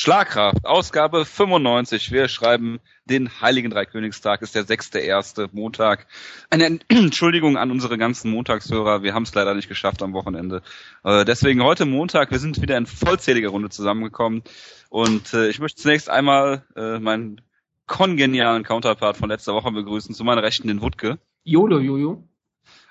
Schlagkraft, 0.00 0.64
Ausgabe 0.64 1.24
95. 1.24 2.12
Wir 2.12 2.28
schreiben 2.28 2.78
den 3.06 3.40
Heiligen 3.40 3.68
Dreikönigstag, 3.68 4.42
ist 4.42 4.54
der 4.54 4.62
sechste 4.62 5.00
erste 5.00 5.48
Montag. 5.50 6.06
Eine 6.50 6.78
Entschuldigung 6.88 7.56
an 7.56 7.72
unsere 7.72 7.98
ganzen 7.98 8.30
Montagshörer, 8.30 9.02
wir 9.02 9.12
haben 9.12 9.24
es 9.24 9.34
leider 9.34 9.54
nicht 9.54 9.66
geschafft 9.66 10.00
am 10.04 10.12
Wochenende. 10.12 10.62
Äh, 11.02 11.24
deswegen 11.24 11.64
heute 11.64 11.84
Montag, 11.84 12.30
wir 12.30 12.38
sind 12.38 12.62
wieder 12.62 12.76
in 12.76 12.86
vollzähliger 12.86 13.48
Runde 13.48 13.70
zusammengekommen. 13.70 14.44
Und 14.88 15.34
äh, 15.34 15.48
ich 15.48 15.58
möchte 15.58 15.82
zunächst 15.82 16.08
einmal 16.08 16.62
äh, 16.76 17.00
meinen 17.00 17.40
kongenialen 17.88 18.62
Counterpart 18.62 19.16
von 19.16 19.30
letzter 19.30 19.52
Woche 19.54 19.72
begrüßen, 19.72 20.14
zu 20.14 20.22
meiner 20.22 20.44
Rechten 20.44 20.68
den 20.68 20.80
Wutke. 20.80 21.18
Jolo, 21.42 21.80
Jojo. 21.80 22.22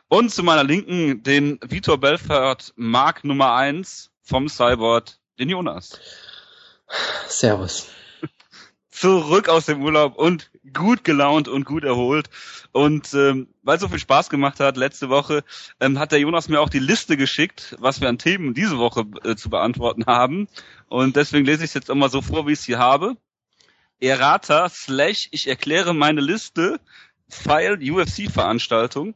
Und 0.09 0.31
zu 0.31 0.43
meiner 0.43 0.65
Linken 0.65 1.23
den 1.23 1.57
Vitor 1.65 2.01
Belfort 2.01 2.73
Mark 2.75 3.23
Nummer 3.23 3.53
eins 3.55 4.11
vom 4.23 4.49
Cyborg, 4.49 5.05
den 5.39 5.47
Jonas. 5.47 6.01
Servus. 7.27 7.87
Zurück 8.89 9.47
aus 9.47 9.65
dem 9.65 9.83
Urlaub 9.83 10.15
und 10.15 10.49
gut 10.73 11.03
gelaunt 11.03 11.47
und 11.47 11.65
gut 11.65 11.83
erholt. 11.83 12.29
Und 12.71 13.13
ähm, 13.13 13.47
weil 13.61 13.75
es 13.75 13.81
so 13.81 13.89
viel 13.89 13.99
Spaß 13.99 14.29
gemacht 14.29 14.59
hat 14.59 14.75
letzte 14.75 15.09
Woche, 15.09 15.43
ähm, 15.79 15.99
hat 15.99 16.11
der 16.11 16.19
Jonas 16.19 16.49
mir 16.49 16.61
auch 16.61 16.69
die 16.69 16.79
Liste 16.79 17.15
geschickt, 17.15 17.75
was 17.79 18.01
wir 18.01 18.09
an 18.09 18.17
Themen 18.17 18.55
diese 18.55 18.79
Woche 18.79 19.05
äh, 19.23 19.35
zu 19.35 19.49
beantworten 19.49 20.05
haben. 20.07 20.47
Und 20.87 21.15
deswegen 21.15 21.45
lese 21.45 21.63
ich 21.63 21.69
es 21.69 21.73
jetzt 21.75 21.89
immer 21.89 22.09
so 22.09 22.21
vor, 22.21 22.47
wie 22.47 22.53
ich 22.53 22.59
es 22.59 22.65
hier 22.65 22.79
habe. 22.79 23.17
Errata 23.99 24.69
slash 24.69 25.27
ich 25.31 25.47
erkläre 25.47 25.93
meine 25.93 26.21
Liste 26.21 26.79
File 27.29 27.77
UFC-Veranstaltung. 27.77 29.15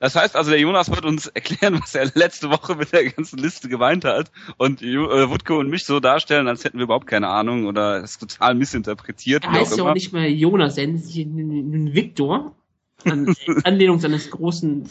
Das 0.00 0.16
heißt 0.16 0.34
also, 0.34 0.50
der 0.50 0.58
Jonas 0.58 0.90
wird 0.90 1.04
uns 1.04 1.26
erklären, 1.34 1.78
was 1.80 1.94
er 1.94 2.10
letzte 2.14 2.50
Woche 2.50 2.74
mit 2.74 2.92
der 2.92 3.08
ganzen 3.10 3.38
Liste 3.38 3.68
geweint 3.68 4.04
hat 4.04 4.32
und 4.56 4.82
äh, 4.82 5.30
Wutke 5.30 5.54
und 5.54 5.70
mich 5.70 5.84
so 5.84 6.00
darstellen, 6.00 6.48
als 6.48 6.64
hätten 6.64 6.78
wir 6.78 6.84
überhaupt 6.84 7.06
keine 7.06 7.28
Ahnung 7.28 7.66
oder 7.66 8.02
es 8.02 8.18
total 8.18 8.54
missinterpretiert. 8.54 9.44
Er 9.44 9.52
heißt 9.52 9.78
ja 9.78 9.84
auch 9.84 9.94
nicht 9.94 10.12
mehr 10.12 10.30
Jonas, 10.30 10.76
er 10.76 10.88
nennt 10.88 11.04
sich 11.04 11.24
Victor. 11.24 12.56
An 13.04 13.34
Anlehnung 13.64 13.98
seines 13.98 14.30
großen 14.30 14.88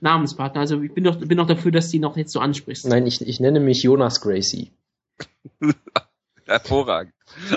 Namenspartners. 0.00 0.70
Also 0.70 0.82
ich 0.82 0.92
bin 0.92 1.04
doch, 1.04 1.18
bin 1.18 1.36
doch 1.36 1.46
dafür, 1.46 1.70
dass 1.70 1.90
die 1.90 1.98
noch 1.98 2.16
jetzt 2.16 2.32
so 2.32 2.40
ansprichst. 2.40 2.86
Nein, 2.86 3.06
ich, 3.06 3.20
ich 3.20 3.40
nenne 3.40 3.60
mich 3.60 3.82
Jonas 3.82 4.20
Gracie. 4.20 4.70
Hervorragend. 6.50 7.14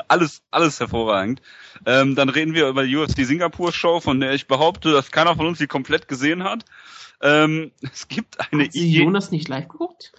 Alles, 0.07 0.43
alles 0.51 0.79
hervorragend. 0.79 1.41
Ähm, 1.87 2.15
dann 2.15 2.29
reden 2.29 2.53
wir 2.53 2.67
über 2.67 2.83
die 2.83 2.95
UFC 2.95 3.25
Singapur 3.25 3.73
Show, 3.73 3.99
von 3.99 4.19
der 4.19 4.33
ich 4.33 4.45
behaupte, 4.47 4.91
dass 4.91 5.09
keiner 5.09 5.35
von 5.35 5.47
uns 5.47 5.57
sie 5.57 5.65
komplett 5.65 6.07
gesehen 6.07 6.43
hat. 6.43 6.63
Ähm, 7.19 7.71
es 7.81 8.07
gibt 8.07 8.39
eine 8.39 8.65
Hat 8.65 8.73
sie 8.73 8.93
Jonas 8.93 9.31
nicht 9.31 9.47
live 9.47 9.67
geguckt? 9.67 10.11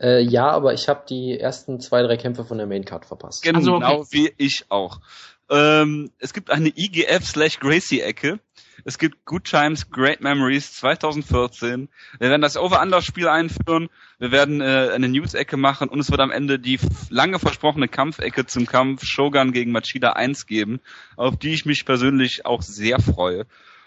Äh, 0.00 0.22
ja, 0.22 0.50
aber 0.50 0.74
ich 0.74 0.88
habe 0.88 1.04
die 1.08 1.38
ersten 1.38 1.78
zwei, 1.78 2.02
drei 2.02 2.16
Kämpfe 2.16 2.44
von 2.44 2.58
der 2.58 2.66
Maincard 2.66 3.06
verpasst. 3.06 3.44
Genau 3.44 3.58
also, 3.58 3.76
okay. 3.76 4.06
wie 4.10 4.32
ich 4.38 4.64
auch. 4.70 5.00
Ähm, 5.48 6.10
es 6.18 6.32
gibt 6.32 6.50
eine 6.50 6.68
IGF 6.68 7.24
slash 7.24 7.60
Gracie 7.60 8.00
Ecke. 8.00 8.40
Es 8.84 8.98
gibt 8.98 9.24
Good 9.24 9.44
Times, 9.44 9.90
Great 9.90 10.20
Memories 10.20 10.74
2014. 10.74 11.88
Wir 12.18 12.30
werden 12.30 12.42
das 12.42 12.56
Over-Under-Spiel 12.56 13.28
einführen. 13.28 13.88
Wir 14.18 14.32
werden 14.32 14.60
äh, 14.60 14.90
eine 14.94 15.08
News-Ecke 15.08 15.56
machen 15.56 15.88
und 15.88 16.00
es 16.00 16.10
wird 16.10 16.20
am 16.20 16.30
Ende 16.30 16.58
die 16.58 16.78
lange 17.10 17.38
versprochene 17.38 17.88
Kampfecke 17.88 18.46
zum 18.46 18.66
Kampf 18.66 19.04
Shogun 19.04 19.52
gegen 19.52 19.72
Machida 19.72 20.12
1 20.12 20.46
geben, 20.46 20.80
auf 21.16 21.36
die 21.36 21.52
ich 21.52 21.66
mich 21.66 21.84
persönlich 21.84 22.46
auch 22.46 22.62
sehr 22.62 23.00
freue. 23.00 23.46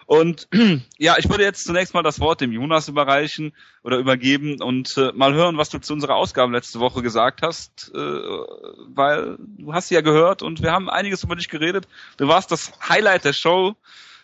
Und 0.10 0.48
ja, 0.98 1.18
ich 1.20 1.30
würde 1.30 1.44
jetzt 1.44 1.66
zunächst 1.66 1.94
mal 1.94 2.02
das 2.02 2.20
Wort 2.20 2.42
dem 2.42 2.52
Jonas 2.52 2.88
überreichen 2.88 3.54
oder 3.84 4.00
übergeben 4.00 4.60
und 4.60 4.98
äh, 4.98 5.12
mal 5.14 5.36
hören, 5.36 5.58
was 5.58 5.70
du 5.70 5.78
zu 5.78 5.94
unserer 5.94 6.16
Ausgabe 6.16 6.52
letzte 6.52 6.80
Woche 6.80 7.04
gesagt 7.04 7.44
hast, 7.44 7.92
äh, 7.94 7.98
weil 7.98 9.38
du 9.38 9.72
hast 9.72 9.90
sie 9.90 9.94
ja 9.94 10.02
gehört 10.02 10.42
und 10.42 10.64
wir 10.64 10.72
haben 10.72 10.90
einiges 10.90 11.24
über 11.24 11.36
dich 11.36 11.48
geredet. 11.48 11.88
Du 12.18 12.28
warst 12.28 12.52
das 12.52 12.72
Highlight 12.90 13.24
der 13.24 13.34
Show. 13.34 13.76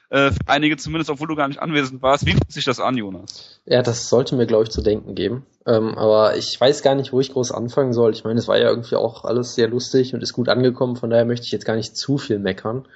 Äh, 0.09 0.31
für 0.31 0.39
einige 0.47 0.77
zumindest, 0.77 1.09
obwohl 1.09 1.27
du 1.27 1.35
gar 1.35 1.47
nicht 1.47 1.61
anwesend 1.61 2.01
warst. 2.01 2.25
Wie 2.25 2.31
fühlt 2.31 2.51
sich 2.51 2.65
das 2.65 2.79
an, 2.79 2.97
Jonas? 2.97 3.59
Ja, 3.65 3.81
das 3.81 4.09
sollte 4.09 4.35
mir, 4.35 4.45
glaube 4.45 4.65
ich, 4.65 4.69
zu 4.69 4.81
denken 4.81 5.15
geben. 5.15 5.45
Ähm, 5.65 5.97
aber 5.97 6.37
ich 6.37 6.59
weiß 6.59 6.83
gar 6.83 6.95
nicht, 6.95 7.11
wo 7.11 7.19
ich 7.19 7.33
groß 7.33 7.51
anfangen 7.51 7.93
soll. 7.93 8.13
Ich 8.13 8.23
meine, 8.23 8.39
es 8.39 8.47
war 8.47 8.57
ja 8.57 8.69
irgendwie 8.69 8.95
auch 8.95 9.25
alles 9.25 9.55
sehr 9.55 9.67
lustig 9.67 10.13
und 10.13 10.21
ist 10.21 10.33
gut 10.33 10.49
angekommen, 10.49 10.95
von 10.95 11.09
daher 11.09 11.25
möchte 11.25 11.45
ich 11.45 11.51
jetzt 11.51 11.65
gar 11.65 11.75
nicht 11.75 11.97
zu 11.97 12.17
viel 12.17 12.37
meckern. 12.37 12.87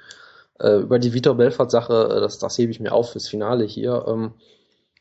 Äh, 0.60 0.78
über 0.78 0.98
die 0.98 1.12
Vitor 1.12 1.36
Belfort-Sache, 1.36 2.14
äh, 2.16 2.20
das, 2.20 2.38
das 2.38 2.56
hebe 2.58 2.70
ich 2.70 2.80
mir 2.80 2.92
auf 2.92 3.12
fürs 3.12 3.28
Finale 3.28 3.64
hier. 3.64 4.04
Ähm, 4.06 4.34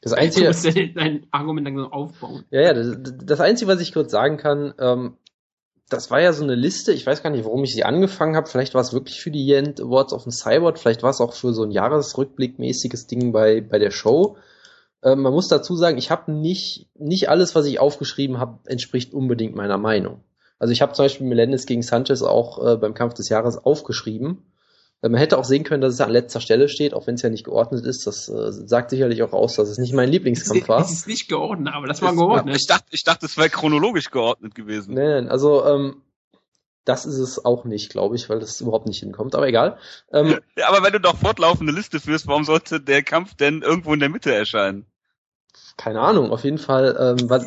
das 0.02 0.14
Einzige, 0.14 0.46
du 0.46 0.52
musst 0.52 0.66
dein 0.96 1.28
Argument 1.32 1.68
dann 1.68 1.78
so 1.78 1.92
aufbauen. 1.92 2.46
Ja, 2.50 2.62
ja, 2.62 2.74
das, 2.74 2.98
das 3.24 3.40
Einzige, 3.40 3.70
was 3.70 3.82
ich 3.82 3.94
kurz 3.94 4.12
sagen 4.12 4.38
kann, 4.38 4.74
ähm, 4.80 5.18
das 5.90 6.12
war 6.12 6.22
ja 6.22 6.34
so 6.34 6.44
eine 6.44 6.56
Liste, 6.56 6.94
ich 6.94 7.06
weiß 7.06 7.24
gar 7.24 7.32
nicht, 7.32 7.46
warum 7.46 7.64
ich 7.64 7.74
sie 7.74 7.84
angefangen 7.84 8.36
habe. 8.36 8.48
Vielleicht 8.48 8.74
war 8.74 8.82
es 8.82 8.94
wirklich 8.94 9.22
für 9.22 9.32
die 9.32 9.46
Yent 9.46 9.82
Awards 9.82 10.14
auf 10.14 10.24
dem 10.24 10.32
Cyborg, 10.32 10.78
vielleicht 10.78 11.04
war 11.04 11.10
es 11.10 11.22
auch 11.22 11.34
für 11.34 11.54
so 11.54 11.64
ein 11.64 11.72
Jahresrückblickmäßiges 11.72 13.08
Ding 13.08 13.32
bei, 13.32 13.62
bei 13.62 13.80
der 13.80 13.92
Show. 13.92 14.38
Ähm, 15.04 15.22
man 15.22 15.34
muss 15.34 15.48
dazu 15.48 15.76
sagen, 15.76 15.98
ich 15.98 16.12
habe 16.12 16.32
nicht, 16.32 16.90
nicht 16.96 17.30
alles, 17.30 17.56
was 17.56 17.66
ich 17.66 17.80
aufgeschrieben 17.80 18.40
habe, 18.40 18.60
entspricht 18.66 19.14
unbedingt 19.14 19.56
meiner 19.56 19.78
Meinung. 19.78 20.24
Also 20.60 20.74
ich 20.74 20.82
habe 20.82 20.94
zum 20.94 21.06
Beispiel 21.06 21.28
Melendez 21.28 21.66
gegen 21.66 21.82
Sanchez 21.82 22.22
auch 22.22 22.66
äh, 22.66 22.78
beim 22.78 22.94
Kampf 22.94 23.14
des 23.14 23.30
Jahres 23.30 23.58
aufgeschrieben. 23.58 24.44
Man 25.02 25.16
hätte 25.16 25.38
auch 25.38 25.46
sehen 25.46 25.64
können, 25.64 25.82
dass 25.82 25.94
es 25.94 26.02
an 26.02 26.12
letzter 26.12 26.42
Stelle 26.42 26.68
steht, 26.68 26.94
auch 26.94 27.08
wenn 27.08 27.16
es 27.16 27.22
ja 27.22 27.30
nicht 27.30 27.46
geordnet 27.46 27.86
ist. 27.86 28.06
Das 28.06 28.28
äh, 28.28 28.52
sagt 28.52 28.90
sicherlich 28.90 29.24
auch 29.24 29.32
aus, 29.32 29.56
dass 29.56 29.70
es 29.70 29.78
nicht 29.78 29.94
mein 29.94 30.10
Lieblingskampf 30.10 30.68
war. 30.68 30.82
Es 30.82 30.92
ist 30.92 31.08
nicht 31.08 31.30
geordnet, 31.30 31.74
aber 31.74 31.88
das 31.88 32.02
war 32.02 32.14
geordnet. 32.14 32.58
Ich 32.58 32.68
dachte, 32.68 32.88
ich 32.92 33.04
dachte, 33.06 33.26
es 33.26 33.38
wäre 33.38 33.50
chronologisch 33.50 34.12
geordnet 34.12 34.56
gewesen. 34.56 34.96
Nein, 34.96 35.30
also 35.30 35.66
ähm, 35.66 36.02
das 36.84 37.06
ist 37.06 37.18
es 37.18 37.46
auch 37.46 37.64
nicht, 37.66 37.92
glaube 37.92 38.16
ich, 38.16 38.30
weil 38.30 38.40
das 38.40 38.60
überhaupt 38.60 38.88
nicht 38.88 39.00
hinkommt. 39.00 39.36
Aber 39.36 39.48
egal. 39.48 39.78
Ähm, 40.12 40.40
ja, 40.58 40.68
aber 40.68 40.84
wenn 40.84 40.92
du 40.92 41.00
doch 41.00 41.16
fortlaufende 41.16 41.72
Liste 41.72 42.00
führst, 42.00 42.28
warum 42.28 42.44
sollte 42.44 42.82
der 42.82 43.04
Kampf 43.04 43.36
denn 43.36 43.62
irgendwo 43.62 43.94
in 43.94 44.02
der 44.02 44.10
Mitte 44.10 44.34
erscheinen? 44.34 44.86
Keine 45.78 46.02
Ahnung. 46.02 46.32
Auf 46.32 46.44
jeden 46.44 46.58
Fall, 46.58 46.98
ähm, 47.00 47.30
was, 47.30 47.46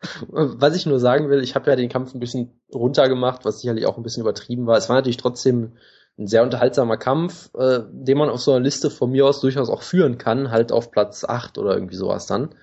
was 0.28 0.76
ich 0.76 0.86
nur 0.86 1.00
sagen 1.00 1.30
will, 1.30 1.42
ich 1.42 1.54
habe 1.56 1.68
ja 1.70 1.76
den 1.76 1.88
Kampf 1.88 2.14
ein 2.14 2.20
bisschen 2.20 2.60
runtergemacht, 2.72 3.44
was 3.44 3.60
sicherlich 3.60 3.86
auch 3.86 3.96
ein 3.96 4.04
bisschen 4.04 4.22
übertrieben 4.22 4.66
war. 4.66 4.76
Es 4.76 4.88
war 4.88 4.96
natürlich 4.96 5.16
trotzdem 5.16 5.72
ein 6.18 6.26
sehr 6.26 6.42
unterhaltsamer 6.42 6.96
Kampf, 6.96 7.50
äh, 7.54 7.80
den 7.90 8.18
man 8.18 8.28
auf 8.28 8.40
so 8.40 8.52
einer 8.52 8.60
Liste 8.60 8.90
von 8.90 9.10
mir 9.10 9.26
aus 9.26 9.40
durchaus 9.40 9.70
auch 9.70 9.82
führen 9.82 10.18
kann, 10.18 10.50
halt 10.50 10.72
auf 10.72 10.90
Platz 10.90 11.24
8 11.24 11.58
oder 11.58 11.74
irgendwie 11.74 11.96
sowas 11.96 12.26
dann. 12.26 12.54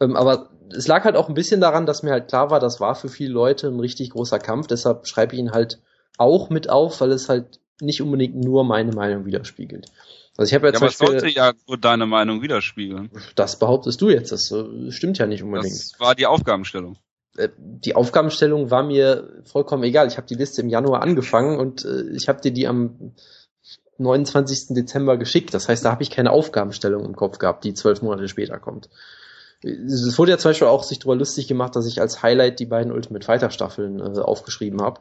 Ähm, 0.00 0.16
aber 0.16 0.50
es 0.70 0.86
lag 0.86 1.04
halt 1.04 1.16
auch 1.16 1.28
ein 1.28 1.34
bisschen 1.34 1.60
daran, 1.60 1.86
dass 1.86 2.02
mir 2.02 2.12
halt 2.12 2.28
klar 2.28 2.50
war, 2.50 2.60
das 2.60 2.80
war 2.80 2.94
für 2.94 3.08
viele 3.08 3.32
Leute 3.32 3.68
ein 3.68 3.80
richtig 3.80 4.10
großer 4.10 4.38
Kampf, 4.38 4.66
deshalb 4.66 5.06
schreibe 5.06 5.34
ich 5.34 5.40
ihn 5.40 5.52
halt 5.52 5.80
auch 6.18 6.50
mit 6.50 6.68
auf, 6.68 7.00
weil 7.00 7.12
es 7.12 7.28
halt 7.28 7.60
nicht 7.80 8.02
unbedingt 8.02 8.36
nur 8.36 8.64
meine 8.64 8.92
Meinung 8.92 9.24
widerspiegelt. 9.24 9.86
Also 10.36 10.50
ich 10.50 10.54
habe 10.54 10.66
ja, 10.66 10.72
ja 10.72 10.78
zum 10.78 10.88
Beispiel, 10.88 11.06
sollte 11.06 11.28
ja 11.28 11.52
nur 11.66 11.78
deine 11.78 12.06
Meinung 12.06 12.42
widerspiegeln. 12.42 13.10
Das 13.34 13.58
behauptest 13.58 14.00
du 14.00 14.10
jetzt, 14.10 14.32
das 14.32 14.50
äh, 14.50 14.90
stimmt 14.90 15.18
ja 15.18 15.26
nicht 15.26 15.42
unbedingt. 15.42 15.74
Das 15.74 15.94
war 15.98 16.14
die 16.14 16.26
Aufgabenstellung. 16.26 16.96
Äh, 17.36 17.48
die 17.56 17.96
Aufgabenstellung 17.96 18.70
war 18.70 18.82
mir 18.82 19.42
vollkommen 19.44 19.82
egal. 19.84 20.06
Ich 20.06 20.16
habe 20.16 20.26
die 20.26 20.34
Liste 20.34 20.62
im 20.62 20.68
Januar 20.68 21.02
angefangen 21.02 21.58
und 21.58 21.84
äh, 21.84 22.02
ich 22.14 22.28
habe 22.28 22.40
dir 22.40 22.52
die 22.52 22.66
am 22.66 23.14
29. 23.98 24.74
Dezember 24.74 25.16
geschickt. 25.16 25.54
Das 25.54 25.68
heißt, 25.68 25.84
da 25.84 25.90
habe 25.90 26.02
ich 26.02 26.10
keine 26.10 26.30
Aufgabenstellung 26.30 27.04
im 27.04 27.16
Kopf 27.16 27.38
gehabt, 27.38 27.64
die 27.64 27.74
zwölf 27.74 28.02
Monate 28.02 28.28
später 28.28 28.58
kommt. 28.58 28.88
Es 29.62 30.18
wurde 30.18 30.32
ja 30.32 30.38
zum 30.38 30.50
Beispiel 30.50 30.68
auch 30.68 30.82
sich 30.82 30.98
darüber 30.98 31.16
lustig 31.16 31.48
gemacht, 31.48 31.74
dass 31.74 31.86
ich 31.86 32.00
als 32.00 32.22
Highlight 32.22 32.60
die 32.60 32.66
beiden 32.66 32.92
Ultimate 32.92 33.24
Fighter 33.24 33.50
Staffeln 33.50 33.98
äh, 34.00 34.20
aufgeschrieben 34.20 34.82
habe. 34.82 35.00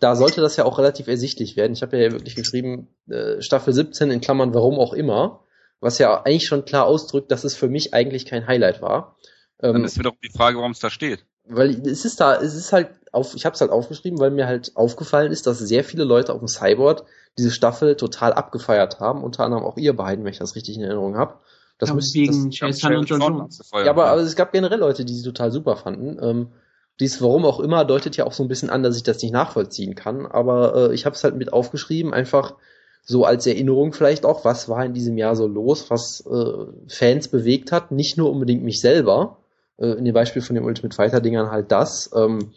Da 0.00 0.16
sollte 0.16 0.40
das 0.40 0.56
ja 0.56 0.64
auch 0.64 0.78
relativ 0.78 1.06
ersichtlich 1.06 1.56
werden. 1.56 1.72
Ich 1.72 1.82
habe 1.82 1.96
ja 1.96 2.10
wirklich 2.10 2.34
geschrieben, 2.34 2.88
äh, 3.08 3.40
Staffel 3.40 3.72
17 3.72 4.10
in 4.10 4.20
Klammern, 4.20 4.52
warum 4.52 4.78
auch 4.80 4.92
immer, 4.92 5.44
was 5.80 5.98
ja 5.98 6.22
eigentlich 6.22 6.46
schon 6.46 6.64
klar 6.64 6.86
ausdrückt, 6.86 7.30
dass 7.30 7.44
es 7.44 7.54
für 7.54 7.68
mich 7.68 7.94
eigentlich 7.94 8.26
kein 8.26 8.46
Highlight 8.48 8.82
war. 8.82 9.16
Ähm, 9.62 9.74
Dann 9.74 9.84
ist 9.84 9.98
wieder 9.98 10.12
die 10.22 10.30
Frage, 10.30 10.58
warum 10.58 10.72
es 10.72 10.80
da 10.80 10.90
steht 10.90 11.24
weil 11.46 11.86
es 11.86 12.04
ist 12.04 12.20
da, 12.20 12.36
es 12.36 12.54
ist 12.54 12.72
halt 12.72 12.90
auf, 13.12 13.34
ich 13.34 13.44
habe 13.44 13.54
es 13.54 13.60
halt 13.60 13.70
aufgeschrieben, 13.70 14.18
weil 14.18 14.30
mir 14.30 14.46
halt 14.46 14.72
aufgefallen 14.74 15.30
ist, 15.30 15.46
dass 15.46 15.58
sehr 15.58 15.84
viele 15.84 16.04
Leute 16.04 16.32
auf 16.32 16.40
dem 16.40 16.48
Cyborg 16.48 17.04
diese 17.38 17.50
Staffel 17.50 17.96
total 17.96 18.32
abgefeiert 18.32 19.00
haben, 19.00 19.22
unter 19.22 19.44
anderem 19.44 19.64
auch 19.64 19.76
ihr 19.76 19.94
beiden, 19.94 20.24
wenn 20.24 20.32
ich 20.32 20.38
das 20.38 20.56
richtig 20.56 20.76
in 20.76 20.82
Erinnerung 20.82 21.16
habe. 21.16 21.34
Das 21.78 21.88
ja, 21.88 21.94
müsste 21.94 22.18
wegen 22.18 22.50
Chase 22.50 22.96
und 22.96 23.08
John 23.08 23.20
Jones. 23.20 23.70
Ja, 23.72 23.90
aber, 23.90 24.06
aber 24.06 24.20
es 24.20 24.36
gab 24.36 24.52
generell 24.52 24.78
Leute, 24.78 25.04
die 25.04 25.14
sie 25.14 25.24
total 25.24 25.50
super 25.50 25.76
fanden. 25.76 26.18
Ähm, 26.22 26.48
dies 27.00 27.20
warum 27.20 27.44
auch 27.44 27.58
immer 27.58 27.84
deutet 27.84 28.16
ja 28.16 28.24
auch 28.24 28.32
so 28.32 28.44
ein 28.44 28.48
bisschen 28.48 28.70
an, 28.70 28.84
dass 28.84 28.96
ich 28.96 29.02
das 29.02 29.20
nicht 29.20 29.32
nachvollziehen 29.32 29.96
kann. 29.96 30.26
Aber 30.26 30.90
äh, 30.90 30.94
ich 30.94 31.04
habe 31.04 31.16
es 31.16 31.24
halt 31.24 31.36
mit 31.36 31.52
aufgeschrieben, 31.52 32.14
einfach 32.14 32.54
so 33.02 33.24
als 33.24 33.46
Erinnerung 33.46 33.92
vielleicht 33.92 34.24
auch, 34.24 34.44
was 34.44 34.68
war 34.68 34.84
in 34.84 34.94
diesem 34.94 35.18
Jahr 35.18 35.36
so 35.36 35.46
los, 35.46 35.90
was 35.90 36.24
äh, 36.26 36.66
Fans 36.88 37.28
bewegt 37.28 37.72
hat, 37.72 37.90
nicht 37.90 38.16
nur 38.16 38.30
unbedingt 38.30 38.62
mich 38.62 38.80
selber, 38.80 39.38
äh, 39.78 39.92
in 39.92 40.04
dem 40.04 40.14
Beispiel 40.14 40.42
von 40.42 40.54
den 40.54 40.64
Ultimate 40.64 40.94
Fighter 40.94 41.20
Dingern 41.20 41.50
halt 41.50 41.72
das. 41.72 42.10
Ähm, 42.14 42.52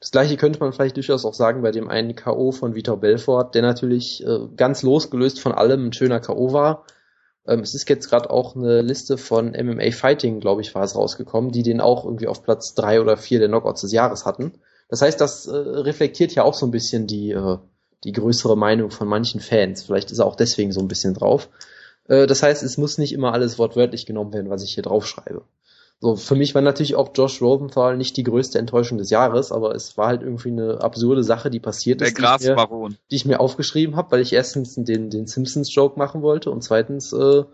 das 0.00 0.10
gleiche 0.10 0.36
könnte 0.36 0.60
man 0.60 0.72
vielleicht 0.72 0.96
durchaus 0.96 1.24
auch 1.24 1.34
sagen 1.34 1.62
bei 1.62 1.70
dem 1.70 1.88
einen 1.88 2.14
K.O. 2.14 2.52
von 2.52 2.74
Vitor 2.74 3.00
Belfort, 3.00 3.54
der 3.54 3.62
natürlich 3.62 4.24
äh, 4.26 4.40
ganz 4.56 4.82
losgelöst 4.82 5.40
von 5.40 5.52
allem 5.52 5.86
ein 5.86 5.92
schöner 5.92 6.20
K.O. 6.20 6.52
war. 6.52 6.84
Ähm, 7.46 7.60
es 7.60 7.74
ist 7.74 7.88
jetzt 7.88 8.08
gerade 8.08 8.30
auch 8.30 8.56
eine 8.56 8.82
Liste 8.82 9.18
von 9.18 9.52
MMA 9.52 9.90
Fighting, 9.92 10.40
glaube 10.40 10.60
ich, 10.60 10.74
war 10.74 10.82
es 10.82 10.96
rausgekommen, 10.96 11.50
die 11.50 11.62
den 11.62 11.80
auch 11.80 12.04
irgendwie 12.04 12.26
auf 12.26 12.42
Platz 12.42 12.74
drei 12.74 13.00
oder 13.00 13.16
vier 13.16 13.38
der 13.38 13.48
Knockouts 13.48 13.82
des 13.82 13.92
Jahres 13.92 14.26
hatten. 14.26 14.52
Das 14.88 15.02
heißt, 15.02 15.20
das 15.20 15.46
äh, 15.46 15.56
reflektiert 15.56 16.34
ja 16.34 16.44
auch 16.44 16.54
so 16.54 16.66
ein 16.66 16.72
bisschen 16.72 17.06
die, 17.06 17.30
äh, 17.30 17.58
die 18.04 18.12
größere 18.12 18.56
Meinung 18.56 18.90
von 18.90 19.08
manchen 19.08 19.40
Fans. 19.40 19.82
Vielleicht 19.82 20.10
ist 20.10 20.18
er 20.18 20.26
auch 20.26 20.36
deswegen 20.36 20.72
so 20.72 20.80
ein 20.80 20.88
bisschen 20.88 21.14
drauf. 21.14 21.48
Äh, 22.08 22.26
das 22.26 22.42
heißt, 22.42 22.62
es 22.62 22.78
muss 22.78 22.98
nicht 22.98 23.12
immer 23.12 23.32
alles 23.32 23.58
wortwörtlich 23.58 24.06
genommen 24.06 24.32
werden, 24.32 24.50
was 24.50 24.62
ich 24.62 24.74
hier 24.74 24.82
draufschreibe. 24.82 25.42
So, 25.98 26.14
für 26.14 26.34
mich 26.34 26.54
war 26.54 26.60
natürlich 26.60 26.94
auch 26.94 27.10
Josh 27.14 27.40
Rosenthal 27.40 27.96
nicht 27.96 28.16
die 28.18 28.22
größte 28.22 28.58
Enttäuschung 28.58 28.98
des 28.98 29.08
Jahres, 29.08 29.50
aber 29.50 29.74
es 29.74 29.96
war 29.96 30.08
halt 30.08 30.22
irgendwie 30.22 30.50
eine 30.50 30.82
absurde 30.82 31.24
Sache, 31.24 31.48
die 31.48 31.60
passiert 31.60 32.00
Der 32.00 32.08
ist, 32.08 32.18
die 32.18 32.22
ich, 32.22 32.28
mir, 32.28 32.54
Grasbaron. 32.54 32.96
die 33.10 33.16
ich 33.16 33.24
mir 33.24 33.40
aufgeschrieben 33.40 33.96
habe, 33.96 34.10
weil 34.10 34.20
ich 34.20 34.32
erstens 34.34 34.74
den, 34.74 35.08
den 35.08 35.26
Simpsons-Joke 35.26 35.98
machen 35.98 36.20
wollte 36.20 36.50
und 36.50 36.62
zweitens, 36.62 37.12
äh, 37.14 37.44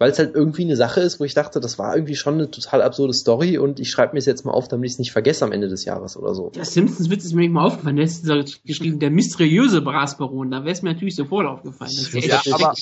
weil 0.00 0.12
es 0.12 0.18
halt 0.18 0.34
irgendwie 0.34 0.64
eine 0.64 0.76
Sache 0.76 1.02
ist, 1.02 1.20
wo 1.20 1.24
ich 1.24 1.34
dachte, 1.34 1.60
das 1.60 1.78
war 1.78 1.94
irgendwie 1.94 2.16
schon 2.16 2.34
eine 2.34 2.50
total 2.50 2.80
absurde 2.80 3.12
Story 3.12 3.58
und 3.58 3.78
ich 3.80 3.90
schreibe 3.90 4.14
mir 4.14 4.18
es 4.18 4.24
jetzt 4.24 4.46
mal 4.46 4.52
auf, 4.52 4.66
damit 4.66 4.86
ich 4.86 4.94
es 4.94 4.98
nicht 4.98 5.12
vergesse 5.12 5.44
am 5.44 5.52
Ende 5.52 5.68
des 5.68 5.84
Jahres 5.84 6.16
oder 6.16 6.34
so. 6.34 6.48
Der 6.54 6.64
Simpsons-Witz 6.64 7.26
ist 7.26 7.34
mir 7.34 7.42
nicht 7.42 7.52
mal 7.52 7.66
aufgefallen. 7.66 7.96
Der 7.96 8.06
ist 8.06 8.24
geschrieben, 8.64 8.98
der 8.98 9.10
mysteriöse 9.10 9.82
Brasbaron. 9.82 10.50
Da 10.52 10.64
wäre 10.64 10.72
es 10.72 10.80
mir 10.80 10.94
natürlich 10.94 11.16
sofort 11.16 11.46
aufgefallen. 11.46 11.92
Das 11.94 12.12
ja 12.14 12.40
Ja, 12.46 12.54
aber-. 12.54 12.74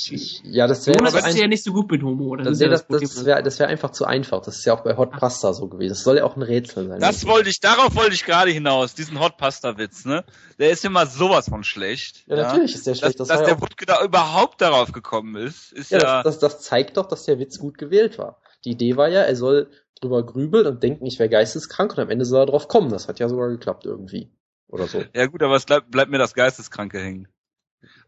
Ja, 0.45 0.67
das 0.69 0.87
wäre 0.87 1.05
ist 1.09 1.25
ein, 1.25 1.37
ja 1.37 1.49
nicht 1.49 1.65
so 1.65 1.73
gut 1.73 1.91
mit 1.91 2.05
Humor. 2.05 2.37
Das, 2.37 2.47
das 2.47 2.61
ja 2.61 2.71
wäre 2.71 2.85
das 2.89 3.01
das, 3.01 3.25
wär, 3.25 3.43
das 3.43 3.59
wär 3.59 3.67
einfach 3.67 3.91
zu 3.91 4.05
einfach. 4.05 4.41
Das 4.43 4.59
ist 4.59 4.65
ja 4.65 4.75
auch 4.75 4.83
bei 4.83 4.97
Hot 4.97 5.11
Pasta 5.11 5.53
so 5.53 5.67
gewesen. 5.67 5.89
Das 5.89 6.05
soll 6.05 6.19
ja 6.19 6.25
auch 6.25 6.37
ein 6.37 6.43
Rätsel 6.43 6.87
sein. 6.87 7.01
Das 7.01 7.27
wollte 7.27 7.51
ich, 7.51 7.59
darauf 7.59 7.97
wollte 7.97 8.15
ich 8.15 8.25
gerade 8.25 8.53
hinaus, 8.53 8.95
diesen 8.95 9.19
Hot 9.19 9.39
Pasta 9.39 9.77
Witz, 9.77 10.05
ne? 10.05 10.23
Der 10.61 10.71
ist 10.71 10.85
immer 10.85 11.07
sowas 11.07 11.49
von 11.49 11.65
schlecht. 11.65 12.23
ja, 12.29 12.37
natürlich 12.37 12.77
ist 12.77 12.87
der 12.87 12.93
Dass, 12.93 13.01
schlecht. 13.01 13.19
Das, 13.19 13.27
dass 13.27 13.41
ja 13.41 13.47
der 13.47 13.57
auch, 13.57 13.61
Wutke 13.63 13.87
da 13.87 14.05
überhaupt 14.05 14.61
darauf 14.61 14.93
gekommen 14.93 15.35
ist, 15.35 15.73
ist 15.73 15.91
ja, 15.91 15.99
ja, 15.99 16.23
das, 16.23 16.39
das, 16.39 16.55
das 16.55 16.63
zeigt 16.63 16.97
doch, 16.97 17.08
dass 17.09 17.25
der 17.25 17.39
Witz 17.39 17.59
gut 17.59 17.79
gewählt 17.79 18.19
war. 18.19 18.41
Die 18.65 18.71
Idee 18.71 18.97
war 18.97 19.09
ja, 19.09 19.23
er 19.23 19.37
soll 19.37 19.71
drüber 20.01 20.25
grübeln 20.25 20.67
und 20.67 20.83
denken, 20.83 21.07
ich 21.07 21.19
wäre 21.19 21.29
geisteskrank 21.29 21.93
und 21.93 22.01
am 22.01 22.11
Ende 22.11 22.25
soll 22.25 22.43
er 22.43 22.47
drauf 22.47 22.69
kommen. 22.69 22.91
Das 22.91 23.09
hat 23.09 23.19
ja 23.19 23.29
sogar 23.29 23.49
geklappt 23.49 23.85
irgendwie. 23.85 24.31
Oder 24.69 24.87
so. 24.87 25.03
ja 25.15 25.27
gut, 25.27 25.43
aber 25.43 25.57
es 25.57 25.65
bleibt, 25.65 25.91
bleibt 25.91 26.11
mir 26.11 26.19
das 26.19 26.35
Geisteskranke 26.35 27.01
hängen. 27.01 27.29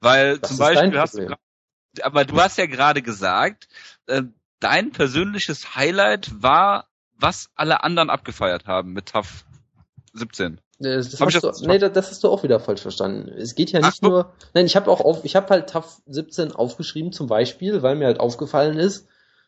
Weil 0.00 0.38
Das 0.38 0.50
zum 0.50 0.58
Beispiel 0.58 0.98
hast 0.98 1.16
du, 1.16 1.36
aber 2.02 2.24
du 2.24 2.40
hast 2.40 2.58
ja 2.58 2.66
gerade 2.66 3.02
gesagt, 3.02 3.68
äh, 4.06 4.22
dein 4.60 4.92
persönliches 4.92 5.74
Highlight 5.74 6.42
war, 6.42 6.88
was 7.16 7.50
alle 7.54 7.82
anderen 7.82 8.10
abgefeiert 8.10 8.66
haben 8.66 8.92
mit 8.92 9.06
TAF 9.06 9.44
17. 10.12 10.60
Das 10.80 11.12
ich 11.12 11.20
hast 11.20 11.44
das- 11.44 11.60
du, 11.60 11.66
nee, 11.68 11.78
das, 11.78 11.92
das 11.92 12.10
hast 12.10 12.24
du 12.24 12.28
auch 12.28 12.42
wieder 12.42 12.58
falsch 12.58 12.80
verstanden. 12.80 13.28
Es 13.36 13.54
geht 13.54 13.70
ja 13.72 13.80
Ach 13.82 13.86
nicht 13.86 14.02
so. 14.02 14.08
nur. 14.08 14.32
Nein, 14.54 14.66
ich 14.66 14.76
habe 14.76 14.90
auch 14.90 15.00
auf, 15.00 15.24
ich 15.24 15.36
habe 15.36 15.48
halt 15.50 15.68
TAF 15.68 16.00
17 16.06 16.52
aufgeschrieben 16.52 17.12
zum 17.12 17.26
Beispiel, 17.26 17.82
weil 17.82 17.96
mir 17.96 18.06
halt 18.06 18.18
aufgefallen 18.20 18.78
ist, 18.78 19.06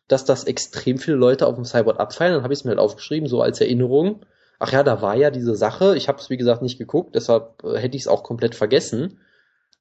dass 0.08 0.25
das 0.26 0.44
extrem 0.44 0.99
viele 0.99 1.17
Leute 1.17 1.46
auf 1.46 1.55
dem 1.55 1.64
Cyborg 1.64 1.99
abfeiern. 1.99 2.34
Dann 2.34 2.43
habe 2.43 2.52
ich 2.52 2.61
es 2.61 2.64
mir 2.64 2.70
halt 2.70 2.81
aufgeschrieben, 2.81 3.29
so 3.29 3.40
als 3.40 3.61
Erinnerung. 3.61 4.26
Ach 4.58 4.70
ja, 4.73 4.82
da 4.82 5.00
war 5.00 5.17
ja 5.17 5.31
diese 5.31 5.55
Sache. 5.56 5.96
Ich 5.96 6.06
habe 6.08 6.19
es 6.20 6.29
wie 6.29 6.37
gesagt 6.37 6.61
nicht 6.62 6.79
geguckt, 6.79 7.14
deshalb 7.14 7.64
äh, 7.64 7.78
hätte 7.78 7.96
ich 7.96 8.02
es 8.02 8.08
auch 8.08 8.23
komplett 8.23 8.55
vergessen. 8.55 9.19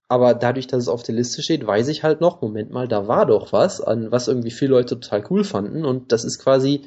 Aber 0.08 0.34
dadurch, 0.34 0.68
dass 0.68 0.84
es 0.84 0.90
auf 0.90 1.04
der 1.04 1.16
Liste 1.16 1.42
steht, 1.42 1.66
weiß 1.66 1.88
ich 1.90 2.04
halt 2.04 2.20
noch, 2.22 2.42
Moment 2.42 2.72
mal, 2.72 2.88
da 2.88 3.08
war 3.08 3.26
doch 3.26 3.52
was, 3.54 3.80
an 3.82 4.12
was 4.12 4.28
irgendwie 4.28 4.52
viele 4.52 4.72
Leute 4.72 5.00
total 5.00 5.24
cool 5.30 5.44
fanden. 5.44 5.86
Und 5.86 6.12
das 6.12 6.24
ist 6.26 6.40
quasi 6.40 6.82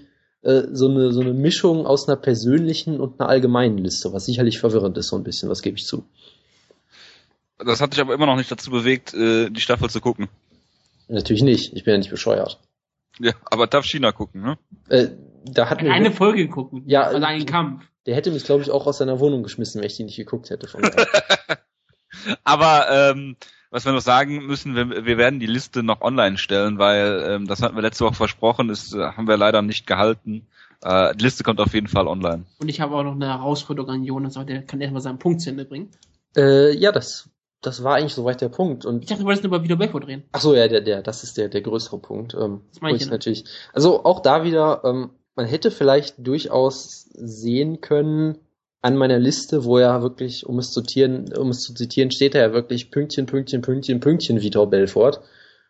äh, 0.45 0.65
so 0.73 0.89
eine, 0.89 1.13
so 1.13 1.21
eine 1.21 1.33
Mischung 1.33 1.87
aus 1.87 2.09
einer 2.09 2.17
persönlichen 2.17 3.01
und 3.01 3.21
einer 3.21 3.29
allgemeinen 3.29 3.79
Liste, 3.79 4.13
was 4.13 4.27
sicherlich 4.27 4.59
verwirrend 4.59 4.97
ist, 4.99 5.09
so 5.09 5.17
ein 5.17 5.25
bisschen, 5.25 5.49
was 5.49 5.63
gebe 5.63 5.77
ich 5.77 5.87
zu. 5.87 6.05
Das 7.59 7.81
hat 7.81 7.93
dich 7.93 8.01
aber 8.01 8.15
immer 8.15 8.27
noch 8.27 8.37
nicht 8.37 8.51
dazu 8.51 8.71
bewegt, 8.71 9.15
äh, 9.15 9.51
die 9.51 9.61
Staffel 9.61 9.89
zu 9.89 10.01
gucken. 10.01 10.29
Natürlich 11.09 11.43
nicht, 11.43 11.73
ich 11.75 11.85
bin 11.85 11.93
ja 11.93 11.99
nicht 11.99 12.11
bescheuert. 12.11 12.61
Ja, 13.21 13.33
aber 13.45 13.71
TAF 13.71 13.85
China 13.85 14.13
gucken, 14.13 14.43
ne? 14.43 14.59
Äh, 14.89 15.09
da 15.45 15.71
hat 15.71 15.83
mir 15.83 15.93
Eine 15.93 16.11
Folge 16.11 16.49
gucken. 16.49 16.83
Ja, 16.87 17.03
Also 17.03 17.25
einen 17.25 17.47
Kampf. 17.47 17.85
der 18.07 18.17
hätte 18.17 18.31
mich, 18.31 18.45
glaube 18.45 18.63
ich, 18.63 18.71
auch 18.71 18.87
aus 18.87 18.99
seiner 18.99 19.21
Wohnung 19.21 19.43
geschmissen, 19.43 19.81
wenn 19.81 19.87
ich 19.87 19.97
die 19.97 20.05
nicht 20.05 20.17
geguckt 20.17 20.51
hätte. 20.51 20.67
Aber 22.45 22.87
ähm, 22.91 23.37
was 23.75 23.85
wir 23.85 23.93
noch 23.93 24.01
sagen 24.01 24.47
müssen, 24.47 24.77
wir, 24.77 25.05
wir 25.05 25.19
werden 25.19 25.41
die 25.41 25.47
Liste 25.47 25.83
noch 25.83 26.01
online 26.01 26.39
stellen, 26.39 26.79
weil 26.79 27.25
ähm, 27.29 27.49
das 27.49 27.61
hatten 27.61 27.75
wir 27.75 27.83
letzte 27.83 28.05
Woche 28.05 28.15
versprochen, 28.15 28.69
das 28.69 28.95
äh, 28.95 29.01
haben 29.01 29.27
wir 29.27 29.37
leider 29.37 29.63
nicht 29.63 29.85
gehalten. 29.85 30.47
Äh, 30.81 31.13
die 31.17 31.25
Liste 31.25 31.43
kommt 31.43 31.59
auf 31.59 31.75
jeden 31.75 31.89
Fall 31.89 32.07
online. 32.07 32.45
Und 32.61 32.69
ich 32.69 32.81
habe 32.81 32.95
auch 32.95 33.03
noch 33.03 33.17
eine 33.17 33.27
Herausforderung 33.27 33.91
an 33.91 34.05
Jonas, 34.05 34.37
aber 34.37 34.47
der 34.47 34.63
kann 34.63 34.81
erstmal 34.81 35.03
seinen 35.03 35.19
Punkt 35.19 35.41
zu 35.41 35.51
Ende 35.51 35.65
bringen. 35.65 35.91
äh, 36.37 36.73
ja, 36.77 36.93
das, 36.93 37.31
das 37.63 37.83
war 37.83 37.97
eigentlich 37.97 38.15
soweit 38.15 38.41
der 38.41 38.49
Punkt. 38.49 38.87
Und 38.87 39.03
Ich 39.03 39.09
dachte, 39.09 39.23
du 39.23 39.27
wolltest 39.27 39.43
nur 39.43 39.53
über 39.53 39.65
Video 39.65 39.77
Belfort 39.77 40.07
reden. 40.07 40.23
Ach 40.31 40.41
so, 40.41 40.55
ja, 40.55 40.69
der, 40.69 40.81
der, 40.81 41.03
das 41.03 41.25
ist 41.25 41.37
der, 41.37 41.49
der 41.49 41.63
größere 41.63 41.99
Punkt. 41.99 42.33
Ähm, 42.35 42.61
Das 42.71 42.81
meine 42.81 42.97
ich 42.97 43.11
natürlich. 43.11 43.45
Also 43.73 44.05
auch 44.05 44.21
da 44.21 44.45
wieder, 44.45 44.83
ähm, 44.85 45.11
man 45.35 45.47
hätte 45.47 45.73
vielleicht 45.73 46.15
durchaus 46.25 47.09
sehen 47.13 47.81
können 47.81 48.39
an 48.85 48.99
meiner 48.99 49.19
Liste, 49.19 49.65
wo 49.65 49.79
ja 49.79 50.03
wirklich, 50.03 50.45
um 50.45 50.59
es 50.59 50.71
zu 50.71 50.83
zitieren, 50.83 51.33
um 51.39 51.49
es 51.49 51.61
zu 51.63 51.73
zitieren, 51.73 52.11
steht 52.11 52.35
da 52.35 52.41
ja 52.41 52.53
wirklich 52.53 52.91
Pünktchen, 52.91 53.25
Pünktchen, 53.25 53.63
Pünktchen, 53.63 53.99
Pünktchen 53.99 54.43
Vitor 54.43 54.69
Belfort. 54.69 55.21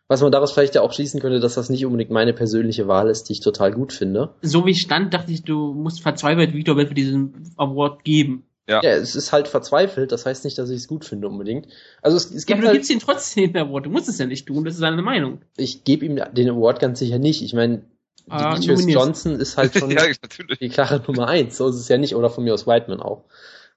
Was 0.09 0.21
man 0.21 0.33
daraus 0.33 0.51
vielleicht 0.51 0.75
ja 0.75 0.81
auch 0.81 0.91
schließen 0.91 1.21
könnte, 1.21 1.39
dass 1.39 1.55
das 1.55 1.69
nicht 1.69 1.85
unbedingt 1.85 2.11
meine 2.11 2.33
persönliche 2.33 2.89
Wahl 2.89 3.09
ist, 3.09 3.23
die 3.29 3.33
ich 3.33 3.39
total 3.39 3.71
gut 3.71 3.93
finde. 3.93 4.35
So 4.41 4.65
wie 4.65 4.71
es 4.71 4.79
stand, 4.79 5.13
dachte 5.13 5.31
ich, 5.31 5.43
du 5.43 5.73
musst 5.73 6.01
verzweifelt 6.01 6.53
Video 6.53 6.75
Belfort 6.75 6.93
diesen 6.93 7.53
Award 7.55 8.03
geben. 8.03 8.43
Ja. 8.67 8.81
Ja, 8.83 8.91
es 8.91 9.15
ist 9.15 9.31
halt 9.31 9.47
verzweifelt, 9.47 10.11
das 10.11 10.25
heißt 10.25 10.43
nicht, 10.43 10.57
dass 10.57 10.69
ich 10.69 10.77
es 10.77 10.87
gut 10.89 11.05
finde 11.05 11.29
unbedingt. 11.29 11.67
Also 12.01 12.17
es, 12.17 12.25
es 12.25 12.43
Ja, 12.43 12.47
gibt 12.47 12.51
aber 12.51 12.61
du 12.63 12.67
halt, 12.67 12.77
gibst 12.79 12.91
ihm 12.91 12.99
trotzdem 12.99 13.53
den 13.53 13.67
Award. 13.67 13.85
Du 13.85 13.91
musst 13.91 14.09
es 14.09 14.17
ja 14.17 14.25
nicht 14.25 14.45
tun, 14.45 14.65
das 14.65 14.73
ist 14.73 14.81
seine 14.81 15.01
Meinung. 15.01 15.39
ich 15.55 15.85
gebe 15.85 16.05
ihm 16.05 16.19
den 16.33 16.49
Award 16.49 16.81
ganz 16.81 16.99
sicher 16.99 17.17
nicht. 17.17 17.41
Ich 17.41 17.53
meine, 17.53 17.83
Ah, 18.27 18.53
Demetrius 18.53 18.79
nominierst. 18.81 19.05
Johnson 19.05 19.39
ist 19.39 19.57
halt 19.57 19.73
schon 19.77 19.91
ja, 19.91 20.03
natürlich. 20.21 20.59
die 20.59 20.69
klare 20.69 21.01
Nummer 21.05 21.27
eins. 21.27 21.57
So 21.57 21.67
ist 21.67 21.75
es 21.75 21.87
ja 21.87 21.97
nicht. 21.97 22.15
Oder 22.15 22.29
von 22.29 22.43
mir 22.43 22.53
aus 22.53 22.65
Whiteman 22.67 22.99
auch. 22.99 23.25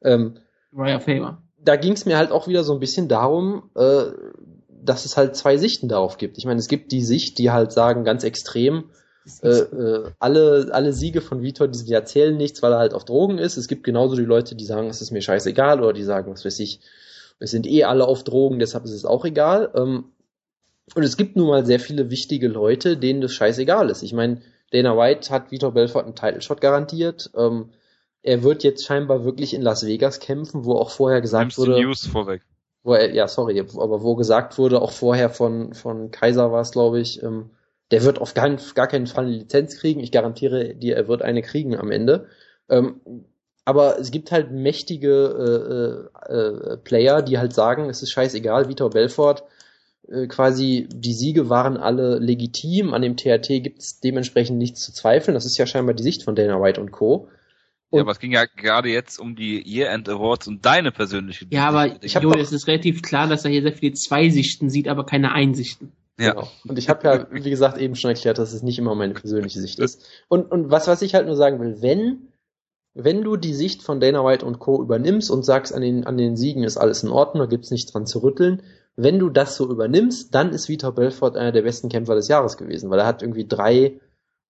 Ähm, 0.02 0.38
Raya 0.74 1.00
Faber. 1.00 1.42
da 1.62 1.76
ging 1.76 1.92
es 1.92 2.06
mir 2.06 2.16
halt 2.16 2.30
auch 2.30 2.46
wieder 2.46 2.64
so 2.64 2.72
ein 2.72 2.80
bisschen 2.80 3.08
darum, 3.08 3.70
äh, 3.74 4.04
dass 4.82 5.04
es 5.04 5.16
halt 5.16 5.36
zwei 5.36 5.56
Sichten 5.56 5.88
darauf 5.88 6.18
gibt. 6.18 6.38
Ich 6.38 6.46
meine, 6.46 6.60
es 6.60 6.68
gibt 6.68 6.92
die 6.92 7.02
Sicht, 7.02 7.38
die 7.38 7.50
halt 7.50 7.72
sagen, 7.72 8.04
ganz 8.04 8.24
extrem, 8.24 8.84
äh, 9.42 9.48
äh, 9.48 10.10
alle, 10.18 10.68
alle 10.70 10.92
Siege 10.92 11.20
von 11.20 11.42
Vitor, 11.42 11.68
die 11.68 11.92
erzählen 11.92 12.36
nichts, 12.36 12.62
weil 12.62 12.72
er 12.72 12.78
halt 12.78 12.94
auf 12.94 13.04
Drogen 13.04 13.38
ist. 13.38 13.56
Es 13.56 13.68
gibt 13.68 13.84
genauso 13.84 14.16
die 14.16 14.24
Leute, 14.24 14.54
die 14.54 14.64
sagen, 14.64 14.88
es 14.88 15.02
ist 15.02 15.10
mir 15.10 15.20
scheißegal, 15.20 15.80
oder 15.80 15.92
die 15.92 16.04
sagen, 16.04 16.32
was 16.32 16.44
weiß 16.44 16.58
ich, 16.60 16.80
es 17.38 17.50
sind 17.50 17.66
eh 17.66 17.84
alle 17.84 18.06
auf 18.06 18.24
Drogen, 18.24 18.58
deshalb 18.58 18.84
ist 18.84 18.92
es 18.92 19.04
auch 19.04 19.24
egal. 19.24 19.70
Ähm, 19.74 20.04
und 20.94 21.02
es 21.02 21.16
gibt 21.16 21.36
nun 21.36 21.48
mal 21.48 21.66
sehr 21.66 21.80
viele 21.80 22.10
wichtige 22.10 22.48
Leute, 22.48 22.96
denen 22.96 23.20
das 23.20 23.32
scheißegal 23.32 23.90
ist. 23.90 24.02
Ich 24.02 24.12
meine, 24.12 24.40
Dana 24.70 24.96
White 24.96 25.30
hat 25.30 25.50
Vitor 25.50 25.72
Belfort 25.72 26.04
einen 26.04 26.14
Title 26.14 26.42
Shot 26.42 26.60
garantiert. 26.60 27.30
Ähm, 27.36 27.70
er 28.22 28.42
wird 28.42 28.64
jetzt 28.64 28.84
scheinbar 28.84 29.24
wirklich 29.24 29.54
in 29.54 29.62
Las 29.62 29.86
Vegas 29.86 30.20
kämpfen, 30.20 30.64
wo 30.64 30.74
auch 30.74 30.90
vorher 30.90 31.20
gesagt 31.20 31.44
Nimmst 31.44 31.58
die 31.58 31.62
wurde, 31.62 31.82
News 31.82 32.06
vorweg. 32.06 32.42
wo 32.82 32.94
er, 32.94 33.14
ja, 33.14 33.28
sorry, 33.28 33.60
aber 33.60 34.02
wo 34.02 34.16
gesagt 34.16 34.58
wurde, 34.58 34.82
auch 34.82 34.92
vorher 34.92 35.30
von, 35.30 35.72
von 35.74 36.10
Kaiser 36.10 36.52
war 36.52 36.60
es, 36.60 36.72
glaube 36.72 37.00
ich, 37.00 37.22
ähm, 37.22 37.50
der 37.90 38.04
wird 38.04 38.20
auf 38.20 38.34
gar, 38.34 38.50
gar 38.74 38.86
keinen 38.86 39.06
Fall 39.06 39.24
eine 39.24 39.34
Lizenz 39.34 39.78
kriegen. 39.78 40.00
Ich 40.00 40.12
garantiere 40.12 40.74
dir, 40.74 40.96
er 40.96 41.08
wird 41.08 41.22
eine 41.22 41.42
kriegen 41.42 41.76
am 41.76 41.90
Ende. 41.90 42.26
Ähm, 42.68 43.00
aber 43.64 43.98
es 43.98 44.10
gibt 44.10 44.30
halt 44.32 44.50
mächtige 44.50 46.10
äh, 46.28 46.32
äh, 46.32 46.76
Player, 46.78 47.22
die 47.22 47.38
halt 47.38 47.54
sagen, 47.54 47.88
es 47.88 48.02
ist 48.02 48.10
scheißegal, 48.10 48.68
Vitor 48.68 48.90
Belfort, 48.90 49.40
äh, 49.40 49.57
quasi 50.28 50.88
die 50.92 51.12
Siege 51.12 51.50
waren 51.50 51.76
alle 51.76 52.18
legitim, 52.18 52.94
an 52.94 53.02
dem 53.02 53.16
TRT 53.16 53.48
gibt 53.62 53.80
es 53.80 54.00
dementsprechend 54.00 54.56
nichts 54.58 54.80
zu 54.80 54.92
zweifeln. 54.92 55.34
Das 55.34 55.44
ist 55.44 55.58
ja 55.58 55.66
scheinbar 55.66 55.94
die 55.94 56.02
Sicht 56.02 56.22
von 56.22 56.34
Dana 56.34 56.60
White 56.60 56.80
und 56.80 56.92
Co. 56.92 57.28
Ja, 57.90 57.98
Und- 57.98 58.00
aber 58.02 58.12
es 58.12 58.18
ging 58.18 58.32
ja 58.32 58.44
gerade 58.44 58.88
jetzt 58.88 59.18
um 59.18 59.36
die 59.36 59.62
Year-End 59.66 60.08
Awards 60.08 60.48
und 60.48 60.64
deine 60.64 60.92
persönliche 60.92 61.46
Ja, 61.50 61.68
aber. 61.68 62.02
Ich 62.02 62.16
hab 62.16 62.22
Jo, 62.22 62.30
doch- 62.32 62.40
es 62.40 62.52
ist 62.52 62.66
relativ 62.66 63.02
klar, 63.02 63.28
dass 63.28 63.44
er 63.44 63.50
hier 63.50 63.62
sehr 63.62 63.72
viele 63.72 63.92
Zweisichten 63.94 64.70
sieht, 64.70 64.88
aber 64.88 65.04
keine 65.04 65.32
Einsichten. 65.32 65.92
Ja. 66.18 66.32
Genau. 66.32 66.48
Und 66.66 66.78
ich 66.78 66.88
habe 66.88 67.06
ja, 67.06 67.26
wie 67.30 67.48
gesagt, 67.48 67.78
eben 67.78 67.94
schon 67.94 68.10
erklärt, 68.10 68.38
dass 68.38 68.52
es 68.52 68.62
nicht 68.62 68.78
immer 68.78 68.94
meine 68.94 69.14
persönliche 69.14 69.60
Sicht 69.60 69.78
ist. 69.78 70.04
Und, 70.28 70.50
und 70.50 70.70
was, 70.70 70.88
was 70.88 71.00
ich 71.02 71.14
halt 71.14 71.26
nur 71.26 71.36
sagen 71.36 71.60
will, 71.60 71.80
wenn, 71.80 72.28
wenn 72.94 73.22
du 73.22 73.36
die 73.36 73.54
Sicht 73.54 73.82
von 73.82 74.00
Dana 74.00 74.24
White 74.24 74.44
und 74.44 74.58
Co. 74.58 74.82
übernimmst 74.82 75.30
und 75.30 75.44
sagst, 75.44 75.72
an 75.72 75.80
den, 75.82 76.04
an 76.06 76.16
den 76.18 76.36
Siegen 76.36 76.64
ist 76.64 76.76
alles 76.76 77.04
in 77.04 77.10
Ordnung, 77.10 77.44
da 77.44 77.48
gibt's 77.48 77.70
nichts 77.70 77.92
dran 77.92 78.06
zu 78.06 78.18
rütteln, 78.18 78.62
wenn 79.00 79.20
du 79.20 79.30
das 79.30 79.54
so 79.56 79.70
übernimmst, 79.70 80.34
dann 80.34 80.50
ist 80.50 80.68
Vitor 80.68 80.92
Belfort 80.92 81.36
einer 81.36 81.52
der 81.52 81.62
besten 81.62 81.88
Kämpfer 81.88 82.16
des 82.16 82.26
Jahres 82.26 82.56
gewesen, 82.56 82.90
weil 82.90 82.98
er 82.98 83.06
hat 83.06 83.22
irgendwie 83.22 83.46
drei, 83.46 84.00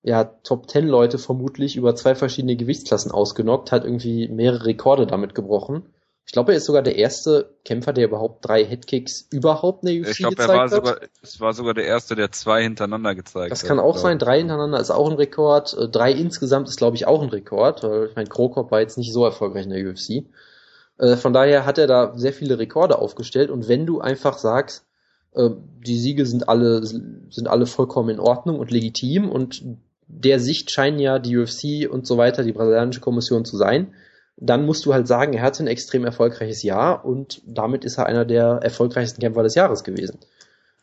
ja, 0.03 0.25
Top 0.25 0.69
Ten 0.69 0.89
Leute 0.89 1.19
vermutlich 1.19 1.77
über 1.77 1.95
zwei 1.95 2.15
verschiedene 2.15 2.57
Gewichtsklassen 2.57 3.13
ausgenockt, 3.13 3.73
hat 3.73 3.85
irgendwie 3.85 4.27
mehrere 4.29 4.65
Rekorde 4.65 5.07
damit 5.07 5.35
gebrochen. 5.35 5.83
Ich 6.25 6.33
glaube, 6.33 6.53
er 6.53 6.59
ist 6.59 6.67
sogar 6.67 6.83
der 6.83 6.97
erste 6.97 7.55
Kämpfer, 7.65 7.93
der 7.95 8.05
überhaupt 8.07 8.47
drei 8.47 8.65
Headkicks 8.65 9.29
überhaupt 9.31 9.83
in 9.85 9.89
der 9.89 10.01
UFC 10.03 10.11
Ich 10.13 10.17
glaube, 10.19 10.37
er 10.37 10.47
gezeigt 10.47 10.59
war 10.59 10.65
hat. 10.65 10.71
sogar, 10.71 11.01
es 11.23 11.41
war 11.41 11.53
sogar 11.55 11.75
der 11.75 11.85
erste, 11.87 12.17
der 12.17 12.33
zwei 12.33 12.63
hintereinander 12.63 13.15
gezeigt 13.15 13.51
Das 13.51 13.63
hat. 13.63 13.69
kann 13.69 13.79
auch 13.79 13.93
glaub 13.93 13.99
sein. 14.03 14.19
Drei 14.19 14.39
hintereinander 14.39 14.79
ist 14.81 14.91
auch 14.91 15.09
ein 15.11 15.17
Rekord. 15.17 15.75
Äh, 15.79 15.89
Drei 15.89 16.13
insgesamt 16.13 16.69
ist, 16.69 16.77
glaube 16.77 16.97
ich, 16.97 17.07
auch 17.07 17.23
ein 17.23 17.31
Rekord. 17.31 17.83
Weil 17.83 18.09
ich 18.11 18.17
meine, 18.17 18.29
Krokop 18.29 18.71
war 18.71 18.81
jetzt 18.81 18.99
nicht 18.99 19.13
so 19.15 19.25
erfolgreich 19.25 19.65
in 19.65 19.71
der 19.71 19.87
UFC. 19.89 20.27
Äh, 20.99 21.17
Von 21.17 21.33
daher 21.33 21.65
hat 21.65 21.79
er 21.79 21.87
da 21.87 22.13
sehr 22.17 22.33
viele 22.33 22.59
Rekorde 22.59 22.99
aufgestellt. 22.99 23.51
Und 23.51 23.69
wenn 23.69 23.87
du 23.87 24.01
einfach 24.01 24.39
sagst, 24.39 24.85
äh, 25.35 25.51
die 25.87 25.99
Siege 25.99 26.27
sind 26.27 26.49
alle, 26.49 26.85
sind 26.85 27.49
alle 27.49 27.67
vollkommen 27.67 28.11
in 28.11 28.21
Ordnung 28.21 28.59
und 28.59 28.71
legitim 28.71 29.31
und 29.31 29.63
der 30.09 30.41
Sicht 30.41 30.71
scheinen 30.71 30.99
ja 30.99 31.19
die 31.19 31.37
UFC 31.37 31.89
und 31.91 32.07
so 32.07 32.17
weiter, 32.17 32.43
die 32.43 32.53
brasilianische 32.53 33.01
Kommission 33.01 33.45
zu 33.45 33.57
sein, 33.57 33.95
dann 34.37 34.65
musst 34.65 34.87
du 34.87 34.95
halt 34.95 35.07
sagen, 35.07 35.35
er 35.35 35.43
hatte 35.43 35.63
ein 35.63 35.67
extrem 35.67 36.05
erfolgreiches 36.05 36.63
Jahr 36.63 37.05
und 37.05 37.43
damit 37.47 37.85
ist 37.85 37.99
er 37.99 38.07
einer 38.07 38.25
der 38.25 38.61
erfolgreichsten 38.63 39.21
Kämpfer 39.21 39.43
des 39.43 39.55
Jahres 39.55 39.85
gewesen. 39.85 40.19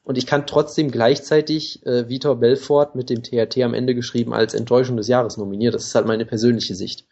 Und 0.04 0.20
ich 0.20 0.28
kann 0.28 0.46
trotzdem 0.46 0.92
gleichzeitig 0.92 1.84
äh, 1.86 2.08
Vitor 2.08 2.40
Belfort 2.40 2.92
mit 2.94 3.10
dem 3.10 3.24
TRT 3.24 3.58
am 3.64 3.74
Ende 3.74 3.96
geschrieben 3.96 4.34
als 4.34 4.54
Enttäuschung 4.54 4.98
des 4.98 5.08
Jahres 5.08 5.38
nominiert. 5.38 5.74
Das 5.74 5.86
ist 5.86 5.96
halt 5.96 6.06
meine 6.06 6.26
persönliche 6.26 6.76
Sicht. 6.76 7.06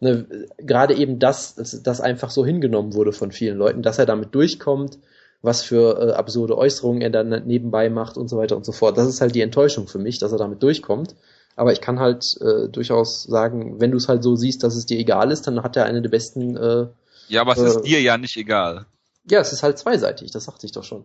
Ne, 0.00 0.26
Gerade 0.58 0.94
eben 0.94 1.18
das, 1.18 1.54
dass 1.54 1.82
das 1.82 2.00
einfach 2.00 2.30
so 2.30 2.44
hingenommen 2.44 2.94
wurde 2.94 3.12
von 3.12 3.32
vielen 3.32 3.56
Leuten, 3.56 3.82
dass 3.82 3.98
er 3.98 4.06
damit 4.06 4.34
durchkommt, 4.34 4.98
was 5.40 5.62
für 5.62 5.98
äh, 5.98 6.12
absurde 6.12 6.56
Äußerungen 6.58 7.02
er 7.02 7.10
dann 7.10 7.46
nebenbei 7.46 7.90
macht 7.90 8.16
und 8.16 8.28
so 8.28 8.36
weiter 8.36 8.56
und 8.56 8.64
so 8.64 8.72
fort. 8.72 8.98
Das 8.98 9.06
ist 9.06 9.20
halt 9.20 9.34
die 9.34 9.40
Enttäuschung 9.40 9.86
für 9.86 9.98
mich, 9.98 10.18
dass 10.18 10.32
er 10.32 10.38
damit 10.38 10.62
durchkommt. 10.62 11.14
Aber 11.56 11.72
ich 11.72 11.80
kann 11.80 12.00
halt 12.00 12.24
äh, 12.40 12.68
durchaus 12.68 13.22
sagen, 13.22 13.80
wenn 13.80 13.92
du 13.92 13.96
es 13.96 14.08
halt 14.08 14.22
so 14.24 14.34
siehst, 14.34 14.62
dass 14.64 14.74
es 14.74 14.86
dir 14.86 14.98
egal 14.98 15.30
ist, 15.30 15.46
dann 15.46 15.62
hat 15.62 15.76
er 15.76 15.84
eine 15.84 16.02
der 16.02 16.08
besten. 16.08 16.56
Äh, 16.56 16.86
ja, 17.28 17.42
aber 17.42 17.52
es 17.52 17.58
äh, 17.58 17.66
ist 17.66 17.82
dir 17.82 18.00
ja 18.00 18.18
nicht 18.18 18.36
egal. 18.36 18.86
Ja, 19.30 19.40
es 19.40 19.52
ist 19.52 19.62
halt 19.62 19.78
zweiseitig, 19.78 20.30
das 20.30 20.44
sagte 20.44 20.66
ich 20.66 20.72
doch 20.72 20.84
schon. 20.84 21.04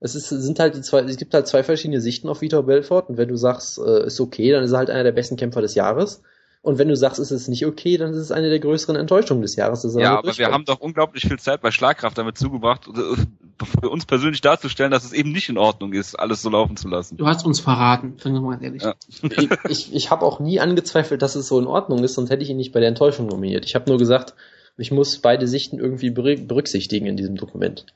Es 0.00 0.14
ist, 0.14 0.28
sind 0.28 0.58
halt 0.58 0.74
die 0.74 0.80
zwei, 0.80 1.00
es 1.00 1.18
gibt 1.18 1.34
halt 1.34 1.46
zwei 1.46 1.62
verschiedene 1.62 2.00
Sichten 2.00 2.28
auf 2.28 2.40
Vitor 2.40 2.64
Belfort 2.64 3.10
und 3.10 3.18
wenn 3.18 3.28
du 3.28 3.36
sagst, 3.36 3.78
äh, 3.78 4.06
ist 4.06 4.20
okay, 4.20 4.50
dann 4.50 4.64
ist 4.64 4.72
er 4.72 4.78
halt 4.78 4.90
einer 4.90 5.04
der 5.04 5.12
besten 5.12 5.36
Kämpfer 5.36 5.60
des 5.60 5.74
Jahres. 5.74 6.22
Und 6.62 6.78
wenn 6.78 6.88
du 6.88 6.96
sagst, 6.96 7.18
ist 7.18 7.30
es 7.30 7.48
nicht 7.48 7.64
okay, 7.64 7.96
dann 7.96 8.10
ist 8.10 8.18
es 8.18 8.32
eine 8.32 8.50
der 8.50 8.58
größeren 8.58 8.94
Enttäuschungen 8.94 9.40
des 9.40 9.56
Jahres. 9.56 9.82
Ja, 9.94 10.18
aber 10.18 10.36
wir 10.36 10.52
haben 10.52 10.66
doch 10.66 10.80
unglaublich 10.80 11.22
viel 11.22 11.38
Zeit 11.38 11.62
bei 11.62 11.70
Schlagkraft 11.70 12.18
damit 12.18 12.36
zugebracht, 12.36 12.86
äh, 12.86 13.64
für 13.80 13.88
uns 13.88 14.04
persönlich 14.04 14.42
darzustellen, 14.42 14.90
dass 14.90 15.04
es 15.04 15.12
eben 15.14 15.32
nicht 15.32 15.48
in 15.48 15.56
Ordnung 15.56 15.94
ist, 15.94 16.14
alles 16.18 16.42
so 16.42 16.50
laufen 16.50 16.76
zu 16.76 16.88
lassen. 16.88 17.16
Du 17.16 17.26
hast 17.26 17.46
uns 17.46 17.60
verraten, 17.60 18.16
sagen 18.18 18.34
wir 18.34 18.42
mal 18.42 18.62
ehrlich. 18.62 18.82
Ja. 18.82 18.94
ich, 19.22 19.48
ich, 19.68 19.94
ich 19.94 20.10
habe 20.10 20.26
auch 20.26 20.38
nie 20.38 20.60
angezweifelt, 20.60 21.22
dass 21.22 21.34
es 21.34 21.48
so 21.48 21.58
in 21.58 21.66
Ordnung 21.66 22.04
ist, 22.04 22.14
sonst 22.14 22.28
hätte 22.28 22.42
ich 22.42 22.50
ihn 22.50 22.58
nicht 22.58 22.72
bei 22.72 22.80
der 22.80 22.90
Enttäuschung 22.90 23.26
nominiert. 23.26 23.64
Ich 23.64 23.74
habe 23.74 23.88
nur 23.88 23.98
gesagt, 23.98 24.34
ich 24.76 24.90
muss 24.90 25.18
beide 25.18 25.48
Sichten 25.48 25.78
irgendwie 25.78 26.10
berü- 26.10 26.46
berücksichtigen 26.46 27.06
in 27.06 27.16
diesem 27.16 27.36
Dokument. 27.36 27.86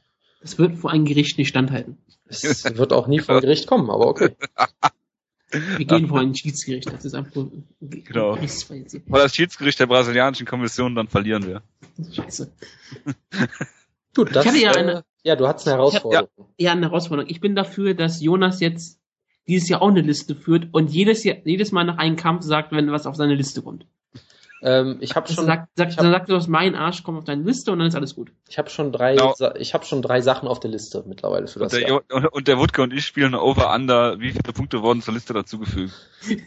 Es 0.40 0.58
wird 0.58 0.78
vor 0.78 0.90
ein 0.90 1.04
Gericht 1.04 1.36
nicht 1.38 1.48
standhalten. 1.48 1.98
Es 2.26 2.64
wird 2.76 2.92
auch 2.94 3.06
nie 3.08 3.20
vor 3.20 3.40
Gericht 3.40 3.66
kommen, 3.66 3.90
aber 3.90 4.06
okay. 4.06 4.30
Wir 5.76 5.84
gehen 5.86 6.08
vor 6.08 6.20
ein 6.20 6.34
Schiedsgericht. 6.34 6.92
Das 6.92 7.04
ist 7.04 7.14
einfach 7.14 7.46
Genau. 7.80 8.36
Weil 8.38 9.22
das 9.22 9.34
Schiedsgericht 9.34 9.78
der 9.80 9.86
brasilianischen 9.86 10.46
Kommission, 10.46 10.94
dann 10.94 11.08
verlieren 11.08 11.46
wir. 11.46 11.62
Scheiße. 12.12 12.52
Gut, 14.16 14.34
das, 14.34 14.46
hatte 14.46 14.58
ja 14.58 14.72
äh, 14.72 14.78
eine- 14.78 15.04
ja, 15.22 15.36
du 15.36 15.48
hattest 15.48 15.66
eine 15.68 15.76
Herausforderung. 15.76 16.28
Ja, 16.58 16.72
eine 16.72 16.82
Herausforderung. 16.82 17.30
Ich 17.30 17.40
bin 17.40 17.54
dafür, 17.56 17.94
dass 17.94 18.20
Jonas 18.20 18.60
jetzt 18.60 19.00
dieses 19.48 19.68
Jahr 19.68 19.82
auch 19.82 19.88
eine 19.88 20.00
Liste 20.02 20.34
führt 20.36 20.68
und 20.72 20.90
jedes 20.90 21.24
Jahr, 21.24 21.36
jedes 21.44 21.72
Mal 21.72 21.84
nach 21.84 21.98
einem 21.98 22.16
Kampf 22.16 22.42
sagt, 22.44 22.72
wenn 22.72 22.90
was 22.92 23.06
auf 23.06 23.16
seine 23.16 23.34
Liste 23.34 23.62
kommt. 23.62 23.86
Ähm, 24.66 24.96
ich 25.00 25.14
habe 25.14 25.24
Also 25.26 25.34
schon, 25.34 25.46
sagt, 25.46 25.68
sagt, 25.76 25.92
hab- 25.92 25.98
dann 26.02 26.10
sagt 26.12 26.30
er, 26.30 26.36
aus 26.38 26.48
mein 26.48 26.74
Arsch 26.74 27.02
kommt 27.02 27.18
auf 27.18 27.24
deine 27.24 27.42
Liste 27.42 27.70
und 27.70 27.80
dann 27.80 27.88
ist 27.88 27.94
alles 27.94 28.14
gut. 28.14 28.32
ich 28.48 28.56
habe 28.56 28.70
schon 28.70 28.92
drei, 28.92 29.14
Genau. 29.16 29.34
Ich 29.58 29.74
habe 29.74 29.84
schon 29.84 30.00
drei 30.00 30.22
Sachen 30.22 30.48
auf 30.48 30.58
der 30.58 30.70
Liste 30.70 31.04
mittlerweile 31.06 31.46
für 31.48 31.58
Und 31.60 31.64
das 31.72 31.78
der, 31.78 31.88
Jahr. 31.88 32.02
Und, 32.10 32.26
und 32.26 32.48
der 32.48 32.58
Wutke 32.58 32.80
und 32.82 32.92
ich 32.92 33.04
spielen 33.04 33.34
Over-Under. 33.34 34.20
Wie 34.20 34.30
viele 34.30 34.52
Punkte 34.54 34.82
wurden 34.82 35.02
zur 35.02 35.12
Liste 35.14 35.34
dazugefügt? 35.34 35.92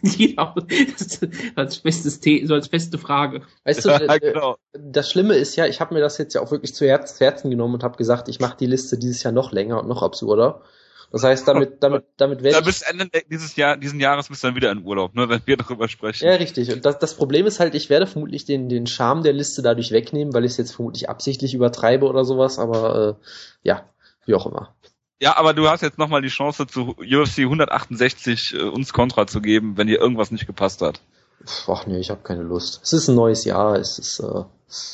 Jeder, 0.02 0.56
das 0.98 1.20
als 1.56 1.78
festes 1.78 2.20
The 2.24 2.46
so 2.48 2.56
als 2.56 2.68
feste 2.68 2.98
Frage. 2.98 3.44
Weißt 3.64 3.86
du, 3.86 3.90
Ja, 3.90 4.00
äh, 4.00 4.20
genau. 4.20 4.58
das 4.74 5.12
Schlimme 5.12 5.36
ist 5.36 5.56
ja, 5.56 5.68
ich 5.68 5.80
habe 5.80 5.94
mir 5.94 6.00
das 6.02 6.18
jetzt 6.18 6.34
ja 6.34 6.42
auch 6.42 6.50
wirklich 6.50 6.74
zu 6.74 6.88
Herzen 6.88 7.52
genommen 7.52 7.76
und 7.76 7.84
habe 7.84 7.98
gesagt, 7.98 8.30
ich 8.30 8.40
mache 8.40 8.58
die 8.58 8.66
Liste 8.66 8.98
dieses 8.98 9.22
Jahr 9.22 9.32
noch 9.34 9.52
länger 9.52 9.80
und 9.80 9.88
noch 9.88 10.02
absurder. 10.02 10.62
Das 11.12 11.24
heißt, 11.24 11.48
damit, 11.48 11.82
damit, 11.82 12.04
damit 12.18 12.44
werde 12.44 12.60
ich 12.60 12.66
bis 12.66 12.82
Ende 12.82 13.10
dieses 13.32 13.56
Jahr, 13.56 13.78
diesen 13.78 14.00
Jahres 14.00 14.28
bist 14.28 14.44
du 14.44 14.48
dann 14.48 14.56
wieder 14.56 14.72
in 14.72 14.84
Urlaub, 14.84 15.16
ne, 15.16 15.30
wenn 15.30 15.42
wir 15.46 15.56
darüber 15.56 15.88
sprechen. 15.88 16.26
Ja, 16.28 16.36
richtig. 16.36 16.72
Und 16.74 16.86
das, 16.86 17.00
das 17.00 17.16
Problem 17.16 17.46
ist 17.46 17.62
halt, 17.62 17.76
ich 17.76 17.90
werde 17.90 18.08
vermutlich 18.08 18.44
den, 18.44 18.68
den 18.68 18.88
Charme 18.88 19.24
der 19.24 19.32
Liste 19.32 19.62
dadurch 19.62 19.92
wegnehmen, 19.92 20.34
weil 20.34 20.44
ich 20.44 20.52
es 20.52 20.58
jetzt 20.58 20.76
vermutlich 20.76 21.10
absichtlich 21.10 21.54
übertreibe 21.54 22.06
oder 22.08 22.26
sowas, 22.26 22.60
aber 22.60 23.18
äh, 23.22 23.68
ja, 23.68 23.90
wie 24.26 24.36
auch 24.36 24.46
immer. 24.46 24.76
Ja, 25.20 25.38
aber 25.38 25.54
du 25.54 25.70
hast 25.70 25.82
jetzt 25.82 25.98
nochmal 25.98 26.22
die 26.22 26.28
Chance 26.28 26.68
zu 26.68 26.96
UFC 26.98 27.40
168 27.40 28.54
äh, 28.54 28.64
uns 28.64 28.92
Kontra 28.92 29.26
zu 29.28 29.40
geben, 29.42 29.78
wenn 29.78 29.88
dir 29.88 30.00
irgendwas 30.00 30.32
nicht 30.32 30.46
gepasst 30.46 30.82
hat. 30.82 31.00
Ach 31.68 31.86
nee, 31.88 32.00
ich 32.00 32.10
habe 32.10 32.22
keine 32.22 32.44
Lust. 32.44 32.82
Es 32.84 32.94
ist 32.94 33.08
ein 33.08 33.16
neues 33.16 33.46
Jahr, 33.46 33.76
es 33.76 33.98
ist 33.98 34.20
äh, 34.20 34.44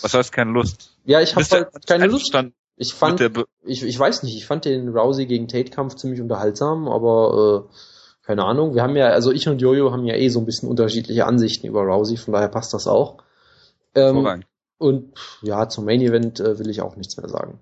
Was 0.02 0.14
heißt 0.14 0.32
keine 0.32 0.52
Lust? 0.52 0.92
ja, 1.06 1.22
ich 1.22 1.36
habe 1.36 1.46
halt 1.46 1.88
keine 1.88 2.06
Lust. 2.08 2.34
Ich 2.76 2.94
fand, 2.94 3.22
ich, 3.64 3.84
ich 3.84 4.00
weiß 4.00 4.24
nicht, 4.24 4.36
ich 4.36 4.46
fand 4.46 4.66
den 4.66 4.90
Rousey 4.90 5.26
gegen 5.26 5.48
Tate 5.48 5.72
Kampf 5.72 5.96
ziemlich 5.96 6.22
unterhaltsam, 6.22 6.88
aber 6.88 7.68
äh, 7.70 7.76
keine 8.26 8.46
Ahnung. 8.46 8.74
Wir 8.74 8.82
haben 8.82 8.96
ja, 8.96 9.10
also 9.10 9.32
ich 9.32 9.48
und 9.48 9.62
Jojo 9.62 9.92
haben 9.92 10.06
ja 10.06 10.16
eh 10.16 10.30
so 10.30 10.40
ein 10.40 10.46
bisschen 10.46 10.70
unterschiedliche 10.70 11.26
Ansichten 11.26 11.68
über 11.68 11.82
Rousey, 11.82 12.18
von 12.18 12.34
daher 12.34 12.48
passt 12.48 12.74
das 12.74 12.88
auch. 12.88 13.18
Ähm, 13.96 14.44
und 14.78 15.14
ja, 15.42 15.70
zum 15.70 15.86
Main 15.86 16.02
Event 16.02 16.40
äh, 16.40 16.58
will 16.58 16.70
ich 16.70 16.82
auch 16.82 16.96
nichts 16.96 17.16
mehr 17.18 17.30
sagen. 17.30 17.60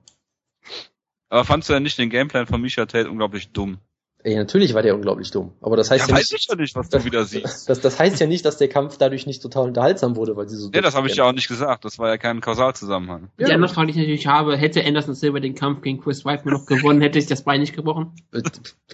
Aber 1.30 1.46
fandst 1.46 1.70
du 1.70 1.74
ja 1.74 1.80
nicht 1.80 1.98
den 1.98 2.10
Gameplan 2.10 2.48
von 2.48 2.62
Misha 2.62 2.86
Tate 2.86 3.10
unglaublich 3.10 3.51
dumm? 3.51 3.80
Ey, 4.23 4.35
natürlich 4.35 4.73
war 4.73 4.83
der 4.83 4.93
unglaublich 4.93 5.31
dumm, 5.31 5.53
aber 5.61 5.77
das 5.77 5.89
heißt 5.89 6.07
ja, 6.07 6.13
ja, 6.13 6.19
weiß 6.19 6.31
nicht, 6.31 6.43
ich 6.43 6.47
ja 6.47 6.55
nicht, 6.55 6.75
was 6.75 6.89
du 6.89 7.03
wieder 7.03 7.25
siehst. 7.25 7.67
Das, 7.67 7.79
das 7.81 7.97
heißt 7.97 8.19
ja 8.19 8.27
nicht, 8.27 8.45
dass 8.45 8.57
der 8.57 8.67
Kampf 8.67 8.97
dadurch 8.97 9.25
nicht 9.25 9.41
total 9.41 9.67
unterhaltsam 9.67 10.15
wurde, 10.15 10.35
weil 10.35 10.47
sie 10.47 10.57
so. 10.57 10.69
Nee, 10.69 10.81
das 10.81 10.95
habe 10.95 11.07
ich 11.07 11.15
ja 11.15 11.23
auch 11.23 11.31
nicht 11.31 11.47
gesagt. 11.47 11.85
Das 11.85 11.97
war 11.97 12.09
ja 12.09 12.17
kein 12.17 12.39
Kausalzusammenhang. 12.39 13.29
Ja. 13.39 13.47
Die 13.47 13.53
andere 13.53 13.73
Frage, 13.73 13.87
die 13.87 13.93
ich 13.93 13.97
natürlich 13.97 14.27
habe, 14.27 14.57
hätte 14.57 14.85
Anderson 14.85 15.15
Silver 15.15 15.39
den 15.39 15.55
Kampf 15.55 15.81
gegen 15.81 15.99
Chris 15.99 16.23
Weidman 16.23 16.53
noch 16.53 16.65
gewonnen, 16.67 17.01
hätte 17.01 17.19
sich 17.19 17.29
das 17.29 17.43
Bein 17.43 17.61
nicht 17.61 17.75
gebrochen? 17.75 18.11
Äh, 18.31 18.43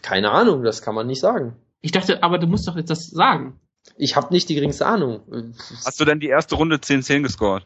Keine 0.01 0.31
Ahnung, 0.31 0.63
das 0.63 0.81
kann 0.81 0.95
man 0.95 1.07
nicht 1.07 1.19
sagen. 1.19 1.55
Ich 1.81 1.91
dachte, 1.91 2.23
aber 2.23 2.37
du 2.37 2.47
musst 2.47 2.67
doch 2.67 2.77
jetzt 2.77 2.89
das 2.89 3.09
sagen. 3.09 3.59
Ich 3.97 4.15
habe 4.15 4.33
nicht 4.33 4.49
die 4.49 4.55
geringste 4.55 4.85
Ahnung. 4.85 5.21
Hast 5.85 5.99
du 5.99 6.05
denn 6.05 6.19
die 6.19 6.27
erste 6.27 6.55
Runde 6.55 6.77
10-10 6.77 7.23
gescored? 7.23 7.65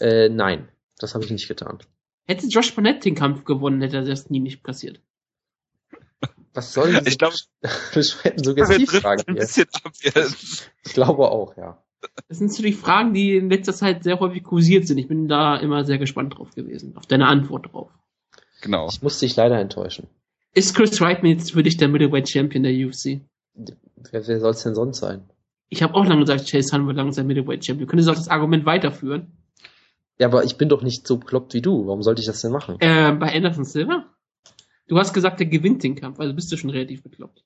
Äh, 0.00 0.28
nein, 0.28 0.68
das 0.98 1.14
habe 1.14 1.24
ich 1.24 1.30
nicht 1.30 1.48
getan. 1.48 1.78
Hätte 2.26 2.46
Josh 2.46 2.74
Barnett 2.74 3.04
den 3.04 3.14
Kampf 3.14 3.44
gewonnen, 3.44 3.82
hätte 3.82 4.02
das 4.04 4.30
nie 4.30 4.40
nicht 4.40 4.62
passiert. 4.62 5.00
Was 6.54 6.72
soll 6.72 7.00
Ich 7.06 7.18
glaube, 7.18 7.36
driften 7.92 8.42
Suggestivfragen 8.42 9.24
ein 9.28 9.34
bisschen 9.34 9.66
ab 9.82 9.92
jetzt. 10.00 10.70
Ich 10.84 10.92
glaube 10.94 11.30
auch, 11.30 11.56
ja. 11.56 11.82
Das 12.28 12.38
sind 12.38 12.50
natürlich 12.50 12.76
Fragen, 12.76 13.14
die 13.14 13.36
in 13.36 13.50
letzter 13.50 13.72
Zeit 13.72 14.02
sehr 14.02 14.20
häufig 14.20 14.44
kursiert 14.44 14.86
sind. 14.86 14.98
Ich 14.98 15.08
bin 15.08 15.26
da 15.26 15.56
immer 15.56 15.84
sehr 15.84 15.98
gespannt 15.98 16.36
drauf 16.36 16.54
gewesen, 16.54 16.96
auf 16.96 17.06
deine 17.06 17.26
Antwort 17.26 17.72
drauf. 17.72 17.90
Genau. 18.60 18.88
Ich 18.88 19.02
muss 19.02 19.18
dich 19.18 19.36
leider 19.36 19.58
enttäuschen. 19.58 20.08
Ist 20.54 20.74
Chris 20.76 21.00
Weidman 21.00 21.32
jetzt 21.32 21.52
für 21.52 21.62
dich 21.62 21.76
der 21.76 21.88
Middleweight 21.88 22.28
Champion 22.28 22.62
der 22.62 22.72
UFC? 22.72 23.20
Wer, 23.54 24.26
wer 24.26 24.40
soll 24.40 24.50
es 24.50 24.62
denn 24.62 24.74
sonst 24.74 24.98
sein? 24.98 25.28
Ich 25.68 25.82
habe 25.82 25.94
auch 25.94 26.04
lange 26.04 26.20
gesagt, 26.20 26.48
Chase 26.48 26.72
Hunter 26.72 26.86
wird 26.86 26.96
langsam 26.96 27.26
Middleweight 27.26 27.64
Champion. 27.64 27.88
Könntest 27.88 28.08
du 28.08 28.12
auch 28.12 28.16
das 28.16 28.28
Argument 28.28 28.64
weiterführen? 28.64 29.32
Ja, 30.18 30.28
aber 30.28 30.44
ich 30.44 30.56
bin 30.56 30.68
doch 30.68 30.82
nicht 30.82 31.06
so 31.06 31.16
bekloppt 31.16 31.54
wie 31.54 31.62
du. 31.62 31.86
Warum 31.86 32.02
sollte 32.02 32.20
ich 32.20 32.26
das 32.26 32.40
denn 32.40 32.52
machen? 32.52 32.76
Äh, 32.80 33.12
bei 33.12 33.34
Anderson 33.34 33.64
Silver? 33.64 34.06
Du 34.86 34.98
hast 34.98 35.14
gesagt, 35.14 35.40
der 35.40 35.46
gewinnt 35.46 35.82
den 35.82 35.94
Kampf, 35.94 36.20
also 36.20 36.34
bist 36.34 36.52
du 36.52 36.56
schon 36.56 36.70
relativ 36.70 37.02
bekloppt. 37.02 37.42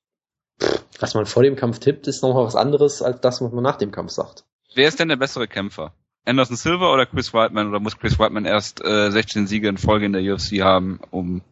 Was 0.99 1.15
man 1.15 1.27
vor 1.27 1.43
dem 1.43 1.57
Kampf 1.57 1.79
tippt, 1.79 2.09
ist 2.09 2.23
nochmal 2.23 2.45
was 2.45 2.57
anderes 2.57 3.03
als 3.03 3.21
das, 3.21 3.41
was 3.41 3.53
man 3.53 3.63
nach 3.63 3.77
dem 3.77 3.93
Kampf 3.93 4.11
sagt. 4.11 4.45
Wer 4.75 4.89
ist 4.89 4.99
denn 4.99 5.09
der 5.09 5.17
bessere 5.17 5.47
Kämpfer? 5.47 5.93
Anderson 6.25 6.57
Silva 6.57 6.93
oder 6.93 7.07
Chris 7.07 7.33
Whiteman? 7.33 7.69
Oder 7.69 7.81
muss 7.81 7.99
Chris 7.99 8.19
Whiteman 8.19 8.45
erst 8.45 8.85
äh, 8.85 9.11
16 9.11 9.47
Siege 9.47 9.69
in 9.69 9.79
Folge 9.79 10.07
in 10.07 10.13
der 10.13 10.23
UFC 10.23 10.61
haben, 10.61 11.01
um 11.11 11.43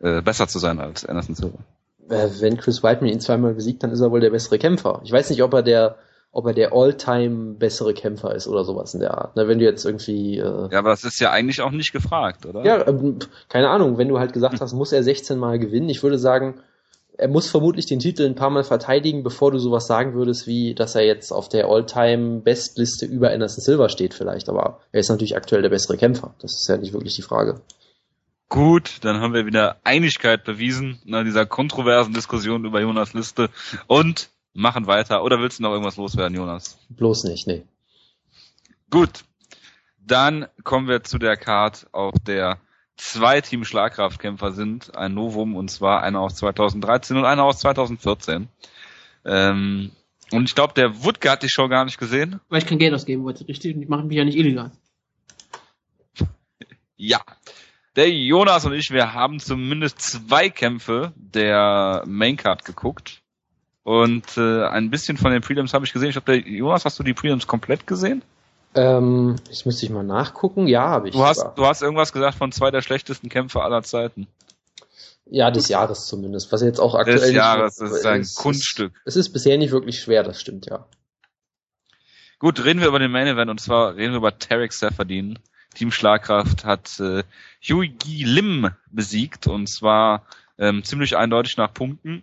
äh, 0.00 0.22
besser 0.22 0.48
zu 0.48 0.58
sein 0.58 0.80
als 0.80 1.04
Anderson 1.04 1.34
Silva? 1.34 1.58
Äh, 2.08 2.28
wenn 2.40 2.56
Chris 2.56 2.82
Weidman 2.82 3.10
ihn 3.10 3.20
zweimal 3.20 3.54
besiegt, 3.54 3.82
dann 3.82 3.90
ist 3.90 4.00
er 4.00 4.10
wohl 4.10 4.20
der 4.20 4.30
bessere 4.30 4.58
Kämpfer. 4.58 5.00
Ich 5.04 5.12
weiß 5.12 5.30
nicht, 5.30 5.42
ob 5.42 5.52
er 5.52 5.62
der, 5.62 5.98
ob 6.38 6.46
er 6.46 6.54
der 6.54 6.72
All-Time 6.72 7.54
bessere 7.54 7.94
Kämpfer 7.94 8.32
ist 8.32 8.46
oder 8.46 8.64
sowas 8.64 8.94
in 8.94 9.00
der 9.00 9.18
Art. 9.18 9.32
Na, 9.34 9.48
wenn 9.48 9.58
du 9.58 9.64
jetzt 9.64 9.84
irgendwie, 9.84 10.38
äh, 10.38 10.68
Ja, 10.70 10.78
aber 10.78 10.90
das 10.90 11.02
ist 11.02 11.18
ja 11.18 11.32
eigentlich 11.32 11.60
auch 11.60 11.72
nicht 11.72 11.92
gefragt, 11.92 12.46
oder? 12.46 12.64
ja, 12.64 12.86
ähm, 12.86 13.18
keine 13.48 13.68
Ahnung, 13.70 13.98
wenn 13.98 14.06
du 14.08 14.20
halt 14.20 14.32
gesagt 14.32 14.60
hast, 14.60 14.72
muss 14.72 14.92
er 14.92 15.02
16 15.02 15.36
Mal 15.36 15.58
gewinnen. 15.58 15.88
Ich 15.88 16.04
würde 16.04 16.16
sagen, 16.16 16.60
er 17.16 17.26
muss 17.26 17.50
vermutlich 17.50 17.86
den 17.86 17.98
Titel 17.98 18.24
ein 18.24 18.36
paar 18.36 18.50
Mal 18.50 18.62
verteidigen, 18.62 19.24
bevor 19.24 19.50
du 19.50 19.58
sowas 19.58 19.88
sagen 19.88 20.14
würdest, 20.14 20.46
wie, 20.46 20.76
dass 20.76 20.94
er 20.94 21.04
jetzt 21.04 21.32
auf 21.32 21.48
der 21.48 21.66
All-Time-Bestliste 21.66 23.06
über 23.06 23.32
Anderson 23.32 23.64
Silva 23.64 23.88
steht 23.88 24.14
vielleicht. 24.14 24.48
Aber 24.48 24.78
er 24.92 25.00
ist 25.00 25.08
natürlich 25.08 25.36
aktuell 25.36 25.62
der 25.62 25.70
bessere 25.70 25.96
Kämpfer. 25.96 26.34
Das 26.40 26.52
ist 26.54 26.68
ja 26.68 26.76
nicht 26.76 26.92
wirklich 26.92 27.16
die 27.16 27.22
Frage. 27.22 27.60
Gut, 28.48 28.98
dann 29.02 29.20
haben 29.20 29.34
wir 29.34 29.44
wieder 29.44 29.76
Einigkeit 29.84 30.44
bewiesen 30.44 31.00
nach 31.04 31.24
dieser 31.24 31.44
kontroversen 31.44 32.14
Diskussion 32.14 32.64
über 32.64 32.80
Jonas 32.80 33.12
Liste 33.12 33.50
und 33.88 34.30
machen 34.58 34.86
weiter. 34.86 35.22
Oder 35.22 35.40
willst 35.40 35.58
du 35.58 35.62
noch 35.62 35.70
irgendwas 35.70 35.96
loswerden, 35.96 36.36
Jonas? 36.36 36.78
Bloß 36.90 37.24
nicht, 37.24 37.46
nee. 37.46 37.62
Gut, 38.90 39.24
dann 40.04 40.46
kommen 40.64 40.88
wir 40.88 41.04
zu 41.04 41.18
der 41.18 41.36
Card, 41.36 41.86
auf 41.92 42.14
der 42.26 42.58
zwei 42.96 43.40
Team 43.40 43.64
Schlagkraftkämpfer 43.64 44.52
sind. 44.52 44.96
Ein 44.96 45.14
Novum 45.14 45.54
und 45.54 45.70
zwar 45.70 46.02
einer 46.02 46.20
aus 46.20 46.34
2013 46.36 47.16
und 47.16 47.24
einer 47.24 47.44
aus 47.44 47.60
2014. 47.60 48.48
Ähm, 49.24 49.92
und 50.32 50.48
ich 50.48 50.54
glaube, 50.54 50.74
der 50.74 51.04
Wutke 51.04 51.30
hat 51.30 51.42
die 51.42 51.48
Show 51.48 51.68
gar 51.68 51.84
nicht 51.84 51.98
gesehen. 51.98 52.40
Weil 52.48 52.58
ich 52.58 52.66
kein 52.66 52.78
Geld 52.78 52.92
ausgeben 52.92 53.22
wollte, 53.24 53.46
richtig? 53.46 53.76
Und 53.76 53.82
ich 53.82 53.88
mache 53.88 54.04
mich 54.04 54.16
ja 54.16 54.24
nicht 54.24 54.36
illegal. 54.36 54.72
Ja. 57.00 57.20
Der 57.94 58.10
Jonas 58.10 58.64
und 58.64 58.72
ich, 58.72 58.90
wir 58.90 59.12
haben 59.14 59.38
zumindest 59.38 60.00
zwei 60.00 60.50
Kämpfe 60.50 61.12
der 61.14 62.02
Maincard 62.06 62.64
geguckt. 62.64 63.22
Und 63.88 64.36
äh, 64.36 64.66
ein 64.66 64.90
bisschen 64.90 65.16
von 65.16 65.32
den 65.32 65.40
Prelims 65.40 65.72
habe 65.72 65.86
ich 65.86 65.94
gesehen. 65.94 66.10
Ich 66.10 66.22
glaube, 66.22 66.46
Jonas, 66.46 66.84
hast 66.84 66.98
du 66.98 67.02
die 67.02 67.14
Prelims 67.14 67.46
komplett 67.46 67.86
gesehen? 67.86 68.20
Ähm, 68.74 69.36
ich 69.50 69.64
müsste 69.64 69.86
ich 69.86 69.90
mal 69.90 70.02
nachgucken. 70.02 70.66
Ja, 70.66 70.88
habe 70.88 71.08
ich. 71.08 71.14
Du 71.14 71.24
hast, 71.24 71.38
sogar. 71.38 71.54
du 71.54 71.64
hast 71.64 71.80
irgendwas 71.80 72.12
gesagt 72.12 72.36
von 72.36 72.52
zwei 72.52 72.70
der 72.70 72.82
schlechtesten 72.82 73.30
Kämpfer 73.30 73.62
aller 73.64 73.82
Zeiten. 73.82 74.26
Ja, 75.24 75.50
des 75.50 75.68
Jahres 75.68 76.06
zumindest. 76.06 76.52
Was 76.52 76.60
jetzt 76.60 76.80
auch 76.80 76.94
aktuell. 76.94 77.16
Des 77.16 77.28
nicht- 77.28 77.36
Jahres, 77.36 77.76
das 77.76 77.90
ist 77.92 78.04
ein 78.04 78.20
es 78.20 78.34
Kunststück. 78.34 78.92
Es 79.06 79.16
ist 79.16 79.30
bisher 79.30 79.56
nicht 79.56 79.70
wirklich 79.72 80.00
schwer, 80.00 80.22
das 80.22 80.38
stimmt 80.38 80.66
ja. 80.66 80.84
Gut, 82.38 82.62
reden 82.62 82.80
wir 82.80 82.88
über 82.88 82.98
den 82.98 83.10
Main 83.10 83.26
Event 83.26 83.50
und 83.50 83.58
zwar 83.58 83.96
reden 83.96 84.12
wir 84.12 84.18
über 84.18 84.38
Tarek 84.38 84.74
Seferdin. 84.74 85.38
Team 85.74 85.92
Schlagkraft 85.92 86.66
hat 86.66 87.00
äh, 87.00 87.22
Huey 87.66 87.88
Gi 87.88 88.24
Lim 88.24 88.70
besiegt 88.90 89.46
und 89.46 89.66
zwar 89.66 90.26
ähm, 90.58 90.84
ziemlich 90.84 91.16
eindeutig 91.16 91.56
nach 91.56 91.72
Punkten. 91.72 92.22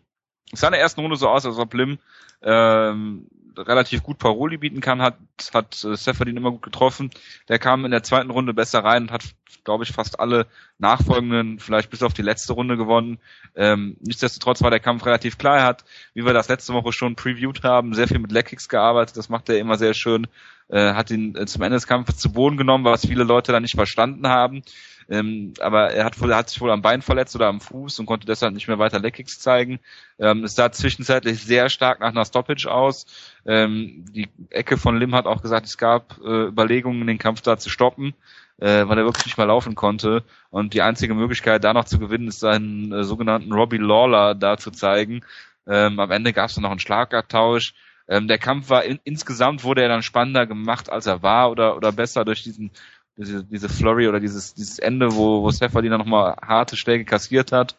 Es 0.56 0.62
sah 0.62 0.68
in 0.68 0.74
der 0.74 0.82
ersten 0.82 1.02
Runde 1.02 1.18
so 1.18 1.30
aus, 1.30 1.46
als 1.46 1.58
ob 1.58 1.74
Lim 1.74 2.00
ähm, 2.42 3.28
relativ 3.58 4.04
gut 4.04 4.18
Paroli 4.18 4.58
bieten 4.58 4.82
kann, 4.82 5.02
hat, 5.02 5.18
hat 5.54 5.84
äh, 5.84 5.96
Seferdin 5.96 6.38
immer 6.38 6.52
gut 6.52 6.62
getroffen. 6.62 7.12
Der 7.48 7.60
kam 7.60 7.86
in 7.86 7.92
der 7.92 8.04
zweiten 8.04 8.30
Runde 8.30 8.54
besser 8.54 8.84
rein 8.84 9.04
und 9.04 9.12
hat, 9.12 9.24
glaube 9.64 9.84
ich, 9.84 9.92
fast 9.92 10.20
alle 10.20 10.48
nachfolgenden, 10.78 11.60
vielleicht 11.60 11.90
bis 11.90 12.04
auf 12.04 12.14
die 12.14 12.22
letzte 12.22 12.54
Runde 12.54 12.78
gewonnen. 12.78 13.20
Ähm, 13.56 13.98
nichtsdestotrotz 14.02 14.62
war 14.62 14.72
der 14.72 14.80
Kampf 14.80 15.06
relativ 15.06 15.38
klar. 15.38 15.58
Er 15.58 15.66
hat, 15.66 15.86
wie 16.14 16.26
wir 16.26 16.34
das 16.34 16.50
letzte 16.50 16.74
Woche 16.74 16.92
schon 16.92 17.16
previewt 17.16 17.64
haben, 17.64 17.94
sehr 17.94 18.08
viel 18.08 18.20
mit 18.20 18.32
Leckkicks 18.32 18.70
gearbeitet. 18.70 19.18
Das 19.18 19.30
macht 19.30 19.50
er 19.50 19.60
immer 19.60 19.78
sehr 19.78 19.94
schön. 19.94 20.28
Äh, 20.68 20.94
hat 20.94 21.12
ihn 21.12 21.36
äh, 21.36 21.46
zum 21.46 21.62
Ende 21.62 21.76
des 21.76 21.88
Kampfes 21.88 22.18
zu 22.18 22.32
Boden 22.32 22.58
genommen, 22.58 22.86
was 22.86 23.06
viele 23.06 23.24
Leute 23.24 23.52
da 23.52 23.60
nicht 23.60 23.76
verstanden 23.76 24.28
haben. 24.28 24.64
Ähm, 25.10 25.54
aber 25.60 25.92
er 25.92 26.06
hat, 26.06 26.20
wohl, 26.20 26.32
er 26.32 26.38
hat 26.38 26.50
sich 26.50 26.62
wohl 26.62 26.72
am 26.72 26.82
Bein 26.82 27.02
verletzt 27.02 27.36
oder 27.36 27.48
am 27.48 27.62
Fuß 27.62 28.00
und 28.00 28.06
konnte 28.06 28.26
deshalb 28.26 28.54
nicht 28.54 28.68
mehr 28.68 28.80
weiter 28.80 29.00
Leckkicks 29.00 29.40
zeigen. 29.40 29.80
Ähm, 30.20 30.44
es 30.44 30.56
sah 30.56 30.72
zwischenzeitlich 30.72 31.44
sehr 31.44 31.70
stark 31.70 32.00
nach 32.00 32.10
einer 32.10 32.26
Stoppage 32.26 32.72
aus. 32.72 33.06
Ähm, 33.46 34.06
die 34.12 34.30
Ecke 34.50 34.78
von 34.78 34.98
Lim 34.98 35.14
hat 35.14 35.28
auch 35.28 35.42
gesagt, 35.42 35.66
es 35.68 35.78
gab 35.78 36.18
äh, 36.24 36.48
Überlegungen, 36.48 37.06
den 37.06 37.20
Kampf 37.20 37.42
da 37.42 37.58
zu 37.58 37.70
stoppen, 37.70 38.14
äh, 38.58 38.88
weil 38.88 38.98
er 38.98 39.06
wirklich 39.06 39.26
nicht 39.26 39.38
mehr 39.38 39.48
laufen 39.48 39.76
konnte. 39.76 40.24
Und 40.50 40.74
die 40.74 40.82
einzige 40.82 41.14
Möglichkeit, 41.14 41.64
da 41.64 41.74
noch 41.74 41.86
zu 41.86 42.00
gewinnen, 42.00 42.28
ist 42.28 42.40
seinen 42.40 42.92
äh, 42.92 43.04
sogenannten 43.04 43.54
Robbie 43.54 43.78
Lawler 43.78 44.34
da 44.34 44.58
zu 44.58 44.72
zeigen. 44.72 45.22
Ähm, 45.68 46.00
am 46.00 46.12
Ende 46.12 46.34
gab 46.34 46.50
es 46.50 46.56
dann 46.56 46.64
noch 46.64 46.72
einen 46.72 46.80
Schlagabtausch. 46.80 47.74
Ähm, 48.08 48.28
der 48.28 48.38
Kampf 48.38 48.70
war 48.70 48.84
in, 48.84 49.00
insgesamt 49.04 49.64
wurde 49.64 49.82
er 49.82 49.90
dann 49.90 50.04
spannender 50.04 50.46
gemacht, 50.46 50.90
als 50.90 51.08
er 51.08 51.24
war 51.24 51.50
oder 51.50 51.76
oder 51.76 51.92
besser 51.92 52.24
durch 52.24 52.44
diesen 52.44 52.72
diese, 53.18 53.44
diese 53.44 53.70
Flurry 53.70 54.08
oder 54.08 54.20
dieses 54.20 54.54
dieses 54.54 54.80
Ende, 54.80 55.16
wo 55.16 55.44
wo 55.44 55.52
Seferdin 55.52 55.92
dann 55.92 56.00
nochmal 56.00 56.36
harte 56.42 56.78
Schläge 56.78 57.06
kassiert 57.06 57.52
hat. 57.52 57.76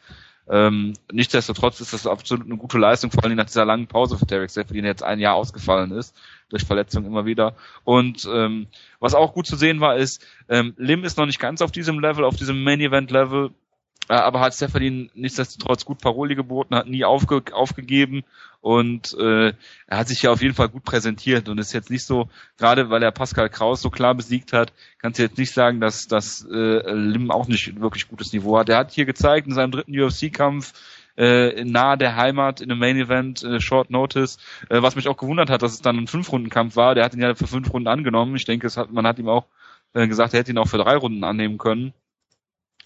Ähm, 0.48 0.92
nichtsdestotrotz 1.10 1.80
ist 1.80 1.92
das 1.92 2.06
absolut 2.06 2.46
eine 2.46 2.56
gute 2.56 2.78
Leistung, 2.78 3.10
vor 3.10 3.24
allem 3.24 3.36
nach 3.36 3.46
dieser 3.46 3.64
langen 3.64 3.88
Pause 3.88 4.16
für 4.16 4.26
Derek 4.26 4.50
Seferdin, 4.50 4.84
der 4.84 4.92
jetzt 4.92 5.02
ein 5.02 5.18
Jahr 5.18 5.34
ausgefallen 5.34 5.90
ist 5.90 6.16
durch 6.48 6.64
Verletzungen 6.64 7.06
immer 7.06 7.26
wieder. 7.26 7.56
Und 7.84 8.28
ähm, 8.32 8.68
was 9.00 9.14
auch 9.14 9.34
gut 9.34 9.46
zu 9.46 9.56
sehen 9.56 9.80
war, 9.80 9.96
ist, 9.96 10.24
ähm, 10.48 10.74
Lim 10.76 11.02
ist 11.04 11.18
noch 11.18 11.26
nicht 11.26 11.40
ganz 11.40 11.62
auf 11.62 11.72
diesem 11.72 11.98
Level, 11.98 12.24
auf 12.24 12.36
diesem 12.36 12.62
Main 12.62 12.80
Event 12.80 13.10
Level, 13.10 13.46
äh, 13.46 13.65
aber 14.08 14.40
hat 14.40 14.54
Stefanin 14.54 15.10
nichtsdestotrotz 15.14 15.84
gut 15.84 16.00
Paroli 16.00 16.34
geboten, 16.34 16.75
hat 16.75 16.86
nie 16.86 17.04
aufge 17.04 17.42
aufgegeben 17.52 18.25
und 18.60 19.16
äh, 19.18 19.52
er 19.86 19.98
hat 19.98 20.08
sich 20.08 20.22
ja 20.22 20.32
auf 20.32 20.42
jeden 20.42 20.54
Fall 20.54 20.68
gut 20.68 20.84
präsentiert 20.84 21.48
und 21.48 21.58
ist 21.58 21.72
jetzt 21.72 21.90
nicht 21.90 22.04
so, 22.04 22.28
gerade 22.58 22.90
weil 22.90 23.02
er 23.02 23.12
Pascal 23.12 23.48
Kraus 23.48 23.80
so 23.80 23.90
klar 23.90 24.14
besiegt 24.14 24.52
hat, 24.52 24.72
kannst 24.98 25.18
du 25.18 25.22
jetzt 25.22 25.38
nicht 25.38 25.52
sagen, 25.52 25.80
dass, 25.80 26.08
dass 26.08 26.44
äh, 26.50 26.92
Lim 26.92 27.30
auch 27.30 27.46
nicht 27.46 27.80
wirklich 27.80 28.08
gutes 28.08 28.32
Niveau 28.32 28.58
hat. 28.58 28.68
Er 28.68 28.78
hat 28.78 28.90
hier 28.90 29.06
gezeigt 29.06 29.46
in 29.46 29.54
seinem 29.54 29.70
dritten 29.70 29.96
UFC-Kampf, 29.96 30.72
äh, 31.16 31.64
nahe 31.64 31.96
der 31.96 32.16
Heimat 32.16 32.60
in 32.60 32.70
einem 32.70 32.80
Main 32.80 32.96
Event, 32.96 33.42
äh, 33.44 33.60
Short 33.60 33.90
Notice, 33.90 34.38
äh, 34.68 34.82
was 34.82 34.96
mich 34.96 35.06
auch 35.06 35.16
gewundert 35.16 35.48
hat, 35.48 35.62
dass 35.62 35.72
es 35.72 35.80
dann 35.80 35.98
ein 35.98 36.08
Fünf-Runden-Kampf 36.08 36.75
war. 36.76 36.94
Der 36.94 37.04
hat 37.04 37.14
ihn 37.14 37.22
ja 37.22 37.34
für 37.34 37.46
fünf 37.46 37.72
Runden 37.72 37.88
angenommen. 37.88 38.34
Ich 38.36 38.46
denke, 38.46 38.66
es 38.66 38.76
hat, 38.76 38.92
man 38.92 39.06
hat 39.06 39.18
ihm 39.20 39.28
auch 39.28 39.46
äh, 39.94 40.08
gesagt, 40.08 40.34
er 40.34 40.40
hätte 40.40 40.50
ihn 40.50 40.58
auch 40.58 40.68
für 40.68 40.78
drei 40.78 40.96
Runden 40.96 41.25
annehmen 41.25 41.58
können. 41.58 41.94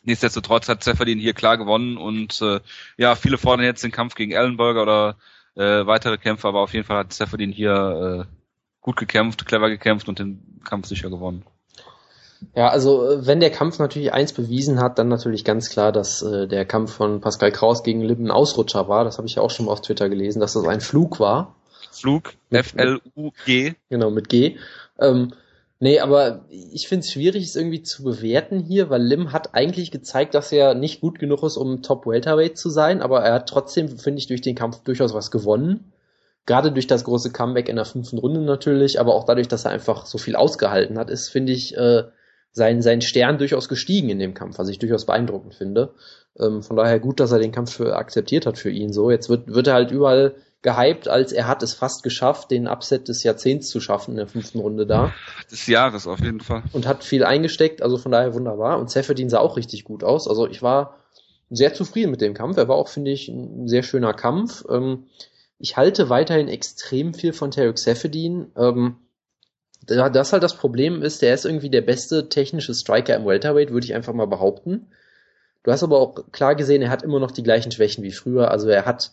Nichtsdestotrotz 0.02 0.68
hat 0.68 0.82
Zepherdin 0.82 1.18
hier 1.18 1.34
klar 1.34 1.58
gewonnen 1.58 1.96
und 1.96 2.40
äh, 2.40 2.60
ja, 2.96 3.14
viele 3.14 3.38
fordern 3.38 3.66
jetzt 3.66 3.84
den 3.84 3.92
Kampf 3.92 4.14
gegen 4.14 4.32
Ellenberger 4.32 4.82
oder 4.82 5.16
äh, 5.56 5.86
weitere 5.86 6.16
Kämpfe, 6.16 6.48
aber 6.48 6.60
auf 6.60 6.72
jeden 6.72 6.86
Fall 6.86 6.98
hat 6.98 7.12
Zepherdin 7.12 7.52
hier 7.52 8.26
äh, 8.26 8.34
gut 8.80 8.96
gekämpft, 8.96 9.44
clever 9.46 9.68
gekämpft 9.68 10.08
und 10.08 10.18
den 10.18 10.60
Kampf 10.64 10.86
sicher 10.86 11.10
gewonnen. 11.10 11.44
Ja, 12.54 12.68
also 12.68 13.06
äh, 13.06 13.26
wenn 13.26 13.40
der 13.40 13.50
Kampf 13.50 13.78
natürlich 13.78 14.12
eins 14.12 14.32
bewiesen 14.32 14.80
hat, 14.80 14.98
dann 14.98 15.08
natürlich 15.08 15.44
ganz 15.44 15.68
klar, 15.68 15.92
dass 15.92 16.22
äh, 16.22 16.48
der 16.48 16.64
Kampf 16.64 16.92
von 16.92 17.20
Pascal 17.20 17.52
Kraus 17.52 17.82
gegen 17.82 18.00
Lim 18.00 18.24
ein 18.24 18.30
Ausrutscher 18.30 18.88
war. 18.88 19.04
Das 19.04 19.18
habe 19.18 19.26
ich 19.26 19.34
ja 19.34 19.42
auch 19.42 19.50
schon 19.50 19.66
mal 19.66 19.72
auf 19.72 19.82
Twitter 19.82 20.08
gelesen, 20.08 20.40
dass 20.40 20.54
das 20.54 20.64
ein 20.64 20.80
Flug 20.80 21.20
war. 21.20 21.54
Flug, 21.92 22.32
F-L-U-G. 22.50 23.74
Genau, 23.90 24.10
mit 24.10 24.28
G. 24.28 24.56
Ähm, 24.98 25.32
nee, 25.80 25.98
aber 25.98 26.46
ich 26.48 26.86
finde 26.88 27.04
es 27.04 27.12
schwierig, 27.12 27.44
es 27.44 27.56
irgendwie 27.56 27.82
zu 27.82 28.04
bewerten 28.04 28.60
hier, 28.60 28.88
weil 28.88 29.02
Lim 29.02 29.32
hat 29.32 29.54
eigentlich 29.54 29.90
gezeigt, 29.90 30.34
dass 30.34 30.52
er 30.52 30.74
nicht 30.74 31.00
gut 31.00 31.18
genug 31.18 31.42
ist, 31.42 31.56
um 31.56 31.82
Top 31.82 32.06
Welterweight 32.06 32.56
zu 32.56 32.70
sein, 32.70 33.02
aber 33.02 33.22
er 33.22 33.34
hat 33.34 33.48
trotzdem, 33.48 33.88
finde 33.98 34.20
ich, 34.20 34.28
durch 34.28 34.40
den 34.40 34.54
Kampf 34.54 34.82
durchaus 34.84 35.12
was 35.12 35.30
gewonnen. 35.30 35.92
Gerade 36.46 36.72
durch 36.72 36.86
das 36.86 37.04
große 37.04 37.32
Comeback 37.32 37.68
in 37.68 37.76
der 37.76 37.84
fünften 37.84 38.18
Runde 38.18 38.40
natürlich, 38.40 39.00
aber 39.00 39.14
auch 39.14 39.24
dadurch, 39.24 39.48
dass 39.48 39.64
er 39.64 39.72
einfach 39.72 40.06
so 40.06 40.18
viel 40.18 40.36
ausgehalten 40.36 40.98
hat, 40.98 41.10
ist, 41.10 41.28
finde 41.28 41.52
ich, 41.52 41.76
äh, 41.76 42.04
sein, 42.52 42.82
sein 42.82 43.00
Stern 43.00 43.38
durchaus 43.38 43.68
gestiegen 43.68 44.08
in 44.08 44.18
dem 44.18 44.34
Kampf, 44.34 44.58
was 44.58 44.68
ich 44.68 44.78
durchaus 44.78 45.06
beeindruckend 45.06 45.54
finde. 45.54 45.94
Ähm, 46.38 46.62
von 46.62 46.76
daher 46.76 46.98
gut, 46.98 47.20
dass 47.20 47.32
er 47.32 47.38
den 47.38 47.52
Kampf 47.52 47.72
für, 47.74 47.96
akzeptiert 47.96 48.46
hat 48.46 48.58
für 48.58 48.70
ihn 48.70 48.92
so. 48.92 49.10
Jetzt 49.10 49.28
wird, 49.28 49.48
wird 49.52 49.68
er 49.68 49.74
halt 49.74 49.90
überall 49.90 50.34
gehypt, 50.62 51.08
als 51.08 51.32
er 51.32 51.46
hat 51.48 51.62
es 51.62 51.72
fast 51.74 52.02
geschafft, 52.02 52.50
den 52.50 52.68
Upset 52.68 53.08
des 53.08 53.22
Jahrzehnts 53.22 53.68
zu 53.68 53.80
schaffen 53.80 54.12
in 54.12 54.16
der 54.18 54.26
fünften 54.26 54.58
Runde 54.60 54.86
da. 54.86 55.12
Des 55.50 55.66
Jahres 55.66 56.06
auf 56.06 56.20
jeden 56.20 56.40
Fall. 56.40 56.62
Und 56.72 56.86
hat 56.86 57.02
viel 57.04 57.24
eingesteckt, 57.24 57.80
also 57.82 57.96
von 57.96 58.12
daher 58.12 58.34
wunderbar. 58.34 58.78
Und 58.78 58.90
Seferdin 58.90 59.30
sah 59.30 59.38
auch 59.38 59.56
richtig 59.56 59.84
gut 59.84 60.04
aus. 60.04 60.28
Also 60.28 60.46
ich 60.46 60.62
war 60.62 60.98
sehr 61.50 61.72
zufrieden 61.74 62.10
mit 62.10 62.20
dem 62.20 62.34
Kampf. 62.34 62.56
Er 62.58 62.68
war 62.68 62.76
auch, 62.76 62.88
finde 62.88 63.10
ich, 63.10 63.28
ein 63.28 63.66
sehr 63.68 63.82
schöner 63.82 64.12
Kampf. 64.12 64.64
Ähm, 64.70 65.04
ich 65.58 65.76
halte 65.76 66.08
weiterhin 66.10 66.48
extrem 66.48 67.14
viel 67.14 67.32
von 67.32 67.50
Tarek 67.50 67.78
Seferdin. 67.78 68.52
Ähm, 68.56 68.96
da- 69.86 70.10
das 70.10 70.32
halt 70.32 70.42
das 70.42 70.56
Problem 70.56 71.02
ist, 71.02 71.22
der 71.22 71.34
ist 71.34 71.46
irgendwie 71.46 71.70
der 71.70 71.80
beste 71.80 72.28
technische 72.28 72.74
Striker 72.74 73.16
im 73.16 73.24
Welterweight, 73.26 73.70
würde 73.72 73.86
ich 73.86 73.94
einfach 73.94 74.12
mal 74.12 74.26
behaupten. 74.26 74.88
Du 75.62 75.72
hast 75.72 75.82
aber 75.82 75.98
auch 75.98 76.30
klar 76.32 76.54
gesehen, 76.54 76.82
er 76.82 76.90
hat 76.90 77.02
immer 77.02 77.18
noch 77.20 77.30
die 77.30 77.42
gleichen 77.42 77.72
Schwächen 77.72 78.04
wie 78.04 78.12
früher. 78.12 78.50
Also 78.50 78.68
er 78.68 78.86
hat, 78.86 79.12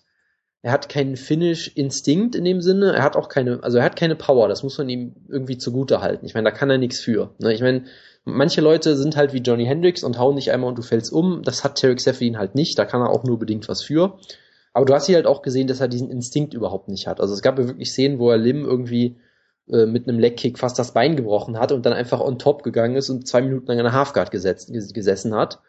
er 0.67 0.73
hat 0.73 0.89
keinen 0.89 1.15
Finish-Instinkt 1.15 2.36
in 2.36 2.43
dem 2.43 2.60
Sinne. 2.62 2.93
Er 2.93 3.01
hat 3.03 3.15
auch 3.15 3.30
keine, 3.30 3.63
also 3.63 3.77
er 3.77 3.86
hat 3.86 3.95
keine 3.95 4.17
Power. 4.17 4.49
Das 4.49 4.63
muss 4.63 4.77
man 4.77 4.89
ihm 4.89 5.15
irgendwie 5.30 5.58
zugute 5.58 6.01
halten. 6.01 6.25
Ich 6.25 6.34
meine, 6.34 6.43
da 6.43 6.51
kann 6.51 6.69
er 6.69 6.77
nichts 6.77 6.99
für. 6.99 7.34
Ne? 7.39 7.53
Ich 7.53 7.62
meine, 7.62 7.86
manche 8.25 8.60
Leute 8.60 8.97
sind 8.97 9.15
halt 9.15 9.32
wie 9.32 9.38
Johnny 9.39 9.65
Hendricks 9.65 10.03
und 10.03 10.19
hauen 10.19 10.36
dich 10.36 10.51
einmal 10.51 10.67
und 10.67 10.77
du 10.77 10.82
fällst 10.82 11.13
um. 11.13 11.41
Das 11.41 11.63
hat 11.63 11.80
Tarek 11.80 12.01
Seferdin 12.01 12.38
halt 12.38 12.53
nicht. 12.53 12.77
Da 12.77 12.84
kann 12.84 12.99
er 13.01 13.12
auch 13.12 13.23
nur 13.23 13.39
bedingt 13.39 13.69
was 13.69 13.82
für. 13.82 14.17
Aber 14.73 14.86
du 14.86 14.93
hast 14.93 15.06
hier 15.06 15.15
halt 15.15 15.25
auch 15.25 15.41
gesehen, 15.41 15.67
dass 15.67 15.80
er 15.80 15.88
diesen 15.88 16.12
Instinkt 16.12 16.53
überhaupt 16.53 16.89
nicht 16.89 17.08
hat. 17.08 17.21
Also 17.21 17.34
es 17.34 17.41
gab 17.41 17.58
ja 17.58 17.65
wirklich 17.65 17.89
Szenen, 17.91 18.19
wo 18.19 18.30
er 18.30 18.38
Lim 18.38 18.65
irgendwie 18.65 19.15
äh, 19.71 19.86
mit 19.86 20.06
einem 20.10 20.19
Legkick 20.19 20.60
fast 20.60 20.77
das 20.77 20.93
Bein 20.93 21.15
gebrochen 21.15 21.58
hat 21.58 21.71
und 21.71 21.86
dann 21.86 21.93
einfach 21.93 22.19
on 22.19 22.39
top 22.39 22.63
gegangen 22.63 22.97
ist 22.97 23.10
und 23.10 23.25
zwei 23.25 23.41
Minuten 23.41 23.67
lang 23.67 23.77
in 23.77 23.86
der 23.86 23.93
Halfguard 23.93 24.32
gesetzt, 24.32 24.69
ges- 24.69 24.93
gesessen 24.93 25.34
hat. 25.34 25.60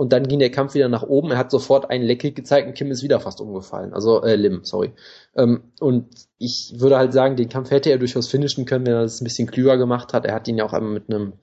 Und 0.00 0.14
dann 0.14 0.26
ging 0.26 0.38
der 0.38 0.50
Kampf 0.50 0.72
wieder 0.72 0.88
nach 0.88 1.02
oben. 1.02 1.30
Er 1.30 1.36
hat 1.36 1.50
sofort 1.50 1.90
einen 1.90 2.04
Leckkick 2.04 2.34
gezeigt 2.34 2.66
und 2.66 2.72
Kim 2.72 2.90
ist 2.90 3.02
wieder 3.02 3.20
fast 3.20 3.38
umgefallen. 3.38 3.92
Also 3.92 4.22
äh, 4.22 4.34
Lim, 4.34 4.64
sorry. 4.64 4.94
Ähm, 5.36 5.64
und 5.78 6.06
ich 6.38 6.72
würde 6.78 6.96
halt 6.96 7.12
sagen, 7.12 7.36
den 7.36 7.50
Kampf 7.50 7.70
hätte 7.70 7.90
er 7.90 7.98
durchaus 7.98 8.26
finishen 8.26 8.64
können, 8.64 8.86
wenn 8.86 8.94
er 8.94 9.02
das 9.02 9.20
ein 9.20 9.24
bisschen 9.24 9.50
klüger 9.50 9.76
gemacht 9.76 10.14
hat. 10.14 10.24
Er 10.24 10.32
hat 10.32 10.48
ihn 10.48 10.56
ja 10.56 10.64
auch 10.64 10.72
einmal 10.72 10.94
mit 10.94 11.10
einem, 11.10 11.34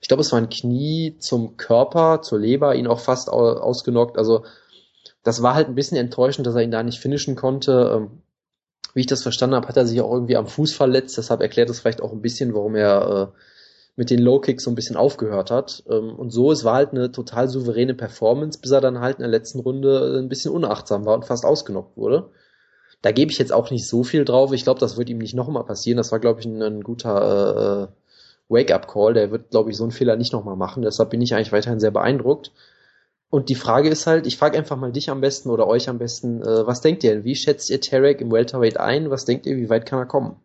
ich 0.00 0.08
glaube, 0.08 0.22
es 0.22 0.32
war 0.32 0.38
ein 0.38 0.48
Knie 0.48 1.16
zum 1.18 1.58
Körper, 1.58 2.22
zur 2.22 2.38
Leber, 2.38 2.74
ihn 2.74 2.86
auch 2.86 3.00
fast 3.00 3.28
au 3.28 3.50
ausgenockt. 3.50 4.16
Also 4.16 4.46
das 5.22 5.42
war 5.42 5.54
halt 5.54 5.68
ein 5.68 5.74
bisschen 5.74 5.98
enttäuschend, 5.98 6.46
dass 6.46 6.54
er 6.54 6.62
ihn 6.62 6.70
da 6.70 6.82
nicht 6.82 7.00
finishen 7.00 7.36
konnte. 7.36 7.92
Ähm, 7.94 8.22
wie 8.94 9.00
ich 9.00 9.06
das 9.06 9.24
verstanden 9.24 9.56
habe, 9.56 9.68
hat 9.68 9.76
er 9.76 9.84
sich 9.84 10.00
auch 10.00 10.10
irgendwie 10.10 10.38
am 10.38 10.46
Fuß 10.46 10.72
verletzt. 10.72 11.18
Deshalb 11.18 11.42
erklärt 11.42 11.68
es 11.68 11.80
vielleicht 11.80 12.00
auch 12.00 12.12
ein 12.12 12.22
bisschen, 12.22 12.54
warum 12.54 12.76
er 12.76 13.34
äh, 13.34 13.38
mit 13.96 14.10
den 14.10 14.20
Low 14.20 14.40
Kicks 14.40 14.64
so 14.64 14.70
ein 14.70 14.74
bisschen 14.74 14.96
aufgehört 14.96 15.50
hat. 15.50 15.82
Ähm, 15.90 16.14
und 16.14 16.30
so, 16.30 16.52
es 16.52 16.64
war 16.64 16.74
halt 16.74 16.92
eine 16.92 17.10
total 17.10 17.48
souveräne 17.48 17.94
Performance, 17.94 18.60
bis 18.60 18.70
er 18.70 18.82
dann 18.82 19.00
halt 19.00 19.16
in 19.16 19.22
der 19.22 19.30
letzten 19.30 19.60
Runde 19.60 20.18
ein 20.18 20.28
bisschen 20.28 20.52
unachtsam 20.52 21.06
war 21.06 21.14
und 21.14 21.24
fast 21.24 21.44
ausgenockt 21.44 21.96
wurde. 21.96 22.30
Da 23.02 23.12
gebe 23.12 23.32
ich 23.32 23.38
jetzt 23.38 23.52
auch 23.52 23.70
nicht 23.70 23.88
so 23.88 24.04
viel 24.04 24.24
drauf. 24.24 24.52
Ich 24.52 24.64
glaube, 24.64 24.80
das 24.80 24.96
wird 24.96 25.08
ihm 25.08 25.18
nicht 25.18 25.34
nochmal 25.34 25.64
passieren. 25.64 25.96
Das 25.96 26.12
war, 26.12 26.20
glaube 26.20 26.40
ich, 26.40 26.46
ein, 26.46 26.62
ein 26.62 26.82
guter 26.82 27.90
äh, 27.90 28.52
Wake-up-Call. 28.52 29.14
Der 29.14 29.30
wird, 29.30 29.50
glaube 29.50 29.70
ich, 29.70 29.76
so 29.76 29.84
einen 29.84 29.92
Fehler 29.92 30.16
nicht 30.16 30.32
nochmal 30.32 30.56
machen. 30.56 30.82
Deshalb 30.82 31.10
bin 31.10 31.22
ich 31.22 31.34
eigentlich 31.34 31.52
weiterhin 31.52 31.80
sehr 31.80 31.90
beeindruckt. 31.90 32.52
Und 33.30 33.48
die 33.48 33.54
Frage 33.54 33.88
ist 33.88 34.06
halt, 34.06 34.26
ich 34.26 34.36
frage 34.36 34.56
einfach 34.58 34.76
mal 34.76 34.92
dich 34.92 35.10
am 35.10 35.20
besten 35.20 35.50
oder 35.50 35.66
euch 35.66 35.88
am 35.88 35.98
besten, 35.98 36.42
äh, 36.42 36.66
was 36.66 36.80
denkt 36.80 37.02
ihr? 37.04 37.24
Wie 37.24 37.34
schätzt 37.34 37.70
ihr 37.70 37.80
Tarek 37.80 38.20
im 38.20 38.30
Welterweight 38.30 38.78
ein? 38.78 39.10
Was 39.10 39.24
denkt 39.24 39.46
ihr, 39.46 39.56
wie 39.56 39.68
weit 39.70 39.86
kann 39.86 39.98
er 39.98 40.06
kommen? 40.06 40.36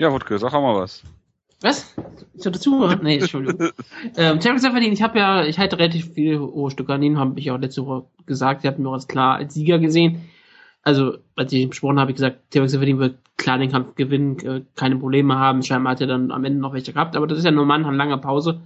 Ja, 0.00 0.10
Wutke, 0.12 0.38
sag 0.38 0.54
auch 0.54 0.62
mal 0.62 0.80
was. 0.80 1.02
Was? 1.60 1.94
Ich 2.32 2.46
hatte 2.46 2.58
zugehört? 2.58 3.02
Nee, 3.02 3.18
Entschuldigung. 3.18 3.68
ähm, 4.16 4.40
Terence 4.40 4.62
Seferdin, 4.62 4.94
ich 4.94 5.02
habe 5.02 5.18
ja, 5.18 5.44
ich 5.44 5.58
halte 5.58 5.78
relativ 5.78 6.14
viele 6.14 6.40
hohe 6.40 6.70
Stücke 6.70 6.94
an 6.94 7.02
ihn, 7.02 7.18
habe 7.18 7.38
ich 7.38 7.50
auch 7.50 7.58
letzte 7.58 7.84
Woche 7.84 8.06
gesagt. 8.24 8.62
Sie 8.62 8.68
hatten 8.68 8.82
mir 8.82 8.88
auch 8.88 8.94
als 8.94 9.08
klar 9.08 9.36
als 9.36 9.52
Sieger 9.52 9.78
gesehen. 9.78 10.22
Also, 10.82 11.18
als 11.36 11.52
ich 11.52 11.68
besprochen 11.68 12.00
habe, 12.00 12.12
ich 12.12 12.16
gesagt, 12.16 12.50
Terence 12.50 12.72
Severin 12.72 12.98
wird 12.98 13.18
klar 13.36 13.58
den 13.58 13.70
Kampf 13.70 13.94
gewinnen, 13.94 14.38
äh, 14.38 14.62
keine 14.74 14.96
Probleme 14.96 15.38
haben. 15.38 15.62
Scheinbar 15.62 15.92
hat 15.92 16.00
er 16.00 16.06
dann 16.06 16.30
am 16.30 16.46
Ende 16.46 16.60
noch 16.60 16.72
welche 16.72 16.94
gehabt, 16.94 17.14
aber 17.14 17.26
das 17.26 17.36
ist 17.36 17.44
ja 17.44 17.50
normal 17.50 17.80
nach 17.80 17.88
einer 17.88 17.98
langen 17.98 18.22
Pause. 18.22 18.62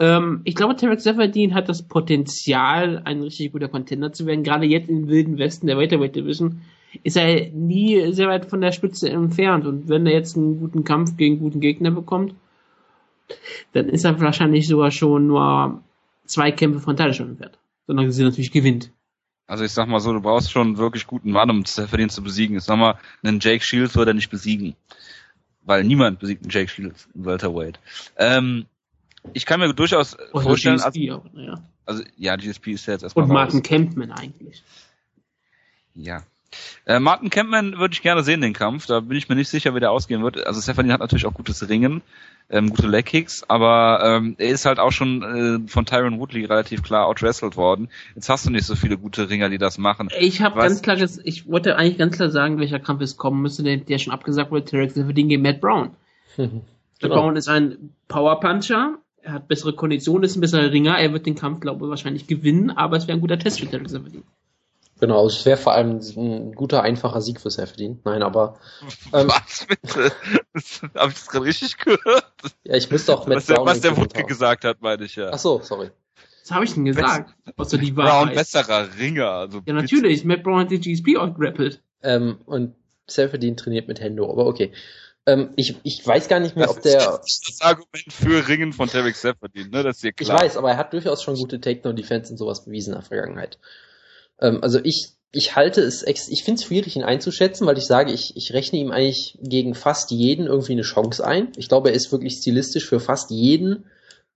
Ähm, 0.00 0.40
ich 0.42 0.56
glaube, 0.56 0.74
Tarek 0.74 1.00
Seferdin 1.00 1.54
hat 1.54 1.68
das 1.68 1.86
Potenzial, 1.86 3.00
ein 3.04 3.22
richtig 3.22 3.52
guter 3.52 3.68
Contender 3.68 4.12
zu 4.12 4.26
werden. 4.26 4.42
Gerade 4.42 4.66
jetzt 4.66 4.90
im 4.90 5.06
wilden 5.06 5.38
Westen 5.38 5.68
der 5.68 5.78
Welterweight 5.78 6.16
Division 6.16 6.62
ist 7.02 7.16
er 7.16 7.50
nie 7.50 8.12
sehr 8.12 8.28
weit 8.28 8.46
von 8.46 8.60
der 8.60 8.72
Spitze 8.72 9.08
entfernt. 9.08 9.66
Und 9.66 9.88
wenn 9.88 10.06
er 10.06 10.12
jetzt 10.12 10.36
einen 10.36 10.58
guten 10.58 10.84
Kampf 10.84 11.16
gegen 11.16 11.38
guten 11.38 11.60
Gegner 11.60 11.90
bekommt, 11.90 12.34
dann 13.72 13.88
ist 13.88 14.04
er 14.04 14.20
wahrscheinlich 14.20 14.68
sogar 14.68 14.90
schon 14.90 15.26
nur 15.26 15.82
zwei 16.26 16.52
Kämpfe 16.52 16.80
von 16.80 16.96
Titleschon 16.96 17.30
entfernt. 17.30 17.58
Sondern 17.86 18.10
sie 18.10 18.22
natürlich 18.22 18.52
gewinnt. 18.52 18.90
Also 19.46 19.64
ich 19.64 19.72
sag 19.72 19.88
mal 19.88 20.00
so, 20.00 20.12
du 20.12 20.22
brauchst 20.22 20.50
schon 20.50 20.68
einen 20.68 20.78
wirklich 20.78 21.06
guten 21.06 21.30
Mann, 21.30 21.50
um 21.50 21.64
Seferdin 21.64 22.08
zu 22.08 22.22
besiegen. 22.22 22.56
Ich 22.56 22.64
sag 22.64 22.78
mal, 22.78 22.98
einen 23.22 23.40
Jake 23.40 23.64
Shields 23.64 23.94
würde 23.94 24.12
er 24.12 24.14
nicht 24.14 24.30
besiegen. 24.30 24.74
Weil 25.62 25.84
niemand 25.84 26.18
besiegt 26.18 26.42
einen 26.42 26.50
Jake 26.50 26.68
Shields 26.68 27.08
im 27.14 27.26
Welterweight. 27.26 27.78
Ähm, 28.16 28.66
ich 29.32 29.46
kann 29.46 29.60
mir 29.60 29.72
durchaus 29.72 30.16
Oder 30.32 30.42
vorstellen, 30.42 30.76
GSP 30.76 31.10
also, 31.10 31.22
auch, 31.22 31.24
ja. 31.34 31.62
also 31.86 32.02
ja, 32.16 32.36
GSP 32.36 32.72
ist 32.72 32.86
ja 32.86 32.94
jetzt 32.94 33.02
erstmal 33.02 33.24
Und 33.24 33.30
raus. 33.30 33.34
Martin 33.34 33.62
Kempman 33.62 34.12
eigentlich. 34.12 34.62
Ja. 35.94 36.22
Äh, 36.86 37.00
Martin 37.00 37.30
Kempman 37.30 37.78
würde 37.78 37.94
ich 37.94 38.02
gerne 38.02 38.22
sehen, 38.22 38.40
den 38.40 38.52
Kampf. 38.52 38.86
Da 38.86 39.00
bin 39.00 39.16
ich 39.16 39.28
mir 39.28 39.34
nicht 39.34 39.48
sicher, 39.48 39.74
wie 39.74 39.80
der 39.80 39.90
ausgehen 39.90 40.22
wird. 40.22 40.46
Also 40.46 40.60
Stephanie 40.60 40.92
hat 40.92 41.00
natürlich 41.00 41.26
auch 41.26 41.34
gutes 41.34 41.68
Ringen, 41.68 42.02
ähm, 42.50 42.70
gute 42.70 42.88
Leg 42.88 43.06
Kicks, 43.06 43.42
aber 43.48 44.00
ähm, 44.04 44.34
er 44.38 44.48
ist 44.48 44.66
halt 44.66 44.78
auch 44.78 44.92
schon 44.92 45.64
äh, 45.64 45.68
von 45.68 45.86
Tyron 45.86 46.18
Woodley 46.18 46.44
relativ 46.44 46.82
klar 46.82 47.06
outwrestled 47.06 47.56
worden. 47.56 47.88
Jetzt 48.14 48.28
hast 48.28 48.46
du 48.46 48.50
nicht 48.50 48.66
so 48.66 48.74
viele 48.74 48.98
gute 48.98 49.30
Ringer, 49.30 49.48
die 49.48 49.58
das 49.58 49.78
machen. 49.78 50.08
Ich 50.20 50.42
habe 50.42 50.60
ganz 50.60 50.82
klar, 50.82 50.98
ich 50.98 51.48
wollte 51.48 51.76
eigentlich 51.76 51.98
ganz 51.98 52.16
klar 52.16 52.30
sagen, 52.30 52.58
welcher 52.58 52.80
Kampf 52.80 53.00
es 53.00 53.16
kommen 53.16 53.40
müsste, 53.42 53.62
der, 53.62 53.78
der 53.78 53.98
schon 53.98 54.12
abgesagt 54.12 54.50
wurde, 54.50 54.64
Tarek 54.64 54.92
Seferdin 54.92 55.28
gegen 55.28 55.42
Matt 55.42 55.60
Brown. 55.60 55.90
Matt 56.36 56.50
Genau. 57.00 57.14
Brown 57.16 57.36
ist 57.36 57.48
ein 57.48 57.90
Powerpuncher, 58.08 58.98
er 59.22 59.32
hat 59.32 59.48
bessere 59.48 59.74
Konditionen, 59.74 60.24
ist 60.24 60.36
ein 60.36 60.40
besserer 60.40 60.70
Ringer, 60.70 60.98
er 60.98 61.12
wird 61.12 61.26
den 61.26 61.34
Kampf, 61.34 61.60
glaube 61.60 61.84
ich, 61.84 61.90
wahrscheinlich 61.90 62.26
gewinnen, 62.26 62.70
aber 62.70 62.96
es 62.96 63.08
wäre 63.08 63.18
ein 63.18 63.20
guter 63.20 63.38
Test 63.38 63.60
für 63.60 63.70
Tarek 63.70 63.90
Seferdin. 63.90 64.22
Genau, 65.00 65.22
also 65.24 65.36
es 65.36 65.44
wäre 65.44 65.56
vor 65.56 65.72
allem 65.74 65.98
ein 66.16 66.52
guter, 66.54 66.82
einfacher 66.82 67.20
Sieg 67.20 67.40
für 67.40 67.50
Seferdin. 67.50 68.00
Nein, 68.04 68.22
aber 68.22 68.58
ähm, 69.12 69.28
Was 69.28 69.66
bitte? 69.66 70.12
Habe 70.94 71.10
ich 71.12 71.18
das 71.18 71.26
gerade 71.28 71.44
richtig 71.44 71.76
gehört? 71.78 72.32
ja, 72.64 72.74
ich 72.76 72.90
müsste 72.90 73.12
auch 73.14 73.26
Matt 73.26 73.38
Was 73.38 73.46
der, 73.46 73.54
Brown 73.56 73.66
was 73.66 73.80
der 73.80 73.90
den 73.92 73.96
Wutke 74.00 74.24
gesagt 74.24 74.64
hat, 74.64 74.80
meine 74.80 75.04
ich 75.04 75.16
ja. 75.16 75.30
Ach 75.32 75.38
so, 75.38 75.60
sorry. 75.62 75.90
Was 76.42 76.50
habe 76.52 76.64
ich 76.64 76.74
denn 76.74 76.84
gesagt? 76.84 77.34
Außer 77.56 77.78
die 77.78 77.90
Brown 77.92 78.06
Wahrheit. 78.06 78.34
besserer 78.36 78.88
Ringer. 78.98 79.28
Also 79.30 79.62
Ja, 79.66 79.72
natürlich, 79.72 80.24
Matt 80.24 80.42
Brown 80.42 80.60
hat 80.60 80.70
die 80.70 80.78
GSP 80.80 81.16
outgrappelt. 81.16 81.82
Ähm, 82.02 82.38
und 82.46 82.74
Seferdin 83.06 83.56
trainiert 83.56 83.88
mit 83.88 84.00
Hendo, 84.00 84.30
aber 84.30 84.46
okay. 84.46 84.72
Ähm, 85.26 85.50
ich, 85.56 85.76
ich 85.84 86.06
weiß 86.06 86.28
gar 86.28 86.38
nicht 86.38 86.54
mehr, 86.54 86.66
Das 86.66 86.76
ob 86.76 86.84
ist 86.84 86.92
der. 86.94 87.00
jetzt 87.00 87.24
nicht 87.24 87.48
das 87.48 87.60
Argument 87.62 88.12
für 88.12 88.46
Ringen 88.46 88.72
von 88.74 88.88
Tarek 88.90 89.16
Seferdin, 89.16 89.70
ne? 89.70 89.82
Das 89.82 89.96
ist 89.96 90.04
dir 90.04 90.08
Ich 90.10 90.26
klar. 90.26 90.40
weiß, 90.42 90.56
aber 90.58 90.70
er 90.72 90.76
hat 90.76 90.92
durchaus 90.92 91.22
schon 91.22 91.34
gute 91.36 91.60
Takedown-Defense 91.60 92.30
und 92.32 92.36
sowas 92.36 92.64
bewiesen 92.66 92.90
in 92.92 93.00
der 93.00 93.06
Vergangenheit. 93.08 93.58
Ähm, 94.44 94.62
also 94.62 94.78
ich, 94.82 95.08
ich 95.32 95.56
halte 95.56 95.80
es, 95.80 96.06
ich 96.06 96.44
finde 96.44 96.60
es 96.60 96.66
schwierig, 96.66 96.94
ihn 96.96 97.02
einzuschätzen, 97.02 97.66
weil 97.66 97.78
ich 97.78 97.86
sage, 97.86 98.12
ich, 98.12 98.36
ich 98.36 98.52
rechne 98.52 98.78
ihm 98.78 98.92
eigentlich 98.92 99.38
gegen 99.42 99.74
fast 99.74 100.10
jeden 100.10 100.46
irgendwie 100.46 100.72
eine 100.72 100.82
Chance 100.82 101.26
ein. 101.26 101.48
Ich 101.56 101.68
glaube, 101.68 101.88
er 101.88 101.94
ist 101.96 102.12
wirklich 102.12 102.34
stilistisch 102.34 102.86
für 102.86 103.00
fast 103.00 103.30
jeden 103.30 103.86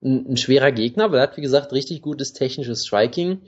ein, 0.02 0.32
ein 0.32 0.36
schwerer 0.36 0.72
Gegner, 0.72 1.10
weil 1.10 1.18
er 1.18 1.24
hat, 1.24 1.36
wie 1.36 1.42
gesagt, 1.42 1.72
richtig 1.72 2.02
gutes 2.02 2.32
technisches 2.32 2.86
Striking, 2.86 3.42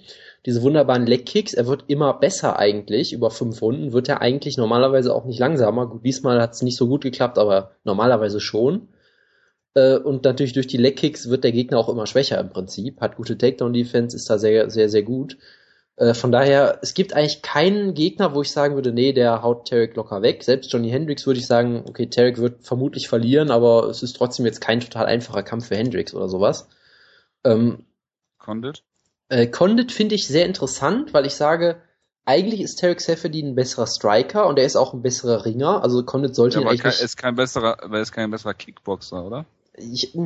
diese 0.46 0.62
wunderbaren 0.62 1.06
Leg-Kicks. 1.06 1.54
Er 1.54 1.66
wird 1.66 1.84
immer 1.88 2.14
besser 2.14 2.58
eigentlich. 2.58 3.12
Über 3.12 3.30
fünf 3.30 3.60
Runden 3.62 3.92
wird 3.92 4.08
er 4.08 4.20
eigentlich 4.20 4.56
normalerweise 4.56 5.14
auch 5.14 5.24
nicht 5.24 5.38
langsamer. 5.38 6.00
Diesmal 6.04 6.40
hat 6.40 6.54
es 6.54 6.62
nicht 6.62 6.76
so 6.76 6.88
gut 6.88 7.02
geklappt, 7.02 7.38
aber 7.38 7.72
normalerweise 7.84 8.40
schon. 8.40 8.88
Äh, 9.74 9.96
und 9.96 10.24
natürlich 10.24 10.52
durch 10.52 10.66
die 10.66 10.76
Leg-Kicks 10.76 11.28
wird 11.30 11.44
der 11.44 11.52
Gegner 11.52 11.78
auch 11.78 11.88
immer 11.88 12.06
schwächer 12.06 12.38
im 12.38 12.50
Prinzip. 12.50 13.00
Hat 13.00 13.16
gute 13.16 13.38
Takedown-Defense, 13.38 14.16
ist 14.16 14.30
da 14.30 14.38
sehr, 14.38 14.70
sehr, 14.70 14.88
sehr 14.88 15.02
gut. 15.02 15.36
Äh, 16.00 16.14
von 16.14 16.32
daher, 16.32 16.78
es 16.80 16.94
gibt 16.94 17.12
eigentlich 17.12 17.42
keinen 17.42 17.92
Gegner, 17.92 18.34
wo 18.34 18.40
ich 18.40 18.50
sagen 18.50 18.74
würde, 18.74 18.90
nee, 18.90 19.12
der 19.12 19.42
haut 19.42 19.68
Tarek 19.68 19.96
locker 19.96 20.22
weg. 20.22 20.42
Selbst 20.42 20.72
Johnny 20.72 20.88
Hendricks 20.90 21.26
würde 21.26 21.38
ich 21.40 21.46
sagen, 21.46 21.84
okay, 21.86 22.06
Tarek 22.06 22.38
wird 22.38 22.64
vermutlich 22.64 23.06
verlieren, 23.08 23.50
aber 23.50 23.84
es 23.90 24.02
ist 24.02 24.14
trotzdem 24.14 24.46
jetzt 24.46 24.62
kein 24.62 24.80
total 24.80 25.04
einfacher 25.06 25.42
Kampf 25.42 25.68
für 25.68 25.76
Hendricks 25.76 26.14
oder 26.14 26.28
sowas. 26.30 26.68
Ähm, 27.44 27.84
Condit? 28.38 28.82
äh, 29.28 29.46
Condit 29.46 29.92
finde 29.92 30.14
ich 30.14 30.26
sehr 30.26 30.46
interessant, 30.46 31.14
weil 31.14 31.26
ich 31.26 31.34
sage, 31.34 31.82
eigentlich 32.24 32.60
ist 32.62 32.76
Tarek 32.80 33.00
Seferdin 33.00 33.48
ein 33.48 33.54
besserer 33.54 33.86
Striker 33.86 34.46
und 34.46 34.58
er 34.58 34.64
ist 34.66 34.76
auch 34.76 34.94
ein 34.94 35.02
besserer 35.02 35.44
Ringer. 35.44 35.82
Also 35.82 36.04
Condit 36.04 36.34
sollte 36.34 36.58
Ja, 36.58 36.60
ihn 36.60 36.68
aber 36.68 36.70
eigentlich 36.70 36.84
nicht, 36.84 37.00
ist 37.00 37.16
kein 37.16 37.34
besserer, 37.36 37.82
aber 37.82 38.00
ist 38.00 38.12
kein 38.12 38.30
besserer 38.30 38.54
Kickboxer, 38.54 39.24
oder? 39.24 39.46
Ich 39.80 40.16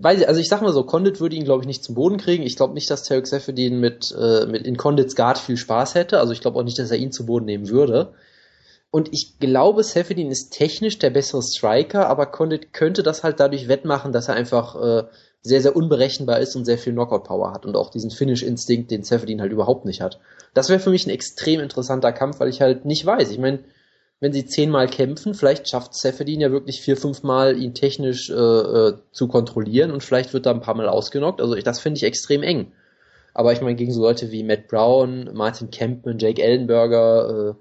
weiß 0.00 0.20
ich, 0.20 0.28
also 0.28 0.40
ich 0.40 0.48
sag 0.48 0.62
mal 0.62 0.72
so, 0.72 0.84
Condit 0.84 1.20
würde 1.20 1.36
ihn 1.36 1.44
glaube 1.44 1.62
ich 1.62 1.66
nicht 1.66 1.84
zum 1.84 1.94
Boden 1.94 2.18
kriegen. 2.18 2.42
Ich 2.44 2.56
glaube 2.56 2.74
nicht, 2.74 2.90
dass 2.90 3.04
Tarek 3.04 3.26
Seferdin 3.26 3.80
mit 3.80 4.14
äh, 4.18 4.46
mit 4.46 4.66
in 4.66 4.76
Condits 4.76 5.16
Guard 5.16 5.38
viel 5.38 5.56
Spaß 5.56 5.94
hätte. 5.94 6.18
Also 6.18 6.32
ich 6.32 6.40
glaube 6.40 6.58
auch 6.58 6.64
nicht, 6.64 6.78
dass 6.78 6.90
er 6.90 6.98
ihn 6.98 7.12
zu 7.12 7.26
Boden 7.26 7.44
nehmen 7.44 7.68
würde. 7.68 8.14
Und 8.90 9.12
ich 9.12 9.40
glaube, 9.40 9.82
Seferdin 9.82 10.30
ist 10.30 10.50
technisch 10.50 11.00
der 11.00 11.10
bessere 11.10 11.42
Striker, 11.42 12.08
aber 12.08 12.26
Condit 12.26 12.72
könnte 12.72 13.02
das 13.02 13.24
halt 13.24 13.40
dadurch 13.40 13.66
wettmachen, 13.66 14.12
dass 14.12 14.28
er 14.28 14.36
einfach 14.36 14.76
äh, 14.76 15.04
sehr, 15.42 15.60
sehr 15.60 15.74
unberechenbar 15.74 16.38
ist 16.38 16.56
und 16.56 16.64
sehr 16.64 16.78
viel 16.78 16.92
Knockout-Power 16.92 17.52
hat 17.52 17.66
und 17.66 17.76
auch 17.76 17.90
diesen 17.90 18.10
Finish-Instinkt, 18.10 18.90
den 18.90 19.02
Seferdin 19.02 19.40
halt 19.40 19.50
überhaupt 19.50 19.84
nicht 19.84 20.00
hat. 20.00 20.20
Das 20.54 20.68
wäre 20.68 20.78
für 20.78 20.90
mich 20.90 21.06
ein 21.06 21.10
extrem 21.10 21.60
interessanter 21.60 22.12
Kampf, 22.12 22.38
weil 22.38 22.48
ich 22.48 22.60
halt 22.60 22.84
nicht 22.84 23.04
weiß. 23.04 23.30
Ich 23.30 23.38
meine, 23.38 23.58
wenn 24.20 24.32
sie 24.32 24.46
zehnmal 24.46 24.88
kämpfen, 24.88 25.34
vielleicht 25.34 25.68
schafft 25.68 25.94
Seferdin 25.94 26.40
ja 26.40 26.50
wirklich 26.50 26.80
vier, 26.80 26.96
fünfmal 26.96 27.56
ihn 27.60 27.74
technisch 27.74 28.30
äh, 28.30 28.34
äh, 28.34 28.94
zu 29.12 29.28
kontrollieren 29.28 29.90
und 29.90 30.02
vielleicht 30.02 30.32
wird 30.32 30.46
er 30.46 30.54
ein 30.54 30.60
paar 30.60 30.74
Mal 30.76 30.88
ausgenockt. 30.88 31.40
Also 31.40 31.54
ich, 31.54 31.64
das 31.64 31.80
finde 31.80 31.98
ich 31.98 32.04
extrem 32.04 32.42
eng. 32.42 32.72
Aber 33.34 33.52
ich 33.52 33.60
meine, 33.60 33.74
gegen 33.74 33.92
so 33.92 34.00
Leute 34.00 34.30
wie 34.30 34.44
Matt 34.44 34.68
Brown, 34.68 35.30
Martin 35.34 35.70
Kempman, 35.70 36.18
Jake 36.18 36.40
Ellenberger, 36.42 37.50
äh, 37.50 37.54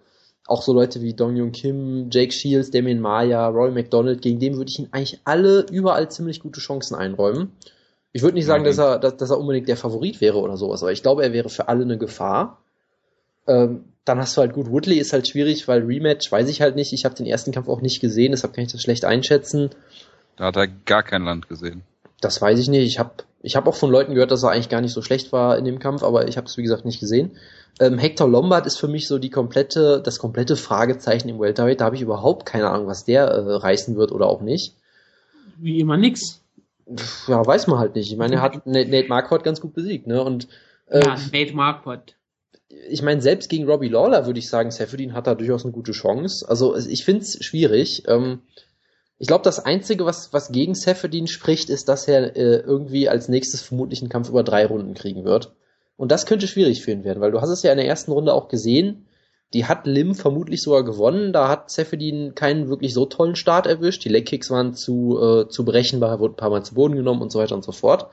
auch 0.46 0.62
so 0.62 0.74
Leute 0.74 1.02
wie 1.02 1.14
Dong 1.14 1.36
Jung 1.36 1.52
Kim, 1.52 2.10
Jake 2.12 2.32
Shields, 2.32 2.70
Damien 2.70 3.00
Maya, 3.00 3.48
Roy 3.48 3.72
McDonald, 3.72 4.22
gegen 4.22 4.40
den 4.40 4.56
würde 4.58 4.70
ich 4.70 4.80
ihn 4.80 4.90
eigentlich 4.92 5.20
alle 5.24 5.66
überall 5.72 6.12
ziemlich 6.12 6.42
gute 6.42 6.60
Chancen 6.60 6.96
einräumen. 6.96 7.54
Ich 8.12 8.22
würde 8.22 8.36
nicht 8.36 8.46
sagen, 8.46 8.64
Mhm. 8.64 8.68
dass 8.68 8.78
er, 8.78 9.00
dass, 9.00 9.18
dass 9.18 9.30
er 9.32 9.40
unbedingt 9.40 9.68
der 9.68 9.78
Favorit 9.78 10.22
wäre 10.22 10.38
oder 10.38 10.56
sowas, 10.58 10.84
aber 10.84 10.92
ich 10.92 11.02
glaube, 11.02 11.24
er 11.24 11.34
wäre 11.34 11.50
für 11.50 11.68
alle 11.70 11.84
eine 11.84 11.98
Gefahr. 11.98 12.62
Ähm, 13.48 13.86
dann 14.06 14.20
hast 14.20 14.36
du 14.36 14.42
halt 14.42 14.54
gut, 14.54 14.70
Woodley 14.70 14.98
ist 14.98 15.14
halt 15.14 15.28
schwierig, 15.28 15.68
weil 15.68 15.84
Rematch 15.84 16.32
weiß 16.32 16.50
ich 16.50 16.62
halt 16.62 16.76
nicht. 16.76 16.94
Ich 16.94 17.06
habe 17.06 17.16
den 17.16 17.26
ersten 17.26 17.52
Kampf 17.52 17.70
auch 17.70 17.82
nicht 17.82 18.02
gesehen, 18.02 18.32
deshalb 18.32 18.54
kann 18.54 18.66
ich 18.66 18.72
das 18.72 18.82
schlecht 18.82 19.06
einschätzen. 19.06 19.70
Da 20.36 20.46
hat 20.46 20.58
er 20.58 20.68
gar 20.68 21.04
kein 21.04 21.24
Land 21.24 21.48
gesehen. 21.48 21.84
Das 22.20 22.42
weiß 22.42 22.60
ich 22.60 22.68
nicht. 22.68 22.86
Ich 22.86 23.00
habe 23.00 23.12
ich 23.42 23.56
hab 23.56 23.68
auch 23.68 23.76
von 23.76 23.92
Leuten 23.92 24.14
gehört, 24.14 24.32
dass 24.32 24.44
er 24.44 24.52
eigentlich 24.52 24.70
gar 24.70 24.82
nicht 24.82 24.94
so 24.94 25.02
schlecht 25.02 25.32
war 25.32 25.58
in 25.58 25.66
dem 25.66 25.80
Kampf, 25.80 26.04
aber 26.04 26.28
ich 26.28 26.38
habe 26.38 26.48
es 26.48 26.58
wie 26.58 26.64
gesagt 26.64 26.86
nicht 26.86 27.00
gesehen. 27.00 27.32
Ähm, 27.80 27.98
Hector 27.98 28.30
Lombard 28.30 28.66
ist 28.66 28.78
für 28.78 28.88
mich 28.88 29.08
so 29.08 29.20
die 29.20 29.30
komplette, 29.30 30.02
das 30.04 30.20
komplette 30.20 30.56
Fragezeichen 30.56 31.30
im 31.30 31.40
Welterweight. 31.40 31.82
Da 31.82 31.86
habe 31.86 31.96
ich 31.96 32.02
überhaupt 32.02 32.46
keine 32.46 32.70
Ahnung, 32.70 32.88
was 32.88 33.04
der 33.04 33.26
äh, 33.26 33.56
reißen 33.56 33.96
wird 33.96 34.12
oder 34.12 34.28
auch 34.28 34.42
nicht. 34.42 34.76
Wie 35.58 35.80
immer 35.80 35.98
nix. 35.98 36.42
Ja, 37.28 37.46
weiß 37.46 37.68
man 37.68 37.80
halt 37.80 37.96
nicht. 37.96 38.12
Ich 38.12 38.18
meine, 38.18 38.36
er 38.36 38.42
hat 38.42 38.54
Nate 38.66 38.90
Nate 38.90 39.08
Marquardt 39.08 39.44
ganz 39.44 39.60
gut 39.60 39.74
besiegt, 39.74 40.08
ne? 40.08 40.24
Und 40.24 40.48
äh, 40.88 41.00
Ja, 41.00 41.16
Nate 41.32 41.54
Marquardt. 41.54 42.16
Ich 42.70 43.02
meine, 43.02 43.22
selbst 43.22 43.50
gegen 43.50 43.70
Robbie 43.70 43.90
Lawler 43.90 44.26
würde 44.26 44.40
ich 44.40 44.50
sagen, 44.50 44.72
Seferdin 44.72 45.14
hat 45.14 45.28
da 45.28 45.36
durchaus 45.36 45.64
eine 45.64 45.74
gute 45.74 45.92
Chance. 45.92 46.48
Also 46.48 46.76
ich 46.76 47.06
finde 47.06 47.22
es 47.22 47.44
schwierig. 47.44 48.04
Ähm, 48.08 48.42
ich 49.20 49.28
glaube, 49.28 49.44
das 49.44 49.60
Einzige, 49.60 50.06
was, 50.06 50.34
was 50.34 50.52
gegen 50.52 50.76
Seferdin 50.76 51.28
spricht, 51.28 51.70
ist, 51.70 51.88
dass 51.88 52.08
er 52.08 52.36
äh, 52.36 52.58
irgendwie 52.58 53.10
als 53.10 53.30
nächstes 53.30 53.62
vermutlich 53.62 54.02
einen 54.02 54.10
Kampf 54.10 54.30
über 54.30 54.44
drei 54.44 54.66
Runden 54.66 54.96
kriegen 54.96 55.24
wird. 55.24 55.54
Und 55.96 56.12
das 56.12 56.26
könnte 56.26 56.48
schwierig 56.48 56.82
für 56.82 56.92
ihn 56.92 57.04
werden, 57.04 57.22
weil 57.22 57.32
du 57.32 57.40
hast 57.40 57.50
es 57.50 57.64
ja 57.64 57.72
in 57.72 57.78
der 57.78 57.88
ersten 57.88 58.12
Runde 58.12 58.34
auch 58.34 58.48
gesehen, 58.48 59.06
die 59.54 59.66
hat 59.66 59.86
Lim 59.86 60.16
vermutlich 60.16 60.64
sogar 60.64 60.84
gewonnen. 60.84 61.32
Da 61.32 61.48
hat 61.48 61.70
Seferdin 61.70 62.34
keinen 62.34 62.70
wirklich 62.70 62.94
so 62.94 63.06
tollen 63.06 63.36
Start 63.36 63.68
erwischt. 63.68 64.04
Die 64.04 64.10
Legkicks 64.10 64.50
waren 64.50 64.74
zu, 64.74 65.20
äh, 65.22 65.48
zu 65.48 65.64
berechenbar, 65.64 66.10
er 66.10 66.20
wurde 66.20 66.34
ein 66.34 66.38
paar 66.38 66.50
Mal 66.50 66.64
zu 66.64 66.74
Boden 66.74 66.96
genommen 66.96 67.22
und 67.22 67.32
so 67.32 67.38
weiter 67.38 67.54
und 67.54 67.64
so 67.64 67.72
fort. 67.72 68.10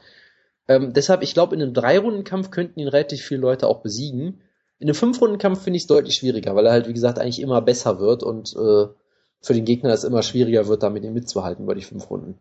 Ähm, 0.70 0.92
deshalb, 0.92 1.22
ich 1.22 1.34
glaube, 1.34 1.56
in 1.56 1.62
einem 1.62 1.74
Drei-Runden-Kampf 1.74 2.52
könnten 2.52 2.78
ihn 2.78 2.86
relativ 2.86 3.22
viele 3.22 3.40
Leute 3.40 3.66
auch 3.66 3.80
besiegen. 3.80 4.40
In 4.78 4.86
einem 4.86 4.94
Fünf-Runden-Kampf 4.94 5.64
finde 5.64 5.78
ich 5.78 5.82
es 5.82 5.88
deutlich 5.88 6.14
schwieriger, 6.14 6.54
weil 6.54 6.64
er 6.64 6.70
halt, 6.70 6.86
wie 6.86 6.92
gesagt, 6.92 7.18
eigentlich 7.18 7.40
immer 7.40 7.60
besser 7.60 7.98
wird 7.98 8.22
und 8.22 8.54
äh, 8.54 8.86
für 9.40 9.52
den 9.52 9.64
Gegner 9.64 9.90
es 9.92 10.04
immer 10.04 10.22
schwieriger 10.22 10.68
wird, 10.68 10.84
da 10.84 10.88
mit 10.88 11.02
ihm 11.02 11.12
mitzuhalten 11.12 11.64
über 11.64 11.74
die 11.74 11.82
fünf 11.82 12.08
Runden. 12.08 12.38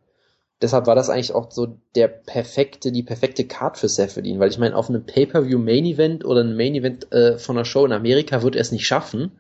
Deshalb 0.62 0.86
war 0.86 0.94
das 0.94 1.10
eigentlich 1.10 1.34
auch 1.34 1.50
so 1.50 1.80
der 1.96 2.08
perfekte, 2.08 2.92
die 2.92 3.02
perfekte 3.02 3.46
Card 3.46 3.80
für 3.80 3.90
Seferdin, 3.90 4.40
weil 4.40 4.52
ich 4.52 4.60
meine, 4.60 4.76
auf 4.76 4.90
einem 4.90 5.08
Pay-Per-View 5.08 5.58
Main 5.58 5.86
Event 5.86 6.24
oder 6.24 6.42
einem 6.42 6.56
Main 6.56 6.76
Event 6.76 7.12
äh, 7.12 7.40
von 7.40 7.58
einer 7.58 7.66
Show 7.66 7.84
in 7.84 7.94
Amerika 7.94 8.44
wird 8.44 8.56
er 8.56 8.62
es 8.62 8.72
nicht 8.72 8.86
schaffen. 8.86 9.40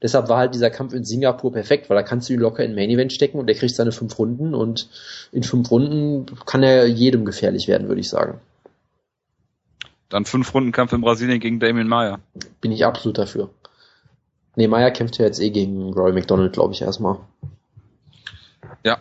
Deshalb 0.00 0.28
war 0.28 0.38
halt 0.38 0.54
dieser 0.54 0.70
Kampf 0.70 0.92
in 0.92 1.04
Singapur 1.04 1.52
perfekt, 1.52 1.90
weil 1.90 1.96
da 1.96 2.02
kannst 2.02 2.28
du 2.28 2.32
ihn 2.34 2.40
locker 2.40 2.64
in 2.64 2.74
Main 2.74 2.90
Event 2.90 3.12
stecken 3.12 3.38
und 3.38 3.46
der 3.46 3.56
kriegt 3.56 3.74
seine 3.74 3.90
fünf 3.90 4.16
Runden 4.18 4.54
und 4.54 4.88
in 5.32 5.42
fünf 5.42 5.70
Runden 5.70 6.26
kann 6.46 6.62
er 6.62 6.86
jedem 6.86 7.24
gefährlich 7.24 7.66
werden, 7.66 7.88
würde 7.88 8.00
ich 8.00 8.08
sagen. 8.08 8.40
Dann 10.08 10.24
fünf 10.24 10.54
Runden 10.54 10.72
Kampf 10.72 10.92
in 10.92 11.00
Brasilien 11.00 11.40
gegen 11.40 11.58
Damien 11.58 11.88
Maya. 11.88 12.20
Bin 12.60 12.72
ich 12.72 12.84
absolut 12.84 13.18
dafür. 13.18 13.50
Nee, 14.58 14.66
Meyer 14.66 14.90
kämpft 14.90 15.18
ja 15.18 15.24
jetzt 15.24 15.40
eh 15.40 15.50
gegen 15.50 15.92
Roy 15.92 16.12
McDonald, 16.12 16.52
glaube 16.52 16.74
ich, 16.74 16.82
erstmal. 16.82 17.18
Ja. 18.82 18.98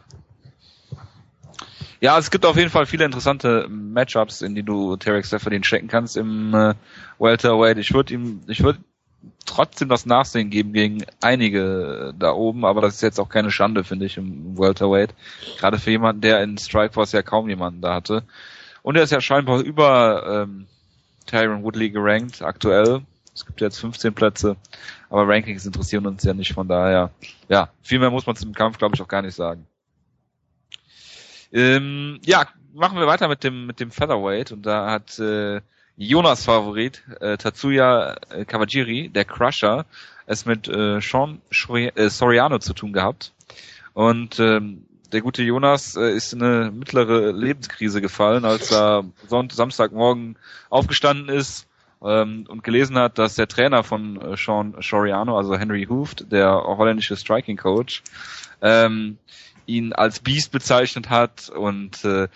Ja, 2.00 2.20
es 2.20 2.30
gibt 2.30 2.46
auf 2.46 2.58
jeden 2.58 2.70
Fall 2.70 2.86
viele 2.86 3.06
interessante 3.06 3.68
Matchups, 3.68 4.44
in 4.44 4.54
die 4.54 4.62
du 4.62 4.98
Tarek 4.98 5.26
Stephanie 5.26 5.64
stecken 5.64 5.88
kannst 5.88 6.16
im 6.16 6.54
äh, 6.54 6.76
Welterweight. 7.18 7.80
Ich 7.80 7.92
würde 7.92 8.14
ihm, 8.14 8.42
ich 8.48 8.62
würde 8.62 8.80
trotzdem 9.46 9.90
das 9.90 10.06
Nachsehen 10.06 10.50
geben 10.50 10.74
gegen 10.74 11.06
einige 11.22 12.14
da 12.18 12.32
oben, 12.34 12.66
aber 12.66 12.82
das 12.82 12.96
ist 12.96 13.02
jetzt 13.02 13.20
auch 13.20 13.30
keine 13.30 13.52
Schande, 13.52 13.84
finde 13.84 14.06
ich, 14.06 14.18
im 14.18 14.58
Welterweight. 14.58 15.14
Gerade 15.58 15.80
für 15.80 15.92
jemanden, 15.92 16.22
der 16.22 16.44
in 16.44 16.58
Strikeforce 16.58 17.14
ja 17.14 17.22
kaum 17.22 17.50
jemanden 17.50 17.82
da 17.82 17.96
hatte. 17.96 18.24
Und 18.84 18.96
er 18.96 19.04
ist 19.04 19.12
ja 19.12 19.22
scheinbar 19.22 19.60
über 19.60 20.46
ähm, 20.46 20.68
Tyron 21.26 21.64
Woodley 21.64 21.90
gerankt 21.90 22.42
aktuell. 22.42 23.02
Es 23.34 23.46
gibt 23.46 23.62
jetzt 23.62 23.80
15 23.80 24.14
Plätze, 24.14 24.56
aber 25.10 25.28
Rankings 25.28 25.66
interessieren 25.66 26.08
uns 26.08 26.24
ja 26.24 26.34
nicht, 26.34 26.54
von 26.54 26.68
daher, 26.68 27.12
ja, 27.50 27.70
viel 27.84 28.00
mehr 28.00 28.10
muss 28.10 28.26
man 28.26 28.36
zum 28.36 28.54
Kampf, 28.54 28.80
glaube 28.80 28.96
ich, 28.96 29.02
auch 29.02 29.08
gar 29.08 29.22
nicht 29.22 29.36
sagen. 29.36 29.68
Ähm, 31.52 32.20
ja, 32.26 32.48
machen 32.74 32.98
wir 32.98 33.08
weiter 33.08 33.28
mit 33.28 33.44
dem 33.44 33.68
mit 33.68 33.80
dem 33.80 33.92
Featherweight 33.92 34.52
und 34.52 34.66
da 34.66 34.92
hat 34.92 35.20
äh, 35.20 35.62
Jonas 35.98 36.46
Favorit 36.46 37.02
äh, 37.22 37.38
Tatsuya 37.38 38.18
äh, 38.30 38.46
Kawajiri, 38.46 39.10
der 39.10 39.26
Crusher, 39.26 39.86
es 40.28 40.46
mit 40.46 40.68
äh, 40.68 41.02
Sean 41.02 41.42
äh, 41.70 42.10
Soriano 42.10 42.60
zu 42.60 42.74
tun 42.74 42.94
gehabt. 42.94 43.34
Und 43.94 44.40
ähm, 44.40 44.86
der 45.12 45.22
gute 45.22 45.42
Jonas 45.42 45.96
äh, 45.96 46.12
ist 46.12 46.34
in 46.34 46.44
eine 46.44 46.72
mittlere 46.72 47.32
Lebenskrise 47.32 48.00
gefallen, 48.00 48.46
als 48.46 48.72
er 48.72 49.06
Sonntag, 49.28 49.56
Samstagmorgen 49.56 50.38
aufgestanden 50.70 51.30
ist 51.30 51.68
ähm, 52.04 52.46
und 52.48 52.64
gelesen 52.64 52.98
hat, 53.00 53.18
dass 53.18 53.34
der 53.34 53.48
Trainer 53.48 53.84
von 53.84 54.22
äh, 54.22 54.38
Sean 54.38 54.76
Soriano, 54.80 55.36
also 55.36 55.58
Henry 55.58 55.88
Hooft, 55.90 56.32
der 56.32 56.62
holländische 56.64 57.16
Striking 57.16 57.58
Coach, 57.58 58.04
ähm, 58.62 59.18
ihn 59.68 59.94
als 59.94 60.20
Beast 60.20 60.52
bezeichnet 60.52 61.10
hat 61.10 61.50
und 61.50 62.04
äh, 62.04 62.28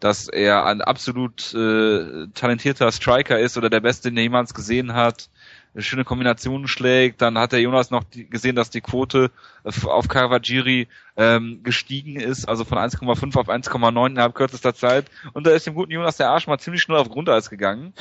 dass 0.00 0.28
er 0.28 0.66
ein 0.66 0.80
absolut 0.80 1.54
äh, 1.54 2.26
talentierter 2.34 2.90
Striker 2.92 3.38
ist 3.38 3.56
oder 3.56 3.70
der 3.70 3.80
beste, 3.80 4.08
den 4.08 4.16
er 4.16 4.24
jemals 4.24 4.54
gesehen 4.54 4.94
hat, 4.94 5.28
schöne 5.76 6.04
Kombination 6.04 6.66
schlägt. 6.66 7.22
Dann 7.22 7.38
hat 7.38 7.52
der 7.52 7.60
Jonas 7.60 7.90
noch 7.90 8.04
die, 8.04 8.28
gesehen, 8.28 8.56
dass 8.56 8.70
die 8.70 8.80
Quote 8.80 9.30
auf 9.62 10.08
Kawajiri 10.08 10.88
ähm, 11.16 11.60
gestiegen 11.62 12.16
ist, 12.16 12.48
also 12.48 12.64
von 12.64 12.78
1,5 12.78 13.38
auf 13.38 13.48
1,9 13.48 14.06
innerhalb 14.10 14.34
kürzester 14.34 14.74
Zeit. 14.74 15.06
Und 15.32 15.46
da 15.46 15.50
ist 15.50 15.66
dem 15.66 15.74
guten 15.74 15.92
Jonas 15.92 16.16
der 16.16 16.30
Arsch 16.30 16.46
mal 16.46 16.58
ziemlich 16.58 16.82
schnell 16.82 16.98
auf 16.98 17.08
Grundeis 17.08 17.50
gegangen. 17.50 17.92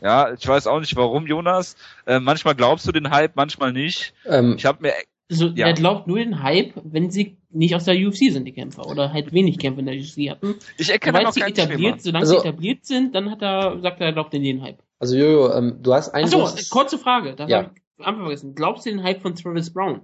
Ja, 0.00 0.32
ich 0.32 0.46
weiß 0.46 0.66
auch 0.66 0.80
nicht 0.80 0.94
warum, 0.96 1.26
Jonas. 1.26 1.76
Äh, 2.06 2.20
manchmal 2.20 2.54
glaubst 2.54 2.86
du 2.86 2.92
den 2.92 3.10
Hype, 3.10 3.34
manchmal 3.34 3.72
nicht. 3.72 4.14
Ähm, 4.24 4.54
ich 4.56 4.66
habe 4.66 4.82
mir 4.82 4.92
also, 5.30 5.46
ja. 5.48 5.66
er 5.66 5.72
glaubt 5.72 6.06
nur 6.06 6.18
den 6.18 6.42
Hype, 6.42 6.74
wenn 6.84 7.10
sie 7.10 7.38
nicht 7.50 7.74
aus 7.74 7.84
der 7.84 7.96
UFC 7.96 8.30
sind, 8.30 8.44
die 8.44 8.52
Kämpfer, 8.52 8.86
oder 8.86 9.12
halt 9.12 9.32
wenig 9.32 9.58
Kämpfe 9.58 9.80
in 9.80 9.86
der 9.86 9.96
UFC 9.96 10.30
hatten. 10.30 10.54
Ich 10.78 10.88
erkenne 10.90 11.18
Sobald 11.18 11.34
sie 11.34 11.40
etabliert, 11.40 12.00
solange 12.00 12.22
also, 12.22 12.40
sie 12.40 12.48
etabliert 12.48 12.84
sind, 12.84 13.14
dann 13.14 13.30
hat 13.30 13.42
er, 13.42 13.80
sagt 13.80 14.00
er, 14.00 14.06
er 14.06 14.12
glaubt 14.12 14.34
in 14.34 14.44
den 14.44 14.62
Hype. 14.62 14.78
Also 14.98 15.16
Jojo, 15.16 15.52
ähm, 15.52 15.78
du 15.82 15.94
hast 15.94 16.10
einen. 16.10 16.26
Achso, 16.26 16.48
kurze 16.70 16.98
Frage, 16.98 17.34
da 17.34 17.46
ja. 17.48 17.58
habe 17.58 17.70
ich 17.98 18.06
einfach 18.06 18.22
vergessen. 18.22 18.54
Glaubst 18.54 18.86
du 18.86 18.90
den 18.90 19.02
Hype 19.02 19.20
von 19.20 19.34
Travis 19.34 19.72
Brown? 19.72 20.02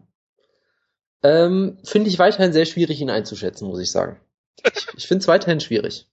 Ähm, 1.23 1.79
finde 1.85 2.09
ich 2.11 2.19
weiterhin 2.19 2.53
sehr 2.53 2.65
schwierig, 2.65 3.01
ihn 3.01 3.11
einzuschätzen, 3.11 3.69
muss 3.69 3.81
ich 3.81 3.93
sagen. 3.93 4.19
Ich, 4.65 4.87
ich 4.97 5.07
finde 5.07 5.23
es 5.23 5.29
weiterhin 5.29 5.61
schwierig. 5.61 6.09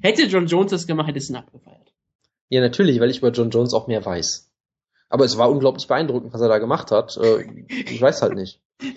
Hätte 0.00 0.24
John 0.24 0.46
Jones 0.46 0.70
das 0.70 0.86
gemacht, 0.86 1.08
hätte 1.08 1.18
es 1.18 1.28
ihn 1.28 1.36
abgefeiert. 1.36 1.92
Ja, 2.48 2.60
natürlich, 2.60 2.98
weil 3.00 3.10
ich 3.10 3.18
über 3.18 3.30
John 3.30 3.50
Jones 3.50 3.74
auch 3.74 3.86
mehr 3.86 4.04
weiß. 4.04 4.43
Aber 5.14 5.24
es 5.24 5.38
war 5.38 5.48
unglaublich 5.48 5.86
beeindruckend, 5.86 6.34
was 6.34 6.40
er 6.40 6.48
da 6.48 6.58
gemacht 6.58 6.90
hat. 6.90 7.16
Äh, 7.18 7.44
ich 7.68 8.02
weiß 8.02 8.20
halt 8.22 8.34
nicht. 8.34 8.58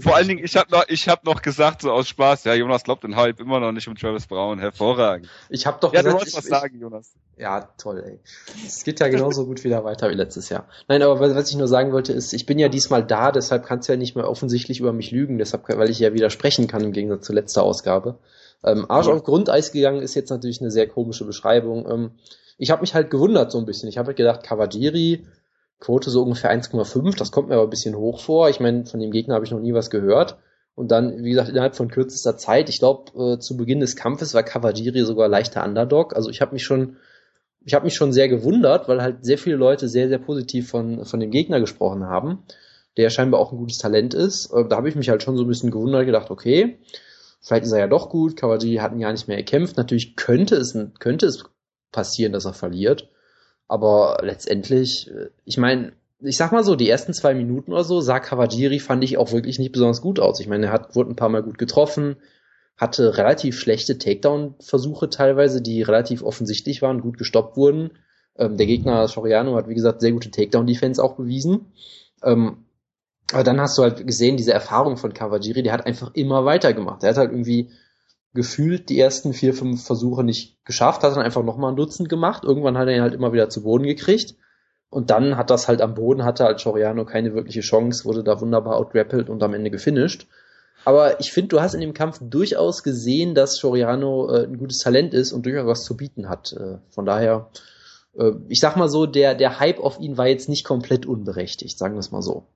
Vor 0.00 0.16
allen 0.16 0.26
Dingen, 0.26 0.44
ich 0.44 0.56
habe 0.56 0.72
noch, 0.72 0.84
ich 0.88 1.08
hab 1.08 1.22
noch 1.22 1.40
gesagt, 1.40 1.82
so 1.82 1.92
aus 1.92 2.08
Spaß, 2.08 2.42
ja, 2.42 2.54
Jonas 2.54 2.82
glaubt 2.82 3.04
den 3.04 3.14
Hype 3.14 3.38
immer 3.38 3.60
noch 3.60 3.70
nicht 3.70 3.86
um 3.86 3.94
Travis 3.94 4.26
Brown. 4.26 4.58
Hervorragend. 4.58 5.28
Ich 5.50 5.66
habe 5.66 5.78
doch 5.80 5.92
ja, 5.94 6.00
gesagt, 6.00 6.14
du 6.14 6.18
wolltest 6.18 6.36
was 6.36 6.46
sagen, 6.46 6.80
Jonas. 6.80 7.14
Ja, 7.36 7.68
toll, 7.78 8.02
ey. 8.04 8.18
Es 8.66 8.82
geht 8.82 8.98
ja 8.98 9.06
genauso 9.06 9.46
gut 9.46 9.62
wieder 9.62 9.84
weiter 9.84 10.10
wie 10.10 10.14
letztes 10.14 10.48
Jahr. 10.48 10.66
Nein, 10.88 11.02
aber 11.02 11.20
was 11.20 11.48
ich 11.48 11.56
nur 11.56 11.68
sagen 11.68 11.92
wollte, 11.92 12.12
ist, 12.12 12.32
ich 12.32 12.46
bin 12.46 12.58
ja 12.58 12.68
diesmal 12.68 13.06
da, 13.06 13.30
deshalb 13.30 13.64
kannst 13.64 13.88
du 13.88 13.92
ja 13.92 13.96
nicht 13.96 14.16
mehr 14.16 14.28
offensichtlich 14.28 14.80
über 14.80 14.92
mich 14.92 15.12
lügen, 15.12 15.38
deshalb, 15.38 15.68
weil 15.68 15.90
ich 15.90 16.00
ja 16.00 16.12
widersprechen 16.12 16.66
kann 16.66 16.82
im 16.82 16.90
Gegensatz 16.90 17.26
zur 17.26 17.36
letzten 17.36 17.60
Ausgabe. 17.60 18.18
Ähm, 18.64 18.86
Arsch 18.88 19.08
auf 19.08 19.24
Grundeis 19.24 19.72
gegangen 19.72 20.02
ist 20.02 20.14
jetzt 20.14 20.30
natürlich 20.30 20.60
eine 20.60 20.70
sehr 20.70 20.88
komische 20.88 21.24
Beschreibung. 21.24 21.88
Ähm, 21.90 22.10
ich 22.56 22.70
habe 22.70 22.80
mich 22.80 22.94
halt 22.94 23.10
gewundert 23.10 23.50
so 23.50 23.58
ein 23.58 23.66
bisschen. 23.66 23.88
Ich 23.88 23.98
habe 23.98 24.08
halt 24.08 24.16
gedacht, 24.16 24.42
Kawajiri, 24.42 25.26
Quote 25.80 26.08
so 26.08 26.22
ungefähr 26.22 26.50
1,5, 26.50 27.16
das 27.18 27.30
kommt 27.30 27.48
mir 27.48 27.56
aber 27.56 27.64
ein 27.64 27.70
bisschen 27.70 27.96
hoch 27.96 28.20
vor. 28.20 28.48
Ich 28.48 28.60
meine, 28.60 28.86
von 28.86 29.00
dem 29.00 29.10
Gegner 29.10 29.34
habe 29.34 29.44
ich 29.44 29.50
noch 29.50 29.60
nie 29.60 29.74
was 29.74 29.90
gehört. 29.90 30.38
Und 30.74 30.90
dann, 30.90 31.22
wie 31.22 31.30
gesagt, 31.30 31.50
innerhalb 31.50 31.76
von 31.76 31.88
kürzester 31.88 32.36
Zeit, 32.36 32.68
ich 32.68 32.78
glaube, 32.78 33.34
äh, 33.34 33.38
zu 33.38 33.56
Beginn 33.56 33.80
des 33.80 33.96
Kampfes 33.96 34.34
war 34.34 34.42
Kawajiri 34.42 35.04
sogar 35.04 35.28
leichter 35.28 35.64
Underdog. 35.64 36.16
Also 36.16 36.30
ich 36.30 36.40
habe 36.40 36.52
mich 36.52 36.64
schon, 36.64 36.96
ich 37.64 37.74
habe 37.74 37.84
mich 37.84 37.94
schon 37.94 38.12
sehr 38.12 38.28
gewundert, 38.28 38.88
weil 38.88 39.02
halt 39.02 39.24
sehr 39.24 39.38
viele 39.38 39.56
Leute 39.56 39.88
sehr, 39.88 40.08
sehr 40.08 40.18
positiv 40.18 40.68
von, 40.68 41.04
von 41.04 41.20
dem 41.20 41.30
Gegner 41.30 41.60
gesprochen 41.60 42.06
haben, 42.06 42.44
der 42.96 43.10
scheinbar 43.10 43.40
auch 43.40 43.52
ein 43.52 43.58
gutes 43.58 43.78
Talent 43.78 44.14
ist. 44.14 44.50
Äh, 44.52 44.66
da 44.68 44.76
habe 44.76 44.88
ich 44.88 44.96
mich 44.96 45.10
halt 45.10 45.22
schon 45.22 45.36
so 45.36 45.44
ein 45.44 45.48
bisschen 45.48 45.70
gewundert, 45.70 46.06
gedacht, 46.06 46.30
okay, 46.30 46.78
vielleicht 47.44 47.66
ist 47.66 47.72
er 47.72 47.78
ja 47.78 47.86
doch 47.86 48.08
gut. 48.08 48.36
Kawajiri 48.36 48.76
hat 48.76 48.92
ihn 48.92 49.00
ja 49.00 49.12
nicht 49.12 49.28
mehr 49.28 49.36
erkämpft. 49.36 49.76
Natürlich 49.76 50.16
könnte 50.16 50.56
es, 50.56 50.76
könnte 50.98 51.26
es 51.26 51.44
passieren, 51.92 52.32
dass 52.32 52.46
er 52.46 52.54
verliert. 52.54 53.10
Aber 53.68 54.18
letztendlich, 54.22 55.10
äh, 55.10 55.28
ich 55.44 55.58
meine, 55.58 55.92
ich 56.20 56.36
sag 56.36 56.52
mal 56.52 56.64
so, 56.64 56.74
die 56.74 56.88
ersten 56.88 57.12
zwei 57.12 57.34
Minuten 57.34 57.72
oder 57.72 57.84
so 57.84 58.00
sah 58.00 58.18
Kawajiri, 58.18 58.78
fand 58.80 59.04
ich 59.04 59.18
auch 59.18 59.32
wirklich 59.32 59.58
nicht 59.58 59.72
besonders 59.72 60.00
gut 60.00 60.20
aus. 60.20 60.40
Ich 60.40 60.48
meine, 60.48 60.66
er 60.66 60.72
hat, 60.72 60.96
wurde 60.96 61.10
ein 61.10 61.16
paar 61.16 61.28
Mal 61.28 61.42
gut 61.42 61.58
getroffen, 61.58 62.16
hatte 62.76 63.18
relativ 63.18 63.58
schlechte 63.58 63.98
Takedown-Versuche 63.98 65.10
teilweise, 65.10 65.60
die 65.60 65.82
relativ 65.82 66.22
offensichtlich 66.22 66.82
waren, 66.82 67.02
gut 67.02 67.18
gestoppt 67.18 67.56
wurden. 67.56 67.90
Ähm, 68.36 68.56
der 68.56 68.66
Gegner 68.66 69.06
Soriano 69.06 69.54
hat, 69.54 69.68
wie 69.68 69.74
gesagt, 69.74 70.00
sehr 70.00 70.12
gute 70.12 70.30
Takedown-Defense 70.30 71.02
auch 71.02 71.16
bewiesen. 71.16 71.72
Ähm, 72.22 72.63
aber 73.32 73.42
dann 73.42 73.60
hast 73.60 73.78
du 73.78 73.82
halt 73.82 74.06
gesehen, 74.06 74.36
diese 74.36 74.52
Erfahrung 74.52 74.96
von 74.96 75.14
Kawajiri, 75.14 75.62
der 75.62 75.72
hat 75.72 75.86
einfach 75.86 76.12
immer 76.14 76.44
weitergemacht. 76.44 77.02
Er 77.02 77.10
hat 77.10 77.16
halt 77.16 77.30
irgendwie 77.30 77.70
gefühlt 78.34 78.88
die 78.88 78.98
ersten 78.98 79.32
vier, 79.32 79.54
fünf 79.54 79.84
Versuche 79.84 80.24
nicht 80.24 80.64
geschafft, 80.64 81.02
hat 81.02 81.16
dann 81.16 81.22
einfach 81.22 81.42
nochmal 81.42 81.72
ein 81.72 81.76
Dutzend 81.76 82.08
gemacht. 82.08 82.44
Irgendwann 82.44 82.76
hat 82.76 82.88
er 82.88 82.96
ihn 82.96 83.02
halt 83.02 83.14
immer 83.14 83.32
wieder 83.32 83.48
zu 83.48 83.62
Boden 83.62 83.84
gekriegt. 83.84 84.34
Und 84.90 85.10
dann 85.10 85.36
hat 85.36 85.50
das 85.50 85.66
halt 85.66 85.80
am 85.80 85.94
Boden, 85.94 86.24
hatte 86.24 86.44
halt 86.44 86.62
Choriano 86.62 87.04
keine 87.04 87.34
wirkliche 87.34 87.62
Chance, 87.62 88.04
wurde 88.04 88.22
da 88.22 88.40
wunderbar 88.40 88.76
outgrappelt 88.76 89.28
und 89.28 89.42
am 89.42 89.54
Ende 89.54 89.70
gefinisht. 89.70 90.28
Aber 90.84 91.18
ich 91.18 91.32
finde, 91.32 91.48
du 91.48 91.60
hast 91.60 91.74
in 91.74 91.80
dem 91.80 91.94
Kampf 91.94 92.18
durchaus 92.20 92.82
gesehen, 92.82 93.34
dass 93.34 93.60
Choriano 93.60 94.30
äh, 94.30 94.44
ein 94.44 94.58
gutes 94.58 94.78
Talent 94.78 95.14
ist 95.14 95.32
und 95.32 95.46
durchaus 95.46 95.66
was 95.66 95.84
zu 95.84 95.96
bieten 95.96 96.28
hat. 96.28 96.52
Äh, 96.52 96.78
von 96.90 97.06
daher, 97.06 97.50
äh, 98.16 98.32
ich 98.48 98.60
sag 98.60 98.76
mal 98.76 98.88
so, 98.88 99.06
der, 99.06 99.34
der 99.34 99.58
Hype 99.58 99.80
auf 99.80 99.98
ihn 99.98 100.18
war 100.18 100.26
jetzt 100.26 100.48
nicht 100.48 100.64
komplett 100.64 101.06
unberechtigt, 101.06 101.78
sagen 101.78 101.94
wir 101.94 102.00
es 102.00 102.12
mal 102.12 102.22
so. 102.22 102.46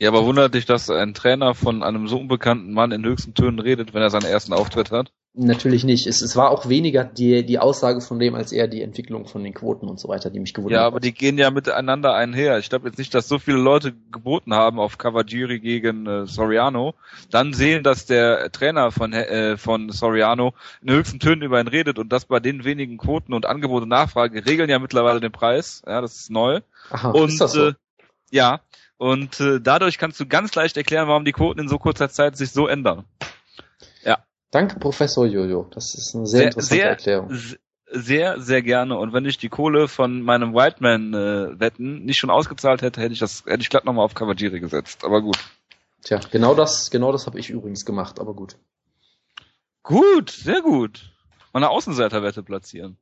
Ja, 0.00 0.08
aber 0.08 0.24
wundert 0.24 0.54
dich, 0.54 0.64
dass 0.64 0.88
ein 0.88 1.12
Trainer 1.12 1.54
von 1.54 1.82
einem 1.82 2.08
so 2.08 2.18
unbekannten 2.18 2.72
Mann 2.72 2.90
in 2.90 3.04
höchsten 3.04 3.34
Tönen 3.34 3.58
redet, 3.58 3.92
wenn 3.92 4.00
er 4.00 4.08
seinen 4.08 4.24
ersten 4.24 4.54
Auftritt 4.54 4.90
hat? 4.90 5.12
Natürlich 5.34 5.84
nicht. 5.84 6.06
Es, 6.06 6.22
es 6.22 6.34
war 6.36 6.50
auch 6.50 6.70
weniger 6.70 7.04
die, 7.04 7.44
die 7.44 7.58
Aussage 7.58 8.00
von 8.00 8.18
dem, 8.18 8.34
als 8.34 8.50
eher 8.50 8.66
die 8.66 8.80
Entwicklung 8.80 9.26
von 9.26 9.44
den 9.44 9.52
Quoten 9.52 9.88
und 9.88 10.00
so 10.00 10.08
weiter, 10.08 10.30
die 10.30 10.40
mich 10.40 10.54
gewundert 10.54 10.78
hat. 10.78 10.82
Ja, 10.82 10.86
aber 10.86 10.96
hat. 10.96 11.04
die 11.04 11.12
gehen 11.12 11.36
ja 11.36 11.50
miteinander 11.50 12.14
einher. 12.14 12.58
Ich 12.58 12.70
glaube 12.70 12.88
jetzt 12.88 12.96
nicht, 12.96 13.14
dass 13.14 13.28
so 13.28 13.38
viele 13.38 13.58
Leute 13.58 13.92
geboten 14.10 14.54
haben 14.54 14.80
auf 14.80 14.96
Cavagiri 14.96 15.60
gegen 15.60 16.06
äh, 16.06 16.26
Soriano, 16.26 16.94
dann 17.30 17.52
sehen, 17.52 17.84
dass 17.84 18.06
der 18.06 18.50
Trainer 18.52 18.92
von, 18.92 19.12
äh, 19.12 19.58
von 19.58 19.90
Soriano 19.90 20.54
in 20.80 20.92
höchsten 20.92 21.20
Tönen 21.20 21.42
über 21.42 21.60
ihn 21.60 21.68
redet 21.68 21.98
und 21.98 22.10
das 22.10 22.24
bei 22.24 22.40
den 22.40 22.64
wenigen 22.64 22.96
Quoten 22.96 23.34
und 23.34 23.44
Angebot 23.44 23.82
und 23.82 23.90
Nachfrage 23.90 24.46
regeln 24.46 24.70
ja 24.70 24.78
mittlerweile 24.78 25.20
den 25.20 25.30
Preis. 25.30 25.82
Ja, 25.86 26.00
das 26.00 26.16
ist 26.16 26.30
neu. 26.30 26.60
Aha, 26.90 27.10
und 27.10 27.28
ist 27.28 27.40
das 27.42 27.52
so? 27.52 27.68
äh, 27.68 27.74
ja, 28.30 28.60
und 29.00 29.40
äh, 29.40 29.62
dadurch 29.62 29.96
kannst 29.96 30.20
du 30.20 30.26
ganz 30.26 30.54
leicht 30.54 30.76
erklären, 30.76 31.08
warum 31.08 31.24
die 31.24 31.32
Quoten 31.32 31.58
in 31.58 31.68
so 31.68 31.78
kurzer 31.78 32.10
Zeit 32.10 32.36
sich 32.36 32.52
so 32.52 32.66
ändern. 32.66 33.06
Ja. 34.04 34.18
Danke, 34.50 34.78
Professor 34.78 35.24
Jojo. 35.24 35.70
Das 35.72 35.94
ist 35.94 36.14
eine 36.14 36.26
sehr, 36.26 36.38
sehr 36.38 36.46
interessante 36.48 36.74
sehr, 36.74 36.90
Erklärung. 36.90 37.38
Sehr, 37.86 38.40
sehr 38.42 38.60
gerne. 38.60 38.98
Und 38.98 39.14
wenn 39.14 39.24
ich 39.24 39.38
die 39.38 39.48
Kohle 39.48 39.88
von 39.88 40.20
meinem 40.20 40.52
Whiteman-Wetten 40.52 41.96
äh, 41.96 42.04
nicht 42.04 42.18
schon 42.18 42.28
ausgezahlt 42.28 42.82
hätte, 42.82 43.00
hätte 43.00 43.14
ich 43.14 43.20
das, 43.20 43.42
hätte 43.46 43.62
ich 43.62 43.70
glatt 43.70 43.86
nochmal 43.86 44.04
auf 44.04 44.14
Kawajiri 44.14 44.60
gesetzt. 44.60 45.02
Aber 45.02 45.22
gut. 45.22 45.38
Tja, 46.04 46.20
genau 46.30 46.54
das, 46.54 46.90
genau 46.90 47.10
das 47.10 47.26
habe 47.26 47.40
ich 47.40 47.48
übrigens 47.48 47.86
gemacht, 47.86 48.20
aber 48.20 48.34
gut. 48.34 48.58
Gut, 49.82 50.28
sehr 50.28 50.60
gut. 50.60 51.10
Meine 51.54 51.70
Außenseiterwette 51.70 52.42
platzieren. 52.42 52.98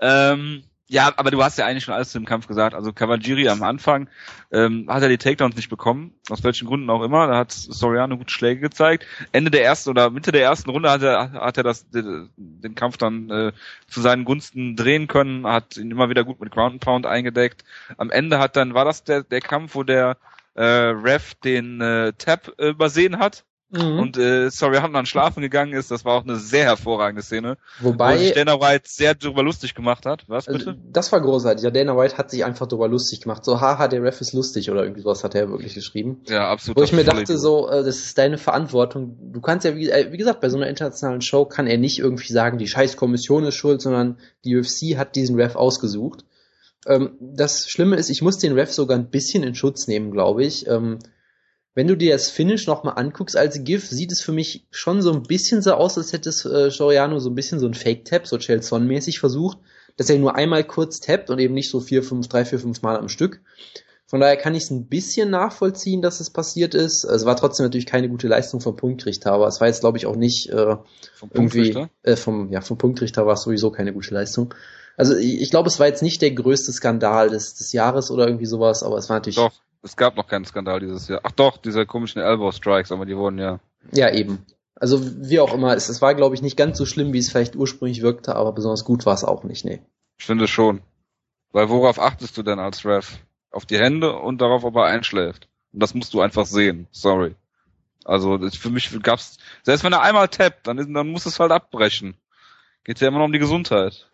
Ähm, 0.00 0.64
Ja, 0.88 1.12
aber 1.16 1.32
du 1.32 1.42
hast 1.42 1.58
ja 1.58 1.66
eigentlich 1.66 1.82
schon 1.82 1.94
alles 1.94 2.10
zu 2.10 2.18
dem 2.18 2.26
Kampf 2.26 2.46
gesagt. 2.46 2.72
Also 2.74 2.92
Cavalieri 2.92 3.48
am 3.48 3.64
Anfang 3.64 4.08
ähm, 4.52 4.86
hat 4.88 5.02
er 5.02 5.08
die 5.08 5.18
Takedowns 5.18 5.56
nicht 5.56 5.68
bekommen, 5.68 6.14
aus 6.30 6.44
welchen 6.44 6.68
Gründen 6.68 6.88
auch 6.90 7.02
immer. 7.02 7.26
Da 7.26 7.38
hat 7.38 7.50
Soriano 7.50 8.16
gute 8.16 8.32
Schläge 8.32 8.60
gezeigt. 8.60 9.04
Ende 9.32 9.50
der 9.50 9.64
ersten 9.64 9.90
oder 9.90 10.10
Mitte 10.10 10.30
der 10.30 10.42
ersten 10.42 10.70
Runde 10.70 10.88
hat 10.88 11.02
er, 11.02 11.32
hat 11.32 11.56
er 11.56 11.64
das, 11.64 11.90
den, 11.90 12.30
den 12.36 12.76
Kampf 12.76 12.98
dann 12.98 13.28
äh, 13.30 13.52
zu 13.88 14.00
seinen 14.00 14.24
Gunsten 14.24 14.76
drehen 14.76 15.08
können, 15.08 15.44
hat 15.48 15.76
ihn 15.76 15.90
immer 15.90 16.08
wieder 16.08 16.22
gut 16.22 16.40
mit 16.40 16.52
Ground 16.52 16.74
and 16.74 16.84
Pound 16.84 17.04
eingedeckt. 17.04 17.64
Am 17.98 18.12
Ende 18.12 18.38
hat 18.38 18.54
dann, 18.54 18.74
war 18.74 18.84
das 18.84 19.02
der, 19.02 19.24
der 19.24 19.40
Kampf, 19.40 19.74
wo 19.74 19.82
der 19.82 20.16
äh, 20.54 20.62
Ref 20.62 21.34
den 21.34 21.80
äh, 21.80 22.12
Tap 22.12 22.52
äh, 22.58 22.68
übersehen 22.68 23.18
hat 23.18 23.44
Mhm. 23.70 23.98
Und 23.98 24.16
äh, 24.16 24.48
sorry, 24.50 24.76
haben 24.76 24.92
dann 24.92 25.06
schlafen 25.06 25.40
gegangen 25.40 25.72
ist, 25.72 25.90
das 25.90 26.04
war 26.04 26.14
auch 26.14 26.22
eine 26.22 26.36
sehr 26.36 26.64
hervorragende 26.64 27.22
Szene. 27.22 27.56
Wobei 27.80 28.14
wo 28.14 28.18
sich 28.18 28.32
Dana 28.32 28.60
White 28.60 28.84
sehr 28.86 29.14
drüber 29.14 29.42
lustig 29.42 29.74
gemacht 29.74 30.06
hat. 30.06 30.24
Was 30.28 30.46
bitte? 30.46 30.70
Also, 30.70 30.80
das 30.92 31.10
war 31.10 31.20
großartig. 31.20 31.64
Ja, 31.64 31.70
Dana 31.70 31.96
White 31.96 32.16
hat 32.16 32.30
sich 32.30 32.44
einfach 32.44 32.68
drüber 32.68 32.86
lustig 32.86 33.22
gemacht. 33.22 33.44
So, 33.44 33.60
haha, 33.60 33.88
der 33.88 34.04
Ref 34.04 34.20
ist 34.20 34.32
lustig 34.32 34.70
oder 34.70 34.82
irgendwie 34.82 35.00
sowas 35.00 35.24
hat 35.24 35.34
er 35.34 35.50
wirklich 35.50 35.74
geschrieben. 35.74 36.22
Ja, 36.28 36.48
absolut. 36.48 36.78
Wo 36.78 36.82
ich 36.84 36.92
mir 36.92 37.04
dachte, 37.04 37.38
so, 37.38 37.68
äh, 37.68 37.82
das 37.82 37.98
ist 37.98 38.16
deine 38.18 38.38
Verantwortung. 38.38 39.16
Du 39.32 39.40
kannst 39.40 39.64
ja, 39.64 39.74
wie, 39.74 39.90
äh, 39.90 40.12
wie 40.12 40.16
gesagt, 40.16 40.40
bei 40.40 40.48
so 40.48 40.56
einer 40.56 40.68
internationalen 40.68 41.20
Show 41.20 41.44
kann 41.44 41.66
er 41.66 41.78
nicht 41.78 41.98
irgendwie 41.98 42.32
sagen, 42.32 42.58
die 42.58 42.68
scheiß 42.68 42.96
Kommission 42.96 43.44
ist 43.44 43.56
schuld, 43.56 43.82
sondern 43.82 44.18
die 44.44 44.56
UFC 44.56 44.96
hat 44.96 45.16
diesen 45.16 45.34
Ref 45.40 45.56
ausgesucht. 45.56 46.24
Ähm, 46.86 47.16
das 47.20 47.68
Schlimme 47.68 47.96
ist, 47.96 48.10
ich 48.10 48.22
muss 48.22 48.38
den 48.38 48.52
Ref 48.52 48.72
sogar 48.72 48.96
ein 48.96 49.10
bisschen 49.10 49.42
in 49.42 49.56
Schutz 49.56 49.88
nehmen, 49.88 50.12
glaube 50.12 50.44
ich. 50.44 50.68
Ähm, 50.68 51.00
wenn 51.76 51.86
du 51.86 51.94
dir 51.94 52.14
das 52.14 52.30
Finish 52.30 52.66
nochmal 52.66 52.94
anguckst 52.96 53.36
als 53.36 53.62
GIF, 53.62 53.86
sieht 53.86 54.10
es 54.10 54.22
für 54.22 54.32
mich 54.32 54.66
schon 54.70 55.02
so 55.02 55.12
ein 55.12 55.22
bisschen 55.22 55.60
so 55.60 55.74
aus, 55.74 55.98
als 55.98 56.14
hätte 56.14 56.30
es 56.30 56.46
äh, 56.46 56.70
Soriano 56.70 57.18
so 57.18 57.28
ein 57.28 57.34
bisschen 57.34 57.60
so 57.60 57.66
ein 57.66 57.74
Fake-Tap, 57.74 58.26
so 58.26 58.38
Chelson-mäßig 58.38 59.20
versucht, 59.20 59.58
dass 59.98 60.08
er 60.08 60.18
nur 60.18 60.36
einmal 60.36 60.64
kurz 60.64 61.00
tappt 61.00 61.28
und 61.28 61.38
eben 61.38 61.52
nicht 61.52 61.70
so 61.70 61.80
vier, 61.80 62.02
fünf, 62.02 62.28
drei, 62.28 62.46
vier, 62.46 62.58
fünf 62.58 62.80
Mal 62.80 62.96
am 62.96 63.10
Stück. 63.10 63.42
Von 64.06 64.20
daher 64.20 64.38
kann 64.38 64.54
ich 64.54 64.62
es 64.62 64.70
ein 64.70 64.86
bisschen 64.86 65.28
nachvollziehen, 65.28 66.00
dass 66.00 66.20
es 66.20 66.30
passiert 66.30 66.74
ist. 66.74 67.04
Es 67.04 67.26
war 67.26 67.36
trotzdem 67.36 67.66
natürlich 67.66 67.86
keine 67.86 68.08
gute 68.08 68.28
Leistung 68.28 68.60
vom 68.62 68.76
Punktrichter, 68.76 69.32
aber 69.32 69.46
es 69.46 69.60
war 69.60 69.66
jetzt, 69.66 69.80
glaube 69.80 69.98
ich, 69.98 70.06
auch 70.06 70.16
nicht 70.16 70.48
äh, 70.48 70.76
vom 71.14 71.30
irgendwie 71.34 71.88
äh, 72.04 72.16
vom 72.16 72.50
ja 72.52 72.62
vom 72.62 72.78
Punktrichter 72.78 73.26
war 73.26 73.34
es 73.34 73.42
sowieso 73.42 73.70
keine 73.70 73.92
gute 73.92 74.14
Leistung. 74.14 74.54
Also 74.96 75.14
ich, 75.14 75.42
ich 75.42 75.50
glaube, 75.50 75.68
es 75.68 75.78
war 75.78 75.88
jetzt 75.88 76.02
nicht 76.02 76.22
der 76.22 76.30
größte 76.30 76.72
Skandal 76.72 77.28
des, 77.28 77.54
des 77.54 77.72
Jahres 77.72 78.10
oder 78.10 78.26
irgendwie 78.26 78.46
sowas, 78.46 78.82
aber 78.82 78.96
es 78.96 79.10
war 79.10 79.16
natürlich 79.16 79.36
Doch. 79.36 79.52
Es 79.86 79.96
gab 79.96 80.16
noch 80.16 80.26
keinen 80.26 80.44
Skandal 80.44 80.80
dieses 80.80 81.06
Jahr. 81.06 81.20
Ach 81.22 81.30
doch, 81.30 81.58
diese 81.58 81.86
komischen 81.86 82.20
Elbow 82.20 82.50
Strikes, 82.50 82.90
aber 82.90 83.06
die 83.06 83.16
wurden 83.16 83.38
ja. 83.38 83.60
Ja, 83.92 84.12
eben. 84.12 84.44
Also 84.74 85.00
wie 85.00 85.38
auch 85.38 85.54
immer, 85.54 85.76
es, 85.76 85.88
es 85.88 86.02
war, 86.02 86.16
glaube 86.16 86.34
ich, 86.34 86.42
nicht 86.42 86.56
ganz 86.56 86.76
so 86.76 86.86
schlimm, 86.86 87.12
wie 87.12 87.18
es 87.18 87.30
vielleicht 87.30 87.54
ursprünglich 87.54 88.02
wirkte, 88.02 88.34
aber 88.34 88.52
besonders 88.52 88.84
gut 88.84 89.06
war 89.06 89.14
es 89.14 89.22
auch 89.22 89.44
nicht, 89.44 89.64
nee. 89.64 89.80
Ich 90.18 90.26
finde 90.26 90.48
schon. 90.48 90.82
Weil 91.52 91.68
worauf 91.68 92.00
achtest 92.00 92.36
du 92.36 92.42
denn 92.42 92.58
als 92.58 92.84
Ref? 92.84 93.20
Auf 93.52 93.64
die 93.64 93.78
Hände 93.78 94.12
und 94.12 94.40
darauf, 94.40 94.64
ob 94.64 94.74
er 94.74 94.86
einschläft. 94.86 95.48
Und 95.72 95.80
das 95.80 95.94
musst 95.94 96.12
du 96.14 96.20
einfach 96.20 96.46
sehen. 96.46 96.88
Sorry. 96.90 97.36
Also 98.04 98.40
für 98.50 98.70
mich 98.70 98.90
gab's, 99.04 99.38
selbst 99.62 99.84
wenn 99.84 99.92
er 99.92 100.02
einmal 100.02 100.26
tappt, 100.26 100.66
dann, 100.66 100.92
dann 100.92 101.08
muss 101.08 101.26
es 101.26 101.38
halt 101.38 101.52
abbrechen. 101.52 102.16
Geht 102.82 103.00
ja 103.00 103.06
immer 103.06 103.18
noch 103.18 103.26
um 103.26 103.32
die 103.32 103.38
Gesundheit. 103.38 104.10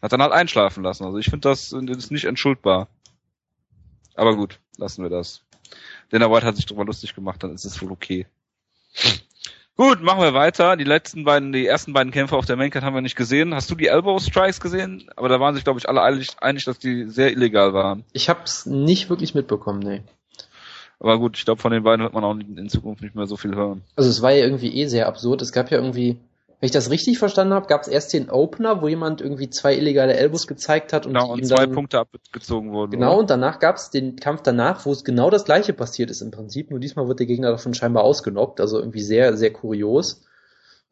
Hat 0.00 0.12
dann 0.12 0.22
halt 0.22 0.32
einschlafen 0.32 0.84
lassen. 0.84 1.04
Also 1.04 1.18
ich 1.18 1.26
finde 1.26 1.48
das, 1.48 1.70
das 1.70 1.96
ist 1.96 2.12
nicht 2.12 2.26
entschuldbar. 2.26 2.86
Aber 4.14 4.36
gut, 4.36 4.60
lassen 4.80 5.02
wir 5.02 5.10
das. 5.10 5.42
Dana 6.10 6.30
White 6.30 6.46
hat 6.46 6.56
sich 6.56 6.66
drüber 6.66 6.84
lustig 6.84 7.14
gemacht, 7.14 7.42
dann 7.42 7.54
ist 7.54 7.64
es 7.64 7.80
wohl 7.80 7.92
okay. 7.92 8.26
Gut, 9.76 10.02
machen 10.02 10.20
wir 10.20 10.34
weiter. 10.34 10.76
Die 10.76 10.84
letzten 10.84 11.24
beiden, 11.24 11.52
die 11.52 11.66
ersten 11.66 11.94
beiden 11.94 12.12
Kämpfe 12.12 12.36
auf 12.36 12.44
der 12.44 12.56
Maincard 12.56 12.84
haben 12.84 12.94
wir 12.94 13.00
nicht 13.00 13.16
gesehen. 13.16 13.54
Hast 13.54 13.70
du 13.70 13.74
die 13.74 13.86
Elbow 13.86 14.18
Strikes 14.18 14.60
gesehen? 14.60 15.08
Aber 15.16 15.30
da 15.30 15.40
waren 15.40 15.54
sich, 15.54 15.64
glaube 15.64 15.78
ich, 15.78 15.88
alle 15.88 16.02
einig, 16.02 16.28
einig, 16.40 16.64
dass 16.64 16.78
die 16.78 17.08
sehr 17.08 17.30
illegal 17.32 17.72
waren. 17.72 18.04
Ich 18.12 18.28
habe 18.28 18.40
es 18.44 18.66
nicht 18.66 19.08
wirklich 19.08 19.34
mitbekommen, 19.34 19.78
nee. 19.78 20.02
Aber 20.98 21.18
gut, 21.18 21.38
ich 21.38 21.46
glaube, 21.46 21.62
von 21.62 21.72
den 21.72 21.82
beiden 21.82 22.02
wird 22.02 22.12
man 22.12 22.24
auch 22.24 22.34
in 22.34 22.68
Zukunft 22.68 23.02
nicht 23.02 23.14
mehr 23.14 23.26
so 23.26 23.38
viel 23.38 23.54
hören. 23.54 23.82
Also 23.96 24.10
es 24.10 24.20
war 24.20 24.32
ja 24.32 24.44
irgendwie 24.44 24.74
eh 24.74 24.86
sehr 24.86 25.06
absurd. 25.06 25.40
Es 25.40 25.50
gab 25.50 25.70
ja 25.70 25.78
irgendwie 25.78 26.18
wenn 26.60 26.66
ich 26.66 26.72
das 26.72 26.90
richtig 26.90 27.18
verstanden 27.18 27.54
habe, 27.54 27.66
gab 27.66 27.80
es 27.80 27.88
erst 27.88 28.12
den 28.12 28.28
Opener, 28.28 28.82
wo 28.82 28.88
jemand 28.88 29.22
irgendwie 29.22 29.48
zwei 29.48 29.74
illegale 29.74 30.14
Elbows 30.14 30.46
gezeigt 30.46 30.92
hat 30.92 31.06
und, 31.06 31.14
genau, 31.14 31.32
und 31.32 31.46
zwei 31.46 31.64
dann, 31.64 31.72
Punkte 31.72 31.98
abgezogen 31.98 32.70
wurden. 32.72 32.90
Genau, 32.90 33.12
oder? 33.12 33.20
und 33.20 33.30
danach 33.30 33.60
gab 33.60 33.76
es 33.76 33.88
den 33.88 34.16
Kampf 34.16 34.42
danach, 34.42 34.84
wo 34.84 34.92
es 34.92 35.02
genau 35.02 35.30
das 35.30 35.46
gleiche 35.46 35.72
passiert 35.72 36.10
ist 36.10 36.20
im 36.20 36.30
Prinzip, 36.30 36.70
nur 36.70 36.78
diesmal 36.78 37.08
wird 37.08 37.18
der 37.18 37.26
Gegner 37.26 37.50
davon 37.50 37.72
scheinbar 37.72 38.04
ausgenockt, 38.04 38.60
also 38.60 38.78
irgendwie 38.78 39.00
sehr, 39.00 39.38
sehr 39.38 39.54
kurios. 39.54 40.22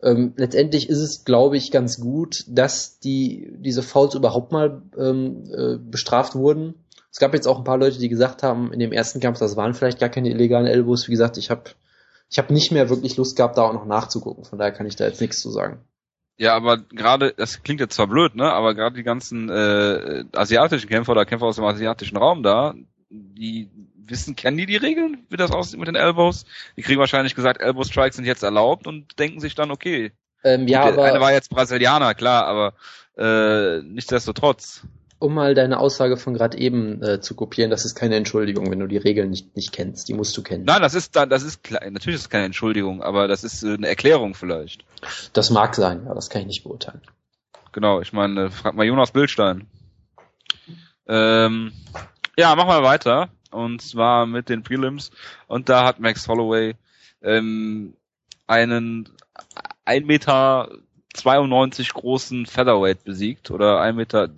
Ähm, 0.02 0.32
letztendlich 0.36 0.88
ist 0.88 1.00
es, 1.00 1.24
glaube 1.24 1.58
ich, 1.58 1.70
ganz 1.70 2.00
gut, 2.00 2.44
dass 2.48 2.98
die 3.00 3.52
diese 3.58 3.82
Fouls 3.82 4.14
überhaupt 4.14 4.52
mal 4.52 4.80
ähm, 4.96 5.44
äh, 5.52 5.76
bestraft 5.76 6.34
wurden. 6.34 6.76
Es 7.10 7.18
gab 7.18 7.34
jetzt 7.34 7.48
auch 7.48 7.58
ein 7.58 7.64
paar 7.64 7.78
Leute, 7.78 7.98
die 7.98 8.08
gesagt 8.08 8.42
haben, 8.42 8.72
in 8.72 8.78
dem 8.78 8.92
ersten 8.92 9.20
Kampf, 9.20 9.38
das 9.38 9.56
waren 9.56 9.74
vielleicht 9.74 9.98
gar 9.98 10.08
keine 10.08 10.30
illegalen 10.30 10.66
Elbows. 10.66 11.08
Wie 11.08 11.12
gesagt, 11.12 11.36
ich 11.36 11.50
habe 11.50 11.64
ich 12.30 12.38
habe 12.38 12.52
nicht 12.52 12.72
mehr 12.72 12.90
wirklich 12.90 13.16
Lust 13.16 13.36
gehabt, 13.36 13.56
da 13.56 13.62
auch 13.62 13.72
noch 13.72 13.86
nachzugucken. 13.86 14.44
Von 14.44 14.58
daher 14.58 14.72
kann 14.72 14.86
ich 14.86 14.96
da 14.96 15.04
jetzt 15.04 15.20
nichts 15.20 15.40
zu 15.40 15.50
sagen. 15.50 15.80
Ja, 16.36 16.54
aber 16.54 16.78
gerade, 16.78 17.34
das 17.36 17.62
klingt 17.62 17.80
jetzt 17.80 17.94
zwar 17.94 18.06
blöd, 18.06 18.36
ne? 18.36 18.52
Aber 18.52 18.74
gerade 18.74 18.94
die 18.94 19.02
ganzen 19.02 19.48
äh, 19.48 20.24
asiatischen 20.32 20.88
Kämpfer 20.88 21.12
oder 21.12 21.26
Kämpfer 21.26 21.46
aus 21.46 21.56
dem 21.56 21.64
asiatischen 21.64 22.16
Raum 22.16 22.42
da, 22.42 22.74
die 23.10 23.70
wissen, 23.96 24.36
kennen 24.36 24.56
die 24.56 24.66
die 24.66 24.76
Regeln, 24.76 25.26
wie 25.30 25.36
das 25.36 25.50
aussieht 25.50 25.78
mit 25.78 25.88
den 25.88 25.96
Elbows? 25.96 26.44
Die 26.76 26.82
kriegen 26.82 27.00
wahrscheinlich 27.00 27.34
gesagt, 27.34 27.60
Elbow 27.60 27.82
Strikes 27.82 28.16
sind 28.16 28.24
jetzt 28.24 28.42
erlaubt 28.42 28.86
und 28.86 29.18
denken 29.18 29.40
sich 29.40 29.54
dann, 29.54 29.70
okay. 29.70 30.12
Ähm, 30.44 30.68
ja, 30.68 30.84
aber, 30.84 31.04
eine 31.04 31.20
war 31.20 31.32
jetzt 31.32 31.50
Brasilianer, 31.50 32.14
klar, 32.14 32.46
aber 32.46 32.74
äh, 33.16 33.82
nichtsdestotrotz 33.82 34.86
um 35.18 35.34
mal 35.34 35.54
deine 35.54 35.78
Aussage 35.78 36.16
von 36.16 36.34
gerade 36.34 36.58
eben 36.58 37.02
äh, 37.02 37.20
zu 37.20 37.34
kopieren, 37.34 37.70
das 37.70 37.84
ist 37.84 37.94
keine 37.94 38.16
Entschuldigung, 38.16 38.70
wenn 38.70 38.78
du 38.78 38.86
die 38.86 38.96
Regeln 38.96 39.30
nicht, 39.30 39.56
nicht 39.56 39.72
kennst. 39.72 40.08
Die 40.08 40.14
musst 40.14 40.36
du 40.36 40.42
kennen. 40.42 40.64
Nein, 40.64 40.82
das 40.82 40.94
ist 40.94 41.16
das 41.16 41.42
ist 41.42 41.64
klar, 41.64 41.82
natürlich 41.90 42.16
ist 42.16 42.22
es 42.22 42.30
keine 42.30 42.44
Entschuldigung, 42.44 43.02
aber 43.02 43.28
das 43.28 43.44
ist 43.44 43.62
äh, 43.62 43.74
eine 43.74 43.88
Erklärung 43.88 44.34
vielleicht. 44.34 44.84
Das 45.32 45.50
mag 45.50 45.74
sein, 45.74 46.04
ja, 46.06 46.14
das 46.14 46.30
kann 46.30 46.42
ich 46.42 46.46
nicht 46.46 46.64
beurteilen. 46.64 47.02
Genau, 47.72 48.00
ich 48.00 48.12
meine, 48.12 48.50
frag 48.50 48.74
mal 48.74 48.86
Jonas 48.86 49.10
Bildstein. 49.10 49.66
Ähm, 51.06 51.72
ja, 52.36 52.54
machen 52.54 52.68
wir 52.68 52.82
weiter. 52.82 53.30
Und 53.50 53.82
zwar 53.82 54.26
mit 54.26 54.48
den 54.48 54.62
Prelims. 54.62 55.10
Und 55.46 55.68
da 55.68 55.84
hat 55.84 56.00
Max 56.00 56.28
Holloway 56.28 56.74
ähm, 57.22 57.94
einen 58.46 59.08
1 59.84 60.06
Meter 60.06 60.70
92 61.14 61.92
großen 61.92 62.46
Featherweight 62.46 63.04
besiegt 63.04 63.50
oder 63.50 63.80
1 63.80 63.96
Meter 63.96 64.28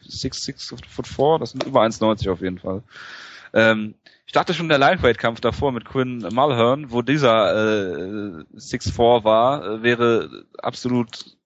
6, 0.00 0.44
6 0.44 0.74
foot 0.88 1.06
4, 1.06 1.38
das 1.38 1.50
sind 1.50 1.64
über 1.64 1.82
1,90 1.82 2.30
auf 2.30 2.40
jeden 2.40 2.58
Fall. 2.58 2.82
Ähm, 3.52 3.94
ich 4.26 4.32
dachte 4.32 4.54
schon 4.54 4.68
der 4.68 4.78
Lightweight-Kampf 4.78 5.40
davor 5.40 5.72
mit 5.72 5.84
Quinn 5.84 6.18
Mulhern, 6.32 6.92
wo 6.92 7.02
dieser 7.02 7.50
äh, 7.52 8.44
6'4 8.54 9.24
war, 9.24 9.64
äh, 9.64 9.82
wäre 9.82 10.44
absolut 10.58 11.36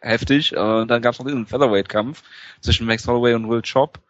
heftig. 0.00 0.52
Äh, 0.52 0.58
und 0.58 0.88
dann 0.88 1.00
gab 1.00 1.12
es 1.12 1.20
noch 1.20 1.26
diesen 1.26 1.46
Featherweight-Kampf 1.46 2.24
zwischen 2.60 2.86
Max 2.86 3.06
Holloway 3.06 3.34
und 3.34 3.48
Will 3.48 3.62
Chop. 3.62 4.00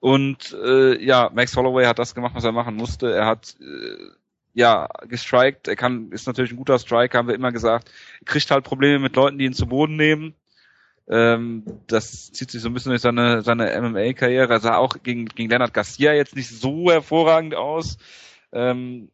Und 0.00 0.56
äh, 0.64 1.04
ja, 1.04 1.30
Max 1.34 1.54
Holloway 1.54 1.84
hat 1.84 1.98
das 1.98 2.14
gemacht, 2.14 2.34
was 2.34 2.44
er 2.44 2.52
machen 2.52 2.76
musste. 2.76 3.12
Er 3.12 3.26
hat 3.26 3.56
äh, 3.60 4.10
ja, 4.56 4.88
gestrikt. 5.06 5.68
Er 5.68 5.76
kann, 5.76 6.10
ist 6.12 6.26
natürlich 6.26 6.50
ein 6.50 6.56
guter 6.56 6.78
Striker, 6.78 7.18
haben 7.18 7.28
wir 7.28 7.34
immer 7.34 7.52
gesagt. 7.52 7.90
Er 8.20 8.24
kriegt 8.24 8.50
halt 8.50 8.64
Probleme 8.64 8.98
mit 8.98 9.14
Leuten, 9.14 9.36
die 9.36 9.44
ihn 9.44 9.52
zu 9.52 9.66
Boden 9.66 9.96
nehmen. 9.96 10.34
Ähm, 11.08 11.62
das 11.86 12.32
zieht 12.32 12.50
sich 12.50 12.62
so 12.62 12.70
ein 12.70 12.72
bisschen 12.72 12.88
durch 12.88 13.02
seine, 13.02 13.42
seine 13.42 13.78
MMA-Karriere. 13.78 14.54
Er 14.54 14.60
sah 14.60 14.78
auch 14.78 14.96
gegen, 15.02 15.26
gegen 15.26 15.50
Leonard 15.50 15.74
Garcia 15.74 16.14
jetzt 16.14 16.34
nicht 16.34 16.48
so 16.48 16.90
hervorragend 16.90 17.54
aus. 17.54 17.98
Ähm, 18.50 19.10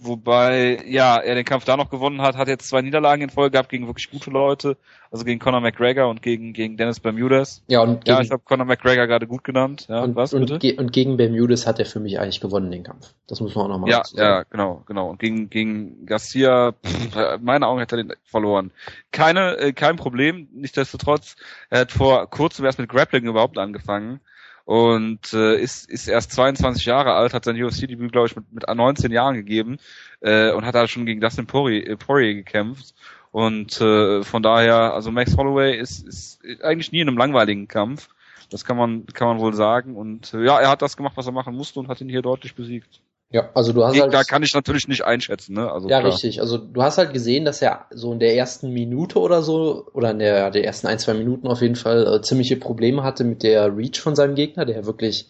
Wobei, 0.00 0.84
ja, 0.86 1.16
er 1.16 1.34
den 1.34 1.44
Kampf 1.44 1.64
da 1.64 1.76
noch 1.76 1.90
gewonnen 1.90 2.22
hat, 2.22 2.36
hat 2.36 2.46
jetzt 2.46 2.68
zwei 2.68 2.82
Niederlagen 2.82 3.20
in 3.20 3.30
Folge 3.30 3.50
gehabt 3.50 3.68
gegen 3.68 3.88
wirklich 3.88 4.12
gute 4.12 4.30
Leute, 4.30 4.76
also 5.10 5.24
gegen 5.24 5.40
Conor 5.40 5.60
McGregor 5.60 6.08
und 6.08 6.22
gegen, 6.22 6.52
gegen 6.52 6.76
Dennis 6.76 7.00
Bermudez. 7.00 7.64
Ja, 7.66 7.80
und 7.80 8.04
gegen, 8.04 8.16
ja, 8.16 8.22
ich 8.22 8.30
habe 8.30 8.40
Conor 8.44 8.64
McGregor 8.64 9.08
gerade 9.08 9.26
gut 9.26 9.42
genannt. 9.42 9.86
Ja, 9.88 10.04
und, 10.04 10.14
was, 10.14 10.32
und, 10.32 10.60
ge 10.60 10.76
und, 10.76 10.92
gegen 10.92 11.16
Bermudez 11.16 11.66
hat 11.66 11.80
er 11.80 11.84
für 11.84 11.98
mich 11.98 12.20
eigentlich 12.20 12.40
gewonnen, 12.40 12.70
den 12.70 12.84
Kampf. 12.84 13.12
Das 13.26 13.40
muss 13.40 13.56
man 13.56 13.64
auch 13.64 13.70
nochmal 13.70 13.90
ja, 13.90 14.04
sagen. 14.04 14.18
Ja, 14.18 14.42
genau, 14.44 14.84
genau. 14.86 15.10
Und 15.10 15.18
gegen, 15.18 15.50
gegen 15.50 16.06
Garcia, 16.06 16.74
pff, 16.86 17.40
meine 17.40 17.66
Augen 17.66 17.80
hätte 17.80 17.96
er 17.96 18.04
den 18.04 18.12
verloren. 18.22 18.70
Keine, 19.10 19.56
äh, 19.56 19.72
kein 19.72 19.96
Problem, 19.96 20.46
nichtsdestotrotz, 20.52 21.34
er 21.70 21.80
hat 21.80 21.90
vor 21.90 22.30
kurzem 22.30 22.64
erst 22.64 22.78
mit 22.78 22.88
Grappling 22.88 23.24
überhaupt 23.24 23.58
angefangen 23.58 24.20
und 24.68 25.32
äh, 25.32 25.58
ist, 25.58 25.88
ist 25.88 26.08
erst 26.08 26.32
22 26.32 26.84
Jahre 26.84 27.14
alt, 27.14 27.32
hat 27.32 27.46
sein 27.46 27.56
UFC-Debüt, 27.56 28.12
glaube 28.12 28.26
ich, 28.26 28.36
mit, 28.36 28.52
mit 28.52 28.68
19 28.68 29.10
Jahren 29.10 29.34
gegeben 29.34 29.78
äh, 30.20 30.52
und 30.52 30.66
hat 30.66 30.74
da 30.74 30.86
schon 30.86 31.06
gegen 31.06 31.22
Dustin 31.22 31.46
Poirier, 31.46 31.88
äh, 31.88 31.96
Poirier 31.96 32.34
gekämpft. 32.34 32.94
Und 33.30 33.80
äh, 33.80 34.22
von 34.22 34.42
daher, 34.42 34.92
also 34.92 35.10
Max 35.10 35.38
Holloway 35.38 35.78
ist, 35.78 36.06
ist 36.06 36.42
eigentlich 36.62 36.92
nie 36.92 37.00
in 37.00 37.08
einem 37.08 37.16
langweiligen 37.16 37.66
Kampf. 37.66 38.10
Das 38.50 38.66
kann 38.66 38.76
man, 38.76 39.06
kann 39.06 39.28
man 39.28 39.38
wohl 39.38 39.54
sagen. 39.54 39.96
Und 39.96 40.34
äh, 40.34 40.44
ja, 40.44 40.60
er 40.60 40.68
hat 40.68 40.82
das 40.82 40.98
gemacht, 40.98 41.16
was 41.16 41.24
er 41.24 41.32
machen 41.32 41.56
musste 41.56 41.80
und 41.80 41.88
hat 41.88 42.02
ihn 42.02 42.10
hier 42.10 42.20
deutlich 42.20 42.54
besiegt. 42.54 43.00
Ja, 43.30 43.50
also 43.54 43.74
du 43.74 43.84
hast 43.84 43.92
Gegner 43.92 44.16
halt. 44.18 44.28
kann 44.28 44.42
ich 44.42 44.54
natürlich 44.54 44.88
nicht 44.88 45.04
einschätzen, 45.04 45.54
ne? 45.54 45.70
Also 45.70 45.88
Ja, 45.88 46.00
klar. 46.00 46.12
richtig. 46.12 46.40
Also 46.40 46.56
du 46.56 46.82
hast 46.82 46.96
halt 46.96 47.12
gesehen, 47.12 47.44
dass 47.44 47.60
er 47.60 47.84
so 47.90 48.12
in 48.12 48.20
der 48.20 48.34
ersten 48.34 48.72
Minute 48.72 49.18
oder 49.18 49.42
so, 49.42 49.86
oder 49.92 50.12
in 50.12 50.18
der, 50.18 50.50
der 50.50 50.64
ersten 50.64 50.86
ein, 50.86 50.98
zwei 50.98 51.12
Minuten 51.12 51.46
auf 51.46 51.60
jeden 51.60 51.76
Fall 51.76 52.06
äh, 52.06 52.22
ziemliche 52.22 52.56
Probleme 52.56 53.02
hatte 53.02 53.24
mit 53.24 53.42
der 53.42 53.76
Reach 53.76 54.00
von 54.00 54.16
seinem 54.16 54.34
Gegner, 54.34 54.64
der 54.64 54.86
wirklich, 54.86 55.26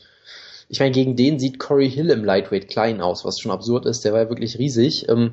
ich 0.68 0.78
meine, 0.78 0.92
gegen 0.92 1.16
den 1.16 1.40
sieht 1.40 1.59
Corey 1.59 1.90
Hill 1.90 2.11
im 2.11 2.24
Lightweight 2.24 2.68
klein 2.68 3.01
aus, 3.01 3.24
was 3.24 3.40
schon 3.40 3.51
absurd 3.51 3.84
ist, 3.84 4.05
der 4.05 4.12
war 4.12 4.22
ja 4.22 4.28
wirklich 4.28 4.59
riesig. 4.59 5.09
Ähm, 5.09 5.32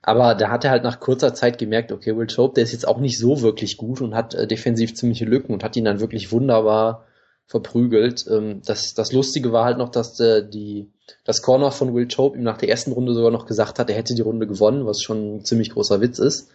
aber 0.00 0.34
da 0.34 0.48
hat 0.48 0.64
er 0.64 0.70
halt 0.70 0.84
nach 0.84 1.00
kurzer 1.00 1.34
Zeit 1.34 1.58
gemerkt, 1.58 1.92
okay, 1.92 2.16
Will 2.16 2.28
Chope, 2.28 2.54
der 2.54 2.64
ist 2.64 2.72
jetzt 2.72 2.88
auch 2.88 2.98
nicht 2.98 3.18
so 3.18 3.42
wirklich 3.42 3.76
gut 3.76 4.00
und 4.00 4.14
hat 4.14 4.34
äh, 4.34 4.46
defensiv 4.46 4.94
ziemliche 4.94 5.26
Lücken 5.26 5.52
und 5.52 5.62
hat 5.62 5.76
ihn 5.76 5.84
dann 5.84 6.00
wirklich 6.00 6.32
wunderbar 6.32 7.04
verprügelt. 7.46 8.26
Ähm, 8.28 8.62
das, 8.64 8.94
das 8.94 9.12
Lustige 9.12 9.52
war 9.52 9.64
halt 9.64 9.78
noch, 9.78 9.90
dass 9.90 10.18
äh, 10.20 10.48
die, 10.48 10.90
das 11.24 11.42
Corner 11.42 11.70
von 11.70 11.94
Will 11.94 12.08
Chope 12.08 12.36
ihm 12.36 12.42
nach 12.42 12.58
der 12.58 12.68
ersten 12.68 12.92
Runde 12.92 13.14
sogar 13.14 13.30
noch 13.30 13.46
gesagt 13.46 13.78
hat, 13.78 13.88
er 13.88 13.96
hätte 13.96 14.14
die 14.14 14.22
Runde 14.22 14.46
gewonnen, 14.46 14.86
was 14.86 15.00
schon 15.00 15.36
ein 15.36 15.44
ziemlich 15.44 15.70
großer 15.70 16.00
Witz 16.00 16.18
ist. 16.18 16.50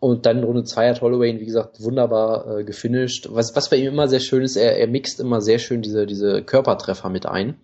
Und 0.00 0.26
dann 0.26 0.44
Runde 0.44 0.62
2 0.62 0.90
hat 0.90 1.00
Holloway 1.00 1.30
ihn, 1.30 1.40
wie 1.40 1.46
gesagt, 1.46 1.82
wunderbar 1.82 2.58
äh, 2.58 2.64
gefinisht. 2.64 3.28
Was, 3.32 3.56
was 3.56 3.68
bei 3.68 3.76
ihm 3.76 3.88
immer 3.88 4.06
sehr 4.06 4.20
schön 4.20 4.42
ist, 4.42 4.56
er, 4.56 4.78
er 4.78 4.86
mixt 4.86 5.18
immer 5.18 5.40
sehr 5.40 5.58
schön 5.58 5.82
diese, 5.82 6.06
diese 6.06 6.42
Körpertreffer 6.42 7.08
mit 7.08 7.26
ein. 7.26 7.56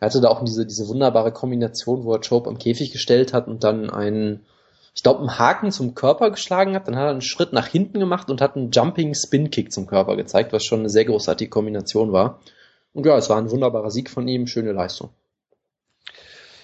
Er 0.00 0.06
hatte 0.06 0.20
da 0.20 0.28
auch 0.28 0.42
diese, 0.42 0.66
diese 0.66 0.88
wunderbare 0.88 1.30
Kombination, 1.30 2.04
wo 2.04 2.12
er 2.12 2.20
Chope 2.20 2.48
am 2.48 2.58
Käfig 2.58 2.90
gestellt 2.90 3.32
hat 3.32 3.46
und 3.46 3.62
dann 3.62 3.90
einen, 3.90 4.44
ich 4.94 5.02
glaube, 5.02 5.20
einen 5.20 5.38
Haken 5.38 5.70
zum 5.70 5.94
Körper 5.94 6.30
geschlagen 6.30 6.74
hat. 6.74 6.86
Dann 6.86 6.96
hat 6.96 7.04
er 7.04 7.10
einen 7.10 7.22
Schritt 7.22 7.52
nach 7.52 7.66
hinten 7.66 7.98
gemacht 7.98 8.30
und 8.30 8.40
hat 8.40 8.56
einen 8.56 8.70
Jumping 8.70 9.14
Spin 9.14 9.50
Kick 9.50 9.72
zum 9.72 9.86
Körper 9.86 10.16
gezeigt, 10.16 10.52
was 10.52 10.64
schon 10.64 10.80
eine 10.80 10.90
sehr 10.90 11.04
großartige 11.04 11.50
Kombination 11.50 12.12
war. 12.12 12.40
Und 12.92 13.06
ja, 13.06 13.16
es 13.16 13.30
war 13.30 13.38
ein 13.38 13.50
wunderbarer 13.50 13.90
Sieg 13.90 14.10
von 14.10 14.28
ihm, 14.28 14.46
schöne 14.46 14.72
Leistung. 14.72 15.10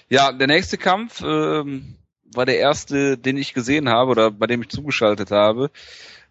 Ja, 0.09 0.31
der 0.31 0.47
nächste 0.47 0.77
Kampf 0.77 1.23
ähm, 1.23 1.95
war 2.33 2.45
der 2.45 2.59
erste, 2.59 3.17
den 3.17 3.37
ich 3.37 3.53
gesehen 3.53 3.89
habe 3.89 4.11
oder 4.11 4.31
bei 4.31 4.47
dem 4.47 4.61
ich 4.61 4.69
zugeschaltet 4.69 5.31
habe. 5.31 5.71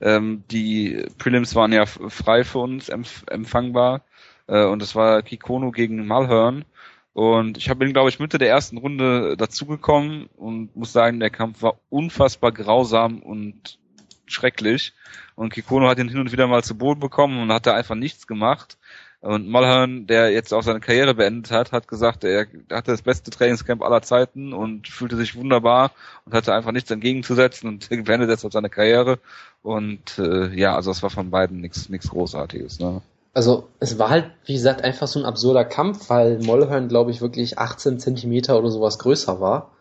Ähm, 0.01 0.44
die 0.51 1.05
Prelims 1.18 1.55
waren 1.57 1.72
ja 1.72 1.86
frei 1.86 2.44
für 2.44 2.59
uns 2.61 2.88
empf 2.88 3.24
empfangbar 3.26 4.03
äh, 4.46 4.64
und 4.64 4.82
es 4.82 4.94
war 4.94 5.22
Kikono 5.22 5.72
gegen 5.72 6.07
Malhern. 6.07 6.64
Und 7.18 7.58
ich 7.58 7.68
habe 7.68 7.80
bin, 7.80 7.92
glaube 7.92 8.10
ich, 8.10 8.20
Mitte 8.20 8.38
der 8.38 8.48
ersten 8.48 8.78
Runde 8.78 9.36
dazugekommen 9.36 10.28
und 10.36 10.76
muss 10.76 10.92
sagen, 10.92 11.18
der 11.18 11.30
Kampf 11.30 11.62
war 11.62 11.74
unfassbar 11.90 12.52
grausam 12.52 13.18
und 13.18 13.80
schrecklich. 14.26 14.92
Und 15.34 15.52
Kikono 15.52 15.88
hat 15.88 15.98
ihn 15.98 16.08
hin 16.08 16.20
und 16.20 16.30
wieder 16.30 16.46
mal 16.46 16.62
zu 16.62 16.78
Boden 16.78 17.00
bekommen 17.00 17.42
und 17.42 17.52
hat 17.52 17.66
da 17.66 17.74
einfach 17.74 17.96
nichts 17.96 18.28
gemacht. 18.28 18.78
Und 19.20 19.48
Mulhern, 19.48 20.06
der 20.06 20.30
jetzt 20.30 20.54
auch 20.54 20.62
seine 20.62 20.78
Karriere 20.78 21.12
beendet 21.12 21.50
hat, 21.50 21.72
hat 21.72 21.88
gesagt, 21.88 22.22
er 22.22 22.46
hatte 22.70 22.92
das 22.92 23.02
beste 23.02 23.32
Trainingscamp 23.32 23.82
aller 23.82 24.02
Zeiten 24.02 24.52
und 24.52 24.86
fühlte 24.86 25.16
sich 25.16 25.34
wunderbar 25.34 25.90
und 26.24 26.34
hatte 26.34 26.54
einfach 26.54 26.70
nichts 26.70 26.92
entgegenzusetzen 26.92 27.68
und 27.68 27.88
beendet 28.04 28.30
jetzt 28.30 28.44
auch 28.44 28.52
seine 28.52 28.70
Karriere. 28.70 29.18
Und 29.64 30.20
äh, 30.20 30.54
ja, 30.54 30.76
also 30.76 30.92
es 30.92 31.02
war 31.02 31.10
von 31.10 31.30
beiden 31.30 31.62
nichts 31.62 31.88
nichts 31.88 32.10
Großartiges. 32.10 32.78
Ne? 32.78 33.02
Also 33.34 33.68
es 33.78 33.98
war 33.98 34.10
halt, 34.10 34.30
wie 34.44 34.54
gesagt, 34.54 34.82
einfach 34.82 35.06
so 35.06 35.18
ein 35.20 35.26
absurder 35.26 35.64
Kampf, 35.64 36.10
weil 36.10 36.38
Mollhörn, 36.38 36.88
glaube 36.88 37.10
ich, 37.10 37.20
wirklich 37.20 37.58
18 37.58 37.98
Zentimeter 37.98 38.58
oder 38.58 38.70
sowas 38.70 38.98
größer 38.98 39.40
war. 39.40 39.72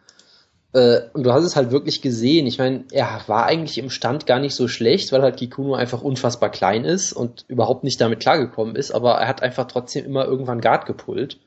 Äh, 0.73 1.01
und 1.13 1.23
du 1.23 1.33
hast 1.33 1.43
es 1.43 1.55
halt 1.55 1.71
wirklich 1.71 2.01
gesehen. 2.01 2.45
Ich 2.45 2.59
meine, 2.59 2.83
er 2.91 3.21
war 3.27 3.45
eigentlich 3.45 3.77
im 3.77 3.89
Stand 3.89 4.25
gar 4.25 4.39
nicht 4.39 4.55
so 4.55 4.67
schlecht, 4.67 5.11
weil 5.11 5.21
halt 5.21 5.37
Kikuno 5.37 5.75
einfach 5.75 6.01
unfassbar 6.01 6.49
klein 6.49 6.85
ist 6.85 7.13
und 7.13 7.45
überhaupt 7.47 7.83
nicht 7.83 7.99
damit 8.01 8.19
klargekommen 8.19 8.75
ist, 8.75 8.91
aber 8.91 9.13
er 9.13 9.27
hat 9.27 9.41
einfach 9.41 9.65
trotzdem 9.65 10.05
immer 10.05 10.25
irgendwann 10.25 10.61
Guard 10.61 10.85
gepullt, 10.85 11.39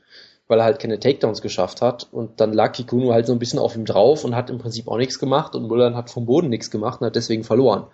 weil 0.49 0.59
er 0.59 0.65
halt 0.65 0.81
keine 0.81 0.99
Takedowns 0.99 1.43
geschafft 1.43 1.83
hat. 1.83 2.09
Und 2.11 2.41
dann 2.41 2.53
lag 2.53 2.73
Kikuno 2.73 3.13
halt 3.13 3.27
so 3.27 3.33
ein 3.33 3.39
bisschen 3.39 3.59
auf 3.59 3.77
ihm 3.77 3.85
drauf 3.85 4.25
und 4.25 4.35
hat 4.35 4.51
im 4.51 4.59
Prinzip 4.59 4.89
auch 4.89 4.97
nichts 4.97 5.19
gemacht 5.19 5.55
und 5.55 5.69
Mullern 5.69 5.97
hat 5.97 6.11
vom 6.11 6.27
Boden 6.27 6.49
nichts 6.49 6.71
gemacht 6.71 7.01
und 7.01 7.07
hat 7.07 7.17
deswegen 7.17 7.45
verloren. 7.45 7.87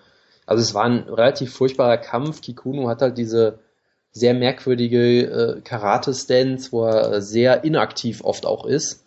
Also 0.46 0.62
es 0.62 0.74
war 0.74 0.84
ein 0.84 1.00
relativ 1.08 1.52
furchtbarer 1.52 1.98
Kampf. 1.98 2.40
Kikuno 2.40 2.88
hat 2.88 3.02
halt 3.02 3.18
diese 3.18 3.58
sehr 4.16 4.32
merkwürdige 4.32 5.24
äh, 5.24 5.60
Karate-Stance, 5.60 6.72
wo 6.72 6.86
er 6.86 7.12
äh, 7.12 7.22
sehr 7.22 7.64
inaktiv 7.64 8.24
oft 8.24 8.46
auch 8.46 8.64
ist. 8.64 9.04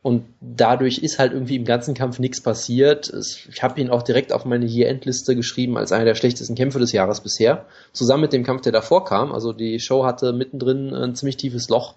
Und 0.00 0.26
dadurch 0.40 0.98
ist 0.98 1.18
halt 1.18 1.32
irgendwie 1.32 1.56
im 1.56 1.64
ganzen 1.64 1.94
Kampf 1.94 2.18
nichts 2.18 2.40
passiert. 2.40 3.12
Ich 3.48 3.62
habe 3.62 3.80
ihn 3.80 3.90
auch 3.90 4.02
direkt 4.02 4.32
auf 4.32 4.44
meine 4.44 4.66
Year-End-Liste 4.66 5.34
geschrieben 5.34 5.76
als 5.76 5.92
einer 5.92 6.04
der 6.04 6.14
schlechtesten 6.14 6.54
Kämpfe 6.54 6.78
des 6.78 6.92
Jahres 6.92 7.20
bisher. 7.20 7.64
Zusammen 7.92 8.20
mit 8.20 8.32
dem 8.32 8.44
Kampf, 8.44 8.60
der 8.62 8.72
davor 8.72 9.06
kam. 9.06 9.32
Also 9.32 9.52
die 9.52 9.80
Show 9.80 10.04
hatte 10.04 10.32
mittendrin 10.32 10.94
ein 10.94 11.16
ziemlich 11.16 11.38
tiefes 11.38 11.68
Loch. 11.68 11.94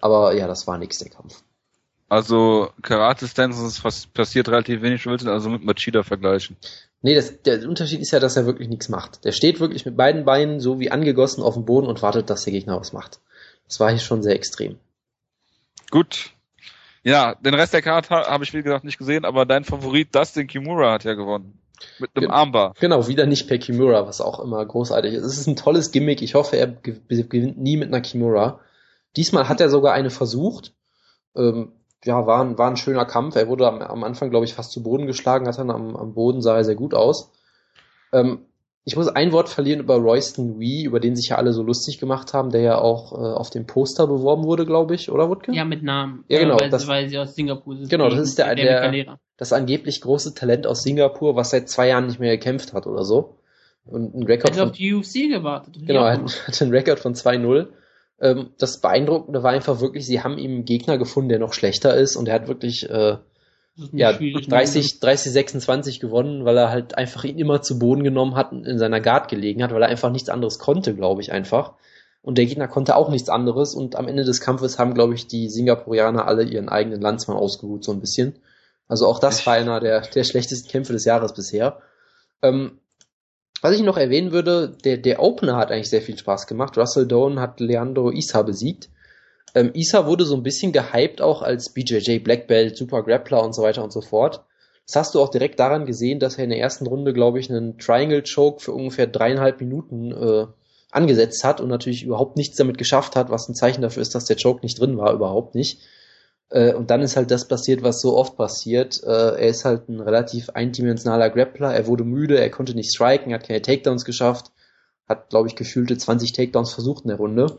Aber 0.00 0.34
ja, 0.34 0.46
das 0.46 0.66
war 0.66 0.76
nix, 0.78 0.98
der 0.98 1.10
Kampf. 1.10 1.42
Also 2.08 2.70
Karate 2.82 3.28
Stances 3.28 3.84
was 3.84 4.06
passiert 4.06 4.48
relativ 4.48 4.80
wenig, 4.82 5.02
du 5.02 5.10
willst 5.10 5.24
ihn 5.24 5.30
also 5.30 5.50
mit 5.50 5.62
Machida 5.64 6.02
vergleichen. 6.02 6.56
Nee, 7.02 7.14
das, 7.14 7.42
der 7.42 7.68
Unterschied 7.68 8.00
ist 8.00 8.10
ja, 8.12 8.18
dass 8.18 8.36
er 8.36 8.46
wirklich 8.46 8.68
nichts 8.68 8.88
macht. 8.88 9.24
Der 9.24 9.32
steht 9.32 9.60
wirklich 9.60 9.84
mit 9.84 9.96
beiden 9.96 10.24
Beinen 10.24 10.58
so 10.58 10.80
wie 10.80 10.90
angegossen 10.90 11.42
auf 11.44 11.54
dem 11.54 11.64
Boden 11.66 11.86
und 11.86 12.00
wartet, 12.02 12.30
dass 12.30 12.44
der 12.44 12.52
Gegner 12.52 12.80
was 12.80 12.92
macht. 12.92 13.20
Das 13.68 13.78
war 13.78 13.90
hier 13.90 13.98
schon 13.98 14.22
sehr 14.22 14.34
extrem. 14.34 14.78
Gut. 15.90 16.30
Ja, 17.04 17.34
den 17.36 17.54
Rest 17.54 17.72
der 17.74 17.82
Karte 17.82 18.10
ha 18.10 18.26
habe 18.28 18.42
ich 18.44 18.52
wie 18.54 18.62
gesagt 18.62 18.84
nicht 18.84 18.98
gesehen, 18.98 19.24
aber 19.24 19.46
dein 19.46 19.64
Favorit 19.64 20.14
Dustin 20.14 20.46
Kimura 20.46 20.92
hat 20.92 21.04
ja 21.04 21.14
gewonnen. 21.14 21.58
Mit 22.00 22.10
einem 22.16 22.26
Ge- 22.26 22.34
Armbar. 22.34 22.74
Genau, 22.80 23.06
wieder 23.06 23.26
nicht 23.26 23.46
per 23.46 23.58
Kimura, 23.58 24.06
was 24.06 24.20
auch 24.20 24.40
immer 24.40 24.64
großartig 24.66 25.14
ist. 25.14 25.22
Es 25.24 25.38
ist 25.38 25.46
ein 25.46 25.56
tolles 25.56 25.92
Gimmick. 25.92 26.22
Ich 26.22 26.34
hoffe, 26.34 26.56
er 26.56 26.66
ge- 26.66 27.00
gewinnt 27.08 27.58
nie 27.58 27.76
mit 27.76 27.88
einer 27.88 28.00
Kimura. 28.00 28.60
Diesmal 29.16 29.48
hat 29.48 29.60
er 29.60 29.70
sogar 29.70 29.92
eine 29.94 30.10
versucht. 30.10 30.74
Ähm, 31.36 31.72
ja, 32.04 32.26
war 32.26 32.42
ein, 32.44 32.58
war 32.58 32.70
ein 32.70 32.76
schöner 32.76 33.04
Kampf. 33.04 33.36
Er 33.36 33.48
wurde 33.48 33.66
am, 33.66 33.80
am 33.82 34.04
Anfang, 34.04 34.30
glaube 34.30 34.44
ich, 34.46 34.54
fast 34.54 34.72
zu 34.72 34.82
Boden 34.82 35.06
geschlagen, 35.06 35.46
hat 35.48 35.58
dann 35.58 35.70
am, 35.70 35.96
am 35.96 36.14
Boden 36.14 36.40
sah 36.42 36.56
er 36.56 36.64
sehr 36.64 36.74
gut 36.76 36.94
aus. 36.94 37.32
Ähm, 38.12 38.40
ich 38.84 38.96
muss 38.96 39.08
ein 39.08 39.32
Wort 39.32 39.50
verlieren 39.50 39.80
über 39.80 39.96
Royston 39.96 40.58
Wee, 40.58 40.84
über 40.84 40.98
den 40.98 41.14
sich 41.14 41.28
ja 41.28 41.36
alle 41.36 41.52
so 41.52 41.62
lustig 41.62 41.98
gemacht 41.98 42.32
haben, 42.32 42.50
der 42.50 42.62
ja 42.62 42.78
auch 42.78 43.12
äh, 43.12 43.16
auf 43.16 43.50
dem 43.50 43.66
Poster 43.66 44.06
beworben 44.06 44.44
wurde, 44.44 44.64
glaube 44.64 44.94
ich, 44.94 45.10
oder 45.10 45.28
Wutke? 45.28 45.52
Ja, 45.52 45.66
mit 45.66 45.82
Namen. 45.82 46.24
Ja, 46.28 46.38
genau, 46.38 46.58
Weil, 46.58 46.70
das- 46.70 46.86
weil 46.88 47.08
sie 47.10 47.18
aus 47.18 47.34
Singapur 47.34 47.76
sind. 47.76 47.90
Genau, 47.90 48.08
das 48.08 48.20
ist 48.20 48.38
der- 48.38 48.54
der- 48.54 48.80
Calera. 48.80 49.18
Das 49.36 49.52
angeblich 49.52 50.00
große 50.00 50.34
Talent 50.34 50.66
aus 50.66 50.82
Singapur, 50.82 51.36
was 51.36 51.50
seit 51.50 51.68
zwei 51.68 51.88
Jahren 51.88 52.06
nicht 52.06 52.18
mehr 52.18 52.34
gekämpft 52.36 52.72
hat 52.72 52.86
oder 52.86 53.04
so. 53.04 53.36
Und 53.84 54.14
ein 54.14 54.22
Rekord 54.24 54.50
Hätte 54.50 54.60
von 54.60 54.70
auf 54.70 54.76
die 54.76 54.94
UFC 54.94 55.28
gewartet. 55.28 55.76
Genau, 55.86 56.04
er 56.04 56.12
hat- 56.14 56.22
hatte 56.48 56.64
einen 56.64 56.72
Rekord 56.74 56.98
von 57.00 57.14
2-0. 57.14 57.66
Ähm, 58.20 58.50
das 58.58 58.80
Beeindruckende 58.80 59.42
war 59.42 59.52
einfach 59.52 59.80
wirklich, 59.80 60.06
sie 60.06 60.22
haben 60.22 60.38
ihm 60.38 60.50
einen 60.52 60.64
Gegner 60.64 60.98
gefunden, 60.98 61.28
der 61.28 61.38
noch 61.38 61.52
schlechter 61.52 61.94
ist 61.94 62.16
und 62.16 62.28
er 62.28 62.34
hat 62.34 62.48
wirklich 62.48 62.88
äh, 62.88 63.18
ja, 63.92 64.14
schwierig. 64.14 64.48
30, 64.48 65.00
30, 65.00 65.32
26 65.32 66.00
gewonnen, 66.00 66.44
weil 66.44 66.56
er 66.56 66.70
halt 66.70 66.96
einfach 66.98 67.24
ihn 67.24 67.38
immer 67.38 67.62
zu 67.62 67.78
Boden 67.78 68.02
genommen 68.02 68.34
hat 68.34 68.52
und 68.52 68.66
in 68.66 68.78
seiner 68.78 69.00
Guard 69.00 69.28
gelegen 69.28 69.62
hat, 69.62 69.72
weil 69.72 69.82
er 69.82 69.88
einfach 69.88 70.10
nichts 70.10 70.28
anderes 70.28 70.58
konnte, 70.58 70.94
glaube 70.94 71.20
ich, 71.20 71.32
einfach. 71.32 71.74
Und 72.22 72.38
der 72.38 72.46
Gegner 72.46 72.66
konnte 72.66 72.96
auch 72.96 73.08
nichts 73.08 73.28
anderes 73.28 73.74
und 73.74 73.94
am 73.96 74.08
Ende 74.08 74.24
des 74.24 74.40
Kampfes 74.40 74.78
haben, 74.78 74.94
glaube 74.94 75.14
ich, 75.14 75.28
die 75.28 75.48
Singapurianer 75.48 76.26
alle 76.26 76.42
ihren 76.42 76.68
eigenen 76.68 77.00
Landsmann 77.00 77.36
ausgeruht, 77.36 77.84
so 77.84 77.92
ein 77.92 78.00
bisschen. 78.00 78.34
Also 78.88 79.06
auch 79.06 79.20
das 79.20 79.46
war 79.46 79.54
einer 79.54 79.80
der, 79.80 80.00
der 80.00 80.24
schlechtesten 80.24 80.68
Kämpfe 80.68 80.92
des 80.92 81.04
Jahres 81.04 81.32
bisher. 81.32 81.80
Ähm, 82.42 82.78
was 83.60 83.74
ich 83.74 83.82
noch 83.82 83.96
erwähnen 83.96 84.32
würde, 84.32 84.76
der, 84.84 84.98
der 84.98 85.22
Opener 85.22 85.56
hat 85.56 85.70
eigentlich 85.70 85.90
sehr 85.90 86.02
viel 86.02 86.18
Spaß 86.18 86.46
gemacht. 86.46 86.76
Russell 86.76 87.06
Doan 87.06 87.40
hat 87.40 87.60
Leandro 87.60 88.10
Isa 88.10 88.42
besiegt. 88.42 88.88
Ähm, 89.54 89.70
Isa 89.74 90.06
wurde 90.06 90.24
so 90.24 90.36
ein 90.36 90.42
bisschen 90.42 90.72
gehypt 90.72 91.20
auch 91.20 91.42
als 91.42 91.72
BJJ 91.72 92.18
Black 92.18 92.46
Belt, 92.46 92.76
Super 92.76 93.02
Grappler 93.02 93.42
und 93.42 93.54
so 93.54 93.62
weiter 93.62 93.82
und 93.82 93.92
so 93.92 94.00
fort. 94.00 94.44
Das 94.86 94.96
hast 94.96 95.14
du 95.14 95.20
auch 95.20 95.28
direkt 95.28 95.60
daran 95.60 95.84
gesehen, 95.86 96.18
dass 96.18 96.38
er 96.38 96.44
in 96.44 96.50
der 96.50 96.60
ersten 96.60 96.86
Runde, 96.86 97.12
glaube 97.12 97.40
ich, 97.40 97.50
einen 97.50 97.78
Triangle 97.78 98.22
Choke 98.22 98.60
für 98.60 98.72
ungefähr 98.72 99.06
dreieinhalb 99.06 99.60
Minuten 99.60 100.12
äh, 100.12 100.46
angesetzt 100.90 101.44
hat 101.44 101.60
und 101.60 101.68
natürlich 101.68 102.04
überhaupt 102.04 102.36
nichts 102.36 102.56
damit 102.56 102.78
geschafft 102.78 103.14
hat, 103.14 103.30
was 103.30 103.48
ein 103.48 103.54
Zeichen 103.54 103.82
dafür 103.82 104.00
ist, 104.00 104.14
dass 104.14 104.24
der 104.24 104.38
Choke 104.42 104.60
nicht 104.62 104.80
drin 104.80 104.96
war, 104.96 105.12
überhaupt 105.12 105.54
nicht. 105.54 105.80
Äh, 106.50 106.72
und 106.72 106.90
dann 106.90 107.02
ist 107.02 107.16
halt 107.16 107.30
das 107.30 107.46
passiert, 107.46 107.82
was 107.82 108.00
so 108.00 108.16
oft 108.16 108.36
passiert. 108.36 109.02
Äh, 109.04 109.08
er 109.08 109.48
ist 109.48 109.64
halt 109.64 109.88
ein 109.88 110.00
relativ 110.00 110.50
eindimensionaler 110.50 111.30
Grappler, 111.30 111.74
er 111.74 111.86
wurde 111.86 112.04
müde, 112.04 112.38
er 112.38 112.50
konnte 112.50 112.74
nicht 112.74 112.90
striken, 112.90 113.32
hat 113.34 113.46
keine 113.46 113.62
Takedowns 113.62 114.04
geschafft, 114.04 114.52
hat, 115.08 115.30
glaube 115.30 115.48
ich, 115.48 115.56
gefühlte 115.56 115.96
20 115.96 116.32
Takedowns 116.32 116.72
versucht 116.72 117.04
in 117.04 117.08
der 117.08 117.18
Runde. 117.18 117.58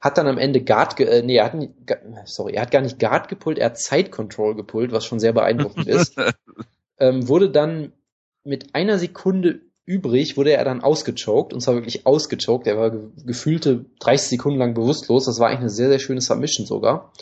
Hat 0.00 0.16
dann 0.16 0.28
am 0.28 0.38
Ende 0.38 0.62
Guard, 0.62 0.96
ge 0.96 1.06
äh, 1.06 1.22
nee, 1.22 1.36
er 1.36 1.44
hat 1.44 1.54
nicht, 1.54 1.72
sorry, 2.24 2.54
er 2.54 2.62
hat 2.62 2.70
gar 2.70 2.80
nicht 2.80 2.98
Guard 2.98 3.28
gepullt, 3.28 3.58
er 3.58 3.66
hat 3.66 3.78
Side 3.78 4.10
Control 4.10 4.54
gepullt, 4.54 4.92
was 4.92 5.04
schon 5.04 5.20
sehr 5.20 5.32
beeindruckend 5.32 5.86
ist. 5.88 6.16
Ähm, 6.98 7.28
wurde 7.28 7.50
dann 7.50 7.92
mit 8.44 8.74
einer 8.74 8.98
Sekunde 8.98 9.60
übrig, 9.84 10.36
wurde 10.36 10.52
er 10.52 10.64
dann 10.64 10.82
ausgechoked, 10.82 11.52
und 11.52 11.60
zwar 11.60 11.74
wirklich 11.74 12.06
ausgechoked. 12.06 12.66
Er 12.66 12.78
war 12.78 12.90
ge 12.90 13.08
gefühlte 13.26 13.86
30 13.98 14.30
Sekunden 14.30 14.58
lang 14.58 14.72
bewusstlos. 14.72 15.26
Das 15.26 15.40
war 15.40 15.48
eigentlich 15.48 15.60
eine 15.60 15.70
sehr, 15.70 15.88
sehr 15.88 15.98
schöne 15.98 16.20
Submission 16.20 16.64
sogar. 16.64 17.12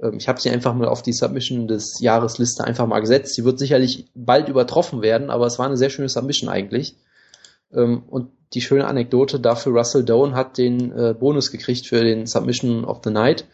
Ähm, 0.00 0.14
ich 0.18 0.28
habe 0.28 0.40
sie 0.40 0.50
einfach 0.50 0.74
mal 0.74 0.88
auf 0.88 1.02
die 1.02 1.12
Submission 1.12 1.68
des 1.68 2.00
Jahresliste 2.00 2.64
einfach 2.64 2.86
mal 2.86 3.00
gesetzt. 3.00 3.34
Sie 3.34 3.44
wird 3.44 3.58
sicherlich 3.58 4.06
bald 4.14 4.48
übertroffen 4.48 5.02
werden, 5.02 5.30
aber 5.30 5.46
es 5.46 5.58
war 5.58 5.66
eine 5.66 5.76
sehr 5.76 5.90
schöne 5.90 6.08
Submission 6.08 6.48
eigentlich. 6.48 6.96
Ähm, 7.72 8.02
und 8.08 8.30
die 8.54 8.60
schöne 8.60 8.86
Anekdote 8.86 9.40
dafür, 9.40 9.72
Russell 9.72 10.04
Doan 10.04 10.34
hat 10.34 10.56
den 10.56 10.92
äh, 10.92 11.14
Bonus 11.18 11.50
gekriegt 11.50 11.86
für 11.86 12.02
den 12.02 12.26
Submission 12.26 12.84
of 12.84 13.00
the 13.04 13.10
Night. 13.10 13.46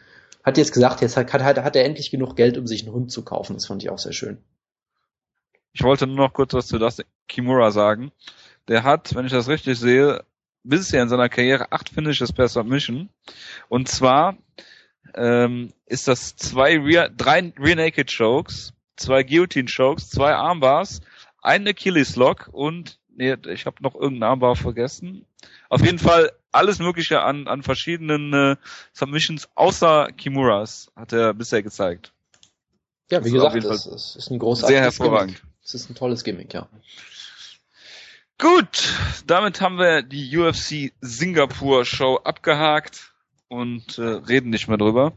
hat 0.45 0.59
jetzt 0.59 0.73
gesagt, 0.73 1.01
jetzt 1.01 1.17
hat, 1.17 1.33
hat, 1.33 1.59
hat 1.59 1.77
er 1.77 1.85
endlich 1.85 2.11
genug 2.11 2.37
Geld, 2.37 2.59
um 2.59 2.67
sich 2.67 2.85
einen 2.85 2.95
Hund 2.95 3.11
zu 3.11 3.25
kaufen. 3.25 3.55
Das 3.55 3.67
fand 3.67 3.83
ich 3.83 3.91
auch 3.91 3.99
sehr 3.99 4.13
schön. 4.13 4.39
Ich 5.73 5.83
wollte 5.83 6.07
nur 6.07 6.17
noch 6.17 6.33
kurz 6.33 6.53
was 6.53 6.69
zu 6.69 6.79
das 6.79 7.03
Kimura 7.27 7.73
sagen. 7.73 8.13
Der 8.69 8.85
hat, 8.85 9.15
wenn 9.15 9.27
ich 9.27 9.33
das 9.33 9.49
richtig 9.49 9.79
sehe, 9.79 10.23
bisher 10.63 11.03
in 11.03 11.09
seiner 11.09 11.29
Karriere 11.29 11.73
acht 11.73 11.89
Finishes 11.89 12.33
per 12.33 12.47
Submission. 12.47 13.09
Und 13.69 13.89
zwar 13.89 14.37
ähm, 15.15 15.73
ist 15.87 16.09
das 16.09 16.37
zwei 16.37 16.79
Rear, 16.79 17.09
drei 17.09 17.53
Rear 17.59 17.77
Naked 17.77 18.13
Chokes, 18.17 18.73
zwei 18.97 19.23
Guillotine 19.23 19.69
Chokes, 19.69 20.11
zwei 20.11 20.35
Armbars, 20.35 21.01
ein 21.43 21.67
Achilles 21.67 22.17
Lock 22.17 22.49
und 22.53 22.99
nee, 23.17 23.37
ich 23.49 23.67
habe 23.67 23.83
noch 23.83 23.95
irgendeinen 23.95 24.31
Armbar 24.31 24.57
vergessen. 24.57 25.27
Auf 25.69 25.85
jeden 25.85 25.99
Fall 25.99 26.33
alles 26.53 26.79
Mögliche 26.79 27.21
an, 27.23 27.49
an 27.49 27.63
verschiedenen 27.63 28.33
äh, 28.33 28.57
Submissions 28.93 29.49
außer 29.55 30.09
Kimuras 30.17 30.91
hat 30.97 31.13
er 31.13 31.35
bisher 31.35 31.63
gezeigt. 31.63 32.13
Ja, 33.11 33.25
wie 33.25 33.31
gesagt, 33.31 33.57
das, 33.65 33.85
das 33.85 34.17
ist 34.17 34.31
ein 34.31 34.39
großartiges 34.39 34.69
Sehr 34.69 34.83
hervorragend. 34.83 35.37
Gimmick. 35.37 35.55
Das 35.63 35.75
ist 35.75 35.91
ein 35.91 35.95
tolles 35.95 36.25
Gimmick, 36.25 36.55
ja. 36.55 36.69
Gut, 38.39 38.93
damit 39.27 39.61
haben 39.61 39.79
wir 39.79 40.03
die 40.03 40.37
UFC 40.37 40.93
Singapur 41.01 41.85
Show 41.85 42.17
abgehakt 42.17 43.14
und 43.49 43.99
äh, 43.99 44.03
reden 44.03 44.51
nicht 44.51 44.69
mehr 44.69 44.79
drüber. 44.79 45.13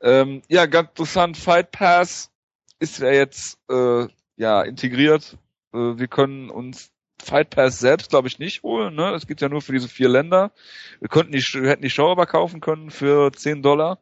Ähm, 0.00 0.42
ja, 0.48 0.66
ganz 0.66 0.90
interessant, 0.90 1.36
Fight 1.36 1.70
Pass 1.70 2.30
ist 2.78 2.98
ja 2.98 3.10
jetzt 3.10 3.58
äh, 3.70 4.06
ja 4.36 4.62
integriert. 4.62 5.36
Äh, 5.72 5.98
wir 5.98 6.08
können 6.08 6.50
uns 6.50 6.90
Fight 7.22 7.50
Pass 7.50 7.78
selbst, 7.78 8.10
glaube 8.10 8.28
ich, 8.28 8.38
nicht 8.38 8.62
holen. 8.62 8.94
Ne? 8.94 9.14
Es 9.14 9.26
gibt 9.26 9.40
ja 9.40 9.48
nur 9.48 9.62
für 9.62 9.72
diese 9.72 9.88
vier 9.88 10.08
Länder. 10.08 10.52
Wir 11.00 11.08
konnten 11.08 11.32
die, 11.32 11.38
wir 11.38 11.70
hätten 11.70 11.82
die 11.82 11.90
Show 11.90 12.10
aber 12.10 12.26
kaufen 12.26 12.60
können 12.60 12.90
für 12.90 13.32
10 13.32 13.62
Dollar. 13.62 13.98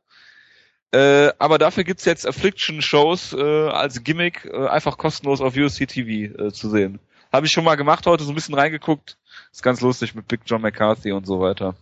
Äh, 0.92 1.32
aber 1.38 1.58
dafür 1.58 1.84
gibt's 1.84 2.04
jetzt 2.04 2.26
Affliction-Shows 2.26 3.32
äh, 3.32 3.68
als 3.68 4.02
Gimmick 4.04 4.44
äh, 4.44 4.66
einfach 4.66 4.98
kostenlos 4.98 5.40
auf 5.40 5.56
UFC 5.56 5.88
TV 5.88 6.34
äh, 6.36 6.52
zu 6.52 6.68
sehen. 6.68 6.98
Habe 7.32 7.46
ich 7.46 7.52
schon 7.52 7.64
mal 7.64 7.76
gemacht 7.76 8.06
heute, 8.06 8.24
so 8.24 8.32
ein 8.32 8.34
bisschen 8.34 8.54
reingeguckt. 8.54 9.16
Ist 9.52 9.62
ganz 9.62 9.80
lustig 9.80 10.14
mit 10.14 10.28
Big 10.28 10.40
John 10.44 10.60
McCarthy 10.60 11.12
und 11.12 11.26
so 11.26 11.40
weiter. 11.40 11.74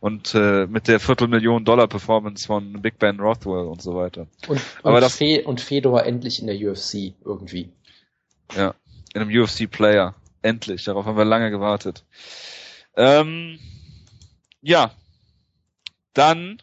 Und 0.00 0.34
äh, 0.34 0.66
mit 0.66 0.88
der 0.88 1.00
Viertelmillion 1.00 1.64
Dollar 1.64 1.88
Performance 1.88 2.46
von 2.46 2.80
Big 2.80 2.98
Ben 2.98 3.20
Rothwell 3.20 3.66
und 3.66 3.82
so 3.82 3.94
weiter. 3.94 4.26
Und, 4.46 4.60
Aber 4.82 4.96
und, 4.96 5.00
das- 5.02 5.16
Fe 5.16 5.42
und 5.44 5.60
Fedor 5.60 6.04
endlich 6.04 6.40
in 6.40 6.46
der 6.46 6.56
UFC 6.56 7.14
irgendwie. 7.24 7.70
Ja, 8.56 8.74
in 9.14 9.20
einem 9.22 9.42
UFC-Player. 9.42 10.14
Endlich, 10.40 10.84
darauf 10.84 11.04
haben 11.04 11.16
wir 11.18 11.24
lange 11.24 11.50
gewartet. 11.50 12.04
Ähm, 12.96 13.58
ja, 14.62 14.92
dann 16.14 16.62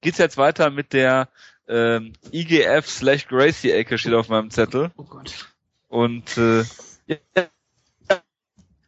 geht's 0.00 0.18
jetzt 0.18 0.36
weiter 0.36 0.70
mit 0.70 0.92
der 0.92 1.28
ähm, 1.68 2.12
IGF 2.32 2.86
slash 2.88 3.26
Gracie-Ecke 3.28 3.96
steht 3.98 4.14
auf 4.14 4.28
meinem 4.28 4.50
Zettel. 4.50 4.90
Oh 4.96 5.04
Gott. 5.04 5.48
Und 5.88 6.36
äh, 6.36 6.64
ja, 7.06 7.48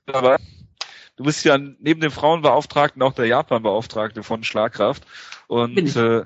aber 0.06 0.38
du 1.16 1.24
bist 1.24 1.44
ja 1.44 1.58
neben 1.58 2.00
dem 2.00 2.10
Frauenbeauftragten 2.10 3.02
auch 3.02 3.12
der 3.14 3.26
Japan-Beauftragte 3.26 4.22
von 4.22 4.44
Schlagkraft. 4.44 5.04
Und 5.46 5.96
äh, 5.96 6.24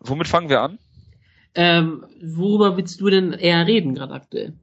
womit 0.00 0.28
fangen 0.28 0.48
wir 0.48 0.60
an? 0.62 0.78
Ähm, 1.54 2.04
worüber 2.22 2.76
willst 2.76 3.00
du 3.00 3.10
denn 3.10 3.32
eher 3.32 3.66
reden 3.66 3.94
gerade 3.94 4.14
aktuell? 4.14 4.54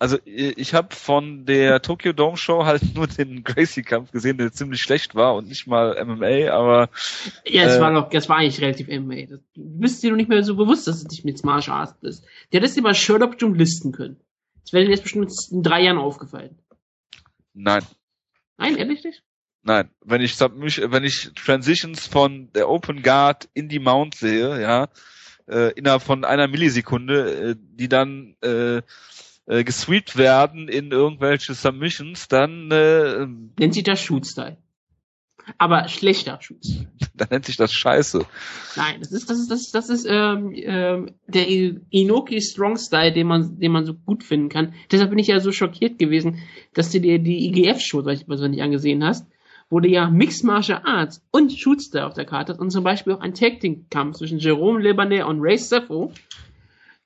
Also 0.00 0.16
ich 0.24 0.74
habe 0.74 0.94
von 0.94 1.44
der 1.44 1.82
Tokyo 1.82 2.12
Dome 2.12 2.36
Show 2.36 2.64
halt 2.64 2.82
nur 2.94 3.08
den 3.08 3.42
Gracie-Kampf 3.42 4.12
gesehen, 4.12 4.38
der 4.38 4.52
ziemlich 4.52 4.80
schlecht 4.80 5.14
war 5.16 5.34
und 5.34 5.48
nicht 5.48 5.66
mal 5.66 6.02
MMA, 6.04 6.50
aber 6.52 6.88
Ja, 7.44 7.64
es 7.64 7.76
Äh, 7.76 7.80
war 7.80 7.92
doch, 7.92 8.08
das 8.10 8.28
war 8.28 8.36
eigentlich 8.36 8.60
relativ 8.60 8.86
MMA. 8.88 9.26
Das, 9.26 9.40
du 9.54 9.78
bist 9.80 10.02
dir 10.02 10.10
noch 10.10 10.16
nicht 10.16 10.28
mehr 10.28 10.44
so 10.44 10.54
bewusst, 10.56 10.86
dass 10.86 11.02
du 11.02 11.08
nicht 11.08 11.24
mit 11.24 11.44
Martial 11.44 11.78
Arts 11.80 11.94
bist. 12.00 12.24
Der 12.52 12.60
hättest 12.60 12.76
dir 12.76 12.82
mal 12.82 12.94
Sherlock 12.94 13.32
bestimmt 13.32 13.58
listen 13.58 13.90
können. 13.92 14.20
Das 14.62 14.72
wäre 14.72 14.84
dir 14.84 14.90
jetzt 14.92 15.02
bestimmt 15.02 15.32
in 15.50 15.62
drei 15.62 15.82
Jahren 15.82 15.98
aufgefallen. 15.98 16.58
nein, 17.54 17.84
Nein, 18.58 18.76
ehrlich 18.76 19.04
nicht? 19.04 19.22
nein. 19.62 19.90
Wenn 20.04 20.20
ich 20.20 20.36
Submission, 20.36 20.92
wenn 20.92 21.04
ich 21.04 21.30
Transitions 21.34 22.06
von 22.06 22.50
der 22.52 22.68
Open 22.68 23.02
Guard 23.02 23.48
in 23.54 23.68
die 23.68 23.78
Mount 23.78 24.14
sehe, 24.14 24.60
ja, 24.60 24.88
äh, 25.46 25.72
innerhalb 25.74 26.02
von 26.02 26.24
einer 26.24 26.48
Millisekunde, 26.48 27.50
äh, 27.50 27.54
die 27.58 27.88
dann 27.88 28.36
äh, 28.42 28.82
äh, 29.46 29.64
gesweept 29.64 30.16
werden 30.16 30.68
in 30.68 30.90
irgendwelche 30.90 31.54
Submissions, 31.54 32.28
dann, 32.28 32.70
äh, 32.70 33.26
Nennt 33.58 33.74
sich 33.74 33.84
das 33.84 34.00
Shoot-Style. 34.00 34.58
Aber 35.56 35.88
schlechter 35.88 36.38
Shoot-Style. 36.40 36.88
dann 37.14 37.28
nennt 37.30 37.46
sich 37.46 37.56
das 37.56 37.72
Scheiße. 37.72 38.26
Nein, 38.76 38.96
das 39.00 39.12
ist, 39.12 39.30
das 39.30 39.38
ist, 39.38 39.50
das 39.50 39.60
ist, 39.60 39.74
das 39.74 39.88
ist 39.88 40.06
ähm, 40.08 40.52
ähm, 40.54 41.10
der 41.26 41.46
Inoki 41.48 42.40
Strong 42.40 42.76
Style, 42.76 43.12
den 43.12 43.26
man, 43.26 43.58
den 43.58 43.72
man 43.72 43.86
so 43.86 43.94
gut 43.94 44.24
finden 44.24 44.48
kann. 44.48 44.74
Deshalb 44.90 45.10
bin 45.10 45.18
ich 45.18 45.28
ja 45.28 45.40
so 45.40 45.52
schockiert 45.52 45.98
gewesen, 45.98 46.38
dass 46.74 46.90
du 46.90 47.00
dir 47.00 47.18
die 47.18 47.46
IGF-Show, 47.48 48.04
weil 48.04 48.16
ich 48.16 48.28
was 48.28 48.40
nicht 48.40 48.62
angesehen 48.62 49.04
hast, 49.04 49.26
wo 49.70 49.80
du 49.80 49.88
ja 49.88 50.08
Mixed 50.08 50.44
Martial 50.44 50.82
Arts 50.84 51.22
und 51.30 51.52
Shoot 51.52 51.82
Style 51.82 52.06
auf 52.06 52.14
der 52.14 52.24
Karte 52.24 52.52
hast 52.52 52.60
und 52.60 52.70
zum 52.70 52.84
Beispiel 52.84 53.12
auch 53.14 53.20
ein 53.20 53.34
Tag 53.34 53.60
Team 53.60 53.86
Kampf 53.90 54.18
zwischen 54.18 54.38
Jerome 54.38 54.80
Lebanet 54.80 55.24
und 55.24 55.40
Ray 55.40 55.58
Sefo 55.58 56.12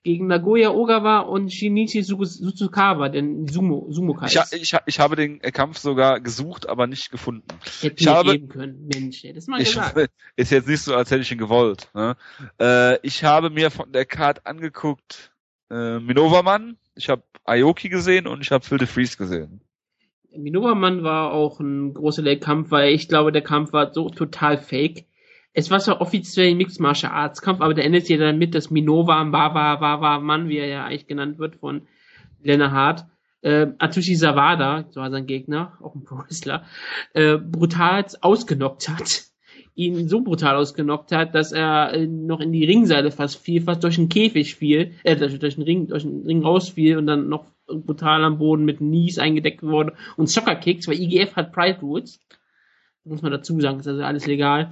gegen 0.04 0.26
Nagoya 0.26 0.70
Ogawa 0.70 1.20
und 1.20 1.52
Shinichi 1.52 2.00
Suzu- 2.00 2.24
Suzukawa, 2.24 3.08
den 3.08 3.46
Sumo, 3.46 3.86
Sumo 3.90 4.14
Kais. 4.14 4.52
Ich, 4.52 4.62
ich, 4.62 4.76
ich 4.86 4.98
habe 5.00 5.14
den 5.16 5.40
äh, 5.42 5.52
Kampf 5.52 5.78
sogar 5.78 6.20
gesucht, 6.20 6.68
aber 6.68 6.86
nicht 6.86 7.10
gefunden. 7.10 7.46
Hätte 7.80 7.96
ich 8.00 8.06
habe- 8.08 8.32
geben 8.32 8.48
können. 8.48 8.88
Mensch, 8.92 9.22
hätte 9.22 9.34
das 9.34 9.46
mal 9.46 9.60
Ich, 9.60 9.68
gesagt. 9.68 10.10
ist 10.36 10.50
jetzt 10.50 10.68
nicht 10.68 10.82
so, 10.82 10.94
als 10.94 11.10
hätte 11.10 11.22
ich 11.22 11.30
ihn 11.30 11.38
gewollt. 11.38 11.88
Ne? 11.94 12.16
Äh, 12.60 12.98
ich 13.06 13.22
habe 13.24 13.50
mir 13.50 13.70
von 13.70 13.92
der 13.92 14.04
Card 14.04 14.44
angeguckt 14.46 15.32
äh, 15.70 15.98
Minovermann, 16.00 16.76
ich 16.96 17.08
habe 17.08 17.22
Aoki 17.44 17.88
gesehen 17.88 18.26
und 18.26 18.40
ich 18.42 18.50
habe 18.50 18.64
Phil 18.64 18.78
de 18.78 18.86
Vries 18.88 19.16
gesehen. 19.16 19.60
Minovermann 20.36 21.02
war 21.02 21.32
auch 21.32 21.60
ein 21.60 21.94
großer 21.94 22.36
Kampf, 22.36 22.70
weil 22.70 22.92
ich 22.94 23.08
glaube, 23.08 23.32
der 23.32 23.42
Kampf 23.42 23.72
war 23.72 23.92
so 23.92 24.08
total 24.08 24.58
fake. 24.58 25.04
Es 25.54 25.70
war 25.70 25.80
zwar 25.80 26.00
offiziell 26.00 26.54
Mixed 26.54 26.80
Martial 26.80 27.12
Arts 27.12 27.42
Kampf, 27.42 27.60
aber 27.60 27.74
der 27.74 27.84
endet 27.84 28.08
ja 28.08 28.16
dann 28.16 28.38
mit, 28.38 28.54
dass 28.54 28.70
Minova 28.70 29.22
Baba 29.24 29.76
Baba 29.76 30.18
Mann, 30.18 30.48
wie 30.48 30.58
er 30.58 30.66
ja 30.66 30.84
eigentlich 30.84 31.06
genannt 31.06 31.38
wird 31.38 31.56
von 31.56 31.82
Lena 32.42 32.70
Hart, 32.70 33.04
äh, 33.42 33.66
Atsushi 33.78 34.14
Sawada, 34.14 34.86
so 34.90 35.00
war 35.00 35.10
sein 35.10 35.26
Gegner, 35.26 35.76
auch 35.82 35.94
ein 35.94 36.04
Pro 36.04 36.16
Wrestler, 36.16 36.64
äh, 37.12 37.36
brutal 37.36 38.06
ausgenockt 38.20 38.88
hat. 38.88 39.24
Ihn 39.74 40.06
so 40.08 40.20
brutal 40.20 40.56
ausgenockt 40.56 41.12
hat, 41.12 41.34
dass 41.34 41.52
er 41.52 41.94
äh, 41.94 42.06
noch 42.06 42.40
in 42.40 42.52
die 42.52 42.64
Ringseile 42.64 43.10
fast 43.10 43.38
fiel, 43.38 43.62
fast 43.62 43.82
durch 43.82 43.96
den 43.96 44.08
Käfig 44.08 44.54
fiel, 44.54 44.92
äh, 45.02 45.16
durch, 45.16 45.38
durch 45.38 45.54
den 45.54 45.64
Ring, 45.64 45.88
durch 45.88 46.02
den 46.02 46.26
Ring 46.26 46.42
rausfiel 46.42 46.98
und 46.98 47.06
dann 47.06 47.28
noch 47.28 47.46
brutal 47.66 48.22
am 48.22 48.38
Boden 48.38 48.64
mit 48.64 48.78
Knees 48.78 49.18
eingedeckt 49.18 49.62
wurde 49.62 49.94
und 50.16 50.28
Soccer 50.28 50.56
Kicks, 50.56 50.88
weil 50.88 51.00
IGF 51.00 51.36
hat 51.36 51.52
Pride 51.52 51.80
Rules. 51.80 52.20
Muss 53.04 53.22
man 53.22 53.32
dazu 53.32 53.58
sagen, 53.60 53.80
ist 53.80 53.88
also 53.88 54.02
alles 54.02 54.26
legal. 54.26 54.70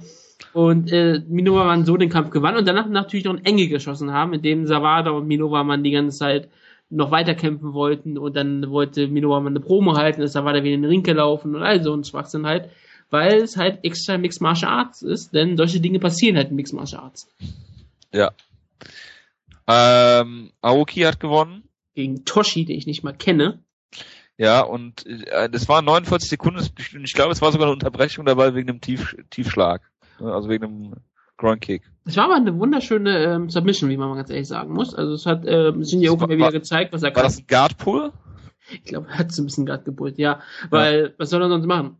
Und 0.53 0.91
äh, 0.91 1.21
Minova 1.27 1.65
man 1.65 1.85
so 1.85 1.95
den 1.97 2.09
Kampf 2.09 2.29
gewann 2.29 2.57
und 2.57 2.67
danach 2.67 2.87
natürlich 2.87 3.25
noch 3.25 3.33
ein 3.33 3.45
Enge 3.45 3.67
geschossen 3.67 4.11
haben, 4.11 4.33
in 4.33 4.41
dem 4.41 4.67
Savada 4.67 5.11
und 5.11 5.27
Minova 5.27 5.63
man 5.63 5.83
die 5.83 5.91
ganze 5.91 6.17
Zeit 6.17 6.49
noch 6.89 7.09
weiter 7.09 7.35
kämpfen 7.35 7.73
wollten 7.73 8.17
und 8.17 8.35
dann 8.35 8.69
wollte 8.69 9.07
Minova 9.07 9.39
man 9.39 9.53
eine 9.53 9.61
Promo 9.61 9.95
halten, 9.95 10.21
ist 10.21 10.33
Savada 10.33 10.63
wieder 10.63 10.75
in 10.75 10.81
den 10.81 10.91
Ring 10.91 11.03
gelaufen 11.03 11.55
und 11.55 11.63
all 11.63 11.81
so 11.81 11.93
ein 11.93 12.03
Schwachsinn 12.03 12.45
halt, 12.45 12.69
weil 13.09 13.37
es 13.37 13.55
halt 13.55 13.79
extra 13.83 14.17
Mixed 14.17 14.41
Martial 14.41 14.71
Arts 14.71 15.01
ist, 15.01 15.33
denn 15.33 15.55
solche 15.55 15.79
Dinge 15.79 15.99
passieren 15.99 16.35
halt 16.35 16.49
in 16.49 16.57
Mixed 16.57 16.75
Martial 16.75 17.01
Arts. 17.01 17.29
Ja. 18.13 18.31
Ähm, 19.67 20.51
Aoki 20.61 21.01
hat 21.01 21.21
gewonnen. 21.21 21.63
Gegen 21.95 22.25
Toshi, 22.25 22.65
den 22.65 22.77
ich 22.77 22.87
nicht 22.87 23.03
mal 23.03 23.13
kenne. 23.13 23.59
Ja, 24.37 24.61
und 24.61 25.05
äh, 25.05 25.49
das 25.49 25.69
waren 25.69 25.85
49 25.85 26.29
Sekunden. 26.29 26.65
Ich 27.03 27.13
glaube, 27.13 27.31
es 27.31 27.41
war 27.41 27.51
sogar 27.51 27.67
eine 27.67 27.73
Unterbrechung 27.73 28.25
dabei 28.25 28.53
wegen 28.55 28.67
dem 28.67 28.81
Tief, 28.81 29.15
Tiefschlag. 29.29 29.81
Ne, 30.21 30.33
Also 30.33 30.49
wegen 30.49 30.63
dem 30.63 30.93
Ground 31.37 31.61
Kick. 31.61 31.83
Es 32.05 32.17
war 32.17 32.25
aber 32.25 32.35
eine 32.35 32.57
wunderschöne 32.59 33.23
ähm, 33.23 33.49
Submission, 33.49 33.89
wie 33.89 33.97
man 33.97 34.09
mal 34.09 34.15
ganz 34.15 34.29
ehrlich 34.29 34.47
sagen 34.47 34.73
muss. 34.73 34.93
Also 34.93 35.13
es 35.13 35.25
hat 35.25 35.43
ähm, 35.45 35.83
Shinji 35.83 36.09
Oka 36.09 36.21
war- 36.21 36.27
mir 36.27 36.35
wieder 36.35 36.45
war- 36.45 36.51
gezeigt, 36.51 36.93
was 36.93 37.01
er 37.03 37.07
War 37.07 37.13
kann. 37.13 37.23
das 37.23 37.39
ein 37.39 37.47
Guard 37.47 37.77
Pull? 37.77 38.11
Ich 38.71 38.83
glaube, 38.83 39.07
er 39.09 39.19
hat 39.19 39.31
so 39.31 39.41
ein 39.41 39.45
bisschen 39.45 39.65
gerade 39.65 39.83
gebrüllt, 39.83 40.17
ja. 40.17 40.39
Weil, 40.69 41.13
was 41.17 41.29
soll 41.31 41.41
er 41.41 41.49
sonst 41.49 41.65
machen? 41.65 41.97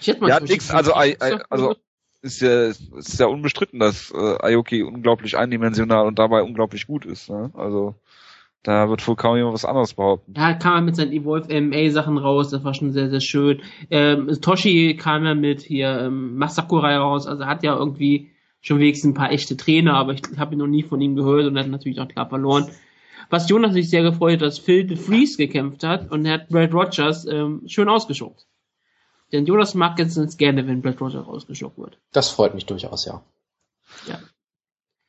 Ich 0.00 0.06
hätte 0.08 0.20
mal 0.20 0.28
Ja, 0.28 0.40
nix, 0.40 0.70
also. 0.70 0.92
I- 0.94 1.16
I- 1.22 1.38
also 1.48 1.74
ist 2.22 2.40
ja, 2.40 2.64
ist 2.66 3.18
ja 3.20 3.26
unbestritten, 3.26 3.78
dass 3.78 4.10
äh, 4.12 4.16
Aoki 4.54 4.82
unglaublich 4.82 5.36
eindimensional 5.36 6.06
und 6.06 6.18
dabei 6.18 6.42
unglaublich 6.42 6.86
gut 6.86 7.04
ist. 7.06 7.30
Ne? 7.30 7.50
Also 7.54 7.94
da 8.62 8.88
wird 8.88 9.06
wohl 9.06 9.16
kaum 9.16 9.36
jemand 9.36 9.54
was 9.54 9.64
anderes 9.64 9.94
behaupten. 9.94 10.34
Ja, 10.36 10.54
kam 10.54 10.74
er 10.74 10.80
mit 10.82 10.96
seinen 10.96 11.12
Evolve 11.12 11.60
MMA 11.60 11.90
Sachen 11.90 12.18
raus, 12.18 12.50
das 12.50 12.64
war 12.64 12.74
schon 12.74 12.92
sehr, 12.92 13.10
sehr 13.10 13.20
schön. 13.20 13.62
Ähm, 13.90 14.28
Toshi 14.40 14.96
kam 14.96 15.24
ja 15.24 15.34
mit 15.34 15.62
hier 15.62 16.00
ähm, 16.00 16.36
Masakurai 16.36 16.96
raus, 16.96 17.26
also 17.26 17.44
er 17.44 17.48
hat 17.48 17.62
ja 17.62 17.76
irgendwie 17.76 18.30
schon 18.60 18.80
wenigstens 18.80 19.10
ein 19.10 19.14
paar 19.14 19.30
echte 19.30 19.56
Trainer, 19.56 19.94
aber 19.94 20.14
ich 20.14 20.22
habe 20.36 20.54
ihn 20.54 20.58
noch 20.58 20.66
nie 20.66 20.82
von 20.82 21.00
ihm 21.00 21.14
gehört 21.14 21.46
und 21.46 21.56
er 21.56 21.62
hat 21.62 21.70
natürlich 21.70 22.00
auch 22.00 22.08
klar 22.08 22.28
verloren. 22.28 22.68
Was 23.30 23.48
Jonas 23.48 23.72
sich 23.72 23.90
sehr 23.90 24.02
gefreut 24.02 24.34
hat, 24.34 24.42
dass 24.42 24.58
Phil 24.58 24.84
de 24.84 24.96
Vries 24.96 25.36
gekämpft 25.36 25.84
hat 25.84 26.10
und 26.10 26.24
er 26.26 26.34
hat 26.34 26.48
Brad 26.48 26.72
Rogers 26.72 27.26
ähm, 27.26 27.62
schön 27.66 27.88
ausgeschobt. 27.88 28.46
Denn 29.32 29.46
Jonas 29.46 29.74
mag 29.74 29.98
jetzt 29.98 30.16
ganz 30.16 30.36
gerne, 30.36 30.66
wenn 30.66 30.82
Brad 30.82 31.00
Rogers 31.00 31.26
ausgeschobt 31.26 31.78
wird. 31.78 31.98
Das 32.12 32.30
freut 32.30 32.54
mich 32.54 32.66
durchaus, 32.66 33.04
ja. 33.04 33.22
Ja. 34.08 34.18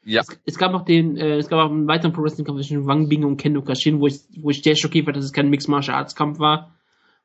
Ja. 0.08 0.22
Es, 0.22 0.40
es 0.46 0.58
gab 0.58 0.74
auch 0.74 0.86
den, 0.86 1.18
äh, 1.18 1.36
es 1.36 1.50
gab 1.50 1.60
auch 1.60 1.70
einen 1.70 1.88
weiteren 1.88 2.14
Pro 2.14 2.24
Wrestling 2.24 2.46
Kampf 2.46 2.60
zwischen 2.60 2.88
Wang 2.88 3.10
Bing 3.10 3.26
und 3.26 3.36
Kendo 3.36 3.62
Kashin, 3.62 4.00
wo 4.00 4.08
ich, 4.08 4.22
wo 4.40 4.50
ich 4.50 4.64
sehr 4.64 4.78
schockiert 4.78 5.06
war, 5.06 5.14
dass 5.14 5.26
es 5.26 5.34
kein 5.34 5.50
Mixed 5.50 5.68
Martial 5.68 5.98
Arts 5.98 6.16
Kampf 6.16 6.40
war, 6.40 6.76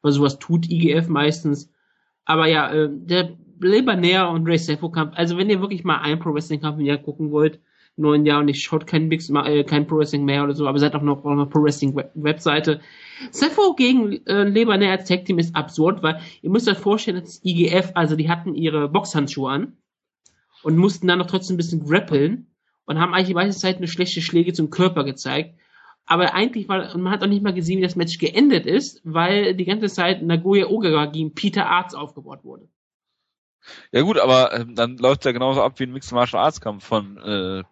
weil 0.02 0.10
sowas 0.10 0.40
tut 0.40 0.68
IGF 0.68 1.06
meistens. 1.06 1.72
Aber 2.24 2.48
ja, 2.48 2.72
äh, 2.72 2.88
der 2.90 3.36
Lebaner 3.60 4.30
und 4.30 4.48
Ray 4.48 4.58
Sefo 4.58 4.90
Kampf, 4.90 5.12
also 5.14 5.38
wenn 5.38 5.48
ihr 5.48 5.60
wirklich 5.60 5.84
mal 5.84 5.98
einen 5.98 6.18
Pro 6.18 6.34
Wrestling 6.34 6.60
Kampf 6.60 6.80
im 6.80 6.86
Jahr 6.86 6.98
gucken 6.98 7.30
wollt, 7.30 7.60
neun 7.96 8.26
Jahr 8.26 8.40
und 8.40 8.48
ich 8.48 8.60
schaut 8.60 8.88
kein 8.88 9.06
Mix, 9.06 9.30
äh, 9.30 9.62
kein 9.62 9.86
Pro 9.86 9.98
Wrestling 9.98 10.24
mehr 10.24 10.42
oder 10.42 10.54
so, 10.54 10.66
aber 10.66 10.80
seid 10.80 10.96
auch 10.96 11.02
noch 11.02 11.18
auf 11.18 11.26
einer 11.26 11.46
Pro 11.46 11.62
Wrestling 11.62 11.94
Web 11.94 12.10
Webseite. 12.14 12.80
Sefo 13.30 13.74
gegen 13.76 14.26
äh, 14.26 14.42
Lebaner 14.42 14.90
als 14.90 15.08
Tag 15.08 15.24
Team 15.24 15.38
ist 15.38 15.54
absurd, 15.54 16.02
weil 16.02 16.20
ihr 16.42 16.50
müsst 16.50 16.68
euch 16.68 16.78
vorstellen, 16.78 17.20
dass 17.20 17.44
IGF, 17.44 17.92
also 17.94 18.16
die 18.16 18.28
hatten 18.28 18.56
ihre 18.56 18.88
Boxhandschuhe 18.88 19.52
an 19.52 19.76
und 20.64 20.76
mussten 20.76 21.06
dann 21.06 21.20
noch 21.20 21.26
trotzdem 21.26 21.54
ein 21.54 21.58
bisschen 21.58 21.86
grappeln 21.86 22.48
und 22.92 23.00
haben 23.00 23.14
eigentlich 23.14 23.28
die 23.28 23.34
meiste 23.34 23.60
Zeit 23.60 23.80
nur 23.80 23.88
schlechte 23.88 24.20
Schläge 24.20 24.52
zum 24.52 24.70
Körper 24.70 25.04
gezeigt. 25.04 25.58
Aber 26.04 26.34
eigentlich 26.34 26.68
war, 26.68 26.94
und 26.94 27.02
man 27.02 27.12
hat 27.12 27.22
auch 27.22 27.28
nicht 27.28 27.42
mal 27.42 27.54
gesehen, 27.54 27.78
wie 27.78 27.82
das 27.82 27.96
Match 27.96 28.18
geendet 28.18 28.66
ist, 28.66 29.00
weil 29.04 29.54
die 29.54 29.64
ganze 29.64 29.88
Zeit 29.88 30.22
Nagoya 30.22 30.66
Ogawa 30.66 31.06
gegen 31.06 31.32
Peter 31.34 31.66
Arts 31.66 31.94
aufgebaut 31.94 32.44
wurde. 32.44 32.68
Ja 33.92 34.02
gut, 34.02 34.18
aber 34.18 34.52
ähm, 34.52 34.74
dann 34.74 34.98
läuft 34.98 35.24
ja 35.24 35.32
genauso 35.32 35.62
ab 35.62 35.78
wie 35.78 35.84
ein 35.84 35.92
Mixed 35.92 36.12
Martial 36.12 36.42
Arts 36.42 36.60
Kampf 36.60 36.84
von 36.84 37.16
äh, 37.18 37.62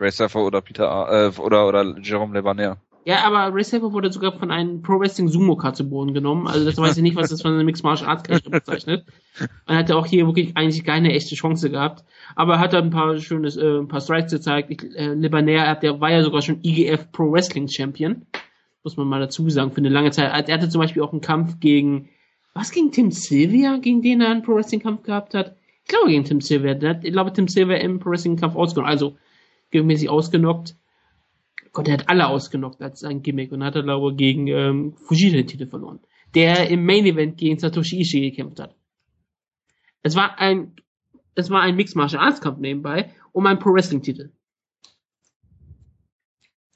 Ray 0.00 0.10
Seffer 0.10 0.40
oder 0.40 0.62
Peter 0.62 1.26
äh, 1.26 1.40
oder 1.40 1.66
oder 1.66 1.98
Jerome 1.98 2.34
Lebaner. 2.34 2.80
Ja, 3.04 3.24
aber 3.24 3.52
Ray 3.52 3.64
Saber 3.64 3.92
wurde 3.92 4.12
sogar 4.12 4.32
von 4.32 4.52
einem 4.52 4.80
Pro 4.80 5.00
Wrestling 5.00 5.26
Sumo 5.26 5.56
Card 5.56 5.76
zu 5.76 5.88
Boden 5.88 6.14
genommen. 6.14 6.46
Also 6.46 6.64
das 6.64 6.76
weiß 6.76 6.96
ich 6.96 7.02
nicht, 7.02 7.16
was 7.16 7.30
das 7.30 7.42
von 7.42 7.52
einer 7.52 7.64
Mixed 7.64 7.82
Martial 7.82 8.08
Arts 8.08 8.22
Karriere 8.22 8.50
bezeichnet. 8.50 9.04
Man 9.66 9.76
hatte 9.76 9.96
auch 9.96 10.06
hier 10.06 10.26
wirklich 10.26 10.56
eigentlich 10.56 10.84
keine 10.84 11.12
echte 11.12 11.34
Chance 11.34 11.70
gehabt. 11.70 12.04
Aber 12.36 12.54
er 12.54 12.60
hat 12.60 12.74
ein 12.74 12.90
paar 12.90 13.18
schönes, 13.18 13.56
äh, 13.56 13.78
ein 13.78 13.88
paar 13.88 14.00
Strides 14.00 14.32
gezeigt. 14.32 14.70
Ich, 14.70 14.84
äh, 14.94 15.14
Lebaner, 15.14 15.74
der 15.74 16.00
war 16.00 16.12
ja 16.12 16.22
sogar 16.22 16.42
schon 16.42 16.60
IGF 16.62 17.10
Pro 17.10 17.32
Wrestling 17.32 17.66
Champion. 17.66 18.26
Muss 18.84 18.96
man 18.96 19.08
mal 19.08 19.20
dazu 19.20 19.50
sagen, 19.50 19.72
für 19.72 19.78
eine 19.78 19.88
lange 19.88 20.12
Zeit. 20.12 20.48
Er 20.48 20.54
hatte 20.54 20.68
zum 20.68 20.80
Beispiel 20.80 21.02
auch 21.02 21.12
einen 21.12 21.20
Kampf 21.20 21.58
gegen, 21.58 22.08
was 22.54 22.70
gegen 22.70 22.92
Tim 22.92 23.10
Sylvia, 23.10 23.78
gegen 23.78 24.02
den 24.02 24.20
er 24.20 24.30
einen 24.30 24.42
Pro 24.42 24.54
Wrestling 24.54 24.80
Kampf 24.80 25.02
gehabt 25.02 25.34
hat? 25.34 25.56
Ich 25.82 25.88
glaube 25.88 26.08
gegen 26.08 26.24
Tim 26.24 26.40
Sylvia. 26.40 26.74
Der 26.74 26.90
hat, 26.90 27.04
ich 27.04 27.12
glaube, 27.12 27.32
Tim 27.32 27.48
Sylvia 27.48 27.78
im 27.78 27.98
Pro 27.98 28.10
Wrestling 28.10 28.36
Kampf 28.36 28.54
ausgenockt, 28.54 28.90
also 28.90 29.16
gemäßig 29.72 30.08
ausgenockt. 30.08 30.76
Gott, 31.72 31.88
er 31.88 31.94
hat 31.94 32.08
alle 32.08 32.26
ausgenockt 32.28 32.82
als 32.82 33.00
sein 33.00 33.22
Gimmick 33.22 33.50
und 33.52 33.64
hat 33.64 33.74
er, 33.76 33.82
glaube 33.82 34.10
ich, 34.12 34.16
gegen 34.16 34.46
ähm, 34.48 34.94
Fujita 34.94 35.36
den 35.36 35.46
Titel 35.46 35.66
verloren. 35.66 36.00
Der 36.34 36.68
im 36.70 36.84
Main 36.84 37.06
Event 37.06 37.38
gegen 37.38 37.58
Satoshi 37.58 38.00
Ishii 38.00 38.30
gekämpft 38.30 38.60
hat. 38.60 38.74
Es 40.02 40.14
war 40.16 40.38
ein, 40.38 40.74
es 41.34 41.50
war 41.50 41.62
ein 41.62 41.76
Mixed 41.76 41.96
Martial 41.96 42.22
Arts 42.22 42.40
Kampf 42.40 42.58
nebenbei 42.58 43.10
um 43.32 43.46
einen 43.46 43.58
Pro 43.58 43.72
Wrestling 43.72 44.02
Titel. 44.02 44.32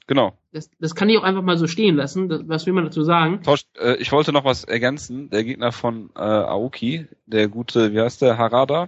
Genau. 0.07 0.37
Das, 0.53 0.69
das 0.79 0.95
kann 0.95 1.09
ich 1.09 1.17
auch 1.17 1.23
einfach 1.23 1.41
mal 1.41 1.57
so 1.57 1.67
stehen 1.67 1.95
lassen. 1.95 2.29
Das, 2.29 2.47
was 2.47 2.65
will 2.65 2.73
man 2.73 2.85
dazu 2.85 3.03
sagen? 3.03 3.41
Tosh, 3.43 3.65
äh, 3.77 3.95
ich 3.97 4.11
wollte 4.11 4.31
noch 4.31 4.45
was 4.45 4.63
ergänzen. 4.63 5.29
Der 5.29 5.43
Gegner 5.43 5.71
von 5.73 6.09
äh, 6.15 6.19
Aoki, 6.21 7.07
der 7.25 7.49
gute, 7.49 7.93
wie 7.93 7.99
heißt 7.99 8.21
der, 8.21 8.37
Harada? 8.37 8.87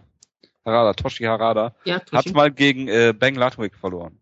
Harada, 0.66 0.94
Toshi 0.94 1.26
Harada, 1.26 1.76
Ja, 1.84 1.96
hat 1.96 2.08
Toshi. 2.08 2.32
mal 2.32 2.52
gegen 2.52 2.88
äh, 2.88 3.14
Bang 3.18 3.36
Ludwig 3.36 3.76
verloren. 3.76 4.18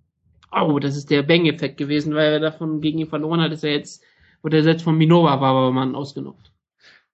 Oh, 0.64 0.80
das 0.80 0.96
ist 0.96 1.10
der 1.10 1.24
Bang-Effekt 1.24 1.78
gewesen, 1.78 2.14
weil 2.16 2.34
er 2.34 2.40
davon 2.40 2.82
gegen 2.82 3.00
ihn 3.00 3.08
verloren 3.08 3.42
hat, 3.42 3.52
ist 3.52 3.64
er 3.64 3.72
jetzt, 3.72 4.04
wurde 4.42 4.58
er 4.58 4.64
selbst 4.64 4.84
von 4.84 4.98
Minova 4.98 5.40
Wabermann 5.42 5.96
ausgenockt. 5.96 6.52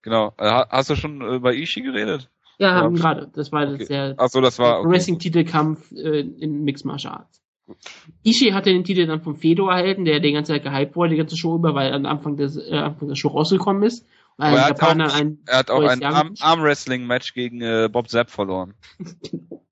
Genau. 0.02 0.34
Äh, 0.38 0.48
ha- 0.50 0.68
hast 0.70 0.90
du 0.90 0.96
schon 0.96 1.20
äh, 1.22 1.38
bei 1.38 1.54
Ishii 1.54 1.82
geredet? 1.82 2.30
Ja, 2.58 2.74
haben 2.74 2.94
gerade. 2.94 3.30
Das 3.34 3.50
war 3.52 3.66
Okay. 3.72 3.86
der 3.86 4.14
Ach 4.18 4.28
so, 4.28 4.40
das 4.40 4.58
war 4.58 4.80
okay. 4.80 4.90
Wrestling-Titelkampf 4.90 5.90
äh, 5.92 6.20
in 6.20 6.62
Mixed 6.64 6.84
Martial 6.86 7.14
Arts. 7.14 7.40
Ishii 8.22 8.52
hatte 8.52 8.70
den 8.70 8.84
Titel 8.84 9.06
dann 9.06 9.22
von 9.22 9.36
Fedor 9.36 9.70
erhalten, 9.72 10.04
der 10.04 10.20
die 10.20 10.32
ganze 10.32 10.52
Zeit 10.52 10.62
gehypt 10.62 10.94
wurde, 10.96 11.10
die 11.10 11.16
ganze 11.16 11.36
Show 11.36 11.56
über, 11.56 11.74
weil 11.74 11.88
er 11.90 11.94
am 11.96 12.04
Anfang, 12.06 12.36
des, 12.36 12.56
äh, 12.56 12.76
Anfang 12.76 13.08
der 13.08 13.16
Show 13.16 13.28
rausgekommen 13.28 13.82
ist. 13.82 14.06
Und 14.36 14.44
er 14.44 14.64
hat 14.66 14.82
auch- 14.82 14.88
ein, 15.18 15.38
Er 15.46 15.58
hat 15.58 15.70
auch 15.70 15.82
ein. 15.82 16.02
Arm-Wrestling-Match 16.02 17.34
gegen 17.34 17.60
äh, 17.62 17.88
Bob 17.90 18.08
Zapp 18.08 18.30
verloren. 18.30 18.74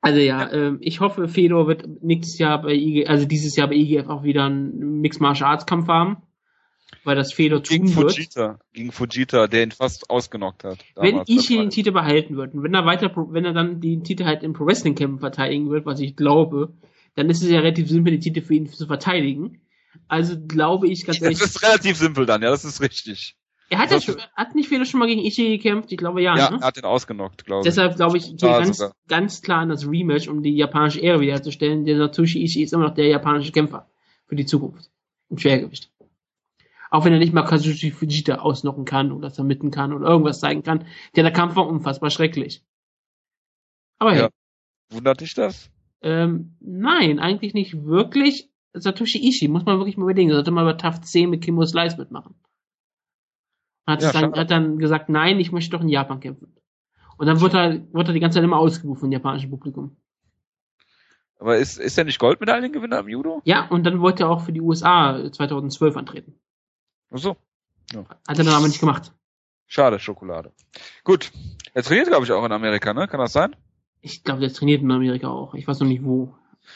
Also 0.00 0.18
ja, 0.18 0.50
Ähm, 0.52 0.78
ich 0.80 1.00
hoffe, 1.00 1.28
Fedor 1.28 1.66
wird 1.66 1.86
nächstes 2.02 2.38
Jahr 2.38 2.62
bei 2.62 2.72
IG, 2.72 3.06
also 3.06 3.26
dieses 3.26 3.56
Jahr 3.56 3.68
bei 3.68 3.74
IGF 3.74 4.08
auch 4.08 4.22
wieder 4.22 4.44
einen 4.44 5.00
Mixed 5.00 5.20
Martial 5.20 5.50
Arts 5.50 5.66
Kampf 5.66 5.88
haben, 5.88 6.16
weil 7.04 7.16
das 7.16 7.32
Fedor 7.32 7.60
Gegen 7.60 7.86
tun 7.86 7.96
wird. 7.96 8.12
Fujita. 8.12 8.58
Gegen 8.72 8.92
Fujita, 8.92 9.46
der 9.46 9.64
ihn 9.64 9.72
fast 9.72 10.08
ausgenockt 10.08 10.64
hat. 10.64 10.78
Wenn 10.96 11.16
dabei. 11.16 11.24
den 11.24 11.70
Titel 11.70 11.92
behalten 11.92 12.36
wird 12.36 12.54
und 12.54 12.62
wenn 12.62 12.74
er 12.74 12.86
weiter, 12.86 13.12
wenn 13.14 13.44
er 13.44 13.52
dann 13.52 13.80
den 13.80 14.02
Titel 14.02 14.24
halt 14.24 14.42
im 14.42 14.54
Pro 14.54 14.66
Wrestling 14.66 14.94
Kämpfen 14.94 15.20
verteidigen 15.20 15.70
wird, 15.70 15.84
was 15.84 16.00
ich 16.00 16.16
glaube, 16.16 16.72
dann 17.14 17.28
ist 17.28 17.42
es 17.42 17.50
ja 17.50 17.60
relativ 17.60 17.88
simpel, 17.88 18.12
den 18.12 18.20
Titel 18.20 18.40
für 18.40 18.54
ihn 18.54 18.66
zu 18.66 18.86
verteidigen. 18.86 19.60
Also 20.08 20.40
glaube 20.40 20.88
ich 20.88 21.04
ganz 21.04 21.20
ehrlich, 21.20 21.38
Das 21.38 21.50
ist 21.50 21.62
relativ 21.62 21.98
simpel 21.98 22.24
dann, 22.24 22.42
ja, 22.42 22.50
das 22.50 22.64
ist 22.64 22.80
richtig. 22.80 23.36
Er 23.70 23.78
hat 23.78 23.90
ja 23.90 23.96
das- 23.96 24.04
schon, 24.04 24.16
hat 24.36 24.54
nicht 24.54 24.68
Fedor 24.68 24.84
schon 24.84 25.00
mal 25.00 25.06
gegen 25.06 25.22
Ishii 25.24 25.56
gekämpft? 25.56 25.90
Ich 25.92 25.98
glaube 25.98 26.20
ja, 26.22 26.36
Ja, 26.36 26.50
ne? 26.50 26.58
er 26.60 26.66
hat 26.66 26.76
ihn 26.76 26.84
ausgenockt, 26.84 27.44
glaube 27.46 27.60
ich. 27.60 27.64
Deshalb 27.64 27.96
glaube 27.96 28.18
ich, 28.18 28.36
ganz, 28.36 28.76
sogar. 28.78 28.94
ganz 29.08 29.40
klar 29.42 29.60
an 29.60 29.70
das 29.70 29.88
Rematch, 29.88 30.28
um 30.28 30.42
die 30.42 30.54
japanische 30.54 31.00
Ehre 31.00 31.20
wiederherzustellen. 31.20 31.84
Der 31.86 31.96
Satoshi 31.96 32.42
Ishii 32.44 32.62
ist 32.64 32.72
immer 32.74 32.88
noch 32.88 32.94
der 32.94 33.06
japanische 33.06 33.52
Kämpfer 33.52 33.88
für 34.26 34.36
die 34.36 34.44
Zukunft. 34.46 34.90
Im 35.30 35.38
Schwergewicht. 35.38 35.90
Auch 36.90 37.04
wenn 37.04 37.12
er 37.12 37.20
nicht 37.20 37.32
mal 37.32 37.44
Kazushi 37.44 37.92
Fujita 37.92 38.36
ausnocken 38.40 38.84
kann 38.84 39.12
oder 39.12 39.30
vermitten 39.30 39.70
kann 39.70 39.92
oder 39.92 40.08
irgendwas 40.08 40.40
zeigen 40.40 40.64
kann. 40.64 40.86
Der, 41.14 41.22
der 41.22 41.32
Kampf 41.32 41.54
war 41.54 41.68
unfassbar 41.68 42.10
schrecklich. 42.10 42.64
Aber 44.00 44.12
hey, 44.12 44.20
Ja. 44.22 44.30
Wundert 44.90 45.20
dich 45.20 45.34
das? 45.34 45.70
ähm, 46.02 46.56
nein, 46.58 47.20
eigentlich 47.20 47.54
nicht 47.54 47.84
wirklich. 47.84 48.50
Satoshi 48.72 49.18
Ishii, 49.28 49.46
muss 49.48 49.64
man 49.64 49.78
wirklich 49.78 49.96
mal 49.96 50.04
überlegen. 50.04 50.30
Er 50.30 50.34
sollte 50.36 50.50
mal 50.50 50.64
bei 50.64 50.72
Tough 50.72 51.00
10 51.00 51.30
mit 51.30 51.44
Kimbo 51.44 51.64
Slice 51.64 51.96
mitmachen. 51.96 52.34
Hat, 53.90 54.02
Ja, 54.02 54.12
dann, 54.12 54.34
hat 54.34 54.50
dann 54.50 54.78
gesagt, 54.78 55.08
nein, 55.08 55.40
ich 55.40 55.52
möchte 55.52 55.70
doch 55.70 55.82
in 55.82 55.88
Japan 55.88 56.20
kämpfen. 56.20 56.54
Und 57.16 57.26
dann 57.26 57.40
wird 57.40 57.54
er, 57.54 57.92
wird 57.92 58.08
er 58.08 58.14
die 58.14 58.20
ganze 58.20 58.36
Zeit 58.36 58.44
immer 58.44 58.58
ausgebucht 58.58 59.00
vom 59.00 59.12
japanischen 59.12 59.50
Publikum. 59.50 59.96
Aber 61.38 61.56
ist, 61.56 61.78
ist 61.78 61.96
er 61.96 62.04
nicht 62.04 62.18
Goldmedaillengewinner 62.18 63.00
im 63.00 63.08
Judo? 63.08 63.40
Ja, 63.44 63.66
und 63.68 63.84
dann 63.84 64.00
wollte 64.00 64.24
er 64.24 64.30
auch 64.30 64.42
für 64.42 64.52
die 64.52 64.60
USA 64.60 65.30
2012 65.32 65.96
antreten. 65.96 66.34
Ach 67.10 67.18
so. 67.18 67.36
Hat 68.28 68.38
er 68.38 68.44
dann 68.44 68.48
aber 68.48 68.68
nicht 68.68 68.80
gemacht. 68.80 69.12
Schade, 69.66 69.98
Schokolade. 69.98 70.52
Gut. 71.04 71.32
Er 71.74 71.82
trainiert, 71.82 72.08
glaube 72.08 72.24
ich, 72.24 72.32
auch 72.32 72.44
in 72.44 72.52
Amerika, 72.52 72.92
ne? 72.92 73.08
Kann 73.08 73.20
das 73.20 73.32
sein? 73.32 73.56
Ich 74.00 74.24
glaube, 74.24 74.40
der 74.40 74.52
trainiert 74.52 74.82
in 74.82 74.90
Amerika 74.90 75.28
auch. 75.28 75.54
Ich 75.54 75.66
weiß 75.66 75.80
noch 75.80 75.86
nicht 75.86 76.04
wo. 76.04 76.34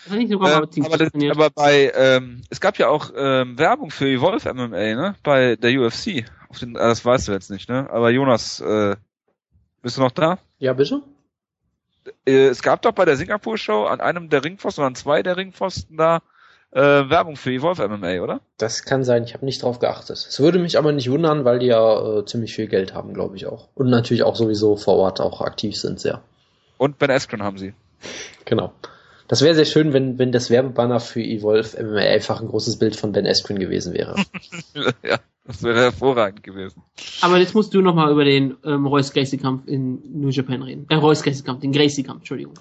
Er 0.09 0.17
nicht 0.17 0.31
sogar 0.31 0.61
mal 0.61 0.69
Ähm, 0.77 0.85
aber, 0.85 0.99
das, 0.99 1.11
aber 1.31 1.51
bei, 1.51 1.93
ähm, 1.95 2.43
es 2.51 2.61
gab 2.61 2.79
ja 2.79 2.89
auch 2.89 3.11
ähm, 3.17 3.59
Werbung 3.59 3.91
für 3.91 4.07
Evolve 4.07 4.53
MMA, 4.53 4.95
ne? 4.95 5.15
Bei 5.23 5.57
der 5.57 5.81
UFC. 5.81 6.25
Auf 6.49 6.59
den, 6.59 6.77
ah, 6.77 6.89
das 6.89 7.05
weißt 7.05 7.29
du 7.29 7.33
jetzt 7.33 7.51
nicht, 7.51 7.69
ne? 7.69 7.89
Aber 7.91 8.11
Jonas, 8.11 8.61
äh, 8.61 8.97
bist 9.83 9.97
du 9.97 10.01
noch 10.01 10.13
da? 10.13 10.39
Ja, 10.59 10.73
bitte? 10.73 11.03
Äh, 12.27 12.47
es 12.49 12.63
gab 12.63 12.83
doch 12.83 12.93
bei 12.93 13.05
der 13.05 13.17
Singapur-Show 13.17 13.85
an 13.85 14.01
einem 14.01 14.29
der 14.29 14.45
Ringpfosten 14.45 14.83
oder 14.83 14.89
an 14.89 14.95
zwei 14.95 15.23
der 15.23 15.37
Ringpfosten 15.37 15.97
da 15.97 16.21
äh, 16.75 17.09
Werbung 17.09 17.37
für 17.37 17.53
Evolve 17.53 17.89
MMA, 17.89 18.21
oder? 18.21 18.41
Das 18.59 18.83
kann 18.83 19.05
sein, 19.05 19.25
ich 19.25 19.35
habe 19.35 19.45
nicht 19.45 19.63
drauf 19.63 19.79
geachtet. 19.79 20.17
Es 20.17 20.41
würde 20.41 20.59
mich 20.59 20.77
aber 20.77 20.93
nicht 20.93 21.11
wundern, 21.11 21.45
weil 21.45 21.61
die 21.61 21.67
ja 21.67 22.19
äh, 22.19 22.25
ziemlich 22.27 22.55
viel 22.55 22.67
Geld 22.67 22.95
haben, 22.95 23.15
glaube 23.15 23.37
ich 23.37 23.47
auch. 23.47 23.69
Und 23.75 23.91
natürlich 23.91 24.25
auch 24.25 24.37
sowieso 24.37 24.77
vor 24.77 24.97
Ort 24.97 25.21
auch 25.21 25.41
aktiv 25.41 25.77
sind, 25.77 26.01
sehr. 26.01 26.21
Und 26.77 26.99
Ben 26.99 27.11
Askren 27.11 27.43
haben 27.43 27.59
sie. 27.59 27.75
Genau. 28.45 28.73
Das 29.29 29.43
wäre 29.43 29.55
sehr 29.55 29.65
schön, 29.65 29.93
wenn, 29.93 30.19
wenn 30.19 30.33
das 30.33 30.51
Werbebanner 30.51 31.01
für 31.01 31.23
Evolve 31.23 31.83
MMA 31.83 32.01
einfach 32.01 32.41
ein 32.41 32.49
großes 32.49 32.79
Bild 32.79 32.97
von 32.97 33.13
Ben 33.13 33.27
Askren 33.27 33.59
gewesen 33.59 33.95
wäre. 33.95 34.17
ja, 35.03 35.19
das 35.47 35.63
wäre 35.63 35.81
hervorragend 35.81 36.43
gewesen. 36.43 36.83
Aber 37.23 37.39
jetzt 37.39 37.55
musst 37.55 37.73
du 37.73 37.81
noch 37.81 37.95
mal 37.95 38.11
über 38.13 38.25
den 38.25 38.57
ähm, 38.65 38.87
Royce 38.87 39.13
Gracie 39.13 39.39
Kampf 39.39 39.67
in 39.67 40.21
New 40.21 40.29
Japan 40.29 40.63
reden. 40.63 40.87
Äh, 40.91 40.97
Royce 40.97 41.23
Gracie 41.23 41.43
Kampf, 41.43 41.61
den 41.61 41.73
Gracie 41.73 42.03
Kampf, 42.03 42.21
Entschuldigung. 42.21 42.55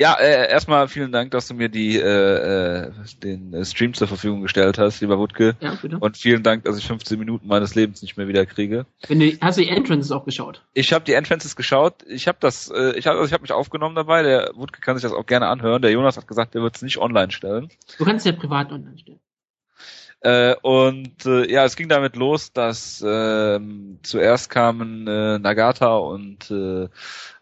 Ja, 0.00 0.14
äh, 0.14 0.48
erstmal 0.48 0.86
vielen 0.86 1.10
Dank, 1.10 1.32
dass 1.32 1.48
du 1.48 1.54
mir 1.54 1.68
die 1.68 1.96
äh, 1.96 2.86
äh, 2.86 2.92
den 3.20 3.52
äh, 3.52 3.64
Stream 3.64 3.94
zur 3.94 4.06
Verfügung 4.06 4.42
gestellt 4.42 4.78
hast, 4.78 5.00
lieber 5.00 5.18
Wutke. 5.18 5.56
Ja, 5.60 5.74
bitte. 5.74 5.98
Und 5.98 6.16
vielen 6.16 6.44
Dank, 6.44 6.64
dass 6.64 6.78
ich 6.78 6.86
15 6.86 7.18
Minuten 7.18 7.48
meines 7.48 7.74
Lebens 7.74 8.00
nicht 8.00 8.16
mehr 8.16 8.28
wieder 8.28 8.46
kriege. 8.46 8.86
Wenn 9.08 9.18
du, 9.18 9.36
hast 9.40 9.58
du 9.58 9.62
die 9.62 9.68
Entrances 9.68 10.12
auch 10.12 10.24
geschaut? 10.24 10.62
Ich 10.72 10.92
habe 10.92 11.04
die 11.04 11.14
Entrances 11.14 11.56
geschaut. 11.56 12.04
Ich 12.06 12.28
habe 12.28 12.38
das, 12.40 12.70
äh, 12.70 12.96
ich 12.96 13.08
habe, 13.08 13.16
also 13.16 13.26
ich 13.26 13.32
habe 13.32 13.42
mich 13.42 13.52
aufgenommen 13.52 13.96
dabei. 13.96 14.22
Der 14.22 14.52
Wutke 14.54 14.80
kann 14.80 14.96
sich 14.96 15.02
das 15.02 15.12
auch 15.12 15.26
gerne 15.26 15.48
anhören. 15.48 15.82
Der 15.82 15.90
Jonas 15.90 16.16
hat 16.16 16.28
gesagt, 16.28 16.54
der 16.54 16.62
wird 16.62 16.76
es 16.76 16.82
nicht 16.82 16.98
online 16.98 17.32
stellen. 17.32 17.68
Du 17.98 18.04
kannst 18.04 18.24
ja 18.24 18.30
privat 18.30 18.70
online 18.70 18.98
stellen. 18.98 19.18
Äh, 20.20 20.56
und 20.62 21.26
äh, 21.26 21.50
ja, 21.50 21.64
es 21.64 21.76
ging 21.76 21.88
damit 21.88 22.16
los, 22.16 22.52
dass 22.52 23.04
ähm, 23.06 24.00
zuerst 24.02 24.50
kamen 24.50 25.06
äh, 25.06 25.38
Nagata 25.38 25.96
und 25.96 26.50
äh, 26.50 26.88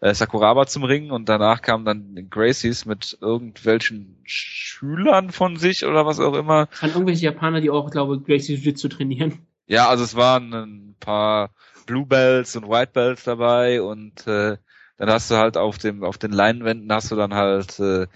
äh, 0.01 0.13
Sakuraba 0.13 0.67
zum 0.67 0.83
Ring 0.83 1.09
und 1.09 1.27
danach 1.27 1.63
kamen 1.63 1.85
dann 1.85 2.27
Gracies 2.29 2.85
mit 2.85 3.17
irgendwelchen 3.19 4.21
Schülern 4.25 5.31
von 5.31 5.57
sich 5.57 5.85
oder 5.85 6.05
was 6.05 6.19
auch 6.19 6.35
immer. 6.35 6.69
An 6.81 6.91
irgendwelche 6.91 7.25
Japaner, 7.25 7.61
die 7.61 7.71
auch, 7.71 7.89
glaube 7.89 8.17
ich, 8.17 8.25
Gracie 8.25 8.53
Jiu-Jitsu 8.55 8.89
trainieren. 8.89 9.39
Ja, 9.65 9.89
also 9.89 10.03
es 10.03 10.15
waren 10.15 10.53
ein 10.53 10.95
paar 10.99 11.49
Blue 11.87 12.05
Belts 12.05 12.55
und 12.55 12.69
White 12.69 12.91
Belts 12.93 13.23
dabei 13.23 13.81
und 13.81 14.27
äh, 14.27 14.57
dann 14.97 15.09
hast 15.09 15.31
du 15.31 15.35
halt 15.35 15.57
auf 15.57 15.77
dem 15.77 16.03
auf 16.03 16.17
den 16.17 16.31
Leinwänden 16.31 16.91
hast 16.91 17.11
du 17.11 17.15
dann 17.15 17.33
halt 17.33 17.79
äh, 17.79 18.07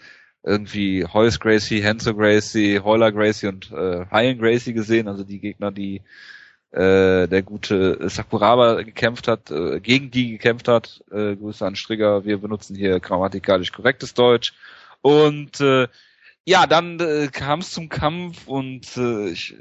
irgendwie 0.43 1.05
Hoyce 1.05 1.39
Gracie, 1.39 1.81
Henzo 1.81 2.15
Gracie, 2.15 2.79
Heuler 2.79 3.11
Gracie 3.11 3.47
und 3.47 3.71
äh, 3.71 4.05
Hyan 4.09 4.37
Gracie 4.37 4.73
gesehen, 4.73 5.07
also 5.07 5.23
die 5.23 5.39
Gegner, 5.39 5.71
die 5.71 6.01
äh, 6.71 7.27
der 7.27 7.43
gute 7.43 8.09
Sakuraba 8.09 8.81
gekämpft 8.81 9.27
hat, 9.27 9.51
äh, 9.51 9.79
gegen 9.79 10.09
die 10.09 10.31
gekämpft 10.31 10.67
hat. 10.67 11.03
Äh, 11.11 11.35
Grüße 11.35 11.65
an 11.65 11.75
Strigger, 11.75 12.25
wir 12.25 12.37
benutzen 12.37 12.75
hier 12.75 12.99
grammatikalisch 12.99 13.71
korrektes 13.71 14.13
Deutsch. 14.13 14.53
Und 15.01 15.59
äh, 15.59 15.87
ja, 16.45 16.65
dann 16.67 16.99
äh, 16.99 17.27
kam 17.31 17.59
es 17.59 17.71
zum 17.71 17.89
Kampf 17.89 18.47
und 18.47 18.97
äh, 18.97 19.29
ich 19.29 19.55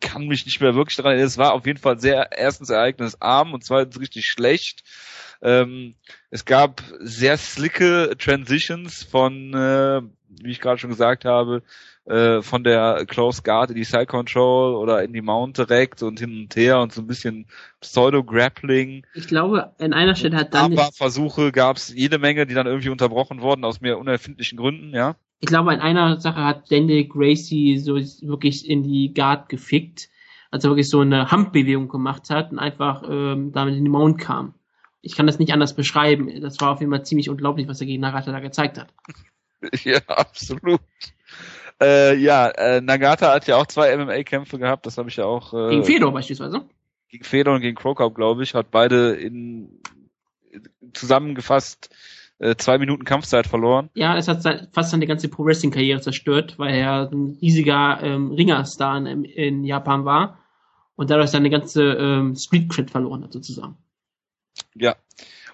kann 0.00 0.26
mich 0.26 0.46
nicht 0.46 0.60
mehr 0.60 0.74
wirklich 0.74 0.96
daran 0.96 1.12
erinnern. 1.12 1.28
Es 1.28 1.38
war 1.38 1.52
auf 1.52 1.66
jeden 1.66 1.78
Fall 1.78 1.98
sehr 2.00 2.30
erstens 2.36 2.70
ereignisarm 2.70 3.52
und 3.52 3.64
zweitens 3.64 4.00
richtig 4.00 4.26
schlecht. 4.26 4.82
Ähm, 5.42 5.94
es 6.30 6.44
gab 6.44 6.82
sehr 7.00 7.36
slicke 7.38 8.16
Transitions 8.18 9.04
von, 9.04 9.54
äh, 9.54 10.02
wie 10.28 10.50
ich 10.50 10.60
gerade 10.60 10.78
schon 10.78 10.90
gesagt 10.90 11.24
habe, 11.24 11.62
äh, 12.04 12.42
von 12.42 12.64
der 12.64 13.04
Close 13.06 13.42
Guard 13.42 13.70
in 13.70 13.76
die 13.76 13.84
Side 13.84 14.06
Control 14.06 14.74
oder 14.74 15.02
in 15.02 15.12
die 15.12 15.22
Mount 15.22 15.58
direkt 15.58 16.02
und 16.02 16.18
hin 16.18 16.42
und 16.42 16.56
her 16.56 16.80
und 16.80 16.92
so 16.92 17.02
ein 17.02 17.06
bisschen 17.06 17.46
Pseudo-Grappling. 17.80 19.06
Ich 19.14 19.28
glaube, 19.28 19.72
in 19.78 19.92
einer 19.92 20.14
Stelle 20.14 20.36
hat 20.36 20.54
dann... 20.54 20.72
Aber 20.72 20.90
Versuche 20.92 21.52
gab 21.52 21.76
es 21.76 21.94
jede 21.94 22.18
Menge, 22.18 22.46
die 22.46 22.54
dann 22.54 22.66
irgendwie 22.66 22.88
unterbrochen 22.88 23.40
wurden 23.40 23.64
aus 23.64 23.80
mehr 23.80 23.98
unerfindlichen 23.98 24.58
Gründen, 24.58 24.94
ja. 24.94 25.16
Ich 25.40 25.46
glaube, 25.46 25.72
in 25.72 25.80
einer 25.80 26.20
Sache 26.20 26.44
hat 26.44 26.70
Daniel 26.70 27.06
Gracie 27.06 27.78
so 27.78 27.96
wirklich 27.96 28.68
in 28.68 28.82
die 28.82 29.14
Guard 29.14 29.48
gefickt, 29.48 30.08
als 30.50 30.64
er 30.64 30.70
wirklich 30.70 30.88
so 30.88 31.00
eine 31.00 31.30
Handbewegung 31.30 31.88
gemacht 31.88 32.30
hat 32.30 32.52
und 32.52 32.58
einfach 32.58 33.02
ähm, 33.08 33.52
damit 33.52 33.76
in 33.76 33.84
die 33.84 33.90
Mount 33.90 34.18
kam. 34.18 34.54
Ich 35.00 35.16
kann 35.16 35.26
das 35.26 35.38
nicht 35.38 35.52
anders 35.52 35.74
beschreiben. 35.74 36.40
Das 36.42 36.60
war 36.60 36.72
auf 36.72 36.80
jeden 36.80 36.92
Fall 36.92 37.06
ziemlich 37.06 37.30
unglaublich, 37.30 37.68
was 37.68 37.80
er 37.80 37.86
gegen 37.86 38.02
Nagata 38.02 38.32
da 38.32 38.40
gezeigt 38.40 38.78
hat. 38.78 38.92
Ja, 39.84 39.98
absolut. 40.06 40.80
Äh, 41.82 42.16
ja, 42.16 42.48
äh, 42.48 42.80
Nagata 42.80 43.34
hat 43.34 43.46
ja 43.46 43.56
auch 43.56 43.66
zwei 43.66 43.94
MMA-Kämpfe 43.94 44.58
gehabt, 44.58 44.86
das 44.86 44.96
habe 44.96 45.10
ich 45.10 45.16
ja 45.16 45.26
auch. 45.26 45.52
Äh, 45.52 45.68
gegen 45.68 45.84
Fedor 45.84 46.12
beispielsweise. 46.12 46.62
Gegen 47.10 47.24
Fedor 47.24 47.56
und 47.56 47.60
gegen 47.60 47.76
Krokop, 47.76 48.14
glaube 48.14 48.42
ich, 48.42 48.54
hat 48.54 48.70
beide 48.70 49.12
in 49.12 49.80
zusammengefasst 50.92 51.90
äh, 52.40 52.56
zwei 52.56 52.78
Minuten 52.78 53.04
Kampfzeit 53.04 53.46
verloren. 53.46 53.90
Ja, 53.94 54.16
es 54.16 54.26
hat 54.26 54.42
fast 54.72 54.90
seine 54.90 55.06
ganze 55.06 55.28
Pro-Wrestling-Karriere 55.28 56.00
zerstört, 56.00 56.58
weil 56.58 56.74
er 56.74 57.10
ein 57.12 57.38
riesiger 57.40 58.02
ähm, 58.02 58.32
Ringerstar 58.32 59.06
in, 59.06 59.24
in 59.24 59.64
Japan 59.64 60.04
war 60.04 60.38
und 60.96 61.10
dadurch 61.10 61.30
seine 61.30 61.50
ganze 61.50 61.82
ähm, 61.82 62.34
Street-Cred 62.34 62.90
verloren 62.90 63.22
hat, 63.24 63.32
sozusagen. 63.32 63.76
Ja. 64.74 64.96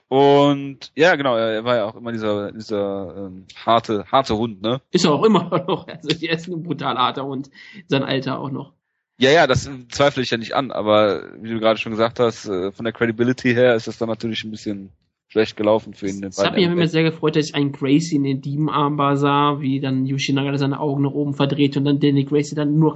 Und 0.09 0.93
ja, 0.95 1.17
genau, 1.17 1.37
er 1.37 1.65
war 1.65 1.77
ja 1.77 1.85
auch 1.87 1.97
immer 1.97 2.13
dieser, 2.13 2.53
dieser 2.53 3.17
ähm, 3.17 3.47
harte, 3.65 4.05
harte 4.13 4.37
Hund, 4.37 4.63
ne? 4.63 4.81
Ist 4.93 5.05
er 5.05 5.13
auch 5.13 5.25
immer 5.25 5.65
noch. 5.69 5.89
Also 5.89 6.09
er 6.25 6.35
ist 6.35 6.47
ein 6.47 6.63
brutal 6.63 6.97
harter 6.97 7.25
Hund. 7.25 7.51
Sein 7.89 8.05
Alter 8.05 8.39
auch 8.39 8.51
noch. 8.51 8.75
Ja, 9.19 9.31
ja, 9.31 9.47
das 9.49 9.69
zweifle 9.89 10.23
ich 10.23 10.31
ja 10.31 10.37
nicht 10.37 10.55
an, 10.55 10.71
aber 10.71 11.33
wie 11.41 11.51
du 11.51 11.59
gerade 11.59 11.81
schon 11.81 11.91
gesagt 11.91 12.21
hast, 12.21 12.47
äh, 12.47 12.71
von 12.71 12.85
der 12.85 12.93
Credibility 12.93 13.55
her 13.55 13.75
ist 13.75 13.89
das 13.89 13.99
dann 13.99 14.09
natürlich 14.09 14.45
ein 14.45 14.51
bisschen 14.51 14.93
schlecht 15.37 15.57
gelaufen 15.59 15.93
für 15.93 16.09
ihn. 16.09 16.25
Es 16.25 16.39
hat 16.39 16.55
mich 16.55 16.65
immer 16.65 16.89
sehr 16.89 17.03
gefreut, 17.03 17.37
dass 17.37 17.49
ich 17.49 17.55
einen 17.55 17.73
Gracie 17.73 18.17
in 18.17 18.25
den 18.25 18.41
Diebenarmbar 18.41 19.19
sah, 19.19 19.61
wie 19.61 19.81
dann 19.81 20.07
Yoshinaga 20.07 20.57
seine 20.57 20.81
Augen 20.81 21.03
nach 21.03 21.11
oben 21.11 21.35
verdreht 21.35 21.77
und 21.77 21.85
dann 21.85 22.01
Danny 22.01 22.25
Gracie 22.25 22.55
dann 22.55 22.79
nur 22.79 22.95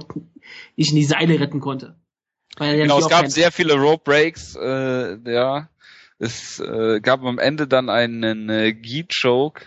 nicht 0.75 0.89
in 0.89 0.95
die 0.95 1.05
Seile 1.05 1.39
retten 1.39 1.59
konnte. 1.59 1.95
Weil 2.57 2.77
genau, 2.77 2.97
es 2.97 3.09
gab 3.09 3.27
sehr 3.27 3.51
viele 3.51 3.75
Rope 3.75 4.03
Breaks, 4.03 4.57
äh, 4.59 5.17
ja. 5.31 5.69
Es 6.17 6.59
äh, 6.59 6.99
gab 6.99 7.23
am 7.23 7.39
Ende 7.39 7.67
dann 7.67 7.89
einen 7.89 8.49
äh, 8.49 8.73
Geet 8.73 9.13
Choke, 9.21 9.65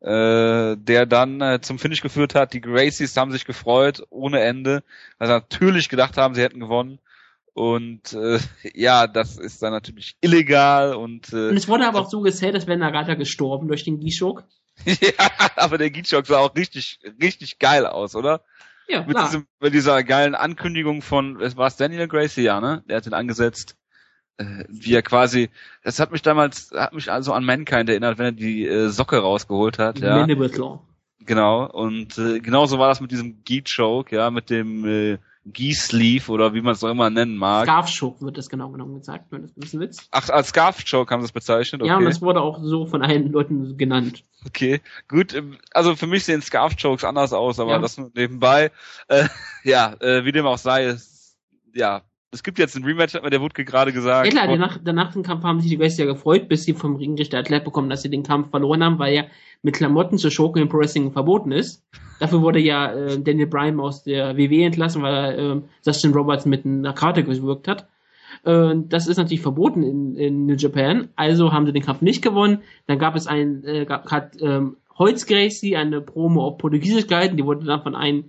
äh, 0.00 0.76
der 0.76 1.06
dann 1.06 1.40
äh, 1.40 1.60
zum 1.60 1.78
Finish 1.78 2.00
geführt 2.00 2.34
hat. 2.34 2.52
Die 2.54 2.60
Gracies 2.60 3.16
haben 3.16 3.32
sich 3.32 3.44
gefreut 3.44 4.02
ohne 4.10 4.40
Ende, 4.40 4.82
weil 5.18 5.28
sie 5.28 5.34
natürlich 5.34 5.88
gedacht 5.88 6.16
haben, 6.16 6.34
sie 6.34 6.42
hätten 6.42 6.60
gewonnen. 6.60 6.98
Und 7.54 8.12
äh, 8.12 8.40
ja, 8.74 9.06
das 9.06 9.38
ist 9.38 9.62
dann 9.62 9.72
natürlich 9.72 10.16
illegal 10.20 10.94
und 10.94 11.32
äh, 11.32 11.48
Und 11.48 11.56
es 11.56 11.68
wurde 11.68 11.86
aber 11.86 12.00
auch 12.00 12.10
so 12.10 12.20
gezählt, 12.20 12.54
als 12.54 12.66
wäre 12.66 12.78
Nagata 12.78 13.14
gestorben 13.14 13.68
durch 13.68 13.84
den 13.84 14.00
Gishok. 14.00 14.44
ja, 14.84 15.30
aber 15.56 15.78
der 15.78 15.90
Gishok 15.90 16.26
sah 16.26 16.38
auch 16.38 16.54
richtig, 16.56 16.98
richtig 17.22 17.60
geil 17.60 17.86
aus, 17.86 18.16
oder? 18.16 18.42
Ja, 18.88 19.00
mit, 19.00 19.10
klar. 19.10 19.26
diesem, 19.26 19.46
mit 19.60 19.72
dieser 19.72 20.02
geilen 20.02 20.34
Ankündigung 20.34 21.00
von, 21.00 21.40
es 21.40 21.56
war 21.56 21.70
Daniel 21.70 22.08
Gracie, 22.08 22.42
ja, 22.42 22.60
ne? 22.60 22.82
Der 22.88 22.98
hat 22.98 23.06
ihn 23.06 23.14
angesetzt, 23.14 23.76
äh, 24.36 24.64
wie 24.68 24.94
er 24.94 25.02
quasi, 25.02 25.48
das 25.84 26.00
hat 26.00 26.10
mich 26.10 26.22
damals, 26.22 26.70
hat 26.72 26.92
mich 26.92 27.10
also 27.10 27.32
an 27.32 27.44
Mankind 27.44 27.88
erinnert, 27.88 28.18
wenn 28.18 28.26
er 28.26 28.32
die 28.32 28.66
äh, 28.66 28.88
Socke 28.88 29.18
rausgeholt 29.18 29.78
hat, 29.78 30.00
ja. 30.00 30.18
Mandible 30.18 30.80
Genau, 31.20 31.66
und 31.70 32.18
äh, 32.18 32.40
genauso 32.40 32.78
war 32.78 32.88
das 32.88 33.00
mit 33.00 33.10
diesem 33.10 33.44
Geet 33.44 33.72
Choke, 33.74 34.14
ja, 34.14 34.30
mit 34.30 34.50
dem 34.50 34.84
äh, 34.84 35.18
G-Sleeve 35.46 36.30
oder 36.32 36.54
wie 36.54 36.62
man 36.62 36.72
es 36.72 36.82
auch 36.82 36.88
immer 36.90 37.10
nennen 37.10 37.36
mag. 37.36 37.64
Scarf 37.64 37.90
Choke 37.98 38.22
wird 38.24 38.38
das 38.38 38.48
genau 38.48 38.70
genommen 38.70 38.98
gesagt, 38.98 39.26
wenn 39.30 39.42
das 39.42 39.52
wissen 39.56 39.80
willst. 39.80 40.08
Ach, 40.10 40.28
als 40.30 40.48
Scarf 40.48 40.82
Choke 40.90 41.12
haben 41.12 41.20
sie 41.20 41.26
es 41.26 41.32
bezeichnet, 41.32 41.82
okay. 41.82 41.90
Ja, 41.90 41.98
und 41.98 42.04
das 42.04 42.22
wurde 42.22 42.40
auch 42.40 42.58
so 42.62 42.86
von 42.86 43.02
allen 43.02 43.30
Leuten 43.30 43.76
genannt. 43.76 44.24
Okay, 44.46 44.80
gut. 45.08 45.34
ähm, 45.34 45.58
Also 45.72 45.96
für 45.96 46.06
mich 46.06 46.24
sehen 46.24 46.40
Scarf 46.42 46.76
Chokes 46.80 47.04
anders 47.04 47.32
aus, 47.32 47.60
aber 47.60 47.72
Ja. 47.72 47.78
das 47.78 47.98
nur 47.98 48.10
nebenbei. 48.14 48.70
Äh, 49.08 49.28
ja, 49.64 49.94
äh, 50.00 50.24
wie 50.24 50.32
dem 50.32 50.46
auch 50.46 50.58
sei, 50.58 50.84
es, 50.84 51.36
ja, 51.74 52.02
es 52.34 52.42
gibt 52.42 52.58
jetzt 52.58 52.76
ein 52.76 52.84
Rematch, 52.84 53.14
hat 53.14 53.22
mir 53.22 53.30
der 53.30 53.40
Wutke 53.40 53.64
gerade 53.64 53.92
gesagt. 53.92 54.26
Ja 54.26 54.32
klar, 54.32 54.48
danach, 54.48 54.78
danach 54.82 55.12
dem 55.12 55.22
Kampf 55.22 55.44
haben 55.44 55.60
sich 55.60 55.70
die 55.70 55.82
ja 55.82 56.04
gefreut, 56.04 56.48
bis 56.48 56.64
sie 56.64 56.74
vom 56.74 56.96
Ringrichter 56.96 57.38
erklärt 57.38 57.64
bekommen, 57.64 57.88
dass 57.88 58.02
sie 58.02 58.10
den 58.10 58.24
Kampf 58.24 58.50
verloren 58.50 58.82
haben, 58.82 58.98
weil 58.98 59.14
ja 59.14 59.24
mit 59.62 59.76
Klamotten 59.76 60.18
zu 60.18 60.30
schoken 60.30 60.60
im 60.60 60.68
Pro 60.68 60.78
Wrestling 60.78 61.12
verboten 61.12 61.52
ist. 61.52 61.82
Dafür 62.18 62.42
wurde 62.42 62.58
ja 62.58 62.92
äh, 62.92 63.18
Daniel 63.20 63.46
Bryan 63.46 63.78
aus 63.80 64.02
der 64.02 64.36
WWE 64.36 64.64
entlassen, 64.64 65.02
weil 65.02 65.14
er 65.14 65.38
äh, 65.38 65.62
Justin 65.86 66.12
Roberts 66.12 66.44
mit 66.44 66.66
einer 66.66 66.92
Karte 66.92 67.22
gewirkt 67.22 67.68
hat. 67.68 67.88
Äh, 68.44 68.74
das 68.88 69.06
ist 69.06 69.16
natürlich 69.16 69.40
verboten 69.40 69.84
in, 69.84 70.16
in 70.16 70.46
New 70.46 70.56
Japan, 70.56 71.08
also 71.16 71.52
haben 71.52 71.66
sie 71.66 71.72
den 71.72 71.84
Kampf 71.84 72.02
nicht 72.02 72.20
gewonnen. 72.20 72.62
Dann 72.86 72.98
gab 72.98 73.14
es 73.14 73.28
ein, 73.28 73.64
äh, 73.64 73.84
gab, 73.84 74.10
hat 74.10 74.36
ähm, 74.40 74.76
Holz 74.98 75.26
Gracie 75.26 75.76
eine 75.76 76.00
Promo 76.00 76.44
auf 76.44 76.58
Portugiesisch 76.58 77.06
gehalten, 77.06 77.36
die 77.36 77.44
wurde 77.44 77.64
dann 77.64 77.82
von 77.82 77.94
einem 77.94 78.24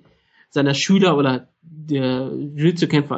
seiner 0.49 0.73
Schüler 0.73 1.17
oder 1.17 1.49
der 1.61 2.31
Jiu-Jitsu-Kämpfer 2.31 3.17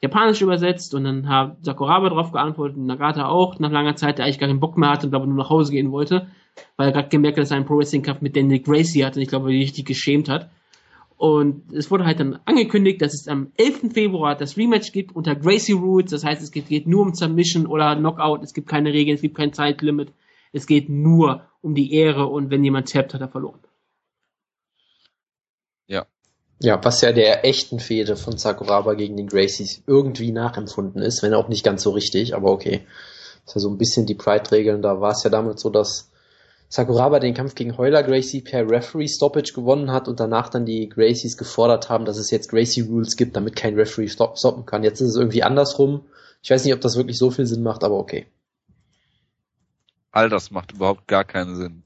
Japanisch 0.00 0.42
übersetzt 0.42 0.94
und 0.94 1.04
dann 1.04 1.28
hat 1.28 1.64
Sakuraba 1.64 2.08
darauf 2.08 2.30
geantwortet 2.30 2.76
und 2.76 2.86
Nagata 2.86 3.26
auch 3.26 3.58
nach 3.58 3.70
langer 3.70 3.96
Zeit, 3.96 4.18
der 4.18 4.24
eigentlich 4.24 4.38
gar 4.38 4.48
keinen 4.48 4.60
Bock 4.60 4.78
mehr 4.78 4.90
hatte 4.90 5.06
und 5.06 5.10
glaube 5.10 5.26
nur 5.26 5.36
nach 5.36 5.50
Hause 5.50 5.72
gehen 5.72 5.90
wollte, 5.90 6.28
weil 6.76 6.88
er 6.88 6.92
gerade 6.92 7.08
gemerkt 7.08 7.36
hat, 7.36 7.42
dass 7.42 7.50
er 7.50 7.56
einen 7.56 7.66
Pro-Wrestling-Kampf 7.66 8.20
mit 8.20 8.36
Daniel 8.36 8.60
Gracie 8.60 9.04
hatte 9.04 9.18
und 9.18 9.22
ich 9.22 9.28
glaube, 9.28 9.52
er 9.52 9.58
richtig 9.58 9.86
geschämt 9.86 10.28
hat. 10.28 10.50
Und 11.16 11.72
es 11.72 11.90
wurde 11.90 12.04
halt 12.04 12.20
dann 12.20 12.38
angekündigt, 12.44 13.02
dass 13.02 13.12
es 13.12 13.26
am 13.26 13.50
11. 13.56 13.92
Februar 13.92 14.36
das 14.36 14.56
Rematch 14.56 14.92
gibt 14.92 15.16
unter 15.16 15.34
Gracie 15.34 15.72
Rules. 15.72 16.12
Das 16.12 16.24
heißt, 16.24 16.40
es 16.40 16.52
geht, 16.52 16.68
geht 16.68 16.86
nur 16.86 17.02
um 17.02 17.12
Submission 17.12 17.66
oder 17.66 17.96
Knockout. 17.96 18.44
Es 18.44 18.54
gibt 18.54 18.68
keine 18.68 18.92
Regeln, 18.92 19.16
es 19.16 19.22
gibt 19.22 19.36
kein 19.36 19.52
Zeitlimit. 19.52 20.12
Es 20.52 20.68
geht 20.68 20.88
nur 20.88 21.42
um 21.60 21.74
die 21.74 21.92
Ehre 21.92 22.26
und 22.26 22.50
wenn 22.50 22.62
jemand 22.62 22.92
tappt, 22.92 23.14
hat 23.14 23.20
er 23.20 23.28
verloren. 23.28 23.58
Ja, 26.60 26.80
was 26.82 27.00
ja 27.02 27.12
der 27.12 27.44
echten 27.44 27.78
Fehde 27.78 28.16
von 28.16 28.36
Sakuraba 28.36 28.94
gegen 28.94 29.16
den 29.16 29.28
Gracies 29.28 29.82
irgendwie 29.86 30.32
nachempfunden 30.32 31.02
ist, 31.02 31.22
wenn 31.22 31.34
auch 31.34 31.48
nicht 31.48 31.64
ganz 31.64 31.82
so 31.82 31.90
richtig, 31.90 32.34
aber 32.34 32.50
okay. 32.50 32.82
Das 33.44 33.52
ist 33.52 33.54
ja 33.54 33.60
so 33.60 33.70
ein 33.70 33.78
bisschen 33.78 34.06
die 34.06 34.16
Pride-Regeln. 34.16 34.82
Da 34.82 35.00
war 35.00 35.12
es 35.12 35.22
ja 35.22 35.30
damals 35.30 35.62
so, 35.62 35.70
dass 35.70 36.10
Sakuraba 36.68 37.18
den 37.18 37.32
Kampf 37.32 37.54
gegen 37.54 37.78
Heuler 37.78 38.02
Gracie 38.02 38.42
per 38.42 38.68
Referee-Stoppage 38.68 39.54
gewonnen 39.54 39.90
hat 39.90 40.06
und 40.06 40.20
danach 40.20 40.50
dann 40.50 40.66
die 40.66 40.88
Gracies 40.88 41.36
gefordert 41.38 41.88
haben, 41.88 42.04
dass 42.04 42.18
es 42.18 42.30
jetzt 42.30 42.50
Gracie-Rules 42.50 43.16
gibt, 43.16 43.36
damit 43.36 43.56
kein 43.56 43.74
Referee 43.74 44.08
stopp 44.08 44.38
stoppen 44.38 44.66
kann. 44.66 44.84
Jetzt 44.84 45.00
ist 45.00 45.10
es 45.10 45.16
irgendwie 45.16 45.42
andersrum. 45.42 46.04
Ich 46.42 46.50
weiß 46.50 46.64
nicht, 46.64 46.74
ob 46.74 46.80
das 46.80 46.96
wirklich 46.96 47.16
so 47.16 47.30
viel 47.30 47.46
Sinn 47.46 47.62
macht, 47.62 47.84
aber 47.84 47.96
okay. 47.96 48.26
All 50.10 50.28
das 50.28 50.50
macht 50.50 50.72
überhaupt 50.72 51.06
gar 51.06 51.24
keinen 51.24 51.56
Sinn. 51.56 51.82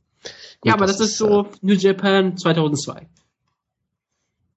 ja, 0.65 0.73
Gut, 0.73 0.73
aber 0.73 0.87
das, 0.87 0.99
ist 0.99 1.17
so 1.17 1.47
New 1.61 1.75
Japan 1.75 2.37
2002. 2.37 3.07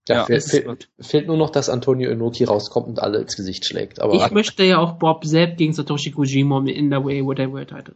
Ja, 0.07 0.15
Ja, 0.15 0.25
fehl, 0.25 0.35
das 0.35 0.51
fehl, 0.51 0.77
fehlt 0.99 1.27
nur 1.27 1.37
noch, 1.37 1.49
dass 1.49 1.69
Antonio 1.69 2.11
Inoki 2.11 2.43
rauskommt 2.43 2.87
und 2.87 2.99
alle 2.99 3.19
ins 3.19 3.35
Gesicht 3.35 3.65
schlägt. 3.65 3.99
Aber 3.99 4.13
Ich 4.13 4.31
möchte 4.31 4.63
ja 4.63 4.77
auch 4.77 4.93
Bob 4.93 5.25
Sepp 5.25 5.57
gegen 5.57 5.73
Satoshi 5.73 6.11
Kojima 6.11 6.59
In 6.67 6.91
the 6.91 6.97
Way 6.97 7.25
What 7.25 7.39
I 7.39 7.51
Wear 7.51 7.65
Title. 7.65 7.95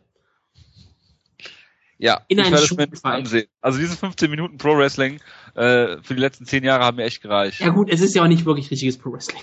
Ja, 2.02 2.22
In 2.30 2.40
ich 2.40 2.46
einem 2.46 2.54
werde 2.54 2.94
es 2.94 3.04
mir 3.04 3.12
ansehen. 3.12 3.48
Also 3.60 3.78
diese 3.78 3.96
15 3.98 4.30
Minuten 4.32 4.58
Pro 4.58 4.78
Wrestling 4.78 5.20
äh, 5.56 5.98
für 6.02 6.16
die 6.16 6.22
letzten 6.22 6.46
10 6.46 6.64
Jahre 6.64 6.86
haben 6.86 6.96
mir 6.96 7.04
echt 7.04 7.22
gereicht. 7.22 7.60
Ja 7.60 7.70
gut, 7.70 7.90
es 7.90 8.00
ist 8.00 8.16
ja 8.16 8.24
auch 8.24 8.28
nicht 8.28 8.46
wirklich 8.46 8.72
richtiges 8.72 8.98
Pro 8.98 9.12
Wrestling. 9.12 9.42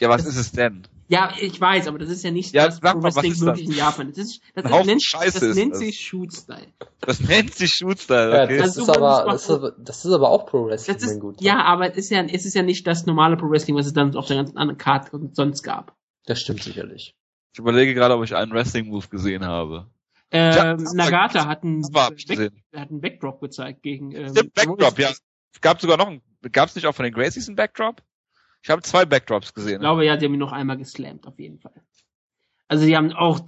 Ja, 0.00 0.08
was 0.08 0.24
ist 0.24 0.36
es 0.36 0.52
denn? 0.52 0.88
Ja, 1.08 1.32
ich 1.40 1.60
weiß, 1.60 1.86
aber 1.86 1.98
das 1.98 2.08
ist 2.10 2.24
ja 2.24 2.30
nicht 2.32 2.52
Ja, 2.52 2.66
das 2.66 2.78
sag 2.78 2.92
Pro 2.94 3.00
mal, 3.00 3.04
was 3.08 3.14
Wrestling 3.16 3.32
ist 3.32 3.40
das? 3.40 3.46
wirklich 3.46 3.66
in 3.68 3.74
Japan. 3.76 4.08
Das, 4.08 4.18
ist, 4.18 4.40
das, 4.54 4.64
ist, 4.64 4.86
nennt, 4.86 5.02
Scheiße 5.04 5.40
das 5.40 5.42
ist 5.50 5.56
nennt 5.56 5.72
das. 5.72 5.78
sich 5.78 6.00
Shoot 6.00 6.32
Style. 6.32 6.66
Das 7.00 7.20
nennt 7.20 7.54
sich 7.54 7.70
Shoot-Style, 7.70 8.34
Ja, 8.36 8.44
okay? 8.44 8.56
das, 8.58 8.66
Also, 8.78 8.82
ist 8.82 8.88
wenn 8.88 8.94
aber, 9.04 9.30
das, 9.32 9.42
ist 9.44 9.50
aber, 9.50 9.70
das 9.78 10.04
ist 10.04 10.12
aber 10.12 10.28
auch 10.30 10.46
Pro 10.46 10.66
Wrestling, 10.66 10.96
Das 10.98 11.04
ist, 11.04 11.20
Gut. 11.20 11.40
ja, 11.40 11.62
aber 11.64 11.90
es 11.92 11.96
ist 11.96 12.10
ja, 12.10 12.22
es 12.24 12.44
ist 12.44 12.54
ja 12.54 12.62
nicht 12.62 12.86
das 12.86 13.06
normale 13.06 13.36
Pro 13.36 13.48
Wrestling, 13.50 13.76
was 13.76 13.86
es 13.86 13.92
dann 13.92 14.16
auf 14.16 14.26
der 14.26 14.36
ganzen 14.36 14.56
anderen 14.56 14.78
Karte 14.78 15.10
sonst 15.32 15.62
gab. 15.62 15.94
Das 16.24 16.40
stimmt 16.40 16.62
sicherlich. 16.64 17.14
Ich 17.52 17.58
überlege 17.60 17.94
gerade, 17.94 18.14
ob 18.16 18.24
ich 18.24 18.34
einen 18.34 18.52
Wrestling-Move 18.52 19.06
gesehen 19.08 19.44
habe. 19.44 19.86
Ähm, 20.32 20.78
das 20.82 20.92
Nagata 20.92 21.40
war- 21.40 21.46
hat 21.46 21.62
einen, 21.62 21.82
Das 21.82 21.90
Back, 22.26 22.50
hat 22.74 22.90
einen 22.90 23.00
Backdrop 23.00 23.40
gezeigt 23.40 23.82
gegen 23.82 24.10
ähm, 24.10 24.34
Backdrop, 24.54 24.98
ja. 24.98 25.10
Gab 25.60 25.80
sogar 25.80 25.96
noch 25.96 26.08
einen, 26.08 26.20
gab 26.52 26.68
es 26.68 26.74
nicht 26.74 26.86
auch 26.86 26.94
von 26.94 27.04
den 27.04 27.14
Gracies 27.14 27.46
einen 27.48 27.54
Backdrop? 27.56 28.02
Ich 28.66 28.70
habe 28.70 28.82
zwei 28.82 29.04
Backdrops 29.04 29.54
gesehen. 29.54 29.78
glaube, 29.78 30.04
ja, 30.04 30.16
die 30.16 30.26
haben 30.26 30.34
ihn 30.34 30.40
noch 30.40 30.50
einmal 30.50 30.76
geslammt, 30.76 31.24
auf 31.28 31.38
jeden 31.38 31.60
Fall. 31.60 31.84
Also 32.66 32.84
die 32.84 32.96
haben 32.96 33.12
auch 33.12 33.38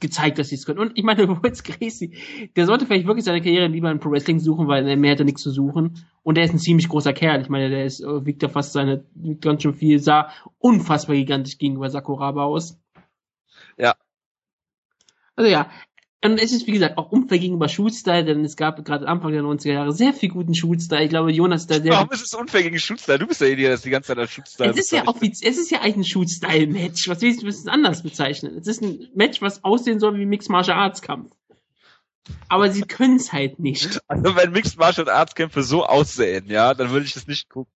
gezeigt, 0.00 0.38
dass 0.38 0.50
sie 0.50 0.56
es 0.56 0.66
können. 0.66 0.80
Und 0.80 0.98
ich 0.98 1.02
meine, 1.02 1.26
Woods 1.42 1.62
Gracie, 1.62 2.18
der 2.56 2.66
sollte 2.66 2.84
vielleicht 2.84 3.06
wirklich 3.06 3.24
seine 3.24 3.40
Karriere 3.40 3.68
lieber 3.68 3.90
in 3.90 4.00
Pro 4.00 4.10
Wrestling 4.10 4.38
suchen, 4.38 4.68
weil 4.68 4.86
er 4.86 4.98
mehr 4.98 5.12
hätte 5.12 5.24
nichts 5.24 5.40
zu 5.40 5.50
suchen. 5.50 6.04
Und 6.22 6.36
er 6.36 6.44
ist 6.44 6.52
ein 6.52 6.58
ziemlich 6.58 6.90
großer 6.90 7.14
Kerl. 7.14 7.40
Ich 7.40 7.48
meine, 7.48 7.70
der 7.70 7.86
ist, 7.86 8.02
äh, 8.02 8.26
wiegt 8.26 8.42
ja 8.42 8.50
fast 8.50 8.74
seine, 8.74 9.06
wiegt 9.14 9.40
ganz 9.40 9.62
schön 9.62 9.72
viel, 9.72 9.98
sah 9.98 10.30
unfassbar 10.58 11.16
gigantisch 11.16 11.56
gegenüber 11.56 11.88
Sakuraba 11.88 12.44
aus. 12.44 12.78
Ja. 13.78 13.96
Also 15.36 15.50
ja. 15.50 15.70
Und 16.24 16.38
es 16.40 16.52
ist, 16.52 16.66
wie 16.66 16.72
gesagt, 16.72 16.96
auch 16.96 17.12
unfair 17.12 17.38
gegenüber 17.38 17.68
Schulstyle, 17.68 18.24
denn 18.24 18.44
es 18.44 18.56
gab 18.56 18.82
gerade 18.84 19.06
Anfang 19.06 19.32
der 19.32 19.42
90er 19.42 19.72
Jahre 19.72 19.92
sehr 19.92 20.12
viel 20.12 20.30
guten 20.30 20.54
Schulstyle. 20.54 21.04
Ich 21.04 21.10
glaube, 21.10 21.30
Jonas 21.30 21.66
da 21.66 21.80
sehr 21.80 21.92
Warum 21.92 22.10
ist 22.10 22.24
es 22.24 22.34
unfair 22.34 22.62
gegen 22.62 22.78
Shootstyle? 22.78 23.18
Du 23.18 23.26
bist 23.26 23.40
ja 23.40 23.48
der, 23.48 23.56
der 23.56 23.70
das 23.70 23.82
die 23.82 23.90
ganze 23.90 24.08
Zeit 24.08 24.18
als 24.18 24.30
Shootstyle 24.30 24.70
es 24.70 24.76
ist 24.78 24.92
ja 24.92 25.06
offiziell, 25.06 25.50
es 25.50 25.58
ist 25.58 25.70
ja 25.70 25.80
eigentlich 25.80 25.96
ein 25.96 26.04
Shoot-Style-Match. 26.04 27.08
Was 27.08 27.20
willst 27.20 27.42
du 27.42 27.46
es 27.46 27.66
anders 27.66 28.02
bezeichnen? 28.02 28.56
Es 28.58 28.66
ist 28.66 28.82
ein 28.82 29.08
Match, 29.14 29.42
was 29.42 29.62
aussehen 29.62 30.00
soll 30.00 30.18
wie 30.18 30.26
Mixed 30.26 30.50
Martial 30.50 30.78
Arts 30.78 31.02
Kampf. 31.02 31.30
Aber 32.48 32.70
sie 32.70 32.82
können 32.88 33.16
es 33.16 33.32
halt 33.32 33.58
nicht. 33.58 34.00
Also 34.08 34.36
wenn 34.36 34.52
Mixed 34.52 34.78
Martial 34.78 35.08
Arts 35.08 35.34
Kämpfe 35.34 35.62
so 35.62 35.84
aussehen, 35.84 36.46
ja, 36.48 36.72
dann 36.74 36.90
würde 36.90 37.04
ich 37.04 37.12
das 37.12 37.26
nicht 37.26 37.50
gucken. 37.50 37.72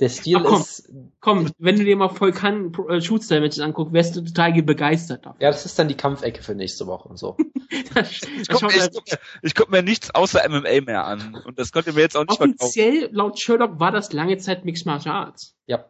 Der 0.00 0.08
Stil 0.08 0.36
Ach, 0.38 0.44
komm. 0.44 0.60
ist, 0.60 0.90
Komm, 1.20 1.50
wenn 1.58 1.76
du 1.76 1.84
dir 1.84 1.94
mal 1.96 2.08
Volkan 2.08 2.72
äh, 2.88 3.00
Shoot-Style-Matches 3.02 3.60
anguckst, 3.60 3.92
wärst 3.92 4.16
du 4.16 4.22
total 4.22 4.52
begeistert 4.62 5.26
davon. 5.26 5.40
ja, 5.40 5.50
das 5.50 5.66
ist 5.66 5.78
dann 5.78 5.88
die 5.88 5.96
Kampfecke 5.96 6.42
für 6.42 6.54
nächste 6.54 6.86
Woche 6.86 7.08
und 7.08 7.18
so. 7.18 7.36
Das, 7.94 8.10
Ich 8.10 8.20
das 8.20 8.48
guck, 8.48 8.60
schaut 8.60 8.74
mir, 8.74 8.80
halt- 8.80 8.94
guck 8.94 9.54
guck 9.54 9.70
mir 9.70 9.82
nichts 9.82 10.12
außer 10.14 10.40
MMA 10.48 10.80
mehr 10.84 11.04
an. 11.04 11.40
Und 11.46 11.58
das 11.58 11.70
könnt 11.70 11.86
ihr 11.86 11.92
mir 11.92 12.00
jetzt 12.00 12.16
auch 12.16 12.24
nicht 12.24 12.36
verkaufen. 12.36 12.56
offiziell, 12.58 13.08
laut 13.12 13.38
Sherlock, 13.40 13.78
war 13.78 13.92
das 13.92 14.12
lange 14.12 14.38
Zeit 14.38 14.64
Mixed 14.64 14.86
Martial 14.86 15.14
Arts. 15.14 15.54
Ja. 15.66 15.84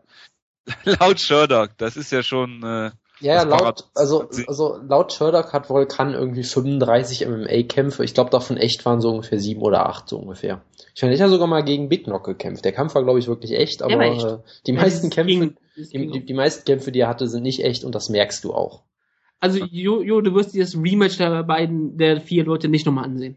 Laut 0.85 1.19
Sherlock, 1.21 1.71
das 1.79 1.97
ist 1.97 2.13
ja 2.13 2.23
schon, 2.23 2.63
äh, 2.63 2.91
Ja, 3.21 3.35
ja, 3.35 3.43
laut, 3.45 3.89
also, 3.95 4.29
also 4.47 4.77
laut 4.87 5.13
Sherlock 5.13 5.53
hat 5.55 5.69
Volkan 5.71 6.13
irgendwie 6.13 6.45
35 6.45 7.27
MMA-Kämpfe. 7.27 8.05
Ich 8.05 8.13
glaube, 8.15 8.31
davon 8.31 8.57
echt 8.59 8.85
waren 8.85 9.01
so 9.01 9.11
ungefähr 9.11 9.39
sieben 9.41 9.63
oder 9.63 9.87
acht, 9.89 10.09
so 10.09 10.19
ungefähr. 10.19 10.61
Ich 11.01 11.03
meine, 11.03 11.15
ich 11.15 11.23
habe 11.23 11.31
sogar 11.31 11.47
mal 11.47 11.63
gegen 11.65 11.89
Big 11.89 12.05
Knock 12.05 12.25
gekämpft. 12.25 12.63
Der 12.63 12.73
Kampf 12.73 12.95
war, 12.95 13.03
glaube 13.03 13.19
ich, 13.19 13.27
wirklich 13.27 13.53
echt, 13.53 13.81
aber 13.83 14.01
echt. 14.03 14.23
äh, 14.23 14.37
die 14.67 14.73
meisten 14.75 15.09
Das 15.09 15.15
Kämpfe, 15.15 15.33
ging- 15.35 15.57
ging 15.91 16.13
die, 16.13 16.27
die 16.27 16.35
meisten 16.35 16.67
Kämpfe, 16.67 16.93
die 16.93 17.01
er 17.01 17.09
hatte, 17.09 17.27
sind 17.27 17.43
nicht 17.43 17.65
echt 17.65 17.85
und 17.85 17.95
das 17.95 18.11
merkst 18.11 18.45
du 18.45 18.53
auch. 18.53 18.83
Also, 19.39 19.65
Jo, 19.65 20.03
jo, 20.03 20.21
du 20.21 20.35
wirst 20.35 20.53
dir 20.53 20.63
das 20.63 20.77
Rematch 20.77 21.17
der 21.17 21.43
beiden, 21.45 21.97
der 21.97 22.21
vier 22.21 22.45
Leute 22.45 22.69
nicht 22.69 22.85
nochmal 22.85 23.05
ansehen. 23.05 23.37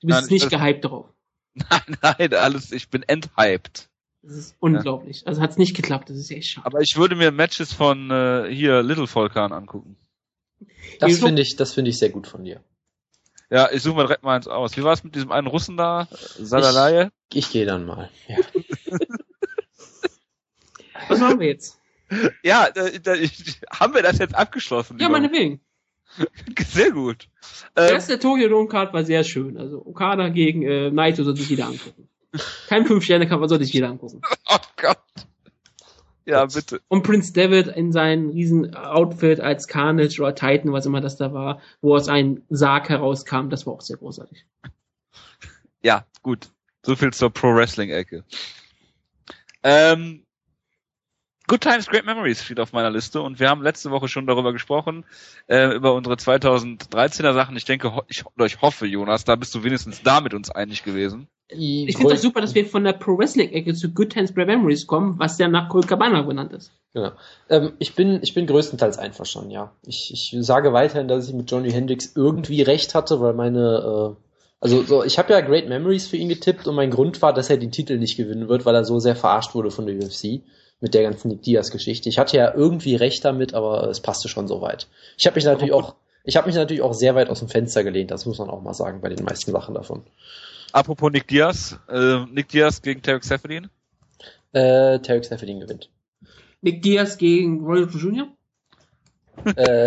Du 0.00 0.08
bist 0.08 0.22
Nein, 0.22 0.28
nicht 0.28 0.46
das- 0.46 0.60
gehypt 0.60 0.84
darauf. 0.84 1.06
nein, 1.54 1.96
nein, 2.02 2.34
alles, 2.34 2.72
ich 2.72 2.88
bin 2.90 3.04
enthyped. 3.04 3.88
Das 4.22 4.32
ist 4.36 4.56
unglaublich. 4.58 5.24
Also 5.28 5.40
hat's 5.40 5.56
nicht 5.56 5.76
geklappt, 5.76 6.10
das 6.10 6.16
ist 6.16 6.32
echt 6.32 6.48
schade. 6.48 6.66
Aber 6.66 6.80
ich 6.80 6.96
würde 6.96 7.14
mir 7.14 7.30
Matches 7.30 7.72
von 7.72 8.10
äh, 8.10 8.52
hier 8.52 8.82
Little 8.82 9.06
Volkan 9.06 9.52
angucken. 9.52 9.96
Das 10.98 11.16
finde 11.20 11.42
ich, 11.42 11.54
das 11.54 11.74
finde 11.74 11.90
ich 11.90 11.98
sehr 11.98 12.10
gut 12.10 12.26
von 12.26 12.42
dir. 12.42 12.60
Ja, 13.50 13.68
ich 13.72 13.82
suche 13.82 13.96
mal 13.96 14.02
direkt 14.06 14.22
mal 14.22 14.36
eins 14.36 14.46
aus. 14.46 14.76
Wie 14.76 14.84
war 14.84 14.92
es 14.92 15.02
mit 15.02 15.14
diesem 15.14 15.32
einen 15.32 15.48
Russen 15.48 15.76
da? 15.76 16.08
Sadalaye? 16.38 17.10
Ich 17.32 17.50
gehe 17.50 17.66
dann 17.66 17.84
mal. 17.84 18.08
Ja. 18.28 18.36
Was 21.08 21.18
machen 21.18 21.40
wir 21.40 21.48
jetzt? 21.48 21.78
Ja, 22.42 22.70
da, 22.70 22.88
da, 22.90 23.14
ich, 23.14 23.60
haben 23.72 23.94
wir 23.94 24.02
das 24.02 24.18
jetzt 24.18 24.34
abgeschlossen? 24.34 24.98
Ja, 24.98 25.06
lieber? 25.06 25.18
meinetwegen. 25.18 25.60
Sehr 26.68 26.90
gut. 26.90 27.28
Der 27.76 27.88
Ähm, 27.88 27.94
erste 27.94 28.18
Tokyo 28.18 28.48
Dome 28.48 28.68
Card 28.68 28.92
war 28.92 29.04
sehr 29.04 29.22
schön. 29.22 29.56
Also 29.56 29.84
Okada 29.86 30.28
gegen 30.28 30.62
äh, 30.62 30.90
Naito 30.90 31.22
sollte 31.22 31.40
sich 31.40 31.50
jeder 31.50 31.66
angucken. 31.66 32.08
Kein 32.68 32.84
5-Sterne-Kampf, 32.84 33.38
aber 33.38 33.48
sollte 33.48 33.64
sich 33.64 33.74
jeder 33.74 33.88
angucken. 33.88 34.20
oh 34.48 34.58
Gott. 34.76 34.98
Ja, 36.26 36.44
bitte. 36.46 36.80
Und 36.88 37.02
Prince 37.02 37.32
David 37.32 37.68
in 37.68 37.92
seinem 37.92 38.30
riesen 38.30 38.74
Outfit 38.74 39.40
als 39.40 39.68
Carnage 39.68 40.20
oder 40.20 40.34
Titan, 40.34 40.72
was 40.72 40.86
immer 40.86 41.00
das 41.00 41.16
da 41.16 41.32
war, 41.32 41.60
wo 41.80 41.94
aus 41.96 42.08
einem 42.08 42.42
Sarg 42.50 42.88
herauskam, 42.88 43.48
das 43.48 43.66
war 43.66 43.74
auch 43.74 43.80
sehr 43.80 43.96
großartig. 43.96 44.46
Ja, 45.82 46.04
gut. 46.22 46.50
So 46.84 46.96
viel 46.96 47.12
zur 47.12 47.30
Pro 47.30 47.54
Wrestling 47.54 47.90
Ecke. 47.90 48.24
Ähm, 49.62 50.24
Good 51.46 51.62
Times, 51.62 51.86
Great 51.88 52.06
Memories 52.06 52.44
steht 52.44 52.60
auf 52.60 52.72
meiner 52.72 52.90
Liste 52.90 53.20
und 53.20 53.40
wir 53.40 53.48
haben 53.48 53.62
letzte 53.62 53.90
Woche 53.90 54.06
schon 54.06 54.26
darüber 54.26 54.52
gesprochen, 54.52 55.04
äh, 55.48 55.74
über 55.74 55.94
unsere 55.94 56.14
2013er 56.14 57.34
Sachen. 57.34 57.56
Ich 57.56 57.64
denke, 57.64 58.02
ich, 58.06 58.24
ich 58.44 58.62
hoffe, 58.62 58.86
Jonas, 58.86 59.24
da 59.24 59.34
bist 59.34 59.54
du 59.54 59.64
wenigstens 59.64 60.02
da 60.02 60.20
mit 60.20 60.32
uns 60.32 60.48
einig 60.48 60.84
gewesen. 60.84 61.28
Ich 61.52 61.96
finde 61.96 62.14
das 62.14 62.22
super, 62.22 62.40
dass 62.40 62.54
wir 62.54 62.64
von 62.66 62.84
der 62.84 62.92
Pro 62.92 63.18
Wrestling 63.18 63.50
Ecke 63.50 63.74
zu 63.74 63.90
Good 63.90 64.10
Times 64.10 64.34
Great 64.34 64.46
Memories 64.46 64.86
kommen, 64.86 65.18
was 65.18 65.38
ja 65.38 65.48
nach 65.48 65.68
Colt 65.68 65.88
Cabana 65.88 66.22
benannt 66.22 66.52
ist. 66.52 66.72
Genau. 66.94 67.12
Ähm, 67.48 67.72
ich 67.78 67.94
bin, 67.94 68.20
ich 68.22 68.34
bin 68.34 68.46
größtenteils 68.46 68.98
einverstanden, 68.98 69.50
ja. 69.50 69.72
Ich, 69.86 70.10
ich 70.12 70.36
sage 70.44 70.72
weiterhin, 70.72 71.08
dass 71.08 71.28
ich 71.28 71.34
mit 71.34 71.50
Johnny 71.50 71.70
Hendricks 71.70 72.12
irgendwie 72.14 72.62
recht 72.62 72.94
hatte, 72.94 73.20
weil 73.20 73.32
meine, 73.32 74.16
äh, 74.16 74.22
also 74.60 74.82
so, 74.82 75.04
ich 75.04 75.18
habe 75.18 75.32
ja 75.32 75.40
Great 75.40 75.68
Memories 75.68 76.08
für 76.08 76.16
ihn 76.16 76.28
getippt 76.28 76.66
und 76.66 76.74
mein 76.74 76.90
Grund 76.90 77.22
war, 77.22 77.32
dass 77.32 77.50
er 77.50 77.56
den 77.56 77.70
Titel 77.70 77.98
nicht 77.98 78.16
gewinnen 78.16 78.48
wird, 78.48 78.66
weil 78.66 78.74
er 78.74 78.84
so 78.84 78.98
sehr 78.98 79.16
verarscht 79.16 79.54
wurde 79.54 79.70
von 79.70 79.86
der 79.86 79.96
UFC 79.96 80.42
mit 80.80 80.94
der 80.94 81.02
ganzen 81.02 81.28
Nick 81.28 81.42
Diaz 81.42 81.70
Geschichte. 81.70 82.08
Ich 82.08 82.18
hatte 82.18 82.36
ja 82.36 82.52
irgendwie 82.54 82.96
recht 82.96 83.24
damit, 83.24 83.54
aber 83.54 83.88
es 83.88 84.00
passte 84.00 84.28
schon 84.28 84.48
so 84.48 84.60
weit. 84.60 84.88
Ich 85.16 85.26
habe 85.26 85.36
mich 85.36 85.44
natürlich 85.44 85.72
auch, 85.72 85.94
ich 86.24 86.36
habe 86.36 86.46
mich 86.46 86.56
natürlich 86.56 86.82
auch 86.82 86.94
sehr 86.94 87.14
weit 87.14 87.28
aus 87.28 87.38
dem 87.38 87.48
Fenster 87.48 87.84
gelehnt, 87.84 88.10
das 88.10 88.26
muss 88.26 88.38
man 88.38 88.50
auch 88.50 88.62
mal 88.62 88.74
sagen 88.74 89.00
bei 89.00 89.08
den 89.08 89.24
meisten 89.24 89.52
Sachen 89.52 89.74
davon. 89.74 90.02
Apropos 90.72 91.10
Nick 91.10 91.28
Diaz, 91.28 91.78
äh, 91.88 92.24
Nick 92.26 92.48
Diaz 92.48 92.82
gegen 92.82 93.02
Tarek 93.02 93.24
Seferdin. 93.24 93.68
Äh, 94.52 94.98
Tarek 95.00 95.24
Seferdin 95.24 95.60
gewinnt. 95.60 95.90
Nick 96.62 96.82
Diaz 96.82 97.18
gegen 97.18 97.64
Royal 97.64 97.88
Jr. 97.88 98.28
äh, 99.56 99.86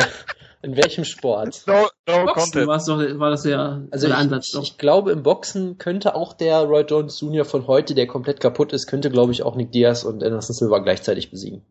in 0.61 0.75
welchem 0.75 1.03
Sport? 1.03 1.63
No, 1.67 1.87
no 2.07 2.25
Boxen 2.25 2.67
war, 2.67 2.83
doch, 2.83 3.19
war 3.19 3.29
das 3.29 3.45
ja 3.45 3.83
Also 3.91 4.07
der 4.07 4.15
ich, 4.15 4.21
Ansatz 4.21 4.47
ich, 4.47 4.53
doch. 4.53 4.63
ich 4.63 4.77
glaube, 4.77 5.11
im 5.11 5.23
Boxen 5.23 5.77
könnte 5.77 6.15
auch 6.15 6.33
der 6.33 6.59
Roy 6.61 6.83
Jones 6.83 7.19
Jr. 7.21 7.45
von 7.45 7.67
heute, 7.67 7.93
der 7.93 8.07
komplett 8.07 8.39
kaputt 8.39 8.73
ist, 8.73 8.87
könnte, 8.87 9.09
glaube 9.09 9.31
ich, 9.31 9.43
auch 9.43 9.55
Nick 9.55 9.71
Diaz 9.71 10.03
und 10.03 10.23
Anderson 10.23 10.55
Silva 10.55 10.79
gleichzeitig 10.79 11.29
besiegen. 11.29 11.63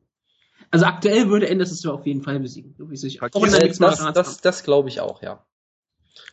Also 0.70 0.86
aktuell 0.86 1.28
würde 1.28 1.50
Anderson 1.50 1.76
Silva 1.76 1.96
auf 1.96 2.06
jeden 2.06 2.22
Fall 2.22 2.38
besiegen. 2.40 2.74
So 2.78 2.90
wie 2.90 2.96
sich 2.96 3.22
auch 3.22 3.28
das, 3.28 3.78
das, 3.78 4.00
Arts 4.00 4.40
das, 4.40 4.62
glaube 4.62 4.88
ich 4.88 5.00
auch, 5.00 5.22
ja. 5.22 5.44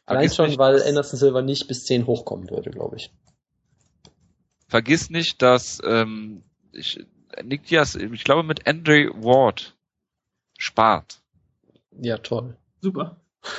Allein 0.09 0.21
Vergiss 0.21 0.35
schon, 0.35 0.47
nicht, 0.47 0.57
weil 0.57 0.81
Anderson 0.81 1.19
Silva 1.19 1.43
nicht 1.43 1.67
bis 1.67 1.85
10 1.85 2.07
hochkommen 2.07 2.49
würde, 2.49 2.71
glaube 2.71 2.95
ich. 2.95 3.11
Vergiss 4.67 5.11
nicht, 5.11 5.41
dass 5.43 5.79
ähm, 5.85 6.41
ich, 6.71 7.05
Nick 7.43 7.67
Diaz, 7.67 7.93
ich 7.93 8.23
glaube, 8.23 8.41
mit 8.41 8.65
Andre 8.67 9.11
Ward 9.13 9.77
spart. 10.57 11.21
Ja, 12.01 12.17
toll. 12.17 12.57
Super. 12.81 13.17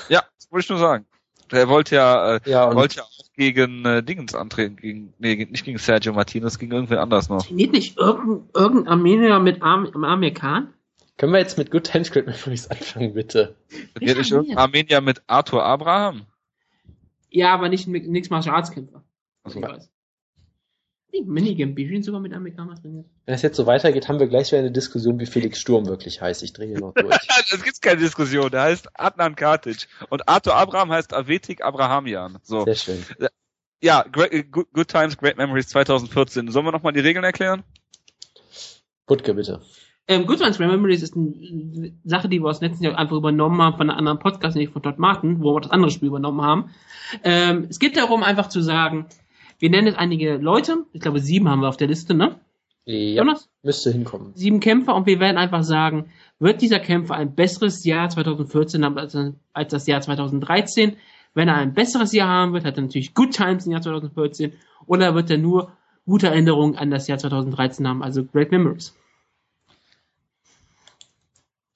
Ja, 0.09 0.25
das 0.37 0.51
wollte 0.51 0.65
ich 0.65 0.71
nur 0.71 0.79
sagen. 0.81 1.07
Der 1.53 1.69
wollte 1.69 1.95
ja, 1.95 2.37
äh, 2.37 2.41
Ja, 2.45 2.75
wollte 2.75 2.97
ja 2.97 3.03
auch 3.05 3.33
gegen 3.37 3.85
äh, 3.85 4.03
Dingens 4.03 4.35
antreten, 4.35 4.75
gegen, 4.77 5.15
nee, 5.19 5.47
nicht 5.49 5.65
gegen 5.65 5.79
Sergio 5.79 6.13
Martinez, 6.13 6.59
gegen 6.59 6.73
irgendwer 6.73 7.01
anders 7.01 7.29
noch. 7.29 7.47
Trainiert 7.47 7.73
nicht 7.73 7.97
irgendein, 7.97 8.49
irgendein 8.55 8.89
Armenier 8.89 9.39
mit 9.39 9.63
Am 9.63 10.05
Amir 10.05 10.35
Khan? 10.35 10.75
können 11.17 11.33
wir 11.35 11.39
jetzt 11.39 11.59
mit 11.59 11.71
Good 11.71 11.93
Great 11.93 12.27
Memories 12.27 12.69
anfangen, 12.69 13.13
bitte? 13.13 13.55
Wird 13.95 14.17
nicht 14.17 14.33
irgendein 14.33 14.57
Armenier 14.57 15.01
mit 15.03 15.23
Arthur 15.27 15.63
Abraham? 15.65 16.27
Ja, 17.31 17.55
aber 17.55 17.69
nicht 17.69 17.87
Mixed 17.87 18.31
Martial 18.31 18.55
Arts 18.55 18.71
Kämpfer. 18.71 19.05
Also, 19.43 19.59
Ich 19.59 19.65
weiß. 19.67 19.91
Die 21.13 21.23
Minigame 21.23 21.73
Birin 21.73 22.05
sogar 22.05 22.21
mit 22.21 22.33
Amerikaner 22.33 22.81
trainiert. 22.81 23.07
Wenn 23.27 23.35
es 23.35 23.43
jetzt 23.43 23.57
so 23.57 23.67
weitergeht, 23.67 24.09
haben 24.09 24.21
wir 24.21 24.29
gleich 24.29 24.53
wieder 24.53 24.61
eine 24.61 24.71
Diskussion, 24.71 25.19
wie 25.19 25.27
Felix 25.27 25.59
Sturm 25.59 25.87
wirklich 25.87 26.21
heißt. 26.21 26.43
Ich 26.45 26.53
drehe 26.53 26.69
hier 26.69 26.79
noch 26.79 26.95
durch. 26.95 27.17
es 27.53 27.65
gibt 27.65 27.83
keine 27.83 28.01
Diskussion. 28.01 28.49
Der 28.51 28.63
heißt 28.63 28.89
Adnan 28.95 29.35
Katic 29.35 29.89
und 30.09 30.29
Arthur 30.29 30.55
Abraham 30.55 30.93
heißt 30.93 31.13
Avetik 31.13 31.65
Abrahamian. 31.65 32.39
So. 32.43 32.65
Sehr 32.65 32.77
schön. 32.77 33.05
Ja, 33.83 34.03
great, 34.03 34.53
good, 34.53 34.73
good 34.73 34.89
Times, 34.89 35.17
Great 35.17 35.37
Memories 35.37 35.69
2014. 35.69 36.51
Sollen 36.51 36.67
wir 36.67 36.73
nochmal 36.73 36.93
die 36.93 37.01
Regeln 37.01 37.25
erklären? 37.25 37.65
Butke, 39.07 39.35
bitte. 39.35 39.63
Ähm, 40.09 40.27
Good 40.27 40.39
Times 40.39 40.59
Great 40.59 40.71
Memories 40.71 41.03
ist 41.03 41.17
eine 41.17 41.93
Sache, 42.05 42.29
die 42.29 42.41
wir 42.41 42.49
aus 42.49 42.61
letzten 42.61 42.85
Jahr 42.85 42.99
einfach 42.99 43.17
übernommen 43.17 43.61
haben 43.63 43.77
von 43.77 43.89
einem 43.89 43.99
anderen 43.99 44.19
Podcast, 44.19 44.57
nämlich 44.57 44.73
von 44.73 44.83
Todd 44.83 44.99
Martin, 44.99 45.41
wo 45.43 45.55
wir 45.55 45.61
das 45.61 45.71
andere 45.71 45.91
Spiel 45.91 46.09
übernommen 46.09 46.43
haben. 46.43 46.71
Ähm, 47.23 47.67
es 47.69 47.79
geht 47.79 47.97
darum, 47.97 48.23
einfach 48.23 48.49
zu 48.49 48.61
sagen, 48.61 49.07
wir 49.59 49.71
nennen 49.71 49.87
jetzt 49.87 49.99
einige 49.99 50.37
Leute, 50.37 50.85
ich 50.93 51.01
glaube 51.01 51.21
sieben 51.21 51.49
haben 51.49 51.61
wir 51.61 51.69
auf 51.69 51.77
der 51.77 51.89
Liste, 51.89 52.15
ne? 52.15 52.41
Ja, 52.87 53.23
Jonas? 53.23 53.49
müsste 53.63 53.93
hinkommen. 53.93 54.33
Sieben 54.35 54.59
Kämpfer 54.61 54.95
und 54.95 55.07
wir 55.07 55.21
werden 55.21 55.37
einfach 55.37 55.63
sagen, 55.63 56.11
wird 56.39 56.63
dieser 56.63 56.81
Kämpfer 56.81 57.15
ein 57.15 57.35
besseres 57.35 57.85
Jahr 57.85 58.09
2014 58.09 58.85
haben 58.85 58.99
als, 58.99 59.17
als 59.53 59.71
das 59.71 59.87
Jahr 59.87 60.01
2013? 60.01 60.97
Wenn 61.35 61.49
er 61.49 61.57
ein 61.57 61.75
besseres 61.75 62.13
Jahr 62.13 62.29
haben 62.29 62.53
wird, 62.53 62.65
hat 62.65 62.77
er 62.77 62.83
natürlich 62.83 63.15
Good 63.15 63.33
Times 63.33 63.67
im 63.67 63.73
Jahr 63.73 63.83
2014 63.83 64.55
oder 64.87 65.15
wird 65.15 65.31
er 65.31 65.39
nur 65.39 65.73
gute 66.07 66.29
Erinnerungen 66.29 66.77
an 66.77 66.91
das 66.91 67.07
Jahr 67.07 67.19
2013 67.19 67.87
haben, 67.87 68.03
also 68.03 68.25
Great 68.25 68.51
Memories. 68.51 68.97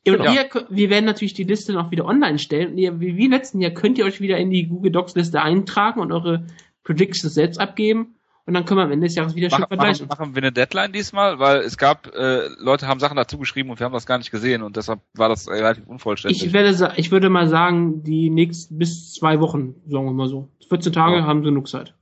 Ja, 0.07 0.13
und 0.15 0.21
Genau. 0.21 0.33
ihr, 0.33 0.49
wir 0.69 0.91
werden 0.91 1.05
natürlich 1.07 1.35
die 1.35 1.45
Liste 1.45 1.73
noch 1.73 1.91
wieder 1.91 2.05
online 2.05 2.39
stellen. 2.39 2.73
Und 2.73 2.79
ihr, 2.79 3.01
wie, 3.01 3.17
wie 3.17 3.25
im 3.27 3.31
letzten 3.33 3.61
Jahr 3.61 3.71
könnt 3.71 3.97
ihr 3.99 4.05
euch 4.05 4.21
wieder 4.21 4.37
in 4.37 4.51
die 4.51 4.67
Google 4.67 4.93
Docs 4.93 5.15
Liste 5.15 5.41
eintragen 5.43 6.01
und 6.01 6.13
eure 6.13 6.45
Predictions 6.83 7.33
selbst 7.35 7.59
abgeben. 7.59 8.15
Und 8.47 8.53
dann 8.53 8.67
können 8.67 8.77
wir 8.81 8.85
am 8.85 8.93
Ende 8.93 9.07
des 9.07 9.15
Jahres 9.17 9.35
wieder 9.35 9.49
schön 9.49 9.61
Machen, 9.61 9.69
vergleichen. 9.69 10.07
machen, 10.07 10.19
machen 10.21 10.35
wir 10.35 10.43
eine 10.43 10.53
Deadline 10.53 10.93
diesmal, 10.93 11.39
weil 11.39 11.61
es 11.61 11.79
gab, 11.79 12.15
äh, 12.15 12.49
Leute 12.59 12.87
haben 12.87 13.01
Sachen 13.01 13.17
dazu 13.17 13.39
geschrieben 13.39 13.71
und 13.71 13.81
wir 13.81 13.87
haben 13.87 13.95
das 13.95 14.05
gar 14.05 14.19
nicht 14.19 14.31
gesehen 14.31 14.61
und 14.63 14.77
deshalb 14.77 15.01
war 15.15 15.31
das 15.31 15.49
relativ 15.49 15.87
unvollständig. 15.87 16.45
Ich 16.45 16.53
werde, 16.53 16.93
ich 16.97 17.11
würde 17.11 17.31
mal 17.31 17.49
sagen, 17.49 18.03
die 18.03 18.29
nächsten 18.29 18.77
bis 18.77 19.15
zwei 19.15 19.41
Wochen, 19.41 19.77
sagen 19.87 20.05
wir 20.05 20.13
mal 20.13 20.29
so. 20.29 20.51
14 20.69 20.93
Tage 20.93 21.17
Ja. 21.17 21.25
haben 21.25 21.41
sie 21.41 21.49
genug 21.49 21.69
Zeit. 21.69 21.95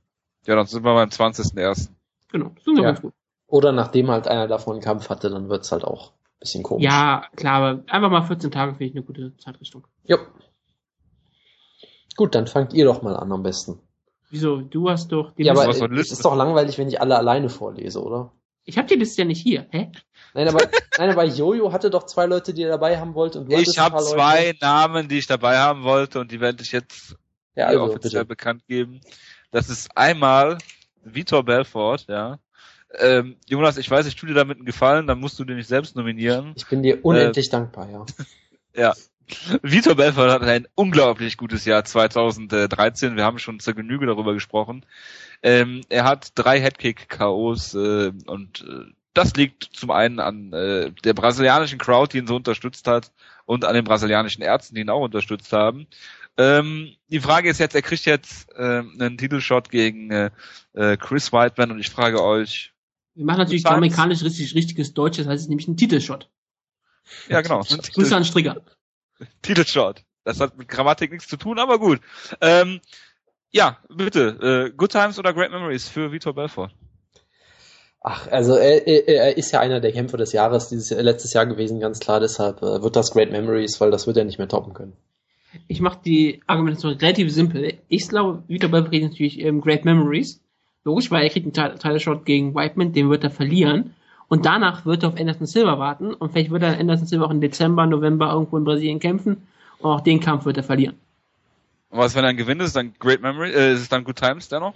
ja, 0.45 0.55
dann 0.57 0.65
sind 0.67 0.83
wir 0.83 0.93
beim 0.93 1.07
20.01. 1.07 1.89
Genau, 2.33 2.51
das 2.55 2.65
sind 2.65 2.75
wir 2.75 2.83
Ja. 2.83 2.89
ganz 2.89 3.01
gut. 3.01 3.13
Oder 3.47 3.71
nachdem 3.71 4.09
halt 4.09 4.27
einer 4.27 4.49
davon 4.49 4.73
einen 4.73 4.81
Kampf 4.83 5.07
hatte, 5.09 5.29
dann 5.29 5.47
wird's 5.47 5.71
halt 5.71 5.85
auch 5.85 6.11
bisschen 6.43 6.63
komisch. 6.63 6.83
Ja, 6.85 7.25
klar, 7.35 7.61
aber 7.61 7.83
einfach 7.91 8.09
mal 8.09 8.23
14 8.23 8.51
Tage 8.51 8.71
finde 8.73 8.85
ich 8.85 8.91
eine 8.95 9.03
gute 9.03 9.35
Zeitrichtung. 9.37 9.87
Jo. 10.05 10.17
Gut, 12.15 12.35
dann 12.35 12.47
fangt 12.47 12.73
ihr 12.73 12.85
doch 12.85 13.01
mal 13.01 13.15
an 13.15 13.31
am 13.31 13.43
besten. 13.43 13.79
Wieso? 14.29 14.61
Du 14.61 14.89
hast 14.89 15.11
doch 15.11 15.31
die 15.35 15.43
Ja, 15.43 15.53
aber 15.53 15.67
was 15.67 15.77
für 15.79 15.85
es 15.85 15.91
Liste? 15.91 16.13
ist 16.13 16.25
doch 16.25 16.35
langweilig, 16.35 16.77
wenn 16.77 16.87
ich 16.87 17.01
alle 17.01 17.17
alleine 17.17 17.49
vorlese, 17.49 18.01
oder? 18.03 18.31
Ich 18.65 18.77
habe 18.77 18.87
die 18.87 18.95
Liste 18.95 19.21
ja 19.23 19.25
nicht 19.27 19.41
hier. 19.41 19.67
Hä? 19.71 19.91
Nein, 20.33 20.47
aber, 20.47 20.59
nein, 20.97 21.09
aber 21.09 21.25
Jojo 21.25 21.71
hatte 21.71 21.89
doch 21.89 22.05
zwei 22.05 22.25
Leute, 22.25 22.53
die 22.53 22.63
er 22.63 22.69
dabei 22.69 22.97
haben 22.99 23.13
wollte 23.13 23.39
und 23.39 23.51
du 23.51 23.55
Ich 23.57 23.77
ein 23.79 23.83
habe 23.85 23.97
zwei 24.03 24.47
Leute. 24.47 24.57
Namen, 24.61 25.07
die 25.09 25.17
ich 25.19 25.27
dabei 25.27 25.57
haben 25.57 25.83
wollte 25.83 26.19
und 26.19 26.31
die 26.31 26.39
werde 26.39 26.63
ich 26.63 26.71
jetzt 26.71 27.15
Ja, 27.55 27.69
hier 27.69 27.81
also, 27.81 27.83
offiziell 27.83 28.23
bitte. 28.23 28.25
bekannt 28.25 28.65
geben. 28.67 29.01
Das 29.51 29.69
ist 29.69 29.95
einmal 29.97 30.57
Vitor 31.03 31.43
Belfort, 31.43 32.05
ja. 32.07 32.39
Ähm, 32.99 33.37
Jonas, 33.47 33.77
ich 33.77 33.89
weiß, 33.89 34.05
ich 34.05 34.15
tue 34.15 34.29
dir 34.29 34.35
damit 34.35 34.57
einen 34.57 34.65
Gefallen, 34.65 35.07
dann 35.07 35.19
musst 35.19 35.39
du 35.39 35.45
den 35.45 35.57
nicht 35.57 35.67
selbst 35.67 35.95
nominieren. 35.95 36.53
Ich 36.55 36.67
bin 36.67 36.83
dir 36.83 37.03
unendlich 37.03 37.49
dankbar, 37.49 37.89
ja. 37.89 38.05
Ja. 38.75 38.93
Vitor 39.61 39.95
Belfort 39.95 40.31
hat 40.31 40.41
ein 40.41 40.67
unglaublich 40.73 41.37
gutes 41.37 41.63
Jahr 41.63 41.85
2013. 41.85 43.15
Wir 43.15 43.23
haben 43.23 43.37
schon 43.37 43.59
zur 43.59 43.75
Genüge 43.75 44.07
darüber 44.07 44.33
gesprochen. 44.33 44.83
Ähm, 45.43 45.81
er 45.89 46.05
hat 46.05 46.31
drei 46.35 46.59
Headkick-KOs 46.59 47.75
äh, 47.75 48.11
und 48.25 48.65
äh, 48.67 48.91
das 49.13 49.35
liegt 49.35 49.69
zum 49.73 49.91
einen 49.91 50.19
an 50.19 50.51
äh, 50.53 50.91
der 51.03 51.13
brasilianischen 51.13 51.77
Crowd, 51.77 52.11
die 52.11 52.17
ihn 52.17 52.27
so 52.27 52.35
unterstützt 52.35 52.87
hat, 52.87 53.11
und 53.45 53.65
an 53.65 53.75
den 53.75 53.85
brasilianischen 53.85 54.43
Ärzten, 54.43 54.75
die 54.75 54.81
ihn 54.81 54.89
auch 54.89 55.03
unterstützt 55.03 55.53
haben. 55.53 55.87
Ähm, 56.37 56.95
die 57.09 57.19
Frage 57.19 57.49
ist 57.49 57.59
jetzt, 57.59 57.75
er 57.75 57.83
kriegt 57.83 58.05
jetzt 58.05 58.51
äh, 58.55 58.79
einen 58.79 59.17
Titelshot 59.17 59.69
gegen 59.69 60.09
äh, 60.09 60.31
äh, 60.73 60.97
Chris 60.97 61.31
Whiteman 61.31 61.71
und 61.71 61.79
ich 61.79 61.89
frage 61.89 62.23
euch, 62.23 62.72
Wir 63.15 63.25
machen 63.25 63.39
natürlich 63.39 63.65
amerikanisch 63.67 64.23
richtig, 64.23 64.55
richtiges 64.55 64.93
Deutsch, 64.93 65.19
das 65.19 65.27
heißt 65.27 65.35
es 65.35 65.41
ist 65.43 65.49
nämlich 65.49 65.67
ein 65.67 65.77
Titelshot. 65.77 66.29
ja 67.29 67.41
genau, 67.41 67.61
Grüße 67.93 68.15
an 68.15 68.25
Strigger. 68.25 68.61
Titelshot. 69.41 70.03
Das 70.23 70.39
hat 70.39 70.57
mit 70.57 70.69
Grammatik 70.69 71.11
nichts 71.11 71.27
zu 71.27 71.37
tun, 71.37 71.59
aber 71.59 71.79
gut. 71.79 71.99
Ähm, 72.41 72.79
ja, 73.51 73.77
bitte, 73.89 74.71
äh, 74.71 74.75
Good 74.75 74.93
Times 74.93 75.19
oder 75.19 75.33
Great 75.33 75.51
Memories 75.51 75.87
für 75.87 76.11
Vitor 76.11 76.33
Belfort? 76.33 76.71
Ach, 78.01 78.27
also 78.27 78.55
er, 78.55 78.85
er, 78.85 79.07
er 79.07 79.37
ist 79.37 79.51
ja 79.51 79.61
einer 79.61 79.79
der 79.79 79.93
Kämpfer 79.93 80.17
des 80.17 80.33
Jahres 80.33 80.67
dieses 80.67 80.91
letztes 80.91 81.33
Jahr 81.33 81.45
gewesen, 81.45 81.79
ganz 81.79 81.99
klar. 81.99 82.19
Deshalb 82.19 82.61
äh, 82.61 82.81
wird 82.81 82.95
das 82.97 83.11
Great 83.11 83.31
Memories, 83.31 83.79
weil 83.79 83.91
das 83.91 84.07
wird 84.07 84.17
er 84.17 84.25
nicht 84.25 84.39
mehr 84.39 84.49
toppen 84.49 84.73
können. 84.73 84.93
Ich 85.67 85.79
mache 85.79 85.99
die 86.03 86.41
Argumentation 86.45 86.93
relativ 86.93 87.31
simpel. 87.31 87.77
Ich 87.87 88.09
glaube, 88.09 88.43
Vitor 88.47 88.69
Belfort 88.69 88.89
kriegt 88.89 89.05
natürlich 89.05 89.39
ähm, 89.39 89.61
Great 89.61 89.85
Memories. 89.85 90.42
Logisch, 90.85 91.09
weil 91.11 91.23
er 91.23 91.29
kriegt 91.29 91.45
einen 91.45 91.53
Ti- 91.53 91.77
Title-Shot 91.79 92.25
gegen 92.25 92.53
Whiteman, 92.55 92.91
den 92.93 93.09
wird 93.09 93.23
er 93.23 93.29
verlieren. 93.31 93.95
Und 94.27 94.45
danach 94.45 94.85
wird 94.85 95.03
er 95.03 95.09
auf 95.09 95.19
Anderson 95.19 95.45
Silva 95.47 95.79
warten. 95.79 96.13
Und 96.13 96.31
vielleicht 96.31 96.51
wird 96.51 96.63
er 96.63 96.77
Anderson 96.79 97.07
Silva 97.07 97.25
auch 97.25 97.31
im 97.31 97.41
Dezember, 97.41 97.85
November 97.85 98.31
irgendwo 98.31 98.57
in 98.57 98.63
Brasilien 98.63 98.99
kämpfen. 98.99 99.47
Und 99.79 99.91
auch 99.91 100.01
den 100.01 100.19
Kampf 100.19 100.45
wird 100.45 100.57
er 100.57 100.63
verlieren. 100.63 100.95
Und 101.89 101.99
was, 101.99 102.15
wenn 102.15 102.23
er 102.23 102.31
ein 102.31 102.37
Gewinn 102.37 102.59
ist, 102.59 102.75
dann 102.75 102.93
Great 102.99 103.21
Memories, 103.21 103.53
äh, 103.55 103.73
ist 103.73 103.81
es 103.81 103.89
dann 103.89 104.03
Good 104.03 104.17
Times 104.17 104.49
dennoch? 104.49 104.73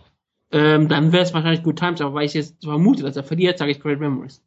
Ähm, 0.51 0.87
dann 0.87 1.11
wäre 1.11 1.23
es 1.23 1.33
wahrscheinlich 1.33 1.63
Good 1.63 1.77
Times, 1.79 1.99
aber 2.01 2.13
weil 2.13 2.25
ich 2.25 2.33
jetzt 2.33 2.63
vermute, 2.63 3.03
dass 3.03 3.17
er 3.17 3.23
verliert, 3.23 3.57
sage 3.57 3.71
ich 3.71 3.79
Great 3.81 3.99
Memories. 3.99 4.41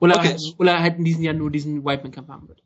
Oder, 0.00 0.16
Okay. 0.16 0.36
oder 0.58 0.80
halt 0.80 0.98
in 0.98 1.04
diesem 1.04 1.22
Jahr 1.22 1.34
nur 1.34 1.50
diesen 1.50 1.84
Whiteman-Kampf 1.84 2.28
haben 2.28 2.48
wird. 2.48 2.62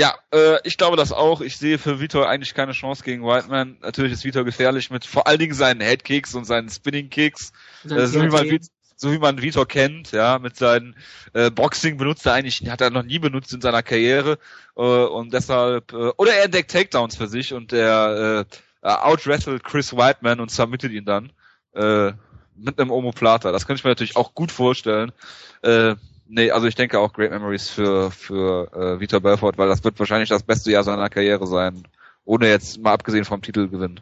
Ja, 0.00 0.14
äh, 0.32 0.56
ich 0.64 0.78
glaube 0.78 0.96
das 0.96 1.12
auch. 1.12 1.42
Ich 1.42 1.58
sehe 1.58 1.76
für 1.76 2.00
Vitor 2.00 2.26
eigentlich 2.26 2.54
keine 2.54 2.72
Chance 2.72 3.04
gegen 3.04 3.22
Whiteman. 3.22 3.76
Natürlich 3.82 4.12
ist 4.12 4.24
Vitor 4.24 4.44
gefährlich 4.44 4.88
mit 4.88 5.04
vor 5.04 5.26
allen 5.26 5.38
Dingen 5.38 5.52
seinen 5.52 5.82
Headkicks 5.82 6.34
und 6.34 6.46
seinen 6.46 6.70
Spinning 6.70 7.10
Kicks. 7.10 7.52
Und 7.84 7.90
dann 7.90 7.98
Äh, 7.98 8.06
so, 8.06 8.22
wie 8.22 8.28
man, 8.28 8.58
so 8.96 9.12
wie 9.12 9.18
man 9.18 9.42
Vitor 9.42 9.68
kennt, 9.68 10.12
ja, 10.12 10.38
mit 10.38 10.56
seinen 10.56 10.96
äh, 11.34 11.50
Boxing 11.50 11.98
benutzt 11.98 12.24
er 12.24 12.32
eigentlich, 12.32 12.62
hat 12.70 12.80
er 12.80 12.88
noch 12.88 13.02
nie 13.02 13.18
benutzt 13.18 13.52
in 13.52 13.60
seiner 13.60 13.82
Karriere 13.82 14.38
äh, 14.74 14.80
und 14.80 15.34
deshalb, 15.34 15.92
äh, 15.92 16.12
oder 16.16 16.32
er 16.32 16.44
entdeckt 16.44 16.70
Takedowns 16.70 17.16
für 17.16 17.28
sich 17.28 17.52
und 17.52 17.74
er 17.74 18.46
äh, 18.80 18.88
outwrestelt 18.88 19.64
Chris 19.64 19.92
Whiteman 19.92 20.40
und 20.40 20.50
submittet 20.50 20.92
ihn 20.92 21.04
dann 21.04 21.30
äh, 21.74 22.12
mit 22.56 22.80
einem 22.80 22.90
Omoplata. 22.90 23.52
Das 23.52 23.66
könnte 23.66 23.80
ich 23.80 23.84
mir 23.84 23.90
natürlich 23.90 24.16
auch 24.16 24.32
gut 24.32 24.50
vorstellen. 24.50 25.12
Äh, 25.60 25.96
nee, 26.30 26.50
also 26.50 26.66
ich 26.66 26.74
denke 26.74 26.98
auch 26.98 27.12
Great 27.12 27.30
Memories 27.30 27.68
für 27.68 28.10
für 28.10 28.72
äh, 28.72 29.00
Vitor 29.00 29.20
Belfort, 29.20 29.58
weil 29.58 29.68
das 29.68 29.84
wird 29.84 29.98
wahrscheinlich 29.98 30.28
das 30.28 30.42
beste 30.42 30.70
Jahr 30.70 30.84
seiner 30.84 31.10
Karriere 31.10 31.46
sein, 31.46 31.86
ohne 32.24 32.48
jetzt 32.48 32.80
mal 32.80 32.92
abgesehen 32.92 33.24
vom 33.24 33.42
Titelgewinn. 33.42 34.00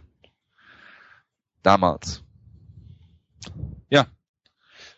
Damals. 1.63 2.23
Ja. 3.91 4.07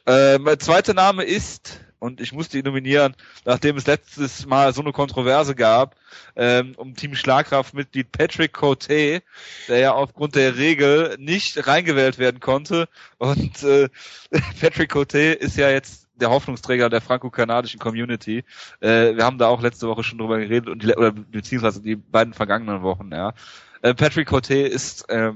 Äh, 0.07 0.39
mein 0.39 0.59
zweiter 0.59 0.95
Name 0.95 1.24
ist, 1.24 1.81
und 2.01 2.20
ich 2.20 2.33
musste 2.33 2.59
ihn 2.59 2.64
nominieren, 2.64 3.14
nachdem 3.45 3.76
es 3.76 3.87
letztes 3.87 4.47
Mal 4.47 4.72
so 4.72 4.81
eine 4.81 4.93
Kontroverse 4.93 5.55
gab, 5.55 5.97
ähm, 6.35 6.74
um 6.76 6.95
Team 6.95 7.14
Schlagkraft-Mitglied 7.14 8.11
Patrick 8.11 8.53
Cote, 8.53 9.22
der 9.68 9.78
ja 9.78 9.93
aufgrund 9.93 10.35
der 10.35 10.57
Regel 10.57 11.16
nicht 11.18 11.66
reingewählt 11.66 12.18
werden 12.18 12.41
konnte. 12.41 12.89
Und 13.18 13.62
äh, 13.62 13.89
Patrick 14.61 14.91
Cote 14.91 15.18
ist 15.18 15.57
ja 15.57 15.70
jetzt 15.70 16.10
der 16.21 16.31
Hoffnungsträger 16.31 16.89
der 16.89 17.01
franco-kanadischen 17.01 17.81
Community. 17.81 18.45
Äh, 18.81 19.16
wir 19.16 19.25
haben 19.25 19.39
da 19.39 19.49
auch 19.49 19.62
letzte 19.62 19.89
Woche 19.89 20.05
schon 20.05 20.18
drüber 20.18 20.39
geredet 20.39 20.68
und 20.68 20.83
die, 20.83 20.95
oder 20.95 21.12
beziehungsweise 21.12 21.83
die 21.83 21.97
beiden 21.97 22.35
vergangenen 22.35 22.83
Wochen, 22.83 23.11
ja. 23.12 23.35
Äh, 23.83 23.95
Patrick 23.95 24.29
Cote 24.29 24.55
ist 24.55 25.09
äh, 25.09 25.33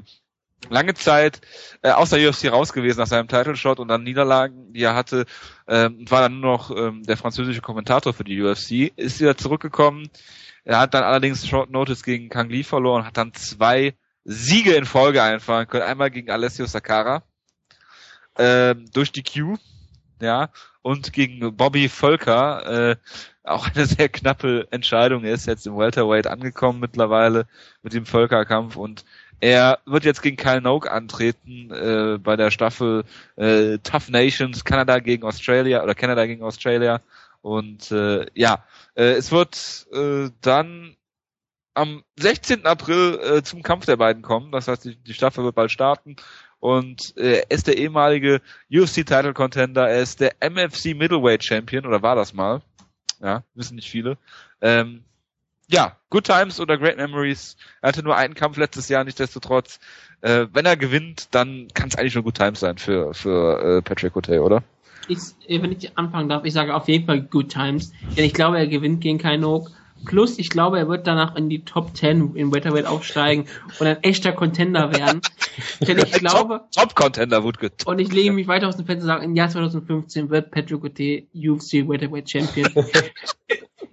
lange 0.69 0.95
Zeit 0.95 1.41
äh, 1.83 1.91
aus 1.91 2.11
der 2.11 2.29
UFC 2.29 2.51
raus 2.51 2.73
gewesen 2.73 2.99
nach 2.99 3.07
seinem 3.07 3.29
Title 3.29 3.57
Shot 3.57 3.81
und 3.81 3.89
dann 3.89 4.03
Niederlagen, 4.03 4.73
die 4.73 4.83
er 4.83 4.95
hatte, 4.95 5.27
ähm, 5.67 6.05
war 6.11 6.23
dann 6.23 6.41
nur 6.41 6.53
noch 6.53 6.71
ähm, 6.71 7.03
der 7.05 7.17
französische 7.17 7.61
Kommentator 7.61 8.13
für 8.13 8.25
die 8.25 8.41
UFC, 8.41 8.93
ist 8.97 9.21
wieder 9.21 9.37
zurückgekommen. 9.37 10.09
Er 10.65 10.79
hat 10.79 10.95
dann 10.95 11.05
allerdings 11.05 11.47
Short 11.47 11.71
Notice 11.71 12.03
gegen 12.03 12.29
Kang 12.29 12.49
Lee 12.49 12.63
verloren, 12.63 13.05
hat 13.05 13.17
dann 13.17 13.35
zwei 13.35 13.95
Siege 14.25 14.75
in 14.75 14.87
Folge 14.87 15.23
einfahren 15.23 15.67
können. 15.67 15.83
Einmal 15.83 16.11
gegen 16.11 16.31
Alessio 16.31 16.65
Sakara 16.67 17.23
ähm, 18.39 18.87
durch 18.93 19.13
die 19.13 19.23
Q, 19.23 19.57
ja, 20.21 20.51
und 20.85 21.15
gegen 21.15 21.57
Bobby 21.57 21.89
Völker, 21.89 22.91
äh, 22.91 22.97
auch 23.43 23.69
eine 23.75 23.87
sehr 23.87 24.11
knappe 24.11 24.69
Entscheidung. 24.71 25.25
Er 25.25 25.33
ist 25.33 25.47
jetzt 25.47 25.67
im 25.67 25.79
Welterweight 25.79 26.27
angekommen 26.27 26.79
mittlerweile 26.79 27.47
mit 27.83 27.95
dem 27.95 28.05
Völkerkampf 28.05 28.77
und 28.77 29.05
er 29.41 29.79
wird 29.87 30.05
jetzt 30.05 30.21
gegen 30.21 30.37
Kyle 30.37 30.61
Noak 30.61 30.91
antreten 30.91 31.71
äh, 31.71 32.19
bei 32.19 32.37
der 32.37 32.51
Staffel 32.51 33.05
äh, 33.37 33.79
Tough 33.79 34.11
Nations, 34.11 34.65
Kanada 34.65 34.99
gegen 34.99 35.25
Australia 35.25 35.83
oder 35.83 35.95
Kanada 35.95 36.27
gegen 36.27 36.43
Australia. 36.43 37.01
Und 37.41 37.91
äh, 37.91 38.27
ja, 38.35 38.65
äh, 38.95 39.13
es 39.13 39.33
wird 39.33 39.87
äh, 39.93 40.31
dann 40.43 40.97
am 41.73 42.05
16. 42.17 42.67
April 42.67 43.19
äh, 43.23 43.43
zum 43.43 43.63
Kampf 43.63 43.87
der 43.87 43.97
beiden 43.97 44.23
kommen. 44.23 44.53
Das 44.53 44.69
heißt, 44.69 44.85
die, 44.85 44.97
die 44.97 45.15
Staffel 45.15 45.45
wird 45.45 45.55
bald 45.55 45.71
starten. 45.71 46.17
Und 46.65 47.15
äh, 47.19 47.41
er 47.41 47.51
ist 47.51 47.67
der 47.67 47.77
ehemalige 47.77 48.41
UFC-Title 48.73 49.35
Contender, 49.35 49.87
er 49.87 50.01
ist 50.01 50.21
der 50.21 50.37
MFC 50.41 50.97
Middleweight 50.97 51.45
Champion, 51.45 51.85
oder 51.85 52.01
war 52.01 52.17
das 52.17 52.33
mal? 52.33 52.63
Ja, 53.21 53.43
wissen 53.53 53.75
nicht 53.75 53.91
viele. 53.91 54.17
Ähm, 54.63 55.05
ja, 55.69 55.99
Good 56.09 56.25
Times 56.25 56.61
oder 56.61 56.79
Great 56.79 56.97
Memories. 56.97 57.59
Er 57.83 57.89
hatte 57.89 58.03
nur 58.03 58.17
einen 58.17 58.33
Kampf 58.33 58.57
letztes 58.57 58.89
Jahr, 58.89 59.05
nichtsdestotrotz. 59.05 59.79
Äh, 60.23 60.47
wenn 60.55 60.65
er 60.65 60.79
gewinnt, 60.79 61.29
dann 61.33 61.69
kann 61.75 61.89
es 61.89 61.97
eigentlich 61.97 62.15
nur 62.15 62.25
Good 62.25 62.39
Times 62.39 62.61
sein 62.61 62.79
für, 62.79 63.13
für 63.13 63.61
äh, 63.61 63.83
Patrick 63.83 64.15
Hotel, 64.15 64.39
oder? 64.39 64.63
Ich, 65.07 65.19
wenn 65.47 65.71
ich 65.71 65.99
anfangen 65.99 66.31
darf, 66.31 66.47
ich 66.47 66.55
sage 66.55 66.75
auf 66.75 66.89
jeden 66.89 67.05
Fall 67.05 67.21
Good 67.21 67.51
Times, 67.51 67.93
denn 68.17 68.25
ich 68.25 68.33
glaube, 68.33 68.57
er 68.57 68.69
gewinnt 68.69 69.03
gegen 69.03 69.19
Kainok. 69.19 69.71
Plus, 70.05 70.39
ich 70.39 70.51
glaube, 70.51 70.79
er 70.79 70.89
wird 70.89 71.07
danach 71.07 71.37
in 71.37 71.49
die 71.49 71.65
Top 71.65 71.97
10 71.97 72.37
im 72.37 72.53
Welterweight 72.53 72.87
aufsteigen 72.87 73.47
und 73.79 73.87
ein 73.87 74.03
echter 74.03 74.33
Contender 74.33 74.93
werden. 74.93 75.21
denn 75.81 75.99
ich 75.99 76.13
glaube, 76.13 76.63
Top-Contender 76.75 77.45
Woodgett. 77.45 77.87
und 77.87 77.99
ich 77.99 78.13
lege 78.13 78.33
mich 78.33 78.47
weiter 78.47 78.69
aus 78.69 78.77
dem 78.77 78.87
Fenster 78.87 79.05
und 79.05 79.09
sage, 79.09 79.25
im 79.25 79.37
Jahr 79.37 79.49
2015 79.49 80.31
wird 80.31 80.51
Patrick 80.51 80.81
Cote 80.81 81.25
UFC 81.35 81.89
Welterweight 81.89 82.31
Champion. 82.31 82.71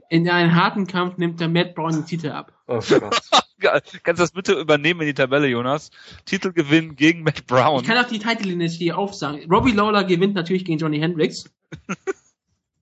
in 0.09 0.29
einem 0.29 0.53
harten 0.53 0.87
Kampf 0.87 1.17
nimmt 1.17 1.39
der 1.39 1.47
Matt 1.47 1.73
Brown 1.73 1.93
den 1.93 2.05
Titel 2.05 2.29
ab. 2.29 2.51
Oh 2.67 2.79
Gott. 2.79 3.21
Kannst 4.03 4.19
du 4.19 4.23
das 4.23 4.31
bitte 4.31 4.53
übernehmen 4.53 5.01
in 5.01 5.07
die 5.07 5.13
Tabelle, 5.13 5.47
Jonas? 5.47 5.91
Titelgewinn 6.25 6.95
gegen 6.95 7.23
Matt 7.23 7.45
Brown. 7.45 7.81
Ich 7.81 7.87
kann 7.87 8.03
auch 8.03 8.09
die 8.09 8.19
Titellinie 8.19 8.67
hier 8.67 8.97
aufsagen. 8.97 9.49
Robbie 9.49 9.71
Lawler 9.71 10.03
gewinnt 10.03 10.33
natürlich 10.33 10.65
gegen 10.65 10.79
Johnny 10.79 10.99
Hendricks. 10.99 11.45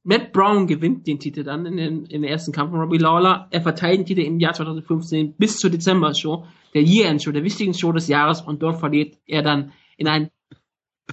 Matt 0.04 0.32
Brown 0.32 0.68
gewinnt 0.68 1.08
den 1.08 1.20
Titel 1.20 1.44
dann 1.44 1.66
in 1.66 1.78
den, 1.78 2.06
in 2.06 2.22
den 2.22 2.32
ersten 2.32 2.52
Kampf 2.52 2.72
von 2.72 2.80
Robbie 2.80 2.98
Lawler. 2.98 3.48
Er 3.52 3.62
verteilt 3.62 4.00
den 4.00 4.06
Titel 4.06 4.22
im 4.22 4.40
Jahr 4.40 4.54
2015 4.54 5.34
bis 5.34 5.58
zur 5.58 5.70
Dezember-Show, 5.70 6.46
der 6.74 6.84
Year-End-Show, 6.84 7.32
der 7.32 7.44
wichtigen 7.44 7.74
Show 7.74 7.92
des 7.92 8.08
Jahres 8.08 8.42
und 8.42 8.62
dort 8.64 8.80
verliert 8.80 9.18
er 9.26 9.42
dann 9.42 9.74
in 9.98 10.08
einen 10.08 10.30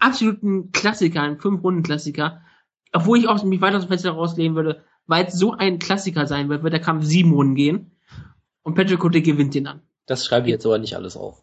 absoluten 0.00 0.70
Klassiker, 0.72 1.22
einen 1.22 1.38
Fünf-Runden-Klassiker. 1.38 2.42
Obwohl 2.92 3.18
ich 3.18 3.28
auch 3.28 3.42
mich 3.44 3.60
weiter 3.60 3.78
aus 3.78 3.84
dem 3.84 3.88
Fenster 3.88 4.12
rauslehnen 4.12 4.54
würde, 4.54 4.84
weil 5.06 5.26
es 5.26 5.34
so 5.34 5.52
ein 5.52 5.78
Klassiker 5.78 6.26
sein 6.26 6.48
wird, 6.48 6.62
wird 6.62 6.72
der 6.72 6.80
Kampf 6.80 7.04
sieben 7.04 7.32
Runden 7.32 7.54
gehen. 7.54 7.92
Und 8.62 8.74
Patrick 8.74 8.98
Cote 8.98 9.22
gewinnt 9.22 9.54
den 9.54 9.64
dann. 9.64 9.82
Das 10.06 10.24
schreibe 10.24 10.46
ich 10.46 10.52
jetzt 10.52 10.66
aber 10.66 10.78
nicht 10.78 10.94
alles 10.94 11.16
auf. 11.16 11.42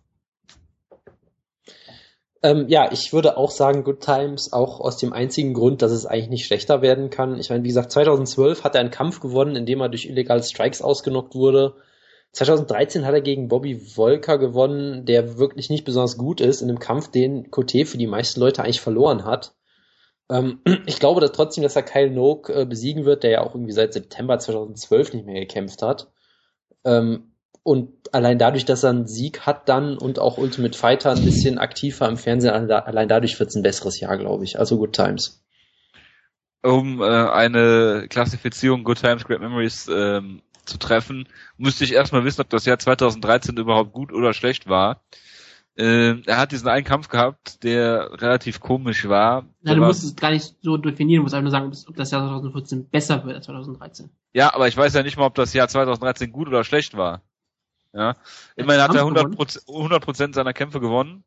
Ähm, 2.43 2.67
ja, 2.67 2.91
ich 2.91 3.13
würde 3.13 3.37
auch 3.37 3.51
sagen 3.51 3.85
Good 3.85 4.01
Times, 4.01 4.51
auch 4.51 4.81
aus 4.81 4.97
dem 4.97 5.13
einzigen 5.13 5.53
Grund, 5.53 5.81
dass 5.81 5.93
es 5.93 6.05
eigentlich 6.05 6.29
nicht 6.29 6.45
schlechter 6.45 6.81
werden 6.81 7.09
kann. 7.09 7.39
Ich 7.39 7.49
meine, 7.49 7.63
wie 7.63 7.69
gesagt, 7.69 7.91
2012 7.91 8.65
hat 8.65 8.75
er 8.75 8.81
einen 8.81 8.91
Kampf 8.91 9.21
gewonnen, 9.21 9.55
in 9.55 9.65
dem 9.65 9.79
er 9.79 9.87
durch 9.87 10.05
illegale 10.05 10.43
Strikes 10.43 10.81
ausgenockt 10.81 11.35
wurde. 11.35 11.75
2013 12.33 13.05
hat 13.05 13.13
er 13.13 13.21
gegen 13.21 13.47
Bobby 13.47 13.75
Volker 13.75 14.37
gewonnen, 14.37 15.05
der 15.05 15.37
wirklich 15.37 15.69
nicht 15.69 15.85
besonders 15.85 16.17
gut 16.17 16.41
ist, 16.41 16.61
in 16.61 16.69
einem 16.69 16.79
Kampf, 16.79 17.11
den 17.11 17.49
Cote 17.49 17.85
für 17.85 17.97
die 17.97 18.07
meisten 18.07 18.41
Leute 18.41 18.61
eigentlich 18.61 18.81
verloren 18.81 19.23
hat. 19.23 19.53
Ähm, 20.29 20.59
ich 20.85 20.99
glaube 20.99 21.21
dass 21.21 21.31
trotzdem, 21.31 21.63
dass 21.63 21.77
er 21.77 21.83
Kyle 21.83 22.11
Noak 22.11 22.49
äh, 22.49 22.65
besiegen 22.65 23.05
wird, 23.05 23.23
der 23.23 23.31
ja 23.31 23.41
auch 23.41 23.55
irgendwie 23.55 23.71
seit 23.71 23.93
September 23.93 24.37
2012 24.37 25.13
nicht 25.13 25.25
mehr 25.25 25.39
gekämpft 25.39 25.81
hat. 25.81 26.11
Ähm, 26.83 27.32
und 27.61 28.13
allein 28.13 28.37
dadurch, 28.37 28.65
dass 28.65 28.83
er 28.83 28.89
einen 28.89 29.07
Sieg 29.07 29.41
hat 29.41 29.69
dann 29.69 29.97
und 29.97 30.19
auch 30.19 30.37
Ultimate 30.37 30.77
Fighter 30.77 31.11
ein 31.11 31.23
bisschen 31.23 31.57
aktiver 31.57 32.07
im 32.09 32.17
Fernsehen, 32.17 32.51
allein 32.51 33.07
dadurch 33.07 33.39
wird 33.39 33.49
es 33.49 33.55
ein 33.55 33.63
besseres 33.63 33.99
Jahr, 33.99 34.17
glaube 34.17 34.43
ich. 34.43 34.59
Also 34.59 34.77
Good 34.77 34.93
Times. 34.93 35.43
Um 36.61 37.01
äh, 37.01 37.05
eine 37.05 38.07
Klassifizierung 38.09 38.83
Good 38.83 39.01
Times, 39.01 39.25
Great 39.25 39.41
Memories 39.41 39.89
ähm, 39.93 40.41
zu 40.65 40.77
treffen, 40.77 41.27
müsste 41.57 41.83
ich 41.83 41.93
erstmal 41.93 42.23
wissen, 42.23 42.41
ob 42.41 42.49
das 42.49 42.65
Jahr 42.65 42.79
2013 42.79 43.57
überhaupt 43.57 43.93
gut 43.93 44.13
oder 44.13 44.33
schlecht 44.33 44.67
war. 44.67 45.01
Äh, 45.75 46.21
er 46.25 46.37
hat 46.37 46.51
diesen 46.51 46.67
einen 46.67 46.85
Kampf 46.85 47.07
gehabt, 47.07 47.63
der 47.63 48.21
relativ 48.21 48.59
komisch 48.59 49.07
war. 49.09 49.47
Ja, 49.63 49.73
du 49.73 49.81
war, 49.81 49.87
musst 49.87 50.03
es 50.03 50.15
gar 50.15 50.31
nicht 50.31 50.55
so 50.61 50.77
definieren, 50.77 51.19
du 51.19 51.23
musst 51.23 51.33
einfach 51.33 51.43
nur 51.43 51.51
sagen, 51.51 51.87
ob 51.87 51.95
das 51.95 52.11
Jahr 52.11 52.21
2014 52.21 52.89
besser 52.89 53.25
wird 53.25 53.37
als 53.37 53.45
2013. 53.45 54.09
Ja, 54.33 54.53
aber 54.53 54.67
ich 54.67 54.77
weiß 54.77 54.93
ja 54.93 55.03
nicht 55.03 55.17
mal, 55.17 55.25
ob 55.25 55.35
das 55.35 55.53
Jahr 55.53 55.67
2013 55.67 56.31
gut 56.31 56.47
oder 56.47 56.63
schlecht 56.63 56.95
war. 56.95 57.23
Ja, 57.93 58.15
immerhin 58.55 58.81
hat 58.81 58.95
er 58.95 59.05
100 59.05 60.03
Prozent 60.03 60.35
seiner 60.35 60.53
Kämpfe 60.53 60.79
gewonnen. 60.79 61.23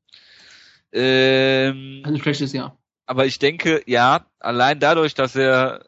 Ähm, 0.92 2.02
ein 2.04 2.18
schlechtes 2.18 2.52
Jahr. 2.52 2.76
Aber 3.06 3.24
ich 3.24 3.38
denke, 3.38 3.82
ja, 3.86 4.26
allein 4.40 4.80
dadurch, 4.80 5.14
dass 5.14 5.36
er 5.36 5.84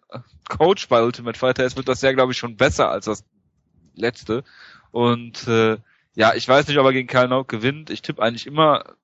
Coach 0.48 0.88
bei 0.88 1.02
Ultimate 1.02 1.38
Fighter 1.38 1.64
ist, 1.64 1.76
wird 1.76 1.88
das 1.88 2.00
Jahr, 2.02 2.14
glaube 2.14 2.32
ich, 2.32 2.38
schon 2.38 2.56
besser 2.56 2.90
als 2.90 3.06
das 3.06 3.24
letzte. 3.94 4.44
Und 4.92 5.48
äh, 5.48 5.78
ja, 6.14 6.34
ich 6.34 6.46
weiß 6.46 6.68
nicht, 6.68 6.78
ob 6.78 6.86
er 6.86 6.92
gegen 6.92 7.08
Kyle 7.08 7.28
Nauk 7.28 7.48
gewinnt. 7.48 7.90
Ich 7.90 8.02
tippe 8.02 8.22
eigentlich 8.22 8.46
immer 8.46 8.96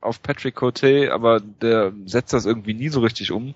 auf 0.00 0.22
Patrick 0.22 0.56
Cote, 0.56 1.12
aber 1.12 1.40
der 1.40 1.92
setzt 2.04 2.32
das 2.32 2.46
irgendwie 2.46 2.74
nie 2.74 2.88
so 2.88 3.00
richtig 3.00 3.30
um. 3.30 3.54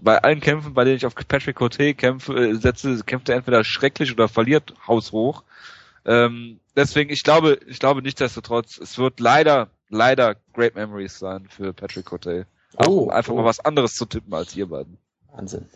Bei 0.00 0.22
allen 0.22 0.40
Kämpfen, 0.40 0.74
bei 0.74 0.84
denen 0.84 0.96
ich 0.96 1.06
auf 1.06 1.14
Patrick 1.14 1.56
Cote 1.56 1.94
kämpfe, 1.94 2.34
äh, 2.34 2.54
setze, 2.54 3.02
kämpft 3.04 3.28
er 3.28 3.36
entweder 3.36 3.64
schrecklich 3.64 4.12
oder 4.12 4.28
verliert 4.28 4.74
haushoch. 4.86 5.44
Ähm, 6.04 6.60
deswegen, 6.76 7.10
ich 7.10 7.22
glaube, 7.22 7.58
ich 7.66 7.78
glaube 7.78 8.02
nichtsdestotrotz, 8.02 8.78
es 8.78 8.98
wird 8.98 9.20
leider, 9.20 9.70
leider 9.88 10.36
Great 10.54 10.74
Memories 10.74 11.18
sein 11.18 11.46
für 11.48 11.72
Patrick 11.72 12.06
Cote. 12.06 12.46
Auch 12.76 12.88
oh, 12.88 12.98
um 13.02 13.10
einfach 13.10 13.32
oh. 13.32 13.36
mal 13.36 13.44
was 13.44 13.60
anderes 13.60 13.94
zu 13.94 14.06
tippen 14.06 14.32
als 14.34 14.56
ihr 14.56 14.66
beiden. 14.66 14.98
Wahnsinn. 15.32 15.66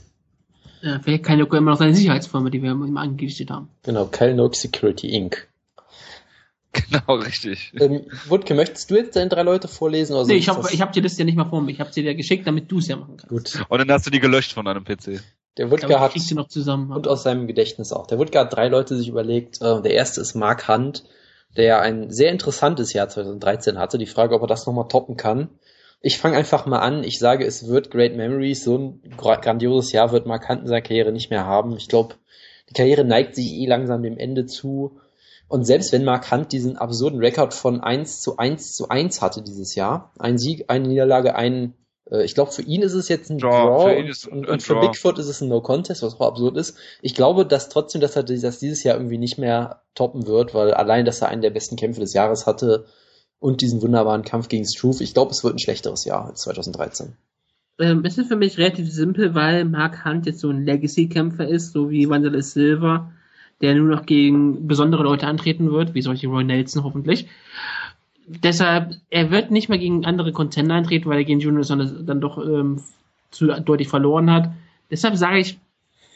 Ja, 0.83 1.01
vielleicht 1.03 1.25
keine 1.25 1.45
immer 1.45 1.70
noch 1.70 1.79
seine 1.79 1.95
Sicherheitsfirma, 1.95 2.51
die 2.51 2.62
wir 2.62 2.70
ihm 2.70 2.97
angerichtet 2.97 3.51
haben. 3.51 3.70
Genau, 3.83 4.07
Kalnook 4.07 4.55
Security 4.55 5.09
Inc. 5.09 5.49
Genau, 6.91 7.14
richtig. 7.14 7.72
Ähm, 7.79 8.07
Wutke, 8.27 8.53
möchtest 8.55 8.91
du 8.91 8.97
jetzt 8.97 9.14
deine 9.14 9.29
drei 9.29 9.43
Leute 9.43 9.68
vorlesen? 9.68 10.16
Oder 10.16 10.27
nee, 10.27 10.35
ich 10.35 10.49
habe 10.49 10.68
ich 10.72 10.81
hab 10.81 10.93
dir 10.93 11.03
das 11.03 11.16
ja 11.16 11.25
nicht 11.25 11.37
mal 11.37 11.49
vor 11.49 11.62
mir. 11.62 11.70
Ich 11.70 11.79
habe 11.79 11.93
dir 11.93 12.03
ja 12.03 12.14
geschickt, 12.14 12.49
damit 12.49 12.70
du 12.70 12.79
es 12.79 12.89
ja 12.89 12.97
machen 12.97 13.16
kannst. 13.16 13.29
Gut. 13.29 13.64
Und 13.68 13.79
dann 13.79 13.89
hast 13.93 14.07
du 14.07 14.11
die 14.11 14.18
gelöscht 14.18 14.53
von 14.53 14.64
deinem 14.64 14.85
PC. 14.85 15.22
Der 15.57 15.71
Wutke 15.71 16.01
hat, 16.01 16.13
zusammen, 16.49 16.91
und 16.91 17.07
aus 17.07 17.23
seinem 17.23 17.47
Gedächtnis 17.47 17.93
auch. 17.93 18.07
Der 18.07 18.19
Wutke 18.19 18.41
hat 18.41 18.53
drei 18.53 18.69
Leute 18.69 18.97
sich 18.97 19.09
überlegt. 19.09 19.63
Äh, 19.63 19.83
der 19.83 19.93
erste 19.93 20.21
ist 20.21 20.35
Mark 20.35 20.69
Hunt, 20.69 21.05
der 21.57 21.81
ein 21.81 22.11
sehr 22.11 22.33
interessantes 22.33 22.93
Jahr 22.93 23.09
2013 23.09 23.79
hatte. 23.79 23.99
Die 23.99 24.07
Frage, 24.07 24.35
ob 24.35 24.43
er 24.43 24.49
das 24.49 24.67
nochmal 24.67 24.89
toppen 24.89 25.17
kann. 25.17 25.51
Ich 26.01 26.19
fange 26.19 26.37
einfach 26.37 26.67
mal 26.67 26.81
an. 26.81 27.05
Ich 27.05 27.19
sage, 27.19 27.47
es 27.47 27.69
wird 27.69 27.91
Great 27.91 28.17
Memories. 28.17 28.65
So 28.65 28.77
ein 28.77 29.17
grandioses 29.17 29.93
Jahr 29.93 30.11
wird 30.11 30.27
Mark 30.27 30.49
Hunt 30.49 30.63
in 30.63 30.67
seiner 30.67 30.83
Karriere 30.83 31.13
nicht 31.13 31.31
mehr 31.31 31.47
haben. 31.47 31.77
Ich 31.77 31.89
glaube, 31.89 32.17
die 32.69 32.75
Karriere 32.75 33.05
neigt 33.05 33.37
sich 33.37 33.53
eh 33.53 33.67
langsam 33.67 34.03
dem 34.03 34.19
Ende 34.19 34.47
zu. 34.47 34.99
Und 35.47 35.65
selbst 35.65 35.93
wenn 35.93 36.05
Mark 36.05 36.31
Hunt 36.33 36.51
diesen 36.53 36.77
absurden 36.77 37.21
Rekord 37.21 37.55
von 37.55 37.81
1 37.81 38.21
zu 38.21 38.39
1 38.39 38.75
zu 38.75 38.89
1 38.89 39.23
hatte 39.23 39.43
dieses 39.43 39.77
Jahr, 39.77 40.13
ein 40.19 40.37
Sieg, 40.37 40.65
eine 40.69 40.89
Niederlage, 40.89 41.37
ein 41.37 41.75
ich 42.11 42.35
glaube, 42.35 42.53
für 42.53 42.63
ihn 42.63 42.83
ist 42.83 42.93
es 42.93 43.09
jetzt 43.09 43.31
ein 43.31 43.39
Draw, 43.39 43.49
Draw 43.51 43.99
und, 43.99 44.27
und, 44.27 44.49
und 44.49 44.63
für 44.63 44.75
Draw. 44.75 44.89
Bigfoot 44.89 45.19
ist 45.19 45.29
es 45.29 45.41
ein 45.41 45.49
No-Contest, 45.49 46.03
was 46.03 46.21
auch 46.21 46.29
absurd 46.29 46.57
ist. 46.59 46.77
Ich 47.01 47.15
glaube, 47.15 47.47
dass 47.47 47.71
trotzdem, 47.71 48.01
dass 48.01 48.15
er 48.15 48.25
das 48.25 48.59
dieses 48.59 48.83
Jahr 48.83 48.97
irgendwie 48.97 49.19
nicht 49.19 49.39
mehr 49.39 49.83
toppen 49.95 50.27
wird, 50.27 50.53
weil 50.53 50.75
allein, 50.75 51.07
dass 51.07 51.23
er 51.23 51.29
einen 51.29 51.41
der 51.41 51.51
besten 51.51 51.77
Kämpfe 51.77 52.01
des 52.01 52.13
Jahres 52.13 52.47
hatte 52.47 52.85
und 53.39 53.63
diesen 53.63 53.81
wunderbaren 53.81 54.23
Kampf 54.23 54.49
gegen 54.49 54.67
Struve, 54.67 55.03
ich 55.03 55.15
glaube, 55.15 55.31
es 55.31 55.45
wird 55.45 55.55
ein 55.55 55.59
schlechteres 55.59 56.05
Jahr 56.05 56.27
als 56.27 56.43
2013. 56.43 57.17
Ähm, 57.79 58.05
es 58.05 58.19
ist 58.19 58.29
für 58.29 58.37
mich 58.37 58.59
relativ 58.59 58.93
simpel, 58.93 59.35
weil 59.35 59.65
Mark 59.65 60.05
Hunt 60.05 60.27
jetzt 60.27 60.41
so 60.41 60.51
ein 60.51 60.65
Legacy-Kämpfer 60.65 61.49
ist, 61.49 61.73
so 61.73 61.91
wie 61.91 62.09
Wanderlei 62.09 62.43
Silver, 62.43 63.13
der 63.63 63.75
nur 63.75 63.89
noch 63.89 64.05
gegen 64.05 64.67
besondere 64.67 65.03
Leute 65.03 65.27
antreten 65.27 65.73
wird, 65.73 65.95
wie 65.95 66.03
solche 66.03 66.29
Roy 66.29 66.45
Nelson 66.45 66.85
hoffentlich 66.85 67.29
deshalb, 68.27 68.95
er 69.11 69.31
wird 69.31 69.51
nicht 69.51 69.68
mehr 69.68 69.79
gegen 69.79 70.05
andere 70.05 70.33
Contender 70.33 70.75
antreten, 70.75 71.09
weil 71.09 71.18
er 71.18 71.25
gegen 71.25 71.41
Junior 71.41 71.64
dann, 71.64 72.07
dann 72.07 72.20
doch 72.20 72.39
ähm, 72.39 72.83
zu 73.31 73.47
deutlich 73.47 73.89
verloren 73.89 74.31
hat. 74.31 74.51
Deshalb 74.91 75.16
sage 75.16 75.39
ich, 75.39 75.59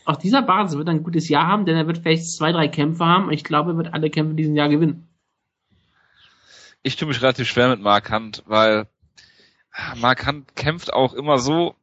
auf 0.04 0.18
dieser 0.18 0.42
Basis 0.42 0.78
wird 0.78 0.88
er 0.88 0.94
ein 0.94 1.02
gutes 1.02 1.28
Jahr 1.28 1.46
haben, 1.46 1.66
denn 1.66 1.76
er 1.76 1.86
wird 1.86 1.98
vielleicht 1.98 2.30
zwei, 2.30 2.52
drei 2.52 2.68
Kämpfe 2.68 3.04
haben 3.04 3.26
und 3.26 3.32
ich 3.32 3.44
glaube, 3.44 3.72
er 3.72 3.76
wird 3.76 3.92
alle 3.92 4.08
Kämpfe 4.08 4.40
in 4.40 4.56
Jahr 4.56 4.68
gewinnen. 4.68 5.06
Ich 6.82 6.96
tue 6.96 7.08
mich 7.08 7.20
relativ 7.20 7.48
schwer 7.48 7.68
mit 7.68 7.80
Mark 7.80 8.10
Hunt, 8.10 8.42
weil 8.46 8.86
Mark 9.96 10.26
Hunt 10.26 10.56
kämpft 10.56 10.92
auch 10.92 11.12
immer 11.12 11.38
so 11.38 11.74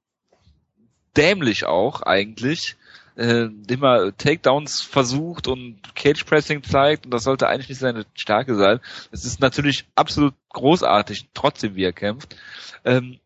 dämlich 1.15 1.65
auch 1.65 2.01
eigentlich 2.01 2.78
äh, 3.16 3.47
immer 3.70 4.16
Takedowns 4.18 4.82
versucht 4.82 5.47
und 5.47 5.80
Cage 5.95 6.24
Pressing 6.26 6.63
zeigt 6.63 7.05
und 7.05 7.11
das 7.11 7.24
sollte 7.24 7.47
eigentlich 7.47 7.70
nicht 7.70 7.80
seine 7.80 8.05
Stärke 8.13 8.55
sein. 8.55 8.80
Es 9.11 9.26
ist 9.26 9.39
natürlich 9.39 9.86
absolut 9.95 10.34
großartig, 10.49 11.30
trotzdem 11.34 11.76
wie 11.76 11.84
er 11.84 11.93
kämpft. 11.93 12.36
Ähm, 12.84 13.20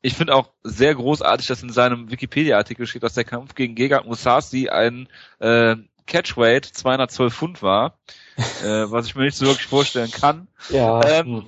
ich 0.00 0.14
finde 0.14 0.34
auch 0.34 0.50
sehr 0.64 0.94
großartig, 0.94 1.46
dass 1.46 1.62
in 1.62 1.70
seinem 1.70 2.10
Wikipedia-Artikel 2.10 2.86
steht, 2.86 3.04
dass 3.04 3.14
der 3.14 3.24
Kampf 3.24 3.54
gegen 3.54 3.74
Gegard 3.74 4.06
Musasi 4.06 4.68
ein 4.68 5.08
äh, 5.38 5.76
Catchweight 6.06 6.64
212 6.64 7.32
Pfund 7.34 7.62
war, 7.62 7.98
äh, 8.62 8.90
was 8.90 9.06
ich 9.06 9.14
mir 9.14 9.24
nicht 9.24 9.36
so 9.36 9.46
wirklich 9.46 9.66
vorstellen 9.66 10.10
kann. 10.10 10.48
Ja. 10.70 11.04
Ähm, 11.06 11.46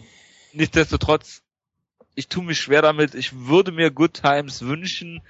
nichtsdestotrotz, 0.52 1.42
ich 2.14 2.28
tue 2.28 2.44
mich 2.44 2.58
schwer 2.58 2.82
damit. 2.82 3.14
Ich 3.16 3.32
würde 3.46 3.72
mir 3.72 3.90
Good 3.90 4.14
Times 4.14 4.62
wünschen 4.62 5.20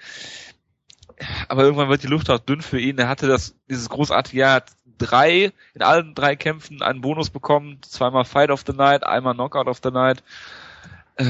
aber 1.49 1.63
irgendwann 1.63 1.89
wird 1.89 2.03
die 2.03 2.09
Luft 2.09 2.31
auch 2.31 2.39
dünn 2.39 2.61
für 2.61 2.79
ihn. 2.79 2.99
Er 2.99 3.09
hatte 3.09 3.27
das, 3.27 3.55
dieses 3.69 3.89
großartige 3.89 4.39
Jahr, 4.39 4.55
hat 4.55 4.71
drei, 4.99 5.53
in 5.75 5.83
allen 5.83 6.15
drei 6.15 6.37
Kämpfen 6.37 6.83
einen 6.83 7.01
Bonus 7.01 7.31
bekommen, 7.31 7.79
zweimal 7.83 8.25
Fight 8.25 8.51
of 8.51 8.65
the 8.67 8.73
Night, 8.73 9.05
einmal 9.05 9.35
Knockout 9.35 9.67
of 9.67 9.81
the 9.83 9.91
Night. 9.91 10.23
Äh, 11.17 11.25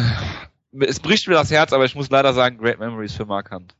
es 0.81 1.01
bricht 1.01 1.29
mir 1.29 1.35
das 1.35 1.51
Herz, 1.51 1.73
aber 1.73 1.85
ich 1.85 1.95
muss 1.95 2.11
leider 2.11 2.33
sagen, 2.33 2.59
Great 2.59 2.79
Memories 2.79 3.15
für 3.15 3.27
Mark 3.27 3.51
Hunt. 3.53 3.75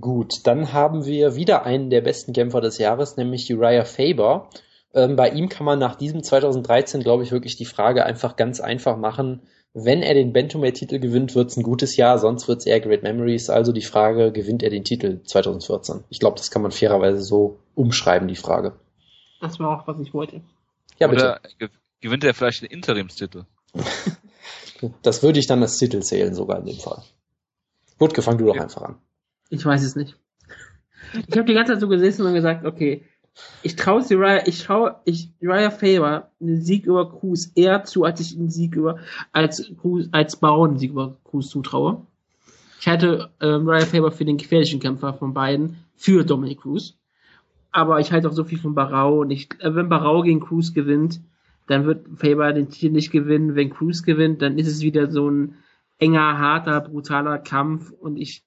Gut, 0.00 0.46
dann 0.46 0.72
haben 0.72 1.04
wir 1.04 1.36
wieder 1.36 1.64
einen 1.64 1.90
der 1.90 2.00
besten 2.00 2.32
Kämpfer 2.32 2.60
des 2.60 2.78
Jahres, 2.78 3.16
nämlich 3.16 3.52
Uriah 3.52 3.84
Faber. 3.84 4.48
Ähm, 4.94 5.16
bei 5.16 5.28
ihm 5.30 5.48
kann 5.48 5.66
man 5.66 5.78
nach 5.78 5.96
diesem 5.96 6.22
2013, 6.22 7.02
glaube 7.02 7.24
ich, 7.24 7.32
wirklich 7.32 7.56
die 7.56 7.66
Frage 7.66 8.06
einfach 8.06 8.36
ganz 8.36 8.60
einfach 8.60 8.96
machen, 8.96 9.42
wenn 9.74 10.02
er 10.02 10.14
den 10.14 10.32
Bantamweight-Titel 10.32 11.00
gewinnt, 11.00 11.34
wird's 11.34 11.56
ein 11.56 11.64
gutes 11.64 11.96
Jahr, 11.96 12.18
sonst 12.18 12.46
wird's 12.46 12.64
eher 12.64 12.80
Great 12.80 13.02
Memories. 13.02 13.50
Also 13.50 13.72
die 13.72 13.82
Frage, 13.82 14.30
gewinnt 14.30 14.62
er 14.62 14.70
den 14.70 14.84
Titel 14.84 15.20
2014? 15.24 16.04
Ich 16.10 16.20
glaube, 16.20 16.36
das 16.36 16.52
kann 16.52 16.62
man 16.62 16.70
fairerweise 16.70 17.20
so 17.20 17.58
umschreiben, 17.74 18.28
die 18.28 18.36
Frage. 18.36 18.76
Das 19.40 19.58
war 19.58 19.76
auch, 19.76 19.86
was 19.88 19.98
ich 19.98 20.14
wollte. 20.14 20.42
Ja, 21.00 21.08
bitte. 21.08 21.40
Oder 21.58 21.70
gewinnt 22.00 22.22
er 22.22 22.34
vielleicht 22.34 22.62
den 22.62 22.70
Interimstitel? 22.70 23.46
das 25.02 25.24
würde 25.24 25.40
ich 25.40 25.48
dann 25.48 25.60
als 25.60 25.76
Titel 25.76 26.00
zählen, 26.00 26.34
sogar 26.34 26.60
in 26.60 26.66
dem 26.66 26.78
Fall. 26.78 27.02
Gut, 27.98 28.16
fang 28.22 28.38
du 28.38 28.46
doch 28.46 28.58
einfach 28.58 28.82
an. 28.82 28.98
Ich 29.50 29.64
weiß 29.66 29.82
es 29.82 29.96
nicht. 29.96 30.16
Ich 31.28 31.36
habe 31.36 31.46
die 31.46 31.54
ganze 31.54 31.72
Zeit 31.72 31.80
so 31.80 31.88
gesessen 31.88 32.24
und 32.24 32.34
gesagt, 32.34 32.64
okay, 32.64 33.04
ich 33.62 33.76
traue 33.76 34.02
Uriah, 34.10 34.46
ich 34.46 34.62
traue 34.62 34.96
ich 35.04 35.30
Uriah 35.40 35.70
Faber 35.70 36.30
einen 36.40 36.62
Sieg 36.62 36.86
über 36.86 37.10
Cruz 37.10 37.50
eher 37.54 37.84
zu, 37.84 38.04
als 38.04 38.20
ich 38.20 38.36
einen 38.36 38.50
Sieg 38.50 38.76
über 38.76 38.98
als 39.32 39.72
Cruz, 39.80 40.08
als 40.12 40.36
Baron 40.36 40.70
einen 40.70 40.78
Sieg 40.78 40.90
über 40.90 41.16
Cruz 41.24 41.48
zutraue. 41.48 42.06
Ich 42.80 42.88
halte 42.88 43.30
äh, 43.40 43.46
Uriah 43.46 43.86
Faber 43.86 44.12
für 44.12 44.24
den 44.24 44.36
gefährlichen 44.36 44.80
Kämpfer 44.80 45.14
von 45.14 45.34
beiden, 45.34 45.76
für 45.96 46.24
Dominic 46.24 46.60
Cruz. 46.60 46.96
Aber 47.72 47.98
ich 47.98 48.12
halte 48.12 48.28
auch 48.28 48.34
so 48.34 48.44
viel 48.44 48.58
von 48.58 48.74
Barau 48.74 49.20
und 49.20 49.30
ich, 49.30 49.48
äh, 49.60 49.74
wenn 49.74 49.88
Barau 49.88 50.22
gegen 50.22 50.40
Cruz 50.40 50.74
gewinnt, 50.74 51.20
dann 51.66 51.86
wird 51.86 52.06
Faber 52.16 52.52
den 52.52 52.68
Titel 52.68 52.92
nicht 52.92 53.10
gewinnen. 53.10 53.54
Wenn 53.54 53.70
Cruz 53.70 54.02
gewinnt, 54.02 54.42
dann 54.42 54.58
ist 54.58 54.68
es 54.68 54.82
wieder 54.82 55.10
so 55.10 55.30
ein 55.30 55.56
enger, 55.98 56.38
harter, 56.38 56.80
brutaler 56.82 57.38
Kampf 57.38 57.90
und 57.90 58.16
ich, 58.16 58.44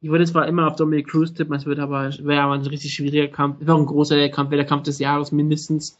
ich 0.00 0.10
würde 0.10 0.24
zwar 0.24 0.46
immer 0.46 0.66
auf 0.66 0.76
Dominic 0.76 1.08
Cruz 1.08 1.32
tippen, 1.32 1.54
es 1.54 1.66
wird 1.66 1.80
aber, 1.80 2.10
wäre 2.20 2.42
aber 2.42 2.54
ein 2.54 2.60
richtig 2.62 2.94
schwieriger 2.94 3.28
Kampf, 3.28 3.56
wäre 3.60 3.76
ein 3.76 3.86
großer 3.86 4.28
Kampf, 4.28 4.50
wäre 4.50 4.62
der 4.62 4.68
Kampf 4.68 4.84
des 4.84 4.98
Jahres 4.98 5.32
mindestens. 5.32 5.98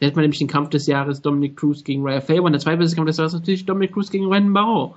Da 0.00 0.06
hätte 0.06 0.16
man 0.16 0.22
nämlich 0.22 0.38
den 0.38 0.48
Kampf 0.48 0.70
des 0.70 0.86
Jahres 0.86 1.22
Dominic 1.22 1.56
Cruz 1.56 1.84
gegen 1.84 2.02
Raya 2.06 2.20
Faber 2.20 2.44
und 2.44 2.52
der 2.52 2.60
zweitbeste 2.60 2.96
Kampf 2.96 3.08
des 3.08 3.18
Jahres 3.18 3.34
ist 3.34 3.40
natürlich 3.40 3.66
Dominic 3.66 3.92
Cruz 3.92 4.10
gegen 4.10 4.26
Ryan 4.26 4.52
Barrow. 4.52 4.96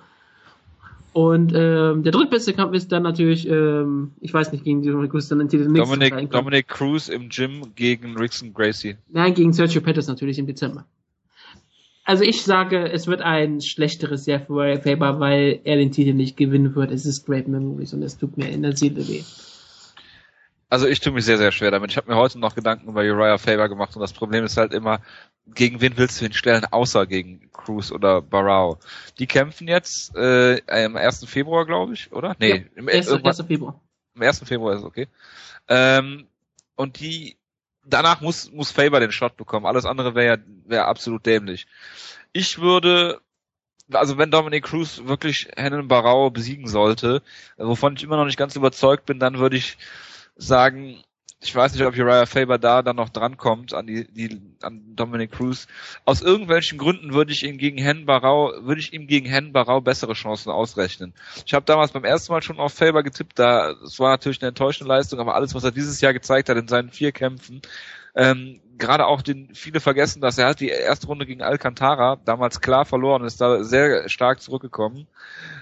Und 1.13 1.51
ähm, 1.55 2.03
der 2.03 2.11
drittbeste 2.11 2.53
Kampf 2.53 2.73
ist 2.73 2.91
dann 2.91 3.03
natürlich, 3.03 3.47
ähm, 3.49 4.11
ich 4.21 4.33
weiß 4.33 4.51
nicht, 4.51 4.63
gegen 4.63 4.83
Dominic 4.83 5.11
Cruz, 5.11 5.27
dann 5.27 5.47
den 5.47 5.73
Dominic, 5.73 6.29
Dominic 6.29 6.67
Cruz 6.67 7.09
im 7.09 7.29
Gym 7.29 7.73
gegen 7.75 8.15
Rickson 8.17 8.53
Gracie. 8.53 8.97
Nein, 9.09 9.33
gegen 9.33 9.51
Sergio 9.51 9.81
Pettis 9.81 10.07
natürlich 10.07 10.37
im 10.39 10.45
Dezember. 10.45 10.85
Also 12.07 12.23
ich 12.23 12.43
sage, 12.43 12.89
es 12.89 13.05
wird 13.07 13.21
ein 13.21 13.59
schlechteres 13.59 14.27
Jahr 14.27 14.39
für 14.39 14.55
Raya 14.55 14.79
Faber, 14.79 15.19
weil 15.19 15.59
er 15.65 15.75
den 15.75 15.91
Titel 15.91 16.13
nicht 16.13 16.38
gewinnen 16.38 16.73
wird. 16.73 16.89
Es 16.89 17.05
ist 17.05 17.25
Great 17.25 17.49
Memories 17.49 17.93
und 17.93 18.01
es 18.01 18.17
tut 18.17 18.38
mir 18.38 18.47
in 18.47 18.63
der 18.63 18.77
Seele 18.77 19.05
weh. 19.09 19.23
Also 20.69 20.88
ich 20.88 21.01
tue 21.01 21.11
mich 21.11 21.25
sehr, 21.25 21.38
sehr 21.38 21.51
schwer 21.51 21.69
damit. 21.69 21.91
Ich 21.91 21.97
habe 21.97 22.09
mir 22.09 22.15
heute 22.15 22.39
noch 22.39 22.55
Gedanken 22.55 22.88
über 22.88 23.01
Uriah 23.01 23.38
Faber 23.38 23.67
gemacht 23.67 23.93
und 23.97 24.01
das 24.01 24.13
Problem 24.13 24.45
ist 24.45 24.55
halt 24.55 24.73
immer, 24.73 25.01
gegen 25.53 25.81
wen 25.81 25.97
willst 25.97 26.21
du 26.21 26.25
ihn 26.25 26.31
stellen, 26.31 26.63
außer 26.71 27.07
gegen 27.07 27.51
Cruz 27.51 27.91
oder 27.91 28.21
Barrow? 28.21 28.77
Die 29.19 29.27
kämpfen 29.27 29.67
jetzt 29.67 30.15
äh, 30.15 30.61
am 30.65 30.95
1. 30.95 31.25
Februar, 31.25 31.65
glaube 31.65 31.91
ich, 31.91 32.13
oder? 32.13 32.38
Nee, 32.39 32.49
ja, 32.49 32.63
im 32.77 32.88
1. 32.88 33.09
1. 33.09 33.41
Februar. 33.41 33.81
Am 34.15 34.21
1. 34.21 34.43
Februar 34.45 34.77
ist 34.77 34.85
okay. 34.85 35.09
Ähm, 35.67 36.27
und 36.77 37.01
die 37.01 37.35
danach 37.89 38.22
muss 38.22 38.51
muss 38.51 38.72
Faber 38.72 38.99
den 38.99 39.11
Shot 39.11 39.38
bekommen. 39.38 39.65
Alles 39.65 39.85
andere 39.85 40.15
wäre 40.15 40.38
ja 40.38 40.43
wäre 40.65 40.85
absolut 40.85 41.26
dämlich. 41.26 41.68
Ich 42.34 42.59
würde 42.59 43.22
also 43.91 44.18
wenn 44.18 44.31
Dominic 44.31 44.65
Cruz 44.65 45.01
wirklich 45.05 45.47
Hennen 45.55 45.88
Barrow 45.88 46.31
besiegen 46.31 46.68
sollte, 46.68 47.22
wovon 47.57 47.95
ich 47.95 48.03
immer 48.03 48.18
noch 48.18 48.26
nicht 48.26 48.38
ganz 48.38 48.55
überzeugt 48.55 49.05
bin, 49.05 49.19
dann 49.19 49.39
würde 49.39 49.57
ich 49.57 49.77
sagen, 50.35 51.03
ich 51.39 51.55
weiß 51.55 51.73
nicht, 51.73 51.85
ob 51.85 51.95
Uriah 51.95 52.26
Faber 52.26 52.57
da 52.57 52.81
dann 52.81 52.95
noch 52.95 53.09
drankommt 53.09 53.73
an 53.73 53.85
die, 53.85 54.07
die 54.11 54.41
an 54.64 54.95
Dominic 54.95 55.31
Cruz. 55.31 55.68
Aus 56.03 56.22
irgendwelchen 56.22 56.80
Gründen 56.80 57.14
würde 57.14 57.31
ich 57.31 57.43
ihn 57.43 57.59
gegen 57.59 57.77
Hen 57.77 58.07
Barau, 58.07 58.53
würde 58.61 58.81
ich 58.81 58.91
ihm 58.91 59.05
gegen 59.05 59.27
Hen 59.27 59.53
Barau 59.53 59.80
bessere 59.80 60.14
Chancen 60.14 60.49
ausrechnen. 60.49 61.14
Ich 61.45 61.53
habe 61.53 61.65
damals 61.65 61.91
beim 61.91 62.03
ersten 62.05 62.31
Mal 62.31 62.41
schon 62.41 62.59
auf 62.59 62.73
Faber 62.73 63.03
getippt, 63.03 63.38
da 63.38 63.72
es 63.84 63.99
war 63.99 64.09
natürlich 64.09 64.41
eine 64.41 64.49
enttäuschende 64.49 64.91
Leistung, 64.91 65.19
aber 65.19 65.35
alles, 65.35 65.53
was 65.53 65.64
er 65.64 65.72
dieses 65.72 66.01
Jahr 66.01 66.14
gezeigt 66.14 66.49
hat 66.49 66.57
in 66.57 66.68
seinen 66.68 66.89
vier 66.89 67.11
Kämpfen, 67.11 67.61
ähm, 68.15 68.59
gerade 68.80 69.05
auch 69.05 69.22
den 69.22 69.53
viele 69.53 69.80
vergessen, 69.80 70.22
dass 70.22 70.39
er 70.39 70.47
hat 70.47 70.59
die 70.59 70.69
erste 70.69 71.05
Runde 71.05 71.27
gegen 71.27 71.43
Alcantara 71.43 72.18
damals 72.26 72.61
klar 72.61 72.85
verloren 72.85 73.23
ist 73.23 73.39
da 73.41 73.64
sehr 73.64 74.09
stark 74.09 74.41
zurückgekommen. 74.41 75.07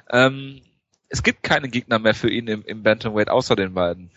Ähm, 0.09 0.61
es 1.09 1.21
gibt 1.21 1.43
keine 1.43 1.67
Gegner 1.67 1.99
mehr 1.99 2.15
für 2.15 2.29
ihn 2.29 2.47
im, 2.47 2.63
im 2.63 2.81
Bantamweight 2.81 3.29
außer 3.29 3.57
den 3.57 3.73
beiden 3.73 4.09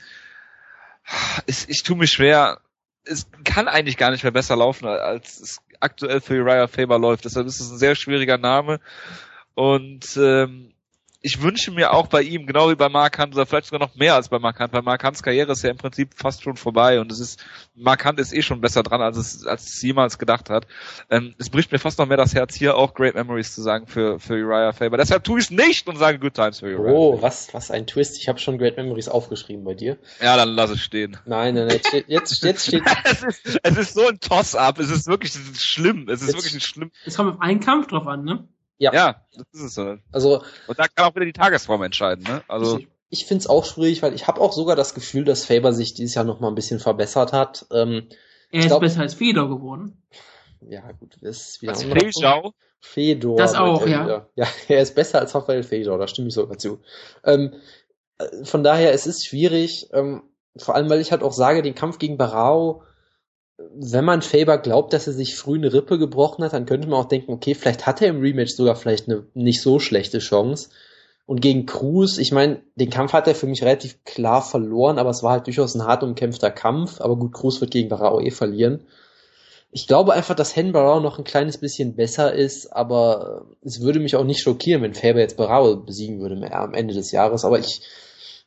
ich, 1.47 1.69
ich 1.69 1.83
tue 1.83 1.97
mich 1.97 2.11
schwer. 2.11 2.61
Es 3.05 3.27
kann 3.45 3.69
eigentlich 3.69 3.97
gar 3.97 4.11
nicht 4.11 4.23
mehr 4.23 4.33
besser 4.33 4.57
laufen, 4.57 4.87
als 4.87 5.41
es 5.41 5.59
aktuell 5.81 6.21
für 6.21 6.35
Uriah 6.35 6.69
Faber 6.69 6.99
läuft. 6.99 7.25
Deshalb 7.25 7.47
ist 7.47 7.61
es 7.61 7.71
ein 7.71 7.79
sehr 7.79 7.95
schwieriger 7.95 8.39
Name. 8.39 8.81
Und 9.55 10.17
ähm, 10.17 10.75
ich 11.21 11.43
wünsche 11.43 11.73
mir 11.73 11.93
auch 11.93 12.07
bei 12.07 12.23
ihm, 12.23 12.47
genau 12.47 12.71
wie 12.71 12.77
bei 12.77 12.89
Mark 12.89 13.19
Hunt, 13.19 13.35
oder 13.35 13.45
vielleicht 13.45 13.67
sogar 13.67 13.81
noch 13.81 13.97
mehr 13.97 14.15
als 14.15 14.29
bei 14.29 14.39
Mark 14.39 14.61
Hunt, 14.61 14.73
weil 14.73 14.83
Mark 14.83 15.03
Hunts 15.03 15.23
Karriere 15.23 15.51
ist 15.51 15.65
ja 15.65 15.71
im 15.71 15.77
Prinzip 15.77 16.15
fast 16.15 16.45
schon 16.45 16.57
vorbei 16.57 17.01
und 17.01 17.11
es 17.11 17.19
ist, 17.19 17.45
Mark 17.75 18.05
Hunt 18.05 18.21
ist 18.21 18.33
eh 18.33 18.43
schon 18.43 18.61
besser 18.61 18.85
dran, 18.85 19.01
als 19.01 19.17
es, 19.17 19.45
als 19.45 19.67
es 19.67 19.83
jemals 19.83 20.19
gedacht 20.19 20.49
hat. 20.49 20.67
Ähm, 21.11 21.35
es 21.39 21.51
bricht 21.51 21.73
mir 21.73 21.81
fast 21.81 21.99
noch 21.99 22.07
mehr 22.07 22.17
das 22.17 22.35
Herz, 22.35 22.55
hier 22.55 22.77
auch 22.77 22.95
Great 22.95 23.17
Memories 23.17 23.53
zu 23.53 23.63
sagen 23.63 23.89
für, 23.89 24.21
für 24.21 24.35
Uriah 24.35 24.73
Faber. 24.73 24.97
Deshalb 24.97 25.25
tue 25.25 25.41
ich 25.41 25.47
es 25.47 25.51
nicht 25.51 25.89
und 25.89 25.97
sage 25.97 26.21
Good 26.21 26.35
Times 26.35 26.61
für 26.61 26.79
Uriah. 26.79 26.93
Oh, 26.93 27.21
was, 27.21 27.53
was 27.53 27.73
ein 27.73 27.89
Twist. 27.89 28.19
Ich 28.19 28.29
habe 28.29 28.39
schon 28.39 28.57
Great 28.57 28.77
Memories 28.77 29.09
aufgeschrieben 29.09 29.65
bei 29.65 29.75
dir. 29.75 29.99
Ja, 30.23 30.37
dann 30.37 30.51
lass 30.51 30.71
es 30.71 30.81
stehen. 30.81 31.17
Nein, 31.27 31.55
nein, 31.55 31.67
nein, 31.67 31.81
jetzt, 32.07 32.37
jetzt 32.37 32.67
steht... 32.69 32.85
es, 33.05 33.25
ist, 33.25 33.61
es 33.61 33.77
ist 33.77 33.95
so 33.95 34.07
ein 34.07 34.21
Toss-up, 34.21 34.79
es 34.79 34.91
ist 34.91 35.09
wirklich, 35.09 35.35
es 35.35 35.51
ist 35.51 35.65
schlimm, 35.65 36.09
es 36.09 36.21
ist 36.21 36.29
jetzt, 36.29 36.37
wirklich 36.37 36.55
ein 36.55 36.61
schlimm. 36.61 36.93
Es 37.05 37.17
kommt 37.17 37.35
auf 37.35 37.41
einen 37.41 37.59
Kampf 37.59 37.89
drauf 37.89 38.07
an, 38.07 38.23
ne? 38.23 38.47
Ja. 38.79 38.93
ja, 38.95 39.25
das 39.35 39.47
ist 39.53 39.63
es 39.63 39.77
halt. 39.77 40.01
Also, 40.13 40.43
und 40.69 40.79
da 40.79 40.87
kann 40.87 41.07
auch 41.07 41.15
wieder 41.15 41.25
die 41.25 41.33
Tagesform 41.33 41.83
entscheiden, 41.83 42.25
ne? 42.25 42.43
Also. 42.49 42.79
Ich, 42.79 42.89
ich 43.11 43.27
finde 43.27 43.43
es 43.43 43.47
auch 43.49 43.65
schwierig, 43.65 44.03
weil 44.03 44.15
ich 44.15 44.27
habe 44.27 44.41
auch 44.41 44.53
sogar 44.53 44.77
das 44.77 44.95
Gefühl, 44.95 45.25
dass 45.25 45.45
Faber 45.45 45.73
sich 45.73 45.95
dieses 45.95 46.15
Jahr 46.15 46.25
noch 46.25 46.41
mal 46.41 46.49
ein 46.49 46.55
bisschen 46.55 46.79
verbessert 46.79 47.33
hat. 47.33 47.67
Ähm, 47.73 48.09
er 48.51 48.61
ist 48.61 48.67
glaub, 48.67 48.81
besser 48.81 49.01
als 49.01 49.15
Fedor 49.15 49.49
geworden. 49.49 50.03
Ja, 50.61 50.93
gut, 50.93 51.17
das 51.21 51.49
ist 51.49 51.63
wieder 51.63 51.73
als 51.73 51.85
Fedor. 51.85 52.55
Fedor. 52.81 53.37
Das 53.37 53.55
auch, 53.55 53.87
ja. 53.87 54.05
Wieder. 54.05 54.31
Ja, 54.37 54.47
er 54.69 54.83
ist 54.83 54.95
besser 54.95 55.21
als 55.21 55.35
Rafael 55.35 55.63
Fedor, 55.63 55.99
da 55.99 56.07
stimme 56.07 56.29
ich 56.29 56.35
sogar 56.35 56.59
zu. 56.59 56.81
Ähm, 57.25 57.55
äh, 58.19 58.45
von 58.45 58.63
daher, 58.63 58.93
es 58.93 59.07
ist 59.07 59.27
schwierig, 59.27 59.89
ähm, 59.93 60.23
vor 60.57 60.75
allem, 60.75 60.91
weil 60.91 61.01
ich 61.01 61.13
halt 61.13 61.23
auch 61.23 61.33
sage, 61.33 61.63
den 61.63 61.75
Kampf 61.75 61.99
gegen 61.99 62.19
Barao, 62.19 62.83
wenn 63.59 64.05
man 64.05 64.23
Faber 64.23 64.59
glaubt, 64.59 64.93
dass 64.93 65.09
er 65.09 65.13
sich 65.13 65.37
früh 65.37 65.57
eine 65.57 65.73
Rippe 65.73 65.99
gebrochen 65.99 66.45
hat, 66.45 66.53
dann 66.53 66.67
könnte 66.67 66.89
man 66.89 67.01
auch 67.01 67.09
denken, 67.09 67.33
okay, 67.33 67.55
vielleicht 67.55 67.87
hat 67.87 68.01
er 68.01 68.09
im 68.09 68.21
Rematch 68.21 68.55
sogar 68.55 68.77
vielleicht 68.77 69.09
eine 69.09 69.25
nicht 69.35 69.63
so 69.63 69.81
schlechte 69.81 70.21
Chance. 70.21 70.71
Und 71.27 71.41
gegen 71.41 71.67
Cruz, 71.67 72.19
ich 72.19 72.33
meine, 72.33 72.63
den 72.77 72.89
Kampf 72.89 73.13
hat 73.13 73.27
er 73.27 73.35
für 73.35 73.47
mich 73.47 73.63
relativ 73.63 74.03
klar 74.05 74.43
verloren, 74.43 74.99
aber 74.99 75.11
es 75.11 75.23
war 75.23 75.33
halt 75.33 75.47
durchaus 75.47 75.75
ein 75.75 75.85
hart 75.85 76.03
umkämpfter 76.03 76.51
Kampf. 76.51 77.01
Aber 77.01 77.17
gut, 77.17 77.35
Cruz 77.35 77.61
wird 77.61 77.73
gegen 77.73 77.89
Barao 77.89 78.21
eh 78.21 78.31
verlieren. 78.31 78.87
Ich 79.71 79.87
glaube 79.87 80.15
einfach, 80.15 80.35
dass 80.35 80.57
Hen 80.57 80.73
Barao 80.73 81.01
noch 81.01 81.19
ein 81.19 81.25
kleines 81.25 81.59
bisschen 81.59 81.97
besser 81.97 82.33
ist, 82.33 82.73
aber 82.73 83.45
es 83.63 83.83
würde 83.83 84.01
mich 84.01 84.17
auch 84.17 84.25
nicht 84.25 84.41
schockieren, 84.41 84.83
wenn 84.83 84.95
Faber 84.95 85.19
jetzt 85.19 85.37
Barao 85.37 85.77
besiegen 85.77 86.21
würde 86.21 86.51
am 86.53 86.73
Ende 86.73 86.95
des 86.95 87.13
Jahres. 87.13 87.45
Aber 87.45 87.59
ich, 87.59 87.83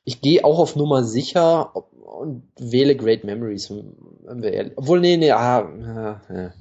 ich 0.03 0.21
gehe 0.21 0.43
auch 0.43 0.59
auf 0.59 0.75
Nummer 0.75 1.03
sicher 1.03 1.75
und 1.75 2.43
wähle 2.57 2.95
Great 2.95 3.23
Memories, 3.23 3.69
wenn 3.69 4.41
wir 4.41 4.53
ehrlich. 4.53 4.73
Obwohl, 4.75 4.99
nee, 4.99 5.17
nee, 5.17 5.31
ah, 5.31 5.67
ja, 6.29 6.53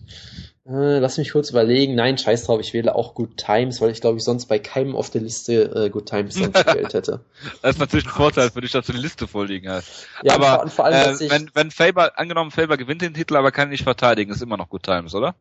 Äh, 0.67 0.99
lass 0.99 1.19
mich 1.19 1.33
kurz 1.33 1.51
überlegen. 1.51 1.97
Nein, 1.97 2.17
scheiß 2.17 2.45
drauf, 2.45 2.61
ich 2.61 2.73
wähle 2.75 2.95
auch 2.95 3.15
Good 3.15 3.39
Times, 3.39 3.81
weil 3.81 3.91
ich 3.91 4.01
glaube 4.01 4.19
ich 4.19 4.25
sonst 4.25 4.47
bei 4.47 4.59
keinem 4.59 4.95
auf 4.95 5.11
der 5.11 5.23
Liste 5.23 5.65
äh, 5.75 5.91
Good 5.91 6.07
Times 6.07 6.35
gewählt 6.53 6.95
hätte. 6.95 7.25
Das 7.63 7.73
ist 7.73 7.81
natürlich 7.81 8.07
ein 8.07 8.13
Vorteil 8.13 8.51
für 8.51 8.61
dich, 8.61 8.71
dass 8.71 8.87
du 8.87 8.93
die 8.93 8.99
Liste 9.01 9.27
vorliegen 9.27 9.69
hast. 9.69 10.07
Ja, 10.23 10.35
aber 10.35 10.69
vor 10.69 10.85
allem, 10.85 11.17
äh, 11.17 11.31
wenn, 11.31 11.51
wenn 11.55 11.71
Faber, 11.71 12.19
angenommen 12.19 12.51
Faber 12.53 12.77
gewinnt 12.77 13.03
den 13.03 13.15
Titel, 13.15 13.37
aber 13.37 13.51
kann 13.51 13.69
ihn 13.69 13.73
nicht 13.73 13.85
verteidigen, 13.85 14.31
ist 14.31 14.43
immer 14.43 14.59
noch 14.59 14.69
Good 14.69 14.85
Times, 14.85 15.15
oder? 15.15 15.35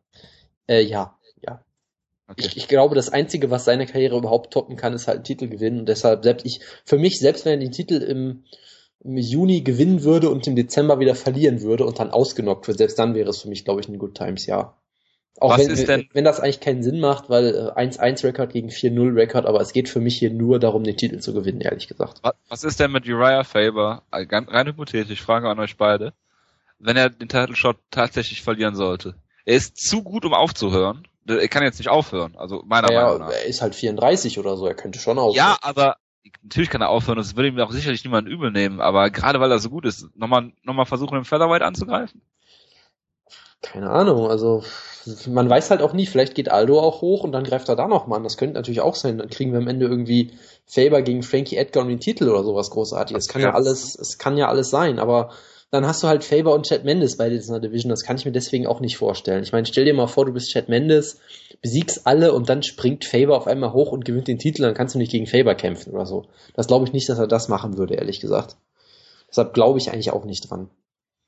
Äh, 0.66 0.80
ja, 0.82 1.16
ja. 1.46 1.60
Okay. 2.30 2.46
Ich, 2.46 2.56
ich 2.56 2.68
glaube, 2.68 2.94
das 2.94 3.08
Einzige, 3.08 3.50
was 3.50 3.64
seine 3.64 3.86
Karriere 3.86 4.16
überhaupt 4.16 4.52
toppen 4.52 4.76
kann, 4.76 4.92
ist 4.92 5.08
halt 5.08 5.16
einen 5.16 5.24
Titel 5.24 5.48
gewinnen. 5.48 5.80
Und 5.80 5.88
deshalb, 5.88 6.22
selbst 6.22 6.46
ich, 6.46 6.60
für 6.84 6.96
mich, 6.96 7.18
selbst 7.18 7.44
wenn 7.44 7.54
er 7.54 7.58
den 7.58 7.72
Titel 7.72 7.94
im, 7.94 8.44
im 9.02 9.16
Juni 9.16 9.62
gewinnen 9.62 10.04
würde 10.04 10.30
und 10.30 10.46
im 10.46 10.54
Dezember 10.54 11.00
wieder 11.00 11.16
verlieren 11.16 11.62
würde 11.62 11.84
und 11.84 11.98
dann 11.98 12.10
ausgenockt 12.10 12.68
wird, 12.68 12.78
selbst 12.78 13.00
dann 13.00 13.14
wäre 13.14 13.30
es 13.30 13.42
für 13.42 13.48
mich, 13.48 13.64
glaube 13.64 13.80
ich, 13.80 13.88
ein 13.88 13.98
Good 13.98 14.14
Times 14.14 14.46
Jahr. 14.46 14.80
Auch 15.40 15.50
Was 15.50 15.60
wenn, 15.60 15.70
ist 15.70 15.88
denn? 15.88 16.08
wenn 16.12 16.24
das 16.24 16.38
eigentlich 16.38 16.60
keinen 16.60 16.82
Sinn 16.84 17.00
macht, 17.00 17.30
weil 17.30 17.46
äh, 17.46 17.80
1-1-Rekord 17.80 18.52
gegen 18.52 18.68
4-0-Rekord, 18.68 19.46
aber 19.46 19.60
es 19.60 19.72
geht 19.72 19.88
für 19.88 20.00
mich 20.00 20.16
hier 20.18 20.30
nur 20.30 20.60
darum, 20.60 20.84
den 20.84 20.96
Titel 20.96 21.18
zu 21.18 21.34
gewinnen, 21.34 21.62
ehrlich 21.62 21.88
gesagt. 21.88 22.20
Was 22.48 22.62
ist 22.62 22.78
denn 22.78 22.92
mit 22.92 23.08
Uriah 23.08 23.42
Faber, 23.42 24.02
äh, 24.12 24.24
rein 24.30 24.66
hypothetisch, 24.66 25.22
Frage 25.22 25.48
an 25.48 25.58
euch 25.58 25.76
beide, 25.76 26.12
wenn 26.78 26.96
er 26.96 27.10
den 27.10 27.28
Title 27.28 27.56
Shot 27.56 27.78
tatsächlich 27.90 28.42
verlieren 28.42 28.76
sollte? 28.76 29.14
Er 29.44 29.56
ist 29.56 29.76
zu 29.76 30.02
gut, 30.04 30.24
um 30.24 30.34
aufzuhören. 30.34 31.08
Er 31.38 31.48
kann 31.48 31.62
jetzt 31.62 31.78
nicht 31.78 31.88
aufhören, 31.88 32.36
also 32.36 32.62
meiner 32.66 32.88
naja, 32.88 33.04
Meinung 33.04 33.20
nach. 33.20 33.30
Er 33.30 33.44
ist 33.46 33.62
halt 33.62 33.74
34 33.74 34.38
oder 34.38 34.56
so, 34.56 34.66
er 34.66 34.74
könnte 34.74 34.98
schon 34.98 35.18
aufhören. 35.18 35.36
Ja, 35.36 35.56
aber 35.62 35.96
natürlich 36.42 36.70
kann 36.70 36.80
er 36.80 36.88
aufhören, 36.88 37.18
das 37.18 37.36
würde 37.36 37.48
ihm 37.48 37.58
auch 37.60 37.72
sicherlich 37.72 38.04
niemand 38.04 38.28
übel 38.28 38.50
nehmen, 38.50 38.80
aber 38.80 39.10
gerade 39.10 39.40
weil 39.40 39.50
er 39.50 39.58
so 39.58 39.70
gut 39.70 39.84
ist, 39.84 40.08
nochmal, 40.16 40.52
nochmal 40.62 40.86
versuchen, 40.86 41.16
im 41.16 41.24
Featherweight 41.24 41.62
anzugreifen? 41.62 42.22
Keine 43.62 43.90
Ahnung, 43.90 44.28
also 44.28 44.62
man 45.26 45.48
weiß 45.48 45.70
halt 45.70 45.82
auch 45.82 45.92
nie, 45.92 46.06
vielleicht 46.06 46.34
geht 46.34 46.50
Aldo 46.50 46.80
auch 46.80 47.00
hoch 47.00 47.24
und 47.24 47.32
dann 47.32 47.44
greift 47.44 47.68
er 47.68 47.76
da 47.76 47.88
nochmal 47.88 48.18
an. 48.18 48.24
Das 48.24 48.36
könnte 48.36 48.54
natürlich 48.54 48.80
auch 48.80 48.94
sein. 48.94 49.18
Dann 49.18 49.30
kriegen 49.30 49.52
wir 49.52 49.58
am 49.58 49.68
Ende 49.68 49.86
irgendwie 49.86 50.32
Faber 50.66 51.02
gegen 51.02 51.22
Frankie 51.22 51.56
Edgar 51.56 51.82
und 51.82 51.88
den 51.88 52.00
Titel 52.00 52.28
oder 52.28 52.44
sowas 52.44 52.70
großartiges. 52.70 53.26
Es 53.26 53.32
kann 53.32 53.42
ja 53.42 53.54
alles, 53.54 53.98
es 53.98 54.18
kann 54.18 54.36
ja 54.36 54.48
alles 54.48 54.70
sein, 54.70 54.98
aber 54.98 55.30
dann 55.70 55.86
hast 55.86 56.02
du 56.02 56.08
halt 56.08 56.24
Faber 56.24 56.52
und 56.54 56.66
Chad 56.66 56.84
Mendes 56.84 57.16
bei 57.16 57.28
dieser 57.28 57.60
Division. 57.60 57.90
Das 57.90 58.02
kann 58.02 58.16
ich 58.16 58.24
mir 58.24 58.32
deswegen 58.32 58.66
auch 58.66 58.80
nicht 58.80 58.96
vorstellen. 58.96 59.44
Ich 59.44 59.52
meine, 59.52 59.66
stell 59.66 59.84
dir 59.84 59.94
mal 59.94 60.08
vor, 60.08 60.26
du 60.26 60.32
bist 60.32 60.50
Chad 60.50 60.68
Mendes, 60.68 61.20
besiegst 61.62 62.06
alle 62.06 62.32
und 62.32 62.48
dann 62.48 62.62
springt 62.62 63.04
Faber 63.04 63.36
auf 63.36 63.46
einmal 63.46 63.72
hoch 63.72 63.92
und 63.92 64.04
gewinnt 64.04 64.26
den 64.26 64.38
Titel, 64.38 64.62
dann 64.62 64.74
kannst 64.74 64.94
du 64.94 64.98
nicht 64.98 65.12
gegen 65.12 65.26
Faber 65.26 65.54
kämpfen 65.54 65.92
oder 65.92 66.06
so. 66.06 66.26
Das 66.54 66.66
glaube 66.66 66.86
ich 66.86 66.92
nicht, 66.92 67.08
dass 67.08 67.18
er 67.18 67.28
das 67.28 67.48
machen 67.48 67.78
würde, 67.78 67.94
ehrlich 67.94 68.20
gesagt. 68.20 68.56
Deshalb 69.28 69.54
glaube 69.54 69.78
ich 69.78 69.92
eigentlich 69.92 70.12
auch 70.12 70.24
nicht 70.24 70.50
dran. 70.50 70.70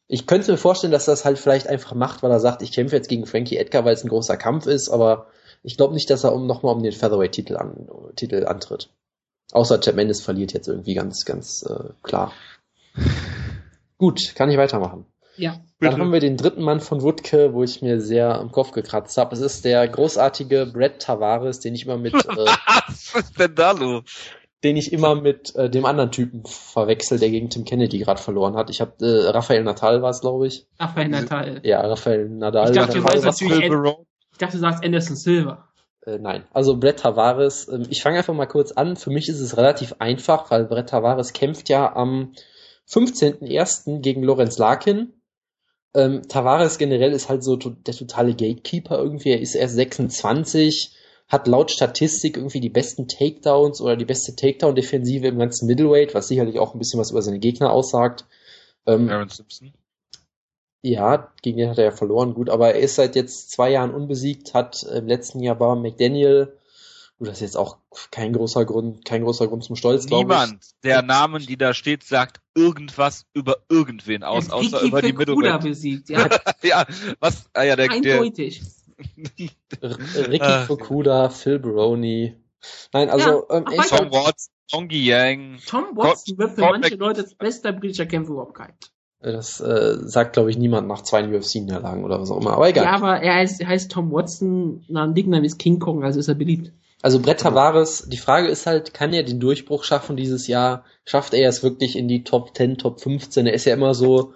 Ich 0.09 0.27
könnte 0.27 0.51
mir 0.51 0.59
vorstellen, 0.59 0.93
dass 0.93 1.07
er 1.07 1.13
das 1.13 1.25
halt 1.25 1.39
vielleicht 1.39 1.69
einfach 1.69 1.95
macht, 1.95 2.23
weil 2.23 2.33
er 2.33 2.41
sagt, 2.41 2.63
ich 2.63 2.73
kämpfe 2.73 2.97
jetzt 2.97 3.09
gegen 3.09 3.27
Frankie 3.27 3.57
Edgar, 3.57 3.85
weil 3.85 3.95
es 3.95 4.03
ein 4.03 4.09
großer 4.09 4.37
Kampf 4.37 4.67
ist, 4.67 4.89
aber 4.89 5.27
ich 5.63 5.77
glaube 5.77 5.95
nicht, 5.95 6.11
dass 6.11 6.25
er 6.25 6.35
um, 6.35 6.47
nochmal 6.47 6.75
um 6.75 6.83
den 6.83 6.93
Featherweight-Titel 6.93 7.57
an, 7.57 7.89
Titel 8.17 8.45
antritt. 8.47 8.91
Außer 9.53 9.81
Chad 9.81 9.95
Mendes 9.95 10.21
verliert 10.21 10.53
jetzt 10.53 10.67
irgendwie 10.67 10.95
ganz, 10.95 11.25
ganz 11.25 11.63
äh, 11.63 11.91
klar. 12.03 12.33
Gut, 14.03 14.35
kann 14.35 14.51
ich 14.51 14.57
weitermachen. 14.57 15.07
Ja. 15.37 15.61
Dann 15.79 16.01
haben 16.01 16.13
wir 16.13 16.19
den 16.19 16.37
dritten 16.37 16.63
Mann 16.65 16.81
von 16.81 17.03
Wutke, 17.03 17.55
wo 17.55 17.63
ich 17.63 17.83
mir 17.83 18.01
sehr 18.01 18.35
am 18.37 18.51
Kopf 18.51 18.73
gekratzt 18.73 19.17
habe. 19.17 19.33
Es 19.33 19.41
ist 19.41 19.65
der 19.65 19.87
großartige 19.87 20.67
Brett 20.67 21.01
Tavares, 21.01 21.61
den 21.61 21.77
ich 21.77 21.85
immer 21.85 21.99
mit, 21.99 22.13
äh, 22.15 22.19
Was 22.27 23.15
ist 23.15 23.39
denn 23.39 23.55
da 23.55 23.71
los? 23.71 24.03
den 24.65 24.77
ich 24.77 24.93
immer 24.93 25.15
mit 25.15 25.55
äh, 25.55 25.71
dem 25.71 25.85
anderen 25.85 26.11
Typen 26.11 26.43
verwechsel, 26.45 27.21
der 27.21 27.31
gegen 27.31 27.49
Tim 27.49 27.65
Kennedy 27.65 27.99
gerade 27.99 28.21
verloren 28.21 28.57
hat. 28.57 28.71
Ich 28.71 28.81
habe 28.81 28.93
äh, 29.07 29.29
Rafael 29.31 29.63
Natal 29.63 30.03
war 30.03 30.11
es, 30.11 30.21
glaube 30.21 30.49
ich. 30.49 30.67
Rafael 30.81 31.09
Natal. 31.09 31.61
Ja, 31.63 31.81
Rafael 31.83 32.29
Nadal. 32.29 32.71
Ich 32.71 32.77
dachte, 32.77 32.95
du 32.95 33.05
Nadal 33.05 33.21
natürlich-. 33.21 33.97
Ich 34.33 34.39
dachte, 34.39 34.57
du 34.57 34.61
sagst 34.61 34.85
Anderson 34.85 35.15
Silva. 35.15 35.69
Äh, 36.05 36.19
nein, 36.19 36.43
also 36.53 36.77
Brett 36.77 36.99
Tavares, 36.99 37.69
ähm, 37.69 37.87
ich 37.89 38.03
fange 38.03 38.19
einfach 38.19 38.35
mal 38.35 38.47
kurz 38.47 38.73
an. 38.73 38.97
Für 38.97 39.11
mich 39.11 39.29
ist 39.29 39.39
es 39.39 39.57
relativ 39.57 39.95
einfach, 40.01 40.51
weil 40.51 40.65
Brett 40.65 40.89
Tavares 40.89 41.33
kämpft 41.33 41.69
ja 41.69 41.95
am 41.95 42.33
15.01. 42.89 44.01
gegen 44.01 44.23
Lorenz 44.23 44.59
Larkin. 44.59 45.13
Ähm, 45.95 46.23
Tavares 46.29 46.79
generell 46.79 47.13
ist 47.13 47.29
halt 47.29 47.45
so 47.45 47.57
der 47.57 47.95
totale 47.95 48.33
Gatekeeper 48.33 48.99
irgendwie. 48.99 49.31
Er 49.31 49.41
ist 49.41 49.55
erst 49.55 49.75
26, 49.75 50.97
hat 51.29 51.47
laut 51.47 51.71
Statistik 51.71 52.37
irgendwie 52.37 52.61
die 52.61 52.71
besten 52.71 53.09
Takedowns 53.09 53.81
oder 53.81 53.97
die 53.97 54.05
beste 54.05 54.35
Takedown-Defensive 54.35 55.27
im 55.27 55.39
ganzen 55.39 55.67
Middleweight, 55.67 56.15
was 56.15 56.29
sicherlich 56.29 56.59
auch 56.59 56.75
ein 56.75 56.79
bisschen 56.79 57.01
was 57.01 57.11
über 57.11 57.23
seine 57.23 57.39
Gegner 57.39 57.73
aussagt. 57.73 58.27
Ähm, 58.87 59.09
Aaron 59.09 59.29
Simpson. 59.29 59.73
ja, 60.83 61.33
gegen 61.43 61.59
den 61.59 61.71
hat 61.71 61.79
er 61.79 61.85
ja 61.85 61.91
verloren, 61.91 62.35
gut, 62.35 62.51
aber 62.51 62.75
er 62.75 62.81
ist 62.81 62.97
seit 62.97 63.15
jetzt 63.15 63.51
zwei 63.51 63.71
Jahren 63.71 63.95
unbesiegt, 63.95 64.55
hat 64.55 64.83
im 64.83 65.07
letzten 65.07 65.41
Jahr 65.41 65.57
bei 65.57 65.75
McDaniel, 65.75 66.57
gut, 67.23 67.29
das 67.29 67.37
ist 67.39 67.43
jetzt 67.43 67.57
auch 67.57 67.77
kein 68.11 68.33
großer 68.33 68.65
Grund, 68.65 69.05
kein 69.05 69.23
großer 69.23 69.47
Grund 69.47 69.63
zum 69.63 69.77
Stolz, 69.77 70.07
glaube 70.07 70.33
ich. 70.33 70.41
Niemand 70.41 70.65
der 70.83 71.03
Namen, 71.03 71.47
die 71.47 71.57
da 71.57 71.73
steht, 71.73 72.03
sagt 72.03 72.41
irgendwas 72.57 73.27
über 73.33 73.59
irgendwen 73.69 74.25
aus, 74.25 74.47
hat 74.47 74.53
außer 74.55 74.79
Ricky 74.79 74.89
über 74.89 75.03
die 75.03 75.13
Fukuda 75.13 75.31
Middleweight. 75.35 75.63
besiegt. 75.63 76.09
Ja, 76.11 76.29
ja, 76.63 76.85
was? 77.21 77.45
Ah 77.55 77.63
ja, 77.63 77.77
der, 77.77 77.87
der 77.89 78.15
eindeutig. 78.17 78.61
R 79.81 79.99
Ricky 80.29 80.41
Ah. 80.41 80.65
Fukuda, 80.67 81.29
Phil 81.29 81.61
Baroni. 81.61 82.35
Nein, 82.93 83.09
also, 83.09 83.47
Ja, 83.49 83.57
ähm, 83.59 83.65
ach. 83.79 83.87
Tom 83.87 84.11
Watts, 84.13 84.51
Tongi 84.71 85.05
Yang. 85.07 85.59
Tom 85.67 85.85
Watson 85.97 86.39
wird 86.39 86.53
für 86.53 86.61
manche 86.63 86.97
Leute 86.97 87.21
als 87.23 87.35
bester 87.37 87.73
britischer 87.73 88.07
Kämpfer 88.07 88.33
überhaupt 88.33 88.55
kein. 88.55 88.73
Das 89.21 89.61
äh, 89.61 89.99
sagt, 90.01 90.33
glaube 90.33 90.51
ich, 90.51 90.59
niemand 90.59 90.89
nach 90.89 91.03
zwei 91.03 91.23
UFC-Niederlagen 91.25 92.03
oder 92.05 92.21
was 92.21 92.31
auch 92.33 92.41
immer. 92.41 92.55
Aber 92.55 92.69
egal. 92.69 92.85
Ja, 92.85 92.93
aber 92.93 93.21
er 93.21 93.35
heißt, 93.35 93.65
heißt 93.65 93.93
Tom 93.93 94.11
Watson, 94.11 94.85
na, 94.89 95.05
ein 95.05 95.13
Nickname 95.13 95.47
ist 95.47 95.61
King 95.61 95.79
Kong, 95.79 96.03
also 96.03 96.19
ist 96.19 96.27
er 96.27 96.35
beliebt. 96.35 96.73
Also 97.03 97.19
Brett 97.19 97.41
Tavares, 97.41 98.05
die 98.09 98.17
Frage 98.17 98.47
ist 98.49 98.67
halt, 98.67 98.95
kann 98.95 99.13
er 99.13 99.25
den 99.25 99.41
Durchbruch 99.41 99.83
schaffen 99.83 100.17
dieses 100.17 100.47
Jahr? 100.47 100.85
Schafft 101.05 101.35
er 101.35 101.49
es 101.49 101.65
wirklich 101.65 101.97
in 101.97 102.07
die 102.07 102.23
Top 102.23 102.57
10, 102.57 102.79
Top 102.79 103.01
15? 103.01 103.47
Er 103.49 103.55
ist 103.55 103.65
ja 103.65 103.75
immer 103.75 103.93
so, 103.93 104.35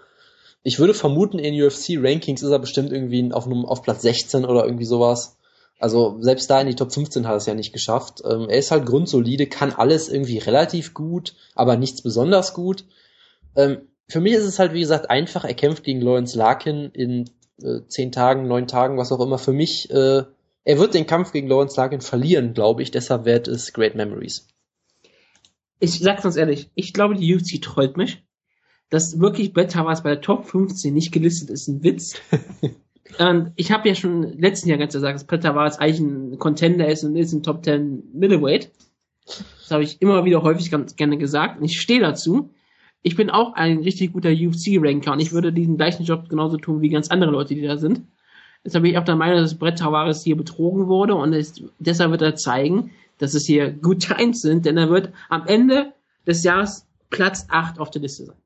ich 0.64 0.80
würde 0.80 0.92
vermuten, 0.94 1.38
in 1.38 1.54
UFC-Rankings 1.54 2.42
ist 2.42 2.50
er 2.50 2.58
bestimmt 2.58 2.90
irgendwie 2.90 3.32
auf, 3.32 3.46
Num- 3.46 3.66
auf 3.66 3.82
Platz 3.82 4.02
16 4.02 4.44
oder 4.44 4.64
irgendwie 4.64 4.84
sowas. 4.84 5.36
Also 5.78 6.16
selbst 6.20 6.50
da 6.50 6.60
in 6.60 6.66
die 6.66 6.74
Top 6.74 6.92
15 6.92 7.24
hat 7.26 7.34
er 7.34 7.36
es 7.36 7.46
ja 7.46 7.54
nicht 7.54 7.72
geschafft. 7.72 8.22
Ähm, 8.24 8.48
er 8.48 8.58
ist 8.58 8.72
halt 8.72 8.84
grundsolide, 8.84 9.46
kann 9.46 9.72
alles 9.72 10.08
irgendwie 10.08 10.38
relativ 10.38 10.92
gut, 10.92 11.34
aber 11.54 11.76
nichts 11.76 12.02
besonders 12.02 12.52
gut. 12.52 12.84
Ähm, 13.54 13.82
für 14.08 14.20
mich 14.20 14.32
ist 14.32 14.44
es 14.44 14.58
halt, 14.58 14.72
wie 14.72 14.80
gesagt, 14.80 15.08
einfach. 15.08 15.44
Er 15.44 15.54
kämpft 15.54 15.84
gegen 15.84 16.00
Lawrence 16.00 16.36
Larkin 16.36 16.90
in 16.92 17.30
äh, 17.62 17.80
zehn 17.86 18.10
Tagen, 18.10 18.48
neun 18.48 18.66
Tagen, 18.66 18.98
was 18.98 19.12
auch 19.12 19.20
immer. 19.20 19.38
Für 19.38 19.52
mich, 19.52 19.90
äh, 19.90 20.24
er 20.66 20.78
wird 20.78 20.94
den 20.94 21.06
Kampf 21.06 21.30
gegen 21.30 21.46
Lawrence 21.46 21.76
Larkin 21.80 22.00
verlieren, 22.00 22.52
glaube 22.52 22.82
ich. 22.82 22.90
Deshalb 22.90 23.24
wird 23.24 23.46
es 23.46 23.72
Great 23.72 23.94
Memories. 23.94 24.48
Ich 25.78 26.00
sag's 26.00 26.24
ganz 26.24 26.36
ehrlich, 26.36 26.70
ich 26.74 26.92
glaube, 26.92 27.14
die 27.14 27.34
UFC 27.34 27.62
trollt 27.62 27.96
mich. 27.96 28.24
Dass 28.90 29.20
wirklich 29.20 29.52
Brett 29.52 29.72
Tavares 29.72 30.02
bei 30.02 30.10
der 30.10 30.20
Top 30.20 30.44
15 30.44 30.92
nicht 30.92 31.12
gelistet 31.12 31.50
ist, 31.50 31.68
ein 31.68 31.84
Witz. 31.84 32.20
und 33.18 33.52
ich 33.54 33.70
habe 33.70 33.88
ja 33.88 33.94
schon 33.94 34.38
letzten 34.38 34.68
Jahr 34.68 34.78
ganz 34.78 34.92
gesagt, 34.92 35.14
dass 35.14 35.26
Brett 35.26 35.44
Tavares 35.44 35.78
eigentlich 35.78 36.00
ein 36.00 36.38
Contender 36.38 36.88
ist 36.88 37.04
und 37.04 37.14
ist 37.14 37.32
ein 37.32 37.44
Top 37.44 37.64
10 37.64 38.10
Middleweight. 38.12 38.72
Das 39.24 39.70
habe 39.70 39.84
ich 39.84 40.02
immer 40.02 40.24
wieder 40.24 40.42
häufig 40.42 40.70
ganz 40.72 40.96
gerne 40.96 41.16
gesagt 41.16 41.60
und 41.60 41.64
ich 41.64 41.80
stehe 41.80 42.00
dazu. 42.00 42.50
Ich 43.02 43.14
bin 43.14 43.30
auch 43.30 43.54
ein 43.54 43.78
richtig 43.78 44.12
guter 44.12 44.30
UFC-Ranker 44.30 45.12
und 45.12 45.20
ich 45.20 45.32
würde 45.32 45.52
diesen 45.52 45.76
gleichen 45.76 46.04
Job 46.04 46.28
genauso 46.28 46.56
tun 46.56 46.80
wie 46.80 46.88
ganz 46.88 47.08
andere 47.08 47.30
Leute, 47.30 47.54
die 47.54 47.62
da 47.62 47.76
sind. 47.76 48.02
Deshalb 48.66 48.82
bin 48.82 48.90
ich 48.90 48.98
auch 48.98 49.04
der 49.04 49.14
Meinung, 49.14 49.38
dass 49.38 49.54
Brett 49.54 49.78
Tavares 49.78 50.24
hier 50.24 50.36
betrogen 50.36 50.88
wurde 50.88 51.14
und 51.14 51.32
es, 51.32 51.62
deshalb 51.78 52.10
wird 52.10 52.22
er 52.22 52.34
zeigen, 52.34 52.90
dass 53.18 53.34
es 53.34 53.46
hier 53.46 53.70
Good 53.70 54.00
Times 54.00 54.42
sind, 54.42 54.66
denn 54.66 54.76
er 54.76 54.90
wird 54.90 55.12
am 55.28 55.46
Ende 55.46 55.92
des 56.26 56.42
Jahres 56.42 56.84
Platz 57.08 57.46
8 57.48 57.78
auf 57.78 57.90
der 57.90 58.02
Liste 58.02 58.26
sein. 58.26 58.36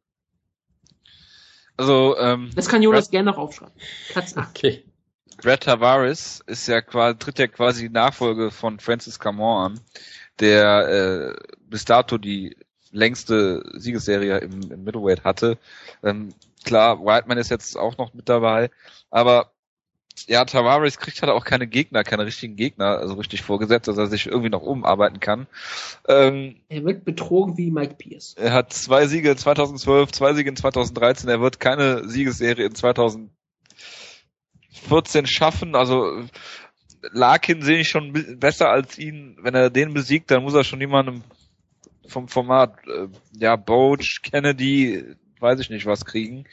Also, 1.79 2.19
ähm, 2.19 2.51
Das 2.55 2.69
kann 2.69 2.83
Jonas 2.83 3.11
gerne 3.11 3.31
noch 3.31 3.39
aufschreiben. 3.39 3.75
Platz 4.11 4.37
8. 4.37 4.51
Okay. 4.51 4.85
Brett 5.39 5.63
Tavares 5.63 6.45
ist 6.47 6.67
ja 6.69 6.83
quasi, 6.83 7.19
tritt 7.19 7.39
ja 7.39 7.47
quasi 7.47 7.89
die 7.89 7.95
Nachfolge 7.95 8.51
von 8.51 8.79
Francis 8.79 9.19
Camon 9.19 9.73
an, 9.73 9.81
der 10.39 10.89
äh, 10.89 11.57
bis 11.67 11.87
dato 11.87 12.19
die 12.19 12.59
längste 12.91 13.63
Siegesserie 13.73 14.37
im, 14.39 14.71
im 14.71 14.85
Middleweight 14.85 15.25
hatte. 15.25 15.57
Ähm, 16.03 16.35
klar, 16.63 17.01
Whiteman 17.01 17.39
ist 17.39 17.51
jetzt 17.51 17.79
auch 17.79 17.97
noch 17.97 18.13
mit 18.13 18.29
dabei, 18.29 18.71
aber 19.11 19.53
ja, 20.29 20.45
Tavares 20.45 20.99
kriegt 20.99 21.21
halt 21.23 21.31
auch 21.33 21.45
keine 21.45 21.67
Gegner, 21.67 22.05
keine 22.05 22.27
richtigen 22.27 22.57
Gegner, 22.57 22.99
also 22.99 23.15
richtig 23.15 23.43
vorgesetzt, 23.43 23.89
dass 23.89 23.99
er 23.99 24.07
sich 24.07 24.27
irgendwie 24.27 24.51
noch 24.51 24.63
umarbeiten 24.63 25.21
kann. 25.21 25.47
Ähm, 26.09 26.57
Er 26.69 26.85
wird 26.85 27.05
betrogen 27.05 27.57
wie 27.57 27.71
Mike 27.71 27.95
Pierce. 27.95 28.35
er 28.39 28.53
hat 28.53 28.73
zwei 28.73 29.07
Siege 29.07 29.31
in 29.33 29.37
2012, 29.37 30.13
zwei 30.13 30.35
Siege 30.35 30.51
in 30.51 30.57
2013. 30.57 31.29
Er 31.29 31.41
wird 31.41 31.61
keine 31.61 32.09
Siegesserie 32.09 32.67
in 32.67 32.75
2014 32.75 33.31
schaffen. 35.27 35.75
Also 35.75 36.25
Larkin 37.13 37.63
sehe 37.63 37.81
ich 37.81 37.89
schon 37.89 38.13
besser 38.39 38.69
als 38.71 38.99
ihn. 38.99 39.37
Wenn 39.41 39.55
er 39.55 39.71
den 39.71 39.95
besiegt, 39.95 40.31
dann 40.31 40.43
muss 40.43 40.55
er 40.55 40.65
schon 40.65 40.81
jemandem 40.81 41.23
vom 42.07 42.29
Format, 42.29 42.77
äh, 42.89 43.07
ja, 43.39 43.57
Boach, 43.57 44.19
Kennedy, 44.23 45.05
weiß 45.41 45.61
ich 45.61 45.71
nicht 45.71 45.87
was 45.87 46.05
kriegen. 46.05 46.45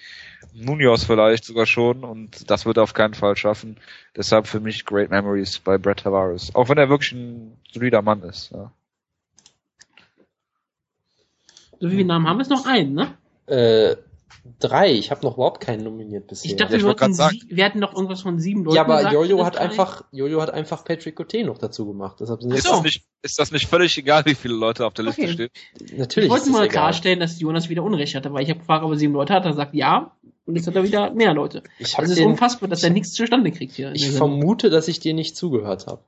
Munoz 0.54 1.04
vielleicht 1.04 1.46
sogar 1.46 1.66
schon 1.66 2.04
und 2.04 2.50
das 2.50 2.66
wird 2.66 2.78
er 2.78 2.84
auf 2.84 2.94
keinen 2.94 3.14
Fall 3.14 3.36
schaffen. 3.36 3.78
Deshalb 4.16 4.48
für 4.48 4.60
mich 4.60 4.86
Great 4.86 5.10
Memories 5.10 5.60
bei 5.60 5.78
Brett 5.78 6.00
Tavares. 6.00 6.54
Auch 6.56 6.70
wenn 6.70 6.78
er 6.78 6.90
wirklich 6.90 7.12
ein 7.12 7.58
solider 7.72 8.02
Mann 8.02 8.22
ist. 8.24 8.52
Ja. 8.52 8.72
So 11.80 11.90
viele 11.90 12.06
Namen 12.06 12.28
haben 12.28 12.38
wir 12.38 12.44
es 12.44 12.50
noch 12.50 12.66
einen, 12.66 12.94
ne? 12.94 13.18
Äh, 13.46 13.96
drei. 14.60 14.92
Ich 14.94 15.12
habe 15.12 15.26
noch 15.26 15.36
überhaupt 15.36 15.62
keinen 15.62 15.84
nominiert 15.84 16.28
bisher. 16.28 16.50
Ich 16.52 16.58
dachte, 16.58 16.74
Ja, 16.74 16.78
ich 16.78 16.84
wir, 16.84 16.88
wollten 16.90 17.14
sagen. 17.14 17.40
wir 17.50 17.66
hatten 17.66 17.80
noch 17.80 17.94
irgendwas 17.94 18.22
von 18.22 18.40
sieben 18.40 18.64
Leuten. 18.64 18.76
ja, 18.76 18.82
aber 18.84 18.98
gesagt, 18.98 19.14
Jojo 19.14 19.46
hat 19.46 19.56
drei. 19.56 19.60
einfach, 19.62 20.04
Jojo 20.12 20.42
hat 20.42 20.50
einfach 20.52 20.84
Patrick 20.86 21.16
Cote 21.16 21.44
noch 21.44 21.58
dazu 21.58 21.86
gemacht. 21.86 22.18
Deshalb 22.20 22.42
sind 22.42 22.54
Ist, 22.54 22.66
so. 22.66 22.72
das 22.74 22.84
nicht, 22.84 23.04
ist 23.22 23.40
das 23.40 23.52
nicht 23.52 23.68
völlig 23.68 23.98
egal, 23.98 24.26
wie 24.26 24.36
viele 24.36 24.56
Leute 24.56 24.86
auf 24.86 24.94
der 24.94 25.06
Liste 25.06 25.22
Okay. 25.24 25.32
stehen? 25.34 25.50
natürlich. 25.98 26.28
Ich 26.28 26.32
wollte 26.32 26.50
mal 26.50 26.60
egal. 26.66 26.70
klarstellen, 26.70 27.20
dass 27.20 27.40
Jonas 27.40 27.70
wieder 27.70 27.84
Unrecht 27.84 28.16
hatte, 28.16 28.32
weil 28.34 28.44
ich 28.44 28.50
habe 28.50 28.60
gefragt, 28.60 28.84
ob 28.84 28.92
er 28.92 28.98
sieben 28.98 29.14
Leute 29.14 29.34
hat. 29.34 29.46
Er 29.46 29.54
sagt 29.54 29.74
ja. 29.76 30.12
Und 30.46 30.56
jetzt 30.56 30.66
hat 30.66 30.76
er 30.78 30.84
wieder 30.84 31.12
mehr 31.14 31.34
Leute. 31.34 31.62
Ich, 31.78 31.98
hab 31.98 32.06
Es 32.06 32.12
ist 32.12 32.22
unfassbar, 32.22 32.70
dass 32.70 32.82
er 32.82 32.90
nichts 32.90 33.12
zustande 33.12 33.52
kriegt 33.52 33.74
hier. 33.76 33.92
ich 33.94 34.10
vermute, 34.12 34.70
dass 34.70 34.88
ich 34.88 35.00
dir 35.02 35.14
nicht 35.14 35.36
zugehört 35.36 35.88
habe. 35.88 36.02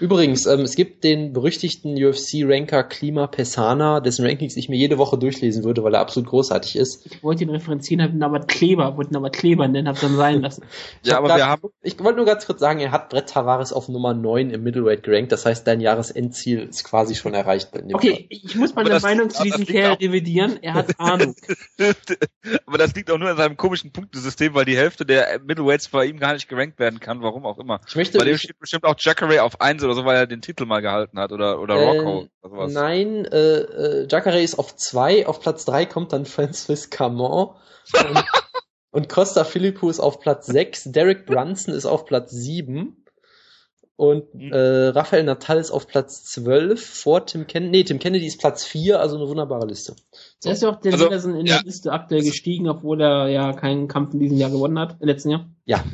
Übrigens, 0.00 0.46
ähm, 0.46 0.60
es 0.60 0.74
gibt 0.74 1.04
den 1.04 1.32
berüchtigten 1.32 1.94
UFC-Ranker 2.02 2.84
Klima 2.84 3.26
Pesana, 3.26 4.00
dessen 4.00 4.24
Rankings 4.26 4.56
ich 4.56 4.68
mir 4.68 4.76
jede 4.76 4.96
Woche 4.98 5.18
durchlesen 5.18 5.62
würde, 5.62 5.84
weil 5.84 5.94
er 5.94 6.00
absolut 6.00 6.28
großartig 6.30 6.76
ist. 6.76 7.06
Ich 7.06 7.22
wollte 7.22 7.44
ihn 7.44 7.50
referenzieren, 7.50 8.02
habe 8.02 8.14
ihn 8.14 8.22
aber 8.22 8.40
Kleber, 8.40 8.96
wollte 8.96 9.12
ihn 9.12 9.16
aber 9.16 9.30
Kleber 9.30 9.68
nennen, 9.68 9.86
habe 9.88 9.98
dann 10.00 10.16
sein 10.16 10.40
lassen. 10.40 10.64
Ich 11.02 11.08
Ja, 11.10 11.14
hab 11.16 11.20
aber 11.20 11.28
grad- 11.28 11.38
wir 11.38 11.46
haben, 11.46 11.62
Ich 11.82 11.98
wollte 12.02 12.16
nur 12.16 12.26
ganz 12.26 12.46
kurz 12.46 12.60
sagen, 12.60 12.80
er 12.80 12.90
hat 12.92 13.10
Brett 13.10 13.28
Tavares 13.28 13.72
auf 13.72 13.88
Nummer 13.88 14.14
9 14.14 14.50
im 14.50 14.62
Middleweight 14.62 15.02
gerankt. 15.02 15.32
Das 15.32 15.44
heißt, 15.46 15.66
dein 15.66 15.80
Jahresendziel 15.80 16.60
ist 16.60 16.84
quasi 16.84 17.14
schon 17.14 17.34
erreicht. 17.34 17.74
In 17.76 17.88
dem 17.88 17.98
Fall. 17.98 18.10
Okay, 18.10 18.26
ich 18.30 18.54
muss 18.56 18.74
meine 18.74 18.88
das- 18.90 19.02
Meinung 19.02 19.28
zu 19.30 19.42
diesem 19.42 19.66
Kerl 19.66 19.92
revidieren. 19.94 20.58
Er 20.62 20.74
hat 20.74 20.88
Ahnung. 20.98 21.34
aber 22.66 22.78
das 22.78 22.94
liegt 22.94 23.10
auch 23.10 23.18
nur 23.18 23.28
an 23.30 23.36
seinem 23.36 23.56
komischen 23.56 23.92
Punktesystem, 23.92 24.54
weil 24.54 24.64
die 24.64 24.76
Hälfte 24.76 25.04
der 25.04 25.40
Middleweights 25.44 25.88
bei 25.88 26.06
ihm 26.06 26.18
gar 26.18 26.32
nicht 26.34 26.48
gerankt 26.48 26.78
werden 26.78 27.00
kann, 27.00 27.22
warum 27.22 27.44
auch 27.46 27.58
immer. 27.58 27.80
Ich 27.88 27.96
möchte, 27.96 28.18
Bei 28.18 28.24
dem 28.24 28.38
steht 28.38 28.58
bestimmt 28.58 28.84
auch 28.84 28.94
Jacare 28.98 29.42
auf 29.42 29.60
1 29.60 29.82
oder 29.90 29.96
so, 30.02 30.04
weil 30.06 30.16
er 30.16 30.26
den 30.26 30.40
Titel 30.42 30.64
mal 30.66 30.80
gehalten 30.80 31.18
hat 31.18 31.32
oder, 31.32 31.60
oder 31.60 31.74
Äh, 31.76 31.84
Rocco 31.98 32.28
oder 32.42 32.50
sowas. 32.54 32.72
Nein, 32.72 33.24
äh, 33.26 33.58
äh, 33.58 34.06
Jacare 34.10 34.40
ist 34.40 34.58
auf 34.58 34.76
zwei, 34.76 35.26
auf 35.26 35.40
Platz 35.40 35.64
drei 35.64 35.86
kommt 35.86 36.12
dann 36.12 36.24
Francis 36.26 36.90
Camon 36.90 37.54
und, 37.92 38.24
und 38.92 39.08
Costa 39.08 39.44
Philippou 39.44 39.90
ist 39.90 40.00
auf 40.00 40.20
Platz 40.20 40.46
sechs, 40.46 40.84
Derek 40.84 41.26
Brunson 41.26 41.74
ist 41.74 41.86
auf 41.86 42.04
Platz 42.06 42.30
sieben 42.32 42.96
und 43.96 44.34
Mhm. 44.34 44.50
äh, 44.50 44.88
Rafael 44.88 45.24
Natal 45.24 45.58
ist 45.58 45.70
auf 45.70 45.86
Platz 45.86 46.24
zwölf 46.24 46.82
vor 46.86 47.26
Tim 47.26 47.46
Kennedy. 47.46 47.70
Nee, 47.70 47.84
Tim 47.84 47.98
Kennedy 47.98 48.26
ist 48.26 48.40
Platz 48.40 48.64
vier, 48.64 48.98
also 48.98 49.16
eine 49.16 49.28
wunderbare 49.28 49.66
Liste. 49.66 49.94
Er 50.42 50.52
ist 50.52 50.62
ja 50.62 50.70
auch 50.70 50.80
der 50.80 50.92
Also, 50.94 51.04
Anderson 51.04 51.36
in 51.36 51.44
ja. 51.44 51.56
der 51.56 51.64
Liste 51.66 51.92
aktuell 51.92 52.22
gestiegen, 52.22 52.66
obwohl 52.70 53.02
er 53.02 53.28
ja 53.28 53.52
keinen 53.52 53.88
Kampf 53.88 54.14
in 54.14 54.20
diesem 54.20 54.38
Jahr 54.38 54.48
gewonnen 54.48 54.78
hat, 54.78 54.96
im 55.00 55.06
letzten 55.06 55.30
Jahr. 55.30 55.50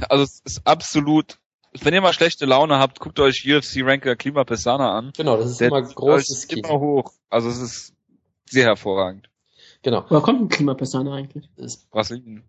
Also 0.09 0.23
es 0.23 0.40
ist 0.44 0.60
absolut, 0.64 1.39
wenn 1.85 1.94
ihr 1.94 2.01
mal 2.01 2.12
schlechte 2.12 2.47
Laune 2.47 2.78
habt, 2.78 3.01
guckt 3.01 3.19
euch 3.20 3.44
UFC-Ranker 3.47 4.16
Klima 4.16 4.44
Pesana 4.44 4.97
an. 4.97 5.12
Genau, 5.16 5.36
das 5.36 5.51
ist 5.51 5.61
Der 5.61 5.69
immer 5.69 5.82
großes 5.82 6.48
Kino. 6.48 6.69
immer 6.69 6.81
hoch. 6.81 7.12
Also 7.31 7.48
es 7.48 7.59
ist 7.59 7.94
sehr 8.48 8.65
hervorragend. 8.65 9.28
Genau. 9.82 10.05
Woher 10.09 10.23
kommt 10.23 10.40
ein 10.40 10.48
Klimapersona 10.48 11.15
eigentlich? 11.15 11.48
Das, 11.57 11.77
Brasilien. 11.77 12.43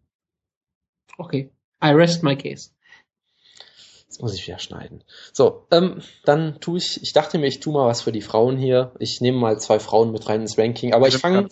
Okay. 1.17 1.51
I 1.83 1.89
rest 1.89 2.23
my 2.23 2.35
case. 2.35 2.71
das 4.07 4.19
muss 4.19 4.33
ich 4.33 4.47
wieder 4.47 4.59
schneiden. 4.59 5.03
So, 5.33 5.67
ähm, 5.71 6.01
dann 6.25 6.59
tue 6.59 6.79
ich, 6.79 7.01
ich 7.03 7.13
dachte 7.13 7.37
mir, 7.37 7.47
ich 7.47 7.59
tue 7.59 7.73
mal 7.73 7.85
was 7.85 8.01
für 8.01 8.11
die 8.11 8.21
Frauen 8.21 8.57
hier. 8.57 8.93
Ich 8.99 9.21
nehme 9.21 9.37
mal 9.37 9.59
zwei 9.59 9.79
Frauen 9.79 10.11
mit 10.11 10.27
rein 10.27 10.41
ins 10.41 10.57
Ranking, 10.57 10.93
aber 10.93 11.07
ich 11.07 11.17
fange 11.17 11.49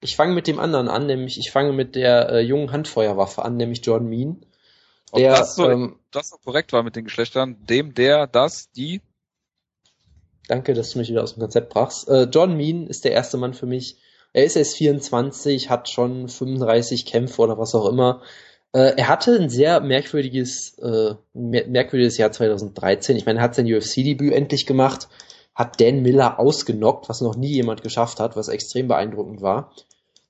ich 0.00 0.14
fange 0.14 0.34
mit 0.34 0.46
dem 0.46 0.60
anderen 0.60 0.88
an, 0.88 1.06
nämlich 1.06 1.38
ich 1.38 1.50
fange 1.50 1.72
mit 1.72 1.96
der 1.96 2.28
äh, 2.28 2.40
jungen 2.40 2.70
Handfeuerwaffe 2.70 3.44
an, 3.44 3.56
nämlich 3.56 3.84
Jordan 3.84 4.08
Mean. 4.08 4.46
Ob 5.12 5.18
Der, 5.18 5.36
das, 5.36 5.54
so, 5.54 5.70
ähm, 5.70 5.98
das 6.10 6.30
so 6.30 6.36
korrekt 6.38 6.72
war 6.72 6.82
mit 6.82 6.96
den 6.96 7.04
Geschlechtern, 7.04 7.56
dem, 7.66 7.94
der, 7.94 8.26
das, 8.26 8.70
die. 8.72 9.00
Danke, 10.48 10.74
dass 10.74 10.90
du 10.90 10.98
mich 10.98 11.08
wieder 11.08 11.22
aus 11.22 11.34
dem 11.34 11.40
Konzept 11.40 11.70
brachst. 11.70 12.08
Äh, 12.08 12.24
John 12.24 12.56
Mean 12.56 12.86
ist 12.86 13.04
der 13.04 13.12
erste 13.12 13.36
Mann 13.36 13.54
für 13.54 13.66
mich. 13.66 13.98
Er 14.32 14.44
ist 14.44 14.56
erst 14.56 14.76
24, 14.76 15.70
hat 15.70 15.88
schon 15.88 16.28
35 16.28 17.06
Kämpfe 17.06 17.42
oder 17.42 17.58
was 17.58 17.74
auch 17.74 17.88
immer. 17.88 18.22
Äh, 18.72 18.94
er 18.96 19.08
hatte 19.08 19.34
ein 19.34 19.48
sehr 19.48 19.80
merkwürdiges, 19.80 20.78
äh, 20.78 21.14
mer 21.32 21.66
merkwürdiges 21.66 22.18
Jahr 22.18 22.32
2013. 22.32 23.16
Ich 23.16 23.24
meine, 23.24 23.38
er 23.38 23.42
hat 23.42 23.54
sein 23.54 23.66
UFC-Debüt 23.66 24.32
endlich 24.32 24.66
gemacht, 24.66 25.08
hat 25.54 25.80
Dan 25.80 26.02
Miller 26.02 26.38
ausgenockt, 26.38 27.08
was 27.08 27.22
noch 27.22 27.36
nie 27.36 27.54
jemand 27.54 27.82
geschafft 27.82 28.20
hat, 28.20 28.36
was 28.36 28.48
extrem 28.48 28.88
beeindruckend 28.88 29.40
war. 29.40 29.72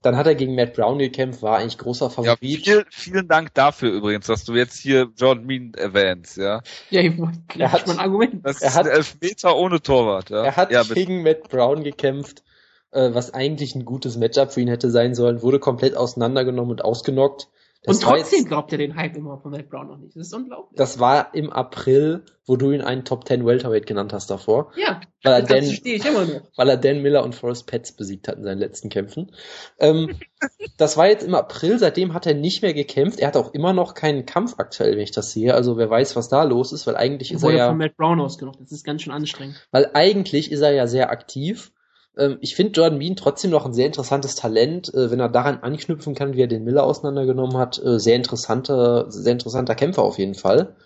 Dann 0.07 0.17
hat 0.17 0.29
er 0.29 0.37
gegen 0.37 0.55
Matt 0.55 0.75
Brown 0.75 1.01
gekämpft, 1.01 1.43
war 1.43 1.59
eigentlich 1.59 1.79
großer 1.79 2.05
Ja, 2.05 2.11
Favorit. 2.11 2.39
viel, 2.65 2.87
vielen 2.91 3.27
Dank 3.27 3.53
dafür 3.55 3.91
übrigens, 3.91 4.27
dass 4.27 4.45
du 4.45 4.55
jetzt 4.55 4.79
hier 4.79 5.09
Jordan 5.17 5.45
Mean 5.47 5.73
erwähnst, 5.77 6.37
ja. 6.37 6.61
Ja, 6.91 7.01
ich 7.01 7.13
Er 7.59 7.73
hat- 7.73 7.89
mein 7.89 7.99
Argument. 7.99 8.47
Das 8.47 8.63
Er 8.63 8.69
ist 8.69 8.77
hat- 8.77 8.87
ein 8.87 8.93
Elfmeter 8.93 9.57
ohne 9.57 9.83
Torwart, 9.83 10.31
ja. 10.31 10.45
Er 10.45 10.55
hat 10.55 10.71
ja, 10.71 10.85
gegen 10.85 11.25
Matt 11.25 11.49
Brown 11.49 11.83
gekämpft, 11.83 12.45
äh, 12.93 13.15
was 13.15 13.35
eigentlich 13.35 13.75
ein 13.75 13.85
gutes 13.85 14.17
Matchup 14.17 14.53
für 14.53 14.61
ihn 14.61 14.69
hätte 14.69 14.93
sein 14.93 15.17
sollen, 15.17 15.43
wurde 15.43 15.59
komplett 15.59 15.97
auseinandergenommen 15.97 16.71
und 16.71 16.85
ausgenockt. 16.85 17.49
Das 17.83 17.99
Und 17.99 18.03
trotzdem 18.03 18.39
jetzt- 18.41 18.49
glaubt 18.49 18.73
er 18.73 18.79
den 18.79 18.97
Hype 18.97 19.17
immer 19.17 19.39
von 19.39 19.53
Matt 19.53 19.69
Brown 19.71 19.87
noch 19.89 19.99
nicht. 19.99 20.17
Das 20.17 20.27
ist 20.27 20.35
unglaublich. 20.35 20.77
Das 20.77 20.99
war 20.99 21.35
im 21.35 21.51
April, 21.53 22.25
wo 22.47 22.57
du 22.57 22.73
ihn 22.73 22.81
einen 22.81 23.05
Top 23.05 23.27
10 23.29 23.47
Welterweight 23.47 23.87
genannt 23.87 24.13
hast 24.13 24.29
davor, 24.31 24.73
ja, 24.77 25.01
weil 25.23 25.33
er, 25.35 25.43
Dan, 25.43 25.63
ich 25.65 25.85
immer 25.85 26.25
noch. 26.25 26.41
weil 26.57 26.69
er 26.69 26.77
Dan 26.77 27.03
Miller 27.03 27.23
und 27.23 27.35
Forrest 27.35 27.67
Petz 27.69 27.93
besiegt 27.93 28.27
hat 28.29 28.39
in 28.39 28.45
seinen 28.45 28.59
letzten 28.59 28.89
Kämpfen. 28.89 29.31
Ähm, 29.79 30.19
das 30.79 30.97
war 30.97 31.09
jetzt 31.09 31.25
im 31.25 31.35
April, 31.35 31.79
seitdem 31.79 32.13
hat 32.15 32.27
er 32.27 32.35
nicht 32.35 32.63
mehr 32.63 32.75
gekämpft. 32.75 33.21
Er 33.21 33.29
hat 33.29 33.37
auch 33.37 33.55
immer 33.55 33.73
noch 33.73 33.95
keinen 33.95 34.27
Kampf 34.27 34.55
aktuell, 34.59 34.93
wenn 34.93 35.01
ich 35.01 35.13
das 35.13 35.33
sehe. 35.33 35.55
Also 35.55 35.77
wer 35.77 35.89
weiß, 35.91 36.17
was 36.17 36.29
da 36.29 36.43
los 36.43 36.73
ist, 36.73 36.87
weil 36.89 36.97
eigentlich 36.97 37.33
ist 37.33 37.45
er 37.45 37.53
ja, 37.53 37.69
von 37.69 37.79
Matt 37.79 37.97
Brown 37.97 38.21
ausgenockt. 38.21 38.61
Das 38.61 38.73
ist 38.73 38.85
ganz 38.85 39.03
schön 39.03 39.13
anstrengend. 39.13 39.57
weil 39.71 39.91
eigentlich 39.95 40.51
ist 40.51 40.61
er 40.61 40.73
ja 40.73 40.87
sehr 40.87 41.11
aktiv. 41.11 41.73
Ähm, 42.17 42.39
ich 42.41 42.55
finde 42.55 42.73
Jordan 42.73 42.99
Bean 42.99 43.17
trotzdem 43.17 43.51
noch 43.51 43.67
ein 43.67 43.73
sehr 43.73 43.87
interessantes 43.87 44.35
Talent, 44.35 44.93
äh, 44.95 45.11
wenn 45.11 45.21
er 45.21 45.29
daran 45.29 45.59
anknüpfen 45.61 46.15
kann, 46.15 46.35
wie 46.35 46.43
er 46.43 46.47
den 46.47 46.65
Miller 46.65 46.85
auseinandergenommen 46.85 47.57
hat. 47.57 47.83
Äh, 47.83 47.99
sehr 47.99 48.17
interessanter, 48.17 49.11
sehr 49.11 49.33
interessanter 49.33 49.75
Kämpfer 49.75 50.03
auf 50.03 50.19
jeden 50.19 50.35
Fall. 50.35 50.77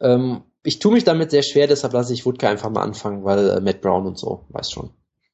Ähm, 0.00 0.42
ich 0.62 0.78
tue 0.78 0.92
mich 0.92 1.04
damit 1.04 1.30
sehr 1.30 1.42
schwer, 1.42 1.66
deshalb 1.66 1.92
lasse 1.92 2.14
ich 2.14 2.24
Wutke 2.24 2.48
einfach 2.48 2.70
mal 2.70 2.82
anfangen, 2.82 3.24
weil 3.24 3.50
äh, 3.50 3.60
Matt 3.60 3.80
Brown 3.80 4.06
und 4.06 4.18
so, 4.18 4.44
weiß 4.48 4.70
schon. 4.70 4.90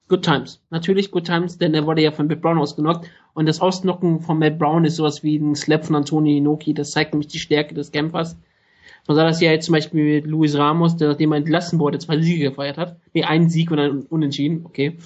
Good 0.09 0.25
Times. 0.25 0.61
Natürlich 0.71 1.12
Good 1.12 1.27
Times, 1.27 1.59
denn 1.59 1.73
er 1.73 1.87
wurde 1.87 2.03
ja 2.03 2.11
von 2.11 2.27
Matt 2.27 2.43
Brown 2.43 2.59
ausgenockt. 2.59 3.09
Und 3.33 3.47
das 3.47 3.61
Ausnocken 3.61 4.21
von 4.21 4.41
Matt 4.41 4.59
Brown 4.59 4.85
ist 4.85 4.97
sowas 4.97 5.23
wie 5.23 5.37
ein 5.37 5.55
Slap 5.55 5.87
von 5.87 5.95
Antonio 5.95 6.37
Inoki. 6.37 6.75
Das 6.75 6.91
zeigt 6.91 7.12
nämlich 7.12 7.29
die 7.29 7.39
Stärke 7.39 7.75
des 7.75 7.93
Kämpfers. 7.93 8.37
Man 9.07 9.17
sah 9.17 9.25
das 9.25 9.41
ja 9.41 9.53
jetzt 9.53 9.67
zum 9.67 9.75
Beispiel 9.75 10.17
mit 10.17 10.27
Luis 10.27 10.57
Ramos, 10.57 10.97
der 10.97 11.09
nachdem 11.09 11.33
er 11.33 11.39
entlassen 11.39 11.79
wurde, 11.79 11.99
zwei 11.99 12.21
Siege 12.21 12.51
gefeiert 12.51 12.77
hat. 12.77 12.97
Nee, 13.15 13.23
einen 13.23 13.49
Sieg 13.49 13.71
und 13.71 13.79
einen 13.79 14.03
Unentschieden, 14.03 14.67
okay. 14.67 14.99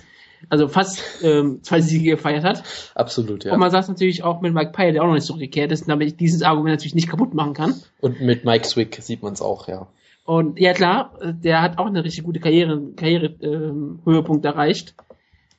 Also 0.49 0.69
fast 0.69 1.03
ähm, 1.23 1.63
zwei 1.63 1.81
Siege 1.81 2.11
gefeiert 2.11 2.45
hat. 2.45 2.63
Absolut, 2.95 3.45
ja. 3.45 3.53
Und 3.53 3.61
man 3.61 3.75
es 3.75 3.89
natürlich 3.89 4.23
auch 4.23 4.41
mit 4.41 4.55
Mike 4.55 4.73
Pye, 4.73 4.93
der 4.93 5.03
auch 5.03 5.07
noch 5.07 5.15
nicht 5.15 5.27
zurückgekehrt 5.27 5.73
ist, 5.73 5.89
damit 5.89 6.09
ich 6.09 6.17
dieses 6.17 6.43
Argument 6.43 6.75
natürlich 6.75 6.95
nicht 6.95 7.09
kaputt 7.09 7.35
machen 7.35 7.55
kann. 7.55 7.75
Und 8.01 8.21
mit 8.21 8.45
Mike 8.45 8.67
Swick 8.67 8.97
sieht 9.03 9.23
man 9.23 9.33
es 9.33 9.43
auch, 9.43 9.69
ja. 9.69 9.89
Und 10.25 10.59
ja 10.59 10.73
klar, 10.73 11.19
der 11.23 11.61
hat 11.61 11.79
auch 11.79 11.87
eine 11.87 12.03
richtig 12.03 12.25
gute 12.25 12.41
Karriere, 12.41 12.81
Karriere 12.97 13.27
ähm, 13.43 14.01
Höhepunkt 14.05 14.45
erreicht. 14.45 14.95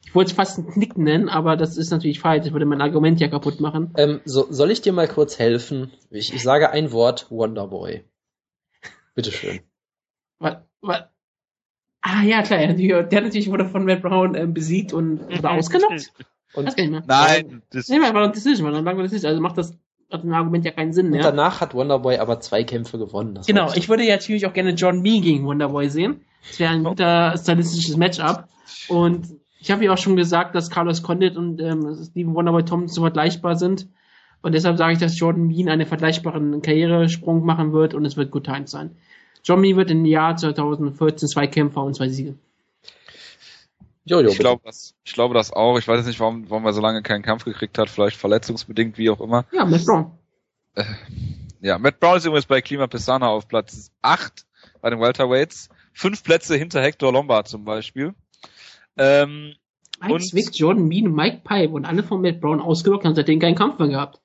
Ich 0.06 0.16
wollte 0.16 0.32
es 0.32 0.36
fast 0.36 0.58
einen 0.58 0.70
Knick 0.70 0.98
nennen, 0.98 1.30
aber 1.30 1.56
das 1.58 1.78
ist 1.78 1.92
natürlich 1.92 2.20
falsch. 2.20 2.48
Ich 2.48 2.54
würde 2.54 2.66
mein 2.66 2.82
Argument 2.82 3.20
ja 3.20 3.28
kaputt 3.28 3.60
machen. 3.60 3.94
Ähm, 3.98 4.22
so, 4.26 4.48
soll 4.50 4.72
ich 4.72 4.82
dir 4.82 4.94
mal 4.94 5.08
kurz 5.08 5.38
helfen? 5.38 5.92
Ich, 6.10 6.34
ich 6.34 6.42
sage 6.42 6.72
ein 6.72 6.92
Wort, 6.92 7.30
Wonderboy. 7.30 8.04
Bitteschön. 9.14 9.60
Was, 10.40 10.58
was? 10.82 11.04
Ah 12.08 12.22
ja 12.22 12.44
klar, 12.44 12.60
der, 12.60 13.04
der 13.04 13.18
hat 13.18 13.26
natürlich 13.26 13.50
wurde 13.50 13.66
von 13.66 13.84
Matt 13.84 14.04
Brown 14.04 14.36
ähm, 14.36 14.54
besiegt 14.54 14.94
und 14.94 15.22
oder 15.40 15.52
ausgenockt. 15.52 16.14
Und, 16.54 16.68
Weiß 16.68 16.76
gar 16.76 16.84
nicht 16.84 16.92
mehr. 16.92 17.04
Nein, 17.08 17.64
das, 17.72 17.90
Nee, 17.90 18.00
war 18.00 18.28
das 18.32 18.46
nicht, 18.46 18.62
dann 18.62 18.86
sagen 18.86 18.98
wir 18.98 19.04
das 19.04 19.12
nicht. 19.12 19.26
Also 19.26 19.42
macht 19.42 19.58
das 19.58 19.74
hat 20.12 20.24
ein 20.24 20.32
Argument 20.32 20.64
ja 20.64 20.72
keinen 20.72 20.94
Sinn 20.94 21.08
und 21.08 21.14
mehr. 21.14 21.24
danach 21.24 21.62
hat 21.62 21.74
Wonderboy 21.74 22.18
aber 22.18 22.40
zwei 22.40 22.64
Kämpfe 22.64 23.00
gewonnen. 23.00 23.34
Das 23.34 23.48
Genau, 23.48 23.74
ich 23.74 23.90
würde 23.90 24.04
ja 24.04 24.18
natürlich 24.18 24.46
auch 24.46 24.54
gerne 24.54 24.72
John 24.72 25.02
Mee 25.02 25.20
gegen 25.20 25.46
Wonderboy 25.46 25.90
sehen. 25.90 26.22
Das 26.48 26.60
wäre 26.60 26.74
ein 26.74 26.84
guter 26.84 27.36
stylistisches 27.38 27.98
Matchup. 27.98 28.48
Und 28.88 29.28
ich 29.60 29.72
habe 29.72 29.84
ja 29.84 29.92
auch 29.92 29.98
schon 29.98 30.16
gesagt, 30.16 30.54
dass 30.54 30.70
Carlos 30.70 31.02
Condit 31.02 31.36
und 31.36 31.60
ähm, 31.60 31.98
Steven 32.04 32.36
Wonderboy 32.36 32.64
Thompson 32.64 33.04
vergleichbar 33.04 33.56
sind. 33.56 33.88
Und 34.44 34.54
deshalb 34.54 34.78
sage 34.78 34.94
ich, 34.94 35.00
dass 35.00 35.20
Jordan 35.20 35.48
Mean 35.48 35.70
einen 35.70 35.88
vergleichbaren 35.88 36.62
Karrieresprung 36.62 37.44
machen 37.44 37.74
wird 37.74 37.96
und 37.96 38.06
es 38.06 38.16
wird 38.16 38.30
Good 38.30 38.44
Times 38.44 38.70
sein. 38.70 38.96
John 39.46 39.62
Mee 39.62 39.76
wird 39.76 39.92
im 39.92 40.04
Jahr 40.06 40.36
2014 40.36 41.30
zwei 41.30 41.48
Kämpfer 41.48 41.84
und 41.84 41.94
zwei 41.96 42.10
Siege. 42.10 42.36
Jojo, 44.06 44.30
ich 44.30 44.38
glaube 44.38 44.62
das, 44.66 44.94
ich 45.04 45.14
glaube 45.14 45.34
das 45.34 45.52
auch. 45.52 45.78
Ich 45.80 45.88
weiß 45.88 45.98
jetzt 45.98 46.08
nicht, 46.08 46.20
warum, 46.20 46.50
warum 46.50 46.66
er 46.66 46.74
so 46.74 46.82
lange 46.82 47.02
keinen 47.02 47.24
Kampf 47.24 47.44
gekriegt 47.46 47.78
hat. 47.78 47.90
Vielleicht 47.90 48.18
verletzungsbedingt, 48.18 48.98
wie 48.98 49.10
auch 49.10 49.20
immer. 49.22 49.46
Ja, 49.52 49.66
Matt 49.66 49.86
Brown. 49.86 50.12
Ja, 51.62 51.80
Matt 51.80 52.00
Brown 52.00 52.18
ist 52.18 52.26
übrigens 52.26 52.46
bei 52.46 52.62
Klima 52.62 52.86
Pestana 52.88 53.30
auf 53.30 53.48
Platz 53.48 53.92
8 54.02 54.46
bei 54.82 54.90
den 54.92 55.00
Welterweights. 55.00 55.70
Fünf 55.94 56.24
Plätze 56.24 56.56
hinter 56.56 56.82
Hector 56.82 57.12
Lombard 57.12 57.48
zum 57.48 57.64
Beispiel. 57.66 58.14
Ähm, 58.98 59.54
Mike 60.02 60.14
Und- 60.14 60.30
Zwick, 60.30 60.50
Jordan 60.54 60.88
Mean 60.88 61.08
und 61.08 61.16
Mike 61.16 61.42
Pye 61.44 61.72
wurden 61.72 61.86
alle 61.86 62.04
von 62.04 62.22
Matt 62.22 62.42
Brown 62.42 62.60
ausgelockt 62.62 63.04
und 63.06 63.10
haben 63.10 63.16
seitdem 63.16 63.40
keinen 63.40 63.56
Kampf 63.56 63.80
mehr 63.80 63.88
gehabt. 63.88 64.20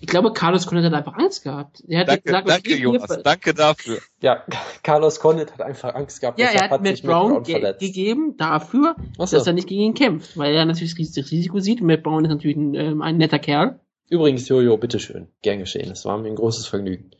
Ich 0.00 0.06
glaube, 0.06 0.32
Carlos 0.32 0.66
Condit 0.66 0.84
hat 0.86 0.94
einfach 0.94 1.14
Angst 1.16 1.42
gehabt. 1.44 1.82
Er 1.88 2.00
hat 2.00 2.08
danke, 2.08 2.22
gesagt, 2.22 2.48
danke 2.48 2.76
Jonas, 2.76 3.22
danke 3.22 3.54
dafür. 3.54 3.98
Ja, 4.20 4.44
Carlos 4.82 5.20
Condit 5.20 5.52
hat 5.52 5.62
einfach 5.62 5.94
Angst 5.94 6.20
gehabt. 6.20 6.38
Ja, 6.38 6.46
er 6.46 6.52
deshalb 6.52 6.70
hat 6.72 6.82
Matt 6.82 6.96
sich 6.96 7.02
Brown, 7.04 7.42
ge 7.42 7.54
verletzt. 7.54 7.80
gegeben 7.80 8.36
dafür, 8.36 8.96
Achso. 9.18 9.36
dass 9.36 9.46
er 9.46 9.52
nicht 9.52 9.68
gegen 9.68 9.82
ihn 9.82 9.94
kämpft, 9.94 10.36
weil 10.36 10.54
er 10.54 10.64
natürlich 10.64 10.94
das 10.94 11.16
Ris- 11.16 11.30
Risiko 11.30 11.60
sieht. 11.60 11.80
Matt 11.82 12.02
Brown 12.02 12.24
ist 12.24 12.30
natürlich 12.30 12.56
ein, 12.56 12.74
ähm, 12.74 13.02
ein 13.02 13.16
netter 13.16 13.38
Kerl. 13.38 13.80
Übrigens, 14.08 14.48
Jojo, 14.48 14.76
bitteschön. 14.76 15.28
Gern 15.42 15.60
geschehen. 15.60 15.90
Es 15.90 16.04
war 16.04 16.18
mir 16.18 16.28
ein 16.28 16.34
großes 16.34 16.66
Vergnügen. 16.66 17.10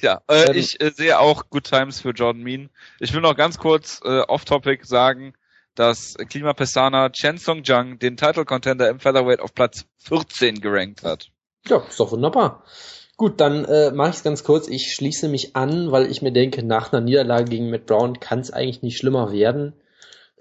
Ja, 0.00 0.20
äh, 0.28 0.50
Ähm, 0.50 0.56
ich 0.56 0.80
äh, 0.80 0.90
sehe 0.90 1.18
auch 1.18 1.48
Good 1.48 1.64
Times 1.64 2.00
für 2.00 2.10
Jordan 2.10 2.42
Mean. 2.42 2.70
Ich 3.00 3.12
will 3.14 3.20
noch 3.20 3.36
ganz 3.36 3.56
kurz 3.58 4.00
äh, 4.04 4.20
off-topic 4.20 4.84
sagen, 4.84 5.34
dass 5.76 6.14
Klima 6.28 6.52
Pestana 6.52 7.10
Chen 7.10 7.38
Song 7.38 7.62
Jung 7.64 7.98
den 7.98 8.16
Title 8.16 8.44
Contender 8.44 8.88
im 8.90 9.00
Featherweight 9.00 9.40
auf 9.40 9.54
Platz 9.54 9.86
14 9.98 10.60
gerankt 10.60 11.02
hat. 11.04 11.30
Ja, 11.68 11.82
ist 11.88 12.00
doch 12.00 12.12
wunderbar. 12.12 12.64
Gut, 13.16 13.40
dann 13.40 13.64
äh, 13.64 13.92
mache 13.92 14.10
ich 14.10 14.16
es 14.16 14.22
ganz 14.24 14.42
kurz. 14.42 14.68
Ich 14.68 14.92
schließe 14.92 15.28
mich 15.28 15.54
an, 15.54 15.92
weil 15.92 16.10
ich 16.10 16.20
mir 16.20 16.32
denke, 16.32 16.64
nach 16.64 16.92
einer 16.92 17.00
Niederlage 17.00 17.44
gegen 17.44 17.70
Matt 17.70 17.86
Brown 17.86 18.18
kann 18.18 18.40
es 18.40 18.50
eigentlich 18.50 18.82
nicht 18.82 18.98
schlimmer 18.98 19.32
werden. 19.32 19.74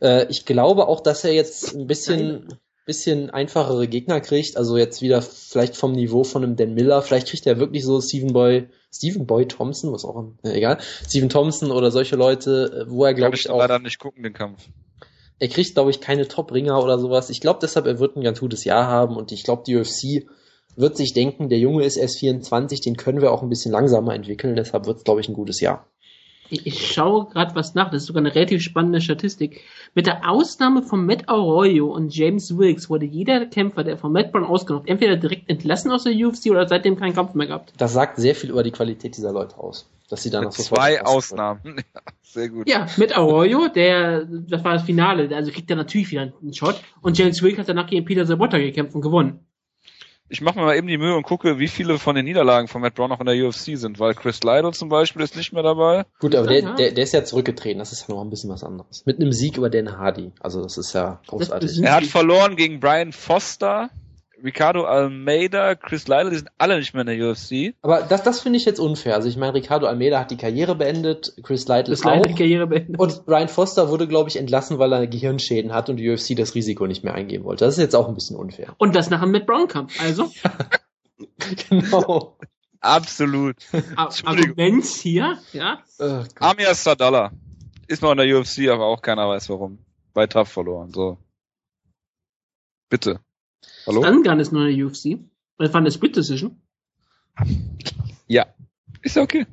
Äh, 0.01 0.25
ich 0.29 0.45
glaube 0.45 0.87
auch, 0.87 1.01
dass 1.01 1.23
er 1.23 1.33
jetzt 1.33 1.75
ein 1.75 1.85
bisschen, 1.85 2.47
bisschen 2.85 3.29
einfachere 3.29 3.87
Gegner 3.87 4.21
kriegt. 4.21 4.57
Also 4.57 4.77
jetzt 4.77 5.03
wieder 5.03 5.21
vielleicht 5.21 5.77
vom 5.77 5.91
Niveau 5.91 6.23
von 6.23 6.43
einem 6.43 6.55
Dan 6.55 6.73
Miller. 6.73 7.03
Vielleicht 7.03 7.27
kriegt 7.27 7.45
er 7.45 7.59
wirklich 7.59 7.85
so 7.85 8.01
Stephen 8.01 8.33
Boy, 8.33 8.67
Stephen 8.91 9.27
Boy 9.27 9.47
Thompson, 9.47 9.93
was 9.93 10.03
auch, 10.03 10.33
äh, 10.43 10.53
egal, 10.57 10.79
Stephen 11.07 11.29
Thompson 11.29 11.71
oder 11.71 11.91
solche 11.91 12.15
Leute, 12.15 12.85
äh, 12.87 12.91
wo 12.91 13.05
er 13.05 13.13
glaube 13.13 13.35
ich 13.35 13.45
ich 13.45 13.49
auch 13.51 13.59
leider 13.59 13.77
nicht 13.77 13.99
gucken, 13.99 14.23
den 14.23 14.33
Kampf. 14.33 14.67
er 15.37 15.47
kriegt, 15.47 15.75
glaube 15.75 15.91
ich, 15.91 16.01
keine 16.01 16.27
Top-Ringer 16.27 16.83
oder 16.83 16.97
sowas. 16.97 17.29
Ich 17.29 17.39
glaube 17.39 17.59
deshalb, 17.61 17.85
er 17.85 17.99
wird 17.99 18.15
ein 18.17 18.23
ganz 18.23 18.39
gutes 18.39 18.63
Jahr 18.63 18.87
haben 18.87 19.15
und 19.15 19.31
ich 19.31 19.43
glaube, 19.43 19.61
die 19.67 19.77
UFC 19.77 20.25
wird 20.75 20.97
sich 20.97 21.13
denken, 21.13 21.49
der 21.49 21.59
Junge 21.59 21.83
ist 21.83 21.97
erst 21.97 22.19
24, 22.19 22.81
den 22.81 22.97
können 22.97 23.21
wir 23.21 23.31
auch 23.31 23.43
ein 23.43 23.49
bisschen 23.49 23.71
langsamer 23.71 24.13
entwickeln, 24.15 24.55
deshalb 24.55 24.85
wird 24.85 24.97
es, 24.97 25.03
glaube 25.03 25.21
ich, 25.21 25.29
ein 25.29 25.35
gutes 25.35 25.59
Jahr. 25.59 25.87
Ich, 26.49 26.67
ich 26.67 26.91
schaue 26.91 27.25
gerade 27.29 27.55
was 27.55 27.73
nach, 27.73 27.89
das 27.89 28.03
ist 28.03 28.07
sogar 28.07 28.21
eine 28.21 28.35
relativ 28.35 28.61
spannende 28.61 29.01
Statistik. 29.01 29.61
Mit 29.95 30.07
der 30.07 30.29
Ausnahme 30.29 30.83
von 30.83 31.05
Matt 31.05 31.27
Arroyo 31.27 31.87
und 31.87 32.15
James 32.15 32.57
Wilkes 32.57 32.89
wurde 32.89 33.05
jeder 33.05 33.45
Kämpfer, 33.45 33.83
der 33.83 33.97
von 33.97 34.11
Matt 34.11 34.31
Brown 34.31 34.43
ausgenockt, 34.43 34.89
entweder 34.89 35.15
direkt 35.15 35.49
entlassen 35.49 35.91
aus 35.91 36.03
der 36.03 36.13
UFC 36.13 36.51
oder 36.51 36.67
seitdem 36.67 36.97
keinen 36.97 37.13
Kampf 37.13 37.33
mehr 37.33 37.47
gehabt. 37.47 37.73
Das 37.77 37.93
sagt 37.93 38.17
sehr 38.17 38.35
viel 38.35 38.51
über 38.51 38.61
die 38.61 38.71
Qualität 38.71 39.17
dieser 39.17 39.31
Leute 39.31 39.57
aus, 39.57 39.89
dass 40.09 40.21
sie 40.21 40.29
danach 40.29 40.51
sofort 40.51 40.79
Zwei 40.79 41.03
Ausnahmen. 41.03 41.61
Ja, 41.95 42.01
sehr 42.21 42.49
gut. 42.49 42.67
Ja, 42.67 42.87
mit 42.97 43.15
Arroyo, 43.15 43.67
der, 43.67 44.25
das 44.25 44.63
war 44.63 44.73
das 44.73 44.83
Finale, 44.83 45.35
also 45.35 45.51
kriegt 45.51 45.69
er 45.69 45.75
natürlich 45.75 46.09
wieder 46.09 46.33
einen 46.41 46.53
Shot. 46.53 46.81
Und 47.01 47.15
James 47.17 47.41
Wilkes 47.43 47.59
hat 47.59 47.69
danach 47.69 47.87
gegen 47.87 48.05
Peter 48.05 48.25
Sabotta 48.25 48.57
gekämpft 48.57 48.95
und 48.95 49.01
gewonnen. 49.01 49.45
Ich 50.33 50.41
mache 50.41 50.57
mir 50.57 50.65
mal 50.65 50.75
eben 50.75 50.87
die 50.87 50.97
Mühe 50.97 51.15
und 51.15 51.21
gucke, 51.21 51.59
wie 51.59 51.67
viele 51.67 51.99
von 51.99 52.15
den 52.15 52.25
Niederlagen 52.25 52.67
von 52.67 52.81
Matt 52.81 52.95
Brown 52.95 53.09
noch 53.09 53.19
in 53.19 53.27
der 53.27 53.35
UFC 53.35 53.77
sind, 53.77 53.99
weil 53.99 54.15
Chris 54.15 54.41
Lido 54.41 54.71
zum 54.71 54.89
Beispiel 54.89 55.21
ist 55.21 55.35
nicht 55.35 55.53
mehr 55.53 55.61
dabei. 55.61 56.05
Gut, 56.19 56.33
aber 56.33 56.47
der, 56.47 56.73
der, 56.73 56.91
der 56.91 57.03
ist 57.03 57.13
ja 57.13 57.23
zurückgetreten, 57.23 57.77
das 57.77 57.91
ist 57.91 58.07
ja 58.07 58.15
noch 58.15 58.23
ein 58.23 58.31
bisschen 58.31 58.49
was 58.49 58.63
anderes. 58.63 59.05
Mit 59.05 59.21
einem 59.21 59.31
Sieg 59.31 59.57
über 59.57 59.69
Dan 59.69 59.95
Hardy, 59.95 60.31
also 60.39 60.63
das 60.63 60.79
ist 60.79 60.93
ja 60.93 61.21
großartig. 61.27 61.83
Er 61.83 61.93
hat 61.93 62.05
verloren 62.05 62.55
gegen 62.55 62.79
Brian 62.79 63.11
Foster, 63.11 63.91
Ricardo 64.43 64.83
Almeida, 64.83 65.75
Chris 65.75 66.07
Lido, 66.09 66.29
die 66.29 66.35
sind 66.35 66.49
alle 66.57 66.77
nicht 66.77 66.93
mehr 66.93 67.07
in 67.07 67.17
der 67.17 67.29
UFC. 67.31 67.75
Aber 67.81 68.01
das, 68.01 68.23
das 68.23 68.41
finde 68.41 68.57
ich 68.57 68.65
jetzt 68.65 68.79
unfair. 68.79 69.15
Also 69.15 69.29
ich 69.29 69.37
meine, 69.37 69.53
Ricardo 69.53 69.87
Almeida 69.87 70.19
hat 70.19 70.31
die 70.31 70.37
Karriere 70.37 70.75
beendet, 70.75 71.33
Chris 71.43 71.67
Lytle 71.67 71.91
Das 71.91 72.03
leider 72.03 72.23
die 72.23 72.33
auch. 72.33 72.37
Karriere 72.37 72.67
beendet. 72.67 72.99
Und 72.99 73.25
Brian 73.25 73.47
Foster 73.47 73.87
wurde, 73.89 74.07
glaube 74.07 74.29
ich, 74.29 74.35
entlassen, 74.35 74.79
weil 74.79 74.91
er 74.91 75.07
Gehirnschäden 75.07 75.73
hat 75.73 75.89
und 75.89 75.95
die 75.97 76.09
UFC 76.09 76.35
das 76.35 76.55
Risiko 76.55 76.87
nicht 76.87 77.03
mehr 77.05 77.13
eingehen 77.13 77.45
wollte. 77.45 77.63
Das 77.63 77.75
ist 77.75 77.79
jetzt 77.81 77.95
auch 77.95 78.09
ein 78.09 78.15
bisschen 78.15 78.35
unfair. 78.35 78.75
Und 78.79 78.95
das 78.95 79.09
nach 79.09 79.21
einem 79.21 79.31
Matt 79.31 79.45
Brown 79.45 79.67
Kampf. 79.69 80.01
Also, 80.01 80.29
genau. 81.69 82.37
Absolut. 82.81 83.55
Ar- 83.95 84.07
Entschuldigung. 84.07 84.49
Argument 84.57 84.85
hier, 84.85 85.37
ja. 85.53 85.81
Gott. 85.97 86.27
Amir 86.39 86.73
Sadallah 86.75 87.31
ist 87.87 88.01
noch 88.01 88.11
in 88.11 88.17
der 88.17 88.37
UFC, 88.37 88.67
aber 88.69 88.85
auch 88.87 89.01
keiner 89.01 89.29
weiß 89.29 89.47
warum. 89.49 89.79
Bei 90.13 90.27
Tough 90.27 90.49
verloren, 90.49 90.91
so. 90.93 91.17
Bitte. 92.89 93.21
Hallo? 93.87 94.01
Gun 94.01 94.39
ist 94.39 94.51
nur 94.51 94.67
in 94.67 94.77
der 94.77 94.85
UFC. 94.85 95.19
Das 95.57 95.73
war 95.73 95.81
eine 95.81 95.91
Split 95.91 96.15
Decision. 96.15 96.61
Ja. 98.27 98.45
Ist 99.01 99.15
ja 99.15 99.21
okay. 99.21 99.45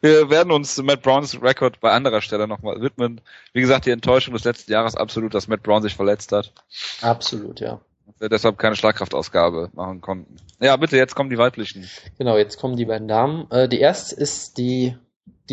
Wir 0.00 0.30
werden 0.30 0.50
uns 0.50 0.82
Matt 0.82 1.02
Browns 1.02 1.40
Rekord 1.40 1.78
bei 1.80 1.92
anderer 1.92 2.22
Stelle 2.22 2.48
nochmal 2.48 2.80
widmen. 2.82 3.20
Wie 3.52 3.60
gesagt, 3.60 3.86
die 3.86 3.92
Enttäuschung 3.92 4.34
des 4.34 4.42
letzten 4.42 4.72
Jahres 4.72 4.96
absolut, 4.96 5.32
dass 5.32 5.46
Matt 5.46 5.62
Brown 5.62 5.82
sich 5.82 5.94
verletzt 5.94 6.32
hat. 6.32 6.52
Absolut, 7.00 7.60
ja. 7.60 7.80
Wir 8.18 8.28
deshalb 8.28 8.58
keine 8.58 8.74
Schlagkraftausgabe 8.74 9.70
machen 9.74 10.00
konnten. 10.00 10.36
Ja, 10.60 10.76
bitte, 10.76 10.96
jetzt 10.96 11.14
kommen 11.14 11.30
die 11.30 11.38
weiblichen. 11.38 11.88
Genau, 12.18 12.36
jetzt 12.36 12.58
kommen 12.58 12.76
die 12.76 12.84
beiden 12.84 13.06
Damen. 13.06 13.48
Äh, 13.52 13.68
die 13.68 13.78
erste 13.78 14.16
ist 14.16 14.58
die, 14.58 14.96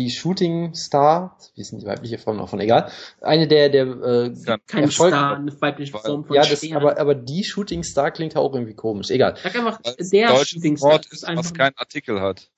die 0.04 0.10
Shooting 0.10 0.74
Star, 0.74 1.36
wie 1.54 1.60
ist 1.60 1.72
denn 1.72 1.78
die 1.80 1.86
weibliche 1.86 2.18
Form 2.18 2.38
davon? 2.38 2.60
Egal. 2.60 2.90
Eine 3.20 3.46
der, 3.48 3.68
der, 3.68 3.86
äh, 3.86 4.32
Ja, 4.46 4.56
Kein 4.66 4.84
Erfolg- 4.84 5.12
Star, 5.14 5.36
eine 5.36 5.60
weibliche 5.60 5.92
Form 5.92 6.24
von 6.24 6.34
ja, 6.36 6.42
das, 6.44 6.64
aber, 6.72 6.98
aber 6.98 7.14
die 7.14 7.44
Shooting 7.44 7.82
Star 7.82 8.10
klingt 8.10 8.34
ja 8.34 8.40
auch 8.40 8.54
irgendwie 8.54 8.74
komisch. 8.74 9.10
Egal. 9.10 9.34
Sag 9.42 9.54
einfach, 9.56 9.80
der 9.82 10.36
Shooting 10.44 10.76
Star 10.76 10.90
Wort 10.92 11.06
ist, 11.12 11.24
einfach- 11.24 11.44
was 11.44 11.54
kein 11.54 11.72
Artikel 11.76 12.20
hat. 12.20 12.50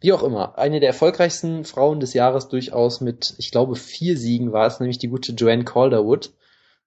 Wie 0.00 0.12
auch 0.12 0.22
immer, 0.22 0.58
eine 0.58 0.80
der 0.80 0.88
erfolgreichsten 0.90 1.64
Frauen 1.64 1.98
des 2.00 2.12
Jahres 2.12 2.48
durchaus 2.48 3.00
mit, 3.00 3.34
ich 3.38 3.50
glaube, 3.50 3.76
vier 3.76 4.18
Siegen 4.18 4.52
war 4.52 4.66
es, 4.66 4.80
nämlich 4.80 4.98
die 4.98 5.08
gute 5.08 5.32
Joanne 5.32 5.64
Calderwood. 5.64 6.32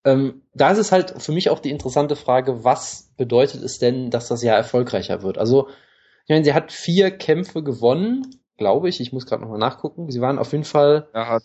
Ähm, 0.04 0.44
da 0.54 0.70
ist 0.72 0.78
es 0.78 0.92
halt 0.92 1.20
für 1.22 1.32
mich 1.32 1.50
auch 1.50 1.60
die 1.60 1.72
interessante 1.72 2.16
Frage, 2.16 2.64
was 2.64 3.10
bedeutet 3.18 3.64
es 3.64 3.80
denn, 3.80 4.12
dass 4.12 4.28
das 4.28 4.44
Jahr 4.44 4.56
erfolgreicher 4.58 5.24
wird? 5.24 5.40
Also, 5.40 5.68
ich 6.26 6.30
meine, 6.30 6.44
sie 6.46 6.54
hat 6.54 6.72
vier 6.72 7.10
Kämpfe 7.10 7.64
gewonnen, 7.64 8.40
glaube 8.58 8.90
ich. 8.90 9.00
Ich 9.02 9.12
muss 9.14 9.26
gerade 9.26 9.42
nochmal 9.44 9.60
nachgucken. 9.60 10.10
Sie 10.12 10.22
waren 10.22 10.40
auf 10.40 10.52
jeden 10.52 10.64
Fall, 10.64 11.08
hat 11.14 11.44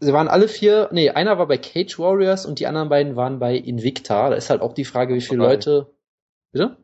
sie 0.00 0.12
waren 0.12 0.28
alle 0.28 0.48
vier, 0.48 0.88
nee, 0.92 1.10
einer 1.10 1.38
war 1.38 1.46
bei 1.48 1.56
Cage 1.58 1.98
Warriors 1.98 2.46
und 2.46 2.58
die 2.60 2.66
anderen 2.66 2.88
beiden 2.88 3.16
waren 3.16 3.38
bei 3.38 3.54
Invicta. 3.56 4.30
Da 4.30 4.36
ist 4.36 4.50
halt 4.50 4.60
auch 4.60 4.74
die 4.74 4.84
Frage, 4.84 5.14
wie 5.14 5.20
viele 5.20 5.38
Drei. 5.40 5.46
Leute, 5.48 5.86
bitte? 6.52 6.76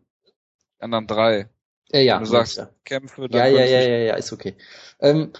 die 0.78 0.82
anderen 0.82 1.06
drei. 1.06 1.48
Äh, 1.92 2.04
ja, 2.04 2.14
Wenn 2.16 2.24
du 2.24 2.30
sagst 2.30 2.58
Invicta. 2.58 2.74
Kämpfe, 2.84 3.22
Ja, 3.22 3.28
dann 3.28 3.54
ja, 3.54 3.64
ja, 3.64 3.78
nicht- 3.78 3.88
ja, 3.88 3.96
ja, 3.98 4.14
ist 4.14 4.32
okay. 4.32 4.54
Ähm, 5.00 5.32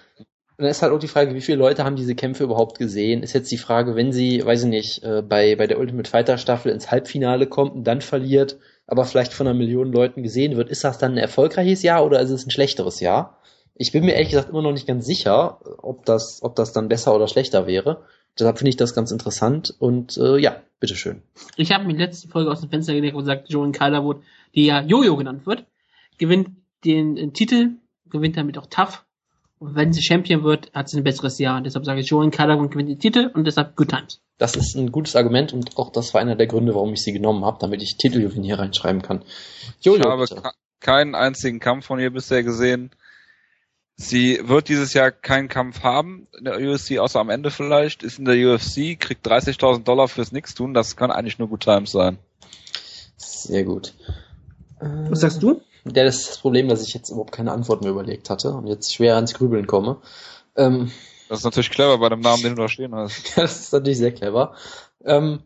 dann 0.59 0.69
ist 0.69 0.83
halt 0.83 0.93
auch 0.93 0.99
die 0.99 1.09
Frage, 1.09 1.35
wie 1.35 1.41
viele 1.41 1.57
Leute 1.57 1.85
haben 1.85 1.97
diese 1.97 2.15
Kämpfe 2.15 2.45
überhaupt 2.45 2.79
gesehen? 2.79 3.23
Ist 3.23 3.33
jetzt 3.33 3.51
die 3.51 3.57
Frage, 3.57 3.97
wenn 3.97 4.13
sie, 4.13 4.45
weiß 4.45 4.65
ich 4.65 4.69
nicht, 4.69 5.03
äh, 5.03 5.23
bei, 5.23 5.57
bei 5.57 5.67
der 5.67 5.79
Ultimate 5.79 6.11
Fighter 6.11 6.37
Staffel 6.37 6.71
ins 6.71 6.91
Halbfinale 6.91 7.47
kommt 7.47 7.73
und 7.73 7.85
dann 7.85 8.03
verliert, 8.03 8.59
aber 8.87 9.07
vielleicht 9.07 9.33
von 9.33 9.47
einer 9.47 9.57
Million 9.57 9.91
Leuten 9.91 10.23
gesehen 10.23 10.59
wird, 10.59 10.69
ist 10.69 10.85
das 10.85 10.99
dann 10.99 11.13
ein 11.13 11.17
erfolgreiches 11.19 11.83
Jahr 11.83 12.05
oder 12.05 12.21
ist 12.21 12.29
es 12.29 12.45
ein 12.47 12.51
schlechteres 12.51 13.01
Jahr? 13.01 13.39
Ich 13.81 13.93
bin 13.93 14.05
mir 14.05 14.13
ehrlich 14.13 14.29
gesagt 14.29 14.51
immer 14.51 14.61
noch 14.61 14.73
nicht 14.73 14.87
ganz 14.87 15.07
sicher, 15.07 15.59
ob 15.79 16.05
das, 16.05 16.43
ob 16.43 16.55
das 16.55 16.75
dann 16.75 16.91
besser 16.91 17.15
oder 17.17 17.29
schlechter 17.29 17.67
wäre. 17.67 18.05
Deshalb 18.39 18.59
finde 18.59 18.69
ich 18.69 18.77
das 18.77 18.95
ganz 18.95 19.11
interessant 19.11 19.75
und 19.79 20.19
äh, 20.19 20.37
ja, 20.37 20.61
bitteschön. 20.81 21.23
Ich 21.57 21.73
habe 21.73 21.87
mir 21.87 21.95
die 21.95 21.99
letzte 22.01 22.29
Folge 22.29 22.51
aus 22.51 22.61
dem 22.61 22.69
Fenster 22.69 22.93
gelegt 22.93 23.15
und 23.15 23.21
gesagt, 23.23 23.49
Joan 23.49 23.73
Calderwood, 23.73 24.23
die 24.55 24.67
ja 24.67 24.83
Jojo 24.83 25.17
genannt 25.17 25.47
wird, 25.47 25.65
gewinnt 26.19 26.51
den, 26.85 27.17
äh, 27.17 27.31
Titel, 27.31 27.71
gewinnt 28.11 28.37
damit 28.37 28.59
auch 28.59 28.67
Tough. 28.67 29.03
Und 29.59 29.75
wenn 29.77 29.95
sie 29.95 30.03
Champion 30.03 30.45
wird, 30.45 30.71
hat 30.75 30.91
sie 30.91 30.99
ein 30.99 31.05
besseres 31.05 31.39
Jahr. 31.39 31.57
Und 31.57 31.65
deshalb 31.65 31.87
sage 31.87 32.01
ich, 32.01 32.07
Joan 32.07 32.31
Calderwood 32.31 32.73
gewinnt 32.73 32.91
den 32.91 32.99
Titel 32.99 33.31
und 33.33 33.47
deshalb 33.47 33.77
Good 33.77 33.89
Times. 33.89 34.21
Das 34.37 34.57
ist 34.57 34.77
ein 34.77 34.93
gutes 34.93 35.17
Argument 35.17 35.55
und 35.55 35.79
auch 35.79 35.91
das 35.91 36.13
war 36.13 36.21
einer 36.21 36.37
der 36.37 36.49
Gründe, 36.49 36.75
warum 36.75 36.93
ich 36.93 37.01
sie 37.03 37.15
genommen 37.15 37.47
habe, 37.47 37.57
damit 37.59 37.83
ich 37.83 37.97
Titelgewinn 37.97 38.43
hier 38.43 38.59
reinschreiben 38.59 39.01
kann. 39.01 39.23
Jojo, 39.81 40.23
Ich 40.23 40.33
habe 40.33 40.51
keinen 40.81 41.15
einzigen 41.15 41.61
Kampf 41.61 41.87
von 41.87 41.99
ihr 41.99 42.11
bisher 42.11 42.43
gesehen. 42.43 42.91
Sie 44.03 44.41
wird 44.43 44.71
dieses 44.71 44.95
Jahr 44.95 45.11
keinen 45.11 45.49
Kampf 45.49 45.83
haben 45.83 46.27
in 46.39 46.45
der 46.47 46.59
UFC, 46.59 46.99
außer 46.99 47.21
am 47.21 47.29
Ende 47.29 47.51
vielleicht. 47.51 48.03
Ist 48.03 48.19
in 48.19 48.25
der 48.25 48.35
UFC, 48.35 48.99
kriegt 48.99 49.27
30.000 49.27 49.85
Dollar 49.85 50.09
fürs 50.09 50.33
Nix-Tun. 50.33 50.73
Das 50.73 50.97
kann 50.97 51.11
eigentlich 51.11 51.39
nur 51.39 51.49
Good 51.49 51.61
Times 51.61 51.93
sein. 51.93 52.19
Sehr 53.19 53.63
gut. 53.65 53.93
Äh, 54.81 54.87
Was 55.11 55.21
sagst 55.21 55.43
du? 55.43 55.61
Ja, 55.85 56.05
das 56.05 56.17
ist 56.17 56.29
das 56.31 56.39
Problem, 56.39 56.69
dass 56.69 56.83
ich 56.83 56.95
jetzt 56.95 57.11
überhaupt 57.11 57.33
keine 57.33 57.53
Antwort 57.53 57.83
mehr 57.83 57.91
überlegt 57.91 58.31
hatte 58.31 58.53
und 58.53 58.67
jetzt 58.67 58.95
schwer 58.95 59.17
ans 59.17 59.35
Grübeln 59.35 59.67
komme. 59.67 59.99
Ähm, 60.57 60.91
Das 61.29 61.41
ist 61.41 61.45
natürlich 61.45 61.71
clever 61.71 61.99
bei 61.99 62.09
dem 62.09 62.21
Namen, 62.21 62.43
den 62.43 62.57
du 62.57 62.63
da 62.63 62.69
stehen 62.69 62.95
hast. 62.95 63.33
das 63.37 63.61
ist 63.61 63.73
natürlich 63.75 63.99
sehr 63.99 64.13
clever. 64.13 64.55
Ähm, 65.05 65.41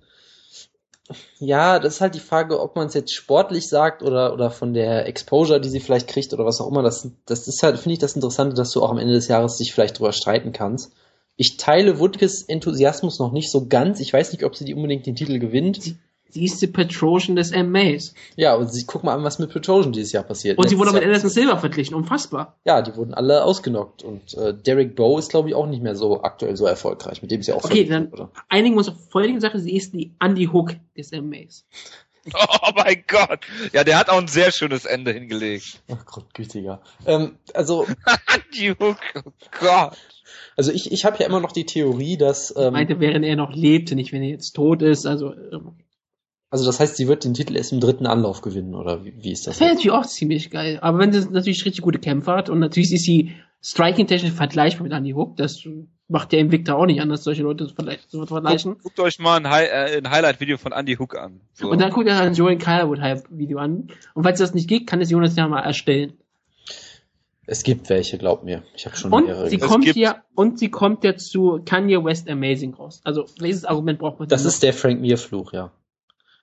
ja, 1.39 1.79
das 1.79 1.95
ist 1.95 2.01
halt 2.01 2.15
die 2.15 2.21
Frage, 2.21 2.61
ob 2.61 2.77
man 2.77 2.87
es 2.87 2.95
jetzt 2.95 3.15
sportlich 3.15 3.69
sagt 3.69 4.03
oder, 4.03 4.33
oder 4.33 4.51
von 4.51 4.73
der 4.73 5.07
Exposure, 5.07 5.61
die 5.61 5.69
sie 5.69 5.81
vielleicht 5.81 6.09
kriegt 6.09 6.33
oder 6.33 6.47
was 6.47 6.61
auch 6.61 6.69
immer. 6.69 6.83
Das, 6.83 7.09
das 7.27 7.47
ist 7.47 7.63
halt, 7.63 7.79
finde 7.79 7.95
ich, 7.95 7.99
das 7.99 8.15
Interessante, 8.15 8.57
dass 8.57 8.71
du 8.71 8.83
auch 8.83 8.91
am 8.91 8.99
Ende 8.99 9.13
des 9.13 9.29
Jahres 9.29 9.59
dich 9.59 9.75
vielleicht 9.75 9.99
drüber 9.99 10.13
streiten 10.13 10.53
kannst. 10.53 10.93
Ich 11.37 11.57
teile 11.57 11.99
Wutges 11.99 12.43
Enthusiasmus 12.43 13.19
noch 13.19 13.33
nicht 13.33 13.51
so 13.51 13.67
ganz. 13.67 14.01
Ich 14.01 14.13
weiß 14.13 14.33
nicht, 14.33 14.45
ob 14.45 14.57
sie 14.57 14.65
die 14.65 14.75
unbedingt 14.75 15.07
den 15.07 15.17
Titel 15.17 15.39
gewinnt. 15.39 15.97
Sie 16.35 16.45
ist 16.45 16.61
die 16.61 16.67
Petrosian 16.67 17.37
des 17.37 17.53
MMAs. 17.53 18.13
Ja, 18.35 18.55
aber 18.55 18.67
sie, 18.67 18.85
guck 18.87 19.05
mal 19.05 19.15
an, 19.15 19.23
was 19.23 19.39
mit 19.39 19.51
Petrosian 19.53 19.93
dieses 19.93 20.11
Jahr 20.11 20.25
passiert. 20.25 20.59
Und 20.59 20.69
sie 20.69 20.77
wurde 20.79 20.91
mit 20.91 21.03
Jahr- 21.03 21.07
Anderson 21.07 21.31
Silver 21.31 21.59
verglichen. 21.59 21.95
Unfassbar. 21.95 22.57
Ja, 22.65 22.83
die 22.83 22.97
wurden 22.97 23.15
alle 23.15 23.45
ausgenockt 23.45 24.03
und 24.03 24.35
äh, 24.35 24.53
Derek 24.53 24.97
Bow 24.97 25.17
ist, 25.19 25.31
glaube 25.31 25.49
ich, 25.49 25.55
auch 25.55 25.67
nicht 25.69 25.81
mehr 25.81 25.95
so 25.95 26.25
aktuell 26.25 26.57
so 26.57 26.67
erfolgreich, 26.67 27.23
mit 27.23 27.31
dem 27.31 27.41
sie 27.45 27.53
auch 27.53 27.63
Okay, 27.65 27.85
dann 27.85 28.11
wurde. 28.11 28.31
einigen 28.49 28.75
wir 28.75 28.79
uns 28.79 28.89
auf 28.89 28.97
folgende 29.11 29.41
Sache. 29.41 29.61
Sie 29.61 29.77
ist 29.77 29.95
die 29.95 30.13
Andy 30.21 30.47
Hook 30.53 30.73
des 30.99 31.13
MMAs. 31.13 31.65
Oh 32.35 32.71
mein 32.75 33.05
Gott. 33.07 33.41
Ja, 33.75 33.85
der 33.85 33.99
hat 33.99 34.09
auch 34.09 34.17
ein 34.19 34.29
sehr 34.29 34.51
schönes 34.51 34.87
Ende 34.87 35.13
hingelegt. 35.13 35.83
Ach 35.93 36.07
Gott, 36.07 36.33
gütiger. 36.33 36.81
Ähm, 37.05 37.37
also, 37.53 37.87
Die 38.59 38.71
Hook, 38.71 38.97
oh 39.15 39.31
Gott. 39.61 39.93
also 40.57 40.73
ich, 40.73 40.91
ich 40.91 41.05
habe 41.05 41.19
ja 41.19 41.27
immer 41.27 41.41
noch 41.41 41.53
die 41.53 41.67
Theorie, 41.67 42.17
dass 42.17 42.51
Ich 42.51 42.57
ähm, 42.57 42.73
meinte, 42.73 42.99
während 42.99 43.27
er 43.27 43.37
noch 43.37 43.55
lebte, 43.55 43.95
nicht 43.95 44.13
wenn 44.13 44.23
er 44.23 44.31
jetzt 44.31 44.53
tot 44.53 44.81
ist. 44.81 45.05
Also, 45.05 45.35
ähm, 45.35 45.73
also 46.55 46.67
das 46.67 46.79
heißt, 46.79 46.95
sie 46.95 47.09
wird 47.09 47.25
den 47.25 47.35
Titel 47.35 47.57
erst 47.57 47.73
im 47.73 47.81
dritten 47.81 48.07
Anlauf 48.07 48.41
gewinnen 48.41 48.77
oder 48.77 49.05
wie, 49.05 49.13
wie 49.25 49.33
ist 49.33 49.49
das? 49.49 49.55
das 49.55 49.61
wäre 49.61 49.71
natürlich 49.71 49.91
auch 49.91 50.07
ziemlich 50.07 50.51
geil. 50.51 50.79
Aber 50.83 51.01
wenn 51.01 51.13
sie 51.13 51.29
natürlich 51.29 51.65
richtig 51.65 51.83
gute 51.83 51.99
Kämpfer 51.99 52.37
hat 52.37 52.49
und 52.49 52.61
natürlich 52.61 52.93
ist 52.93 53.03
sie 53.05 53.33
striking-technisch 53.61 54.31
vergleichbar 54.31 54.85
mit 54.85 54.93
Andy 54.93 55.11
Hook, 55.11 55.37
das 55.37 55.65
macht 56.07 56.31
der 56.31 56.39
Invicta 56.39 56.75
auch 56.75 56.87
nicht 56.87 57.01
anders, 57.01 57.25
solche 57.25 57.43
Leute 57.43 57.67
zu 57.67 57.75
vergleich- 57.75 58.07
zu 58.07 58.25
vergleichen. 58.25 58.77
Guckt 58.85 59.01
euch 59.01 59.19
mal 59.19 59.39
ein, 59.39 59.51
Hi 59.51 59.65
äh, 59.65 59.99
ein 59.99 60.09
Highlight-Video 60.09 60.57
von 60.57 60.71
Andy 60.71 60.95
Hook 60.95 61.19
an. 61.19 61.41
So. 61.55 61.69
Und 61.69 61.81
dann 61.81 61.91
guckt 61.91 62.07
er 62.07 62.21
ein 62.21 62.35
Joel 62.35 62.57
Calderwood 62.57 63.01
Video 63.31 63.59
an. 63.59 63.89
Und 64.15 64.23
falls 64.23 64.39
das 64.39 64.55
nicht 64.55 64.69
geht, 64.69 64.87
kann 64.87 65.01
es 65.01 65.11
Jonas 65.11 65.35
ja 65.35 65.49
mal 65.49 65.59
erstellen. 65.59 66.13
Es 67.47 67.65
gibt 67.65 67.91
welche, 67.91 68.17
glaub 68.17 68.45
mir. 68.45 68.63
Ich 68.77 68.87
habe 68.87 68.97
schon 68.97 69.13
Und 69.13 69.27
mehrere. 69.27 69.51
sie 69.51 69.59
kommt 69.59 69.97
ja, 69.97 70.23
und 70.37 70.61
sie 70.61 70.71
kommt 70.71 71.03
ja 71.03 71.17
zu 71.17 71.61
Kanye 71.65 72.05
West 72.05 72.31
Amazing 72.31 72.75
raus. 72.75 73.01
Also, 73.03 73.25
welches 73.41 73.65
Argument 73.65 73.99
braucht 73.99 74.21
man 74.21 74.29
das 74.29 74.45
ist 74.45 74.63
der 74.63 74.73
Frank 74.73 75.01
Mir 75.01 75.19
Fluch, 75.19 75.53
ja. 75.53 75.73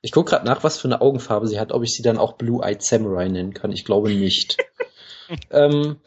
Ich 0.02 0.12
guck 0.12 0.28
gerade 0.28 0.46
nach, 0.46 0.64
was 0.64 0.80
für 0.80 0.88
eine 0.88 1.02
Augenfarbe 1.02 1.48
sie 1.48 1.60
hat, 1.60 1.72
ob 1.72 1.84
ich 1.84 1.94
sie 1.94 2.04
dann 2.04 2.18
auch 2.18 2.34
Blue-Eyed 2.34 2.82
Samurai 2.82 3.28
nennen 3.28 3.54
kann. 3.54 3.72
Ich 3.72 3.86
glaube 3.86 4.10
nicht. 4.10 4.58
ähm, 5.52 5.98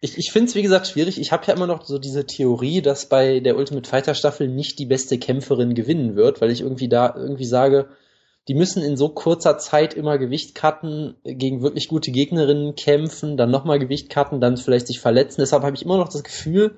ich 0.00 0.18
ich 0.18 0.32
finde 0.32 0.48
es, 0.48 0.54
wie 0.54 0.62
gesagt, 0.62 0.86
schwierig. 0.86 1.18
Ich 1.18 1.32
habe 1.32 1.46
ja 1.46 1.54
immer 1.54 1.66
noch 1.66 1.84
so 1.84 1.98
diese 1.98 2.26
Theorie, 2.26 2.82
dass 2.82 3.08
bei 3.08 3.40
der 3.40 3.56
Ultimate 3.56 3.88
Fighter 3.88 4.14
Staffel 4.14 4.48
nicht 4.48 4.78
die 4.78 4.86
beste 4.86 5.18
Kämpferin 5.18 5.74
gewinnen 5.74 6.14
wird, 6.14 6.42
weil 6.42 6.50
ich 6.50 6.60
irgendwie 6.60 6.88
da 6.88 7.14
irgendwie 7.16 7.46
sage, 7.46 7.88
die 8.48 8.54
müssen 8.54 8.82
in 8.82 8.98
so 8.98 9.08
kurzer 9.08 9.56
Zeit 9.56 9.94
immer 9.94 10.18
Gewicht 10.18 10.54
cutten, 10.54 11.14
gegen 11.24 11.62
wirklich 11.62 11.88
gute 11.88 12.12
Gegnerinnen 12.12 12.74
kämpfen, 12.74 13.38
dann 13.38 13.50
nochmal 13.50 13.78
Gewicht 13.78 14.10
cutten, 14.10 14.40
dann 14.40 14.58
vielleicht 14.58 14.88
sich 14.88 15.00
verletzen. 15.00 15.40
Deshalb 15.40 15.62
habe 15.62 15.74
ich 15.74 15.82
immer 15.82 15.96
noch 15.96 16.10
das 16.10 16.22
Gefühl, 16.22 16.76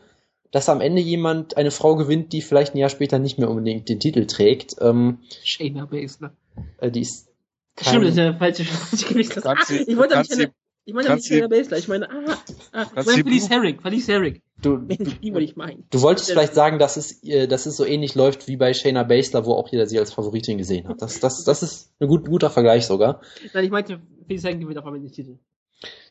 dass 0.50 0.68
am 0.68 0.80
Ende 0.80 1.00
jemand, 1.02 1.56
eine 1.56 1.70
Frau 1.70 1.96
gewinnt, 1.96 2.32
die 2.32 2.42
vielleicht 2.42 2.74
ein 2.74 2.78
Jahr 2.78 2.88
später 2.90 3.18
nicht 3.18 3.38
mehr 3.38 3.50
unbedingt 3.50 3.88
den 3.88 4.00
Titel 4.00 4.26
trägt. 4.26 4.76
Ähm, 4.80 5.18
Shayna 5.44 5.86
Baszler. 5.86 6.32
äh, 6.78 6.90
die 6.90 7.00
ist 7.02 7.28
kein- 7.76 7.88
Stimmt, 7.88 8.04
das 8.04 8.10
ist 8.12 8.18
ja 8.18 8.34
falsche 8.34 8.64
falsche 8.64 9.06
Gewicht. 9.08 9.30
Kannst 9.32 9.70
Ah, 9.70 9.74
ich 9.86 9.96
wollte 9.96 10.14
kannst 10.14 10.36
nicht, 10.36 10.50
ich 10.84 10.94
meine 10.94 11.20
Shayna 11.20 11.48
Baszler. 11.48 11.78
Ich 11.78 11.88
meine, 11.88 12.08
ah, 12.10 12.36
ah, 12.72 12.82
ich 12.96 13.06
meine 13.06 13.22
Felice 13.24 13.50
Herrick, 13.50 13.82
Felice 13.82 14.08
Herrick. 14.12 14.42
Du, 14.62 14.76
die, 14.78 15.34
was 15.34 15.42
ich 15.42 15.56
meine. 15.56 15.82
du 15.90 16.00
wolltest 16.00 16.30
vielleicht 16.30 16.54
sagen, 16.54 16.78
dass 16.78 16.96
es, 16.96 17.22
äh, 17.24 17.46
dass 17.46 17.66
es 17.66 17.76
so 17.76 17.84
ähnlich 17.84 18.14
läuft 18.14 18.48
wie 18.48 18.56
bei 18.56 18.72
Shayna 18.72 19.02
Baszler, 19.02 19.44
wo 19.44 19.52
auch 19.52 19.68
jeder 19.68 19.86
sie 19.86 19.98
als 19.98 20.12
Favoritin 20.12 20.56
gesehen 20.58 20.88
hat. 20.88 21.02
Das, 21.02 21.20
das, 21.20 21.44
das 21.44 21.62
ist 21.62 21.92
ein 22.00 22.08
gut, 22.08 22.26
guter 22.26 22.48
Vergleich 22.50 22.86
sogar. 22.86 23.20
Nein, 23.52 23.64
ich 23.64 23.70
meinte, 23.70 24.00
wie 24.26 24.38
sagen, 24.38 24.58
gewinnt 24.60 24.78
auf 24.78 24.86
einmal 24.86 25.00
den 25.00 25.12
Titel. 25.12 25.36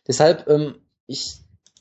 Deshalb, 0.08 0.48
ähm, 0.48 0.76
ich 1.08 1.38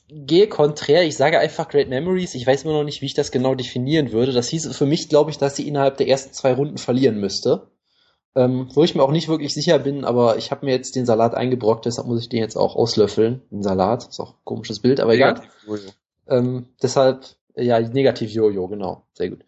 gehe 0.07 0.47
konträr, 0.47 1.03
ich 1.03 1.17
sage 1.17 1.39
einfach 1.39 1.69
Great 1.69 1.89
Memories. 1.89 2.35
Ich 2.35 2.45
weiß 2.45 2.63
immer 2.63 2.73
noch 2.73 2.83
nicht, 2.83 3.01
wie 3.01 3.07
ich 3.07 3.13
das 3.13 3.31
genau 3.31 3.55
definieren 3.55 4.11
würde. 4.11 4.31
Das 4.31 4.49
hieß 4.49 4.75
für 4.75 4.85
mich, 4.85 5.09
glaube 5.09 5.31
ich, 5.31 5.37
dass 5.37 5.55
sie 5.55 5.67
innerhalb 5.67 5.97
der 5.97 6.07
ersten 6.07 6.33
zwei 6.33 6.53
Runden 6.53 6.77
verlieren 6.77 7.19
müsste. 7.19 7.67
Ähm, 8.37 8.67
wo 8.73 8.83
ich 8.83 8.95
mir 8.95 9.03
auch 9.03 9.11
nicht 9.11 9.29
wirklich 9.29 9.53
sicher 9.53 9.79
bin, 9.79 10.03
aber 10.03 10.37
ich 10.37 10.51
habe 10.51 10.65
mir 10.65 10.73
jetzt 10.73 10.97
den 10.97 11.05
Salat 11.05 11.35
eingebrockt, 11.35 11.85
deshalb 11.85 12.05
muss 12.05 12.19
ich 12.19 12.27
den 12.27 12.41
jetzt 12.41 12.57
auch 12.57 12.75
auslöffeln. 12.75 13.41
Den 13.49 13.63
Salat, 13.63 14.09
ist 14.09 14.19
auch 14.19 14.33
ein 14.33 14.39
komisches 14.43 14.81
Bild, 14.81 14.99
aber 14.99 15.13
egal. 15.13 15.35
Ähm, 16.27 16.67
deshalb, 16.83 17.23
ja, 17.55 17.79
negativ 17.79 18.31
Jojo, 18.31 18.67
genau, 18.67 19.03
sehr 19.13 19.29
gut. 19.29 19.45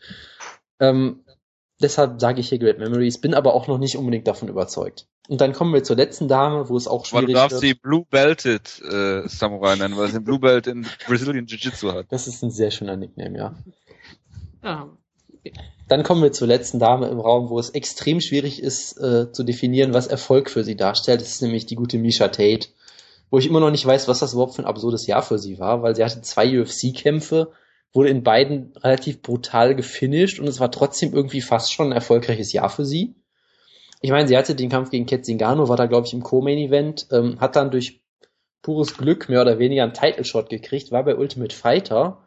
Ähm, 0.79 1.25
deshalb 1.81 2.19
sage 2.19 2.41
ich 2.41 2.49
hier 2.49 2.59
Great 2.59 2.79
Memories, 2.79 3.19
bin 3.19 3.33
aber 3.33 3.53
auch 3.53 3.67
noch 3.67 3.77
nicht 3.77 3.97
unbedingt 3.97 4.27
davon 4.27 4.47
überzeugt. 4.47 5.07
Und 5.27 5.41
dann 5.41 5.53
kommen 5.53 5.73
wir 5.73 5.83
zur 5.83 5.97
letzten 5.97 6.27
Dame, 6.27 6.69
wo 6.69 6.77
es 6.77 6.87
auch 6.87 7.05
Aber 7.11 7.21
du 7.21 7.27
schwierig 7.27 7.35
darfst 7.35 7.61
wird. 7.61 7.61
sie 7.61 7.73
Blue 7.73 8.05
Belted 8.09 8.81
äh, 8.81 9.27
Samurai 9.27 9.75
nennen, 9.75 9.97
weil 9.97 10.07
sie 10.07 10.17
ein 10.17 10.23
Blue 10.23 10.39
Belt 10.39 10.67
in 10.67 10.85
Brazilian 11.05 11.45
Jiu-Jitsu 11.45 11.91
hat. 11.91 12.05
Das 12.09 12.27
ist 12.27 12.41
ein 12.43 12.51
sehr 12.51 12.71
schöner 12.71 12.95
Nickname, 12.95 13.37
ja. 13.37 13.55
Ja. 14.63 14.89
Dann 15.87 16.03
kommen 16.03 16.21
wir 16.21 16.31
zur 16.31 16.47
letzten 16.47 16.79
Dame 16.79 17.07
im 17.07 17.19
Raum, 17.19 17.49
wo 17.49 17.59
es 17.59 17.69
extrem 17.69 18.19
schwierig 18.19 18.61
ist 18.61 18.97
äh, 18.97 19.31
zu 19.31 19.43
definieren, 19.43 19.93
was 19.93 20.07
Erfolg 20.07 20.49
für 20.49 20.63
sie 20.63 20.75
darstellt. 20.75 21.21
Das 21.21 21.29
ist 21.29 21.41
nämlich 21.41 21.65
die 21.65 21.75
gute 21.75 21.97
Misha 21.97 22.27
Tate, 22.27 22.67
wo 23.29 23.37
ich 23.37 23.47
immer 23.47 23.59
noch 23.59 23.71
nicht 23.71 23.85
weiß, 23.85 24.07
was 24.07 24.19
das 24.19 24.33
überhaupt 24.33 24.55
für 24.55 24.63
ein 24.63 24.67
absurdes 24.67 25.07
Jahr 25.07 25.21
für 25.21 25.37
sie 25.37 25.59
war, 25.59 25.83
weil 25.83 25.95
sie 25.95 26.03
hatte 26.03 26.21
zwei 26.21 26.59
UFC-Kämpfe, 26.61 27.51
wurde 27.97 28.09
in 28.09 28.23
beiden 28.23 28.73
relativ 28.77 29.21
brutal 29.21 29.75
gefinisht 29.75 30.39
und 30.39 30.47
es 30.47 30.59
war 30.59 30.71
trotzdem 30.71 31.13
irgendwie 31.13 31.41
fast 31.41 31.73
schon 31.73 31.87
ein 31.87 31.93
erfolgreiches 31.95 32.53
Jahr 32.53 32.69
für 32.69 32.85
sie. 32.85 33.15
Ich 34.01 34.11
meine, 34.11 34.27
sie 34.27 34.37
hatte 34.37 34.53
den 34.53 34.69
Kampf 34.69 34.91
gegen 34.91 35.07
Ketzingano, 35.07 35.67
war 35.67 35.77
da 35.77 35.87
glaube 35.87 36.05
ich 36.05 36.13
im 36.13 36.21
Co-Main-Event, 36.21 37.07
ähm, 37.11 37.39
hat 37.41 37.55
dann 37.55 37.71
durch 37.71 38.01
pures 38.61 38.95
Glück 38.95 39.27
mehr 39.27 39.41
oder 39.41 39.57
weniger 39.57 39.81
einen 39.81 39.93
Title-Shot 39.93 40.49
gekriegt, 40.49 40.91
war 40.91 41.03
bei 41.03 41.15
Ultimate 41.15 41.55
Fighter 41.55 42.23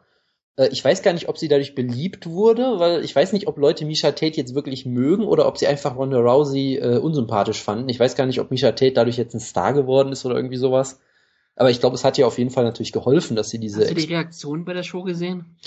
äh, 0.57 0.69
ich 0.71 0.83
weiß 0.83 1.01
gar 1.01 1.13
nicht, 1.13 1.29
ob 1.29 1.37
sie 1.37 1.47
dadurch 1.47 1.75
beliebt 1.75 2.27
wurde, 2.27 2.79
weil 2.79 3.03
ich 3.03 3.15
weiß 3.15 3.33
nicht, 3.33 3.47
ob 3.47 3.57
Leute 3.57 3.85
Misha 3.85 4.11
Tate 4.11 4.37
jetzt 4.37 4.55
wirklich 4.55 4.85
mögen 4.85 5.25
oder 5.25 5.47
ob 5.47 5.57
sie 5.57 5.67
einfach 5.67 5.95
Ronda 5.95 6.19
Rousey 6.19 6.75
äh, 6.75 6.97
unsympathisch 6.97 7.61
fanden. 7.61 7.89
Ich 7.89 7.99
weiß 7.99 8.15
gar 8.15 8.25
nicht, 8.25 8.41
ob 8.41 8.51
Misha 8.51 8.71
Tate 8.71 8.93
dadurch 8.93 9.17
jetzt 9.17 9.33
ein 9.33 9.39
Star 9.39 9.73
geworden 9.73 10.11
ist 10.11 10.25
oder 10.25 10.35
irgendwie 10.35 10.57
sowas. 10.57 10.99
Aber 11.55 11.69
ich 11.69 11.79
glaube, 11.79 11.95
es 11.95 12.03
hat 12.03 12.17
ihr 12.17 12.27
auf 12.27 12.37
jeden 12.37 12.49
Fall 12.49 12.63
natürlich 12.63 12.91
geholfen, 12.91 13.35
dass 13.35 13.49
sie 13.49 13.59
diese. 13.59 13.81
Hast 13.81 13.91
du 13.91 13.95
die 13.95 14.05
Reaktion 14.05 14.65
bei 14.65 14.73
der 14.73 14.83
Show 14.83 15.03
gesehen? 15.03 15.57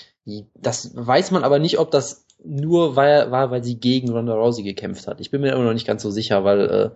Das 0.54 0.92
weiß 0.94 1.30
man 1.30 1.44
aber 1.44 1.58
nicht, 1.58 1.78
ob 1.78 1.90
das 1.90 2.24
nur 2.42 2.96
war, 2.96 3.30
war, 3.30 3.50
weil 3.50 3.62
sie 3.62 3.78
gegen 3.78 4.10
Ronda 4.10 4.34
Rousey 4.34 4.62
gekämpft 4.62 5.06
hat. 5.06 5.20
Ich 5.20 5.30
bin 5.30 5.40
mir 5.40 5.52
immer 5.52 5.64
noch 5.64 5.74
nicht 5.74 5.86
ganz 5.86 6.02
so 6.02 6.10
sicher, 6.10 6.44
weil 6.44 6.60
äh, 6.60 6.90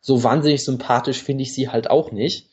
so 0.00 0.22
wahnsinnig 0.22 0.64
sympathisch 0.64 1.22
finde 1.22 1.42
ich 1.42 1.54
sie 1.54 1.68
halt 1.68 1.90
auch 1.90 2.12
nicht. 2.12 2.50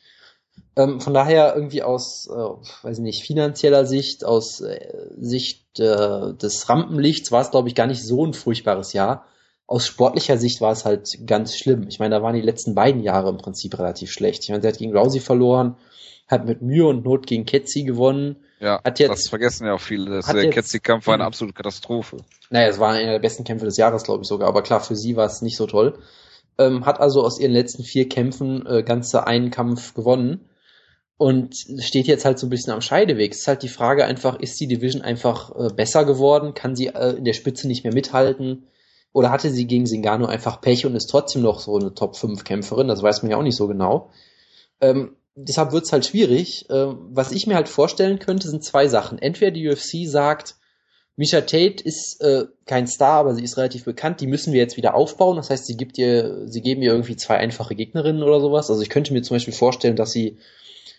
Ähm, 0.76 1.00
von 1.00 1.12
daher 1.12 1.54
irgendwie 1.54 1.82
aus, 1.82 2.28
äh, 2.28 2.84
weiß 2.86 2.98
nicht, 3.00 3.24
finanzieller 3.24 3.84
Sicht, 3.84 4.24
aus 4.24 4.60
äh, 4.60 5.08
Sicht 5.18 5.78
äh, 5.78 6.34
des 6.34 6.68
Rampenlichts 6.68 7.30
war 7.30 7.42
es, 7.42 7.50
glaube 7.50 7.68
ich, 7.68 7.74
gar 7.74 7.86
nicht 7.86 8.02
so 8.02 8.24
ein 8.24 8.32
furchtbares 8.32 8.92
Jahr. 8.94 9.26
Aus 9.72 9.86
sportlicher 9.86 10.36
Sicht 10.36 10.60
war 10.60 10.72
es 10.72 10.84
halt 10.84 11.08
ganz 11.26 11.56
schlimm. 11.56 11.86
Ich 11.88 11.98
meine, 11.98 12.14
da 12.16 12.22
waren 12.22 12.34
die 12.34 12.42
letzten 12.42 12.74
beiden 12.74 13.02
Jahre 13.02 13.30
im 13.30 13.38
Prinzip 13.38 13.78
relativ 13.78 14.10
schlecht. 14.12 14.42
Ich 14.44 14.50
meine, 14.50 14.60
sie 14.60 14.68
hat 14.68 14.76
gegen 14.76 14.94
Rousey 14.94 15.18
verloren, 15.20 15.76
hat 16.28 16.44
mit 16.46 16.60
Mühe 16.60 16.86
und 16.86 17.04
Not 17.04 17.26
gegen 17.26 17.46
Ketzi 17.46 17.84
gewonnen. 17.84 18.36
Ja, 18.60 18.82
Hat 18.84 18.98
jetzt- 18.98 19.10
das 19.10 19.28
vergessen 19.28 19.66
ja 19.66 19.72
auch 19.74 19.80
viele. 19.80 20.20
Der 20.20 20.50
Ketzi-Kampf 20.50 21.06
war 21.06 21.14
eine 21.14 21.22
Mhm. 21.24 21.28
absolute 21.28 21.54
Katastrophe. 21.54 22.18
Naja, 22.50 22.68
es 22.68 22.78
war 22.78 22.92
einer 22.92 23.12
der 23.12 23.18
besten 23.18 23.44
Kämpfe 23.44 23.64
des 23.64 23.76
Jahres, 23.78 24.02
glaube 24.04 24.22
ich 24.22 24.28
sogar. 24.28 24.46
Aber 24.48 24.62
klar, 24.62 24.80
für 24.80 24.94
sie 24.94 25.16
war 25.16 25.24
es 25.26 25.40
nicht 25.42 25.56
so 25.56 25.66
toll. 25.66 25.98
Ähm, 26.58 26.84
hat 26.84 27.00
also 27.00 27.24
aus 27.24 27.40
ihren 27.40 27.52
letzten 27.52 27.82
vier 27.82 28.08
Kämpfen 28.10 28.66
äh, 28.66 28.82
ganze 28.82 29.26
einen 29.26 29.50
Kampf 29.50 29.94
gewonnen 29.94 30.48
und 31.16 31.54
steht 31.78 32.06
jetzt 32.06 32.24
halt 32.24 32.38
so 32.38 32.46
ein 32.46 32.50
bisschen 32.50 32.72
am 32.72 32.82
Scheideweg. 32.82 33.32
Es 33.32 33.40
ist 33.40 33.48
halt 33.48 33.62
die 33.62 33.68
Frage 33.68 34.04
einfach, 34.04 34.38
ist 34.38 34.60
die 34.60 34.66
Division 34.68 35.02
einfach 35.02 35.50
äh, 35.56 35.72
besser 35.74 36.04
geworden? 36.04 36.52
Kann 36.54 36.76
sie 36.76 36.88
äh, 36.88 37.12
in 37.16 37.24
der 37.24 37.32
Spitze 37.32 37.66
nicht 37.68 37.84
mehr 37.84 37.94
mithalten? 37.94 38.66
Oder 39.12 39.30
hatte 39.30 39.50
sie 39.50 39.66
gegen 39.66 39.86
Singano 39.86 40.26
einfach 40.26 40.60
Pech 40.60 40.86
und 40.86 40.94
ist 40.94 41.06
trotzdem 41.06 41.42
noch 41.42 41.60
so 41.60 41.76
eine 41.76 41.94
Top-5-Kämpferin? 41.94 42.88
Das 42.88 43.02
weiß 43.02 43.22
man 43.22 43.30
ja 43.30 43.36
auch 43.36 43.42
nicht 43.42 43.56
so 43.56 43.68
genau. 43.68 44.10
Ähm, 44.80 45.16
deshalb 45.34 45.72
wird's 45.72 45.92
halt 45.92 46.06
schwierig. 46.06 46.66
Ähm, 46.70 47.08
was 47.10 47.32
ich 47.32 47.46
mir 47.46 47.54
halt 47.54 47.68
vorstellen 47.68 48.18
könnte, 48.18 48.48
sind 48.48 48.64
zwei 48.64 48.88
Sachen. 48.88 49.18
Entweder 49.18 49.50
die 49.50 49.68
UFC 49.68 50.08
sagt, 50.08 50.56
Misha 51.16 51.42
Tate 51.42 51.84
ist 51.84 52.22
äh, 52.22 52.46
kein 52.64 52.86
Star, 52.86 53.20
aber 53.20 53.34
sie 53.34 53.44
ist 53.44 53.58
relativ 53.58 53.84
bekannt. 53.84 54.20
Die 54.20 54.26
müssen 54.26 54.54
wir 54.54 54.60
jetzt 54.60 54.78
wieder 54.78 54.94
aufbauen. 54.94 55.36
Das 55.36 55.50
heißt, 55.50 55.66
sie 55.66 55.76
gibt 55.76 55.98
ihr, 55.98 56.48
sie 56.48 56.62
geben 56.62 56.80
ihr 56.80 56.92
irgendwie 56.92 57.16
zwei 57.16 57.36
einfache 57.36 57.74
Gegnerinnen 57.74 58.22
oder 58.22 58.40
sowas. 58.40 58.70
Also 58.70 58.82
ich 58.82 58.88
könnte 58.88 59.12
mir 59.12 59.22
zum 59.22 59.34
Beispiel 59.34 59.54
vorstellen, 59.54 59.96
dass 59.96 60.12
sie, 60.12 60.38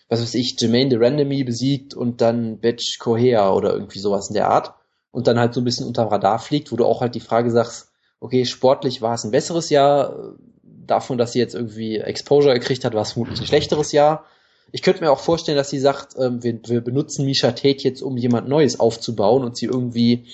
was 0.08 0.22
weiß 0.22 0.34
ich, 0.34 0.54
Jermaine 0.60 0.90
de 0.90 0.98
Randomy 1.00 1.42
besiegt 1.42 1.94
und 1.94 2.20
dann 2.20 2.58
Betch 2.58 2.98
Correa 3.00 3.52
oder 3.52 3.72
irgendwie 3.72 3.98
sowas 3.98 4.28
in 4.28 4.34
der 4.34 4.48
Art 4.48 4.74
und 5.10 5.26
dann 5.26 5.38
halt 5.38 5.52
so 5.52 5.60
ein 5.60 5.64
bisschen 5.64 5.86
unterm 5.86 6.08
Radar 6.08 6.38
fliegt, 6.38 6.70
wo 6.70 6.76
du 6.76 6.84
auch 6.84 7.00
halt 7.00 7.16
die 7.16 7.20
Frage 7.20 7.50
sagst, 7.50 7.90
okay, 8.20 8.44
sportlich 8.44 9.02
war 9.02 9.14
es 9.14 9.24
ein 9.24 9.30
besseres 9.30 9.70
Jahr. 9.70 10.34
Davon, 10.62 11.18
dass 11.18 11.32
sie 11.32 11.38
jetzt 11.38 11.54
irgendwie 11.54 11.96
Exposure 11.96 12.54
gekriegt 12.54 12.84
hat, 12.84 12.94
war 12.94 13.02
es 13.02 13.12
vermutlich 13.12 13.40
ein 13.40 13.46
schlechteres 13.46 13.92
Jahr. 13.92 14.26
Ich 14.72 14.82
könnte 14.82 15.02
mir 15.02 15.10
auch 15.10 15.20
vorstellen, 15.20 15.56
dass 15.56 15.70
sie 15.70 15.78
sagt, 15.78 16.14
ähm, 16.18 16.42
wir, 16.42 16.60
wir 16.66 16.80
benutzen 16.80 17.24
Misha 17.24 17.52
Tate 17.52 17.84
jetzt, 17.84 18.02
um 18.02 18.16
jemand 18.16 18.48
Neues 18.48 18.80
aufzubauen 18.80 19.44
und 19.44 19.56
sie 19.56 19.66
irgendwie 19.66 20.26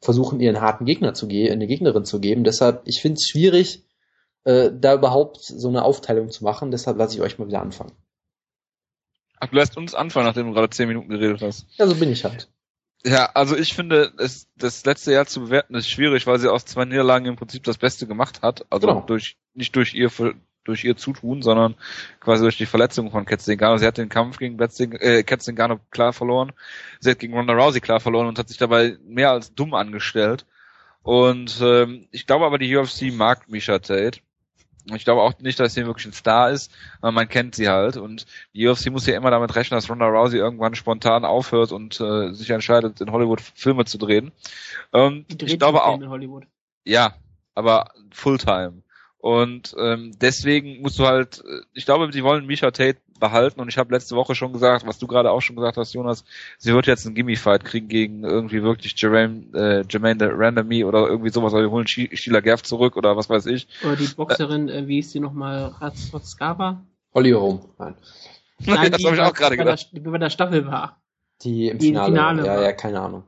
versuchen, 0.00 0.38
ihren 0.40 0.60
harten 0.60 0.84
Gegner 0.84 1.14
zu 1.14 1.26
geben, 1.26 1.52
eine 1.52 1.66
Gegnerin 1.66 2.04
zu 2.04 2.20
geben. 2.20 2.44
Deshalb, 2.44 2.82
ich 2.84 3.00
finde 3.00 3.14
es 3.14 3.26
schwierig, 3.26 3.84
äh, 4.44 4.70
da 4.72 4.94
überhaupt 4.94 5.38
so 5.40 5.68
eine 5.68 5.84
Aufteilung 5.84 6.30
zu 6.30 6.44
machen. 6.44 6.70
Deshalb 6.70 6.98
lasse 6.98 7.16
ich 7.16 7.22
euch 7.22 7.38
mal 7.38 7.48
wieder 7.48 7.62
anfangen. 7.62 7.92
Ach, 9.40 9.48
du 9.48 9.56
lässt 9.56 9.76
uns 9.76 9.94
anfangen, 9.94 10.26
nachdem 10.26 10.46
du 10.46 10.52
gerade 10.52 10.70
zehn 10.70 10.88
Minuten 10.88 11.08
geredet 11.08 11.42
hast. 11.42 11.66
Ja, 11.76 11.86
so 11.86 11.94
bin 11.94 12.12
ich 12.12 12.24
halt. 12.24 12.48
Ja, 13.06 13.30
also 13.34 13.56
ich 13.56 13.72
finde, 13.72 14.12
es, 14.18 14.48
das 14.56 14.84
letzte 14.84 15.12
Jahr 15.12 15.26
zu 15.26 15.42
bewerten 15.42 15.76
ist 15.76 15.88
schwierig, 15.88 16.26
weil 16.26 16.40
sie 16.40 16.50
aus 16.50 16.64
zwei 16.64 16.84
Niederlagen 16.84 17.26
im 17.26 17.36
Prinzip 17.36 17.62
das 17.62 17.78
Beste 17.78 18.08
gemacht 18.08 18.42
hat. 18.42 18.66
Also 18.68 18.88
Genau. 18.88 19.00
durch 19.02 19.36
nicht 19.54 19.76
durch 19.76 19.94
ihr 19.94 20.10
durch 20.64 20.82
ihr 20.82 20.96
Zutun, 20.96 21.42
sondern 21.42 21.76
quasi 22.18 22.42
durch 22.42 22.58
die 22.58 22.66
Verletzung 22.66 23.12
von 23.12 23.24
Ketzingano. 23.24 23.78
Sie 23.78 23.86
hat 23.86 23.98
den 23.98 24.08
Kampf 24.08 24.38
gegen 24.38 24.58
äh, 24.58 25.22
Ketzingano 25.22 25.78
klar 25.92 26.12
verloren. 26.12 26.52
Sie 26.98 27.08
hat 27.08 27.20
gegen 27.20 27.34
Ronda 27.34 27.52
Rousey 27.54 27.80
klar 27.80 28.00
verloren 28.00 28.26
und 28.26 28.40
hat 28.40 28.48
sich 28.48 28.58
dabei 28.58 28.96
mehr 29.06 29.30
als 29.30 29.54
dumm 29.54 29.74
angestellt. 29.74 30.44
Und 31.04 31.60
ähm, 31.62 32.08
ich 32.10 32.26
glaube 32.26 32.44
aber, 32.44 32.58
die 32.58 32.74
UFC 32.76 33.12
mag 33.12 33.48
Misha 33.48 33.78
Tate. 33.78 34.18
Ich 34.94 35.04
glaube 35.04 35.22
auch 35.22 35.38
nicht, 35.40 35.58
dass 35.58 35.74
sie 35.74 35.86
wirklich 35.86 36.06
ein 36.06 36.12
Star 36.12 36.50
ist, 36.50 36.72
aber 37.00 37.12
man 37.12 37.28
kennt 37.28 37.54
sie 37.54 37.68
halt. 37.68 37.96
Und 37.96 38.26
die 38.54 38.66
UFC 38.66 38.90
muss 38.90 39.06
ja 39.06 39.16
immer 39.16 39.30
damit 39.30 39.54
rechnen, 39.56 39.76
dass 39.76 39.90
Ronda 39.90 40.06
Rousey 40.06 40.38
irgendwann 40.38 40.74
spontan 40.74 41.24
aufhört 41.24 41.72
und 41.72 42.00
äh, 42.00 42.32
sich 42.32 42.50
entscheidet, 42.50 43.00
in 43.00 43.10
Hollywood 43.10 43.40
Filme 43.40 43.84
zu 43.84 43.98
drehen. 43.98 44.32
Ähm, 44.92 45.26
ich 45.28 45.58
glaube 45.58 45.84
auch, 45.84 46.00
in 46.00 46.08
Hollywood. 46.08 46.44
ja, 46.84 47.14
aber 47.54 47.90
Fulltime. 48.12 48.82
Und 49.18 49.74
ähm, 49.78 50.12
deswegen 50.20 50.82
musst 50.82 50.98
du 50.98 51.06
halt, 51.06 51.42
äh, 51.44 51.62
ich 51.72 51.84
glaube, 51.84 52.08
die 52.10 52.22
wollen 52.22 52.46
Misha 52.46 52.70
Tate 52.70 53.00
behalten 53.16 53.60
und 53.60 53.68
ich 53.68 53.78
habe 53.78 53.92
letzte 53.94 54.16
Woche 54.16 54.34
schon 54.34 54.52
gesagt, 54.52 54.86
was 54.86 54.98
du 54.98 55.06
gerade 55.06 55.30
auch 55.30 55.40
schon 55.40 55.56
gesagt 55.56 55.76
hast, 55.76 55.92
Jonas, 55.92 56.24
sie 56.58 56.72
wird 56.74 56.86
jetzt 56.86 57.06
einen 57.06 57.14
Gimme-Fight 57.14 57.64
kriegen 57.64 57.88
gegen 57.88 58.24
irgendwie 58.24 58.62
wirklich 58.62 59.00
Jermaine, 59.00 59.46
äh, 59.54 59.84
Jermaine 59.88 60.30
Randomy 60.32 60.84
oder 60.84 61.06
irgendwie 61.06 61.30
sowas, 61.30 61.52
oder 61.52 61.62
wir 61.62 61.70
holen 61.70 61.86
Sheila 61.86 62.40
Gaff 62.40 62.62
zurück 62.62 62.96
oder 62.96 63.16
was 63.16 63.28
weiß 63.28 63.46
ich. 63.46 63.68
Oder 63.84 63.96
die 63.96 64.06
Boxerin, 64.08 64.68
äh, 64.68 64.86
wie 64.86 64.98
ist 64.98 65.14
die 65.14 65.20
nochmal? 65.20 65.74
Ratzkava? 65.80 66.84
Holly 67.14 67.32
Rom. 67.32 67.60
Nein. 67.78 67.94
das 68.66 69.04
habe 69.04 69.14
ich 69.14 69.20
auch 69.20 69.34
gerade 69.34 69.56
gedacht. 69.56 69.92
Der, 69.92 70.00
die 70.00 70.08
bei 70.08 70.18
der 70.18 70.30
Staffel 70.30 70.66
war. 70.66 71.00
Die 71.42 71.68
im 71.68 71.78
Die 71.78 71.88
Finale. 71.88 72.12
Finale 72.12 72.46
ja, 72.46 72.54
war. 72.56 72.62
ja, 72.62 72.72
keine 72.72 73.00
Ahnung. 73.00 73.24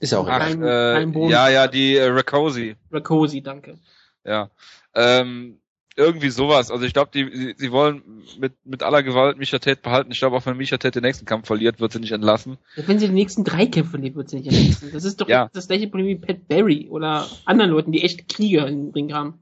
Ist 0.00 0.12
ja 0.12 0.18
auch 0.18 0.28
Ach. 0.28 0.38
Kein- 0.38 0.62
äh, 0.62 0.94
kein 1.12 1.12
ja, 1.28 1.48
ja, 1.48 1.66
die 1.66 1.96
äh, 1.96 2.08
Rakosi. 2.08 2.76
Rakosi, 2.92 3.42
danke. 3.42 3.78
Ja. 4.24 4.50
Ähm, 4.94 5.60
irgendwie 5.98 6.30
sowas. 6.30 6.70
Also 6.70 6.84
ich 6.84 6.92
glaube, 6.92 7.10
die, 7.12 7.28
sie, 7.36 7.54
sie 7.58 7.72
wollen 7.72 8.02
mit, 8.38 8.54
mit 8.64 8.82
aller 8.82 9.02
Gewalt 9.02 9.36
Misha 9.36 9.58
Tate 9.58 9.80
behalten. 9.82 10.12
Ich 10.12 10.18
glaube, 10.20 10.36
auch 10.36 10.46
wenn 10.46 10.56
Misha 10.56 10.78
Tate 10.78 11.00
den 11.00 11.02
nächsten 11.02 11.26
Kampf 11.26 11.48
verliert, 11.48 11.80
wird 11.80 11.92
sie 11.92 11.98
nicht 11.98 12.12
entlassen. 12.12 12.56
Wenn 12.76 12.98
sie 12.98 13.08
die 13.08 13.12
nächsten 13.14 13.44
drei 13.44 13.66
Kämpfe 13.66 13.90
verliert, 13.90 14.14
wird 14.14 14.30
sie 14.30 14.36
nicht 14.36 14.46
ersetzen. 14.46 14.90
Das 14.92 15.04
ist 15.04 15.20
doch 15.20 15.28
Ja. 15.28 15.50
das 15.52 15.66
gleiche 15.66 15.88
Problem 15.88 16.06
wie 16.06 16.14
Pat 16.16 16.46
Barry 16.48 16.86
oder 16.88 17.26
anderen 17.44 17.72
Leuten, 17.72 17.92
die 17.92 18.02
echt 18.04 18.28
Krieger 18.28 18.66
im 18.68 18.90
Ring 18.90 19.12
haben. 19.12 19.40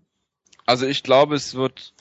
Also 0.64 0.86
ich 0.86 1.02
glaube, 1.02 1.36
es 1.36 1.54
wird. 1.54 1.92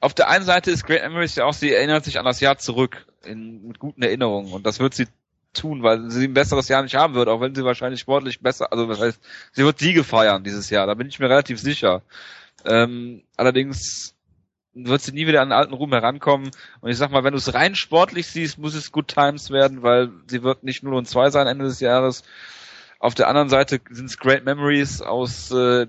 Auf 0.00 0.14
der 0.14 0.28
einen 0.28 0.44
Seite 0.44 0.70
ist 0.70 0.84
Great 0.84 1.02
Memories 1.02 1.36
ja 1.36 1.44
auch, 1.46 1.52
sie 1.54 1.72
erinnert 1.72 2.04
sich 2.04 2.18
an 2.18 2.24
das 2.24 2.40
Jahr 2.40 2.58
zurück 2.58 3.06
in, 3.24 3.66
mit 3.68 3.78
guten 3.78 4.02
Erinnerungen 4.02 4.52
und 4.52 4.66
das 4.66 4.80
wird 4.80 4.94
sie 4.94 5.06
tun, 5.52 5.82
weil 5.82 6.10
sie 6.10 6.24
ein 6.26 6.34
besseres 6.34 6.68
Jahr 6.68 6.82
nicht 6.82 6.94
haben 6.94 7.14
wird, 7.14 7.28
auch 7.28 7.40
wenn 7.40 7.54
sie 7.54 7.64
wahrscheinlich 7.64 8.00
sportlich 8.00 8.40
besser, 8.40 8.72
also 8.72 8.88
was 8.88 9.00
heißt, 9.00 9.20
sie 9.52 9.64
wird 9.64 9.78
Siege 9.78 10.04
feiern 10.04 10.44
dieses 10.44 10.70
Jahr, 10.70 10.86
da 10.86 10.94
bin 10.94 11.08
ich 11.08 11.18
mir 11.18 11.28
relativ 11.28 11.60
sicher. 11.60 12.02
Ähm, 12.64 13.22
allerdings 13.36 14.14
wird 14.72 15.02
sie 15.02 15.12
nie 15.12 15.26
wieder 15.26 15.42
an 15.42 15.48
den 15.48 15.58
alten 15.58 15.74
Ruhm 15.74 15.92
herankommen. 15.92 16.50
Und 16.80 16.90
ich 16.90 16.96
sag 16.96 17.10
mal, 17.10 17.24
wenn 17.24 17.32
du 17.32 17.38
es 17.38 17.54
rein 17.54 17.74
sportlich 17.74 18.26
siehst, 18.28 18.58
muss 18.58 18.74
es 18.74 18.92
Good 18.92 19.08
Times 19.08 19.50
werden, 19.50 19.82
weil 19.82 20.10
sie 20.26 20.42
wird 20.42 20.62
nicht 20.62 20.82
0 20.82 20.94
und 20.94 21.08
2 21.08 21.30
sein 21.30 21.46
Ende 21.46 21.64
des 21.64 21.80
Jahres. 21.80 22.22
Auf 22.98 23.14
der 23.14 23.28
anderen 23.28 23.48
Seite 23.48 23.80
sind 23.90 24.06
es 24.06 24.18
Great 24.18 24.44
Memories 24.44 25.02
aus 25.02 25.50
äh, 25.50 25.86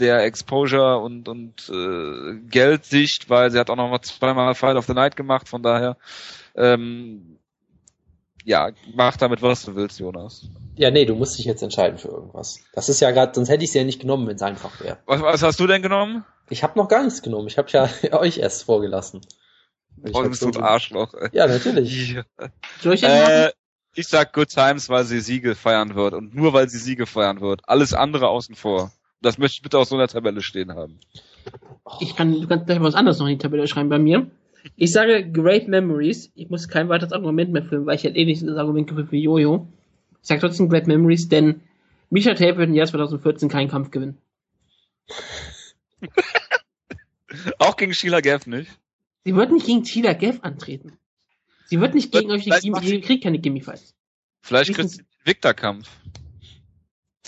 der 0.00 0.24
Exposure 0.24 0.98
und, 0.98 1.28
und 1.28 1.68
äh, 1.68 2.40
Geldsicht, 2.48 3.28
weil 3.28 3.50
sie 3.50 3.58
hat 3.58 3.70
auch 3.70 3.76
noch 3.76 3.90
mal 3.90 4.00
zweimal 4.00 4.54
Fight 4.54 4.76
of 4.76 4.86
the 4.86 4.94
Night 4.94 5.16
gemacht, 5.16 5.48
von 5.48 5.62
daher 5.62 5.98
ähm, 6.56 7.38
ja, 8.44 8.70
mach 8.94 9.16
damit, 9.16 9.42
was 9.42 9.64
du 9.64 9.74
willst, 9.74 9.98
Jonas. 9.98 10.48
Ja, 10.76 10.90
nee, 10.90 11.04
du 11.04 11.14
musst 11.14 11.38
dich 11.38 11.44
jetzt 11.44 11.62
entscheiden 11.62 11.98
für 11.98 12.08
irgendwas. 12.08 12.60
Das 12.72 12.88
ist 12.88 13.00
ja 13.00 13.10
gerade, 13.10 13.32
sonst 13.34 13.48
hätte 13.48 13.64
ich 13.64 13.70
es 13.70 13.74
ja 13.74 13.84
nicht 13.84 14.00
genommen, 14.00 14.26
wenn 14.26 14.36
es 14.36 14.42
einfach 14.42 14.80
wäre. 14.80 14.98
Was, 15.06 15.20
was 15.20 15.42
hast 15.42 15.60
du 15.60 15.66
denn 15.66 15.82
genommen? 15.82 16.24
Ich 16.48 16.62
habe 16.62 16.78
noch 16.78 16.88
gar 16.88 17.02
nichts 17.02 17.22
genommen. 17.22 17.48
Ich 17.48 17.58
habe 17.58 17.68
ja 17.70 17.88
euch 18.18 18.38
erst 18.38 18.64
vorgelassen. 18.64 19.20
Ich 20.04 20.14
oh, 20.14 20.22
bist 20.22 20.42
du 20.42 20.48
ein 20.48 20.62
Arschloch. 20.62 21.12
Ey. 21.14 21.28
Ja, 21.32 21.46
natürlich. 21.46 22.12
Ja. 22.12 22.24
Ich 22.82 23.02
äh, 23.02 23.50
ich 23.94 24.06
sag 24.06 24.32
Good 24.32 24.48
Times, 24.48 24.88
weil 24.88 25.04
sie 25.04 25.20
Siege 25.20 25.54
feiern 25.54 25.94
wird 25.94 26.14
und 26.14 26.34
nur 26.34 26.52
weil 26.52 26.68
sie 26.68 26.78
Siege 26.78 27.06
feiern 27.06 27.40
wird. 27.40 27.62
Alles 27.68 27.92
andere 27.92 28.28
außen 28.28 28.54
vor. 28.54 28.92
Das 29.20 29.36
möchte 29.36 29.56
ich 29.56 29.62
bitte 29.62 29.78
auf 29.78 29.88
so 29.88 29.96
einer 29.96 30.08
Tabelle 30.08 30.40
stehen 30.40 30.74
haben. 30.74 30.98
Ich 32.00 32.16
kann, 32.16 32.40
du 32.40 32.46
kannst 32.46 32.66
gleich 32.66 32.80
was 32.80 32.94
anderes 32.94 33.18
noch 33.18 33.26
in 33.26 33.32
die 33.32 33.42
Tabelle 33.42 33.66
schreiben 33.66 33.88
bei 33.88 33.98
mir. 33.98 34.30
Ich 34.76 34.92
sage 34.92 35.30
Great 35.30 35.68
Memories. 35.68 36.30
Ich 36.34 36.50
muss 36.50 36.68
kein 36.68 36.88
weiteres 36.88 37.12
Argument 37.12 37.52
mehr 37.52 37.64
führen, 37.64 37.86
weil 37.86 37.96
ich 37.96 38.04
halt 38.04 38.16
eh 38.16 38.24
nicht 38.24 38.42
das 38.42 38.56
Argument 38.56 38.88
geführt 38.88 39.08
für 39.08 39.16
Jojo. 39.16 39.68
Ich 40.22 40.28
sage 40.28 40.40
trotzdem 40.40 40.68
Great 40.68 40.86
Memories, 40.86 41.28
denn 41.28 41.60
Misha 42.10 42.34
Tate 42.34 42.56
wird 42.56 42.68
im 42.68 42.74
Jahr 42.74 42.86
2014 42.86 43.48
keinen 43.48 43.68
Kampf 43.68 43.90
gewinnen. 43.90 44.18
Auch 47.58 47.76
gegen 47.76 47.94
Sheila 47.94 48.20
Gav 48.20 48.46
nicht? 48.46 48.70
Sie 49.24 49.34
wird 49.34 49.52
nicht 49.52 49.66
gegen 49.66 49.84
Sheila 49.84 50.14
Gav 50.14 50.40
antreten. 50.42 50.98
Sie 51.66 51.80
wird 51.80 51.94
nicht 51.94 52.10
gegen 52.10 52.30
euch, 52.32 52.44
die 52.44 53.00
kriegt 53.00 53.22
keine 53.22 53.38
Gimme-Fights. 53.38 53.94
Vielleicht 54.42 54.74
kriegt 54.74 54.90
sie 54.90 55.00
einen 55.00 55.06
Victor-Kampf. 55.24 55.88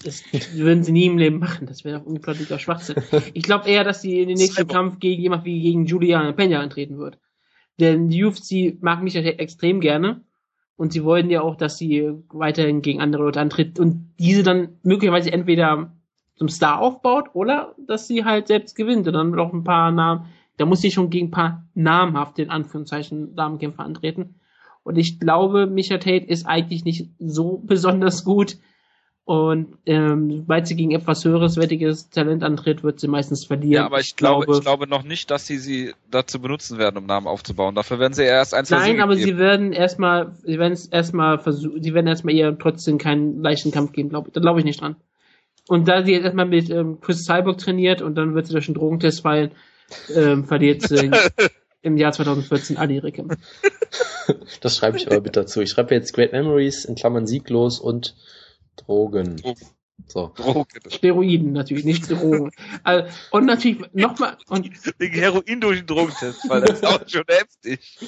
Das 0.02 0.24
würden 0.54 0.82
sie 0.82 0.90
nie 0.90 1.06
im 1.06 1.18
Leben 1.18 1.38
machen. 1.38 1.66
Das 1.68 1.84
wäre 1.84 2.00
unglaublicher 2.00 2.58
Schwachsinn. 2.58 2.96
Ich 3.34 3.44
glaube 3.44 3.68
eher, 3.68 3.84
dass 3.84 4.02
sie 4.02 4.20
in 4.20 4.28
den 4.28 4.38
nächsten 4.38 4.66
Kampf 4.66 4.98
gegen 4.98 5.22
jemand 5.22 5.44
wie 5.44 5.62
gegen 5.62 5.86
Juliana 5.86 6.32
Pena 6.32 6.60
antreten 6.60 6.98
wird. 6.98 7.18
Denn 7.82 8.08
die 8.08 8.24
UFC 8.24 8.80
mag 8.80 9.02
mich 9.02 9.16
extrem 9.16 9.80
gerne. 9.80 10.20
Und 10.76 10.92
sie 10.92 11.02
wollen 11.02 11.30
ja 11.30 11.42
auch, 11.42 11.56
dass 11.56 11.78
sie 11.78 12.12
weiterhin 12.28 12.80
gegen 12.80 13.00
andere 13.00 13.24
Leute 13.24 13.40
antritt 13.40 13.80
und 13.80 14.14
diese 14.20 14.44
dann 14.44 14.78
möglicherweise 14.84 15.32
entweder 15.32 15.92
zum 16.36 16.48
Star 16.48 16.80
aufbaut 16.80 17.30
oder 17.34 17.74
dass 17.84 18.06
sie 18.06 18.24
halt 18.24 18.46
selbst 18.46 18.76
gewinnt 18.76 19.06
und 19.08 19.14
dann 19.14 19.32
noch 19.32 19.52
ein 19.52 19.64
paar 19.64 19.90
Namen, 19.90 20.26
da 20.58 20.64
muss 20.64 20.80
sie 20.80 20.92
schon 20.92 21.10
gegen 21.10 21.26
ein 21.26 21.32
paar 21.32 21.68
namhafte, 21.74 22.42
in 22.42 22.50
Anführungszeichen, 22.50 23.34
Damenkämpfer 23.34 23.84
antreten. 23.84 24.36
Und 24.84 24.96
ich 24.96 25.18
glaube, 25.18 25.66
Micha 25.66 25.98
Tate 25.98 26.26
ist 26.26 26.46
eigentlich 26.46 26.84
nicht 26.84 27.10
so 27.18 27.60
besonders 27.64 28.24
gut, 28.24 28.58
und 29.24 29.78
ähm, 29.86 30.42
weil 30.48 30.66
sie 30.66 30.74
gegen 30.74 30.90
etwas 30.90 31.24
höheres, 31.24 31.56
wertiges 31.56 32.10
Talent 32.10 32.42
antritt, 32.42 32.82
wird 32.82 32.98
sie 32.98 33.06
meistens 33.06 33.44
verlieren. 33.44 33.72
Ja, 33.74 33.86
aber 33.86 34.00
ich, 34.00 34.16
glaube, 34.16 34.46
glaube, 34.46 34.58
ich 34.58 34.64
glaube 34.64 34.86
noch 34.88 35.04
nicht, 35.04 35.30
dass 35.30 35.46
sie 35.46 35.58
sie 35.58 35.94
dazu 36.10 36.40
benutzen 36.40 36.76
werden, 36.78 36.96
um 36.96 37.06
Namen 37.06 37.28
aufzubauen. 37.28 37.76
Dafür 37.76 38.00
werden 38.00 38.14
sie 38.14 38.24
erst 38.24 38.52
ein, 38.52 38.64
zwei 38.64 38.78
Nein, 38.78 39.00
aber 39.00 39.14
geben. 39.14 39.26
sie 39.26 39.38
werden 39.38 39.72
erstmal, 39.72 40.32
sie 40.42 40.58
werden 40.58 40.72
es 40.72 40.86
erstmal 40.86 41.38
versuchen, 41.38 41.80
sie 41.80 41.94
werden 41.94 42.08
erstmal 42.08 42.34
ihr 42.34 42.58
trotzdem 42.58 42.98
keinen 42.98 43.42
leichten 43.42 43.70
Kampf 43.70 43.92
geben, 43.92 44.08
glaube 44.08 44.28
ich. 44.28 44.34
Da 44.34 44.40
glaube 44.40 44.58
ich 44.58 44.64
nicht 44.64 44.80
dran. 44.80 44.96
Und 45.68 45.86
da 45.86 46.04
sie 46.04 46.12
jetzt 46.12 46.24
erstmal 46.24 46.46
mit 46.46 46.68
ähm, 46.70 47.00
Chris 47.00 47.24
Cyborg 47.24 47.58
trainiert 47.58 48.02
und 48.02 48.16
dann 48.16 48.34
wird 48.34 48.46
sie 48.46 48.52
durch 48.52 48.66
einen 48.66 48.74
Drogentest 48.74 49.22
fallen, 49.22 49.52
ähm, 50.16 50.44
verliert 50.46 50.82
sie 50.82 51.12
im 51.82 51.96
Jahr 51.96 52.10
2014 52.10 52.76
alle 52.76 52.94
ihre 52.94 53.12
Kämpfe. 53.12 53.36
Das 54.60 54.76
schreibe 54.76 54.96
ich 54.96 55.06
aber 55.06 55.20
bitte 55.20 55.40
dazu. 55.40 55.60
Ich 55.60 55.70
schreibe 55.70 55.94
jetzt 55.94 56.12
Great 56.12 56.32
Memories 56.32 56.84
in 56.84 56.96
Klammern 56.96 57.26
sieglos 57.26 57.78
und 57.78 58.16
Drogen. 58.76 59.40
So. 60.08 60.32
Drogen. 60.34 60.66
Steroiden 60.88 61.52
natürlich, 61.52 61.84
nicht 61.84 62.10
Drogen. 62.10 62.50
also, 62.82 63.08
und 63.30 63.46
natürlich 63.46 63.82
nochmal. 63.92 64.36
Und 64.48 64.70
Wegen 64.98 65.14
Heroin 65.14 65.60
durch 65.60 65.78
den 65.78 65.86
Drogentest, 65.86 66.48
weil 66.48 66.62
das 66.62 66.80
ist 66.80 66.86
auch 66.86 67.00
schon 67.06 67.24
heftig. 67.28 67.98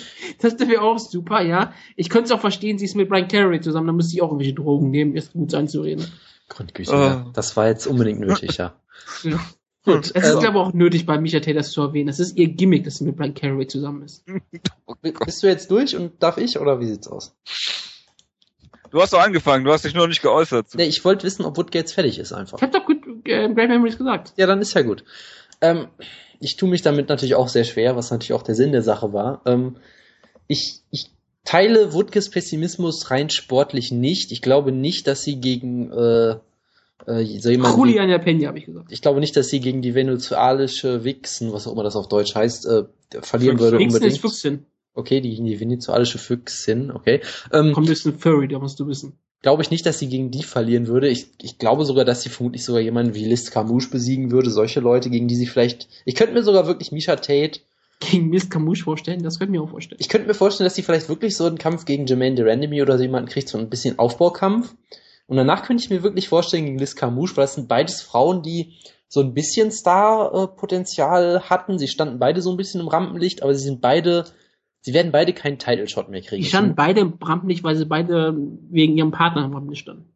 Das 0.40 0.58
wäre 0.58 0.82
auch 0.82 0.98
super, 0.98 1.42
ja. 1.42 1.72
Ich 1.96 2.08
könnte 2.10 2.26
es 2.26 2.32
auch 2.32 2.40
verstehen, 2.40 2.78
sie 2.78 2.84
ist 2.86 2.96
mit 2.96 3.08
Brian 3.08 3.28
Carey 3.28 3.60
zusammen, 3.60 3.86
dann 3.86 3.96
muss 3.96 4.10
sie 4.10 4.22
auch 4.22 4.28
irgendwelche 4.28 4.54
Drogen 4.54 4.90
nehmen, 4.90 5.16
ist 5.16 5.32
gut 5.32 5.50
sein 5.50 5.68
zu 5.68 5.82
reden. 5.82 6.06
Grundgüte, 6.48 6.92
oh. 6.92 6.96
ja. 6.96 7.30
Das 7.32 7.56
war 7.56 7.68
jetzt 7.68 7.86
unbedingt 7.86 8.20
nötig, 8.20 8.56
ja. 8.56 8.74
ja. 9.22 9.40
Gut, 9.84 10.12
es 10.14 10.28
ist 10.28 10.42
ähm, 10.42 10.48
aber 10.48 10.62
auch 10.62 10.72
nötig, 10.72 11.04
bei 11.04 11.18
Micha 11.18 11.40
Taylor 11.40 11.62
zu 11.62 11.82
erwähnen. 11.82 12.06
Das 12.06 12.18
ist 12.18 12.38
ihr 12.38 12.48
Gimmick, 12.48 12.84
dass 12.84 12.98
sie 12.98 13.04
mit 13.04 13.16
Brian 13.16 13.34
Carey 13.34 13.66
zusammen 13.66 14.02
ist. 14.02 14.24
oh 14.86 14.94
Bist 15.02 15.42
du 15.42 15.46
jetzt 15.46 15.70
durch 15.70 15.94
und 15.94 16.22
darf 16.22 16.38
ich 16.38 16.58
oder 16.58 16.80
wie 16.80 16.86
sieht's 16.86 17.06
aus? 17.06 17.36
Du 18.94 19.02
hast 19.02 19.12
doch 19.12 19.20
angefangen, 19.20 19.64
du 19.64 19.72
hast 19.72 19.84
dich 19.84 19.92
nur 19.92 20.04
noch 20.04 20.08
nicht 20.08 20.22
geäußert. 20.22 20.68
Nee, 20.76 20.84
ich 20.84 21.04
wollte 21.04 21.26
wissen, 21.26 21.44
ob 21.44 21.56
Woodgates 21.56 21.92
fertig 21.92 22.20
ist 22.20 22.32
einfach. 22.32 22.58
Ich 22.58 22.62
hab 22.62 22.70
doch 22.70 22.86
gut 22.86 22.98
äh, 23.24 23.52
Great 23.52 23.68
Memories 23.68 23.98
gesagt. 23.98 24.32
Ja, 24.36 24.46
dann 24.46 24.60
ist 24.60 24.72
ja 24.74 24.82
gut. 24.82 25.02
Ähm, 25.60 25.88
ich 26.38 26.54
tue 26.54 26.68
mich 26.68 26.82
damit 26.82 27.08
natürlich 27.08 27.34
auch 27.34 27.48
sehr 27.48 27.64
schwer, 27.64 27.96
was 27.96 28.12
natürlich 28.12 28.34
auch 28.34 28.44
der 28.44 28.54
Sinn 28.54 28.70
der 28.70 28.82
Sache 28.82 29.12
war. 29.12 29.42
Ähm, 29.46 29.78
ich, 30.46 30.82
ich 30.92 31.10
teile 31.44 31.92
Woodkes 31.92 32.30
Pessimismus 32.30 33.10
rein 33.10 33.30
sportlich 33.30 33.90
nicht. 33.90 34.30
Ich 34.30 34.42
glaube 34.42 34.70
nicht, 34.70 35.08
dass 35.08 35.22
sie 35.22 35.40
gegen 35.40 35.90
äh, 35.90 36.36
äh, 37.08 37.40
so 37.40 37.50
jemand 37.50 37.76
Julian 37.76 38.08
Peña, 38.22 38.46
habe 38.46 38.58
ich 38.58 38.66
gesagt. 38.66 38.92
Ich 38.92 39.02
glaube 39.02 39.18
nicht, 39.18 39.36
dass 39.36 39.48
sie 39.48 39.58
gegen 39.58 39.82
die 39.82 39.96
venezuelische 39.96 41.02
Wixen, 41.02 41.52
was 41.52 41.66
auch 41.66 41.72
immer 41.72 41.82
das 41.82 41.96
auf 41.96 42.06
Deutsch 42.06 42.36
heißt, 42.36 42.66
äh, 42.66 42.84
verlieren 43.22 43.58
würde. 43.58 43.78
Wixen 43.78 43.96
unbedingt. 43.96 44.12
ist 44.12 44.20
Füchsin. 44.20 44.66
Okay, 44.94 45.20
die, 45.20 45.34
die 45.42 45.60
venezuelische 45.60 46.18
Füchsin, 46.18 46.90
okay. 46.90 47.20
Ähm, 47.52 47.72
Kommt 47.72 47.88
jetzt 47.88 48.06
ein 48.06 48.18
Furry, 48.18 48.48
da 48.48 48.58
musst 48.58 48.78
du 48.78 48.86
wissen. 48.86 49.18
Glaube 49.42 49.62
ich 49.62 49.70
nicht, 49.70 49.84
dass 49.84 49.98
sie 49.98 50.08
gegen 50.08 50.30
die 50.30 50.42
verlieren 50.42 50.86
würde. 50.86 51.08
Ich, 51.08 51.26
ich 51.42 51.58
glaube 51.58 51.84
sogar, 51.84 52.04
dass 52.04 52.22
sie 52.22 52.30
vermutlich 52.30 52.64
sogar 52.64 52.80
jemanden 52.80 53.14
wie 53.14 53.26
Liz 53.26 53.50
Camouche 53.50 53.90
besiegen 53.90 54.30
würde. 54.30 54.50
Solche 54.50 54.80
Leute, 54.80 55.10
gegen 55.10 55.28
die 55.28 55.34
sie 55.34 55.46
vielleicht. 55.46 55.88
Ich 56.06 56.14
könnte 56.14 56.32
mir 56.32 56.42
sogar 56.42 56.66
wirklich 56.66 56.92
Misha 56.92 57.16
Tate 57.16 57.60
gegen 58.00 58.32
Liz 58.32 58.48
Camouche 58.48 58.84
vorstellen, 58.84 59.22
das 59.22 59.38
könnte 59.38 59.52
ich 59.52 59.58
mir 59.58 59.64
auch 59.64 59.70
vorstellen. 59.70 60.00
Ich 60.00 60.08
könnte 60.08 60.28
mir 60.28 60.34
vorstellen, 60.34 60.66
dass 60.66 60.74
sie 60.74 60.82
vielleicht 60.82 61.08
wirklich 61.08 61.36
so 61.36 61.44
einen 61.44 61.58
Kampf 61.58 61.84
gegen 61.84 62.06
Jermaine 62.06 62.36
Durandamy 62.36 62.82
oder 62.82 62.96
so 62.96 63.02
jemanden 63.02 63.28
kriegt, 63.28 63.48
so 63.48 63.58
ein 63.58 63.68
bisschen 63.68 63.98
Aufbaukampf. 63.98 64.74
Und 65.26 65.36
danach 65.36 65.62
könnte 65.64 65.82
ich 65.82 65.90
mir 65.90 66.02
wirklich 66.02 66.28
vorstellen 66.28 66.66
gegen 66.66 66.78
Liz 66.78 66.96
Camouche, 66.96 67.36
weil 67.36 67.44
das 67.44 67.54
sind 67.54 67.68
beides 67.68 68.02
Frauen, 68.02 68.42
die 68.42 68.74
so 69.08 69.20
ein 69.20 69.32
bisschen 69.32 69.70
Star-Potenzial 69.70 71.48
hatten. 71.48 71.78
Sie 71.78 71.88
standen 71.88 72.18
beide 72.18 72.42
so 72.42 72.50
ein 72.50 72.56
bisschen 72.56 72.80
im 72.80 72.88
Rampenlicht, 72.88 73.42
aber 73.42 73.54
sie 73.54 73.64
sind 73.64 73.80
beide 73.80 74.24
Sie 74.84 74.92
werden 74.92 75.12
beide 75.12 75.32
keinen 75.32 75.58
Title 75.58 75.88
Shot 75.88 76.10
mehr 76.10 76.20
kriegen. 76.20 76.42
Die 76.42 76.48
standen 76.48 76.74
beide 76.74 77.00
im 77.00 77.14
Rampenlicht, 77.14 77.64
weil 77.64 77.74
sie 77.74 77.86
beide 77.86 78.36
wegen 78.68 78.98
ihrem 78.98 79.12
Partner 79.12 79.46
im 79.46 79.54
Rampenlicht 79.54 79.80
standen. 79.80 80.14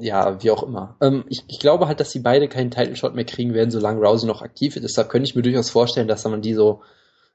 Ja, 0.00 0.42
wie 0.42 0.50
auch 0.50 0.64
immer. 0.64 0.96
Ähm, 1.00 1.22
ich, 1.28 1.44
ich, 1.46 1.60
glaube 1.60 1.86
halt, 1.86 2.00
dass 2.00 2.10
sie 2.10 2.18
beide 2.18 2.48
keinen 2.48 2.72
Title 2.72 2.96
Shot 2.96 3.14
mehr 3.14 3.24
kriegen 3.24 3.54
werden, 3.54 3.70
solange 3.70 4.00
Rousey 4.00 4.26
noch 4.26 4.42
aktiv 4.42 4.74
ist. 4.74 4.82
Deshalb 4.82 5.08
könnte 5.08 5.28
ich 5.28 5.36
mir 5.36 5.42
durchaus 5.42 5.70
vorstellen, 5.70 6.08
dass 6.08 6.24
man 6.24 6.42
die 6.42 6.54
so 6.54 6.82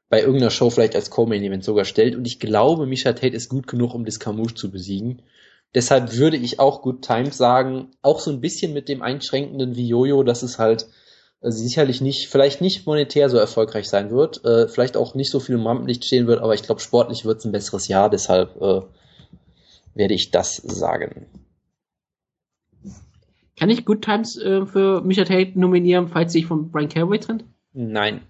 bei 0.10 0.20
irgendeiner 0.20 0.52
Show 0.52 0.70
vielleicht 0.70 0.94
als 0.94 1.10
Co-Main 1.10 1.42
Event 1.42 1.64
sogar 1.64 1.86
stellt. 1.86 2.18
Und 2.18 2.28
ich 2.28 2.42
glaube, 2.42 2.86
Misha 2.86 3.14
Tate 3.14 3.36
ist 3.36 3.48
gut 3.48 3.66
genug, 3.66 3.94
um 3.94 4.04
Discamouche 4.04 4.56
zu 4.56 4.70
besiegen. 4.70 5.22
Deshalb 5.74 6.18
würde 6.18 6.36
ich 6.36 6.60
auch 6.60 6.82
Good 6.82 7.02
Times 7.02 7.38
sagen, 7.38 7.92
auch 8.02 8.20
so 8.20 8.30
ein 8.30 8.42
bisschen 8.42 8.74
mit 8.74 8.90
dem 8.90 9.02
einschränkenden 9.02 9.78
wie 9.78 9.88
Jojo, 9.88 10.24
dass 10.24 10.44
es 10.44 10.60
halt 10.60 10.88
sicherlich 11.52 12.02
nicht, 12.02 12.28
vielleicht 12.28 12.62
nicht 12.62 12.86
monetär 12.86 13.30
so 13.30 13.38
erfolgreich 13.38 13.88
sein 13.88 14.12
wird, 14.12 14.44
äh, 14.46 14.68
vielleicht 14.68 14.98
auch 14.98 15.16
nicht 15.16 15.32
so 15.32 15.40
viel 15.40 15.56
im 15.56 15.66
Rampenlicht 15.66 16.06
stehen 16.06 16.28
wird, 16.28 16.42
aber 16.42 16.54
ich 16.54 16.64
glaube, 16.64 16.82
sportlich 16.82 17.26
wird 17.26 17.40
es 17.40 17.46
ein 17.46 17.52
besseres 17.52 17.88
Jahr, 17.88 18.10
deshalb 18.10 18.56
äh, 18.62 18.82
werde 19.94 20.14
ich 20.14 20.32
das 20.32 20.58
sagen. 20.58 21.28
Kann 23.58 23.70
ich 23.70 23.86
Good 23.86 24.02
Times 24.04 24.38
äh, 24.38 24.66
für 24.66 25.02
Micha 25.02 25.24
Tate 25.24 25.58
nominieren, 25.58 26.10
falls 26.10 26.34
sich 26.34 26.46
von 26.46 26.72
Brian 26.72 26.90
Caraway 26.90 27.20
trennt? 27.20 27.46
Nein. 27.74 28.22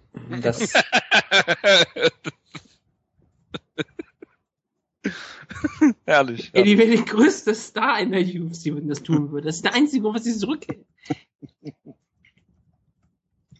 Das. 0.41 0.73
Herrlich. 6.05 6.51
Ey, 6.53 6.63
die 6.63 6.77
wäre 6.77 6.89
der 6.89 7.03
größte 7.03 7.55
Star 7.55 7.99
in 7.99 8.11
der 8.11 8.21
UFC, 8.21 8.65
wenn 8.75 8.87
das 8.87 9.03
tun 9.03 9.31
würde. 9.31 9.47
Das 9.47 9.57
ist 9.57 9.65
der 9.65 9.73
einzige, 9.73 10.05
was 10.13 10.23
sie 10.23 10.37
zurückhält. 10.37 10.85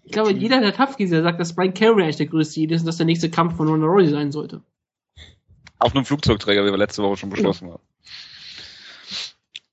Ich 0.06 0.11
glaube, 0.11 0.32
jeder 0.34 0.61
der 0.61 0.73
Tough-Geezer 0.73 1.23
sagt, 1.23 1.40
dass 1.40 1.56
Brian 1.56 1.73
Carey 1.73 2.03
eigentlich 2.03 2.18
der 2.18 2.27
größte 2.27 2.60
Idee 2.60 2.76
ist 2.76 2.82
und 2.82 2.88
dass 2.88 2.98
der 2.98 3.07
nächste 3.07 3.32
Kampf 3.32 3.57
von 3.57 3.68
Ronda 3.68 3.88
Rousey 3.88 4.11
sein 4.11 4.32
sollte. 4.32 4.61
Auf 5.80 5.95
einem 5.95 6.06
Flugzeugträger, 6.06 6.64
wie 6.64 6.69
wir 6.69 6.77
letzte 6.77 7.02
Woche 7.02 7.18
schon 7.18 7.32
beschlossen 7.32 7.72
haben. 7.72 7.84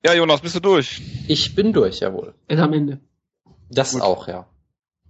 Ja, 0.03 0.13
Jonas, 0.15 0.41
bist 0.41 0.55
du 0.55 0.59
durch? 0.59 1.01
Ich 1.27 1.55
bin 1.55 1.71
durch, 1.71 1.99
jawohl. 1.99 2.33
Ist 2.47 2.59
am 2.59 2.73
Ende. 2.73 2.99
Das 3.69 3.93
Gut. 3.93 4.01
auch, 4.01 4.27
ja. 4.27 4.47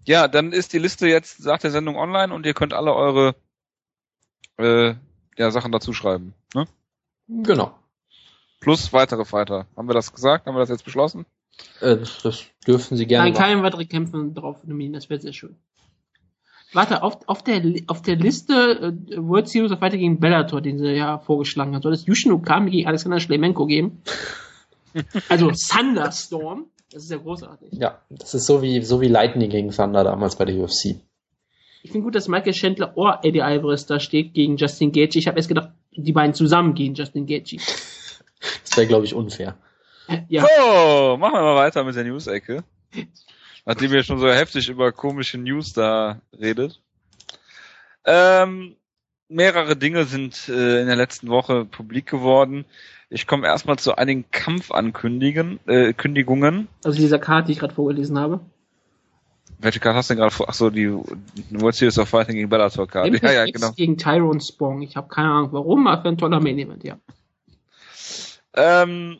Ja, 0.05 0.27
dann 0.27 0.51
ist 0.51 0.73
die 0.73 0.77
Liste 0.77 1.07
jetzt 1.07 1.45
nach 1.45 1.57
der 1.57 1.71
Sendung 1.71 1.95
online 1.95 2.33
und 2.33 2.45
ihr 2.45 2.53
könnt 2.53 2.73
alle 2.73 2.93
eure 2.93 3.35
äh, 4.57 4.93
ja, 5.37 5.51
Sachen 5.51 5.71
dazu 5.71 5.93
schreiben. 5.93 6.33
Ne? 6.53 6.67
Genau. 7.27 7.79
Plus 8.59 8.91
weitere 8.91 9.23
Fighter. 9.23 9.67
Haben 9.77 9.87
wir 9.87 9.93
das 9.93 10.13
gesagt? 10.13 10.45
Haben 10.45 10.55
wir 10.55 10.59
das 10.59 10.69
jetzt 10.69 10.85
beschlossen? 10.85 11.25
Äh, 11.81 11.97
das, 11.97 12.21
das 12.21 12.43
dürfen 12.67 12.97
Sie 12.97 13.05
gerne. 13.05 13.29
Nein, 13.29 13.39
keine 13.39 13.63
weitere 13.63 13.85
Kämpfe 13.85 14.31
drauf 14.33 14.63
nominieren, 14.63 14.93
das 14.93 15.09
wäre 15.09 15.21
sehr 15.21 15.33
schön. 15.33 15.55
Warte, 16.73 17.03
auf, 17.03 17.19
auf, 17.27 17.43
der, 17.43 17.61
auf 17.87 18.01
der 18.01 18.15
Liste 18.15 18.53
äh, 18.53 19.17
World 19.17 19.47
Series 19.47 19.71
of 19.71 19.79
Fighter 19.79 19.97
gegen 19.97 20.19
Bellator, 20.19 20.59
den 20.59 20.79
sie 20.79 20.91
ja 20.93 21.19
vorgeschlagen 21.19 21.75
hat, 21.75 21.83
soll 21.83 21.93
es 21.93 22.07
Yushin 22.07 22.31
Okami 22.31 22.71
gegen 22.71 22.87
Alexander 22.87 23.19
Schlemenko 23.19 23.67
geben? 23.67 24.01
also 25.29 25.51
Thunderstorm. 25.51 26.65
Das 26.91 27.03
ist 27.03 27.11
ja 27.11 27.17
großartig. 27.17 27.73
Ja, 27.73 28.01
das 28.09 28.35
ist 28.35 28.45
so 28.45 28.61
wie, 28.61 28.81
so 28.83 29.01
wie 29.01 29.07
Lightning 29.07 29.49
gegen 29.49 29.71
Thunder 29.71 30.03
damals 30.03 30.35
bei 30.35 30.45
der 30.45 30.55
UFC. 30.55 31.01
Ich 31.81 31.91
finde 31.91 32.05
gut, 32.05 32.15
dass 32.15 32.27
Michael 32.27 32.53
Chandler 32.53 32.95
oder 32.95 33.19
Eddie 33.23 33.41
Alvarez 33.41 33.85
da 33.85 33.99
steht 33.99 34.33
gegen 34.33 34.57
Justin 34.57 34.91
Gaethje. 34.91 35.19
Ich 35.19 35.27
habe 35.27 35.37
erst 35.37 35.49
gedacht, 35.49 35.69
die 35.91 36.13
beiden 36.13 36.33
zusammen 36.33 36.73
gegen 36.73 36.95
Justin 36.95 37.25
Gaethje. 37.25 37.59
Das 38.65 38.75
wäre, 38.75 38.87
glaube 38.87 39.05
ich, 39.05 39.13
unfair. 39.13 39.55
Ja. 40.27 40.41
So, 40.41 41.17
machen 41.17 41.33
wir 41.33 41.41
mal 41.41 41.55
weiter 41.55 41.83
mit 41.83 41.95
der 41.95 42.03
News-Ecke. 42.03 42.63
Nachdem 43.65 43.93
ihr 43.93 44.03
schon 44.03 44.19
so 44.19 44.29
heftig 44.29 44.69
über 44.69 44.91
komische 44.91 45.37
News 45.37 45.73
da 45.73 46.21
redet. 46.37 46.81
Ähm, 48.05 48.75
mehrere 49.29 49.75
Dinge 49.75 50.05
sind 50.05 50.49
äh, 50.49 50.81
in 50.81 50.87
der 50.87 50.95
letzten 50.95 51.29
Woche 51.29 51.65
publik 51.65 52.07
geworden. 52.07 52.65
Ich 53.09 53.27
komme 53.27 53.47
erstmal 53.47 53.77
zu 53.77 53.95
einigen 53.95 54.25
Kampfankündigungen. 54.31 55.59
Äh, 55.67 55.93
Kündigungen. 55.93 56.67
Also 56.83 56.97
dieser 56.97 57.19
Karte, 57.19 57.47
die 57.47 57.53
ich 57.53 57.59
gerade 57.59 57.73
vorgelesen 57.73 58.19
habe. 58.19 58.41
Welche 59.59 59.79
Karte 59.79 59.97
hast 59.97 60.09
du 60.09 60.15
denn 60.15 60.19
gerade 60.21 60.35
vor? 60.35 60.49
Achso, 60.49 60.69
die 60.69 60.91
World 60.91 61.75
Series 61.75 61.97
of 61.97 62.09
Fighting 62.09 62.35
gegen 62.35 62.49
Bellator 62.49 62.87
Karte. 62.87 63.17
Ja, 63.21 63.31
ja, 63.31 63.45
genau. 63.45 63.71
gegen 63.71 63.97
Tyrone 63.97 64.41
Spong. 64.41 64.81
Ich 64.81 64.97
habe 64.97 65.07
keine 65.07 65.29
Ahnung 65.29 65.53
warum, 65.53 65.87
aber 65.87 66.01
für 66.01 66.09
ein 66.09 66.17
toller 66.17 66.41
Main 66.41 66.59
Event, 66.59 66.83
ja. 66.83 66.97
Ähm, 68.55 69.19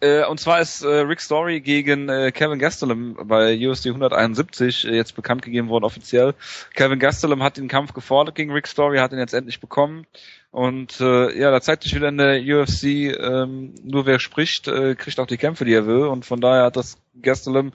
äh, 0.00 0.24
und 0.24 0.40
zwar 0.40 0.60
ist 0.60 0.82
äh, 0.82 0.88
Rick 0.88 1.20
Story 1.20 1.60
gegen 1.60 2.08
äh, 2.08 2.32
Kevin 2.32 2.58
Gastelum 2.58 3.16
bei 3.24 3.56
USD 3.56 3.90
171 3.90 4.86
äh, 4.86 4.94
jetzt 4.94 5.14
bekannt 5.14 5.42
gegeben 5.42 5.68
worden 5.68 5.84
offiziell. 5.84 6.34
Kevin 6.74 6.98
Gastelum 6.98 7.42
hat 7.42 7.56
den 7.56 7.68
Kampf 7.68 7.92
gefordert 7.92 8.34
gegen 8.34 8.52
Rick 8.52 8.66
Story, 8.66 8.98
hat 8.98 9.12
ihn 9.12 9.18
jetzt 9.18 9.34
endlich 9.34 9.60
bekommen. 9.60 10.06
Und 10.50 11.00
äh, 11.00 11.36
ja, 11.36 11.50
da 11.50 11.60
zeigt 11.60 11.82
sich 11.82 11.94
wieder 11.94 12.08
in 12.08 12.18
der 12.18 12.40
UFC, 12.40 12.84
ähm, 12.84 13.74
nur 13.82 14.06
wer 14.06 14.20
spricht, 14.20 14.68
äh, 14.68 14.94
kriegt 14.94 15.18
auch 15.18 15.26
die 15.26 15.36
Kämpfe, 15.36 15.64
die 15.64 15.74
er 15.74 15.86
will. 15.86 16.06
Und 16.06 16.24
von 16.24 16.40
daher 16.40 16.64
hat 16.64 16.76
das 16.76 16.96
Gastelum, 17.20 17.72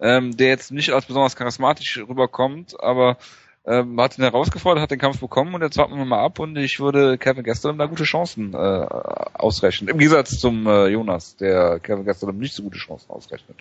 ähm, 0.00 0.36
der 0.36 0.48
jetzt 0.48 0.72
nicht 0.72 0.90
als 0.90 1.06
besonders 1.06 1.36
charismatisch 1.36 1.98
rüberkommt, 1.98 2.80
aber 2.80 3.18
hat 3.66 4.16
ihn 4.16 4.22
herausgefordert, 4.22 4.82
hat 4.82 4.90
den 4.92 4.98
Kampf 4.98 5.20
bekommen 5.20 5.54
und 5.54 5.62
jetzt 5.62 5.76
warten 5.76 5.96
wir 5.96 6.04
mal 6.04 6.24
ab 6.24 6.38
und 6.38 6.56
ich 6.56 6.78
würde 6.78 7.18
Kevin 7.18 7.42
Gastelum 7.42 7.78
da 7.78 7.86
gute 7.86 8.04
Chancen 8.04 8.54
äh, 8.54 8.56
ausrechnen. 8.56 9.88
Im 9.90 9.98
Gegensatz 9.98 10.38
zum 10.38 10.66
äh, 10.66 10.86
Jonas, 10.86 11.36
der 11.36 11.80
Kevin 11.80 12.04
Gastelum 12.04 12.38
nicht 12.38 12.54
so 12.54 12.62
gute 12.62 12.78
Chancen 12.78 13.10
ausrechnet. 13.10 13.56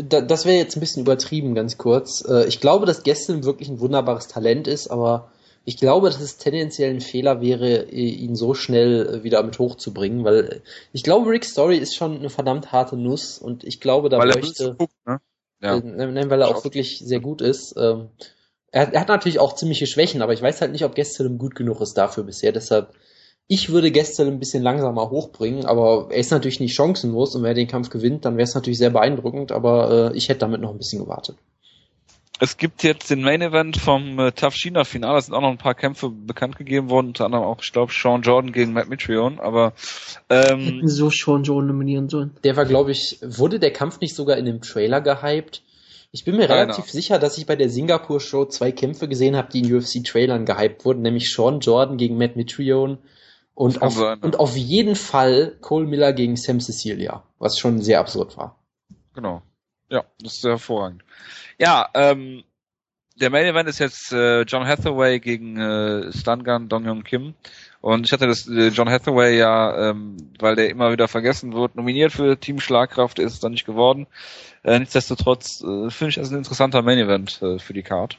Das 0.00 0.46
wäre 0.46 0.56
jetzt 0.56 0.76
ein 0.76 0.80
bisschen 0.80 1.02
übertrieben, 1.02 1.54
ganz 1.54 1.76
kurz. 1.76 2.24
Äh, 2.26 2.46
ich 2.46 2.60
glaube, 2.60 2.86
dass 2.86 3.02
Gastelum 3.02 3.44
wirklich 3.44 3.68
ein 3.68 3.80
wunderbares 3.80 4.28
Talent 4.28 4.66
ist, 4.66 4.88
aber 4.88 5.30
ich 5.66 5.76
glaube, 5.76 6.06
dass 6.06 6.22
es 6.22 6.38
tendenziell 6.38 6.88
ein 6.94 7.02
Fehler 7.02 7.42
wäre, 7.42 7.90
ihn 7.90 8.36
so 8.36 8.54
schnell 8.54 9.22
wieder 9.22 9.42
mit 9.42 9.58
hochzubringen, 9.58 10.24
weil 10.24 10.62
ich 10.94 11.02
glaube, 11.02 11.28
Rick 11.28 11.44
Story 11.44 11.76
ist 11.76 11.94
schon 11.94 12.16
eine 12.16 12.30
verdammt 12.30 12.72
harte 12.72 12.96
Nuss 12.96 13.36
und 13.36 13.64
ich 13.64 13.80
glaube, 13.80 14.08
da 14.08 14.16
weil 14.16 14.30
bräuchte, 14.30 14.76
er 14.78 15.12
ne? 15.12 15.20
ja. 15.60 15.76
äh, 15.76 16.30
weil 16.30 16.40
er 16.40 16.48
auch 16.48 16.64
wirklich 16.64 17.00
sehr 17.04 17.20
gut 17.20 17.42
ist. 17.42 17.74
Ähm, 17.76 18.08
er, 18.70 18.92
er, 18.92 19.00
hat 19.00 19.08
natürlich 19.08 19.38
auch 19.38 19.54
ziemliche 19.54 19.86
Schwächen, 19.86 20.22
aber 20.22 20.32
ich 20.32 20.42
weiß 20.42 20.60
halt 20.60 20.72
nicht, 20.72 20.84
ob 20.84 20.94
Gastelum 20.94 21.38
gut 21.38 21.54
genug 21.54 21.80
ist 21.80 21.94
dafür 21.94 22.24
bisher. 22.24 22.52
Deshalb, 22.52 22.94
ich 23.46 23.70
würde 23.70 23.90
Gastelum 23.90 24.34
ein 24.34 24.38
bisschen 24.40 24.62
langsamer 24.62 25.10
hochbringen, 25.10 25.64
aber 25.64 26.08
er 26.10 26.18
ist 26.18 26.30
natürlich 26.30 26.60
nicht 26.60 26.74
chancenlos 26.74 27.34
und 27.34 27.42
wenn 27.42 27.50
er 27.50 27.54
den 27.54 27.68
Kampf 27.68 27.90
gewinnt, 27.90 28.24
dann 28.24 28.36
wäre 28.36 28.44
es 28.44 28.54
natürlich 28.54 28.78
sehr 28.78 28.90
beeindruckend, 28.90 29.52
aber 29.52 30.10
äh, 30.12 30.16
ich 30.16 30.28
hätte 30.28 30.40
damit 30.40 30.60
noch 30.60 30.70
ein 30.70 30.78
bisschen 30.78 31.02
gewartet. 31.02 31.36
Es 32.40 32.56
gibt 32.56 32.84
jetzt 32.84 33.10
den 33.10 33.22
Main 33.22 33.42
Event 33.42 33.78
vom 33.78 34.18
äh, 34.20 34.30
Tough 34.30 34.54
China 34.54 34.84
Finale, 34.84 35.18
es 35.18 35.26
sind 35.26 35.34
auch 35.34 35.40
noch 35.40 35.50
ein 35.50 35.58
paar 35.58 35.74
Kämpfe 35.74 36.10
bekannt 36.10 36.56
gegeben 36.56 36.88
worden, 36.88 37.08
unter 37.08 37.24
anderem 37.24 37.44
auch, 37.44 37.60
ich 37.62 37.72
glaube, 37.72 37.92
Sean 37.92 38.22
Jordan 38.22 38.52
gegen 38.52 38.72
Matt 38.72 38.88
Mitrione, 38.88 39.42
aber 39.42 39.72
ähm, 40.28 40.60
Hätten 40.60 40.88
so 40.88 41.10
Sean 41.10 41.42
Jordan 41.42 41.68
nominieren 41.68 42.08
sollen. 42.08 42.36
Der 42.44 42.56
war, 42.56 42.64
glaube 42.64 42.92
ich, 42.92 43.18
wurde 43.22 43.58
der 43.58 43.72
Kampf 43.72 44.00
nicht 44.00 44.14
sogar 44.14 44.36
in 44.36 44.44
dem 44.44 44.60
Trailer 44.60 45.00
gehypt? 45.00 45.62
Ich 46.10 46.24
bin 46.24 46.36
mir 46.36 46.48
relativ 46.48 46.76
Keiner. 46.76 46.92
sicher, 46.92 47.18
dass 47.18 47.36
ich 47.36 47.46
bei 47.46 47.56
der 47.56 47.68
Singapur-Show 47.68 48.46
zwei 48.46 48.72
Kämpfe 48.72 49.08
gesehen 49.08 49.36
habe, 49.36 49.50
die 49.52 49.60
in 49.60 49.74
UFC-Trailern 49.74 50.46
gehypt 50.46 50.84
wurden, 50.84 51.02
nämlich 51.02 51.30
Sean 51.30 51.60
Jordan 51.60 51.98
gegen 51.98 52.16
Matt 52.16 52.36
Mitrione 52.36 52.98
und 53.54 53.82
auf, 53.82 53.98
und 53.98 54.38
auf 54.38 54.56
jeden 54.56 54.94
Fall 54.94 55.56
Cole 55.60 55.86
Miller 55.86 56.12
gegen 56.12 56.36
Sam 56.36 56.60
Cecilia, 56.60 57.24
was 57.38 57.58
schon 57.58 57.82
sehr 57.82 58.00
absurd 58.00 58.36
war. 58.36 58.58
Genau. 59.14 59.42
Ja, 59.90 60.04
das 60.20 60.36
ist 60.36 60.44
hervorragend. 60.44 61.02
Ja, 61.58 61.88
ähm, 61.94 62.44
der 63.16 63.30
Main 63.30 63.46
Event 63.46 63.68
ist 63.68 63.80
jetzt 63.80 64.12
äh, 64.12 64.42
John 64.42 64.66
Hathaway 64.66 65.18
gegen 65.18 65.58
äh, 65.58 66.12
Stungun 66.12 66.68
Dong 66.68 66.86
Young 66.88 67.02
Kim. 67.02 67.34
Und 67.80 68.06
ich 68.06 68.12
hatte 68.12 68.26
das 68.26 68.48
äh, 68.48 68.68
John 68.68 68.90
Hathaway 68.90 69.38
ja, 69.38 69.90
ähm, 69.90 70.16
weil 70.38 70.56
der 70.56 70.68
immer 70.70 70.90
wieder 70.92 71.06
vergessen 71.06 71.54
wird, 71.54 71.76
nominiert 71.76 72.12
für 72.12 72.38
Team 72.38 72.60
Schlagkraft, 72.60 73.18
ist 73.18 73.34
es 73.34 73.40
dann 73.40 73.52
nicht 73.52 73.66
geworden. 73.66 74.06
Äh, 74.64 74.80
nichtsdestotrotz 74.80 75.62
äh, 75.62 75.90
finde 75.90 76.08
ich 76.08 76.14
das 76.16 76.30
ein 76.30 76.38
interessanter 76.38 76.82
Main 76.82 76.98
Event 76.98 77.40
äh, 77.40 77.58
für 77.58 77.74
die 77.74 77.84
Card. 77.84 78.18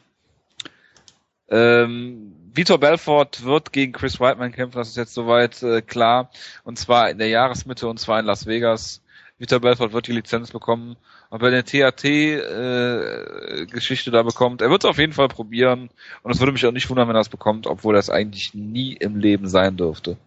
Ähm, 1.50 2.36
Vitor 2.54 2.80
Belfort 2.80 3.44
wird 3.44 3.74
gegen 3.74 3.92
Chris 3.92 4.20
Whiteman 4.20 4.52
kämpfen, 4.52 4.78
das 4.78 4.90
ist 4.90 4.98
jetzt 4.98 5.14
soweit 5.14 5.62
äh, 5.62 5.82
klar. 5.82 6.30
Und 6.64 6.80
zwar 6.80 7.10
in 7.10 7.18
der 7.18 7.28
Jahresmitte 7.28 7.88
und 7.88 8.00
zwar 8.00 8.20
in 8.20 8.26
Las 8.26 8.46
Vegas. 8.46 9.02
Vitor 9.38 9.60
Belfort 9.60 9.94
wird 9.94 10.08
die 10.08 10.14
Lizenz 10.14 10.52
bekommen. 10.52 10.96
Ob 11.32 11.44
er 11.44 11.50
eine 11.50 11.64
THT-Geschichte 11.64 14.10
äh, 14.10 14.14
da 14.14 14.24
bekommt, 14.24 14.62
er 14.62 14.72
wird 14.72 14.84
es 14.84 14.90
auf 14.90 14.98
jeden 14.98 15.14
Fall 15.14 15.28
probieren. 15.28 15.92
Und 16.24 16.32
es 16.32 16.40
würde 16.40 16.54
mich 16.54 16.66
auch 16.66 16.72
nicht 16.72 16.90
wundern, 16.90 17.08
wenn 17.08 17.16
er 17.16 17.22
es 17.22 17.30
bekommt, 17.30 17.68
obwohl 17.68 17.96
er 17.96 18.00
eigentlich 18.10 18.56
nie 18.56 18.94
im 18.94 19.18
Leben 19.18 19.48
sein 19.48 19.78
dürfte. 19.78 20.18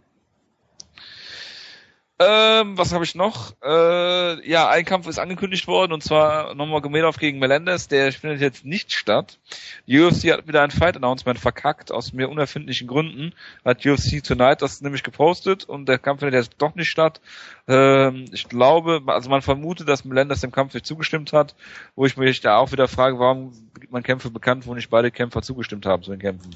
Ähm, 2.23 2.79
was 2.79 2.93
habe 2.93 3.05
ich 3.05 3.15
noch? 3.15 3.55
Äh, 3.63 4.49
ja, 4.49 4.69
ein 4.69 4.85
Kampf 4.85 5.07
ist 5.09 5.19
angekündigt 5.19 5.67
worden 5.67 5.93
und 5.93 6.03
zwar 6.03 6.55
Nomagomedov 6.55 7.17
gegen 7.19 7.39
Melendez. 7.39 7.89
Der 7.89 8.13
findet 8.13 8.41
jetzt 8.41 8.65
nicht 8.65 8.93
statt. 8.93 9.39
Die 9.87 10.01
UFC 10.01 10.33
hat 10.33 10.47
wieder 10.47 10.63
ein 10.63 10.71
Fight-Announcement 10.71 11.39
verkackt 11.39 11.91
aus 11.91 12.13
mehr 12.13 12.31
unerfindlichen 12.31 12.87
Gründen. 12.87 13.35
Hat 13.65 13.85
UFC 13.85 14.23
Tonight 14.23 14.63
das 14.63 14.81
nämlich 14.81 15.03
gepostet 15.03 15.65
und 15.65 15.89
der 15.89 15.99
Kampf 15.99 16.21
findet 16.21 16.35
jetzt 16.35 16.55
doch 16.59 16.75
nicht 16.75 16.89
statt. 16.89 17.21
Ähm, 17.67 18.27
ich 18.33 18.49
glaube, 18.49 19.03
also 19.07 19.31
man 19.31 19.43
vermutet, 19.43 19.89
dass 19.89 20.05
Melendez 20.05 20.41
dem 20.41 20.53
Kampf 20.53 20.75
nicht 20.75 20.87
zugestimmt 20.87 21.33
hat, 21.33 21.55
wo 21.97 22.07
ich 22.07 22.17
mich 22.17 22.41
da 22.41 22.57
auch 22.57 22.73
wieder 22.73 22.89
frage, 22.89 23.19
warum 23.19 23.53
gibt 23.79 23.93
man 23.93 24.03
Kämpfe 24.03 24.31
bekannt, 24.31 24.67
wo 24.67 24.75
nicht 24.75 24.91
beide 24.91 25.11
Kämpfer 25.11 25.43
zugestimmt 25.43 25.87
haben 25.87 26.03
zu 26.03 26.11
den 26.11 26.21
Kämpfen 26.21 26.51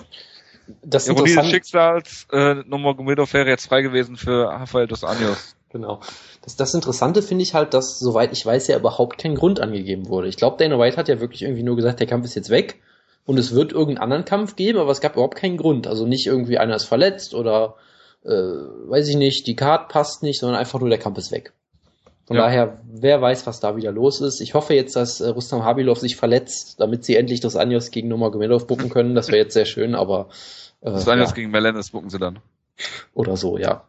das 0.82 1.08
Ironie 1.08 1.34
des 1.34 1.50
Schicksals, 1.50 2.26
äh, 2.32 2.54
Nomagomedov 2.66 3.32
wäre 3.32 3.48
jetzt 3.48 3.66
frei 3.66 3.82
gewesen 3.82 4.16
für 4.16 4.48
Rafael 4.48 4.86
dos 4.86 5.04
Anjos. 5.04 5.55
Genau. 5.70 6.00
Das, 6.42 6.56
das 6.56 6.74
Interessante 6.74 7.22
finde 7.22 7.42
ich 7.42 7.54
halt, 7.54 7.74
dass, 7.74 7.98
soweit 7.98 8.32
ich 8.32 8.44
weiß, 8.44 8.68
ja 8.68 8.78
überhaupt 8.78 9.18
kein 9.18 9.34
Grund 9.34 9.60
angegeben 9.60 10.08
wurde. 10.08 10.28
Ich 10.28 10.36
glaube, 10.36 10.56
Dana 10.58 10.78
White 10.78 10.96
hat 10.96 11.08
ja 11.08 11.20
wirklich 11.20 11.42
irgendwie 11.42 11.62
nur 11.62 11.76
gesagt, 11.76 12.00
der 12.00 12.06
Kampf 12.06 12.24
ist 12.24 12.36
jetzt 12.36 12.50
weg 12.50 12.80
und 13.24 13.38
es 13.38 13.54
wird 13.54 13.72
irgendeinen 13.72 14.02
anderen 14.02 14.24
Kampf 14.24 14.56
geben, 14.56 14.78
aber 14.78 14.90
es 14.90 15.00
gab 15.00 15.14
überhaupt 15.14 15.36
keinen 15.36 15.56
Grund. 15.56 15.86
Also 15.86 16.06
nicht 16.06 16.26
irgendwie 16.26 16.58
einer 16.58 16.76
ist 16.76 16.84
verletzt 16.84 17.34
oder 17.34 17.74
äh, 18.24 18.30
weiß 18.30 19.08
ich 19.08 19.16
nicht, 19.16 19.46
die 19.46 19.56
Card 19.56 19.88
passt 19.88 20.22
nicht, 20.22 20.40
sondern 20.40 20.58
einfach 20.58 20.80
nur 20.80 20.88
der 20.88 20.98
Kampf 20.98 21.18
ist 21.18 21.32
weg. 21.32 21.52
Von 22.26 22.36
ja. 22.36 22.42
daher, 22.42 22.80
wer 22.84 23.20
weiß, 23.20 23.46
was 23.46 23.60
da 23.60 23.76
wieder 23.76 23.92
los 23.92 24.20
ist. 24.20 24.40
Ich 24.40 24.54
hoffe 24.54 24.74
jetzt, 24.74 24.96
dass 24.96 25.20
äh, 25.20 25.28
Rustam 25.28 25.64
Habilov 25.64 25.98
sich 25.98 26.16
verletzt, 26.16 26.80
damit 26.80 27.04
sie 27.04 27.16
endlich 27.16 27.40
das 27.40 27.54
Anjos 27.54 27.90
gegen 27.90 28.08
Nomagomedov 28.08 28.66
bucken 28.66 28.90
können. 28.90 29.14
Das 29.14 29.28
wäre 29.28 29.38
jetzt 29.38 29.54
sehr 29.54 29.66
schön, 29.66 29.94
aber 29.94 30.28
äh, 30.80 30.90
das 30.90 31.08
Anjos 31.08 31.30
ja. 31.30 31.34
gegen 31.36 31.50
Melendez 31.50 31.90
bucken 31.90 32.10
sie 32.10 32.18
dann. 32.18 32.40
Oder 33.14 33.36
so, 33.36 33.58
ja. 33.58 33.84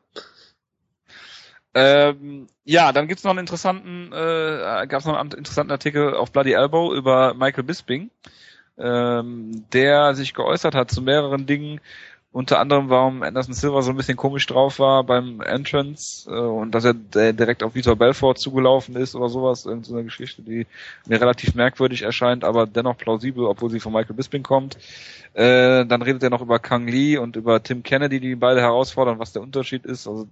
Ähm, 1.80 2.48
ja, 2.64 2.92
dann 2.92 3.08
gibt's 3.08 3.24
noch 3.24 3.30
einen 3.30 3.42
interessanten, 3.42 4.12
äh, 4.12 4.88
gab 4.88 5.00
es 5.00 5.06
noch 5.06 5.16
einen 5.16 5.32
interessanten 5.32 5.72
Artikel 5.72 6.16
auf 6.16 6.32
Bloody 6.32 6.54
Elbow 6.54 6.92
über 6.92 7.36
Michael 7.36 7.66
Bisping, 7.66 8.10
ähm, 8.80 9.64
der 9.74 10.16
sich 10.16 10.34
geäußert 10.34 10.74
hat 10.74 10.90
zu 10.90 11.04
mehreren 11.04 11.46
Dingen, 11.46 11.80
unter 12.32 12.60
anderem, 12.60 12.90
warum 12.90 13.22
Anderson 13.22 13.54
Silver 13.54 13.84
so 13.84 13.92
ein 13.92 13.98
bisschen 13.98 14.18
komisch 14.18 14.48
drauf 14.48 14.80
war 14.80 15.04
beim 15.04 15.40
Entrance 15.42 16.28
äh, 16.28 16.34
und 16.34 16.72
dass 16.72 16.84
er 16.84 16.96
direkt 16.96 17.62
auf 17.62 17.76
Vitor 17.76 17.96
Belfort 17.96 18.36
zugelaufen 18.36 18.96
ist 18.96 19.16
oder 19.16 19.30
sowas, 19.30 19.68
irgendeine 19.68 20.04
Geschichte, 20.04 20.42
die 20.42 20.66
mir 21.06 21.22
relativ 21.22 21.54
merkwürdig 21.54 22.02
erscheint, 22.02 22.44
aber 22.44 22.66
dennoch 22.66 22.98
plausibel, 22.98 23.46
obwohl 23.46 23.70
sie 23.70 23.80
von 23.80 23.94
Michael 23.94 24.16
Bisping 24.16 24.44
kommt. 24.44 24.78
Äh, 25.36 25.86
dann 25.86 26.02
redet 26.02 26.24
er 26.24 26.32
noch 26.32 26.42
über 26.42 26.58
Kang 26.58 26.88
Lee 26.88 27.18
und 27.18 27.36
über 27.36 27.62
Tim 27.62 27.84
Kennedy, 27.84 28.20
die 28.20 28.36
beide 28.36 28.62
herausfordern, 28.62 29.20
was 29.20 29.34
der 29.34 29.44
Unterschied 29.44 29.86
ist. 29.86 30.08
Also 30.08 30.28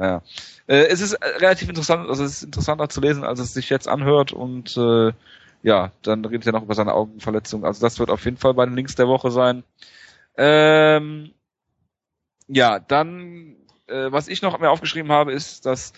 ja, 0.00 0.22
äh, 0.66 0.86
es 0.86 1.00
ist 1.00 1.14
äh, 1.14 1.26
relativ 1.38 1.68
interessant, 1.68 2.08
also 2.08 2.24
es 2.24 2.38
ist 2.38 2.42
interessanter 2.44 2.88
zu 2.88 3.00
lesen, 3.00 3.24
als 3.24 3.40
es 3.40 3.54
sich 3.54 3.68
jetzt 3.70 3.88
anhört 3.88 4.32
und 4.32 4.76
äh, 4.76 5.12
ja, 5.62 5.92
dann 6.02 6.24
redet 6.24 6.46
er 6.46 6.52
noch 6.52 6.62
über 6.62 6.74
seine 6.74 6.94
Augenverletzung. 6.94 7.64
Also 7.64 7.80
das 7.80 7.98
wird 7.98 8.10
auf 8.10 8.24
jeden 8.24 8.36
Fall 8.36 8.54
bei 8.54 8.64
den 8.64 8.76
Links 8.76 8.94
der 8.94 9.08
Woche 9.08 9.30
sein. 9.30 9.64
Ähm, 10.36 11.32
ja, 12.46 12.78
dann, 12.78 13.56
äh, 13.88 14.12
was 14.12 14.28
ich 14.28 14.40
noch 14.42 14.58
mir 14.58 14.70
aufgeschrieben 14.70 15.10
habe, 15.10 15.32
ist, 15.32 15.66
dass 15.66 15.92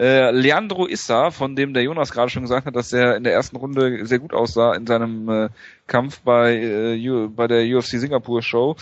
Äh, 0.00 0.30
Leandro 0.30 0.86
Issa, 0.86 1.30
von 1.30 1.56
dem 1.56 1.74
der 1.74 1.82
Jonas 1.82 2.10
gerade 2.10 2.30
schon 2.30 2.40
gesagt 2.40 2.66
hat, 2.66 2.74
dass 2.74 2.90
er 2.90 3.16
in 3.16 3.22
der 3.22 3.34
ersten 3.34 3.56
Runde 3.56 4.06
sehr 4.06 4.18
gut 4.18 4.32
aussah 4.32 4.74
in 4.74 4.86
seinem 4.86 5.28
äh, 5.28 5.48
Kampf 5.88 6.20
bei, 6.20 6.54
äh, 6.54 7.28
bei 7.28 7.46
der 7.46 7.66
UFC 7.66 7.98
Singapur 7.98 8.40
Show, 8.42 8.76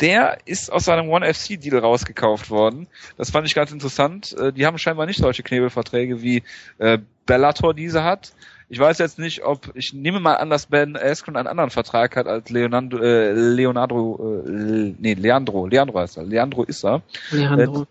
der 0.00 0.38
ist 0.46 0.72
aus 0.72 0.86
seinem 0.86 1.08
One 1.10 1.32
FC 1.32 1.60
Deal 1.60 1.78
rausgekauft 1.78 2.50
worden. 2.50 2.88
Das 3.16 3.30
fand 3.30 3.46
ich 3.46 3.54
ganz 3.54 3.70
interessant. 3.70 4.34
Äh, 4.36 4.52
die 4.52 4.66
haben 4.66 4.76
scheinbar 4.78 5.06
nicht 5.06 5.20
solche 5.20 5.44
Knebelverträge 5.44 6.22
wie 6.22 6.42
äh, 6.78 6.98
Bellator 7.24 7.72
diese 7.72 8.02
hat. 8.02 8.32
Ich 8.68 8.80
weiß 8.80 8.98
jetzt 8.98 9.20
nicht, 9.20 9.44
ob 9.44 9.70
ich 9.76 9.92
nehme 9.94 10.18
mal 10.18 10.34
an, 10.34 10.50
dass 10.50 10.66
Ben 10.66 10.96
Askren 10.96 11.36
einen 11.36 11.46
anderen 11.46 11.70
Vertrag 11.70 12.16
hat 12.16 12.26
als 12.26 12.50
Leonardo, 12.50 12.98
äh, 12.98 13.30
Leonardo, 13.30 14.42
äh, 14.44 14.94
nee, 14.98 15.14
Leandro, 15.14 15.68
Leandro 15.68 16.00
heißt 16.00 16.16
er, 16.16 16.24
Leandro 16.24 16.64
Issa. 16.64 17.02
Leandro. 17.30 17.86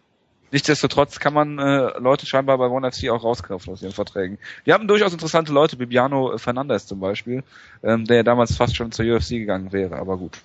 Nichtsdestotrotz 0.53 1.19
kann 1.19 1.33
man 1.33 1.57
äh, 1.57 1.97
Leute 1.97 2.27
scheinbar 2.27 2.59
bei 2.59 2.67
ONE 2.67 2.91
FC 2.91 3.09
auch 3.09 3.23
rauskaufen 3.23 3.73
aus 3.73 3.81
ihren 3.81 3.91
Verträgen. 3.91 4.37
Die 4.67 4.73
haben 4.73 4.87
durchaus 4.87 5.11
interessante 5.11 5.51
Leute, 5.51 5.77
Bibiano 5.77 6.37
Fernandez 6.37 6.85
zum 6.85 6.99
Beispiel, 6.99 7.43
ähm, 7.83 8.05
der 8.05 8.17
ja 8.17 8.23
damals 8.23 8.55
fast 8.55 8.75
schon 8.75 8.91
zur 8.91 9.03
UFC 9.03 9.29
gegangen 9.29 9.73
wäre, 9.73 9.95
aber 9.95 10.15
gut. 10.15 10.37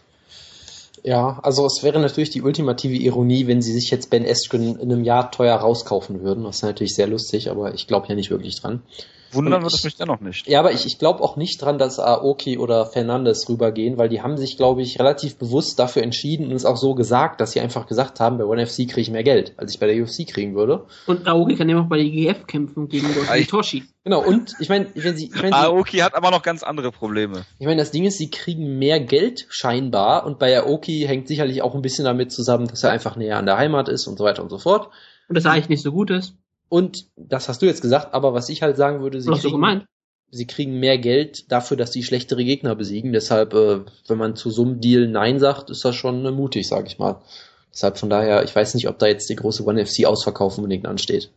Ja, 1.05 1.39
also 1.43 1.67
es 1.67 1.83
wäre 1.83 2.01
natürlich 2.01 2.31
die 2.31 2.41
ultimative 2.41 2.95
Ironie, 2.95 3.47
wenn 3.47 3.61
sie 3.61 3.75
sich 3.75 3.91
jetzt 3.91 4.09
Ben 4.09 4.27
Askren 4.27 4.79
in 4.79 4.91
einem 4.91 5.05
Jahr 5.05 5.31
teuer 5.31 5.57
rauskaufen 5.57 6.23
würden. 6.23 6.45
Das 6.45 6.57
ist 6.57 6.63
natürlich 6.63 6.95
sehr 6.95 7.07
lustig, 7.07 7.51
aber 7.51 7.75
ich 7.75 7.87
glaube 7.87 8.09
ja 8.09 8.15
nicht 8.15 8.31
wirklich 8.31 8.59
dran. 8.59 8.83
Wundern 9.33 9.63
wird 9.63 9.75
es 9.75 9.85
mich 9.85 9.97
dennoch 9.97 10.21
nicht. 10.21 10.47
Ja, 10.49 10.61
aber 10.61 10.73
ich, 10.73 10.87
ich 10.87 10.99
glaube 10.99 11.23
auch 11.23 11.37
nicht 11.37 11.61
dran, 11.61 11.79
dass 11.79 11.99
Aoki 11.99 12.59
oder 12.59 12.87
Fernandes 12.87 13.49
rübergehen, 13.49 13.99
weil 13.99 14.09
die 14.09 14.23
haben 14.23 14.37
sich, 14.37 14.57
glaube 14.57 14.83
ich, 14.83 14.99
relativ 14.99 15.37
bewusst 15.37 15.79
dafür 15.79 16.03
entschieden 16.03 16.47
und 16.47 16.53
es 16.53 16.65
auch 16.65 16.77
so 16.77 16.95
gesagt, 16.95 17.41
dass 17.41 17.53
sie 17.53 17.61
einfach 17.61 17.87
gesagt 17.87 18.21
haben, 18.21 18.39
bei 18.39 18.45
ONE 18.45 18.67
FC 18.67 18.89
kriege 18.89 19.01
ich 19.01 19.11
mehr 19.11 19.25
Geld, 19.25 19.55
als 19.57 19.73
ich 19.73 19.81
bei 19.81 19.87
der 19.87 20.03
UFC 20.03 20.27
kriegen 20.27 20.55
würde. 20.55 20.87
Und 21.07 21.27
Aoki 21.27 21.57
kann 21.57 21.69
ja 21.69 21.81
auch 21.81 21.89
bei 21.89 21.97
der 21.97 22.07
IGF 22.07 22.47
kämpfen 22.47 22.89
gegen 22.89 23.09
Toshi. 23.49 23.85
Genau, 24.05 24.25
und 24.25 24.55
ich 24.59 24.71
meine, 24.71 24.87
wenn 24.95 25.17
sie, 25.17 25.27
ich 25.27 25.43
mein, 25.43 25.53
Aoki 25.53 25.99
hat 25.99 26.15
aber 26.15 26.31
noch 26.31 26.43
ganz 26.43 26.63
andere 26.63 26.91
Probleme. 26.91 27.45
Ich 27.59 27.67
meine, 27.67 27.81
das 27.81 27.91
Ding 27.91 28.05
ist, 28.05 28.17
sie 28.17 28.31
kriegen 28.31 28.79
mehr 28.79 29.01
Geld 29.01 29.47
scheinbar 29.51 30.25
und 30.25 30.39
bei 30.39 30.59
Aoki 30.59 31.05
hängt 31.07 31.29
sicherlich 31.29 31.61
auch 31.61 31.75
ein 31.75 31.83
bisschen 31.83 32.05
damit 32.05 32.33
zusammen, 32.33 32.69
dass 32.69 32.83
er 32.83 32.91
einfach 32.91 33.17
näher 33.17 33.37
an 33.37 33.47
der 33.47 33.59
Heimat 33.59 33.89
ist 33.89 34.07
und 34.07 34.17
so 34.17 34.25
weiter 34.25 34.43
und 34.43 34.49
so 34.49 34.59
fort. 34.59 34.89
Und 35.29 35.35
das 35.35 35.45
eigentlich 35.45 35.69
nicht 35.69 35.83
so 35.83 35.93
gut 35.93 36.11
ist. 36.11 36.35
Und 36.69 37.07
das 37.17 37.49
hast 37.49 37.63
du 37.63 37.67
jetzt 37.67 37.83
gesagt, 37.83 38.15
aber 38.15 38.35
was 38.35 38.49
ich 38.49 38.63
halt 38.63 38.77
sagen 38.77 39.01
würde, 39.01 39.21
sie 39.21 39.31
kriegen, 39.31 39.87
sie 40.31 40.47
kriegen 40.47 40.79
mehr 40.79 40.99
Geld 40.99 41.51
dafür, 41.51 41.77
dass 41.77 41.93
sie 41.93 42.03
schlechtere 42.03 42.45
Gegner 42.45 42.75
besiegen. 42.75 43.13
Deshalb, 43.13 43.55
äh, 43.55 43.81
wenn 44.07 44.19
man 44.19 44.37
zu 44.37 44.51
so 44.51 44.63
einem 44.63 44.81
Deal 44.81 45.09
Nein 45.09 45.39
sagt, 45.39 45.71
ist 45.71 45.85
das 45.85 45.97
schon 45.97 46.25
äh, 46.25 46.31
mutig, 46.31 46.69
sag 46.69 46.87
ich 46.87 46.99
mal. 46.99 47.23
Deshalb 47.73 47.99
von 47.99 48.11
daher, 48.11 48.45
ich 48.45 48.55
weiß 48.55 48.75
nicht, 48.75 48.89
ob 48.89 48.99
da 48.99 49.07
jetzt 49.07 49.31
die 49.31 49.37
große 49.37 49.65
One 49.65 49.85
FC 49.85 50.05
Ausverkauf 50.05 50.59
unbedingt 50.59 50.87
ansteht. 50.87 51.31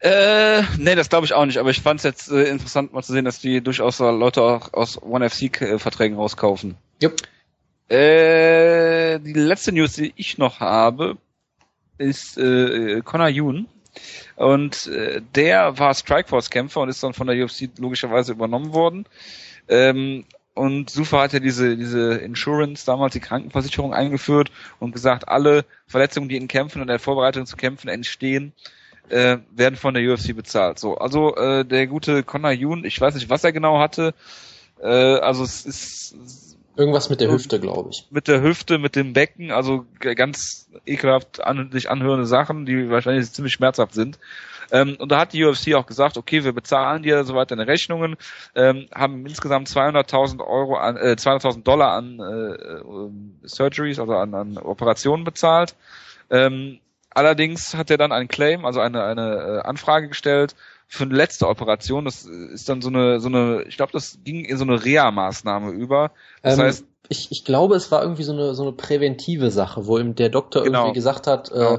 Äh, 0.00 0.62
nee, 0.78 0.94
das 0.94 1.10
glaube 1.10 1.26
ich 1.26 1.34
auch 1.34 1.44
nicht, 1.44 1.58
aber 1.58 1.70
ich 1.70 1.82
fand 1.82 2.00
es 2.00 2.04
jetzt 2.04 2.30
äh, 2.30 2.44
interessant 2.44 2.94
mal 2.94 3.02
zu 3.02 3.12
sehen, 3.12 3.26
dass 3.26 3.38
die 3.38 3.60
durchaus 3.60 3.98
Leute 3.98 4.42
auch 4.42 4.72
aus 4.72 5.00
One 5.02 5.28
FC 5.28 5.60
äh, 5.60 5.78
Verträgen 5.78 6.16
rauskaufen. 6.16 6.76
Jupp. 7.02 7.20
Äh, 7.88 9.18
die 9.18 9.34
letzte 9.34 9.72
News, 9.72 9.94
die 9.94 10.12
ich 10.16 10.38
noch 10.38 10.60
habe, 10.60 11.18
ist 12.00 12.38
äh, 12.38 13.00
Connor 13.04 13.28
Yoon. 13.28 13.68
Und 14.36 14.86
äh, 14.86 15.20
der 15.34 15.78
war 15.78 15.94
Strikeforce-Kämpfer 15.94 16.80
und 16.80 16.88
ist 16.88 17.02
dann 17.02 17.12
von 17.12 17.26
der 17.26 17.44
UFC 17.44 17.68
logischerweise 17.78 18.32
übernommen 18.32 18.72
worden. 18.72 19.06
Ähm, 19.68 20.24
und 20.54 20.90
Sufa 20.90 21.22
hat 21.22 21.32
ja 21.32 21.38
diese, 21.38 21.76
diese 21.76 22.14
Insurance, 22.14 22.84
damals 22.84 23.12
die 23.12 23.20
Krankenversicherung 23.20 23.94
eingeführt 23.94 24.50
und 24.78 24.92
gesagt, 24.92 25.28
alle 25.28 25.64
Verletzungen, 25.86 26.28
die 26.28 26.36
in 26.36 26.48
Kämpfen 26.48 26.80
und 26.80 26.88
der 26.88 26.98
Vorbereitung 26.98 27.46
zu 27.46 27.56
Kämpfen 27.56 27.88
entstehen, 27.88 28.52
äh, 29.08 29.38
werden 29.50 29.76
von 29.76 29.94
der 29.94 30.12
UFC 30.12 30.34
bezahlt. 30.34 30.78
So, 30.78 30.96
also 30.96 31.34
äh, 31.36 31.64
der 31.64 31.86
gute 31.86 32.22
Connor 32.22 32.52
Yoon, 32.52 32.84
ich 32.84 33.00
weiß 33.00 33.14
nicht, 33.14 33.30
was 33.30 33.44
er 33.44 33.52
genau 33.52 33.78
hatte. 33.78 34.14
Äh, 34.80 34.86
also 34.86 35.44
es 35.44 35.64
ist 35.66 36.49
Irgendwas 36.80 37.10
mit 37.10 37.20
der 37.20 37.30
Hüfte, 37.30 37.60
glaube 37.60 37.90
ich. 37.90 38.06
Mit 38.10 38.26
der 38.26 38.40
Hüfte, 38.40 38.78
mit 38.78 38.96
dem 38.96 39.12
Becken, 39.12 39.50
also 39.50 39.84
ganz 40.00 40.66
ekelhaft 40.86 41.44
an, 41.44 41.70
sich 41.72 41.90
anhörende 41.90 42.24
Sachen, 42.24 42.64
die 42.64 42.88
wahrscheinlich 42.88 43.30
ziemlich 43.30 43.52
schmerzhaft 43.52 43.92
sind. 43.92 44.18
Ähm, 44.72 44.96
und 44.98 45.12
da 45.12 45.20
hat 45.20 45.34
die 45.34 45.44
UFC 45.44 45.74
auch 45.74 45.84
gesagt, 45.84 46.16
okay, 46.16 46.42
wir 46.42 46.54
bezahlen 46.54 47.02
dir 47.02 47.24
soweit 47.24 47.50
deine 47.50 47.66
Rechnungen, 47.66 48.16
ähm, 48.54 48.88
haben 48.94 49.26
insgesamt 49.26 49.68
200.000 49.68 50.40
Euro 50.40 50.78
an, 50.78 50.96
äh, 50.96 51.16
200.000 51.18 51.64
Dollar 51.64 51.92
an 51.92 52.18
äh, 52.18 53.46
Surgeries, 53.46 53.98
also 53.98 54.14
an, 54.14 54.32
an 54.32 54.56
Operationen 54.56 55.24
bezahlt. 55.24 55.74
Ähm, 56.30 56.78
allerdings 57.10 57.74
hat 57.74 57.90
er 57.90 57.98
dann 57.98 58.10
einen 58.10 58.28
Claim, 58.28 58.64
also 58.64 58.80
eine, 58.80 59.04
eine 59.04 59.34
äh, 59.34 59.68
Anfrage 59.68 60.08
gestellt 60.08 60.54
für 60.90 61.04
eine 61.04 61.14
letzte 61.14 61.46
Operation. 61.46 62.04
Das 62.04 62.24
ist 62.24 62.68
dann 62.68 62.82
so 62.82 62.88
eine, 62.88 63.20
so 63.20 63.28
eine, 63.28 63.62
ich 63.68 63.76
glaube, 63.76 63.92
das 63.92 64.18
ging 64.24 64.44
in 64.44 64.56
so 64.58 64.64
eine 64.64 64.84
Reha-Maßnahme 64.84 65.70
über. 65.70 66.10
Das 66.42 66.58
ähm, 66.58 66.64
heißt, 66.64 66.84
ich, 67.08 67.30
ich 67.30 67.44
glaube, 67.44 67.76
es 67.76 67.92
war 67.92 68.02
irgendwie 68.02 68.24
so 68.24 68.32
eine, 68.32 68.54
so 68.54 68.64
eine 68.64 68.72
präventive 68.72 69.52
Sache, 69.52 69.86
wo 69.86 69.98
ihm 69.98 70.16
der 70.16 70.30
Doktor 70.30 70.64
genau. 70.64 70.80
irgendwie 70.80 70.94
gesagt 70.94 71.28
hat, 71.28 71.50
genau. 71.50 71.76
äh, 71.76 71.78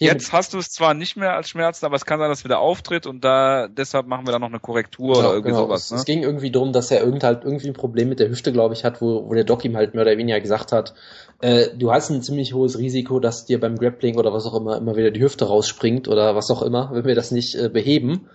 Jetzt 0.00 0.32
hast 0.32 0.54
du 0.54 0.58
es 0.58 0.70
zwar 0.70 0.94
nicht 0.94 1.16
mehr 1.16 1.34
als 1.34 1.50
Schmerzen, 1.50 1.84
aber 1.84 1.94
es 1.94 2.06
kann 2.06 2.18
sein, 2.18 2.30
dass 2.30 2.38
es 2.38 2.44
wieder 2.44 2.58
auftritt 2.58 3.06
und 3.06 3.22
da 3.22 3.68
deshalb 3.68 4.06
machen 4.06 4.26
wir 4.26 4.32
da 4.32 4.38
noch 4.38 4.48
eine 4.48 4.58
Korrektur 4.58 5.14
genau, 5.14 5.18
oder 5.18 5.28
irgendwie 5.32 5.50
genau. 5.50 5.64
sowas. 5.64 5.90
Ne? 5.90 5.96
Es, 5.96 6.00
es 6.00 6.06
ging 6.06 6.22
irgendwie 6.22 6.50
darum, 6.50 6.72
dass 6.72 6.90
er 6.90 7.02
irgend 7.02 7.22
halt 7.22 7.44
irgendwie 7.44 7.68
ein 7.68 7.74
Problem 7.74 8.08
mit 8.08 8.18
der 8.18 8.30
Hüfte, 8.30 8.50
glaube 8.50 8.72
ich, 8.72 8.84
hat, 8.84 9.02
wo, 9.02 9.28
wo 9.28 9.34
der 9.34 9.44
Doc 9.44 9.62
ihm 9.64 9.76
halt 9.76 9.92
mehr 9.94 10.02
oder 10.02 10.16
weniger 10.16 10.40
gesagt 10.40 10.72
hat, 10.72 10.94
äh, 11.42 11.68
du 11.76 11.92
hast 11.92 12.08
ein 12.10 12.22
ziemlich 12.22 12.54
hohes 12.54 12.78
Risiko, 12.78 13.20
dass 13.20 13.44
dir 13.44 13.60
beim 13.60 13.76
Grappling 13.76 14.16
oder 14.16 14.32
was 14.32 14.46
auch 14.46 14.54
immer 14.54 14.78
immer 14.78 14.96
wieder 14.96 15.10
die 15.10 15.20
Hüfte 15.20 15.44
rausspringt 15.44 16.08
oder 16.08 16.34
was 16.34 16.50
auch 16.50 16.62
immer, 16.62 16.90
wenn 16.92 17.04
wir 17.04 17.14
das 17.14 17.30
nicht 17.30 17.54
äh, 17.54 17.68
beheben. 17.68 18.28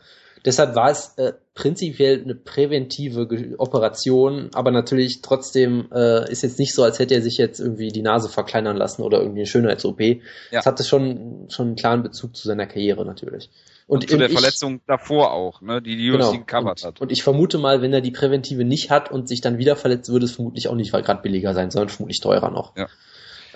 Deshalb 0.45 0.75
war 0.75 0.91
es 0.91 1.17
äh, 1.17 1.33
prinzipiell 1.55 2.21
eine 2.21 2.35
präventive 2.35 3.55
Operation, 3.57 4.51
aber 4.53 4.69
natürlich 4.69 5.21
trotzdem 5.23 5.87
äh, 5.91 6.31
ist 6.31 6.43
jetzt 6.43 6.59
nicht 6.59 6.75
so, 6.75 6.83
als 6.83 6.99
hätte 6.99 7.15
er 7.15 7.21
sich 7.21 7.37
jetzt 7.37 7.59
irgendwie 7.59 7.87
die 7.87 8.03
Nase 8.03 8.29
verkleinern 8.29 8.77
lassen 8.77 9.01
oder 9.01 9.19
irgendwie 9.19 9.39
eine 9.39 9.47
Schönheits-OP. 9.47 9.99
Ja. 10.01 10.19
Das 10.51 10.67
hatte 10.67 10.83
schon, 10.83 11.47
schon 11.49 11.67
einen 11.67 11.75
klaren 11.75 12.03
Bezug 12.03 12.35
zu 12.35 12.47
seiner 12.47 12.67
Karriere 12.67 13.05
natürlich. 13.05 13.49
Und, 13.87 14.03
und 14.03 14.09
zu 14.09 14.17
der 14.17 14.27
ich, 14.27 14.33
Verletzung 14.33 14.81
davor 14.85 15.33
auch, 15.33 15.61
ne, 15.61 15.81
die 15.81 15.95
die 15.97 16.11
UFC 16.11 16.17
genau. 16.17 16.31
gecovert 16.31 16.83
hat. 16.83 17.01
Und 17.01 17.11
ich 17.11 17.23
vermute 17.23 17.57
mal, 17.57 17.81
wenn 17.81 17.93
er 17.93 18.01
die 18.01 18.11
präventive 18.11 18.63
nicht 18.63 18.91
hat 18.91 19.11
und 19.11 19.27
sich 19.27 19.41
dann 19.41 19.57
wieder 19.57 19.75
verletzt, 19.75 20.09
würde 20.09 20.25
es 20.25 20.31
vermutlich 20.31 20.67
auch 20.67 20.75
nicht 20.75 20.91
gerade 20.91 21.21
billiger 21.21 21.53
sein, 21.53 21.71
sondern 21.71 21.89
vermutlich 21.89 22.19
teurer 22.19 22.51
noch. 22.51 22.75
Ja. 22.75 22.87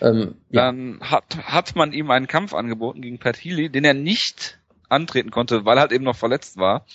Ähm, 0.02 0.36
dann 0.49 0.99
ja. 1.02 1.11
hat, 1.11 1.38
hat 1.38 1.76
man 1.76 1.94
ihm 1.94 2.10
einen 2.10 2.28
Kampf 2.28 2.53
angeboten 2.53 3.02
gegen 3.02 3.20
Pat 3.20 3.38
Healy, 3.38 3.70
den 3.70 3.84
er 3.84 3.94
nicht 3.94 4.59
antreten 4.90 5.32
konnte, 5.32 5.66
weil 5.66 5.78
er 5.78 5.82
halt 5.82 5.91
eben 5.91 6.03
noch 6.03 6.16
verletzt 6.16 6.57
war. 6.57 6.86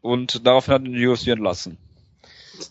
Und 0.00 0.46
daraufhin 0.46 0.74
hat 0.74 0.82
er 0.84 0.90
die 0.90 1.06
UFC 1.06 1.28
entlassen. 1.28 1.78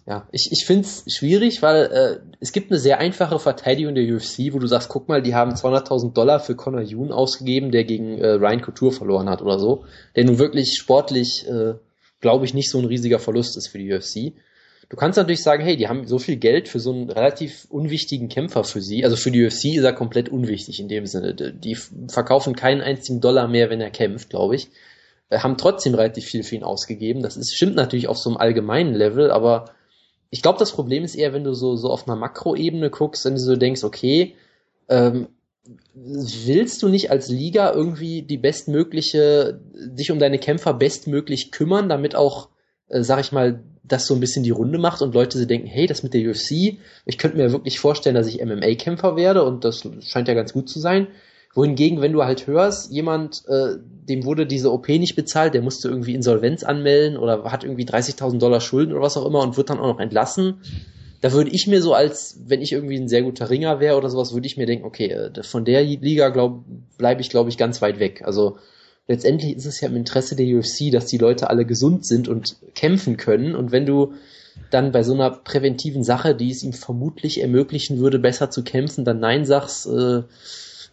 Ja, 0.06 0.28
ich, 0.32 0.50
ich 0.52 0.66
finde 0.66 0.88
es 0.88 1.06
schwierig, 1.14 1.62
weil 1.62 1.86
äh, 1.86 2.36
es 2.40 2.52
gibt 2.52 2.72
eine 2.72 2.80
sehr 2.80 3.00
einfache 3.00 3.40
Verteidigung 3.40 3.96
der 3.96 4.04
UFC, 4.04 4.54
wo 4.54 4.60
du 4.60 4.68
sagst, 4.68 4.90
guck 4.90 5.08
mal, 5.08 5.22
die 5.22 5.36
haben 5.36 5.52
200.000 5.52 6.14
Dollar 6.14 6.40
für 6.40 6.56
Conor 6.56 6.82
Yoon 6.82 7.12
ausgegeben, 7.12 7.72
der 7.72 7.84
gegen 7.84 8.18
äh, 8.18 8.32
Ryan 8.32 8.62
Couture 8.62 8.92
verloren 8.92 9.30
hat 9.30 9.42
oder 9.42 9.60
so, 9.60 9.86
der 10.16 10.26
nun 10.26 10.40
wirklich 10.40 10.78
sportlich, 10.78 11.46
äh, 11.48 11.76
glaube 12.20 12.46
ich, 12.46 12.54
nicht 12.54 12.70
so 12.70 12.80
ein 12.80 12.86
riesiger 12.86 13.20
Verlust 13.20 13.58
ist 13.58 13.70
für 13.70 13.78
die 13.78 13.94
UFC. 13.94 14.34
Du 14.90 14.96
kannst 14.96 15.18
natürlich 15.18 15.44
sagen, 15.44 15.64
hey, 15.64 15.76
die 15.76 15.90
haben 15.90 16.08
so 16.08 16.18
viel 16.18 16.38
Geld 16.38 16.70
für 16.70 16.80
so 16.80 16.94
einen 16.94 17.10
relativ 17.10 17.68
unwichtigen 17.70 18.30
Kämpfer 18.30 18.64
für 18.64 18.82
sie. 18.82 19.04
Also 19.04 19.18
für 19.18 19.32
die 19.32 19.46
UFC 19.46 19.76
ist 19.76 19.84
er 19.84 19.94
komplett 19.94 20.30
unwichtig 20.30 20.80
in 20.80 20.88
dem 20.88 21.06
Sinne. 21.06 21.34
Die 21.34 21.76
verkaufen 22.08 22.56
keinen 22.56 22.82
einzigen 22.82 23.20
Dollar 23.20 23.50
mehr, 23.50 23.70
wenn 23.70 23.82
er 23.82 23.90
kämpft, 23.90 24.30
glaube 24.30 24.56
ich. 24.56 24.70
Äh, 25.30 25.40
haben 25.40 25.58
trotzdem 25.58 25.94
relativ 25.94 26.26
viel 26.26 26.44
für 26.44 26.56
ihn 26.56 26.64
ausgegeben. 26.64 27.22
Das 27.22 27.36
ist, 27.36 27.54
stimmt 27.54 27.76
natürlich 27.76 28.08
auf 28.08 28.18
so 28.18 28.30
einem 28.30 28.38
allgemeinen 28.38 28.94
Level, 28.94 29.30
aber 29.30 29.66
ich 30.30 30.42
glaube, 30.42 30.60
das 30.60 30.72
Problem 30.72 31.04
ist 31.04 31.16
eher, 31.16 31.34
wenn 31.34 31.44
du 31.44 31.54
so, 31.54 31.76
so 31.76 31.90
auf 31.90 32.08
einer 32.08 32.18
Makroebene 32.18 32.90
guckst, 32.90 33.26
wenn 33.26 33.36
du 33.36 33.40
so 33.40 33.56
denkst, 33.56 33.84
okay, 33.84 34.36
ähm, 34.90 35.28
willst 35.94 36.82
du 36.82 36.88
nicht 36.88 37.12
als 37.12 37.28
Liga 37.28 37.74
irgendwie 37.74 38.22
die 38.22 38.38
bestmögliche, 38.38 39.60
dich 39.74 40.12
um 40.12 40.20
deine 40.20 40.40
Kämpfer 40.40 40.74
bestmöglich 40.74 41.52
kümmern, 41.52 41.90
damit 41.90 42.16
auch, 42.16 42.50
äh, 42.88 43.04
sag 43.04 43.20
ich 43.20 43.32
mal, 43.32 43.64
das 43.88 44.08
so 44.08 44.14
ein 44.14 44.20
bisschen 44.20 44.44
die 44.44 44.52
Runde 44.52 44.78
macht 44.78 45.02
und 45.02 45.14
Leute 45.14 45.38
sie 45.38 45.48
denken, 45.48 45.68
hey, 45.68 45.88
das 45.88 46.04
mit 46.04 46.14
der 46.14 46.30
UFC, 46.30 46.80
ich 47.06 47.18
könnte 47.18 47.38
mir 47.38 47.52
wirklich 47.52 47.80
vorstellen, 47.80 48.16
dass 48.16 48.28
ich 48.28 48.44
MMA-Kämpfer 48.44 49.16
werde 49.16 49.44
und 49.44 49.64
das 49.64 49.88
scheint 50.02 50.28
ja 50.28 50.34
ganz 50.34 50.54
gut 50.54 50.70
zu 50.70 50.80
sein. 50.80 51.08
Wohingegen, 51.54 52.02
wenn 52.02 52.14
du 52.14 52.24
halt 52.24 52.46
hörst, 52.46 52.92
jemand, 52.92 53.44
äh, 53.48 53.78
dem 54.08 54.26
wurde 54.26 54.46
diese 54.46 54.72
OP 54.72 54.90
nicht 54.90 55.16
bezahlt, 55.16 55.54
der 55.54 55.62
musste 55.62 55.88
irgendwie 55.88 56.14
Insolvenz 56.14 56.64
anmelden 56.64 57.18
oder 57.18 57.46
hat 57.46 57.64
irgendwie 57.64 57.86
30.000 57.86 58.38
Dollar 58.38 58.62
Schulden 58.62 58.92
oder 58.94 59.02
was 59.02 59.18
auch 59.18 59.26
immer 59.26 59.40
und 59.40 59.58
wird 59.58 59.70
dann 59.70 59.80
auch 59.80 59.88
noch 59.88 60.00
entlassen, 60.00 60.62
da 61.22 61.34
würde 61.34 61.50
ich 61.50 61.66
mir 61.66 61.82
so 61.82 61.94
als, 61.94 62.40
wenn 62.46 62.62
ich 62.62 62.74
irgendwie 62.74 62.98
ein 62.98 63.08
sehr 63.08 63.24
guter 63.24 63.50
Ringer 63.50 63.80
wäre 63.80 63.98
oder 63.98 64.10
sowas, 64.10 64.34
würde 64.34 64.46
ich 64.46 64.58
mir 64.58 64.68
denken, 64.68 64.86
okay, 64.86 65.08
äh, 65.08 65.44
von 65.44 65.66
der 65.66 65.84
Liga 65.84 66.30
bleibe 66.98 67.22
ich, 67.22 67.30
glaube 67.30 67.50
ich, 67.50 67.58
ganz 67.58 67.82
weit 67.82 68.00
weg. 68.00 68.22
Also 68.24 68.58
letztendlich 69.08 69.56
ist 69.56 69.66
es 69.66 69.82
ja 69.82 69.88
im 69.88 69.96
Interesse 69.96 70.36
der 70.36 70.46
UFC, 70.48 70.92
dass 70.92 71.06
die 71.06 71.18
Leute 71.18 71.50
alle 71.50 71.66
gesund 71.66 72.06
sind 72.06 72.28
und 72.28 72.58
kämpfen 72.76 73.18
können. 73.18 73.56
Und 73.56 73.72
wenn 73.72 73.86
du 73.86 74.14
dann 74.70 74.92
bei 74.92 75.04
so 75.04 75.14
einer 75.14 75.32
präventiven 75.32 76.04
Sache, 76.04 76.36
die 76.36 76.52
es 76.52 76.64
ihm 76.64 76.74
vermutlich 76.74 77.42
ermöglichen 77.42 78.00
würde, 78.00 78.20
besser 78.20 78.50
zu 78.50 78.64
kämpfen, 78.64 79.06
dann 79.06 79.20
Nein 79.20 79.46
sagst, 79.46 79.88
äh, 79.88 80.24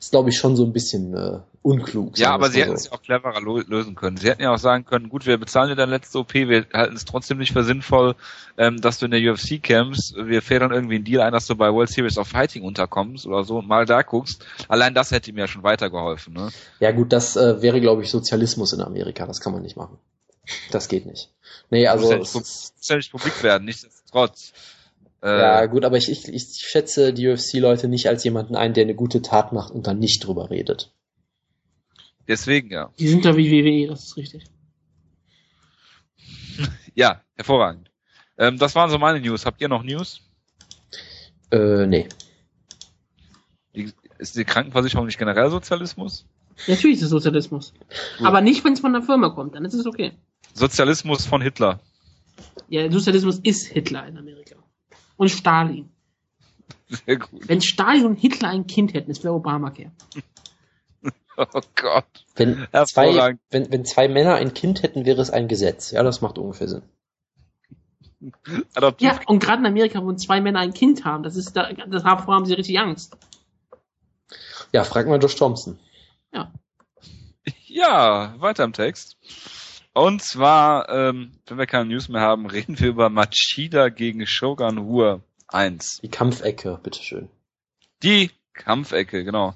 ist, 0.05 0.10
glaube 0.10 0.31
ich, 0.31 0.36
schon 0.36 0.56
so 0.56 0.64
ein 0.64 0.72
bisschen 0.72 1.14
äh, 1.14 1.40
unklug. 1.62 2.18
Ja, 2.18 2.31
aber 2.31 2.51
sie 2.51 2.60
hätten 2.60 2.74
es 2.74 2.86
ja 2.86 2.93
auch 2.93 3.02
cleverer 3.02 3.40
lösen 3.40 3.94
können. 3.94 4.16
Sie 4.16 4.28
hätten 4.28 4.43
ja 4.43 4.52
auch 4.52 4.59
sagen 4.59 4.85
können, 4.85 5.09
gut, 5.09 5.26
wir 5.26 5.39
bezahlen 5.39 5.70
dir 5.70 5.76
deine 5.76 5.93
letzte 5.93 6.18
OP, 6.18 6.35
wir 6.35 6.66
halten 6.72 6.94
es 6.94 7.05
trotzdem 7.05 7.39
nicht 7.39 7.52
für 7.52 7.64
sinnvoll, 7.64 8.14
ähm, 8.59 8.81
dass 8.81 8.98
du 8.98 9.06
in 9.06 9.10
der 9.10 9.20
UFC 9.20 9.62
kämpfst. 9.62 10.14
Wir 10.16 10.43
federn 10.43 10.72
irgendwie 10.72 10.97
einen 10.97 11.05
Deal 11.05 11.22
ein, 11.22 11.32
dass 11.32 11.47
du 11.47 11.56
bei 11.56 11.72
World 11.72 11.90
Series 11.90 12.18
of 12.18 12.28
Fighting 12.28 12.62
unterkommst 12.64 13.26
oder 13.26 13.44
so 13.44 13.59
und 13.59 13.68
mal 13.68 13.86
da 13.86 14.02
guckst. 14.02 14.44
Allein 14.68 14.94
das 14.94 15.10
hätte 15.10 15.32
mir 15.32 15.40
ja 15.40 15.48
schon 15.48 15.62
weitergeholfen. 15.62 16.35
Ne? 16.35 16.51
Ja 16.81 16.93
gut, 16.93 17.12
das 17.12 17.36
äh, 17.36 17.62
wäre, 17.62 17.81
glaube 17.81 18.02
ich, 18.02 18.10
Sozialismus 18.10 18.72
in 18.72 18.81
Amerika. 18.81 19.26
Das 19.26 19.40
kann 19.40 19.52
man 19.52 19.62
nicht 19.62 19.76
machen. 19.76 19.98
Das 20.70 20.89
geht 20.89 21.06
nicht. 21.06 21.31
Nee, 21.70 21.86
also 21.89 22.05
muss 22.05 22.10
ja 22.10 22.18
es 22.18 22.35
nicht, 22.35 22.43
ist, 22.44 22.74
muss 22.76 22.89
ja 22.89 22.97
nicht 22.97 23.10
publik 23.10 23.43
werden, 23.43 23.64
nichtsdestotrotz. 23.64 24.52
Äh, 25.24 25.38
ja 25.38 25.66
gut, 25.66 25.86
aber 25.86 25.96
ich, 25.96 26.10
ich, 26.10 26.28
ich 26.28 26.59
schätze 26.59 27.14
die 27.14 27.26
UFC-Leute 27.26 27.88
nicht 27.88 28.09
als 28.09 28.22
jemanden 28.24 28.56
ein, 28.56 28.74
der 28.74 28.84
eine 28.84 28.94
gute 28.94 29.22
Tat 29.22 29.55
macht 29.55 29.72
und 29.72 29.86
dann 29.86 29.98
nicht 29.98 30.26
drüber 30.26 30.51
redet. 30.51 30.92
Deswegen 32.28 32.70
ja. 32.70 32.90
Die 32.98 33.09
sind 33.09 33.24
da 33.24 33.34
wie 33.34 33.51
WWE, 33.51 33.88
das 33.88 34.05
ist 34.05 34.16
richtig. 34.16 34.44
Ja, 36.96 37.22
hervorragend. 37.34 37.90
Ähm, 38.38 38.56
das 38.56 38.76
waren 38.76 38.88
so 38.88 38.98
meine 38.98 39.18
News. 39.18 39.46
Habt 39.46 39.60
ihr 39.60 39.68
noch 39.68 39.82
News? 39.82 40.20
Äh, 41.51 41.86
nee. 41.86 42.09
Die, 43.74 43.92
ist 44.18 44.36
die 44.36 44.44
Krankenversicherung 44.44 45.06
nicht 45.06 45.18
generell 45.18 45.51
Sozialismus? 45.51 46.24
Natürlich 46.68 46.98
ist 46.98 47.02
es 47.02 47.10
Sozialismus. 47.10 47.72
Gut. 47.72 48.26
Aber 48.28 48.42
nicht, 48.42 48.64
wenn 48.64 48.74
es 48.74 48.80
von 48.80 48.92
der 48.92 49.02
Firma 49.02 49.30
kommt, 49.30 49.56
dann 49.56 49.64
ist 49.64 49.74
es 49.74 49.86
okay. 49.86 50.12
Sozialismus 50.52 51.26
von 51.26 51.42
Hitler. 51.42 51.80
Ja, 52.68 52.88
Sozialismus 52.88 53.40
ist 53.40 53.66
Hitler 53.66 54.06
in 54.06 54.16
Amerika. 54.16 54.55
Und 55.16 55.31
Stalin. 55.31 55.91
Sehr 56.89 57.16
gut. 57.16 57.49
Wenn 57.49 57.61
Stalin 57.61 58.07
und 58.07 58.16
Hitler 58.16 58.49
ein 58.49 58.66
Kind 58.66 58.95
hätten, 58.95 59.11
es 59.11 59.23
wäre 59.24 59.35
Obamacare. 59.35 59.91
Oh 61.36 61.61
Gott. 61.74 62.07
Wenn 62.36 62.69
zwei, 62.86 63.36
wenn, 63.51 63.73
wenn 63.73 63.85
zwei 63.85 64.07
Männer 64.07 64.36
ein 64.36 64.55
Kind 64.55 64.85
hätten, 64.85 65.05
wäre 65.05 65.20
es 65.20 65.31
ein 65.31 65.49
Gesetz. 65.49 65.91
Ja, 65.91 66.05
das 66.05 66.20
macht 66.20 66.39
ungefähr 66.39 66.69
Sinn. 66.69 66.82
Adoptiv 68.74 69.09
Ja, 69.09 69.20
und 69.27 69.41
gerade 69.41 69.59
in 69.59 69.66
Amerika, 69.66 70.01
wo 70.01 70.12
zwei 70.12 70.41
Männer 70.41 70.61
ein 70.61 70.73
Kind 70.73 71.05
haben, 71.05 71.24
das 71.24 71.35
ist 71.35 71.57
da, 71.57 71.73
das 71.73 72.05
haben, 72.05 72.24
haben 72.28 72.47
sie 72.47 72.55
richtig 72.55 72.78
Angst. 72.78 73.16
Ja, 74.73 74.85
frag 74.85 75.09
mal 75.09 75.20
Josh 75.20 75.35
Thompson. 75.35 75.81
Ja, 77.66 78.35
weiter 78.39 78.62
im 78.62 78.73
Text. 78.73 79.16
Und 79.94 80.22
zwar, 80.22 80.88
ähm, 80.88 81.30
wenn 81.46 81.58
wir 81.58 81.66
keine 81.66 81.86
News 81.86 82.08
mehr 82.08 82.20
haben, 82.20 82.46
reden 82.50 82.78
wir 82.78 82.88
über 82.88 83.08
Machida 83.08 83.88
gegen 83.88 84.26
Shogun 84.26 84.78
Rua 84.78 85.20
1. 85.48 86.00
Die 86.02 86.10
Kampfecke, 86.10 86.78
bitteschön. 86.82 87.28
Die 88.02 88.30
Kampfecke, 88.52 89.24
genau. 89.24 89.54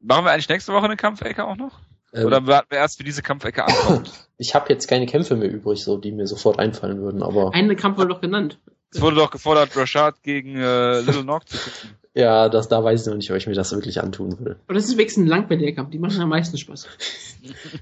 Machen 0.00 0.24
wir 0.24 0.30
eigentlich 0.30 0.48
nächste 0.48 0.72
Woche 0.72 0.84
eine 0.84 0.96
Kampfecke 0.96 1.44
auch 1.44 1.56
noch? 1.56 1.80
Ähm, 2.12 2.26
Oder 2.26 2.46
warten 2.46 2.70
wir 2.70 2.78
erst, 2.78 3.00
wie 3.00 3.04
diese 3.04 3.22
Kampfecke 3.22 3.64
ankommt? 3.64 4.12
ich 4.38 4.54
habe 4.54 4.72
jetzt 4.72 4.86
keine 4.86 5.06
Kämpfe 5.06 5.34
mehr 5.36 5.50
übrig, 5.50 5.82
so 5.82 5.98
die 5.98 6.12
mir 6.12 6.26
sofort 6.26 6.58
einfallen 6.58 7.00
würden, 7.00 7.22
aber 7.22 7.52
Eine 7.52 7.74
Kampf 7.74 7.98
wurde 7.98 8.08
doch 8.08 8.20
genannt. 8.20 8.58
Es 8.90 9.00
wurde 9.00 9.16
doch 9.16 9.32
gefordert, 9.32 9.76
Rashad 9.76 10.22
gegen 10.22 10.56
äh, 10.56 11.00
Little 11.00 11.24
Nog 11.24 11.44
zu 11.44 11.58
gucken. 11.58 11.96
Ja, 12.16 12.48
das, 12.48 12.68
da 12.68 12.82
weiß 12.82 13.02
ich 13.02 13.06
noch 13.06 13.14
nicht, 13.16 13.30
ob 13.30 13.36
ich 13.36 13.46
mir 13.46 13.52
das 13.54 13.70
wirklich 13.72 14.00
antun 14.02 14.38
will. 14.40 14.56
Und 14.66 14.74
das 14.74 14.86
ist 14.86 14.96
wenigstens 14.96 15.24
ein 15.24 15.28
langweiliger 15.28 15.72
Kampf, 15.72 15.90
die 15.90 15.98
machen 15.98 16.20
am 16.20 16.30
meisten 16.30 16.56
Spaß. 16.56 16.88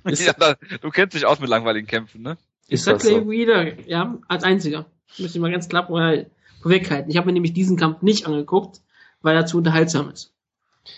Ist- 0.05 0.27
ja, 0.27 0.33
da, 0.33 0.57
du 0.81 0.91
kennst 0.91 1.15
dich 1.15 1.25
aus 1.25 1.39
mit 1.41 1.49
langweiligen 1.49 1.87
Kämpfen, 1.87 2.23
ne? 2.23 2.37
Ist 2.69 2.85
Zack 2.85 2.95
das 2.99 3.05
so? 3.09 3.31
wieder, 3.31 3.79
ja, 3.87 4.19
als 4.27 4.43
einziger. 4.43 4.87
Müsste 5.19 5.39
ich 5.39 5.41
mal 5.43 5.53
ganz 5.53 5.69
klar 5.69 5.87
vorher 5.87 6.27
vorweghalten. 6.63 7.11
Ich 7.11 7.17
habe 7.17 7.27
mir 7.27 7.33
nämlich 7.35 7.53
diesen 7.53 7.77
Kampf 7.77 8.03
nicht 8.03 8.27
angeguckt, 8.27 8.81
weil 9.23 9.37
er 9.37 9.47
zu 9.47 9.59
unterhaltsam 9.59 10.11
ist. 10.11 10.33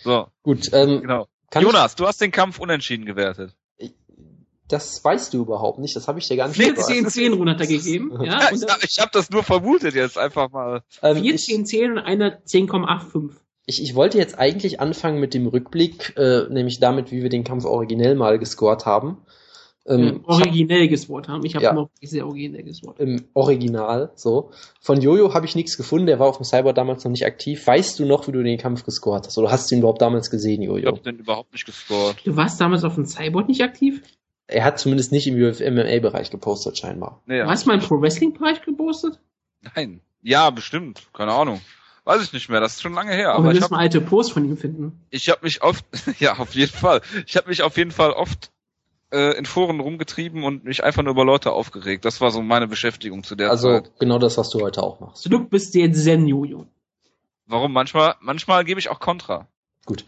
So, 0.05 0.29
Gut, 0.43 0.71
ähm, 0.73 1.03
genau. 1.03 1.29
Jonas, 1.55 1.95
du 1.97 2.07
hast 2.07 2.21
den 2.21 2.31
Kampf 2.31 2.59
unentschieden 2.59 3.05
gewertet. 3.05 3.56
Ich, 4.67 4.69
das 4.69 5.05
weißt 5.05 5.33
du 5.35 5.43
überhaupt 5.43 5.79
nicht, 5.79 5.95
das 5.97 6.09
habe 6.09 6.19
ich 6.19 6.27
dir 6.29 6.37
gar 6.37 6.49
nicht 6.49 6.57
Vier 6.57 6.75
gesagt. 6.75 6.89
10 6.91 7.09
10 7.09 7.33
Runden 7.35 7.51
hat 7.51 7.61
er 7.61 7.67
gegeben, 7.67 8.11
ja, 8.23 8.25
Ja, 8.25 8.49
ich 8.53 8.63
ich 8.91 8.99
habe 9.01 9.11
das 9.13 9.31
nur 9.31 9.43
vermutet 9.43 9.95
jetzt 9.95 10.19
einfach 10.19 10.51
mal. 10.51 10.83
Ähm, 11.03 11.19
vier 11.23 11.35
ich, 11.35 11.45
10 11.47 11.67
10 11.67 11.93
und 11.93 11.99
einer 11.99 12.41
10,85. 12.45 13.31
ich, 13.67 13.83
ich 13.83 13.95
wollte 13.95 14.19
jetzt 14.19 14.39
eigentlich 14.39 14.81
anfangen 14.81 15.21
mit 15.21 15.35
dem 15.35 15.47
Rückblick, 15.47 16.15
äh, 16.17 16.45
nämlich 16.51 16.81
damit, 16.81 17.11
wie 17.13 17.23
wir 17.23 17.29
den 17.31 17.45
Kampf 17.45 17.65
originell 17.65 18.15
mal 18.17 18.39
gescored 18.39 18.87
haben. 18.87 19.19
Ähm, 19.89 20.01
Ähm, 20.03 20.21
originell 20.25 20.89
geswort 20.89 21.29
haben. 21.29 21.45
Ich 21.45 21.55
habe 21.55 21.65
Ja. 21.65 21.71
immer 21.71 21.89
sehr 22.03 22.27
originell 22.27 22.65
geswort. 22.65 22.99
im 22.99 23.29
Original, 23.35 24.11
so. 24.17 24.51
Von 24.81 25.01
Jojo 25.01 25.33
habe 25.33 25.47
ich 25.47 25.55
nichts 25.55 25.77
gefunden, 25.77 26.07
der 26.07 26.19
war 26.19 26.27
auf 26.27 26.39
dem 26.39 26.45
Cyber 26.45 26.73
damals 26.73 27.05
noch 27.05 27.13
nicht 27.13 27.25
aktiv. 27.25 27.65
Weißt 27.65 27.97
du 28.01 28.05
noch, 28.05 28.27
wie 28.27 28.33
du 28.33 28.43
den 28.43 28.59
Kampf 28.59 28.83
gescored 28.85 29.27
hast? 29.29 29.39
Oder 29.39 29.53
hast 29.53 29.71
du 29.71 29.77
ihn 29.77 29.79
überhaupt 29.79 30.03
damals 30.03 30.29
gesehen, 30.29 30.61
Ich 30.63 30.67
Jojo? 30.69 30.89
hab 30.89 31.05
den 31.05 31.19
überhaupt 31.19 31.53
nicht 31.53 31.67
gescored. 31.67 32.17
Du 32.25 32.35
warst 32.37 32.61
damals 32.61 32.83
auf 32.83 32.97
dem 32.97 33.07
Cyborg 33.07 33.47
nicht 33.49 33.63
aktiv? 33.63 34.03
Er 34.49 34.65
hat 34.65 34.79
zumindest 34.79 35.11
nicht 35.13 35.27
im 35.27 35.35
MMA-Bereich 35.39 36.31
gepostet, 36.31 36.79
scheinbar. 36.79 37.23
Du 37.27 37.47
hast 37.47 37.67
mal 37.67 37.75
im 37.75 37.81
Pro 37.81 38.01
Wrestling 38.01 38.33
Bereich 38.33 38.63
gepostet? 38.63 39.19
Nein. 39.75 40.01
Ja, 40.23 40.51
bestimmt. 40.51 41.03
Keine 41.13 41.33
Ahnung. 41.33 41.61
Weiß 42.05 42.23
ich 42.23 42.33
nicht 42.33 42.49
mehr. 42.49 42.61
Das 42.61 42.75
ist 42.75 42.83
schon 42.83 42.95
lange 42.95 43.13
her. 43.13 43.31
Aber 43.31 43.39
Aber 43.39 43.45
wir 43.47 43.51
ich 43.51 43.55
müssen 43.57 43.65
habe 43.65 43.75
mal 43.75 43.81
alte 43.81 44.01
Posts 44.01 44.33
von 44.33 44.45
ihm 44.45 44.57
finden. 44.57 45.01
ich 45.11 45.29
hab 45.29 45.43
mich 45.43 45.63
oft, 45.63 45.85
ja, 46.21 46.37
auf 46.39 46.55
jeden 46.55 46.73
Fall. 46.73 47.01
Ich 47.27 47.37
habe 47.37 47.49
mich 47.49 47.63
auf 47.63 47.77
jeden 47.77 47.91
Fall 47.91 48.13
oft 48.13 48.53
äh, 49.13 49.37
in 49.37 49.47
Foren 49.47 49.81
rumgetrieben 49.81 50.45
und 50.45 50.65
mich 50.65 50.85
einfach 50.85 51.03
nur 51.03 51.13
über 51.13 51.25
Leute 51.25 51.51
aufgeregt. 51.53 52.05
Das 52.05 52.21
war 52.21 52.31
so 52.31 52.43
meine 52.43 52.69
Beschäftigung 52.69 53.25
zu 53.25 53.35
der 53.35 53.51
Also 53.51 53.81
Zeit. 53.81 53.91
genau 53.99 54.19
das, 54.21 54.39
was 54.39 54.51
du 54.51 54.61
heute 54.61 54.83
auch 54.85 55.01
machst. 55.01 55.27
Du 55.31 55.41
bist 55.49 55.75
jetzt 55.75 56.05
Zen 56.05 56.27
Jojo. 56.29 56.67
Warum? 57.47 57.73
Manchmal, 57.73 58.15
manchmal 58.21 58.65
gebe 58.65 58.79
ich 58.79 58.89
auch 58.89 59.01
Kontra. 59.01 59.47
Gut. 59.85 60.05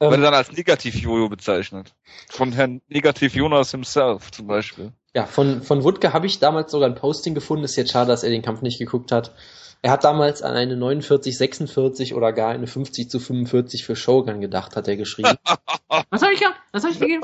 Ähm, 0.00 0.20
dann 0.22 0.34
als 0.34 0.50
Negativ-Jojo 0.52 1.28
bezeichnet. 1.28 1.94
Von 2.30 2.52
Herrn 2.52 2.80
Negativ-Jonas 2.88 3.70
himself 3.70 4.30
zum 4.32 4.46
Beispiel. 4.46 4.92
ja, 5.14 5.26
von, 5.26 5.62
von 5.62 5.84
Wutke 5.84 6.12
habe 6.12 6.26
ich 6.26 6.40
damals 6.40 6.72
sogar 6.72 6.88
ein 6.88 6.94
Posting 6.96 7.34
gefunden. 7.34 7.64
Ist 7.64 7.76
jetzt 7.76 7.92
schade, 7.92 8.08
dass 8.08 8.24
er 8.24 8.30
den 8.30 8.42
Kampf 8.42 8.62
nicht 8.62 8.78
geguckt 8.78 9.12
hat. 9.12 9.32
Er 9.82 9.90
hat 9.90 10.02
damals 10.02 10.40
an 10.40 10.54
eine 10.56 10.76
49, 10.76 11.36
46 11.36 12.14
oder 12.14 12.32
gar 12.32 12.50
eine 12.52 12.66
50 12.66 13.10
zu 13.10 13.20
45 13.20 13.84
für 13.84 13.96
Shogun 13.96 14.40
gedacht, 14.40 14.76
hat 14.76 14.88
er 14.88 14.96
geschrieben. 14.96 15.34
Was 16.10 16.22
habe 16.22 16.32
ich 16.32 16.40
gehabt? 16.40 16.56
Was 16.72 16.84
habe 16.84 16.94
ich 16.94 16.98
gegeben? 16.98 17.22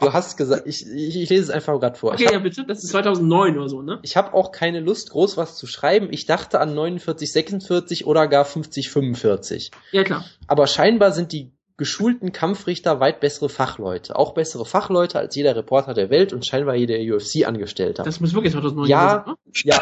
Du 0.00 0.12
hast 0.12 0.36
gesagt, 0.36 0.68
ich, 0.68 0.86
ich, 0.86 1.16
ich 1.16 1.28
lese 1.28 1.42
es 1.42 1.50
einfach 1.50 1.78
gerade 1.80 1.98
vor. 1.98 2.12
Okay, 2.12 2.22
Ich 2.22 2.30
ja 2.30 2.36
habe 2.36 2.44
bitte. 2.44 2.64
Das 2.64 2.84
ist 2.84 2.90
2009 2.90 3.58
oder 3.58 3.68
so, 3.68 3.82
ne? 3.82 3.98
ich 4.02 4.16
hab 4.16 4.34
auch 4.34 4.52
keine 4.52 4.78
Lust, 4.80 5.10
groß 5.10 5.36
was 5.36 5.56
zu 5.56 5.66
schreiben. 5.66 6.08
Ich 6.12 6.26
dachte 6.26 6.60
an 6.60 6.74
49, 6.74 7.30
46 7.32 8.06
oder 8.06 8.28
gar 8.28 8.44
50, 8.44 8.88
45. 8.88 9.72
Ja, 9.90 10.04
klar. 10.04 10.24
Aber 10.46 10.68
scheinbar 10.68 11.10
sind 11.10 11.32
die 11.32 11.50
geschulten 11.80 12.30
Kampfrichter 12.30 13.00
weit 13.00 13.20
bessere 13.20 13.48
Fachleute. 13.48 14.14
Auch 14.14 14.34
bessere 14.34 14.66
Fachleute 14.66 15.18
als 15.18 15.34
jeder 15.34 15.56
Reporter 15.56 15.94
der 15.94 16.10
Welt 16.10 16.34
und 16.34 16.44
scheinbar 16.44 16.74
jeder 16.74 16.96
UFC-Angestellter. 16.96 18.02
Das 18.02 18.20
muss 18.20 18.34
wirklich 18.34 18.52
2009 18.52 18.86
Ja. 18.86 19.16
gewesen 19.20 19.36
sein. 19.54 19.62
Ja, 19.64 19.80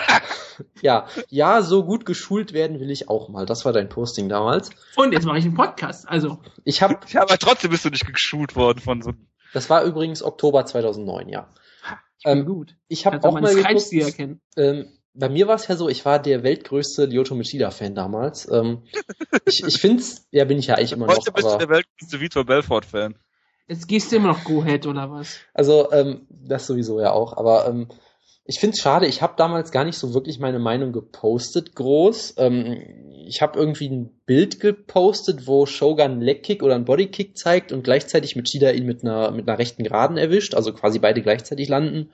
ja, 0.81 1.07
ja, 1.29 1.63
so 1.63 1.85
gut 1.85 2.07
geschult 2.07 2.53
werden 2.53 2.79
will 2.79 2.89
ich 2.93 3.09
auch 3.09 3.29
mal. 3.29 3.47
Das 3.47 3.65
war 3.65 3.73
dein 3.73 3.89
Posting 3.89 4.29
damals. 4.29 4.71
Und 4.95 5.13
jetzt 5.13 5.27
mache 5.27 5.39
ich 5.39 5.45
einen 5.45 5.55
Podcast. 5.55 6.09
Also, 6.09 6.39
Ich 6.63 6.83
habe, 6.83 6.99
Ja, 7.09 7.23
aber 7.23 7.37
trotzdem 7.37 7.73
bist 7.73 7.85
du 7.85 7.91
nicht 7.91 8.07
geschult 8.07 8.55
worden 8.55 8.79
von 8.79 9.03
so 9.03 9.13
das 9.53 9.69
war 9.69 9.83
übrigens 9.83 10.23
Oktober 10.23 10.67
2009, 10.67 11.29
ja. 11.31 11.49
ich 12.19 12.25
bin 12.25 12.39
Ähm, 12.39 12.47
gut. 12.47 12.77
Ich 12.87 13.07
habe 13.07 13.19
auch 13.25 13.41
mal 13.41 13.53
geguckt, 13.53 14.39
ähm, 14.57 14.98
bei 15.15 15.29
mir 15.29 15.49
war 15.49 15.57
es 15.57 15.67
ja 15.67 15.77
so, 15.77 15.89
ich 15.89 16.05
war 16.05 16.21
der 16.21 16.43
weltgrößte 16.43 17.07
Lyoto 17.07 17.35
Machida-Fan 17.35 17.95
damals. 17.95 18.51
Ähm, 18.51 18.83
ich 19.47 19.65
ich 19.67 19.81
finde 19.81 20.03
ja, 20.31 20.45
bin 20.45 20.59
ich 20.59 20.67
ja 20.67 20.77
eigentlich 20.77 20.93
immer 20.93 21.07
noch, 21.07 21.17
Heute 21.17 21.33
bist 21.33 21.47
du 21.47 21.51
aber, 21.51 21.59
der 21.59 21.69
weltgrößte 21.69 22.21
Vitor 22.21 22.45
Belfort-Fan. 22.45 23.15
Jetzt 23.67 23.87
gehst 23.87 24.13
du 24.13 24.17
immer 24.17 24.29
noch 24.29 24.45
Go-Head 24.45 24.87
oder 24.87 25.11
was? 25.11 25.41
also 25.53 25.93
ähm, 25.93 26.27
das 26.31 26.67
sowieso 26.67 27.01
ja 27.01 27.13
auch, 27.13 27.37
aber 27.37 27.69
ähm, 27.69 27.89
ich 28.51 28.61
finde 28.61 28.75
es 28.75 28.81
schade, 28.81 29.07
ich 29.07 29.21
habe 29.21 29.35
damals 29.37 29.73
gar 29.73 29.85
nicht 29.85 29.99
so 29.99 30.15
wirklich 30.15 30.39
meine 30.39 30.59
Meinung 30.59 30.93
gepostet, 30.93 31.75
groß. 31.75 32.37
Ähm, 32.39 32.83
ich 33.27 33.43
habe 33.43 33.59
irgendwie 33.59 33.91
ein 33.91 34.09
Bild 34.25 34.59
gepostet, 34.59 35.47
wo 35.47 35.67
Shogun 35.67 36.01
einen 36.01 36.23
Legkick 36.23 36.63
oder 36.63 36.75
einen 36.75 36.87
Bodykick 36.87 37.37
zeigt 37.37 37.73
und 37.73 37.83
gleichzeitig 37.83 38.37
Machida 38.37 38.71
ihn 38.71 38.87
mit 38.87 39.03
einer, 39.03 39.33
mit 39.33 39.47
einer 39.47 39.59
rechten 39.59 39.85
Geraden 39.85 40.17
erwischt, 40.17 40.55
also 40.55 40.73
quasi 40.73 40.99
beide 40.99 41.21
gleichzeitig 41.21 41.69
landen, 41.69 42.11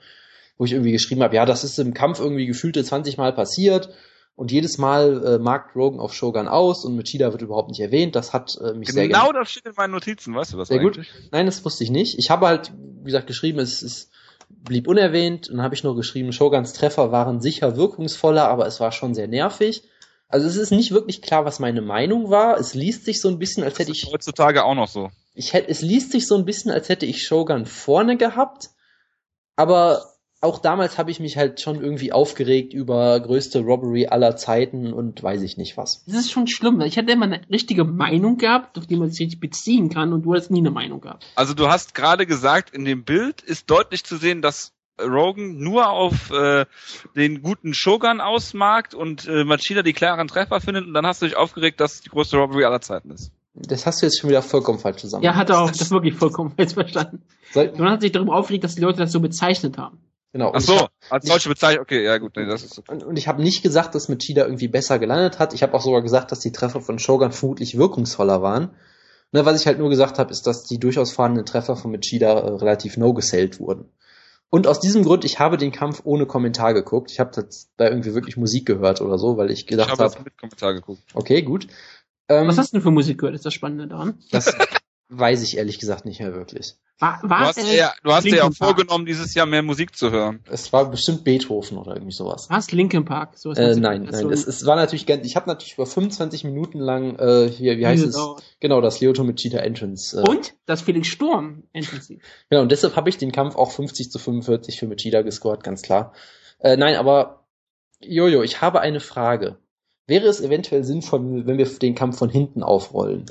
wo 0.57 0.65
ich 0.65 0.71
irgendwie 0.71 0.91
geschrieben 0.91 1.21
habe, 1.23 1.35
ja, 1.35 1.45
das 1.45 1.63
ist 1.63 1.77
im 1.79 1.93
Kampf 1.93 2.19
irgendwie 2.19 2.45
gefühlte 2.45 2.83
20 2.83 3.17
Mal 3.17 3.33
passiert 3.33 3.89
und 4.35 4.51
jedes 4.51 4.77
Mal 4.77 5.25
äh, 5.25 5.39
markt 5.39 5.75
Rogan 5.75 5.99
auf 5.99 6.13
Shogun 6.13 6.47
aus 6.47 6.83
und 6.83 6.95
Machida 6.95 7.31
wird 7.31 7.41
überhaupt 7.41 7.69
nicht 7.69 7.79
erwähnt. 7.79 8.15
Das 8.15 8.33
hat 8.33 8.57
äh, 8.61 8.73
mich 8.73 8.89
sehr 8.89 9.07
Genau 9.07 9.31
das 9.31 9.49
steht 9.49 9.65
in 9.65 9.73
meinen 9.77 9.91
Notizen, 9.91 10.35
weißt 10.35 10.53
du 10.53 10.57
das 10.57 10.67
Sehr 10.67 10.79
gut. 10.79 10.97
eigentlich? 10.97 11.09
Nein, 11.31 11.45
das 11.45 11.63
wusste 11.63 11.83
ich 11.83 11.89
nicht. 11.89 12.19
Ich 12.19 12.29
habe 12.29 12.47
halt, 12.47 12.73
wie 12.75 13.05
gesagt, 13.05 13.27
geschrieben, 13.27 13.59
es, 13.59 13.81
es 13.81 14.09
blieb 14.49 14.87
unerwähnt. 14.87 15.49
Und 15.49 15.57
dann 15.57 15.63
habe 15.63 15.73
ich 15.73 15.83
nur 15.83 15.95
geschrieben, 15.95 16.33
Shoguns 16.33 16.73
Treffer 16.73 17.11
waren 17.13 17.39
sicher 17.39 17.77
wirkungsvoller, 17.77 18.49
aber 18.49 18.67
es 18.67 18.79
war 18.81 18.91
schon 18.91 19.15
sehr 19.15 19.27
nervig. 19.27 19.83
Also 20.27 20.47
es 20.47 20.57
ist 20.57 20.71
nicht 20.71 20.91
wirklich 20.91 21.21
klar, 21.21 21.45
was 21.45 21.59
meine 21.59 21.81
Meinung 21.81 22.29
war. 22.29 22.59
Es 22.59 22.73
liest 22.73 23.05
sich 23.05 23.21
so 23.21 23.29
ein 23.29 23.39
bisschen, 23.39 23.63
als 23.63 23.79
hätte 23.79 23.91
ich, 23.91 24.05
heutzutage 24.11 24.65
auch 24.65 24.75
noch 24.75 24.89
so. 24.89 25.11
ich 25.33 25.53
hätte, 25.53 25.69
es 25.69 25.81
liest 25.81 26.11
sich 26.11 26.27
so 26.27 26.35
ein 26.35 26.43
bisschen, 26.43 26.71
als 26.71 26.89
hätte 26.89 27.05
ich 27.05 27.23
Shogun 27.23 27.65
vorne 27.65 28.17
gehabt. 28.17 28.71
Aber 29.55 30.14
auch 30.41 30.59
damals 30.59 30.97
habe 30.97 31.11
ich 31.11 31.19
mich 31.19 31.37
halt 31.37 31.61
schon 31.61 31.81
irgendwie 31.81 32.11
aufgeregt 32.11 32.73
über 32.73 33.19
größte 33.19 33.59
Robbery 33.59 34.07
aller 34.07 34.35
Zeiten 34.35 34.93
und 34.93 35.23
weiß 35.23 35.41
ich 35.41 35.57
nicht 35.57 35.77
was. 35.77 36.03
Das 36.05 36.17
ist 36.17 36.31
schon 36.31 36.47
schlimm. 36.47 36.81
Ich 36.81 36.97
hatte 36.97 37.11
immer 37.11 37.25
eine 37.25 37.41
richtige 37.49 37.83
Meinung 37.83 38.37
gehabt, 38.37 38.77
auf 38.77 38.85
die 38.85 38.95
man 38.95 39.09
sich 39.09 39.21
richtig 39.21 39.39
beziehen 39.39 39.89
kann 39.89 40.13
und 40.13 40.23
du 40.23 40.33
hast 40.33 40.51
nie 40.51 40.59
eine 40.59 40.71
Meinung 40.71 41.01
gehabt. 41.01 41.25
Also 41.35 41.53
du 41.53 41.67
hast 41.67 41.95
gerade 41.95 42.25
gesagt, 42.25 42.75
in 42.75 42.85
dem 42.85 43.03
Bild 43.03 43.41
ist 43.41 43.69
deutlich 43.69 44.03
zu 44.03 44.17
sehen, 44.17 44.41
dass 44.41 44.73
Rogan 45.01 45.57
nur 45.57 45.89
auf 45.89 46.31
äh, 46.31 46.65
den 47.15 47.41
guten 47.41 47.73
Shogun 47.73 48.21
ausmarkt 48.21 48.93
und 48.93 49.27
äh, 49.27 49.43
Machida 49.43 49.81
die 49.81 49.93
klaren 49.93 50.27
Treffer 50.27 50.61
findet 50.61 50.85
und 50.85 50.93
dann 50.93 51.05
hast 51.05 51.21
du 51.21 51.25
dich 51.25 51.35
aufgeregt, 51.35 51.79
dass 51.79 51.95
es 51.95 52.01
die 52.01 52.09
größte 52.09 52.37
Robbery 52.37 52.63
aller 52.63 52.81
Zeiten 52.81 53.11
ist. 53.11 53.31
Das 53.55 53.85
hast 53.85 54.01
du 54.01 54.05
jetzt 54.05 54.19
schon 54.19 54.29
wieder 54.29 54.41
vollkommen 54.41 54.79
falsch 54.79 54.97
zusammen. 54.97 55.23
Ja, 55.23 55.35
hat 55.35 55.49
er 55.49 55.61
auch 55.61 55.71
das 55.71 55.89
wirklich 55.89 56.13
vollkommen 56.13 56.53
falsch 56.55 56.73
verstanden. 56.73 57.23
Soll, 57.53 57.73
Man 57.77 57.89
hat 57.89 58.01
sich 58.01 58.11
darüber 58.11 58.35
aufgeregt, 58.35 58.65
dass 58.65 58.75
die 58.75 58.81
Leute 58.81 58.99
das 58.99 59.11
so 59.11 59.21
bezeichnet 59.21 59.77
haben. 59.77 59.99
Genau. 60.35 60.49
Ach 60.49 60.53
Und 60.55 60.59
ich 60.59 60.65
so, 60.67 60.79
hab- 60.79 60.91
als 61.09 61.25
solche 61.27 61.49
Bezeichnung, 61.49 61.83
okay, 61.83 62.03
ja 62.03 62.17
gut, 62.17 62.33
nee, 62.35 62.45
das 62.45 62.63
ist 62.63 62.77
okay. 62.77 62.91
Und, 62.91 63.03
und 63.03 63.17
ich 63.17 63.27
habe 63.27 63.41
nicht 63.41 63.63
gesagt, 63.63 63.95
dass 63.95 64.09
Machida 64.09 64.43
irgendwie 64.45 64.67
besser 64.67 64.99
gelandet 64.99 65.39
hat. 65.39 65.53
Ich 65.53 65.63
habe 65.63 65.73
auch 65.73 65.81
sogar 65.81 66.01
gesagt, 66.01 66.31
dass 66.31 66.39
die 66.39 66.51
Treffer 66.51 66.81
von 66.81 66.99
Shogun 66.99 67.31
vermutlich 67.31 67.77
wirkungsvoller 67.77 68.41
waren. 68.41 68.71
Ne, 69.31 69.45
was 69.45 69.59
ich 69.59 69.65
halt 69.67 69.79
nur 69.79 69.89
gesagt 69.89 70.19
habe, 70.19 70.31
ist, 70.31 70.45
dass 70.47 70.63
die 70.65 70.79
durchaus 70.79 71.11
vorhandenen 71.11 71.45
Treffer 71.45 71.75
von 71.75 71.91
Machida 71.91 72.31
äh, 72.31 72.49
relativ 72.55 72.95
no-gesellt 72.97 73.59
wurden. 73.59 73.89
Und 74.51 74.67
aus 74.67 74.79
diesem 74.79 75.03
Grund, 75.03 75.25
ich 75.25 75.39
habe 75.39 75.57
den 75.57 75.71
Kampf 75.71 76.01
ohne 76.05 76.25
Kommentar 76.27 76.73
geguckt. 76.73 77.11
Ich 77.11 77.19
habe 77.19 77.31
da 77.77 77.87
irgendwie 77.89 78.13
wirklich 78.13 78.37
Musik 78.37 78.65
gehört 78.65 79.01
oder 79.01 79.17
so, 79.17 79.35
weil 79.37 79.49
ich 79.51 79.61
Ich 79.61 79.67
gedacht 79.67 79.89
habe 79.89 80.03
habe, 80.03 80.13
das 80.15 80.23
mit 80.23 80.37
Kommentar 80.37 80.73
geguckt. 80.73 81.01
okay, 81.13 81.41
gut. 81.41 81.67
Ähm, 82.29 82.47
Was 82.47 82.57
hast 82.57 82.71
du 82.71 82.77
denn 82.77 82.83
für 82.83 82.91
Musik 82.91 83.17
gehört? 83.19 83.35
Ist 83.35 83.45
das 83.45 83.53
Spannende 83.53 83.87
daran? 83.87 84.19
das 84.31 84.45
weiß 85.09 85.43
ich 85.43 85.57
ehrlich 85.57 85.79
gesagt 85.79 86.05
nicht 86.05 86.19
mehr 86.19 86.33
wirklich. 86.33 86.75
War, 86.99 87.19
Du 87.21 87.29
war 87.29 87.39
hast, 87.41 87.57
es, 87.57 87.65
dir 87.65 87.75
ja, 87.75 87.93
du 88.03 88.13
hast 88.13 88.23
dir 88.23 88.37
ja 88.37 88.43
auch 88.45 88.53
vorgenommen, 88.53 89.05
dieses 89.05 89.33
Jahr 89.33 89.45
mehr 89.45 89.61
Musik 89.61 89.97
zu 89.97 90.11
hören. 90.11 90.39
Es 90.49 90.71
war 90.71 90.89
bestimmt 90.89 91.25
Beethoven 91.25 91.77
oder 91.77 91.93
irgendwie 91.93 92.13
sowas. 92.13 92.49
War 92.49 92.57
es 92.57 92.71
Linkin 92.71 93.03
Park? 93.03 93.37
So 93.37 93.51
Äh, 93.51 93.75
nein, 93.75 94.03
nein, 94.09 94.31
es, 94.31 94.47
es 94.47 94.65
war 94.65 94.77
natürlich 94.77 95.07
ich 95.09 95.35
habe 95.35 95.49
natürlich 95.49 95.73
über 95.73 95.85
25 95.85 96.45
Minuten 96.45 96.79
lang, 96.79 97.17
äh, 97.19 97.49
hier, 97.49 97.77
wie 97.77 97.85
heißt 97.85 98.05
es? 98.05 98.17
Genau, 98.61 98.79
das 98.79 99.01
Lyoto 99.01 99.25
mit 99.25 99.37
Cheetah 99.37 99.59
Entrance. 99.59 100.17
Äh, 100.17 100.29
Und 100.29 100.53
das 100.65 100.83
Felix 100.83 101.07
Sturm 101.07 101.63
intensiv. 101.73 102.23
Genau, 102.49 102.61
und 102.61 102.71
deshalb 102.71 102.95
habe 102.95 103.09
ich 103.09 103.17
den 103.17 103.33
Kampf 103.33 103.55
auch 103.55 103.71
50 103.71 104.09
zu 104.09 104.17
45 104.17 104.79
für 104.79 104.87
Machida 104.87 105.21
gescored, 105.21 105.63
ganz 105.63 105.81
klar. 105.81 106.13
Äh, 106.59 106.77
nein, 106.77 106.95
aber 106.95 107.45
Jojo, 107.99 108.41
ich 108.41 108.61
habe 108.61 108.79
eine 108.79 109.01
Frage. 109.01 109.57
Wäre 110.07 110.27
es 110.27 110.39
eventuell 110.39 110.83
sinnvoll, 110.83 111.45
wenn 111.45 111.57
wir 111.57 111.65
den 111.65 111.95
Kampf 111.95 112.17
von 112.19 112.29
hinten 112.29 112.63
aufrollen? 112.63 113.25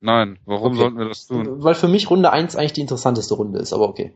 Nein, 0.00 0.38
warum 0.46 0.72
Okay. 0.72 0.80
sollten 0.80 0.98
wir 0.98 1.08
das 1.08 1.26
tun? 1.26 1.62
Weil 1.62 1.74
für 1.74 1.88
mich 1.88 2.08
Runde 2.10 2.30
1 2.32 2.56
eigentlich 2.56 2.72
die 2.72 2.80
interessanteste 2.80 3.34
Runde 3.34 3.58
ist, 3.58 3.72
aber 3.72 3.88
okay. 3.88 4.14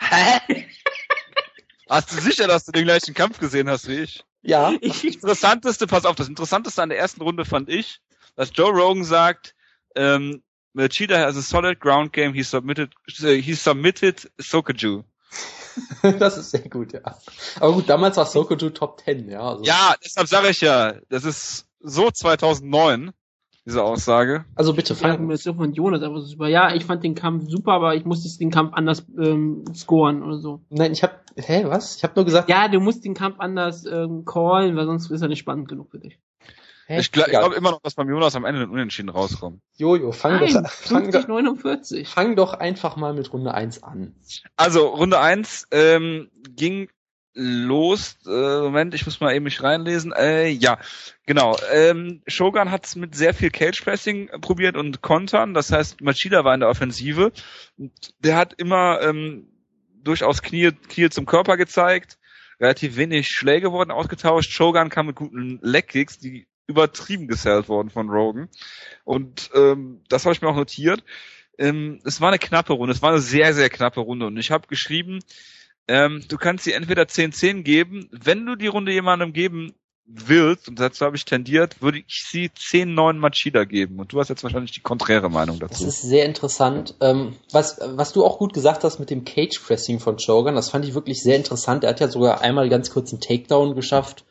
Hast 1.88 2.12
du 2.12 2.20
sicher, 2.20 2.46
dass 2.46 2.64
du 2.64 2.72
den 2.72 2.84
gleichen 2.84 3.14
Kampf 3.14 3.38
gesehen 3.38 3.68
hast 3.68 3.88
wie 3.88 3.98
ich? 3.98 4.24
Ja, 4.42 4.72
Ich, 4.80 5.04
Interessanteste, 5.04 5.86
pass 5.86 6.04
auf, 6.04 6.16
das 6.16 6.28
Interessanteste 6.28 6.82
an 6.82 6.88
der 6.88 6.98
ersten 6.98 7.20
Runde 7.22 7.44
fand 7.44 7.68
ich, 7.68 8.00
dass 8.36 8.50
Joe 8.54 8.70
Rogan 8.70 9.04
sagt, 9.04 9.54
ähm, 9.96 10.42
Machida 10.72 11.18
has 11.18 11.36
a 11.36 11.42
solid 11.42 11.80
ground 11.80 12.12
game, 12.12 12.32
he 12.32 12.42
submitted, 12.44 12.92
äh, 13.22 13.42
he 13.42 13.54
submitted 13.54 14.30
Sokoju. 14.38 15.02
das 16.18 16.36
ist 16.38 16.52
sehr 16.52 16.68
gut, 16.68 16.92
ja. 16.92 17.00
Aber 17.58 17.72
gut, 17.72 17.88
damals 17.88 18.16
war 18.16 18.26
Sokoju 18.26 18.70
Top 18.70 19.00
10, 19.04 19.28
ja. 19.28 19.40
Also, 19.40 19.64
Ja, 19.64 19.94
deshalb 20.02 20.28
sage 20.28 20.48
ich 20.50 20.60
ja, 20.60 20.94
das 21.08 21.24
ist 21.24 21.66
so 21.80 22.10
2009, 22.10 23.10
diese 23.66 23.82
Aussage. 23.82 24.44
Also 24.54 24.72
bitte, 24.72 24.94
wir 25.00 25.36
so 25.36 25.54
von 25.54 25.72
Jonas 25.72 26.02
einfach 26.02 26.20
super. 26.22 26.48
Ja, 26.48 26.74
ich 26.74 26.84
fand 26.84 27.04
den 27.04 27.14
Kampf 27.14 27.44
super, 27.48 27.72
aber 27.72 27.94
ich 27.94 28.04
musste 28.04 28.38
den 28.38 28.50
Kampf 28.50 28.72
anders 28.74 29.04
ähm, 29.18 29.64
scoren 29.74 30.22
oder 30.22 30.38
so. 30.38 30.60
nein, 30.70 30.92
ich 30.92 31.02
hab, 31.02 31.22
hä, 31.36 31.64
was? 31.66 31.96
Ich 31.96 32.04
hab 32.04 32.16
nur 32.16 32.24
gesagt, 32.24 32.48
Ja, 32.48 32.68
du 32.68 32.80
musst 32.80 33.04
den 33.04 33.14
Kampf 33.14 33.36
anders 33.38 33.84
ähm, 33.86 34.24
callen, 34.24 34.76
weil 34.76 34.86
sonst 34.86 35.10
ist 35.10 35.22
er 35.22 35.28
nicht 35.28 35.40
spannend 35.40 35.68
genug 35.68 35.90
für 35.90 35.98
dich. 35.98 36.18
hä? 36.86 37.00
Ich 37.00 37.12
glaube 37.12 37.30
glaub 37.30 37.52
immer 37.52 37.70
noch, 37.72 37.80
dass 37.82 37.94
beim 37.94 38.08
Jonas 38.08 38.34
am 38.34 38.44
Ende 38.44 38.62
ein 38.62 38.70
Unentschieden 38.70 39.10
rauskommt. 39.10 39.60
Jojo, 39.76 40.12
fang 40.12 40.40
Nein, 40.40 40.54
doch, 40.54 40.70
fang 40.70 41.02
50, 41.04 41.20
doch, 41.22 41.28
49. 41.28 42.08
fang 42.08 42.36
doch 42.36 42.54
einfach 42.54 42.96
mal 42.96 43.12
mit 43.14 43.32
Runde 43.32 43.52
1 43.54 43.82
an. 43.82 44.14
Also, 44.56 44.86
Runde 44.88 45.20
eins 45.20 45.66
ähm, 45.70 46.30
ging 46.56 46.88
los. 47.40 48.18
Äh, 48.26 48.60
Moment, 48.60 48.94
ich 48.94 49.06
muss 49.06 49.20
mal 49.20 49.34
eben 49.34 49.44
mich 49.44 49.62
reinlesen. 49.62 50.12
Äh, 50.12 50.48
ja, 50.48 50.78
genau. 51.26 51.56
Ähm, 51.72 52.22
Shogun 52.26 52.70
hat 52.70 52.86
es 52.86 52.96
mit 52.96 53.14
sehr 53.14 53.32
viel 53.32 53.50
Cage-Pressing 53.50 54.28
probiert 54.40 54.76
und 54.76 55.00
Kontern. 55.00 55.54
Das 55.54 55.72
heißt, 55.72 56.02
Machida 56.02 56.44
war 56.44 56.54
in 56.54 56.60
der 56.60 56.68
Offensive. 56.68 57.32
Der 58.18 58.36
hat 58.36 58.54
immer 58.58 59.00
ähm, 59.00 59.48
durchaus 60.02 60.42
Knie, 60.42 60.72
Knie 60.72 61.08
zum 61.08 61.26
Körper 61.26 61.56
gezeigt. 61.56 62.18
Relativ 62.60 62.96
wenig 62.96 63.28
Schläge 63.28 63.72
wurden 63.72 63.90
ausgetauscht. 63.90 64.52
Shogun 64.52 64.90
kam 64.90 65.06
mit 65.06 65.16
guten 65.16 65.58
Leg-Kicks, 65.62 66.18
die 66.18 66.46
übertrieben 66.66 67.26
gesellt 67.26 67.68
wurden 67.68 67.88
von 67.88 68.10
Rogan. 68.10 68.48
Und 69.04 69.50
ähm, 69.54 70.02
das 70.08 70.24
habe 70.24 70.34
ich 70.34 70.42
mir 70.42 70.48
auch 70.48 70.56
notiert. 70.56 71.02
Ähm, 71.58 72.00
es 72.04 72.20
war 72.20 72.28
eine 72.28 72.38
knappe 72.38 72.74
Runde. 72.74 72.92
Es 72.92 73.02
war 73.02 73.10
eine 73.10 73.20
sehr, 73.20 73.54
sehr 73.54 73.70
knappe 73.70 74.00
Runde. 74.00 74.26
Und 74.26 74.36
ich 74.36 74.50
habe 74.50 74.68
geschrieben, 74.68 75.20
ähm, 75.90 76.22
du 76.28 76.36
kannst 76.38 76.64
sie 76.64 76.72
entweder 76.72 77.02
10-10 77.02 77.62
geben. 77.62 78.08
Wenn 78.12 78.46
du 78.46 78.54
die 78.54 78.68
Runde 78.68 78.92
jemandem 78.92 79.32
geben 79.32 79.74
willst, 80.06 80.68
und 80.68 80.78
dazu 80.78 81.04
habe 81.04 81.16
ich 81.16 81.24
tendiert, 81.24 81.82
würde 81.82 81.98
ich 81.98 82.26
sie 82.28 82.48
10-9 82.48 83.14
Machida 83.14 83.64
geben. 83.64 83.98
Und 83.98 84.12
du 84.12 84.20
hast 84.20 84.28
jetzt 84.28 84.42
wahrscheinlich 84.42 84.72
die 84.72 84.80
konträre 84.80 85.28
Meinung 85.30 85.58
Das 85.58 85.70
dazu. 85.70 85.86
ist 85.86 86.02
sehr 86.02 86.24
interessant. 86.26 86.94
Ähm, 87.00 87.36
was, 87.52 87.78
was 87.80 88.12
du 88.12 88.24
auch 88.24 88.38
gut 88.38 88.52
gesagt 88.52 88.84
hast 88.84 88.98
mit 88.98 89.10
dem 89.10 89.24
Cage-Pressing 89.24 90.00
von 90.00 90.18
Shogun, 90.18 90.54
das 90.54 90.70
fand 90.70 90.84
ich 90.84 90.94
wirklich 90.94 91.22
sehr 91.22 91.36
interessant. 91.36 91.84
Er 91.84 91.90
hat 91.90 92.00
ja 92.00 92.08
sogar 92.08 92.40
einmal 92.40 92.68
ganz 92.68 92.90
kurz 92.90 93.12
einen 93.12 93.20
Takedown 93.20 93.74
geschafft, 93.74 94.24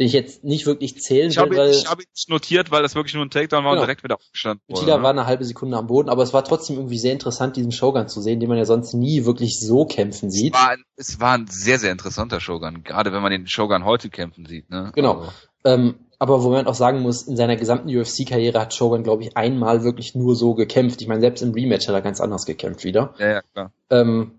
den 0.00 0.06
ich 0.06 0.12
jetzt 0.14 0.42
nicht 0.42 0.66
wirklich 0.66 1.00
zählen 1.00 1.30
Ich 1.30 1.36
will, 1.36 1.42
habe, 1.42 1.56
weil 1.56 1.70
ich 1.70 1.86
habe 1.88 2.02
nicht 2.14 2.28
notiert, 2.28 2.70
weil 2.70 2.82
das 2.82 2.94
wirklich 2.94 3.14
nur 3.14 3.24
ein 3.24 3.30
Takedown 3.30 3.64
war 3.64 3.72
Genau. 3.72 3.82
und 3.82 3.86
direkt 3.86 4.02
wieder 4.04 4.16
aufgestanden 4.16 4.62
wurde. 4.68 4.80
Machida 4.80 4.96
ne? 4.96 5.02
war 5.02 5.10
eine 5.10 5.26
halbe 5.26 5.44
Sekunde 5.44 5.76
am 5.76 5.86
Boden, 5.86 6.08
aber 6.08 6.22
es 6.22 6.32
war 6.32 6.44
trotzdem 6.44 6.76
irgendwie 6.76 6.98
sehr 6.98 7.12
interessant, 7.12 7.56
diesen 7.56 7.72
Shogun 7.72 8.08
zu 8.08 8.20
sehen, 8.20 8.40
den 8.40 8.48
man 8.48 8.58
ja 8.58 8.64
sonst 8.64 8.94
nie 8.94 9.24
wirklich 9.26 9.58
so 9.60 9.84
kämpfen 9.84 10.28
es, 10.28 10.34
sieht. 10.34 10.54
war 10.54 10.70
ein, 10.70 10.82
es 10.96 11.20
war 11.20 11.32
ein 11.34 11.46
sehr, 11.48 11.78
sehr 11.78 11.92
interessanter 11.92 12.40
Shogun. 12.40 12.82
Gerade 12.84 13.12
wenn 13.12 13.22
man 13.22 13.30
den 13.32 13.46
Shogun 13.46 13.84
heute 13.84 14.08
kämpfen 14.10 14.46
sieht. 14.46 14.70
Ne? 14.70 14.92
Genau. 14.94 15.18
Also, 15.20 15.32
Ähm, 15.64 15.94
aber 16.18 16.42
wo 16.44 16.50
man 16.50 16.66
auch 16.68 16.74
sagen 16.74 17.00
muss, 17.00 17.22
in 17.26 17.36
seiner 17.36 17.56
gesamten 17.56 17.88
UFC-Karriere 17.88 18.60
hat 18.60 18.72
Shogun, 18.74 19.02
glaube 19.02 19.24
ich, 19.24 19.36
einmal 19.36 19.82
wirklich 19.82 20.14
nur 20.14 20.36
so 20.36 20.54
gekämpft. 20.54 21.02
Ich 21.02 21.08
meine, 21.08 21.20
selbst 21.20 21.42
im 21.42 21.52
Rematch 21.52 21.88
hat 21.88 21.94
er 21.94 22.00
ganz 22.00 22.20
anders 22.20 22.46
gekämpft 22.46 22.84
wieder. 22.84 23.14
ja, 23.18 23.26
ja, 23.28 23.42
klar. 23.42 23.72
Ähm, 23.90 24.32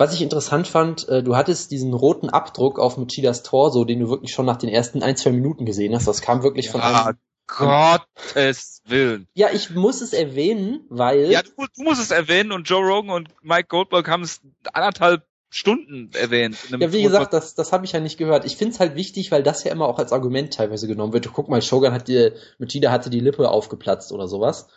was 0.00 0.14
ich 0.14 0.22
interessant 0.22 0.66
fand, 0.66 1.06
äh, 1.10 1.22
du 1.22 1.36
hattest 1.36 1.70
diesen 1.70 1.92
roten 1.92 2.30
Abdruck 2.30 2.78
auf 2.78 2.96
Machidas 2.96 3.42
Torso, 3.42 3.84
den 3.84 4.00
du 4.00 4.08
wirklich 4.08 4.32
schon 4.32 4.46
nach 4.46 4.56
den 4.56 4.70
ersten 4.70 5.02
ein, 5.02 5.14
zwei 5.16 5.30
Minuten 5.30 5.66
gesehen 5.66 5.94
hast. 5.94 6.08
Das 6.08 6.22
kam 6.22 6.42
wirklich 6.42 6.70
von 6.70 6.80
Ja, 6.80 7.04
einem. 7.04 7.18
Gottes 7.46 8.80
Willen. 8.86 9.28
Ja, 9.34 9.48
ich 9.52 9.70
muss 9.70 10.00
es 10.00 10.12
erwähnen, 10.14 10.86
weil. 10.88 11.30
Ja, 11.30 11.42
du, 11.42 11.50
du 11.76 11.82
musst 11.82 12.00
es 12.00 12.12
erwähnen 12.12 12.52
und 12.52 12.68
Joe 12.68 12.80
Rogan 12.80 13.10
und 13.10 13.28
Mike 13.42 13.66
Goldberg 13.68 14.08
haben 14.08 14.22
es 14.22 14.40
anderthalb 14.72 15.26
Stunden 15.50 16.10
erwähnt. 16.14 16.56
Ja, 16.70 16.78
wie 16.78 17.02
45 17.02 17.02
gesagt, 17.02 17.32
das, 17.34 17.54
das 17.54 17.72
habe 17.72 17.84
ich 17.84 17.92
ja 17.92 18.00
nicht 18.00 18.16
gehört. 18.16 18.46
Ich 18.46 18.56
find's 18.56 18.80
halt 18.80 18.94
wichtig, 18.94 19.32
weil 19.32 19.42
das 19.42 19.64
ja 19.64 19.72
immer 19.72 19.86
auch 19.86 19.98
als 19.98 20.12
Argument 20.12 20.54
teilweise 20.54 20.86
genommen 20.86 21.12
wird. 21.12 21.30
Guck 21.32 21.48
mal, 21.50 21.60
Shogun 21.60 21.92
hat 21.92 22.08
die, 22.08 22.30
Machida 22.58 22.90
hatte 22.90 23.10
die 23.10 23.20
Lippe 23.20 23.50
aufgeplatzt 23.50 24.12
oder 24.12 24.28
sowas. 24.28 24.68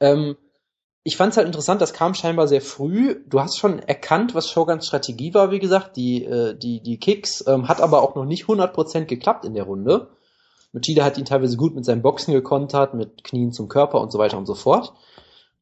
Ähm, 0.00 0.36
ich 1.06 1.16
fand's 1.16 1.36
halt 1.36 1.46
interessant, 1.46 1.80
das 1.80 1.92
kam 1.92 2.14
scheinbar 2.14 2.48
sehr 2.48 2.60
früh. 2.60 3.22
Du 3.28 3.38
hast 3.40 3.58
schon 3.58 3.78
erkannt, 3.78 4.34
was 4.34 4.50
Shoguns 4.50 4.88
Strategie 4.88 5.32
war, 5.34 5.52
wie 5.52 5.60
gesagt, 5.60 5.96
die, 5.96 6.24
äh, 6.24 6.58
die, 6.58 6.82
die 6.82 6.98
Kicks, 6.98 7.44
ähm, 7.46 7.68
hat 7.68 7.80
aber 7.80 8.02
auch 8.02 8.16
noch 8.16 8.24
nicht 8.24 8.46
100% 8.46 9.04
geklappt 9.04 9.44
in 9.44 9.54
der 9.54 9.62
Runde. 9.62 10.08
Machida 10.72 11.04
hat 11.04 11.16
ihn 11.16 11.24
teilweise 11.24 11.56
gut 11.56 11.76
mit 11.76 11.84
seinem 11.84 12.02
Boxen 12.02 12.34
gekontert, 12.34 12.94
mit 12.94 13.22
Knien 13.22 13.52
zum 13.52 13.68
Körper 13.68 14.00
und 14.00 14.10
so 14.10 14.18
weiter 14.18 14.36
und 14.36 14.46
so 14.46 14.56
fort. 14.56 14.94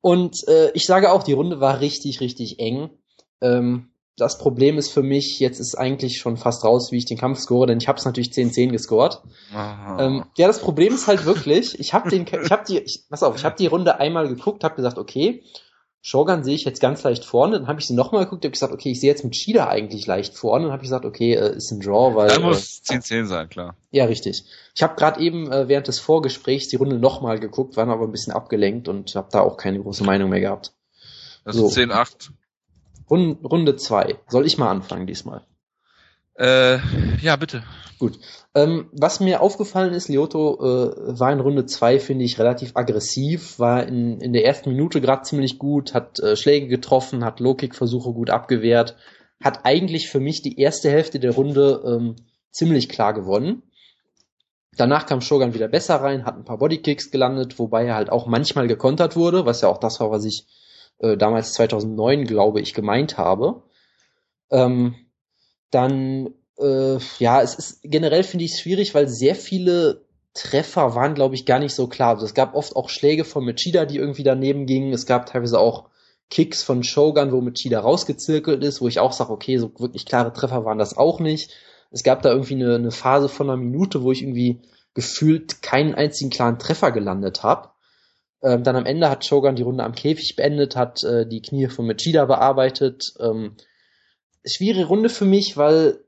Und 0.00 0.48
äh, 0.48 0.70
ich 0.72 0.86
sage 0.86 1.12
auch, 1.12 1.22
die 1.22 1.34
Runde 1.34 1.60
war 1.60 1.78
richtig, 1.80 2.22
richtig 2.22 2.58
eng. 2.58 2.88
Ähm, 3.42 3.90
das 4.16 4.38
Problem 4.38 4.78
ist 4.78 4.90
für 4.92 5.02
mich, 5.02 5.40
jetzt 5.40 5.58
ist 5.58 5.74
eigentlich 5.76 6.18
schon 6.18 6.36
fast 6.36 6.64
raus, 6.64 6.92
wie 6.92 6.98
ich 6.98 7.04
den 7.04 7.18
Kampf 7.18 7.40
score, 7.40 7.66
denn 7.66 7.78
ich 7.78 7.88
habe 7.88 7.98
es 7.98 8.04
natürlich 8.04 8.28
10-10 8.30 8.70
gescored. 8.70 9.20
Aha. 9.52 10.04
Ähm, 10.04 10.24
ja, 10.36 10.46
das 10.46 10.60
Problem 10.60 10.94
ist 10.94 11.06
halt 11.08 11.24
wirklich, 11.24 11.78
ich 11.80 11.92
habe 11.94 12.08
den, 12.10 12.24
ich 12.24 12.50
habe 12.50 12.64
die, 12.66 12.78
ich, 12.78 13.04
pass 13.10 13.22
auf, 13.22 13.36
ich 13.36 13.44
habe 13.44 13.56
die 13.56 13.66
Runde 13.66 13.98
einmal 13.98 14.28
geguckt, 14.28 14.62
habe 14.62 14.76
gesagt, 14.76 14.98
okay, 14.98 15.42
Shogun 16.06 16.44
sehe 16.44 16.54
ich 16.54 16.64
jetzt 16.64 16.80
ganz 16.82 17.02
leicht 17.02 17.24
vorne, 17.24 17.58
dann 17.58 17.66
habe 17.66 17.80
ich 17.80 17.86
sie 17.86 17.94
nochmal 17.94 18.24
geguckt, 18.24 18.44
habe 18.44 18.52
gesagt, 18.52 18.74
okay, 18.74 18.90
ich 18.90 19.00
sehe 19.00 19.10
jetzt 19.10 19.24
mit 19.24 19.34
Shida 19.34 19.68
eigentlich 19.68 20.06
leicht 20.06 20.36
vorne, 20.36 20.64
dann 20.66 20.72
habe 20.72 20.82
ich 20.82 20.88
gesagt, 20.88 21.06
okay, 21.06 21.32
äh, 21.34 21.56
ist 21.56 21.72
ein 21.72 21.80
Draw, 21.80 22.14
weil 22.14 22.28
Dann 22.28 22.42
äh, 22.42 22.46
muss 22.46 22.82
10-10 22.84 23.24
sein, 23.24 23.48
klar. 23.48 23.74
ja 23.90 24.04
richtig. 24.04 24.44
Ich 24.74 24.82
habe 24.82 24.96
gerade 24.96 25.18
eben 25.20 25.50
äh, 25.50 25.66
während 25.66 25.88
des 25.88 25.98
Vorgesprächs 26.00 26.68
die 26.68 26.76
Runde 26.76 26.98
nochmal 26.98 27.40
geguckt, 27.40 27.76
war 27.78 27.88
aber 27.88 28.04
ein 28.04 28.12
bisschen 28.12 28.34
abgelenkt 28.34 28.86
und 28.88 29.14
habe 29.16 29.28
da 29.32 29.40
auch 29.40 29.56
keine 29.56 29.80
große 29.80 30.04
Meinung 30.04 30.28
mehr 30.28 30.40
gehabt. 30.40 30.74
Das 31.46 31.56
So. 31.56 31.68
ist 31.68 31.76
10-8. 31.78 32.30
Rund, 33.08 33.44
Runde 33.44 33.76
zwei. 33.76 34.16
Soll 34.28 34.46
ich 34.46 34.58
mal 34.58 34.70
anfangen 34.70 35.06
diesmal? 35.06 35.42
Äh, 36.36 36.78
ja, 37.20 37.36
bitte. 37.36 37.62
Gut. 37.98 38.18
Ähm, 38.54 38.88
was 38.92 39.20
mir 39.20 39.40
aufgefallen 39.40 39.94
ist, 39.94 40.08
Lyoto 40.08 40.56
äh, 40.60 41.18
war 41.18 41.32
in 41.32 41.40
Runde 41.40 41.64
2, 41.64 42.00
finde 42.00 42.24
ich, 42.24 42.38
relativ 42.38 42.72
aggressiv, 42.74 43.58
war 43.58 43.86
in, 43.86 44.20
in 44.20 44.32
der 44.32 44.44
ersten 44.44 44.70
Minute 44.70 45.00
gerade 45.00 45.22
ziemlich 45.22 45.58
gut, 45.58 45.94
hat 45.94 46.18
äh, 46.18 46.36
Schläge 46.36 46.66
getroffen, 46.66 47.24
hat 47.24 47.40
Low-Kick-Versuche 47.40 48.12
gut 48.12 48.30
abgewehrt, 48.30 48.96
hat 49.42 49.64
eigentlich 49.64 50.10
für 50.10 50.20
mich 50.20 50.42
die 50.42 50.58
erste 50.58 50.90
Hälfte 50.90 51.20
der 51.20 51.34
Runde 51.34 51.82
ähm, 51.86 52.16
ziemlich 52.50 52.88
klar 52.88 53.14
gewonnen. 53.14 53.62
Danach 54.76 55.06
kam 55.06 55.20
Shogun 55.20 55.54
wieder 55.54 55.68
besser 55.68 55.96
rein, 55.96 56.24
hat 56.24 56.36
ein 56.36 56.44
paar 56.44 56.58
Bodykicks 56.58 57.12
gelandet, 57.12 57.60
wobei 57.60 57.86
er 57.86 57.94
halt 57.94 58.10
auch 58.10 58.26
manchmal 58.26 58.66
gekontert 58.66 59.14
wurde, 59.14 59.46
was 59.46 59.60
ja 59.60 59.68
auch 59.68 59.78
das 59.78 60.00
war, 60.00 60.10
was 60.10 60.24
ich 60.24 60.46
äh, 60.98 61.16
damals 61.16 61.52
2009, 61.54 62.24
glaube 62.24 62.60
ich, 62.60 62.74
gemeint 62.74 63.18
habe. 63.18 63.62
Ähm, 64.50 64.94
dann, 65.70 66.34
äh, 66.58 66.98
ja, 67.18 67.42
es 67.42 67.54
ist 67.54 67.80
generell 67.82 68.22
finde 68.22 68.44
ich 68.44 68.52
es 68.52 68.60
schwierig, 68.60 68.94
weil 68.94 69.08
sehr 69.08 69.34
viele 69.34 70.04
Treffer 70.34 70.94
waren, 70.94 71.14
glaube 71.14 71.34
ich, 71.34 71.46
gar 71.46 71.60
nicht 71.60 71.74
so 71.74 71.86
klar. 71.86 72.10
Also 72.10 72.26
es 72.26 72.34
gab 72.34 72.54
oft 72.54 72.76
auch 72.76 72.88
Schläge 72.88 73.24
von 73.24 73.44
Machida, 73.44 73.84
die 73.84 73.98
irgendwie 73.98 74.24
daneben 74.24 74.66
gingen. 74.66 74.92
Es 74.92 75.06
gab 75.06 75.26
teilweise 75.26 75.58
auch 75.58 75.88
Kicks 76.30 76.62
von 76.62 76.82
Shogun, 76.82 77.32
wo 77.32 77.40
Machida 77.40 77.80
rausgezirkelt 77.80 78.62
ist, 78.64 78.80
wo 78.80 78.88
ich 78.88 78.98
auch 78.98 79.12
sage, 79.12 79.32
okay, 79.32 79.58
so 79.58 79.70
wirklich 79.78 80.06
klare 80.06 80.32
Treffer 80.32 80.64
waren 80.64 80.78
das 80.78 80.96
auch 80.96 81.20
nicht. 81.20 81.52
Es 81.90 82.02
gab 82.02 82.22
da 82.22 82.30
irgendwie 82.30 82.54
eine, 82.54 82.74
eine 82.74 82.90
Phase 82.90 83.28
von 83.28 83.48
einer 83.48 83.56
Minute, 83.56 84.02
wo 84.02 84.10
ich 84.10 84.22
irgendwie 84.22 84.60
gefühlt 84.94 85.62
keinen 85.62 85.94
einzigen 85.94 86.30
klaren 86.30 86.58
Treffer 86.58 86.90
gelandet 86.90 87.42
habe. 87.42 87.70
Ähm, 88.44 88.62
dann 88.62 88.76
am 88.76 88.84
Ende 88.84 89.08
hat 89.08 89.24
Shogun 89.24 89.56
die 89.56 89.62
Runde 89.62 89.84
am 89.84 89.94
Käfig 89.94 90.36
beendet, 90.36 90.76
hat 90.76 91.02
äh, 91.02 91.26
die 91.26 91.40
Knie 91.40 91.68
von 91.68 91.86
Machida 91.86 92.26
bearbeitet. 92.26 93.14
Ähm, 93.18 93.56
schwierige 94.44 94.84
Runde 94.84 95.08
für 95.08 95.24
mich, 95.24 95.56
weil 95.56 96.04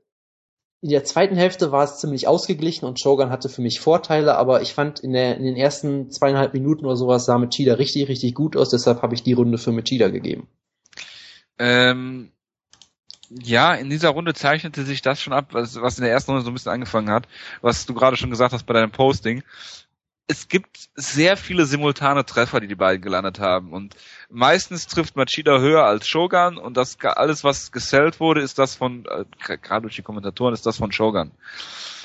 in 0.81 0.89
der 0.89 1.03
zweiten 1.03 1.35
Hälfte 1.35 1.71
war 1.71 1.83
es 1.83 1.97
ziemlich 1.97 2.27
ausgeglichen 2.27 2.85
und 2.85 2.99
Shogun 2.99 3.31
hatte 3.31 3.49
für 3.49 3.63
mich 3.63 3.79
Vorteile, 3.79 4.37
aber 4.37 4.61
ich 4.61 4.73
fand 4.73 4.99
in, 4.99 5.13
der, 5.13 5.35
in 5.37 5.43
den 5.45 5.55
ersten 5.55 6.11
zweieinhalb 6.11 6.53
Minuten 6.53 6.85
oder 6.85 6.95
sowas 6.95 7.25
sah 7.25 7.39
Machida 7.39 7.73
richtig, 7.73 8.07
richtig 8.07 8.35
gut 8.35 8.55
aus, 8.55 8.69
deshalb 8.69 9.01
habe 9.01 9.15
ich 9.15 9.23
die 9.23 9.33
Runde 9.33 9.57
für 9.57 9.71
Machida 9.71 10.09
gegeben. 10.09 10.47
Ähm, 11.57 12.31
ja, 13.29 13.73
in 13.73 13.89
dieser 13.89 14.09
Runde 14.09 14.35
zeichnete 14.35 14.83
sich 14.83 15.01
das 15.01 15.19
schon 15.19 15.33
ab, 15.33 15.47
was, 15.53 15.81
was 15.81 15.97
in 15.97 16.03
der 16.03 16.13
ersten 16.13 16.31
Runde 16.31 16.45
so 16.45 16.51
ein 16.51 16.53
bisschen 16.53 16.71
angefangen 16.71 17.09
hat, 17.09 17.27
was 17.61 17.87
du 17.87 17.95
gerade 17.95 18.15
schon 18.15 18.29
gesagt 18.29 18.53
hast 18.53 18.67
bei 18.67 18.73
deinem 18.73 18.91
Posting 18.91 19.41
es 20.27 20.49
gibt 20.49 20.89
sehr 20.95 21.37
viele 21.37 21.65
simultane 21.65 22.25
Treffer, 22.25 22.59
die 22.59 22.67
die 22.67 22.75
beiden 22.75 23.01
gelandet 23.01 23.39
haben. 23.39 23.71
Und 23.71 23.95
meistens 24.29 24.87
trifft 24.87 25.15
Machida 25.15 25.59
höher 25.59 25.85
als 25.85 26.07
Shogun 26.07 26.57
und 26.57 26.75
das 26.75 26.97
alles, 27.01 27.45
was 27.45 27.71
gesellt 27.71 28.19
wurde, 28.19 28.41
ist 28.41 28.59
das 28.59 28.75
von, 28.75 29.05
äh, 29.05 29.25
gerade 29.57 29.83
durch 29.83 29.95
die 29.95 30.01
Kommentatoren, 30.01 30.53
ist 30.53 30.65
das 30.65 30.77
von 30.77 30.91
Shogun. 30.91 31.31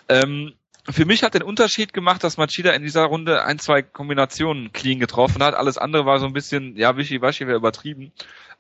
Ähm, 0.09 0.53
für 0.89 1.05
mich 1.05 1.23
hat 1.23 1.35
den 1.35 1.43
Unterschied 1.43 1.93
gemacht, 1.93 2.25
dass 2.25 2.37
Machida 2.37 2.73
in 2.73 2.83
dieser 2.83 3.05
Runde 3.05 3.45
ein, 3.45 3.59
zwei 3.59 3.83
Kombinationen 3.83 4.73
clean 4.73 4.99
getroffen 4.99 5.43
hat. 5.43 5.55
Alles 5.55 5.79
andere 5.79 6.07
war 6.07 6.19
so 6.19 6.27
ein 6.27 6.33
bisschen, 6.33 6.77
ja, 6.77 6.97
wischiwaschi 6.97 7.47
wäre 7.47 7.59
übertrieben 7.59 8.13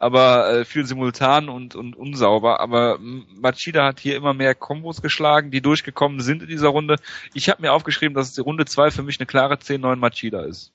aber 0.02 0.50
äh, 0.50 0.64
viel 0.64 0.84
simultan 0.84 1.48
und, 1.48 1.76
und 1.76 1.94
unsauber. 1.94 2.58
Aber 2.58 2.98
Machida 2.98 3.86
hat 3.86 4.00
hier 4.00 4.16
immer 4.16 4.34
mehr 4.34 4.56
Kombos 4.56 5.00
geschlagen, 5.00 5.52
die 5.52 5.60
durchgekommen 5.60 6.18
sind 6.18 6.42
in 6.42 6.48
dieser 6.48 6.70
Runde. 6.70 6.96
Ich 7.34 7.48
habe 7.48 7.62
mir 7.62 7.72
aufgeschrieben, 7.72 8.12
dass 8.12 8.32
die 8.32 8.40
Runde 8.40 8.64
2 8.64 8.90
für 8.90 9.04
mich 9.04 9.20
eine 9.20 9.26
klare 9.26 9.54
10-9 9.54 9.94
Machida 9.94 10.42
ist. 10.42 10.72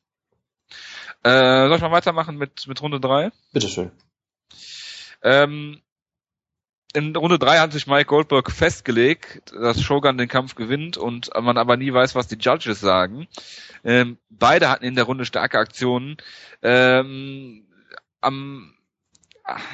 Äh, 1.24 1.68
soll 1.68 1.76
ich 1.76 1.82
mal 1.82 1.92
weitermachen 1.92 2.38
mit, 2.38 2.68
mit 2.68 2.82
Runde 2.82 3.02
3? 3.02 3.32
Bitteschön. 3.52 3.92
Ähm, 5.22 5.82
in 6.98 7.16
Runde 7.16 7.38
3 7.38 7.60
hat 7.60 7.74
sich 7.74 7.86
Mike 7.86 8.06
Goldberg 8.06 8.52
festgelegt, 8.52 9.54
dass 9.54 9.82
Shogun 9.82 10.18
den 10.18 10.28
Kampf 10.28 10.56
gewinnt 10.56 10.98
und 10.98 11.30
man 11.40 11.58
aber 11.58 11.78
nie 11.78 11.94
weiß, 11.94 12.16
was 12.16 12.28
die 12.28 12.40
Judges 12.40 12.80
sagen. 12.80 13.28
Ähm, 13.84 14.18
beide 14.32 14.70
hatten 14.70 14.84
in 14.84 14.96
der 14.96 15.04
Runde 15.04 15.26
starke 15.26 15.60
Aktionen. 15.60 16.18
Ähm, 16.64 17.68
am 18.20 18.74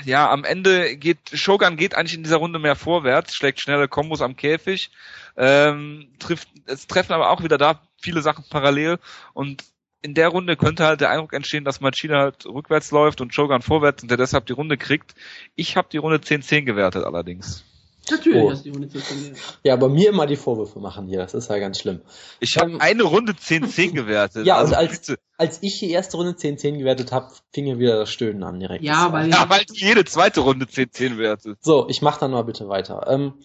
ja, 0.06 0.30
am 0.30 0.44
Ende 0.44 0.98
geht, 0.98 1.32
Shogun 1.34 1.78
geht 1.78 1.96
eigentlich 1.96 2.14
in 2.14 2.24
dieser 2.24 2.38
Runde 2.38 2.60
mehr 2.60 2.76
vorwärts, 2.76 3.34
schlägt 3.36 3.60
schnelle 3.60 3.88
Kombos 3.88 4.22
am 4.22 4.36
Käfig, 4.36 4.92
ähm, 5.36 6.12
trifft, 6.20 6.50
es 6.66 6.86
treffen 6.86 7.14
aber 7.14 7.32
auch 7.32 7.42
wieder 7.42 7.58
da 7.58 7.82
viele 8.00 8.22
Sachen 8.22 8.46
parallel 8.50 9.00
und 9.34 9.64
in 10.04 10.14
der 10.14 10.28
Runde 10.28 10.56
könnte 10.56 10.86
halt 10.86 11.02
der 11.02 11.10
Eindruck 11.10 11.34
entstehen, 11.34 11.64
dass 11.64 11.82
Machida 11.82 12.20
halt 12.20 12.46
rückwärts 12.46 12.92
läuft 12.92 13.22
und 13.22 13.34
Shogun 13.34 13.62
vorwärts 13.62 14.04
und 14.04 14.10
der 14.10 14.18
deshalb 14.18 14.46
die 14.46 14.54
Runde 14.54 14.78
kriegt. 14.78 15.16
Ich 15.56 15.78
habe 15.78 15.88
die 15.92 15.98
Runde 15.98 16.18
10-10 16.18 16.64
gewertet 16.64 17.06
allerdings. 17.06 17.64
Natürlich 18.12 18.44
oh. 18.44 18.52
hast 18.52 18.66
du 18.66 18.72
die 18.72 18.78
Runde 18.78 18.88
10-10 18.90 19.38
Ja, 19.64 19.74
aber 19.74 19.88
mir 19.88 20.10
immer 20.10 20.26
die 20.26 20.36
Vorwürfe 20.36 20.80
machen 20.80 21.08
hier, 21.08 21.20
das 21.20 21.34
ist 21.34 21.50
ja 21.50 21.58
ganz 21.58 21.80
schlimm. 21.80 22.02
Ich 22.42 22.58
habe 22.58 22.72
ähm, 22.72 22.82
eine 22.82 23.04
Runde 23.04 23.32
10-10 23.32 23.92
gewertet. 23.94 24.46
ja, 24.46 24.58
also 24.58 24.76
als, 24.76 25.16
als 25.38 25.60
ich 25.62 25.80
die 25.80 25.90
erste 25.90 26.18
Runde 26.18 26.34
10-10 26.34 26.80
gewertet 26.80 27.14
habe, 27.14 27.32
fing 27.54 27.66
ja 27.66 27.80
wieder 27.80 27.98
das 27.98 28.12
Stöhnen 28.12 28.44
an 28.44 28.60
direkt. 28.60 28.84
Ja, 28.84 29.14
weil, 29.14 29.30
ja, 29.30 29.50
weil 29.50 29.64
jede 29.72 30.04
zweite 30.04 30.42
Runde 30.42 30.66
10-10 30.66 31.18
wertet. 31.18 31.58
So, 31.62 31.88
ich 31.88 32.02
mach 32.02 32.18
dann 32.18 32.32
mal 32.32 32.44
bitte 32.44 32.68
weiter. 32.68 33.08
Ähm, 33.08 33.36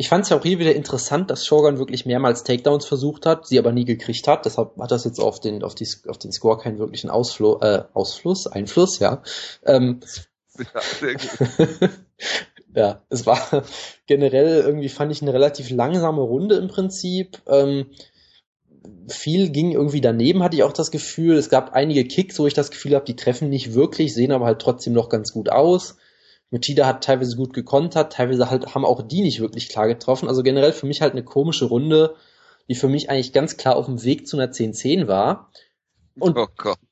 ich 0.00 0.08
fand 0.08 0.22
es 0.22 0.30
ja 0.30 0.38
auch 0.38 0.44
hier 0.44 0.60
wieder 0.60 0.76
interessant, 0.76 1.28
dass 1.28 1.44
Shogun 1.44 1.78
wirklich 1.78 2.06
mehrmals 2.06 2.44
Takedowns 2.44 2.86
versucht 2.86 3.26
hat, 3.26 3.48
sie 3.48 3.58
aber 3.58 3.72
nie 3.72 3.84
gekriegt 3.84 4.28
hat. 4.28 4.46
Deshalb 4.46 4.78
hat 4.78 4.92
das 4.92 5.04
jetzt 5.04 5.18
auf 5.18 5.40
den, 5.40 5.64
auf 5.64 5.74
die, 5.74 5.88
auf 6.06 6.18
den 6.18 6.30
Score 6.30 6.56
keinen 6.56 6.78
wirklichen 6.78 7.10
Ausfluss, 7.10 7.60
äh, 7.62 7.82
Ausfluss, 7.94 8.46
Einfluss, 8.46 9.00
ja. 9.00 9.24
Ähm, 9.66 9.98
ja, 10.56 10.80
sehr 11.00 11.14
gut. 11.14 11.90
ja, 12.76 13.02
es 13.08 13.26
war 13.26 13.64
generell 14.06 14.60
irgendwie 14.60 14.88
fand 14.88 15.10
ich 15.10 15.20
eine 15.20 15.32
relativ 15.32 15.68
langsame 15.70 16.22
Runde 16.22 16.54
im 16.54 16.68
Prinzip. 16.68 17.42
Ähm, 17.48 17.86
viel 19.08 19.50
ging 19.50 19.72
irgendwie 19.72 20.00
daneben, 20.00 20.44
hatte 20.44 20.54
ich 20.54 20.62
auch 20.62 20.72
das 20.72 20.92
Gefühl. 20.92 21.36
Es 21.36 21.50
gab 21.50 21.72
einige 21.72 22.04
Kicks, 22.04 22.38
wo 22.38 22.46
ich 22.46 22.54
das 22.54 22.70
Gefühl 22.70 22.94
habe, 22.94 23.04
die 23.04 23.16
treffen 23.16 23.48
nicht 23.48 23.74
wirklich, 23.74 24.14
sehen 24.14 24.30
aber 24.30 24.46
halt 24.46 24.60
trotzdem 24.60 24.92
noch 24.92 25.08
ganz 25.08 25.32
gut 25.32 25.48
aus. 25.48 25.96
Machida 26.50 26.86
hat 26.86 27.04
teilweise 27.04 27.36
gut 27.36 27.52
gekontert, 27.52 28.14
teilweise 28.14 28.50
halt 28.50 28.74
haben 28.74 28.84
auch 28.84 29.02
die 29.02 29.20
nicht 29.20 29.40
wirklich 29.40 29.68
klar 29.68 29.86
getroffen. 29.86 30.28
Also 30.28 30.42
generell 30.42 30.72
für 30.72 30.86
mich 30.86 31.02
halt 31.02 31.12
eine 31.12 31.24
komische 31.24 31.66
Runde, 31.66 32.14
die 32.68 32.74
für 32.74 32.88
mich 32.88 33.10
eigentlich 33.10 33.32
ganz 33.32 33.56
klar 33.56 33.76
auf 33.76 33.86
dem 33.86 34.02
Weg 34.02 34.26
zu 34.26 34.38
einer 34.38 34.50
10-10 34.50 35.08
war. 35.08 35.50
Und, 36.18 36.36
oh 36.36 36.48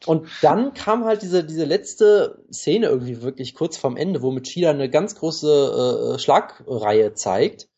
und 0.06 0.28
dann 0.42 0.72
kam 0.72 1.04
halt 1.04 1.22
diese, 1.22 1.42
diese 1.42 1.64
letzte 1.64 2.44
Szene 2.52 2.86
irgendwie 2.86 3.22
wirklich 3.22 3.54
kurz 3.54 3.76
vorm 3.76 3.96
Ende, 3.96 4.22
wo 4.22 4.30
Machida 4.30 4.70
eine 4.70 4.88
ganz 4.88 5.16
große 5.16 6.14
äh, 6.14 6.18
Schlagreihe 6.18 7.14
zeigt, 7.14 7.68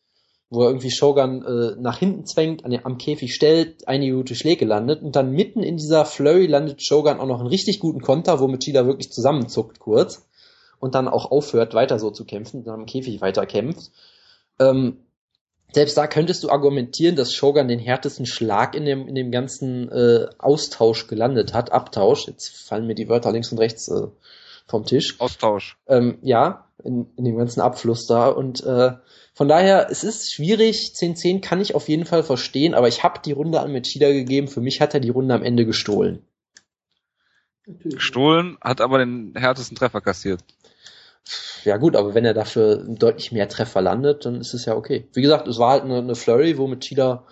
wo 0.51 0.63
er 0.63 0.69
irgendwie 0.69 0.91
Shogun 0.91 1.43
äh, 1.43 1.81
nach 1.81 1.99
hinten 1.99 2.27
zwängt, 2.27 2.67
an, 2.67 2.79
am 2.83 2.99
Käfig 2.99 3.35
stellt, 3.35 3.89
einige 3.89 4.17
gute 4.17 4.35
Schläge 4.35 4.67
landet 4.67 5.03
und 5.03 5.17
dann 5.17 5.31
mitten 5.31 5.63
in 5.63 5.79
dieser 5.79 6.05
Flurry 6.05 6.47
landet 6.47 6.85
Shogun 6.85 7.19
auch 7.19 7.27
noch 7.27 7.41
einen 7.41 7.49
richtig 7.49 7.81
guten 7.81 8.03
Konter, 8.03 8.41
wo 8.41 8.49
Machida 8.49 8.85
wirklich 8.85 9.11
zusammenzuckt 9.11 9.79
kurz 9.79 10.28
und 10.79 10.95
dann 10.95 11.09
auch 11.09 11.31
aufhört, 11.31 11.75
weiter 11.75 11.99
so 11.99 12.11
zu 12.11 12.25
kämpfen, 12.25 12.65
dann 12.65 12.81
am 12.81 12.87
Käfig 12.87 13.21
weiter 13.21 13.47
kämpft. 13.47 13.91
Ähm, 14.59 14.99
selbst 15.73 15.99
da 15.99 16.07
könntest 16.07 16.43
du 16.45 16.51
argumentieren, 16.51 17.17
dass 17.17 17.35
Shogun 17.35 17.69
den 17.69 17.79
härtesten 17.79 18.25
Schlag 18.25 18.75
in 18.75 18.87
dem, 18.87 19.07
in 19.07 19.15
dem 19.15 19.31
ganzen 19.31 19.91
äh, 19.91 20.29
Austausch 20.39 21.07
gelandet 21.09 21.53
hat. 21.53 21.73
Abtausch. 21.73 22.27
Jetzt 22.27 22.49
fallen 22.67 22.87
mir 22.87 22.95
die 22.95 23.09
Wörter 23.09 23.33
links 23.33 23.53
und 23.53 23.59
rechts 23.59 23.89
äh, 23.89 24.07
vom 24.67 24.87
Tisch. 24.87 25.21
Austausch. 25.21 25.77
Ähm, 25.87 26.19
ja, 26.23 26.67
in, 26.83 27.07
in 27.17 27.25
dem 27.25 27.37
ganzen 27.37 27.61
Abfluss 27.61 28.07
da. 28.07 28.29
Und 28.29 28.65
äh, 28.65 28.93
von 29.35 29.49
daher, 29.49 29.89
es 29.91 30.05
ist 30.05 30.33
schwierig. 30.33 30.95
10-10 30.97 31.43
kann 31.43 31.61
ich 31.61 31.75
auf 31.75 31.89
jeden 31.89 32.07
Fall 32.07 32.23
verstehen, 32.23 32.75
aber 32.75 32.89
ich 32.89 33.03
habe 33.03 33.21
die 33.23 33.33
Runde 33.33 33.61
an 33.61 33.73
Machida 33.73 34.11
gegeben. 34.11 34.49
Für 34.49 34.63
mich 34.63 34.81
hat 34.81 34.95
er 34.95 35.01
die 35.01 35.11
Runde 35.11 35.35
am 35.35 35.43
Ende 35.43 35.67
gestohlen. 35.67 36.25
Gestohlen, 37.67 38.57
hat 38.63 38.81
aber 38.81 38.99
den 38.99 39.35
härtesten 39.37 39.77
Treffer 39.77 40.01
kassiert. 40.01 40.43
Ja 41.65 41.77
gut, 41.77 41.97
aber 41.97 42.15
wenn 42.15 42.25
er 42.25 42.35
dafür 42.35 42.77
deutlich 42.77 43.33
mehr 43.33 43.49
Treffer 43.49 43.83
landet, 43.83 44.25
dann 44.25 44.41
ist 44.41 44.55
es 44.55 44.65
ja 44.65 44.75
okay. 44.75 45.09
Wie 45.13 45.23
gesagt, 45.23 45.49
es 45.49 45.59
war 45.59 45.73
halt 45.73 45.85
eine, 45.85 45.99
eine 45.99 46.15
Flurry, 46.15 46.59
wo 46.59 46.67
Machida 46.67 47.25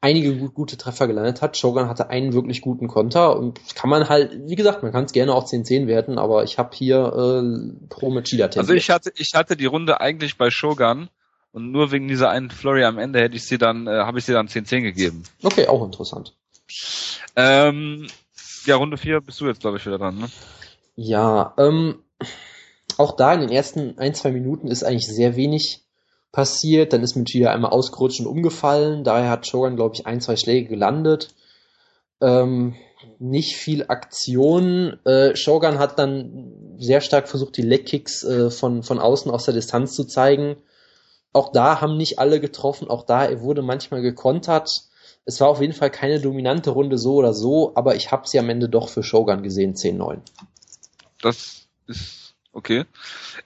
einige 0.00 0.36
gut, 0.36 0.54
gute 0.54 0.76
Treffer 0.76 1.06
gelandet 1.06 1.40
hat. 1.42 1.56
Shogun 1.56 1.88
hatte 1.88 2.10
einen 2.10 2.32
wirklich 2.32 2.60
guten 2.60 2.88
Konter 2.88 3.36
und 3.36 3.60
kann 3.74 3.88
man 3.88 4.08
halt, 4.08 4.32
wie 4.46 4.56
gesagt, 4.56 4.82
man 4.82 4.92
kann 4.92 5.04
es 5.04 5.12
gerne 5.12 5.32
auch 5.32 5.46
10-10 5.46 5.86
werten, 5.86 6.18
aber 6.18 6.44
ich 6.44 6.58
habe 6.58 6.70
hier 6.74 6.98
äh, 6.98 7.86
pro 7.88 8.10
Machida 8.10 8.48
tendiert. 8.48 8.58
Also 8.58 8.74
ich 8.74 8.90
hatte, 8.90 9.12
ich 9.16 9.32
hatte 9.34 9.56
die 9.56 9.66
Runde 9.66 10.00
eigentlich 10.00 10.36
bei 10.36 10.50
Shogun 10.50 11.08
und 11.52 11.70
nur 11.70 11.92
wegen 11.92 12.08
dieser 12.08 12.30
einen 12.30 12.50
Flurry 12.50 12.84
am 12.84 12.98
Ende 12.98 13.20
hätte 13.20 13.36
ich 13.36 13.44
sie 13.44 13.58
dann, 13.58 13.86
äh, 13.86 13.90
habe 13.90 14.18
ich 14.18 14.24
sie 14.24 14.32
dann 14.32 14.48
10-10 14.48 14.82
gegeben. 14.82 15.22
Okay, 15.42 15.68
auch 15.68 15.84
interessant. 15.84 16.34
Ähm, 17.36 18.08
ja, 18.66 18.76
Runde 18.76 18.96
4 18.96 19.20
bist 19.20 19.40
du 19.40 19.46
jetzt, 19.46 19.60
glaube 19.60 19.76
ich, 19.76 19.86
wieder 19.86 19.98
dran, 19.98 20.18
ne? 20.18 20.26
Ja, 20.96 21.54
ähm, 21.58 22.02
auch 22.98 23.16
da 23.16 23.32
in 23.34 23.40
den 23.40 23.50
ersten 23.50 23.98
ein, 23.98 24.14
zwei 24.14 24.32
Minuten 24.32 24.68
ist 24.68 24.84
eigentlich 24.84 25.08
sehr 25.08 25.36
wenig 25.36 25.84
passiert. 26.32 26.92
Dann 26.92 27.02
ist 27.02 27.16
Machida 27.16 27.52
einmal 27.52 27.72
ausgerutscht 27.72 28.20
und 28.20 28.26
umgefallen. 28.26 29.04
Daher 29.04 29.30
hat 29.30 29.46
Shogun, 29.46 29.76
glaube 29.76 29.94
ich, 29.94 30.06
ein, 30.06 30.20
zwei 30.20 30.36
Schläge 30.36 30.68
gelandet. 30.68 31.28
Ähm, 32.20 32.74
nicht 33.18 33.56
viel 33.56 33.84
Aktion. 33.88 34.98
Äh, 35.04 35.36
Shogun 35.36 35.78
hat 35.78 35.98
dann 35.98 36.76
sehr 36.78 37.00
stark 37.00 37.28
versucht, 37.28 37.56
die 37.56 37.62
Legkicks 37.62 38.24
äh, 38.24 38.50
von, 38.50 38.82
von 38.82 38.98
außen 38.98 39.30
aus 39.30 39.44
der 39.44 39.54
Distanz 39.54 39.94
zu 39.94 40.04
zeigen. 40.04 40.56
Auch 41.32 41.52
da 41.52 41.80
haben 41.80 41.96
nicht 41.96 42.18
alle 42.18 42.40
getroffen, 42.40 42.88
auch 42.88 43.04
da 43.04 43.40
wurde 43.40 43.62
manchmal 43.62 44.02
gekontert. 44.02 44.68
Es 45.24 45.40
war 45.40 45.48
auf 45.48 45.60
jeden 45.60 45.72
Fall 45.72 45.90
keine 45.90 46.20
dominante 46.20 46.70
Runde 46.70 46.98
so 46.98 47.14
oder 47.14 47.32
so, 47.32 47.72
aber 47.74 47.96
ich 47.96 48.10
habe 48.10 48.28
sie 48.28 48.38
am 48.38 48.50
Ende 48.50 48.68
doch 48.68 48.88
für 48.88 49.02
Shogun 49.02 49.42
gesehen, 49.42 49.74
10-9. 49.74 50.18
Das 51.22 51.68
ist 51.86 52.21
okay. 52.52 52.84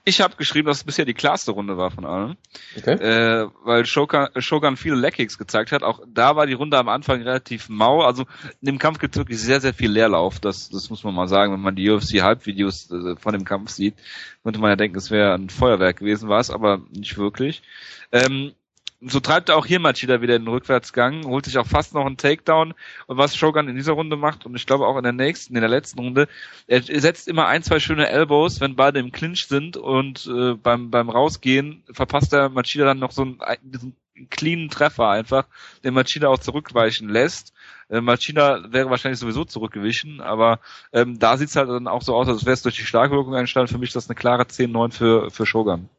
Ich 0.03 0.21
habe 0.21 0.35
geschrieben, 0.35 0.67
dass 0.67 0.77
es 0.77 0.83
bisher 0.83 1.05
die 1.05 1.13
klarste 1.13 1.51
Runde 1.51 1.77
war 1.77 1.91
von 1.91 2.05
allen. 2.05 2.37
Okay. 2.77 2.93
Äh, 2.93 3.49
weil 3.63 3.85
Shogun, 3.85 4.27
Shogun 4.37 4.77
viele 4.77 4.95
Leckkicks 4.95 5.37
gezeigt 5.37 5.71
hat. 5.71 5.83
Auch 5.83 6.01
da 6.07 6.35
war 6.35 6.45
die 6.45 6.53
Runde 6.53 6.77
am 6.77 6.89
Anfang 6.89 7.21
relativ 7.21 7.69
mau. 7.69 8.01
Also 8.01 8.23
in 8.61 8.65
dem 8.65 8.79
Kampf 8.79 8.99
gibt 8.99 9.15
es 9.15 9.19
wirklich 9.19 9.39
sehr, 9.39 9.61
sehr 9.61 9.73
viel 9.73 9.91
Leerlauf. 9.91 10.39
Das, 10.39 10.69
das 10.69 10.89
muss 10.89 11.03
man 11.03 11.15
mal 11.15 11.27
sagen. 11.27 11.53
Wenn 11.53 11.61
man 11.61 11.75
die 11.75 11.89
UFC-Halbvideos 11.89 12.91
äh, 12.91 13.15
von 13.17 13.33
dem 13.33 13.45
Kampf 13.45 13.71
sieht, 13.71 13.95
könnte 14.43 14.59
man 14.59 14.69
ja 14.69 14.75
denken, 14.75 14.97
es 14.97 15.11
wäre 15.11 15.33
ein 15.33 15.49
Feuerwerk 15.49 15.97
gewesen, 15.97 16.29
war 16.29 16.39
es 16.39 16.49
aber 16.49 16.81
nicht 16.91 17.17
wirklich. 17.17 17.63
Ähm, 18.11 18.53
so 19.01 19.19
treibt 19.19 19.49
er 19.49 19.57
auch 19.57 19.65
hier 19.65 19.79
Machida 19.79 20.21
wieder 20.21 20.35
in 20.35 20.43
den 20.43 20.53
Rückwärtsgang, 20.53 21.25
holt 21.25 21.45
sich 21.45 21.57
auch 21.57 21.67
fast 21.67 21.93
noch 21.93 22.05
einen 22.05 22.17
Takedown. 22.17 22.73
Und 23.05 23.17
was 23.17 23.35
Shogun 23.35 23.69
in 23.69 23.75
dieser 23.75 23.93
Runde 23.93 24.17
macht, 24.17 24.45
und 24.45 24.55
ich 24.55 24.65
glaube 24.65 24.87
auch 24.87 24.97
in 24.97 25.03
der 25.03 25.13
nächsten, 25.13 25.55
in 25.55 25.61
der 25.61 25.69
letzten 25.69 25.99
Runde, 25.99 26.27
er 26.65 26.81
setzt 26.81 27.27
immer 27.27 27.45
ein, 27.47 27.61
zwei 27.61 27.79
schöne 27.79 28.09
Elbows, 28.09 28.59
wenn 28.59 28.75
beide 28.75 28.99
im 28.99 29.11
Clinch 29.11 29.47
sind 29.47 29.77
und 29.77 30.25
äh, 30.27 30.55
beim, 30.55 30.89
beim 30.89 31.09
Rausgehen 31.09 31.83
verpasst 31.91 32.33
er 32.33 32.49
Machida 32.49 32.85
dann 32.85 32.99
noch 32.99 33.11
so 33.11 33.21
einen, 33.21 33.39
diesen 33.61 33.95
cleanen 34.31 34.69
Treffer 34.69 35.09
einfach, 35.09 35.45
den 35.83 35.93
Machida 35.93 36.27
auch 36.27 36.39
zurückweichen 36.39 37.07
lässt. 37.07 37.53
Äh, 37.89 38.01
Machida 38.01 38.71
wäre 38.71 38.89
wahrscheinlich 38.89 39.19
sowieso 39.19 39.45
zurückgewichen, 39.45 40.21
aber 40.21 40.59
ähm, 40.91 41.19
da 41.19 41.37
sieht's 41.37 41.55
halt 41.55 41.69
dann 41.69 41.87
auch 41.87 42.01
so 42.01 42.15
aus, 42.15 42.27
als 42.27 42.45
wäre 42.45 42.53
es 42.53 42.63
durch 42.63 42.77
die 42.77 42.85
Starkwirkung 42.85 43.35
entstanden. 43.35 43.71
Für 43.71 43.77
mich 43.77 43.89
ist 43.89 43.95
das 43.95 44.09
eine 44.09 44.15
klare 44.15 44.43
10-9 44.43 44.91
für, 44.91 45.29
für 45.29 45.45
Shogun. 45.45 45.89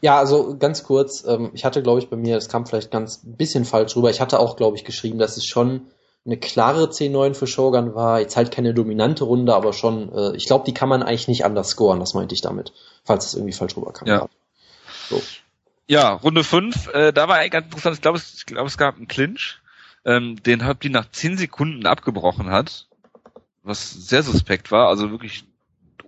Ja, 0.00 0.18
also 0.18 0.56
ganz 0.58 0.84
kurz, 0.84 1.24
ähm, 1.26 1.50
ich 1.54 1.64
hatte, 1.64 1.82
glaube 1.82 2.00
ich, 2.00 2.08
bei 2.08 2.16
mir, 2.16 2.36
es 2.36 2.48
kam 2.48 2.66
vielleicht 2.66 2.90
ganz 2.90 3.24
ein 3.24 3.36
bisschen 3.36 3.64
falsch 3.64 3.96
rüber. 3.96 4.10
Ich 4.10 4.20
hatte 4.20 4.38
auch, 4.38 4.56
glaube 4.56 4.76
ich, 4.76 4.84
geschrieben, 4.84 5.18
dass 5.18 5.36
es 5.36 5.44
schon 5.44 5.88
eine 6.24 6.36
klare 6.36 6.86
10-9 6.86 7.34
für 7.34 7.46
Shogun 7.46 7.94
war. 7.94 8.20
Jetzt 8.20 8.36
halt 8.36 8.50
keine 8.50 8.74
dominante 8.74 9.24
Runde, 9.24 9.54
aber 9.54 9.72
schon, 9.72 10.12
äh, 10.12 10.36
ich 10.36 10.46
glaube, 10.46 10.64
die 10.64 10.74
kann 10.74 10.88
man 10.88 11.02
eigentlich 11.02 11.28
nicht 11.28 11.44
anders 11.44 11.70
scoren, 11.70 12.00
das 12.00 12.14
meinte 12.14 12.34
ich 12.34 12.40
damit, 12.40 12.72
falls 13.04 13.26
es 13.26 13.34
irgendwie 13.34 13.52
falsch 13.52 13.76
rüberkam. 13.76 14.08
Ja. 14.08 14.28
So. 15.08 15.22
Ja, 15.88 16.14
Runde 16.14 16.42
5, 16.42 16.88
äh, 16.88 17.12
da 17.12 17.28
war 17.28 17.36
eigentlich 17.36 17.52
ganz 17.52 17.66
interessant, 17.66 17.94
ich 17.94 18.02
glaube, 18.02 18.18
es, 18.18 18.34
ich 18.34 18.46
glaube, 18.46 18.66
es 18.66 18.76
gab 18.76 18.96
einen 18.96 19.06
Clinch, 19.06 19.60
ähm, 20.04 20.42
den 20.42 20.62
die 20.82 20.88
nach 20.88 21.08
10 21.10 21.36
Sekunden 21.36 21.86
abgebrochen 21.86 22.50
hat, 22.50 22.86
was 23.62 23.90
sehr 23.90 24.24
suspekt 24.24 24.72
war, 24.72 24.88
also 24.88 25.12
wirklich 25.12 25.44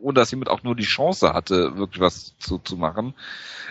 ohne 0.01 0.15
dass 0.15 0.31
jemand 0.31 0.49
auch 0.49 0.62
nur 0.62 0.75
die 0.75 0.85
Chance 0.85 1.33
hatte, 1.33 1.77
wirklich 1.77 2.01
was 2.01 2.37
zu, 2.39 2.59
zu 2.59 2.77
machen. 2.77 3.15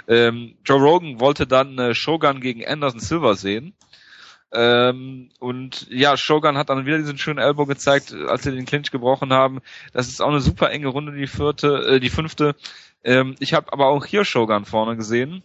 Ähm, 0.08 0.56
Joe 0.66 0.80
Rogan 0.80 1.20
wollte 1.20 1.48
dann 1.48 1.78
äh, 1.78 1.94
Shogun 1.94 2.42
gegen 2.42 2.66
Anderson 2.66 3.00
Silver 3.00 3.36
sehen. 3.36 3.74
Ähm, 4.52 5.30
und 5.40 5.88
ja, 5.90 6.16
Shogun 6.16 6.58
hat 6.58 6.70
dann 6.70 6.86
wieder 6.86 6.98
diesen 6.98 7.18
schönen 7.18 7.40
Elbow 7.40 7.66
gezeigt, 7.66 8.14
als 8.14 8.44
sie 8.44 8.52
den 8.52 8.66
Clinch 8.66 8.92
gebrochen 8.92 9.34
haben. 9.34 9.60
Das 9.92 10.08
ist 10.08 10.22
auch 10.22 10.30
eine 10.30 10.40
super 10.40 10.72
enge 10.72 10.88
Runde, 10.88 11.12
die 11.12 11.28
vierte, 11.28 11.96
äh, 11.96 12.00
die 12.00 12.10
fünfte. 12.10 12.56
Ähm, 13.04 13.36
ich 13.40 13.54
habe 13.54 13.74
aber 13.74 13.88
auch 13.88 14.06
hier 14.06 14.24
Shogun 14.24 14.66
vorne 14.66 14.96
gesehen. 14.96 15.44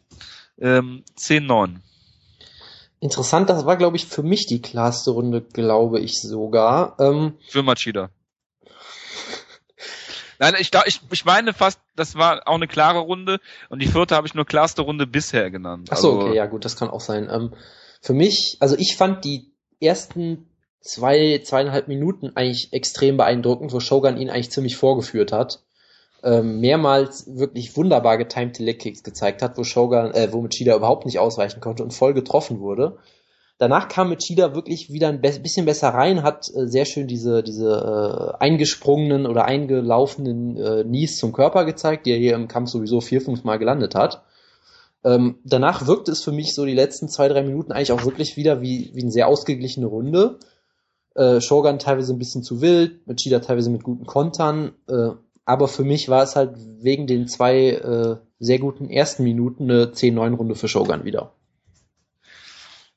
Ähm, 0.61 1.03
10-9. 1.19 1.77
Interessant, 3.01 3.51
das 3.51 3.67
war, 3.67 3.77
glaube 3.77 3.97
ich, 3.97 4.07
für 4.07 4.23
mich 4.23 4.47
die 4.47 4.63
klarste 4.63 5.11
Runde, 5.11 5.41
glaube 5.41 5.99
ich 5.99 6.21
sogar. 6.21 6.97
Ähm, 7.01 7.35
für 7.49 7.65
Machida. 7.65 8.11
Nein, 10.43 10.55
ich, 10.59 10.73
ich, 10.87 11.01
ich 11.13 11.25
meine 11.25 11.53
fast, 11.53 11.79
das 11.95 12.17
war 12.17 12.49
auch 12.49 12.57
eine 12.57 12.67
klare 12.67 12.99
Runde 12.99 13.39
und 13.69 13.81
die 13.81 13.87
vierte 13.87 14.17
habe 14.17 14.27
ich 14.27 14.35
nur 14.35 14.45
klarste 14.45 14.83
Runde 14.83 15.07
bisher 15.07 15.53
genannt. 15.53 15.91
Ach 15.93 15.97
so, 15.97 16.15
also, 16.15 16.27
okay, 16.27 16.37
ja 16.37 16.47
gut, 16.47 16.65
das 16.65 16.75
kann 16.75 16.91
auch 16.91 17.01
sein. 17.01 17.31
Ähm, 17.33 17.55
für 18.01 18.13
mich, 18.13 18.57
also 18.59 18.75
ich 18.77 18.97
fand 18.97 19.25
die 19.25 19.53
ersten 19.81 20.49
zwei, 20.81 21.41
zweieinhalb 21.45 21.87
Minuten 21.87 22.33
eigentlich 22.35 22.73
extrem 22.73 23.19
beeindruckend, 23.19 23.73
wo 23.73 23.79
Shogun 23.79 24.17
ihn 24.17 24.31
eigentlich 24.31 24.51
ziemlich 24.51 24.77
vorgeführt 24.77 25.31
hat. 25.31 25.61
Ähm, 26.25 26.59
mehrmals 26.59 27.37
wirklich 27.37 27.77
wunderbar 27.77 28.19
getimte 28.19 28.65
Leckkicks 28.65 29.05
gezeigt 29.05 29.43
hat, 29.43 29.57
wo 29.59 29.63
Shogun, 29.63 30.13
äh, 30.13 30.33
wo 30.33 30.43
Machida 30.43 30.75
überhaupt 30.75 31.07
nicht 31.07 31.21
ausweichen 31.21 31.61
konnte 31.61 31.85
und 31.85 31.95
voll 31.95 32.15
getroffen 32.15 32.59
wurde. 32.59 32.99
Danach 33.59 33.89
kam 33.89 34.09
Machida 34.09 34.55
wirklich 34.55 34.93
wieder 34.93 35.09
ein 35.09 35.21
bisschen 35.21 35.67
besser 35.67 35.91
rein, 35.91 36.23
hat 36.23 36.49
äh, 36.55 36.67
sehr 36.67 36.85
schön 36.85 37.07
diese, 37.07 37.43
diese 37.43 38.35
äh, 38.39 38.43
eingesprungenen 38.43 39.27
oder 39.27 39.45
eingelaufenen 39.45 40.57
äh, 40.57 40.83
Knees 40.85 41.17
zum 41.17 41.33
Körper 41.33 41.65
gezeigt, 41.65 42.07
die 42.07 42.13
er 42.13 42.19
hier 42.19 42.35
im 42.35 42.49
Kampf 42.49 42.71
sowieso 42.71 43.01
vier, 43.01 43.21
fünf 43.21 43.45
Mal 43.45 43.59
gelandet 43.59 43.95
hat. 43.95 44.23
Ähm, 45.05 45.39
danach 45.45 45.87
wirkte 45.87 46.13
es 46.13 46.23
für 46.23 46.33
mich 46.33 46.55
so 46.55 46.65
die 46.65 46.75
letzten 46.75 47.09
zwei, 47.09 47.29
drei 47.29 47.43
Minuten 47.43 47.73
eigentlich 47.73 47.93
auch 47.93 48.05
wirklich 48.05 48.37
wieder 48.37 48.61
wie, 48.61 48.91
wie 48.95 49.03
eine 49.03 49.11
sehr 49.11 49.29
ausgeglichene 49.29 49.87
Runde. 49.87 50.39
Äh, 51.15 51.41
Shogun 51.41 51.79
teilweise 51.79 52.15
ein 52.15 52.19
bisschen 52.19 52.43
zu 52.43 52.61
wild, 52.61 53.07
Machida 53.07 53.41
teilweise 53.41 53.71
mit 53.71 53.83
guten 53.83 54.07
Kontern. 54.07 54.73
Äh, 54.89 55.11
aber 55.45 55.69
für 55.69 55.85
mich 55.85 56.09
war 56.09 56.23
es 56.23 56.37
halt 56.37 56.57
wegen 56.57 57.07
den 57.07 57.27
zwei 57.27 57.71
äh, 57.71 58.17
sehr 58.39 58.59
guten 58.59 58.89
ersten 58.89 59.25
Minuten 59.25 59.71
eine 59.71 59.87
10-9-Runde 59.87 60.55
für 60.55 60.69
Shogun 60.69 61.05
wieder. 61.05 61.33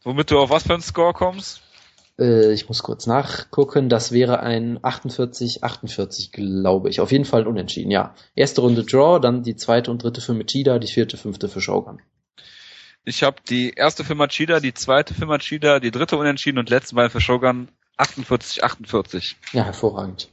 Womit 0.05 0.29
du 0.29 0.37
auf 0.39 0.51
was 0.51 0.63
für 0.63 0.73
einen 0.73 0.83
Score 0.83 1.13
kommst? 1.13 1.61
Äh, 2.19 2.53
ich 2.53 2.69
muss 2.69 2.83
kurz 2.83 3.07
nachgucken. 3.07 3.89
Das 3.89 4.11
wäre 4.11 4.39
ein 4.39 4.79
48, 4.83 5.63
48, 5.63 6.31
glaube 6.31 6.89
ich. 6.89 7.01
Auf 7.01 7.11
jeden 7.11 7.25
Fall 7.25 7.47
unentschieden, 7.47 7.89
ja. 7.89 8.13
Erste 8.35 8.61
Runde 8.61 8.83
Draw, 8.83 9.19
dann 9.19 9.41
die 9.41 9.55
zweite 9.55 9.89
und 9.89 10.03
dritte 10.03 10.21
für 10.21 10.35
Machida, 10.35 10.77
die 10.77 10.87
vierte, 10.87 11.17
fünfte 11.17 11.49
für 11.49 11.59
Shogun. 11.59 12.03
Ich 13.03 13.23
habe 13.23 13.37
die 13.49 13.71
erste 13.71 14.03
für 14.03 14.13
Machida, 14.13 14.59
die 14.59 14.75
zweite 14.75 15.15
für 15.15 15.25
Machida, 15.25 15.79
die 15.79 15.89
dritte 15.91 16.17
unentschieden 16.17 16.59
und 16.59 16.69
letzte 16.69 16.93
Mal 16.93 17.09
für 17.09 17.19
Shogun 17.19 17.69
48, 17.97 18.63
48. 18.63 19.37
Ja, 19.53 19.63
hervorragend. 19.63 20.29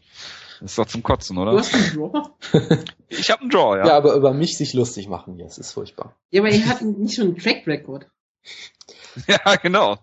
Das 0.60 0.72
ist 0.72 0.78
doch 0.78 0.86
zum 0.86 1.02
Kotzen, 1.02 1.38
oder? 1.38 1.52
Du 1.52 1.58
hast 1.58 1.74
einen 1.74 1.94
Draw? 1.94 2.28
ich 3.08 3.30
habe 3.30 3.40
einen 3.40 3.50
Draw, 3.50 3.78
ja. 3.78 3.86
Ja, 3.86 3.96
aber 3.96 4.14
über 4.14 4.34
mich 4.34 4.58
sich 4.58 4.74
lustig 4.74 5.08
machen, 5.08 5.38
ja, 5.38 5.46
es 5.46 5.56
ist 5.56 5.72
furchtbar. 5.72 6.14
Ja, 6.30 6.42
aber 6.42 6.50
ihr 6.50 6.68
habt 6.68 6.82
nicht 6.82 7.16
schon 7.16 7.28
einen 7.28 7.38
Track 7.38 7.66
Record. 7.66 8.06
Ja, 9.28 9.56
genau. 9.56 9.98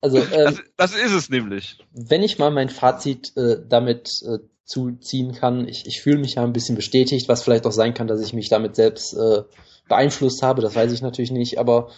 Also, 0.00 0.18
ähm, 0.18 0.26
das, 0.30 0.62
das, 0.76 0.94
ist 0.94 1.12
es 1.12 1.28
nämlich. 1.30 1.78
Wenn 1.92 2.22
ich 2.22 2.38
mal 2.38 2.50
mein 2.50 2.68
Fazit 2.68 3.36
äh, 3.36 3.56
damit 3.66 4.22
äh, 4.26 4.38
zuziehen 4.64 5.32
kann, 5.32 5.66
ich, 5.68 5.86
ich 5.86 6.00
fühle 6.00 6.18
mich 6.18 6.34
ja 6.34 6.44
ein 6.44 6.52
bisschen 6.52 6.76
bestätigt, 6.76 7.28
was 7.28 7.42
vielleicht 7.42 7.66
auch 7.66 7.72
sein 7.72 7.94
kann, 7.94 8.06
dass 8.06 8.20
ich 8.20 8.32
mich 8.32 8.48
damit 8.48 8.76
selbst 8.76 9.14
äh, 9.14 9.42
beeinflusst 9.88 10.42
habe, 10.42 10.62
das 10.62 10.74
weiß 10.74 10.92
ich 10.92 11.02
natürlich 11.02 11.30
nicht, 11.30 11.58
aber 11.58 11.90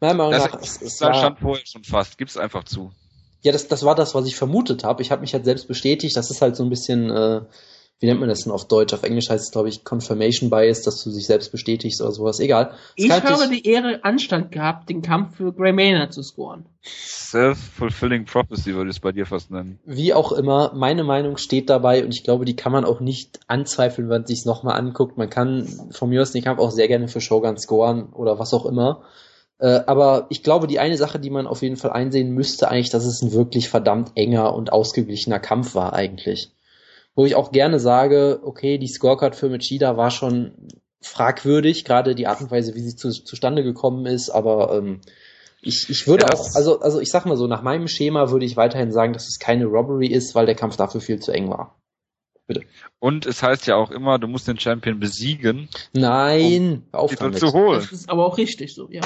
meiner 0.00 0.14
Meinung 0.14 0.32
das 0.32 0.52
nach... 0.52 0.60
Es, 0.60 0.82
es 0.82 1.00
war, 1.00 1.14
stand 1.14 1.38
vorher 1.40 1.64
schon 1.66 1.84
fast, 1.84 2.18
gib's 2.18 2.36
einfach 2.36 2.64
zu. 2.64 2.92
Ja, 3.40 3.52
das, 3.52 3.68
das 3.68 3.84
war 3.84 3.94
das, 3.94 4.14
was 4.14 4.26
ich 4.26 4.36
vermutet 4.36 4.84
habe. 4.84 5.02
Ich 5.02 5.10
habe 5.10 5.20
mich 5.20 5.32
halt 5.32 5.44
selbst 5.44 5.68
bestätigt, 5.68 6.16
das 6.16 6.30
ist 6.30 6.42
halt 6.42 6.56
so 6.56 6.64
ein 6.64 6.70
bisschen... 6.70 7.10
Äh, 7.10 7.42
wie 8.00 8.06
nennt 8.06 8.20
man 8.20 8.28
das 8.28 8.44
denn 8.44 8.52
auf 8.52 8.68
Deutsch? 8.68 8.94
Auf 8.94 9.02
Englisch 9.02 9.28
heißt 9.28 9.46
es, 9.46 9.50
glaube 9.50 9.68
ich, 9.68 9.82
Confirmation 9.82 10.50
Bias, 10.50 10.82
dass 10.82 11.02
du 11.02 11.10
sich 11.10 11.26
selbst 11.26 11.50
bestätigst 11.50 12.00
oder 12.00 12.12
sowas. 12.12 12.38
Egal. 12.38 12.74
Ich 12.94 13.10
habe 13.10 13.48
die 13.48 13.66
Ehre, 13.66 14.04
Anstand 14.04 14.52
gehabt, 14.52 14.88
den 14.88 15.02
Kampf 15.02 15.36
für 15.36 15.52
Grey 15.52 15.72
Maynard 15.72 16.12
zu 16.12 16.22
scoren. 16.22 16.66
Self-fulfilling 16.82 18.24
Prophecy 18.24 18.74
würde 18.74 18.90
ich 18.90 18.96
es 18.96 19.00
bei 19.00 19.10
dir 19.10 19.26
fast 19.26 19.50
nennen. 19.50 19.80
Wie 19.84 20.14
auch 20.14 20.30
immer, 20.30 20.72
meine 20.74 21.02
Meinung 21.02 21.38
steht 21.38 21.68
dabei 21.68 22.04
und 22.04 22.14
ich 22.14 22.22
glaube, 22.22 22.44
die 22.44 22.54
kann 22.54 22.70
man 22.70 22.84
auch 22.84 23.00
nicht 23.00 23.40
anzweifeln, 23.48 24.08
wenn 24.08 24.20
man 24.20 24.26
sich 24.26 24.44
nochmal 24.44 24.78
anguckt. 24.78 25.18
Man 25.18 25.28
kann 25.28 25.66
von 25.90 26.08
mir 26.08 26.22
aus 26.22 26.30
den 26.30 26.44
Kampf 26.44 26.60
auch 26.60 26.70
sehr 26.70 26.86
gerne 26.86 27.08
für 27.08 27.20
Shogun 27.20 27.58
scoren 27.58 28.12
oder 28.12 28.38
was 28.38 28.54
auch 28.54 28.64
immer. 28.64 29.02
Äh, 29.58 29.80
aber 29.86 30.26
ich 30.28 30.44
glaube, 30.44 30.68
die 30.68 30.78
eine 30.78 30.96
Sache, 30.96 31.18
die 31.18 31.30
man 31.30 31.48
auf 31.48 31.62
jeden 31.62 31.76
Fall 31.76 31.90
einsehen 31.90 32.30
müsste, 32.30 32.68
eigentlich, 32.70 32.90
dass 32.90 33.04
es 33.04 33.22
ein 33.22 33.32
wirklich 33.32 33.68
verdammt 33.68 34.12
enger 34.14 34.54
und 34.54 34.72
ausgeglichener 34.72 35.40
Kampf 35.40 35.74
war 35.74 35.94
eigentlich 35.94 36.52
wo 37.18 37.26
ich 37.26 37.34
auch 37.34 37.50
gerne 37.50 37.80
sage, 37.80 38.38
okay, 38.44 38.78
die 38.78 38.86
Scorecard 38.86 39.34
für 39.34 39.48
Machida 39.48 39.96
war 39.96 40.12
schon 40.12 40.52
fragwürdig, 41.00 41.84
gerade 41.84 42.14
die 42.14 42.28
Art 42.28 42.40
und 42.40 42.52
Weise, 42.52 42.76
wie 42.76 42.80
sie 42.80 42.94
zu, 42.94 43.10
zustande 43.10 43.64
gekommen 43.64 44.06
ist, 44.06 44.30
aber 44.30 44.72
ähm, 44.78 45.00
ich, 45.60 45.90
ich 45.90 46.06
würde 46.06 46.26
ja, 46.26 46.32
auch, 46.32 46.54
also, 46.54 46.78
also 46.78 47.00
ich 47.00 47.10
sag 47.10 47.26
mal 47.26 47.36
so, 47.36 47.48
nach 47.48 47.62
meinem 47.62 47.88
Schema 47.88 48.30
würde 48.30 48.46
ich 48.46 48.56
weiterhin 48.56 48.92
sagen, 48.92 49.14
dass 49.14 49.26
es 49.26 49.40
keine 49.40 49.66
Robbery 49.66 50.06
ist, 50.06 50.36
weil 50.36 50.46
der 50.46 50.54
Kampf 50.54 50.76
dafür 50.76 51.00
viel 51.00 51.18
zu 51.18 51.32
eng 51.32 51.50
war. 51.50 51.74
Bitte. 52.46 52.62
Und 53.00 53.26
es 53.26 53.42
heißt 53.42 53.66
ja 53.66 53.74
auch 53.74 53.90
immer, 53.90 54.20
du 54.20 54.28
musst 54.28 54.46
den 54.46 54.60
Champion 54.60 55.00
besiegen. 55.00 55.68
Nein, 55.94 56.84
um 56.92 57.00
auf 57.00 57.16
damit. 57.16 57.40
zu 57.40 57.52
holen. 57.52 57.80
Das 57.80 57.90
ist 57.90 58.08
aber 58.08 58.26
auch 58.26 58.38
richtig 58.38 58.76
so, 58.76 58.88
ja. 58.92 59.00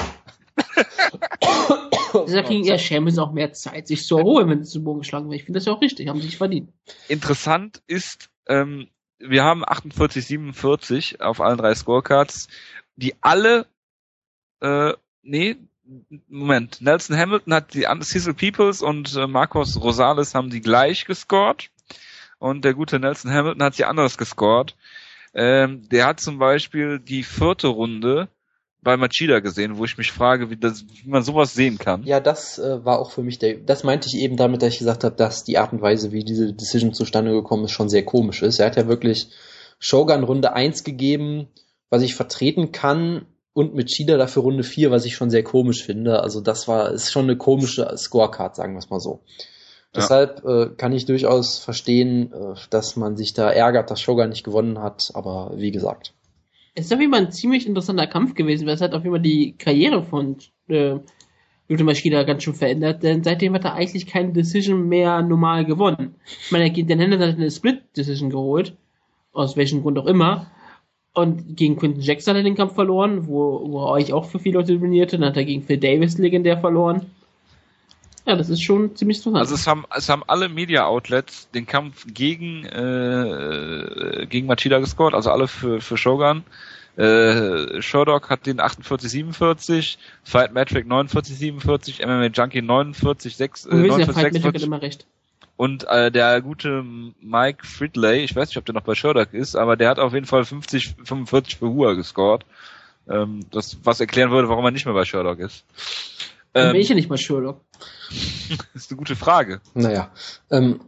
Deshalb 2.25 2.47
kriegen 2.47 2.63
ja 2.63 2.77
Champions 2.77 3.17
auch 3.17 3.31
mehr 3.31 3.53
Zeit, 3.53 3.87
sich 3.87 4.05
zu 4.05 4.17
erholen, 4.17 4.49
wenn 4.49 4.63
sie 4.63 4.71
zu 4.71 4.83
Bogen 4.83 4.99
geschlagen 4.99 5.25
werden. 5.25 5.35
Ich 5.35 5.43
finde 5.43 5.59
das 5.59 5.65
ja 5.65 5.73
auch 5.73 5.81
richtig, 5.81 6.07
haben 6.07 6.19
sie 6.19 6.27
sich 6.27 6.37
verdient. 6.37 6.71
Interessant 7.07 7.81
ist, 7.87 8.29
ähm, 8.47 8.87
wir 9.19 9.43
haben 9.43 9.63
48, 9.65 10.25
47 10.25 11.21
auf 11.21 11.41
allen 11.41 11.57
drei 11.57 11.73
Scorecards, 11.73 12.47
die 12.95 13.15
alle, 13.21 13.65
äh, 14.61 14.93
nee, 15.21 15.57
Moment, 16.29 16.81
Nelson 16.81 17.17
Hamilton 17.17 17.53
hat 17.53 17.73
die 17.73 17.87
Cecil 18.01 18.33
Peoples 18.33 18.81
und 18.81 19.15
äh, 19.15 19.27
Marcos 19.27 19.79
Rosales 19.81 20.33
haben 20.33 20.49
die 20.49 20.61
gleich 20.61 21.05
gescored 21.05 21.69
und 22.39 22.63
der 22.63 22.73
gute 22.73 22.99
Nelson 22.99 23.31
Hamilton 23.31 23.63
hat 23.63 23.75
sie 23.75 23.85
anders 23.85 24.17
gescored. 24.17 24.75
Ähm, 25.33 25.87
der 25.89 26.05
hat 26.05 26.19
zum 26.19 26.37
Beispiel 26.37 26.99
die 26.99 27.23
vierte 27.23 27.67
Runde 27.67 28.27
bei 28.83 28.97
Machida 28.97 29.39
gesehen, 29.39 29.77
wo 29.77 29.85
ich 29.85 29.97
mich 29.97 30.11
frage, 30.11 30.49
wie, 30.49 30.57
das, 30.57 30.85
wie 30.87 31.09
man 31.09 31.23
sowas 31.23 31.53
sehen 31.53 31.77
kann. 31.77 32.03
Ja, 32.03 32.19
das 32.19 32.59
äh, 32.59 32.83
war 32.83 32.99
auch 32.99 33.11
für 33.11 33.23
mich 33.23 33.39
der. 33.39 33.55
Das 33.55 33.83
meinte 33.83 34.07
ich 34.07 34.15
eben 34.15 34.37
damit, 34.37 34.61
dass 34.61 34.73
ich 34.73 34.79
gesagt 34.79 35.03
habe, 35.03 35.15
dass 35.15 35.43
die 35.43 35.57
Art 35.57 35.73
und 35.73 35.81
Weise, 35.81 36.11
wie 36.11 36.23
diese 36.23 36.53
Decision 36.53 36.93
zustande 36.93 37.31
gekommen 37.31 37.65
ist, 37.65 37.71
schon 37.71 37.89
sehr 37.89 38.03
komisch 38.03 38.41
ist. 38.41 38.59
Er 38.59 38.67
hat 38.67 38.75
ja 38.75 38.87
wirklich 38.87 39.29
Shogun 39.79 40.23
Runde 40.23 40.53
1 40.53 40.83
gegeben, 40.83 41.47
was 41.89 42.01
ich 42.01 42.15
vertreten 42.15 42.71
kann, 42.71 43.25
und 43.53 43.75
mit 43.75 43.89
Chida 43.89 44.17
dafür 44.17 44.43
Runde 44.43 44.63
4, 44.63 44.91
was 44.91 45.05
ich 45.05 45.15
schon 45.15 45.29
sehr 45.29 45.43
komisch 45.43 45.83
finde. 45.83 46.21
Also 46.21 46.41
das 46.41 46.67
war, 46.67 46.91
ist 46.91 47.11
schon 47.11 47.25
eine 47.25 47.37
komische 47.37 47.95
Scorecard, 47.95 48.55
sagen 48.55 48.73
wir 48.73 48.79
es 48.79 48.89
mal 48.89 48.99
so. 48.99 49.21
Ja. 49.95 50.01
Deshalb 50.01 50.43
äh, 50.43 50.69
kann 50.75 50.91
ich 50.91 51.05
durchaus 51.05 51.59
verstehen, 51.59 52.33
äh, 52.33 52.55
dass 52.71 52.95
man 52.95 53.15
sich 53.15 53.33
da 53.33 53.51
ärgert, 53.51 53.91
dass 53.91 54.01
Shogun 54.01 54.29
nicht 54.29 54.43
gewonnen 54.43 54.81
hat, 54.81 55.11
aber 55.13 55.51
wie 55.55 55.71
gesagt. 55.71 56.13
Es 56.75 56.85
ist 56.85 56.93
auf 56.93 56.99
jeden 56.99 57.13
Fall 57.13 57.25
ein 57.25 57.31
ziemlich 57.31 57.67
interessanter 57.67 58.07
Kampf 58.07 58.33
gewesen, 58.33 58.65
weil 58.65 58.75
es 58.75 58.81
hat 58.81 58.93
auf 58.93 59.03
jeden 59.03 59.15
Fall 59.15 59.21
die 59.21 59.53
Karriere 59.57 60.03
von 60.03 60.37
äh, 60.69 60.95
Yuta 61.67 61.83
Machida 61.83 62.23
ganz 62.23 62.43
schön 62.43 62.55
verändert, 62.55 63.03
denn 63.03 63.23
seitdem 63.23 63.53
hat 63.53 63.65
er 63.65 63.75
eigentlich 63.75 64.07
keine 64.07 64.33
Decision 64.33 64.89
mehr 64.89 65.21
normal 65.21 65.65
gewonnen. 65.65 66.15
Ich 66.25 66.51
meine, 66.51 66.65
er 66.65 66.69
geht 66.71 66.89
den 66.89 66.99
Händen 66.99 67.21
hat 67.21 67.35
eine 67.35 67.51
Split-Decision 67.51 68.29
geholt, 68.29 68.75
aus 69.31 69.55
welchem 69.55 69.81
Grund 69.81 69.97
auch 69.99 70.07
immer, 70.07 70.51
und 71.13 71.55
gegen 71.55 71.75
Quinton 71.77 72.01
Jackson 72.01 72.33
hat 72.33 72.39
er 72.39 72.43
den 72.43 72.55
Kampf 72.55 72.73
verloren, 72.73 73.27
wo, 73.27 73.69
wo 73.69 73.85
er 73.85 73.91
euch 73.91 74.13
auch 74.13 74.25
für 74.25 74.39
viele 74.39 74.57
Leute 74.57 74.73
dominierte. 74.73 75.17
Dann 75.17 75.29
hat 75.29 75.37
er 75.37 75.45
gegen 75.45 75.61
Phil 75.61 75.77
Davis 75.77 76.17
legendär 76.17 76.57
verloren. 76.57 77.05
Ja, 78.25 78.35
das 78.37 78.49
ist 78.49 78.63
schon 78.63 78.95
ziemlich 78.95 79.17
interessant. 79.17 79.37
Also 79.37 79.55
es 79.55 79.67
haben, 79.67 79.85
es 79.95 80.07
haben 80.07 80.23
alle 80.27 80.47
Media-Outlets 80.47 81.49
den 81.51 81.65
Kampf 81.65 82.05
gegen, 82.07 82.65
äh, 82.65 84.25
gegen 84.29 84.47
Machida 84.47 84.79
gescored, 84.79 85.13
also 85.13 85.29
alle 85.31 85.47
für, 85.47 85.81
für 85.81 85.97
Shogun. 85.97 86.43
Äh, 86.95 87.81
Showdog 87.81 88.29
hat 88.29 88.45
den 88.45 88.61
48-47, 88.61 89.97
Fight 90.23 90.53
Metric 90.53 90.85
49-47, 90.85 92.05
MMA 92.05 92.27
Junkie 92.27 92.61
49-6, 92.61 93.69
äh, 93.69 93.75
49 93.87 94.43
hat 94.45 94.61
immer 94.61 94.81
recht. 94.81 95.05
Und 95.57 95.87
äh, 95.87 96.11
der 96.11 96.41
gute 96.41 96.83
Mike 97.21 97.65
Fridley, 97.65 98.23
ich 98.23 98.35
weiß 98.35 98.49
nicht, 98.49 98.57
ob 98.57 98.65
der 98.65 98.75
noch 98.75 98.83
bei 98.83 98.95
Sherlock 98.95 99.33
ist, 99.33 99.55
aber 99.55 99.75
der 99.75 99.89
hat 99.89 99.99
auf 99.99 100.13
jeden 100.13 100.25
Fall 100.25 100.45
50, 100.45 100.95
45 101.03 101.57
für 101.57 101.69
Hua 101.69 101.93
gescored. 101.93 102.45
Ähm, 103.09 103.41
das, 103.51 103.77
was 103.83 103.99
erklären 103.99 104.31
würde, 104.31 104.49
warum 104.49 104.65
er 104.65 104.71
nicht 104.71 104.85
mehr 104.85 104.93
bei 104.93 105.05
Sherlock 105.05 105.39
ist. 105.39 105.65
Ähm, 106.55 106.71
bin 106.71 106.81
ich 106.81 106.89
ja 106.89 106.95
nicht 106.95 107.09
bei 107.09 107.17
Sherlock. 107.17 107.61
ist 108.73 108.91
eine 108.91 108.97
gute 108.97 109.15
Frage. 109.15 109.61
Naja. 109.73 110.11
Ähm, 110.51 110.81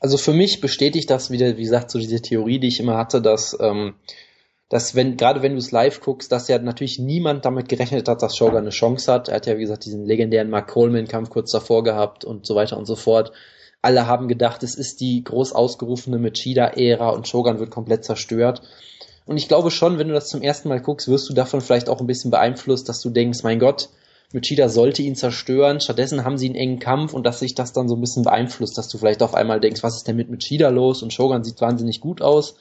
also 0.00 0.16
für 0.16 0.32
mich 0.32 0.60
bestätigt 0.60 1.10
das 1.10 1.30
wieder, 1.30 1.56
wie 1.56 1.62
gesagt, 1.62 1.90
so 1.90 1.98
diese 1.98 2.20
Theorie, 2.20 2.58
die 2.58 2.68
ich 2.68 2.80
immer 2.80 2.96
hatte, 2.96 3.22
dass, 3.22 3.56
ähm, 3.60 3.94
dass 4.68 4.94
wenn, 4.94 5.16
gerade 5.16 5.42
wenn 5.42 5.52
du 5.52 5.58
es 5.58 5.70
live 5.70 6.00
guckst, 6.00 6.32
dass 6.32 6.48
ja 6.48 6.58
natürlich 6.58 6.98
niemand 6.98 7.44
damit 7.44 7.68
gerechnet 7.68 8.08
hat, 8.08 8.22
dass 8.22 8.36
Shogun 8.36 8.58
eine 8.58 8.70
Chance 8.70 9.12
hat. 9.12 9.28
Er 9.28 9.36
hat 9.36 9.46
ja, 9.46 9.56
wie 9.56 9.62
gesagt, 9.62 9.84
diesen 9.84 10.04
legendären 10.04 10.50
Mark 10.50 10.68
Coleman-Kampf 10.68 11.30
kurz 11.30 11.52
davor 11.52 11.84
gehabt 11.84 12.24
und 12.24 12.46
so 12.46 12.54
weiter 12.54 12.76
und 12.76 12.86
so 12.86 12.96
fort. 12.96 13.32
Alle 13.80 14.06
haben 14.06 14.28
gedacht, 14.28 14.62
es 14.62 14.76
ist 14.76 15.00
die 15.00 15.22
groß 15.24 15.52
ausgerufene 15.52 16.18
Machida-Ära 16.18 17.10
und 17.10 17.28
Shogun 17.28 17.58
wird 17.58 17.70
komplett 17.70 18.04
zerstört. 18.04 18.62
Und 19.24 19.36
ich 19.36 19.48
glaube 19.48 19.70
schon, 19.70 19.98
wenn 19.98 20.08
du 20.08 20.14
das 20.14 20.28
zum 20.28 20.42
ersten 20.42 20.68
Mal 20.68 20.80
guckst, 20.80 21.08
wirst 21.08 21.28
du 21.28 21.34
davon 21.34 21.60
vielleicht 21.60 21.88
auch 21.88 22.00
ein 22.00 22.06
bisschen 22.06 22.30
beeinflusst, 22.30 22.88
dass 22.88 23.00
du 23.00 23.10
denkst, 23.10 23.42
mein 23.42 23.58
Gott, 23.58 23.88
Machida 24.34 24.68
sollte 24.68 25.02
ihn 25.02 25.16
zerstören. 25.16 25.80
Stattdessen 25.80 26.24
haben 26.24 26.38
sie 26.38 26.46
einen 26.46 26.54
engen 26.54 26.78
Kampf 26.78 27.12
und 27.12 27.24
dass 27.24 27.40
sich 27.40 27.54
das 27.54 27.72
dann 27.72 27.88
so 27.88 27.96
ein 27.96 28.00
bisschen 28.00 28.24
beeinflusst, 28.24 28.78
dass 28.78 28.88
du 28.88 28.98
vielleicht 28.98 29.22
auf 29.22 29.34
einmal 29.34 29.60
denkst, 29.60 29.82
was 29.82 29.96
ist 29.96 30.08
denn 30.08 30.16
mit 30.16 30.30
Machida 30.30 30.68
los? 30.68 31.02
Und 31.02 31.12
Shogun 31.12 31.44
sieht 31.44 31.60
wahnsinnig 31.60 32.00
gut 32.00 32.22
aus. 32.22 32.56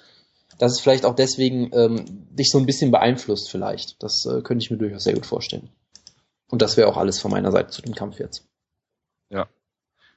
Dass 0.58 0.74
es 0.74 0.80
vielleicht 0.80 1.06
auch 1.06 1.16
deswegen 1.16 1.72
ähm, 1.74 2.28
dich 2.32 2.52
so 2.52 2.60
ein 2.60 2.66
bisschen 2.66 2.92
beeinflusst 2.92 3.50
vielleicht. 3.50 4.02
Das 4.04 4.26
äh, 4.26 4.42
könnte 4.42 4.64
ich 4.64 4.70
mir 4.70 4.78
durchaus 4.78 5.04
sehr 5.04 5.14
gut 5.14 5.26
vorstellen. 5.26 5.70
Und 6.50 6.62
das 6.62 6.78
wäre 6.78 6.88
auch 6.88 6.98
alles 6.98 7.20
von 7.20 7.32
meiner 7.32 7.52
Seite 7.52 7.70
zu 7.70 7.82
dem 7.82 7.96
Kampf 7.96 8.20
jetzt. 8.20 8.46
Ja, 9.30 9.48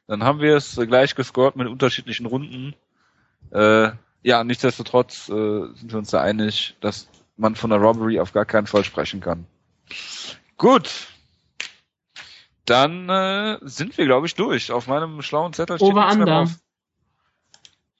dann 0.06 0.24
haben 0.24 0.40
wir 0.40 0.56
es 0.56 0.76
gleich 0.76 1.14
gescored 1.14 1.56
mit 1.56 1.68
unterschiedlichen 1.68 2.26
Runden. 2.26 2.74
Äh, 3.52 3.90
ja, 4.22 4.42
nichtsdestotrotz 4.42 5.28
äh, 5.28 5.32
sind 5.74 5.92
wir 5.92 5.98
uns 5.98 6.10
da 6.10 6.20
einig, 6.20 6.76
dass 6.80 7.08
man 7.36 7.54
von 7.54 7.70
der 7.70 7.78
Robbery 7.78 8.20
auf 8.20 8.32
gar 8.32 8.44
keinen 8.44 8.66
Fall 8.66 8.84
sprechen 8.84 9.20
kann. 9.20 9.46
Gut. 10.56 10.90
Dann 12.66 13.08
äh, 13.08 13.58
sind 13.62 13.96
wir, 13.98 14.06
glaube 14.06 14.26
ich, 14.26 14.34
durch. 14.34 14.72
Auf 14.72 14.86
meinem 14.86 15.20
schlauen 15.22 15.52
Zettel 15.52 15.76
steht 15.76 15.88
Over 15.88 16.10
Under. 16.10 16.48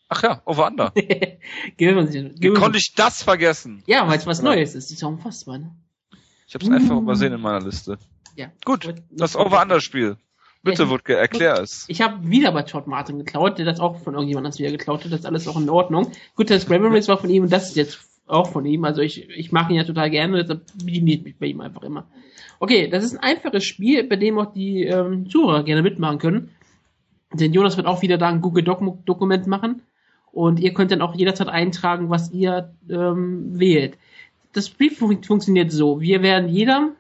Ach 0.09 0.23
ja, 0.23 0.43
Over 0.45 0.67
Under. 0.67 0.93
Wie 1.77 2.53
konnte 2.55 2.79
ich 2.79 2.95
das 2.95 3.23
vergessen? 3.23 3.83
Ja, 3.87 4.09
weil 4.09 4.19
es 4.19 4.27
was 4.27 4.43
Neues 4.43 4.75
ist. 4.75 4.87
Das 4.87 4.91
ist 4.93 5.03
ja 5.03 5.09
unfassbar, 5.09 5.59
ne? 5.59 5.75
Ich 6.47 6.55
habe 6.55 6.65
es 6.65 6.71
einfach 6.71 6.97
übersehen 6.97 7.33
in 7.33 7.41
meiner 7.41 7.65
Liste. 7.65 7.99
Ja. 8.37 8.49
Gut, 8.65 8.95
das 9.11 9.37
Over-Under-Spiel. 9.37 10.17
Bitte, 10.63 10.89
Wutke, 10.89 11.15
erklär 11.15 11.61
es. 11.61 11.85
Ich 11.89 12.01
habe 12.01 12.27
wieder 12.29 12.51
bei 12.53 12.63
Todd 12.63 12.87
Martin 12.87 13.19
geklaut, 13.19 13.59
der 13.59 13.67
das 13.67 13.81
auch 13.81 13.99
von 14.03 14.15
irgendjemandem 14.15 14.59
wieder 14.59 14.71
geklaut 14.71 15.05
hat. 15.05 15.13
Das 15.13 15.21
ist 15.21 15.27
alles 15.27 15.47
auch 15.47 15.57
in 15.57 15.69
Ordnung. 15.69 16.11
Gut, 16.37 16.49
das 16.49 16.69
Memories 16.69 17.07
war 17.07 17.19
von 17.19 17.29
ihm 17.29 17.43
und 17.45 17.53
das 17.53 17.69
ist 17.69 17.77
jetzt 17.77 17.99
auch 18.27 18.49
von 18.49 18.65
ihm. 18.65 18.85
Also 18.85 19.03
ich, 19.03 19.29
ich 19.31 19.53
mag 19.53 19.71
ihn 19.71 19.77
ja 19.77 19.85
total 19.85 20.11
gerne, 20.11 20.41
deshalb 20.43 20.63
bediene 20.79 21.13
ich 21.13 21.25
mich 21.25 21.37
bei 21.37 21.47
ihm 21.47 21.61
einfach 21.61 21.83
immer. 21.83 22.07
Okay, 22.61 22.89
das 22.89 23.05
ist 23.05 23.15
ein 23.15 23.23
einfaches 23.23 23.65
Spiel, 23.65 24.05
bei 24.05 24.17
dem 24.17 24.39
auch 24.39 24.53
die 24.53 24.85
ähm, 24.85 25.29
Zuhörer 25.29 25.65
gerne 25.65 25.83
mitmachen 25.83 26.19
können. 26.19 26.51
Denn 27.33 27.53
Jonas 27.53 27.77
wird 27.77 27.87
auch 27.87 28.03
wieder 28.03 28.17
da 28.17 28.29
ein 28.29 28.41
Google-Dokument 28.41 29.47
machen. 29.47 29.83
Und 30.31 30.61
ihr 30.61 30.73
könnt 30.75 30.91
dann 30.91 31.03
auch 31.03 31.15
jederzeit 31.15 31.49
eintragen, 31.49 32.11
was 32.11 32.33
ihr 32.33 32.73
ähm, 32.89 33.59
wählt. 33.59 33.99
Das 34.53 34.69
Spiel 34.69 34.91
fun 34.91 35.23
funktioniert 35.23 35.71
so. 35.71 36.01
Wir 36.01 36.23
werden 36.23 36.49
jeder 36.49 36.91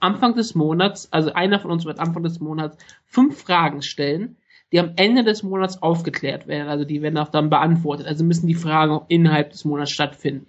Anfang 0.00 0.34
des 0.34 0.54
Monats, 0.54 1.10
also 1.12 1.32
einer 1.32 1.60
von 1.60 1.70
uns 1.70 1.84
wird 1.84 1.98
Anfang 1.98 2.22
des 2.22 2.40
Monats 2.40 2.76
fünf 3.06 3.40
Fragen 3.40 3.80
stellen, 3.80 4.36
die 4.70 4.80
am 4.80 4.92
Ende 4.96 5.24
des 5.24 5.42
Monats 5.42 5.82
aufgeklärt 5.82 6.46
werden. 6.46 6.68
Also 6.68 6.84
die 6.84 7.00
werden 7.00 7.16
auch 7.16 7.28
dann 7.28 7.48
beantwortet. 7.48 8.06
Also 8.06 8.24
müssen 8.24 8.48
die 8.48 8.54
Fragen 8.54 8.92
auch 8.92 9.06
innerhalb 9.08 9.50
des 9.50 9.64
Monats 9.64 9.92
stattfinden. 9.92 10.46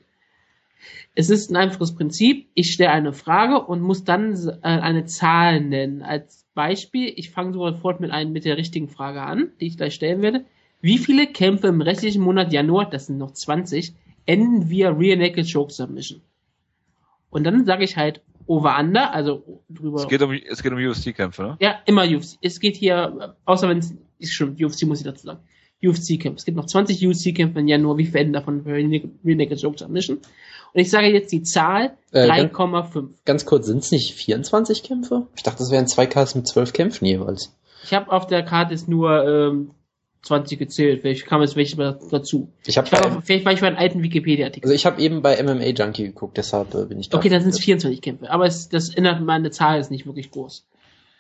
Es 1.14 1.30
ist 1.30 1.50
ein 1.50 1.56
einfaches 1.56 1.96
Prinzip. 1.96 2.48
Ich 2.54 2.72
stelle 2.72 2.92
eine 2.92 3.14
Frage 3.14 3.62
und 3.62 3.82
muss 3.82 4.04
dann 4.04 4.34
äh, 4.34 4.60
eine 4.62 5.06
Zahl 5.06 5.62
nennen. 5.62 6.02
Als 6.02 6.46
Beispiel, 6.54 7.14
ich 7.16 7.30
fange 7.30 7.54
sofort 7.54 8.00
mit, 8.00 8.12
einem, 8.12 8.32
mit 8.32 8.46
der 8.46 8.58
richtigen 8.58 8.90
Frage 8.90 9.22
an, 9.22 9.52
die 9.60 9.68
ich 9.68 9.78
gleich 9.78 9.94
stellen 9.94 10.22
werde. 10.22 10.46
Wie 10.82 10.98
viele 10.98 11.28
Kämpfe 11.28 11.68
im 11.68 11.82
restlichen 11.82 12.22
Monat 12.22 12.54
Januar, 12.54 12.90
das 12.90 13.08
sind 13.08 13.18
noch 13.18 13.32
20, 13.32 13.94
enden 14.26 14.70
via 14.70 14.90
Rear 14.90 15.18
Naked 15.18 15.52
Choke 15.52 15.72
Submission? 15.72 16.22
Und 17.30 17.44
dann 17.44 17.66
sage 17.66 17.84
ich 17.84 17.98
halt 17.98 18.22
Over-Under, 18.48 19.14
also 19.14 19.62
drüber. 19.70 20.02
Es 20.02 20.08
geht 20.08 20.22
um, 20.22 20.32
es 20.32 20.62
geht 20.62 20.72
um 20.72 20.78
UFC-Kämpfe, 20.78 21.42
ne? 21.42 21.58
Ja, 21.60 21.80
immer 21.86 22.04
UFC. 22.04 22.38
Es 22.42 22.60
geht 22.60 22.76
hier, 22.76 23.36
außer 23.46 23.68
wenn 23.68 23.80
es, 23.80 23.96
ist 24.20 24.34
stimmt, 24.34 24.62
UFC 24.62 24.84
muss 24.84 25.00
ich 25.00 25.06
dazu 25.06 25.26
sagen. 25.26 25.40
UFC-Kämpfe. 25.84 26.38
Es 26.38 26.46
gibt 26.46 26.58
noch 26.58 26.66
20 26.66 27.06
UFC-Kämpfe 27.06 27.60
im 27.60 27.68
Januar, 27.68 27.98
wie 27.98 28.06
viel 28.06 28.32
davon 28.32 28.64
für 28.64 28.74
Renegade 28.74 29.60
Joke 29.60 29.78
Submission? 29.78 30.20
Und 30.76 30.82
ich 30.82 30.92
sage 30.92 31.08
jetzt 31.08 31.32
die 31.32 31.42
Zahl 31.42 31.96
äh, 32.12 32.28
3,5. 32.28 33.12
Ganz 33.24 33.46
kurz, 33.46 33.66
sind 33.68 33.78
es 33.78 33.92
nicht 33.92 34.14
24 34.14 34.84
Kämpfe? 34.84 35.26
Ich 35.38 35.44
dachte, 35.44 35.60
das 35.60 35.72
wären 35.72 35.88
zwei 35.88 36.06
Cards 36.06 36.36
mit 36.36 36.46
12 36.50 36.74
Kämpfen 36.74 37.06
jeweils. 37.06 37.56
Ich 37.86 37.94
habe 37.94 38.12
auf 38.12 38.28
der 38.28 38.44
Karte 38.44 38.74
ist 38.74 38.90
nur 38.90 39.26
ähm, 39.26 39.72
20 40.24 40.60
gezählt. 40.60 41.02
Vielleicht 41.02 41.26
kam 41.28 41.42
es 41.42 41.56
welche 41.56 41.78
dazu. 42.12 42.52
Ich 42.66 42.78
habe 42.78 42.92
hab 42.92 43.26
vielleicht 43.26 43.46
war 43.46 43.54
ich 43.54 43.62
bei 43.62 43.68
einem 43.68 43.78
alten 43.78 44.04
Wikipedia-Artikel. 44.04 44.66
Also 44.66 44.76
ich 44.76 44.86
habe 44.86 45.02
eben 45.02 45.22
bei 45.22 45.42
MMA 45.42 45.68
Junkie 45.68 46.08
geguckt, 46.08 46.36
deshalb 46.36 46.76
äh, 46.76 46.84
bin 46.84 47.00
ich 47.00 47.08
da. 47.08 47.20
Okay, 47.20 47.30
dann 47.30 47.40
sind 47.40 47.52
es 47.52 47.60
24 47.60 48.02
Kämpfe, 48.02 48.30
aber 48.30 48.46
es, 48.46 48.68
das 48.68 48.90
innerhalb 48.90 49.24
meine 49.24 49.52
Zahl 49.52 49.80
ist 49.80 49.92
nicht 49.92 50.06
wirklich 50.06 50.30
groß. 50.30 50.66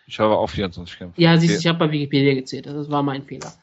Ich 0.07 0.19
habe 0.19 0.37
auch 0.37 0.49
24 0.49 0.97
Kämpfe. 0.97 1.21
Ja, 1.21 1.37
siehst 1.37 1.55
du, 1.55 1.59
ich 1.59 1.67
habe 1.67 1.79
bei 1.79 1.91
Wikipedia 1.93 2.33
gezählt, 2.33 2.65
das 2.65 2.91
war 2.91 3.03
mein 3.03 3.23
Fehler. 3.23 3.53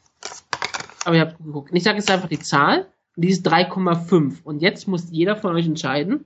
Aber 1.04 1.16
ich 1.16 1.20
habe 1.20 1.34
geguckt. 1.44 1.70
ich 1.74 1.82
sage 1.82 1.98
jetzt 1.98 2.10
einfach 2.10 2.30
die 2.30 2.38
Zahl, 2.38 2.86
und 3.16 3.24
die 3.24 3.28
ist 3.30 3.46
3,5. 3.46 4.42
Und 4.42 4.62
jetzt 4.62 4.88
muss 4.88 5.10
jeder 5.10 5.36
von 5.36 5.54
euch 5.54 5.66
entscheiden, 5.66 6.24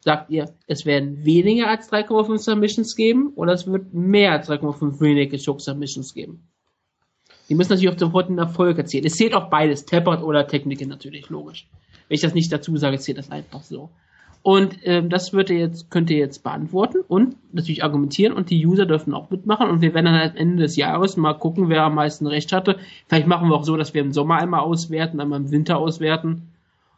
sagt 0.00 0.30
ihr, 0.30 0.52
es 0.66 0.84
werden 0.86 1.24
weniger 1.24 1.68
als 1.68 1.92
3,5 1.92 2.38
Submissions 2.38 2.96
geben 2.96 3.32
oder 3.34 3.52
es 3.52 3.66
wird 3.66 3.92
mehr 3.94 4.32
als 4.32 4.48
3,5 4.48 5.00
Renegade 5.00 5.42
Choke 5.42 5.60
Submissions 5.60 6.14
geben. 6.14 6.48
Die 7.48 7.54
müssen 7.54 7.72
natürlich 7.72 7.94
auch 7.94 7.98
sofort 7.98 8.28
einen 8.28 8.38
Erfolg 8.38 8.78
erzielen. 8.78 9.04
Es 9.04 9.16
zählt 9.16 9.34
auch 9.34 9.50
beides, 9.50 9.84
Tappert 9.84 10.22
oder 10.22 10.46
Techniken 10.46 10.88
natürlich, 10.88 11.28
logisch. 11.28 11.68
Wenn 12.08 12.14
ich 12.14 12.20
das 12.20 12.34
nicht 12.34 12.52
dazu 12.52 12.76
sage, 12.76 12.98
zählt 12.98 13.18
das 13.18 13.30
einfach 13.30 13.62
so. 13.62 13.90
Und 14.42 14.78
ähm, 14.82 15.08
das 15.08 15.32
wird 15.32 15.50
ihr 15.50 15.58
jetzt, 15.58 15.90
könnt 15.90 16.10
ihr 16.10 16.18
jetzt 16.18 16.42
beantworten 16.42 16.98
und 17.06 17.36
natürlich 17.52 17.84
argumentieren 17.84 18.32
und 18.32 18.50
die 18.50 18.66
User 18.66 18.86
dürfen 18.86 19.14
auch 19.14 19.30
mitmachen 19.30 19.70
und 19.70 19.82
wir 19.82 19.94
werden 19.94 20.06
dann 20.06 20.30
am 20.30 20.36
Ende 20.36 20.64
des 20.64 20.74
Jahres 20.74 21.16
mal 21.16 21.34
gucken, 21.34 21.68
wer 21.68 21.84
am 21.84 21.94
meisten 21.94 22.26
Recht 22.26 22.52
hatte. 22.52 22.78
Vielleicht 23.06 23.28
machen 23.28 23.48
wir 23.48 23.54
auch 23.54 23.64
so, 23.64 23.76
dass 23.76 23.94
wir 23.94 24.02
im 24.02 24.12
Sommer 24.12 24.36
einmal 24.36 24.60
auswerten, 24.60 25.20
einmal 25.20 25.40
im 25.40 25.50
Winter 25.52 25.78
auswerten. 25.78 26.48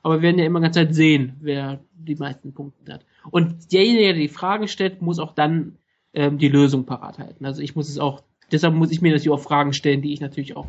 Aber 0.02 0.16
wir 0.16 0.22
werden 0.22 0.38
ja 0.38 0.46
immer 0.46 0.60
ganz 0.60 0.74
Zeit 0.74 0.94
sehen, 0.94 1.34
wer 1.40 1.80
die 1.94 2.16
meisten 2.16 2.54
Punkte 2.54 2.94
hat. 2.94 3.04
Und 3.30 3.72
derjenige, 3.72 4.12
der 4.12 4.14
die 4.14 4.28
Frage 4.28 4.68
stellt, 4.68 5.02
muss 5.02 5.18
auch 5.18 5.34
dann 5.34 5.76
ähm, 6.14 6.38
die 6.38 6.48
Lösung 6.48 6.84
parat 6.84 7.18
halten. 7.18 7.44
Also 7.44 7.60
ich 7.60 7.76
muss 7.76 7.88
es 7.88 7.98
auch 7.98 8.22
Deshalb 8.52 8.74
muss 8.74 8.92
ich 8.92 9.00
mir 9.00 9.12
natürlich 9.12 9.30
auch 9.30 9.40
Fragen 9.40 9.72
stellen, 9.72 10.02
die 10.02 10.12
ich 10.12 10.20
natürlich 10.20 10.56
auch 10.56 10.66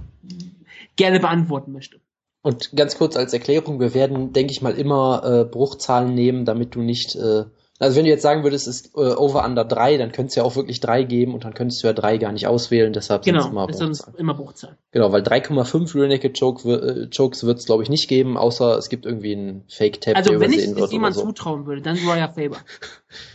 gerne 0.96 1.20
beantworten 1.20 1.72
möchte. 1.72 2.00
Und 2.46 2.76
ganz 2.76 2.96
kurz 2.98 3.16
als 3.18 3.34
Erklärung, 3.34 3.80
wir 3.80 3.94
werden, 3.94 4.32
denke 4.32 4.52
ich 4.52 4.62
mal, 4.62 4.74
immer 4.76 5.24
äh, 5.26 5.44
Bruchzahlen 5.46 6.14
nehmen, 6.14 6.46
damit 6.46 6.76
du 6.76 6.82
nicht 6.82 7.16
äh, 7.16 7.46
Also 7.80 7.98
wenn 7.98 8.06
du 8.06 8.10
jetzt 8.12 8.22
sagen 8.22 8.44
würdest, 8.44 8.68
es 8.68 8.82
ist 8.82 8.96
äh, 8.96 9.16
over 9.16 9.44
under 9.44 9.66
3, 9.66 9.98
dann 9.98 10.12
könntest 10.12 10.36
du 10.38 10.42
ja 10.42 10.46
auch 10.46 10.56
wirklich 10.56 10.80
3 10.80 11.04
geben 11.04 11.34
und 11.34 11.44
dann 11.44 11.54
könntest 11.56 11.82
du 11.82 11.88
ja 11.88 11.94
3 11.94 12.18
gar 12.20 12.32
nicht 12.32 12.46
auswählen, 12.48 12.94
deshalb 12.94 13.24
Genau, 13.24 13.42
sind's 13.42 13.52
immer 13.52 13.66
das 13.68 13.76
ist 13.82 13.82
Bruchzahlen. 13.82 14.18
immer 14.20 14.34
Bruchzahlen. 14.36 14.78
Genau, 14.92 15.12
weil 15.12 15.24
3,5 15.24 15.96
Real 15.96 16.08
Naked 16.08 16.40
Joke, 16.40 16.64
wi- 16.66 16.74
äh, 16.74 17.08
Jokes 17.12 17.44
wird 17.46 17.58
es 17.58 17.66
glaube 17.66 17.82
ich 17.84 17.90
nicht 17.90 18.08
geben, 18.08 18.38
außer 18.38 18.78
es 18.78 18.90
gibt 18.90 19.06
irgendwie 19.08 19.34
einen 19.36 19.64
Fake-Tab, 19.68 20.16
Also 20.16 20.40
wenn 20.40 20.54
ich 20.54 20.60
es 20.68 20.92
jemand 20.92 21.16
so. 21.16 21.24
zutrauen 21.24 21.66
würde, 21.66 21.82
dann 21.82 21.98
Uriah 21.98 22.30
Faber. 22.32 22.58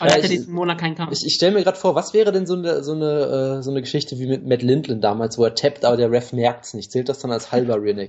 Aber 0.00 0.10
Ja, 0.10 0.18
ich- 0.18 0.28
diesen 0.28 0.54
Monat 0.54 0.78
keinen 0.78 0.94
Kampf. 0.94 1.12
Ich, 1.12 1.26
ich 1.26 1.34
stelle 1.34 1.52
mir 1.54 1.64
gerade 1.64 1.76
vor, 1.78 1.94
was 1.94 2.14
wäre 2.14 2.30
denn 2.30 2.46
so 2.46 2.54
eine, 2.54 2.84
so 2.84 2.92
eine, 2.92 3.58
äh, 3.58 3.62
so 3.62 3.70
eine 3.70 3.80
Geschichte 3.80 4.18
wie 4.18 4.26
mit 4.26 4.46
Matt 4.46 4.62
Lindland 4.62 5.02
damals, 5.02 5.38
wo 5.38 5.44
er 5.44 5.54
tappt, 5.54 5.84
aber 5.84 5.96
der 5.96 6.10
Ref 6.10 6.32
merkt's 6.32 6.74
nicht. 6.74 6.92
Zählt 6.92 7.08
das 7.08 7.18
dann 7.18 7.32
als 7.32 7.50
halber 7.52 7.82
Rear? 7.82 7.88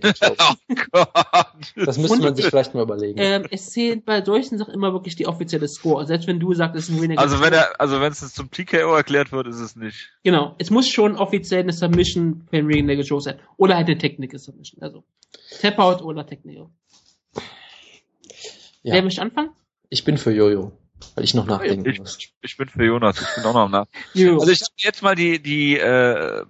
Oh 0.70 0.76
Gott. 0.92 1.08
Das 1.76 1.98
müsste 1.98 2.18
Und- 2.18 2.24
man 2.24 2.36
sich 2.36 2.46
vielleicht 2.46 2.74
mal 2.76 2.84
überlegen. 2.84 3.18
ähm, 3.20 3.46
es 3.50 3.72
zählt 3.72 4.06
bei 4.06 4.24
solchen 4.24 4.58
Sachen 4.58 4.74
immer 4.74 4.94
wirklich 4.94 5.16
die 5.16 5.28
offizielle 5.28 5.68
Score. 5.68 6.06
Selbst 6.06 6.28
wenn 6.28 6.40
du 6.40 6.54
sagst, 6.54 6.76
es 6.78 6.90
ist 6.90 6.96
ein 6.96 7.02
Winner. 7.02 7.20
Also 7.20 7.42
wenn 7.42 7.54
er, 7.54 7.80
also 7.80 8.00
wenn 8.02 8.12
es 8.12 8.34
zum 8.34 8.52
TKO 8.52 8.94
erklärt 8.96 9.32
wird, 9.32 9.48
ist 9.48 9.60
es 9.60 9.76
nicht. 9.76 10.10
Genau. 10.24 10.56
Es 10.60 10.70
muss 10.70 10.88
schon 10.90 11.16
offiziell 11.18 11.62
eine 11.64 11.74
Submission 11.74 12.46
per 12.52 12.66
Ring 12.66 12.86
Naked 12.86 13.08
Show 13.08 13.20
sein. 13.20 13.40
Oder 13.58 13.76
halt 13.78 13.88
eine 13.88 13.98
Technical 13.98 14.40
Submission. 14.40 14.82
Also 14.84 15.04
Tap 15.62 15.80
Out 15.80 16.02
oder 16.02 16.26
Technical. 16.26 16.68
Ja. 18.84 18.94
Wer 18.94 19.04
möchte 19.04 19.22
anfangen? 19.22 19.50
Ich 19.90 20.04
bin 20.04 20.18
für 20.18 20.32
Jojo, 20.32 20.72
weil 21.16 21.24
ich 21.24 21.34
noch 21.34 21.46
nachdenken 21.46 21.90
Ich, 21.90 22.00
muss. 22.00 22.18
ich 22.42 22.58
bin 22.58 22.68
für 22.70 22.86
Jonas, 22.86 23.22
ich 23.22 23.36
bin 23.36 23.46
auch 23.46 23.54
noch 23.54 23.70
Nach. 23.70 23.86
Also 24.16 24.52
ich 24.52 24.62
habe 24.62 24.74
jetzt 24.78 25.02
mal 25.02 25.16
die, 25.16 25.40
die 25.42 25.78
äh, 25.78 26.46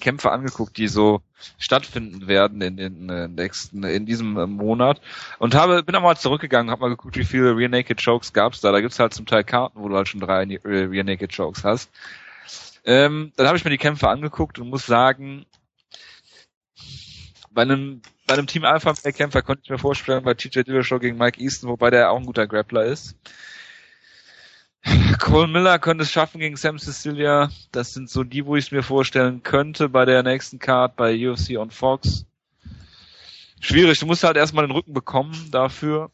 Kämpfe 0.00 0.30
angeguckt, 0.30 0.76
die 0.76 0.88
so 0.88 1.22
stattfinden 1.58 2.26
werden 2.26 2.60
in 2.60 2.76
den 2.76 3.08
äh, 3.08 3.28
nächsten, 3.28 3.84
in 3.84 4.06
diesem 4.06 4.36
äh, 4.36 4.46
Monat 4.46 5.00
und 5.38 5.54
habe, 5.54 5.82
bin 5.82 5.94
auch 5.94 6.02
mal 6.02 6.16
zurückgegangen, 6.16 6.70
habe 6.70 6.82
mal 6.82 6.88
geguckt, 6.88 7.16
wie 7.16 7.24
viele 7.24 7.56
Rear 7.56 7.68
Naked 7.68 8.02
Chokes 8.04 8.32
gab's 8.32 8.60
da. 8.60 8.72
Da 8.72 8.80
gibt's 8.80 8.98
halt 8.98 9.14
zum 9.14 9.26
Teil 9.26 9.44
Karten, 9.44 9.80
wo 9.80 9.88
du 9.88 9.96
halt 9.96 10.08
schon 10.08 10.20
drei 10.20 10.42
äh, 10.44 10.58
Rear 10.64 11.04
Naked 11.04 11.34
Chokes 11.34 11.64
hast. 11.64 11.90
Ähm, 12.84 13.32
dann 13.36 13.46
habe 13.46 13.56
ich 13.56 13.64
mir 13.64 13.70
die 13.70 13.78
Kämpfe 13.78 14.08
angeguckt 14.08 14.58
und 14.58 14.70
muss 14.70 14.86
sagen, 14.86 15.46
bei 17.50 17.62
einem 17.62 18.02
bei 18.26 18.34
einem 18.34 18.46
Team 18.46 18.64
Alpha 18.64 18.92
Kämpfer 18.92 19.42
konnte 19.42 19.62
ich 19.64 19.70
mir 19.70 19.78
vorstellen, 19.78 20.22
bei 20.22 20.34
TJ 20.34 20.60
Dillashaw 20.60 20.98
gegen 20.98 21.16
Mike 21.16 21.40
Easton, 21.40 21.70
wobei 21.70 21.90
der 21.90 22.10
auch 22.10 22.18
ein 22.18 22.26
guter 22.26 22.46
Grappler 22.46 22.84
ist. 22.84 23.16
Cole 25.18 25.48
Miller 25.48 25.78
könnte 25.78 26.04
es 26.04 26.10
schaffen 26.10 26.40
gegen 26.40 26.56
Sam 26.56 26.78
Cecilia. 26.78 27.50
Das 27.72 27.92
sind 27.92 28.08
so 28.08 28.24
die, 28.24 28.46
wo 28.46 28.56
ich 28.56 28.66
es 28.66 28.70
mir 28.70 28.82
vorstellen 28.82 29.42
könnte 29.42 29.88
bei 29.88 30.04
der 30.04 30.22
nächsten 30.22 30.58
Card 30.58 30.96
bei 30.96 31.14
UFC 31.28 31.58
on 31.58 31.70
Fox. 31.70 32.24
Schwierig, 33.60 33.98
du 33.98 34.06
musst 34.06 34.24
halt 34.24 34.36
erstmal 34.36 34.66
den 34.66 34.74
Rücken 34.74 34.92
bekommen 34.92 35.48
dafür. 35.50 36.10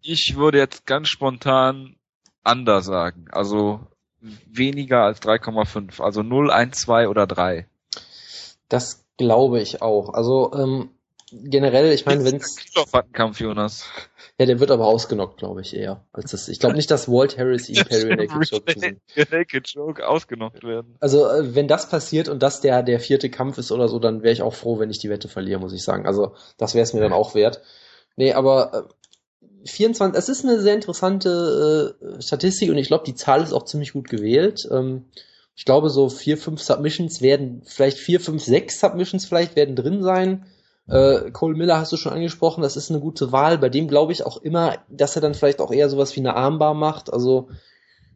Ich 0.00 0.34
würde 0.36 0.58
jetzt 0.58 0.86
ganz 0.86 1.08
spontan 1.08 1.96
Under 2.44 2.80
sagen. 2.80 3.26
Also 3.30 3.80
weniger 4.20 5.02
als 5.02 5.20
3,5. 5.22 6.00
Also 6.00 6.22
0, 6.22 6.50
1, 6.50 6.78
2 6.78 7.08
oder 7.08 7.26
3. 7.26 7.66
Das 8.68 9.04
glaube 9.18 9.60
ich 9.60 9.82
auch. 9.82 10.14
Also 10.14 10.52
ähm, 10.54 10.90
generell, 11.32 11.92
ich 11.92 12.06
meine, 12.06 12.24
einen 12.24 12.40
Kampf, 13.12 13.40
Jonas. 13.40 13.84
ja, 14.38 14.46
der 14.46 14.60
wird 14.60 14.70
aber 14.70 14.86
ausgenockt, 14.86 15.38
glaube 15.38 15.60
ich 15.62 15.74
eher. 15.74 16.04
Als 16.12 16.30
das. 16.30 16.48
Ich 16.48 16.58
glaube 16.58 16.76
nicht, 16.76 16.90
dass 16.90 17.08
Walt 17.08 17.38
Harris 17.38 17.68
ihn 17.68 17.84
per 17.84 19.26
Naked 19.30 19.68
Joke 19.68 20.06
ausgenockt 20.06 20.62
werden. 20.62 20.96
Also 21.00 21.26
äh, 21.28 21.54
wenn 21.54 21.68
das 21.68 21.88
passiert 21.88 22.28
und 22.28 22.42
das 22.42 22.60
der 22.60 22.82
der 22.82 23.00
vierte 23.00 23.30
Kampf 23.30 23.58
ist 23.58 23.72
oder 23.72 23.88
so, 23.88 23.98
dann 23.98 24.22
wäre 24.22 24.32
ich 24.32 24.42
auch 24.42 24.54
froh, 24.54 24.78
wenn 24.78 24.90
ich 24.90 24.98
die 24.98 25.10
Wette 25.10 25.28
verliere, 25.28 25.60
muss 25.60 25.72
ich 25.72 25.82
sagen. 25.82 26.06
Also 26.06 26.34
das 26.58 26.74
wäre 26.74 26.82
es 26.82 26.92
mir 26.92 27.00
dann 27.00 27.12
auch 27.12 27.34
wert. 27.34 27.62
Nee, 28.16 28.32
aber 28.32 28.88
äh, 28.88 29.68
24, 29.68 30.18
es 30.18 30.28
ist 30.28 30.44
eine 30.44 30.60
sehr 30.60 30.74
interessante 30.74 31.96
äh, 32.00 32.22
Statistik 32.22 32.70
und 32.70 32.78
ich 32.78 32.88
glaube, 32.88 33.04
die 33.04 33.14
Zahl 33.14 33.42
ist 33.42 33.52
auch 33.52 33.64
ziemlich 33.64 33.92
gut 33.92 34.08
gewählt. 34.08 34.60
Ähm, 34.70 35.06
ich 35.54 35.64
glaube, 35.64 35.90
so 35.90 36.08
vier, 36.08 36.38
fünf 36.38 36.62
Submissions 36.62 37.20
werden, 37.20 37.62
vielleicht 37.64 37.98
vier, 37.98 38.20
fünf, 38.20 38.42
sechs 38.42 38.80
Submissions 38.80 39.26
vielleicht 39.26 39.54
werden 39.54 39.76
drin 39.76 40.02
sein. 40.02 40.46
Äh, 40.88 41.30
Cole 41.30 41.56
Miller 41.56 41.78
hast 41.78 41.92
du 41.92 41.96
schon 41.96 42.12
angesprochen, 42.12 42.62
das 42.62 42.76
ist 42.76 42.90
eine 42.90 43.00
gute 43.00 43.32
Wahl. 43.32 43.58
Bei 43.58 43.68
dem 43.68 43.88
glaube 43.88 44.12
ich 44.12 44.24
auch 44.24 44.38
immer, 44.38 44.78
dass 44.88 45.16
er 45.16 45.22
dann 45.22 45.34
vielleicht 45.34 45.60
auch 45.60 45.72
eher 45.72 45.88
sowas 45.88 46.14
wie 46.16 46.20
eine 46.20 46.34
Armbar 46.34 46.74
macht. 46.74 47.12
Also 47.12 47.48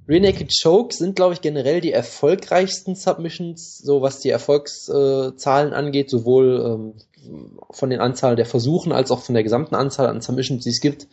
Rear 0.08 0.20
Naked 0.20 0.52
Choke 0.62 0.94
sind, 0.94 1.16
glaube 1.16 1.34
ich, 1.34 1.40
generell 1.40 1.80
die 1.80 1.92
erfolgreichsten 1.92 2.94
Submissions, 2.94 3.78
so 3.78 4.02
was 4.02 4.20
die 4.20 4.30
Erfolgszahlen 4.30 5.72
angeht, 5.72 6.10
sowohl 6.10 6.62
ähm, 6.64 6.94
von 7.70 7.90
den 7.90 8.00
Anzahl 8.00 8.36
der 8.36 8.46
Versuchen 8.46 8.92
als 8.92 9.10
auch 9.10 9.22
von 9.22 9.34
der 9.34 9.42
gesamten 9.42 9.74
Anzahl 9.74 10.06
an 10.06 10.20
Submissions, 10.20 10.62
die 10.62 10.70
es 10.70 10.80
gibt. 10.80 11.08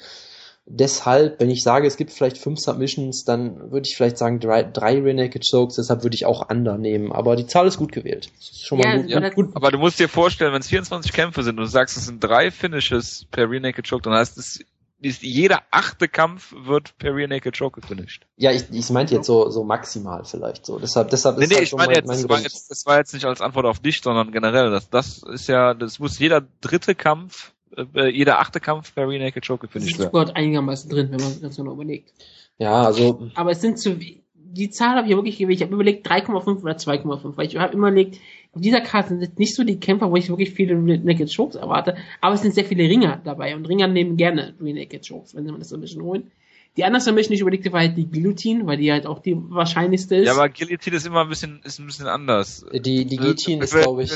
Deshalb, 0.65 1.41
wenn 1.41 1.49
ich 1.49 1.61
sage, 1.61 1.85
es 1.88 1.98
gibt 1.98 2.11
vielleicht 2.11 2.38
fünf 2.38 2.57
Submissions, 2.60 3.26
dann 3.26 3.72
würde 3.72 3.85
ich 3.88 3.98
vielleicht 3.98 4.18
sagen 4.18 4.40
drei, 4.40 4.64
drei 4.64 4.99
Rear 5.02 5.14
Naked 5.14 5.44
Chokes, 5.49 5.76
deshalb 5.76 6.03
würde 6.03 6.15
ich 6.15 6.26
auch 6.26 6.49
Under 6.49 6.77
nehmen. 6.77 7.11
Aber 7.11 7.35
die 7.35 7.45
Zahl 7.48 7.68
ist 7.68 7.77
gut 7.77 7.91
gewählt. 7.91 8.31
Das 8.38 8.49
ist 8.52 8.65
schon 8.65 8.80
mal 8.80 8.88
Ja, 8.88 9.02
gut. 9.02 9.10
ja, 9.10 9.19
das- 9.19 9.35
gut. 9.35 9.49
Aber 9.56 9.72
du 9.72 9.77
musst 9.77 9.99
dir 9.99 10.07
vorstellen, 10.07 10.53
wenn 10.53 10.61
es 10.61 10.69
24 10.69 11.11
Kämpfe 11.11 11.44
sind 11.44 11.57
und 11.60 11.65
du 11.65 11.69
sagst, 11.69 11.98
es 11.98 12.06
sind 12.06 12.23
drei 12.23 12.49
Finishes 12.49 13.26
per 13.30 13.49
Rear 13.49 13.60
Naked 13.61 13.88
Choke, 13.90 14.03
dann 14.03 14.14
heißt 14.14 14.38
es, 14.38 14.64
ist 15.02 15.22
jeder 15.22 15.64
achte 15.69 16.07
Kampf 16.07 16.56
wird 16.57 16.98
per 16.98 17.14
Rear 17.14 17.27
Naked 17.27 17.57
Choke 17.57 17.81
gefinisht. 17.81 18.26
Ja, 18.38 18.52
ich, 18.52 18.64
ich 18.72 18.90
meinte 18.90 19.14
jetzt 19.14 19.27
so, 19.27 19.49
so 19.49 19.65
maximal 19.65 20.23
vielleicht 20.23 20.65
so. 20.65 20.80
Deshalb, 20.80 21.10
deshalb 21.10 21.38
Nee, 21.40 21.44
ist 21.44 21.49
nee, 21.49 21.56
halt 21.56 21.64
ich 21.65 21.69
so 21.72 21.76
meine 21.76 21.88
mein, 21.88 21.95
jetzt, 21.98 22.07
mein 22.07 22.18
das 22.22 22.30
war 22.30 22.40
jetzt, 22.40 22.72
das 22.72 22.85
war 22.85 22.98
jetzt 22.99 23.14
nicht 23.14 23.26
als 23.26 23.41
Antwort 23.41 23.65
auf 23.65 23.80
dich, 23.80 23.99
sondern 24.02 24.31
generell. 24.31 24.72
Das, 24.72 24.90
das 24.90 25.22
ist 25.23 25.49
ja, 25.49 25.73
das 25.73 25.99
muss 25.99 26.19
jeder 26.19 26.41
dritte 26.61 26.95
Kampf, 26.95 27.52
äh, 27.95 28.08
jeder 28.10 28.40
achte 28.40 28.60
Kampf 28.60 28.95
Rear 28.98 29.08
Naked 29.20 29.45
Choke 29.45 29.68
Das 29.68 29.74
gefinisht 29.74 29.94
ist 29.95 30.00
werden. 30.00 30.12
Gott 30.12 30.36
einigermaßen 30.36 30.90
drin, 30.90 31.10
wenn 31.12 31.20
man 31.22 31.41
ganz 31.41 31.56
genau 31.58 31.74
überlegt. 31.74 32.14
Ja, 32.58 32.84
also 32.84 33.30
Aber 33.36 33.52
es 33.52 33.62
sind 33.62 33.80
zu, 33.80 33.98
die 34.36 34.70
Zahl 34.70 34.95
habe 34.95 35.06
ich 35.06 35.12
ja 35.12 35.18
wirklich 35.18 35.38
gewählt. 35.38 35.58
Ich 35.58 35.64
habe 35.64 35.74
überlegt 35.74 36.08
3,5 36.08 36.62
oder 36.62 36.76
2,5, 36.76 37.36
weil 37.38 37.48
ich 37.48 37.58
habe 37.58 37.74
immer 37.74 37.88
überlegt, 37.90 38.20
auf 38.54 38.62
dieser 38.62 38.82
Karte 38.82 39.10
sind 39.10 39.22
jetzt 39.22 39.40
nicht 39.40 39.56
so 39.56 39.64
die 39.64 39.80
Kämpfer, 39.80 40.12
wo 40.12 40.16
ich 40.16 40.30
wirklich 40.30 40.52
viele 40.52 40.76
Naked 40.76 41.36
Chokes 41.36 41.56
erwarte, 41.56 41.98
aber 42.22 42.36
es 42.36 42.41
sind 42.44 42.54
sehr 42.54 42.66
viele 42.66 42.84
Ringer 42.84 43.20
dabei 43.24 43.56
und 43.56 43.66
Ringer 43.68 43.88
nehmen 43.88 44.16
gerne 44.16 44.54
Naked 44.60 45.08
Chokes, 45.08 45.34
wenn 45.36 45.45
sie 45.48 45.58
das 45.58 45.70
so 45.70 45.76
ein 45.78 45.82
bisschen 45.82 46.04
holen. 46.04 46.32
Die 46.78 46.84
andere 46.86 47.02
Submission, 47.02 47.30
die 47.32 47.36
ich 47.36 47.41
überlegte, 47.41 47.72
war 47.72 47.82
halt 47.82 47.98
die 47.98 48.10
Guillotine, 48.10 48.66
weil 48.66 48.78
die 48.78 48.91
halt 48.91 49.06
auch 49.06 49.20
die 49.20 49.36
wahrscheinlichste 49.38 50.16
ist. 50.16 50.26
Ja, 50.28 50.34
aber 50.34 50.50
Guillotine 50.50 50.95
ist 50.98 51.06
immer 51.06 51.22
ein 51.22 51.30
bisschen, 51.30 51.62
ist 51.64 51.80
ein 51.80 51.86
bisschen 51.86 52.08
anders. 52.08 52.66
die, 52.74 53.06
die 53.06 53.16
Äh, 53.16 53.18
Guillotine 53.18 53.64
ist, 53.64 53.74
für- 53.74 53.82
glaube 53.82 54.04
ich, 54.04 54.12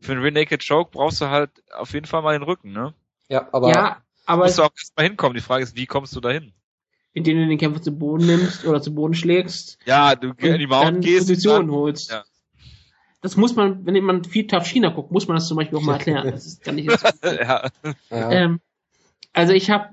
Für 0.00 0.12
einen 0.12 0.22
Rear 0.22 0.32
Naked 0.32 0.66
Choke 0.66 0.90
brauchst 0.92 1.20
du 1.20 1.26
halt 1.28 1.50
auf 1.72 1.92
jeden 1.92 2.06
Fall 2.06 2.22
mal 2.22 2.32
den 2.38 2.42
Rücken, 2.42 2.72
ne? 2.72 2.94
ja, 3.28 3.48
aber 3.52 3.70
ja, 3.70 4.02
aber 4.26 4.44
musst 4.44 4.58
du 4.58 4.62
auch 4.62 4.70
erstmal 4.76 5.06
hinkommen. 5.06 5.34
Die 5.34 5.40
Frage 5.42 5.62
ist, 5.64 5.76
wie 5.76 5.86
kommst 5.86 6.14
du 6.16 6.20
dahin? 6.20 6.52
indem 7.14 7.38
du 7.38 7.46
den 7.48 7.58
Kämpfer 7.58 7.82
zu 7.82 7.90
Boden 7.92 8.26
nimmst 8.26 8.64
oder 8.64 8.80
zu 8.80 8.94
Boden 8.94 9.14
schlägst 9.14 9.78
Ja, 9.86 10.14
du 10.14 10.32
in 10.36 10.58
die 10.58 10.66
Mount 10.66 11.00
gehst. 11.04 11.26
Position 11.28 11.66
dann- 11.66 11.70
holst. 11.72 12.10
Ja. 12.10 12.24
Das 13.20 13.36
muss 13.36 13.56
man, 13.56 13.84
wenn 13.84 14.04
man 14.04 14.22
viel 14.22 14.46
China 14.46 14.90
guckt, 14.90 15.10
muss 15.10 15.26
man 15.26 15.36
das 15.36 15.48
zum 15.48 15.56
Beispiel 15.56 15.78
auch 15.78 15.82
mal 15.82 15.94
erklären. 15.94 16.30
Das 16.30 16.46
ist, 16.46 16.62
kann 16.62 16.78
ich 16.78 16.86
jetzt 16.86 17.04
ja. 17.24 17.68
Ähm, 18.10 18.60
also 19.32 19.52
ich 19.52 19.70
habe, 19.70 19.88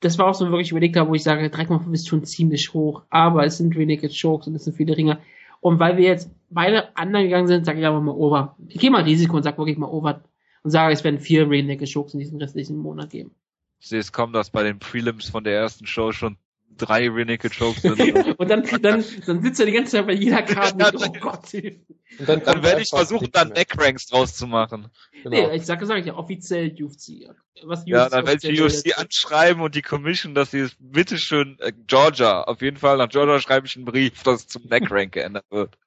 das 0.00 0.16
war 0.16 0.26
auch 0.28 0.34
so 0.34 0.46
wirklich 0.50 0.70
überlegt, 0.70 0.96
wo 0.96 1.14
ich 1.14 1.22
sage, 1.22 1.46
3,5 1.48 1.92
ist 1.92 2.08
schon 2.08 2.24
ziemlich 2.24 2.72
hoch, 2.72 3.02
aber 3.10 3.44
es 3.44 3.58
sind 3.58 3.76
Rear 3.76 3.86
Naked 3.86 4.18
Chokes 4.18 4.46
und 4.46 4.54
es 4.54 4.64
sind 4.64 4.76
viele 4.76 4.96
Ringer. 4.96 5.20
Und 5.60 5.78
weil 5.78 5.98
wir 5.98 6.04
jetzt 6.04 6.30
beide 6.50 6.96
anderen 6.96 7.26
gegangen 7.26 7.48
sind, 7.48 7.64
sage 7.64 7.80
ich 7.80 7.86
einfach 7.86 8.02
mal 8.02 8.12
Over. 8.12 8.56
Ich 8.68 8.80
gehe 8.80 8.90
mal 8.90 9.02
Risiko 9.02 9.36
und 9.36 9.42
sage 9.42 9.58
wirklich 9.58 9.78
mal 9.78 9.88
Over 9.88 10.22
und 10.62 10.70
sage, 10.70 10.92
es 10.92 11.04
werden 11.04 11.20
vier 11.20 11.48
Rear 11.48 11.64
Naked 11.64 11.92
Chokes 11.92 12.14
in 12.14 12.20
diesem 12.20 12.38
restlichen 12.38 12.76
Monat 12.78 13.10
geben. 13.10 13.34
Ich 13.78 13.88
sehe 13.88 14.00
es 14.00 14.12
kommen, 14.12 14.32
dass 14.32 14.50
bei 14.50 14.62
den 14.62 14.78
Prelims 14.78 15.28
von 15.28 15.44
der 15.44 15.54
ersten 15.54 15.86
Show 15.86 16.12
schon 16.12 16.36
drei 16.76 17.08
Rear 17.08 17.24
Naked 17.24 17.56
Chokes 17.58 17.82
sind. 17.82 18.00
und 18.38 18.50
dann, 18.50 18.62
dann, 18.82 19.04
dann 19.26 19.42
sitzt 19.42 19.60
er 19.60 19.66
die 19.66 19.72
ganze 19.72 19.92
Zeit 19.92 20.06
bei 20.06 20.12
jeder 20.12 20.42
Karte 20.42 20.96
und 20.96 21.06
oh 21.06 21.12
Gott, 21.20 21.46
Hilfe. 21.48 21.80
und 22.18 22.28
Dann 22.28 22.42
kommt 22.42 22.64
werde 22.64 22.82
ich 22.82 22.88
versuchen, 22.88 23.28
dann. 23.32 23.48
Neckranks 23.48 24.06
draus 24.06 24.36
zu 24.36 24.46
machen. 24.46 24.88
Genau. 25.22 25.48
Nee, 25.48 25.56
ich 25.56 25.66
sage, 25.66 25.86
sage 25.86 26.00
ich 26.00 26.06
ja, 26.06 26.14
offiziell 26.14 26.74
UFC. 26.80 27.30
Was 27.64 27.84
Ja, 27.86 28.08
dann 28.08 28.26
werde 28.26 28.46
ich 28.48 28.56
die 28.56 28.62
UFC 28.62 28.98
anschreiben 28.98 29.62
und 29.62 29.74
die 29.74 29.82
Commission, 29.82 30.34
dass 30.34 30.50
sie 30.50 30.60
es 30.60 30.76
bitteschön, 30.78 31.56
äh, 31.60 31.72
Georgia, 31.86 32.42
auf 32.42 32.60
jeden 32.60 32.76
Fall, 32.76 32.98
nach 32.98 33.08
Georgia 33.08 33.40
schreibe 33.40 33.66
ich 33.66 33.76
einen 33.76 33.86
Brief, 33.86 34.22
dass 34.22 34.40
es 34.40 34.48
zum 34.48 34.64
Neckrank 34.64 35.12
geändert 35.12 35.46
wird. 35.50 35.78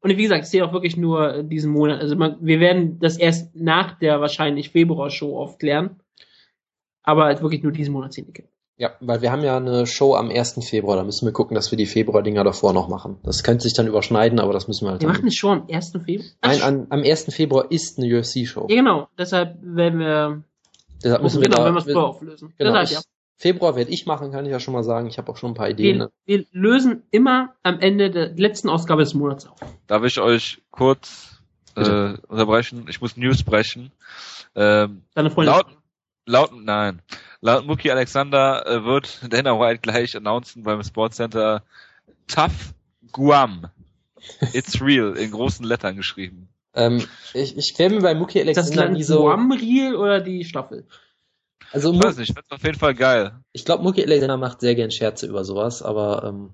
Und 0.00 0.16
wie 0.16 0.22
gesagt, 0.22 0.44
ich 0.44 0.50
sehe 0.50 0.64
auch 0.64 0.72
wirklich 0.72 0.96
nur 0.96 1.42
diesen 1.42 1.72
Monat. 1.72 2.00
Also 2.00 2.16
man, 2.16 2.36
wir 2.40 2.60
werden 2.60 3.00
das 3.00 3.16
erst 3.16 3.54
nach 3.54 3.98
der 3.98 4.20
wahrscheinlich 4.20 4.70
Februar-Show 4.70 5.36
aufklären. 5.36 6.00
Aber 7.02 7.24
halt 7.24 7.42
wirklich 7.42 7.62
nur 7.62 7.72
diesen 7.72 7.92
Monat 7.92 8.12
sehen. 8.12 8.32
Ja, 8.82 8.90
weil 8.98 9.22
wir 9.22 9.30
haben 9.30 9.44
ja 9.44 9.56
eine 9.56 9.86
Show 9.86 10.16
am 10.16 10.28
1. 10.28 10.58
Februar, 10.68 10.96
da 10.96 11.04
müssen 11.04 11.24
wir 11.24 11.32
gucken, 11.32 11.54
dass 11.54 11.70
wir 11.70 11.76
die 11.78 11.86
Februar-Dinger 11.86 12.42
davor 12.42 12.72
noch 12.72 12.88
machen. 12.88 13.18
Das 13.22 13.44
könnte 13.44 13.62
sich 13.62 13.74
dann 13.74 13.86
überschneiden, 13.86 14.40
aber 14.40 14.52
das 14.52 14.66
müssen 14.66 14.86
wir 14.86 14.90
halt 14.90 15.02
Wir 15.02 15.08
machen 15.08 15.22
eine 15.22 15.30
Show 15.30 15.50
am 15.50 15.66
1. 15.70 15.92
Februar. 16.04 16.28
Nein, 16.42 16.62
an, 16.62 16.86
am 16.90 17.02
1. 17.04 17.32
Februar 17.32 17.70
ist 17.70 17.98
eine 18.00 18.18
UFC-Show. 18.18 18.66
Ja, 18.68 18.74
genau. 18.74 19.06
Deshalb 19.16 19.56
werden 19.62 20.00
wir, 20.00 20.42
Deshalb 21.04 21.22
müssen 21.22 21.40
wir 21.40 21.48
genau, 21.48 21.58
da, 21.58 21.64
wenn 21.66 21.74
wir 21.74 21.78
es 21.78 21.84
vorher 21.84 22.08
auflösen. 22.08 22.54
genau, 22.58 22.70
Deshalb, 22.70 22.88
ich, 22.88 22.94
ja. 22.96 23.00
Februar 23.36 23.76
werde 23.76 23.92
ich 23.92 24.04
machen, 24.04 24.32
kann 24.32 24.46
ich 24.46 24.50
ja 24.50 24.58
schon 24.58 24.74
mal 24.74 24.82
sagen. 24.82 25.06
Ich 25.06 25.16
habe 25.16 25.30
auch 25.30 25.36
schon 25.36 25.52
ein 25.52 25.54
paar 25.54 25.70
Ideen. 25.70 26.08
Wir, 26.24 26.38
wir 26.40 26.44
lösen 26.50 27.04
immer 27.12 27.54
am 27.62 27.78
Ende 27.78 28.10
der 28.10 28.30
letzten 28.34 28.68
Ausgabe 28.68 29.02
des 29.02 29.14
Monats 29.14 29.46
auf. 29.46 29.58
Darf 29.86 30.02
ich 30.02 30.18
euch 30.20 30.60
kurz 30.72 31.40
äh, 31.76 32.14
unterbrechen? 32.26 32.86
Ich 32.88 33.00
muss 33.00 33.16
News 33.16 33.44
brechen. 33.44 33.92
Ähm, 34.56 35.02
Deine 35.14 35.30
Freundin. 35.30 35.54
Laut- 35.54 35.66
laut, 36.26 36.50
nein. 36.52 37.00
Laut 37.42 37.66
Mookie 37.66 37.90
Alexander 37.90 38.64
äh, 38.66 38.84
wird 38.84 39.20
Dana 39.28 39.58
White 39.58 39.80
gleich 39.80 40.16
announcen 40.16 40.62
beim 40.62 40.82
Sportscenter 40.82 41.64
Tough 42.28 42.72
Guam. 43.10 43.66
It's 44.52 44.80
real, 44.80 45.16
in 45.16 45.32
großen 45.32 45.66
Lettern 45.66 45.96
geschrieben. 45.96 46.48
Ähm, 46.74 47.04
ich 47.34 47.56
ich 47.56 47.66
stelle 47.66 47.96
mir 47.96 48.00
bei 48.00 48.14
Mookie 48.14 48.38
Ist 48.38 48.56
das 48.56 48.66
Alexander 48.66 48.84
Land 48.84 48.96
nie 48.96 49.02
so. 49.02 49.22
Guam 49.22 49.50
Real 49.50 49.96
oder 49.96 50.20
die 50.20 50.44
Staffel? 50.44 50.86
Also 51.72 51.92
Ich 51.92 52.02
weiß 52.02 52.16
nicht, 52.18 52.30
ich 52.30 52.34
find's 52.34 52.50
auf 52.52 52.62
jeden 52.62 52.78
Fall 52.78 52.94
geil. 52.94 53.32
ich 53.52 53.64
glaube, 53.64 53.82
Mookie 53.82 54.04
Alexander 54.04 54.36
macht 54.36 54.60
sehr 54.60 54.76
gern 54.76 54.92
Scherze 54.92 55.26
über 55.26 55.44
sowas, 55.44 55.82
aber 55.82 56.22
ähm, 56.24 56.50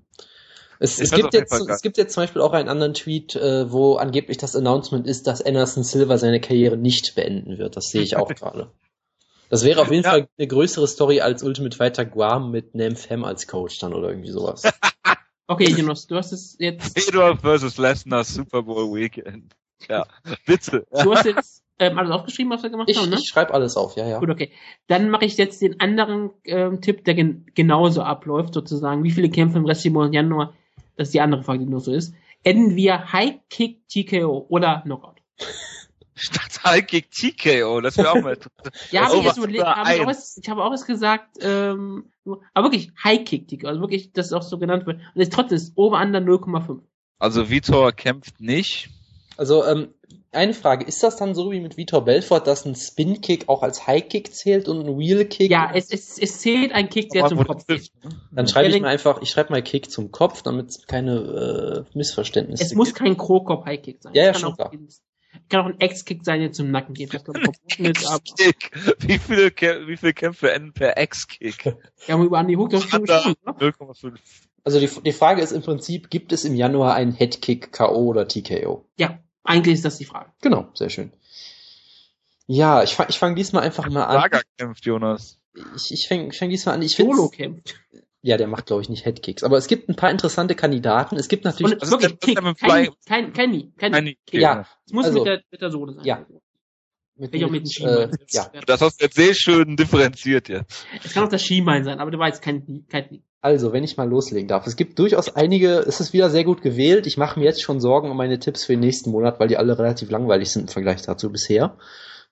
es, 0.78 0.98
es 0.98 1.10
gibt 1.10 1.34
jetzt 1.34 1.52
es 1.52 1.82
gibt 1.82 1.98
jetzt 1.98 2.14
zum 2.14 2.22
Beispiel 2.22 2.40
auch 2.40 2.54
einen 2.54 2.70
anderen 2.70 2.94
Tweet, 2.94 3.36
äh, 3.36 3.70
wo 3.70 3.96
angeblich 3.96 4.38
das 4.38 4.56
Announcement 4.56 5.06
ist, 5.06 5.26
dass 5.26 5.42
Anderson 5.42 5.84
Silva 5.84 6.16
seine 6.16 6.40
Karriere 6.40 6.78
nicht 6.78 7.14
beenden 7.14 7.58
wird. 7.58 7.76
Das 7.76 7.90
sehe 7.90 8.02
ich 8.02 8.16
auch 8.16 8.28
gerade. 8.34 8.70
Das 9.48 9.64
wäre 9.64 9.80
auf 9.80 9.90
jeden 9.90 10.04
Ja. 10.04 10.10
Fall 10.10 10.28
eine 10.38 10.46
größere 10.46 10.86
Story 10.86 11.20
als 11.20 11.42
Ultimate 11.42 11.76
Fighter 11.76 12.04
Guam 12.04 12.50
mit 12.50 12.74
Nemfem 12.74 13.24
als 13.24 13.46
Coach 13.46 13.78
dann 13.78 13.94
oder 13.94 14.08
irgendwie 14.10 14.30
sowas. 14.30 14.62
Okay, 15.50 15.70
Jonas, 15.70 16.06
du 16.06 16.16
hast 16.16 16.32
es 16.32 16.56
jetzt, 16.58 16.98
Fedor 17.00 17.38
versus 17.38 17.78
Lesnar 17.78 18.22
Super 18.22 18.62
Bowl 18.62 18.94
Weekend. 18.94 19.56
Ja, 19.88 20.06
bitte. 20.44 20.86
du 20.90 21.14
hast 21.14 21.24
jetzt 21.24 21.62
ähm, 21.78 21.96
alles 21.96 22.10
aufgeschrieben, 22.10 22.52
was 22.52 22.62
wir 22.62 22.68
gemacht 22.68 22.90
Ich, 22.90 22.98
haben, 22.98 23.08
ne? 23.08 23.16
ich 23.18 23.28
schreibe 23.28 23.54
alles 23.54 23.78
auf, 23.78 23.96
ja, 23.96 24.06
ja. 24.06 24.18
Gut, 24.18 24.28
okay. 24.28 24.50
Dann 24.88 25.08
mache 25.08 25.24
ich 25.24 25.38
jetzt 25.38 25.62
den 25.62 25.80
anderen 25.80 26.32
ähm, 26.44 26.82
Tipp, 26.82 27.02
der 27.06 27.14
gen 27.14 27.46
genauso 27.54 28.02
abläuft, 28.02 28.52
sozusagen. 28.52 29.04
Wie 29.04 29.10
viele 29.10 29.30
Kämpfe 29.30 29.56
im 29.56 29.64
restlichen 29.64 29.94
Monat 29.94 30.12
Januar, 30.12 30.52
das 30.96 31.08
ist 31.08 31.14
die 31.14 31.22
andere 31.22 31.42
Frage, 31.42 31.60
die 31.60 31.70
noch 31.70 31.80
so 31.80 31.94
ist. 31.94 32.12
Enden 32.44 32.76
wir 32.76 33.10
High 33.14 33.36
Kick 33.48 33.88
TKO 33.88 34.44
oder 34.50 34.82
Knockout? 34.84 35.22
Halt 36.64 36.88
gegen 36.88 37.08
TKO, 37.10 37.80
das 37.80 37.96
wäre 37.96 38.12
auch 38.12 38.22
mal 38.22 38.36
Ja, 38.90 39.08
habe 39.08 39.16
ich 39.16 39.36
überlegt, 39.36 39.60
über 39.60 39.76
hab 39.76 39.88
ich, 39.88 40.00
auch 40.00 40.08
erst, 40.08 40.38
ich 40.42 40.48
habe 40.48 40.64
auch 40.64 40.70
erst 40.70 40.86
gesagt, 40.86 41.38
ähm, 41.40 42.10
aber 42.54 42.66
wirklich 42.66 42.90
High 43.02 43.24
Kick 43.24 43.48
TKO, 43.48 43.68
also 43.68 43.80
wirklich, 43.80 44.12
dass 44.12 44.26
es 44.26 44.32
auch 44.32 44.42
so 44.42 44.58
genannt 44.58 44.86
wird. 44.86 45.00
Und 45.14 45.20
es 45.20 45.30
trotzdem 45.30 45.56
ist 45.56 45.72
Over-Under 45.76 46.20
0,5. 46.20 46.80
Also 47.18 47.50
Vitor 47.50 47.92
kämpft 47.92 48.40
nicht. 48.40 48.90
Also, 49.36 49.64
ähm, 49.64 49.94
eine 50.30 50.52
Frage, 50.52 50.84
ist 50.84 51.02
das 51.02 51.16
dann 51.16 51.34
so 51.34 51.50
wie 51.50 51.60
mit 51.60 51.76
Vitor 51.76 52.04
Belfort, 52.04 52.40
dass 52.40 52.66
ein 52.66 52.74
Spin-Kick 52.74 53.48
auch 53.48 53.62
als 53.62 53.86
High-Kick 53.86 54.34
zählt 54.34 54.68
und 54.68 54.86
ein 54.86 54.98
Wheel-Kick? 54.98 55.50
Ja, 55.50 55.70
es, 55.74 55.90
es, 55.90 56.18
es 56.18 56.40
zählt 56.40 56.72
ein 56.72 56.90
Kick, 56.90 57.10
der 57.10 57.26
zum 57.26 57.44
Kopf 57.44 57.66
geht. 57.66 57.78
trifft, 57.78 58.04
ne? 58.04 58.10
Dann 58.32 58.46
schreibe 58.46 58.68
ich 58.68 58.80
mal 58.80 58.88
einfach, 58.88 59.22
ich 59.22 59.30
schreibe 59.30 59.52
mal 59.52 59.62
Kick 59.62 59.90
zum 59.90 60.12
Kopf, 60.12 60.42
damit 60.42 60.68
es 60.68 60.86
keine 60.86 61.86
äh, 61.92 61.96
Missverständnisse 61.96 62.62
Es 62.62 62.74
muss 62.74 62.88
gibt. 62.88 62.98
kein 62.98 63.16
Krokop 63.16 63.64
High 63.64 63.80
Kick 63.80 64.02
sein. 64.02 64.12
Ja, 64.14 64.24
ja, 64.24 64.34
schon 64.34 64.52
auch, 64.52 64.70
kann 65.48 65.60
auch 65.60 65.66
ein 65.66 65.80
Ex-Kick 65.80 66.24
sein, 66.24 66.40
der 66.40 66.52
zum 66.52 66.70
Nacken 66.70 66.94
geht, 66.94 67.14
was 67.14 67.24
glaube 67.24 67.40
verboten 67.44 67.84
ist, 67.84 68.06
aber. 68.06 68.22
Wie 69.00 69.18
viele, 69.18 69.50
wie 69.86 69.96
viele 69.96 70.14
Kämpfe 70.14 70.52
enden 70.52 70.72
per 70.72 70.96
Ex-Kick? 70.96 71.64
wir 71.64 72.14
haben 72.14 72.24
über 72.24 72.38
Andy 72.40 72.54
Hook 72.54 72.70
das 72.70 72.90
ne? 72.90 72.98
0,5. 72.98 74.14
Also 74.64 74.80
die, 74.80 74.90
die 75.02 75.12
Frage 75.12 75.40
ist 75.40 75.52
im 75.52 75.62
Prinzip, 75.62 76.10
gibt 76.10 76.32
es 76.32 76.44
im 76.44 76.54
Januar 76.54 76.94
einen 76.94 77.12
Headkick, 77.12 77.72
K.O. 77.72 78.04
oder 78.04 78.28
TKO? 78.28 78.84
Ja, 78.98 79.18
eigentlich 79.42 79.74
ist 79.74 79.84
das 79.84 79.98
die 79.98 80.04
Frage. 80.04 80.30
Genau, 80.42 80.68
sehr 80.74 80.90
schön. 80.90 81.12
Ja, 82.46 82.82
ich 82.82 82.94
fange 82.94 83.10
ich 83.10 83.18
fang 83.18 83.34
diesmal 83.34 83.62
einfach 83.62 83.88
mal 83.88 84.04
an. 84.04 84.20
Saga 84.20 84.40
kämpft, 84.56 84.84
Jonas. 84.84 85.38
Ich, 85.76 85.92
ich 85.92 86.08
fange 86.08 86.28
ich 86.28 86.38
fang 86.38 86.50
diesmal 86.50 86.74
an. 86.74 86.82
Ich 86.82 86.96
Solo 86.96 87.28
kämpft. 87.28 87.80
Ja, 88.28 88.36
der 88.36 88.46
macht, 88.46 88.66
glaube 88.66 88.82
ich, 88.82 88.90
nicht 88.90 89.06
Headkicks. 89.06 89.42
Aber 89.42 89.56
es 89.56 89.68
gibt 89.68 89.88
ein 89.88 89.96
paar 89.96 90.10
interessante 90.10 90.54
Kandidaten. 90.54 91.16
Es 91.16 91.28
gibt 91.28 91.46
natürlich. 91.46 91.72
Und 91.72 91.80
das 91.82 91.90
wirklich 91.90 92.20
Kick, 92.20 92.36
kein, 92.38 92.54
Fly- 92.56 92.90
kein, 93.06 93.32
kein, 93.32 93.32
kein, 93.32 93.72
kein, 93.78 93.92
Keine 93.92 94.14
Ja. 94.32 94.66
Es 94.86 94.92
muss 94.92 95.06
also- 95.06 95.20
mit, 95.20 95.26
der, 95.28 95.42
mit 95.50 95.62
der 95.62 95.70
Sohle 95.70 95.94
sein. 95.94 96.04
Ja. 96.04 96.26
mit, 97.16 97.34
Ich 97.34 97.42
auch 97.42 97.48
mit 97.50 97.62
dem 97.62 97.66
äh, 97.66 97.72
Schienbein. 97.72 98.10
ja, 98.28 98.50
Das 98.66 98.82
hast 98.82 99.00
du 99.00 99.06
jetzt 99.06 99.16
sehr 99.16 99.32
schön 99.32 99.76
differenziert 99.76 100.50
jetzt. 100.50 100.84
Es 101.02 101.14
kann 101.14 101.24
auch 101.24 101.30
das 101.30 101.42
Schienbein 101.42 101.84
sein, 101.84 102.00
aber 102.00 102.10
du 102.10 102.18
weißt 102.18 102.42
kein, 102.42 102.84
kein 102.90 103.08
Knie. 103.08 103.22
Also, 103.40 103.72
wenn 103.72 103.82
ich 103.82 103.96
mal 103.96 104.06
loslegen 104.06 104.46
darf. 104.46 104.66
Es 104.66 104.76
gibt 104.76 104.98
durchaus 104.98 105.34
einige, 105.34 105.78
es 105.78 106.00
ist 106.00 106.12
wieder 106.12 106.28
sehr 106.28 106.44
gut 106.44 106.60
gewählt. 106.60 107.06
Ich 107.06 107.16
mache 107.16 107.38
mir 107.40 107.46
jetzt 107.46 107.62
schon 107.62 107.80
Sorgen 107.80 108.10
um 108.10 108.16
meine 108.18 108.38
Tipps 108.38 108.66
für 108.66 108.72
den 108.74 108.80
nächsten 108.80 109.10
Monat, 109.10 109.40
weil 109.40 109.48
die 109.48 109.56
alle 109.56 109.78
relativ 109.78 110.10
langweilig 110.10 110.50
sind 110.50 110.62
im 110.62 110.68
Vergleich 110.68 111.00
dazu 111.00 111.32
bisher. 111.32 111.78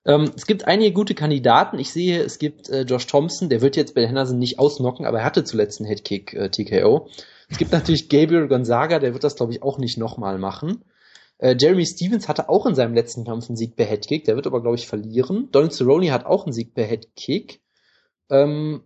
Ähm, 0.07 0.31
es 0.35 0.47
gibt 0.47 0.65
einige 0.65 0.93
gute 0.93 1.13
Kandidaten. 1.13 1.77
Ich 1.77 1.91
sehe, 1.91 2.23
es 2.23 2.39
gibt 2.39 2.69
äh, 2.69 2.83
Josh 2.83 3.05
Thompson, 3.07 3.49
der 3.49 3.61
wird 3.61 3.75
jetzt 3.75 3.93
bei 3.93 4.07
Henderson 4.07 4.39
nicht 4.39 4.57
ausnocken, 4.57 5.05
aber 5.05 5.19
er 5.19 5.25
hatte 5.25 5.43
zuletzt 5.43 5.81
einen 5.81 5.89
Headkick 5.89 6.33
äh, 6.33 6.49
TKO. 6.49 7.09
Es 7.49 7.57
gibt 7.57 7.73
natürlich 7.73 8.07
Gabriel 8.09 8.47
Gonzaga, 8.47 8.99
der 8.99 9.13
wird 9.13 9.23
das, 9.25 9.35
glaube 9.35 9.51
ich, 9.51 9.61
auch 9.61 9.77
nicht 9.77 9.97
nochmal 9.97 10.37
machen. 10.39 10.83
Äh, 11.39 11.55
Jeremy 11.59 11.85
Stevens 11.85 12.29
hatte 12.29 12.47
auch 12.47 12.65
in 12.65 12.73
seinem 12.75 12.95
letzten 12.95 13.25
Kampf 13.25 13.49
einen 13.49 13.57
Sieg 13.57 13.75
per 13.75 13.85
Headkick, 13.85 14.23
der 14.23 14.37
wird 14.37 14.47
aber, 14.47 14.61
glaube 14.61 14.77
ich, 14.77 14.87
verlieren. 14.87 15.49
Donald 15.51 15.73
Cerrone 15.73 16.11
hat 16.11 16.25
auch 16.25 16.45
einen 16.45 16.53
Sieg 16.53 16.73
per 16.73 16.85
Headkick. 16.85 17.59
Ähm, 18.29 18.83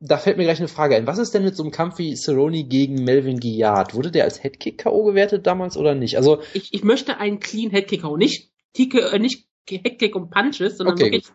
da 0.00 0.16
fällt 0.16 0.38
mir 0.38 0.44
gleich 0.44 0.58
eine 0.58 0.68
Frage 0.68 0.96
ein. 0.96 1.06
Was 1.06 1.18
ist 1.18 1.34
denn 1.34 1.44
mit 1.44 1.56
so 1.56 1.62
einem 1.62 1.72
Kampf 1.72 1.98
wie 1.98 2.16
Cerrone 2.16 2.64
gegen 2.64 3.04
Melvin 3.04 3.40
Guillard? 3.40 3.94
Wurde 3.94 4.10
der 4.10 4.24
als 4.24 4.42
Headkick 4.42 4.78
K.O. 4.78 5.04
gewertet 5.04 5.46
damals 5.46 5.76
oder 5.76 5.94
nicht? 5.94 6.16
Also, 6.16 6.40
Ich, 6.54 6.72
ich 6.72 6.82
möchte 6.84 7.18
einen 7.18 7.40
Clean 7.40 7.70
Headkick 7.70 8.02
hauen. 8.02 8.18
Nicht, 8.18 8.50
Tike, 8.74 9.00
äh, 9.12 9.18
nicht 9.18 9.45
Headkick 9.70 10.14
und 10.16 10.30
Punches, 10.30 10.78
sondern 10.78 10.94
Okay, 10.94 11.04
wirklich. 11.12 11.26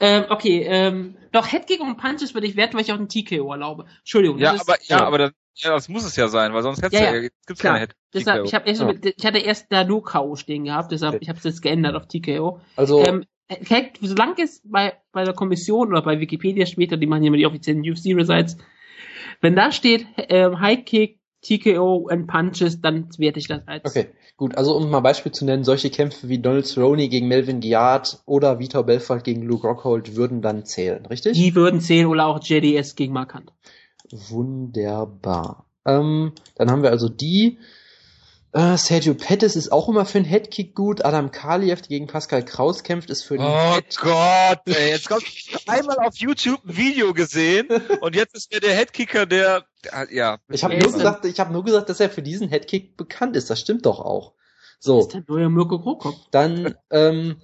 Ähm, 0.00 0.24
okay, 0.28 0.62
ähm, 0.62 1.16
doch 1.32 1.50
Headkick 1.50 1.80
und 1.80 1.96
Punches 1.96 2.32
würde 2.34 2.46
ich 2.46 2.56
werten, 2.56 2.74
weil 2.74 2.82
ich 2.82 2.92
auch 2.92 2.98
einen 2.98 3.08
TKO 3.08 3.50
erlaube. 3.52 3.86
Entschuldigung. 3.98 4.38
Ja, 4.38 4.52
das 4.52 4.62
ist- 4.62 4.68
aber, 4.68 4.78
ja, 4.84 5.04
aber 5.04 5.18
dann, 5.18 5.32
ja, 5.56 5.70
das 5.70 5.88
muss 5.88 6.04
es 6.04 6.14
ja 6.14 6.28
sein, 6.28 6.52
weil 6.54 6.62
sonst 6.62 6.78
hättest 6.82 7.02
Ja, 7.02 7.10
du 7.10 7.16
ja, 7.16 7.22
ja, 7.22 7.28
gibt's 7.46 7.60
klar. 7.60 7.74
keine 7.74 7.86
Head. 7.86 7.96
Deshalb, 8.14 8.44
ich, 8.46 8.54
hab 8.54 8.66
erst 8.68 8.80
Ja. 8.80 8.86
mit, 8.86 9.04
ich 9.04 9.26
hatte 9.26 9.38
erst 9.38 9.66
da 9.70 9.82
nur 9.84 10.04
K.O. 10.04 10.36
stehen 10.36 10.64
gehabt, 10.64 10.92
deshalb 10.92 11.14
Okay. 11.14 11.22
ich 11.24 11.28
habe 11.28 11.38
es 11.38 11.44
jetzt 11.44 11.62
geändert 11.62 11.96
auf 11.96 12.06
TKO. 12.06 12.60
also, 12.76 13.04
Ähm, 13.04 13.24
Head, 13.50 13.98
solange 14.02 14.42
es 14.42 14.60
bei, 14.64 14.92
bei 15.10 15.24
der 15.24 15.32
Kommission 15.34 15.88
oder 15.88 16.02
bei 16.02 16.20
Wikipedia 16.20 16.66
später, 16.66 16.96
die 16.96 17.06
machen 17.06 17.22
ja 17.24 17.28
immer 17.28 17.38
die 17.38 17.46
offiziellen 17.46 17.80
UFC-Results, 17.80 18.56
wenn 19.40 19.56
da 19.56 19.72
steht 19.72 20.06
ähm, 20.16 20.60
High 20.60 20.84
Kick, 20.84 21.18
TKO 21.42 22.08
and 22.08 22.26
Punches, 22.26 22.80
dann 22.80 23.08
werte 23.18 23.38
ich 23.38 23.46
das 23.46 23.66
als. 23.66 23.84
okay, 23.84 24.08
gut. 24.36 24.56
Also, 24.56 24.76
um 24.76 24.90
mal 24.90 25.00
Beispiel 25.00 25.32
zu 25.32 25.44
nennen, 25.44 25.64
solche 25.64 25.90
Kämpfe 25.90 26.28
wie 26.28 26.38
Donald 26.38 26.66
Cerrone 26.66 27.08
gegen 27.08 27.28
Melvin 27.28 27.60
Guillard 27.60 28.20
oder 28.26 28.58
Vitor 28.58 28.84
Belfort 28.84 29.22
gegen 29.22 29.42
Luke 29.42 29.66
Rockhold 29.66 30.16
würden 30.16 30.42
dann 30.42 30.64
zählen, 30.64 31.06
richtig? 31.06 31.34
Die 31.34 31.54
würden 31.54 31.80
zählen 31.80 32.06
oder 32.06 32.26
auch 32.26 32.42
JDS 32.42 32.96
gegen 32.96 33.12
Mark 33.12 33.34
Hunt. 33.34 33.52
Wunderbar. 34.10 35.66
Ähm, 35.84 36.32
dann 36.56 36.70
haben 36.70 36.82
wir 36.82 36.90
also 36.90 37.08
die. 37.08 37.58
Äh, 38.52 38.78
Sergio 38.78 39.14
Pettis 39.14 39.56
ist 39.56 39.70
auch 39.70 39.88
immer 39.88 40.06
für 40.06 40.18
einen 40.18 40.24
Headkick 40.24 40.74
gut. 40.74 41.04
Adam 41.04 41.30
Kaliev 41.30 41.82
der 41.82 41.88
gegen 41.88 42.06
Pascal 42.06 42.42
Kraus 42.44 42.82
kämpft, 42.82 43.10
ist 43.10 43.22
für 43.22 43.36
den 43.36 43.46
Oh 43.46 43.74
Head 43.74 43.96
Gott, 43.98 44.60
ey, 44.64 44.90
jetzt 44.90 45.08
kommt 45.08 45.24
einmal 45.66 45.98
auf 45.98 46.16
YouTube 46.16 46.64
ein 46.66 46.76
Video 46.76 47.12
gesehen 47.12 47.68
und 48.00 48.16
jetzt 48.16 48.34
ist 48.34 48.52
er 48.52 48.60
der 48.60 48.74
Headkicker, 48.74 49.26
der, 49.26 49.66
ja. 50.10 50.38
Ich 50.48 50.64
habe 50.64 50.78
nur 50.78 50.92
gesagt, 50.92 51.26
ich 51.26 51.38
habe 51.40 51.52
nur 51.52 51.64
gesagt, 51.64 51.90
dass 51.90 52.00
er 52.00 52.08
für 52.08 52.22
diesen 52.22 52.48
Headkick 52.48 52.96
bekannt 52.96 53.36
ist. 53.36 53.50
Das 53.50 53.60
stimmt 53.60 53.84
doch 53.84 54.00
auch. 54.00 54.32
Das 54.78 54.84
So, 54.86 55.00
ist 55.00 55.12
der 55.12 55.24
neue 55.28 55.50
Mirko 55.50 55.78
Krokop. 55.78 56.14
dann 56.30 56.74
ähm, 56.90 57.36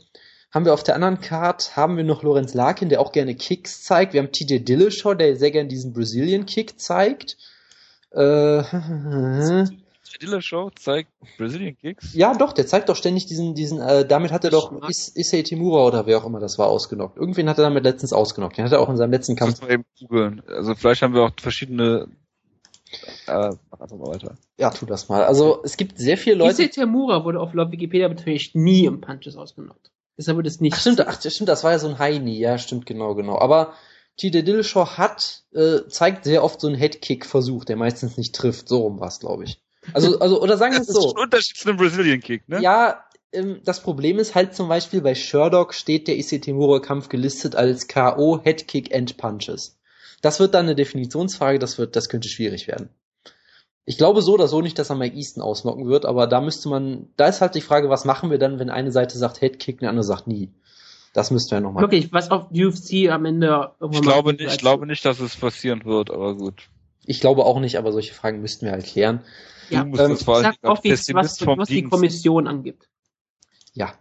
haben 0.52 0.64
wir 0.64 0.72
auf 0.72 0.84
der 0.84 0.94
anderen 0.94 1.20
Card 1.20 1.76
haben 1.76 1.98
wir 1.98 2.04
noch 2.04 2.22
Lorenz 2.22 2.54
Larkin, 2.54 2.88
der 2.88 3.00
auch 3.00 3.12
gerne 3.12 3.34
Kicks 3.34 3.82
zeigt. 3.82 4.14
Wir 4.14 4.22
haben 4.22 4.32
TJ 4.32 4.60
Dillashaw, 4.60 5.14
der 5.14 5.36
sehr 5.36 5.50
gerne 5.50 5.68
diesen 5.68 5.92
Brazilian 5.92 6.46
Kick 6.46 6.80
zeigt. 6.80 7.36
Äh, 8.12 8.62
Dilla 10.20 10.40
Show 10.40 10.70
zeigt 10.70 11.10
Brazilian 11.38 11.76
Kicks. 11.76 12.14
ja, 12.14 12.34
doch, 12.34 12.52
der 12.52 12.66
zeigt 12.66 12.88
doch 12.88 12.96
ständig 12.96 13.26
diesen, 13.26 13.54
diesen. 13.54 13.80
Äh, 13.80 14.06
damit 14.06 14.32
hat 14.32 14.44
er 14.44 14.50
doch 14.50 14.88
Is 14.88 15.14
Issei 15.14 15.42
Timura 15.42 15.84
oder 15.84 16.06
wer 16.06 16.18
auch 16.18 16.26
immer 16.26 16.40
das 16.40 16.58
war 16.58 16.68
ausgenockt. 16.68 17.16
Irgendwen 17.16 17.48
hat 17.48 17.58
er 17.58 17.64
damit 17.64 17.84
letztens 17.84 18.12
ausgenockt. 18.12 18.58
Den 18.58 18.64
hat 18.64 18.72
er 18.72 18.80
auch 18.80 18.88
in 18.88 18.96
seinem 18.96 19.12
letzten 19.12 19.36
Kampf. 19.36 19.60
Mal 19.60 19.72
eben 19.72 19.84
googeln. 19.98 20.42
Also 20.48 20.74
vielleicht 20.74 21.02
haben 21.02 21.14
wir 21.14 21.22
auch 21.22 21.30
verschiedene, 21.40 22.08
äh, 23.26 23.50
mach 23.70 23.80
einfach 23.80 23.96
mal 23.96 24.08
weiter. 24.08 24.36
Ja, 24.58 24.70
tu 24.70 24.86
das 24.86 25.08
mal. 25.08 25.24
Also 25.24 25.62
es 25.64 25.76
gibt 25.76 25.98
sehr 25.98 26.16
viele 26.16 26.36
Leute. 26.36 26.62
Issei 26.62 26.68
Tamura 26.68 27.24
wurde 27.24 27.40
auf 27.40 27.54
laut 27.54 27.72
Wikipedia 27.72 28.08
beteiligt 28.08 28.54
nie 28.54 28.84
im 28.84 29.00
Punches 29.00 29.36
ausgenockt. 29.36 29.90
Deshalb 30.16 30.36
wird 30.36 30.46
es 30.46 30.60
nicht. 30.60 30.74
Ach 30.74 30.80
stimmt, 30.80 31.00
ach 31.06 31.20
stimmt, 31.20 31.48
das 31.48 31.64
war 31.64 31.72
ja 31.72 31.78
so 31.78 31.88
ein 31.88 31.98
Heini, 31.98 32.38
ja, 32.38 32.58
stimmt, 32.58 32.86
genau, 32.86 33.14
genau. 33.14 33.38
Aber 33.38 33.74
TJ 34.16 34.42
Dillashaw 34.42 34.96
hat, 34.96 35.42
äh, 35.52 35.88
zeigt 35.88 36.24
sehr 36.24 36.44
oft 36.44 36.60
so 36.60 36.68
einen 36.68 36.76
Headkick-Versuch, 36.76 37.64
der 37.64 37.76
meistens 37.76 38.16
nicht 38.16 38.34
trifft. 38.34 38.68
So 38.68 38.82
rum 38.82 39.00
war's, 39.00 39.18
glaube 39.18 39.44
ich. 39.44 39.60
Also, 39.92 40.18
also, 40.18 40.40
oder 40.42 40.56
sagen 40.56 40.72
wir 40.72 40.78
Das 40.80 40.88
es 40.88 40.94
ist 40.94 41.02
so. 41.02 41.08
schon 41.10 41.18
ein 41.18 41.24
Unterschied 41.24 41.56
zu 41.56 41.68
einem 41.68 41.78
Brazilian 41.78 42.20
Kick, 42.20 42.48
ne? 42.48 42.60
Ja, 42.60 43.04
ähm, 43.32 43.60
das 43.64 43.80
Problem 43.82 44.18
ist 44.18 44.34
halt 44.34 44.54
zum 44.54 44.68
Beispiel 44.68 45.00
bei 45.02 45.14
Sherlock 45.14 45.74
steht 45.74 46.08
der 46.08 46.16
Issei 46.16 46.38
Timura-Kampf 46.38 47.08
gelistet 47.08 47.54
als 47.56 47.86
K.O. 47.88 48.40
Headkick 48.42 48.94
and 48.94 49.16
Punches. 49.16 49.78
Das 50.22 50.40
wird 50.40 50.54
dann 50.54 50.66
eine 50.66 50.74
Definitionsfrage, 50.74 51.58
das 51.58 51.76
wird, 51.78 51.96
das 51.96 52.08
könnte 52.08 52.28
schwierig 52.28 52.66
werden. 52.66 52.88
Ich 53.86 53.98
glaube 53.98 54.22
so 54.22 54.32
oder 54.32 54.48
so 54.48 54.62
nicht, 54.62 54.78
dass 54.78 54.88
er 54.88 54.96
Mike 54.96 55.14
Easton 55.16 55.42
ausnocken 55.42 55.86
wird, 55.86 56.06
aber 56.06 56.26
da 56.26 56.40
müsste 56.40 56.70
man, 56.70 57.08
da 57.18 57.26
ist 57.28 57.42
halt 57.42 57.54
die 57.54 57.60
Frage, 57.60 57.90
was 57.90 58.06
machen 58.06 58.30
wir 58.30 58.38
dann, 58.38 58.58
wenn 58.58 58.70
eine 58.70 58.90
Seite 58.92 59.18
sagt 59.18 59.42
Headkick, 59.42 59.82
eine 59.82 59.90
andere 59.90 60.04
sagt 60.04 60.26
nie. 60.26 60.50
Das 61.12 61.30
müssten 61.30 61.50
wir 61.52 61.60
nochmal. 61.60 61.82
Wirklich, 61.82 62.10
was 62.12 62.30
auf 62.30 62.46
UFC 62.50 63.08
am 63.10 63.26
Ende 63.26 63.72
irgendwann 63.78 63.90
Ich 63.92 64.06
mal- 64.06 64.12
glaube 64.14 64.32
nicht, 64.32 64.46
ich 64.52 64.58
glaube 64.58 64.86
nicht, 64.86 65.04
dass 65.04 65.20
es 65.20 65.36
passieren 65.36 65.84
wird, 65.84 66.10
aber 66.10 66.34
gut. 66.34 66.62
Ich 67.04 67.20
glaube 67.20 67.44
auch 67.44 67.60
nicht, 67.60 67.76
aber 67.76 67.92
solche 67.92 68.14
Fragen 68.14 68.40
müssten 68.40 68.64
wir 68.64 68.72
halt 68.72 68.86
klären. 68.86 69.20
Ja, 69.70 69.84
du 69.84 69.98
ähm, 69.98 70.16
Ich 70.16 70.36
allem 70.36 70.44
sag 70.44 70.56
auch, 70.62 70.82
wie, 70.84 70.92
was, 70.92 71.46
was 71.46 71.68
die. 71.68 71.82
Kommission 71.82 72.46
angibt. 72.46 72.88
Ja. 73.72 73.94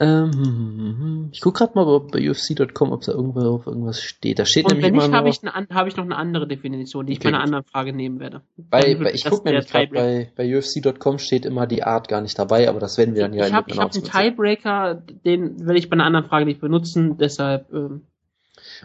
Ähm, 0.00 1.28
ich 1.32 1.40
guck 1.40 1.54
gerade 1.54 1.72
mal 1.76 2.00
bei 2.00 2.28
UFC.com, 2.28 2.90
ob 2.90 3.02
da 3.02 3.12
irgendwo 3.12 3.40
auf 3.40 3.66
irgendwas 3.66 4.02
steht. 4.02 4.40
Da 4.40 4.44
steht 4.44 4.64
Und 4.64 4.72
nämlich 4.72 4.86
wenn 4.86 4.94
nicht, 4.94 5.12
habe 5.12 5.28
ich, 5.28 5.42
hab 5.44 5.86
ich 5.86 5.96
noch 5.96 6.04
eine 6.04 6.16
andere 6.16 6.48
Definition, 6.48 7.06
die 7.06 7.12
ich 7.12 7.18
Okay, 7.20 7.28
bei 7.28 7.34
einer 7.34 7.44
anderen 7.44 7.64
Frage 7.64 7.92
nehmen 7.92 8.18
werde. 8.18 8.42
bei, 8.56 8.96
bei 8.96 9.12
ich 9.12 9.22
das 9.22 9.32
guck 9.32 9.44
der 9.44 9.52
nämlich 9.52 9.70
gerade 9.70 9.86
bei, 9.88 10.32
bei 10.34 10.58
UFC.com 10.58 11.18
steht 11.18 11.44
immer 11.44 11.68
die 11.68 11.84
Art 11.84 12.08
gar 12.08 12.20
nicht 12.20 12.36
dabei, 12.36 12.68
aber 12.68 12.80
das 12.80 12.98
werden 12.98 13.14
wir 13.14 13.22
dann 13.22 13.32
ja 13.32 13.46
ich 13.46 13.52
habe 13.52 13.70
dem 13.70 13.74
ich 13.74 13.80
hab 13.80 13.94
einen. 13.94 14.02
Tiebreaker, 14.02 14.94
den 15.24 15.60
werde 15.60 15.78
ich 15.78 15.88
bei 15.88 15.94
einer 15.94 16.04
anderen 16.04 16.26
Frage 16.26 16.46
nicht 16.46 16.60
benutzen, 16.60 17.16
deshalb 17.18 17.72
ähm, 17.72 18.02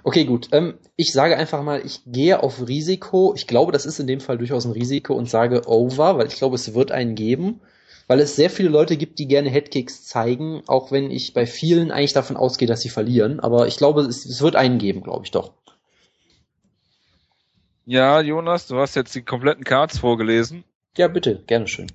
Okay, 0.04 0.26
gut. 0.26 0.50
Ähm, 0.52 0.76
ich 0.96 1.12
sage 1.12 1.38
einfach 1.38 1.64
mal, 1.64 1.86
ich 1.86 2.02
gehe 2.06 2.42
auf 2.42 2.68
Risiko. 2.68 3.34
Ich 3.36 3.48
glaube, 3.48 3.72
das 3.72 3.86
ist 3.86 4.00
in 4.00 4.08
dem 4.08 4.20
Fall 4.20 4.38
durchaus 4.38 4.66
ein 4.66 4.72
Risiko 4.72 5.14
und 5.14 5.30
sage 5.30 5.68
Over, 5.68 6.18
weil 6.18 6.28
ich 6.28 6.36
glaube, 6.36 6.56
es 6.56 6.74
wird 6.74 6.92
einen 6.92 7.16
geben. 7.16 7.62
Weil 8.08 8.22
es 8.22 8.38
sehr 8.38 8.50
viele 8.50 8.70
Leute 8.70 8.96
gibt, 8.96 9.20
die 9.20 9.28
gerne 9.28 9.50
Headkicks 9.50 10.06
zeigen, 10.06 10.64
auch 10.68 10.92
wenn 10.92 11.12
ich 11.12 11.34
bei 11.34 11.46
vielen 11.46 11.92
eigentlich 11.92 12.14
davon 12.14 12.38
ausgehe, 12.38 12.68
dass 12.68 12.80
sie 12.80 12.90
verlieren. 12.90 13.42
Aber 13.42 13.68
ich 13.68 13.76
glaube, 13.76 14.02
es, 14.02 14.26
es 14.26 14.42
wird 14.42 14.56
einen 14.56 14.78
geben, 14.78 15.04
glaube 15.04 15.26
ich 15.26 15.32
doch. 15.32 15.52
Ja, 17.86 18.22
Jonas, 18.22 18.68
du 18.68 18.78
hast 18.78 18.96
jetzt 18.96 19.14
die 19.16 19.24
kompletten 19.24 19.64
Cards 19.66 20.00
vorgelesen. 20.00 20.64
Ja, 20.98 21.08
bitte, 21.08 21.44
gerne 21.48 21.68
schön. 21.68 21.88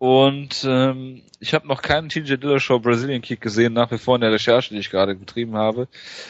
Und 0.00 0.64
ähm, 0.66 1.20
ich 1.40 1.52
habe 1.52 1.68
noch 1.68 1.82
keinen 1.82 2.08
TJ 2.08 2.36
Dillashaw 2.36 2.78
Brazilian 2.78 3.20
Kick 3.20 3.42
gesehen, 3.42 3.74
nach 3.74 3.90
wie 3.90 3.98
vor 3.98 4.14
in 4.14 4.22
der 4.22 4.32
Recherche, 4.32 4.72
die 4.72 4.80
ich 4.80 4.88
gerade 4.88 5.14
betrieben 5.14 5.58
habe. 5.58 5.88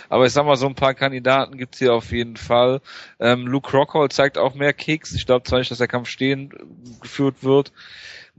Aber 0.09 0.27
ich 0.27 0.33
sag 0.33 0.45
mal, 0.45 0.57
so 0.57 0.67
ein 0.67 0.75
paar 0.75 0.95
Kandidaten 0.95 1.57
gibt's 1.57 1.79
hier 1.79 1.95
auf 1.95 2.11
jeden 2.11 2.37
Fall. 2.37 2.81
Ähm, 3.21 3.47
Luke 3.47 3.71
Rockhold 3.71 4.13
zeigt 4.13 4.39
auch 4.39 4.57
mehr 4.57 4.73
Kicks. 4.73 5.15
Ich 5.15 5.25
glaube 5.25 5.45
zwar 5.45 5.61
nicht, 5.61 5.71
dass 5.71 5.79
der 5.79 5.87
Kampf 5.87 6.09
stehen 6.09 6.53
geführt 7.01 7.45
wird. 7.45 7.73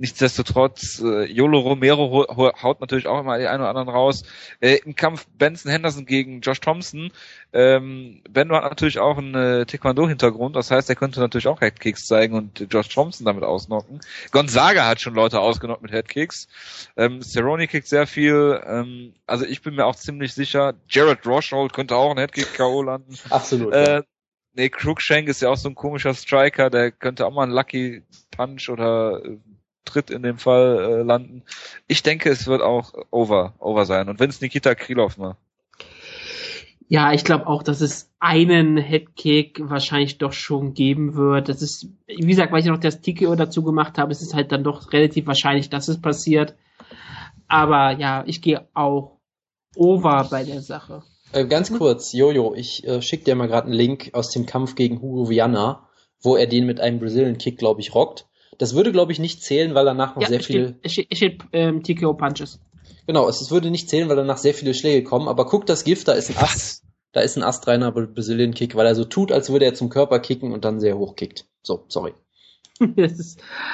Nichtsdestotrotz, 0.01 0.99
äh, 1.05 1.25
Yolo 1.25 1.59
Romero 1.59 2.25
haut 2.63 2.81
natürlich 2.81 3.05
auch 3.05 3.19
immer 3.19 3.37
die 3.37 3.45
einen 3.45 3.61
oder 3.61 3.69
anderen 3.69 3.89
raus. 3.89 4.23
Äh, 4.59 4.77
Im 4.83 4.95
Kampf 4.95 5.27
Benson 5.37 5.71
Henderson 5.71 6.07
gegen 6.07 6.41
Josh 6.41 6.59
Thompson. 6.59 7.11
Ähm, 7.53 8.23
Bendo 8.27 8.55
hat 8.55 8.63
natürlich 8.63 8.97
auch 8.97 9.19
einen 9.19 9.35
äh, 9.35 9.65
Taekwondo-Hintergrund, 9.67 10.55
das 10.55 10.71
heißt, 10.71 10.89
er 10.89 10.95
könnte 10.95 11.19
natürlich 11.19 11.45
auch 11.45 11.61
Headkicks 11.61 12.07
zeigen 12.07 12.33
und 12.33 12.65
Josh 12.71 12.89
Thompson 12.89 13.27
damit 13.27 13.43
ausnocken. 13.43 13.99
Gonzaga 14.31 14.87
hat 14.87 15.01
schon 15.01 15.13
Leute 15.13 15.39
ausgenockt 15.39 15.83
mit 15.83 15.91
Headkicks. 15.91 16.47
Ähm, 16.97 17.21
Cerrone 17.21 17.67
kickt 17.67 17.85
sehr 17.85 18.07
viel. 18.07 18.59
Ähm, 18.65 19.13
also 19.27 19.45
ich 19.45 19.61
bin 19.61 19.75
mir 19.75 19.85
auch 19.85 19.95
ziemlich 19.95 20.33
sicher, 20.33 20.73
Jared 20.89 21.27
Roshold 21.27 21.73
könnte 21.73 21.95
auch 21.95 22.09
einen 22.09 22.19
Headkick 22.19 22.55
K.O. 22.55 22.81
landen. 22.81 23.15
Absolut. 23.29 23.71
ja. 23.71 23.97
Äh, 23.99 24.03
nee, 24.53 24.69
Cruikshank 24.69 25.27
ist 25.27 25.43
ja 25.43 25.49
auch 25.49 25.57
so 25.57 25.69
ein 25.69 25.75
komischer 25.75 26.15
Striker, 26.15 26.71
der 26.71 26.89
könnte 26.91 27.27
auch 27.27 27.33
mal 27.33 27.43
einen 27.43 27.51
Lucky 27.51 28.01
Punch 28.31 28.67
oder 28.67 29.21
Tritt 29.85 30.09
in 30.09 30.23
dem 30.23 30.37
Fall 30.37 30.77
äh, 30.79 31.03
landen. 31.03 31.43
Ich 31.87 32.03
denke, 32.03 32.29
es 32.29 32.47
wird 32.47 32.61
auch 32.61 32.93
over, 33.09 33.53
over 33.59 33.85
sein. 33.85 34.09
Und 34.09 34.19
wenn 34.19 34.29
es 34.29 34.41
Nikita 34.41 34.75
Krylov 34.75 35.17
macht. 35.17 35.37
Ja, 36.87 37.13
ich 37.13 37.23
glaube 37.23 37.47
auch, 37.47 37.63
dass 37.63 37.79
es 37.79 38.11
einen 38.19 38.77
Headkick 38.77 39.61
wahrscheinlich 39.63 40.17
doch 40.17 40.33
schon 40.33 40.73
geben 40.73 41.15
wird. 41.15 41.47
Das 41.47 41.61
ist, 41.61 41.87
wie 42.05 42.27
gesagt, 42.27 42.51
weil 42.51 42.59
ich 42.59 42.65
noch 42.65 42.79
das 42.79 42.99
TKO 42.99 43.35
dazu 43.35 43.63
gemacht 43.63 43.97
habe, 43.97 44.11
ist 44.11 44.21
es 44.21 44.33
halt 44.33 44.51
dann 44.51 44.65
doch 44.65 44.91
relativ 44.91 45.25
wahrscheinlich, 45.25 45.69
dass 45.69 45.87
es 45.87 46.01
passiert. 46.01 46.53
Aber 47.47 47.97
ja, 47.97 48.25
ich 48.27 48.41
gehe 48.41 48.67
auch 48.73 49.19
over 49.75 50.27
bei 50.29 50.43
der 50.43 50.61
Sache. 50.61 51.03
Äh, 51.31 51.45
ganz 51.45 51.71
kurz, 51.71 52.11
Jojo, 52.11 52.53
ich 52.55 52.85
äh, 52.85 53.01
schicke 53.01 53.23
dir 53.23 53.35
mal 53.35 53.47
gerade 53.47 53.67
einen 53.67 53.75
Link 53.75 54.09
aus 54.13 54.29
dem 54.29 54.45
Kampf 54.45 54.75
gegen 54.75 55.01
Hugo 55.01 55.29
Viana, 55.29 55.87
wo 56.21 56.35
er 56.35 56.47
den 56.47 56.65
mit 56.65 56.81
einem 56.81 56.99
Brazilian 56.99 57.37
Kick, 57.37 57.57
glaube 57.57 57.79
ich, 57.79 57.95
rockt. 57.95 58.27
Das 58.57 58.75
würde, 58.75 58.91
glaube 58.91 59.11
ich, 59.11 59.19
nicht 59.19 59.41
zählen, 59.43 59.73
weil 59.75 59.85
danach 59.85 60.15
noch 60.15 60.21
Ja, 60.23 60.27
sehr 60.29 60.39
es 60.39 60.45
viele. 60.45 60.67
steht, 60.69 60.77
es 60.83 60.91
steht, 60.91 61.07
es 61.09 61.17
steht 61.17 61.43
ähm, 61.53 61.83
TKO 61.83 62.13
Punches. 62.13 62.59
Genau, 63.07 63.27
es, 63.27 63.41
es 63.41 63.49
würde 63.51 63.71
nicht 63.71 63.89
zählen, 63.89 64.09
weil 64.09 64.15
danach 64.15 64.37
sehr 64.37 64.53
viele 64.53 64.73
Schläge 64.73 65.03
kommen. 65.03 65.27
Aber 65.27 65.45
guck 65.45 65.65
das 65.65 65.83
Gift, 65.83 66.07
da 66.07 66.13
ist 66.13 66.29
ein 66.29 66.37
Ast, 66.37 66.83
da 67.13 67.21
ist 67.21 67.37
ein 67.37 67.43
astreiner 67.43 67.91
Brazilian 67.91 68.53
Kick, 68.53 68.75
weil 68.75 68.85
er 68.85 68.95
so 68.95 69.05
tut, 69.05 69.31
als 69.31 69.49
würde 69.51 69.65
er 69.65 69.73
zum 69.73 69.89
Körper 69.89 70.19
kicken 70.19 70.51
und 70.51 70.65
dann 70.65 70.79
sehr 70.79 70.97
hoch 70.97 71.15
kickt. 71.15 71.45
So, 71.63 71.85
sorry. 71.87 72.13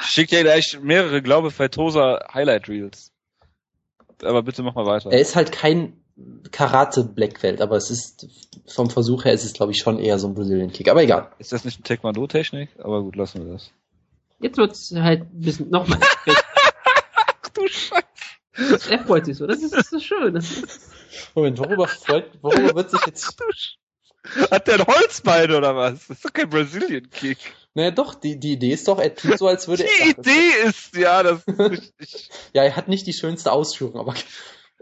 schicke 0.02 0.36
dir 0.36 0.42
gleich 0.42 0.78
mehrere 0.82 1.22
Glaube 1.22 1.50
Feitosa 1.50 2.20
Highlight 2.32 2.68
Reels. 2.68 3.12
Aber 4.22 4.42
bitte 4.42 4.62
mach 4.62 4.74
mal 4.74 4.86
weiter. 4.86 5.12
Er 5.12 5.20
ist 5.20 5.36
halt 5.36 5.52
kein 5.52 5.92
Karate 6.50 7.04
Blackbelt, 7.04 7.60
aber 7.60 7.76
es 7.76 7.90
ist 7.90 8.26
vom 8.66 8.90
Versuch 8.90 9.24
her 9.24 9.32
ist 9.32 9.44
es, 9.44 9.52
glaube 9.52 9.72
ich, 9.72 9.78
schon 9.78 9.98
eher 10.00 10.18
so 10.18 10.26
ein 10.26 10.34
Brazilian 10.34 10.72
Kick. 10.72 10.88
Aber 10.88 11.02
egal. 11.02 11.30
Ist 11.38 11.52
das 11.52 11.64
nicht 11.64 11.78
eine 11.78 11.84
Taekwondo-Technik? 11.84 12.70
Aber 12.80 13.02
gut, 13.02 13.14
lassen 13.16 13.44
wir 13.46 13.52
das. 13.52 13.70
Jetzt 14.40 14.58
wird's 14.58 14.92
halt 14.94 15.22
ein 15.22 15.40
bisschen 15.40 15.70
nochmal. 15.70 15.98
Ach 16.02 17.48
du 17.54 17.66
Scheiße. 17.68 18.90
er 18.90 19.04
freut 19.04 19.26
sich 19.26 19.36
so. 19.36 19.46
Das 19.46 19.62
ist, 19.62 19.72
das 19.74 19.92
ist 19.92 20.04
schön. 20.04 20.34
Das 20.34 20.50
ist, 20.50 20.80
Moment, 21.34 21.58
worüber 21.58 21.86
freut, 21.88 22.30
worüber 22.42 22.74
wird 22.74 22.90
sich 22.90 23.00
jetzt 23.06 23.36
Hat 24.50 24.66
der 24.66 24.80
ein 24.80 24.86
Holzbein 24.86 25.50
oder 25.52 25.74
was? 25.76 26.06
Das 26.08 26.16
ist 26.18 26.24
doch 26.24 26.32
kein 26.32 26.50
Brazilian 26.50 27.08
Kick. 27.10 27.38
Naja, 27.74 27.90
doch, 27.92 28.14
die, 28.14 28.38
die 28.40 28.52
Idee 28.52 28.72
ist 28.72 28.88
doch, 28.88 28.98
er 28.98 29.14
tut 29.14 29.38
so, 29.38 29.46
als 29.46 29.68
würde 29.68 29.84
Die 29.84 30.02
er. 30.02 30.18
Idee 30.18 30.50
ist, 30.68 30.96
ja, 30.96 31.22
das 31.22 31.44
ist 31.44 31.58
richtig. 31.60 32.30
Ja, 32.52 32.64
er 32.64 32.74
hat 32.76 32.88
nicht 32.88 33.06
die 33.06 33.12
schönste 33.12 33.52
Ausführung, 33.52 33.96
aber. 34.00 34.14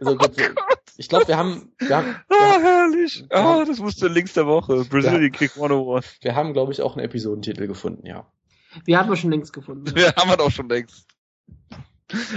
Also 0.01 0.17
gut, 0.17 0.37
wir- 0.39 0.55
ich 0.99 1.09
glaube, 1.11 1.29
wir 1.29 1.37
haben, 1.37 1.75
wir 1.79 1.95
haben, 1.97 2.07
wir 2.29 2.37
Ah, 2.39 2.53
haben, 2.55 2.63
herrlich. 2.63 3.25
Ah, 3.31 3.65
das 3.67 3.79
musste 3.79 4.09
links 4.09 4.33
der 4.33 4.47
Woche. 4.47 4.85
Brazilian 4.87 5.31
Kick 5.33 5.53
101. 5.57 6.07
wir 6.23 6.35
haben 6.35 6.55
glaube 6.55 6.73
ich, 6.73 6.81
auch 6.81 6.97
einen 6.97 7.05
Episodentitel 7.05 7.67
gefunden, 7.67 8.07
ja. 8.07 8.27
Wir 8.85 8.99
haben 8.99 9.09
wir 9.09 9.17
schon 9.17 9.31
längst 9.31 9.53
gefunden. 9.53 9.95
Wir 9.95 10.13
haben 10.17 10.31
wir 10.31 10.37
doch 10.37 10.51
schon 10.51 10.69
längst. 10.69 11.07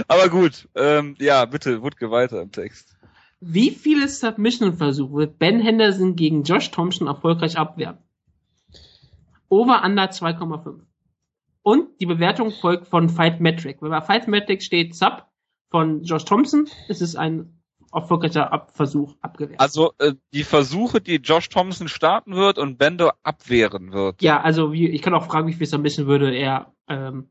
Aber 0.08 0.30
gut, 0.30 0.68
ähm, 0.76 1.16
ja, 1.20 1.46
bitte, 1.46 1.82
Wutke 1.82 2.10
weiter 2.10 2.42
im 2.42 2.52
Text. 2.52 2.96
Wie 3.40 3.72
viele 3.72 4.08
Submission-Versuche 4.08 5.14
wird 5.14 5.40
Ben 5.40 5.62
Henderson 5.62 6.16
gegen 6.16 6.44
Josh 6.44 6.72
Thompson 6.72 7.08
erfolgreich 7.08 7.58
abwehren? 7.58 7.98
Over 9.48 9.84
Under 9.84 10.06
2,5. 10.06 10.82
Und 11.62 12.00
die 12.02 12.06
Bewertung 12.06 12.52
folgt 12.52 12.88
von 12.88 13.10
Fight 13.10 13.40
Metric. 13.40 13.82
Wenn 13.82 13.92
bei 13.92 14.02
Fight 14.02 14.28
Metric 14.28 14.64
steht 14.64 14.96
Sub 14.96 15.28
von 15.70 16.04
Josh 16.04 16.26
Thompson, 16.26 16.68
ist 16.88 17.02
es 17.02 17.16
ein 17.16 17.59
erfolgreicher 17.94 18.52
Ab 18.52 18.72
Versuch 18.74 19.16
abgewehrt. 19.22 19.60
Also 19.60 19.94
äh, 20.00 20.14
die 20.34 20.44
Versuche, 20.44 21.02
die 21.02 21.16
Josh 21.16 21.50
Thompson 21.50 21.88
starten 21.88 22.36
wird 22.36 22.58
und 22.58 22.78
Bendo 22.78 23.12
abwehren 23.24 23.92
wird. 23.92 24.22
ja, 24.22 24.42
also 24.42 24.72
wie, 24.74 24.90
ich 24.90 25.02
kann 25.02 25.14
auch 25.14 25.26
fragen, 25.26 25.48
wie 25.48 25.54
viel 25.54 25.68
Submission 25.68 26.08
würde 26.08 26.36
er 26.36 26.74
ähm, 26.88 27.30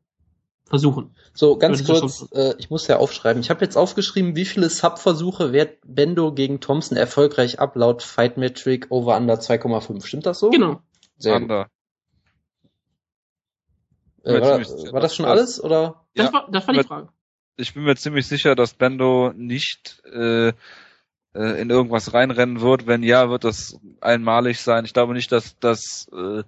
versuchen. 0.68 1.14
So, 1.34 1.56
ganz 1.56 1.86
Würde 1.86 2.00
kurz, 2.00 2.28
äh, 2.32 2.54
ich 2.58 2.70
muss 2.70 2.86
ja 2.86 2.98
aufschreiben. 2.98 3.40
Ich 3.40 3.50
habe 3.50 3.64
jetzt 3.64 3.76
aufgeschrieben, 3.76 4.36
wie 4.36 4.44
viele 4.44 4.68
Sub-Versuche 4.68 5.52
wehrt 5.52 5.78
Bendo 5.84 6.32
gegen 6.32 6.60
Thompson 6.60 6.96
erfolgreich 6.96 7.58
ab, 7.58 7.74
laut 7.74 8.02
Fight 8.02 8.36
Metric 8.36 8.86
Over 8.90 9.16
Under 9.16 9.34
2,5. 9.34 10.04
Stimmt 10.04 10.26
das 10.26 10.38
so? 10.38 10.50
Genau. 10.50 10.80
Sehr 11.16 11.34
gut. 11.34 11.42
Under. 11.42 11.70
Äh, 14.24 14.40
war, 14.40 14.60
war 14.92 15.00
das 15.00 15.14
schon 15.14 15.24
alles, 15.24 15.62
oder? 15.62 16.04
Das, 16.14 16.26
Ja, 16.26 16.32
war, 16.32 16.48
das 16.50 16.66
war 16.66 16.74
die 16.74 16.82
Frage. 16.82 17.08
Ich 17.58 17.74
bin 17.74 17.82
mir 17.82 17.96
ziemlich 17.96 18.26
sicher, 18.26 18.54
dass 18.54 18.72
Bendo 18.72 19.32
nicht 19.36 20.00
äh, 20.12 20.48
äh, 20.48 21.60
in 21.60 21.70
irgendwas 21.70 22.14
reinrennen 22.14 22.60
wird. 22.60 22.86
Wenn 22.86 23.02
ja, 23.02 23.30
wird 23.30 23.42
das 23.42 23.78
einmalig 24.00 24.60
sein. 24.60 24.84
Ich 24.84 24.92
glaube 24.92 25.12
nicht, 25.12 25.32
dass, 25.32 25.58
dass 25.58 26.08
äh, 26.12 26.44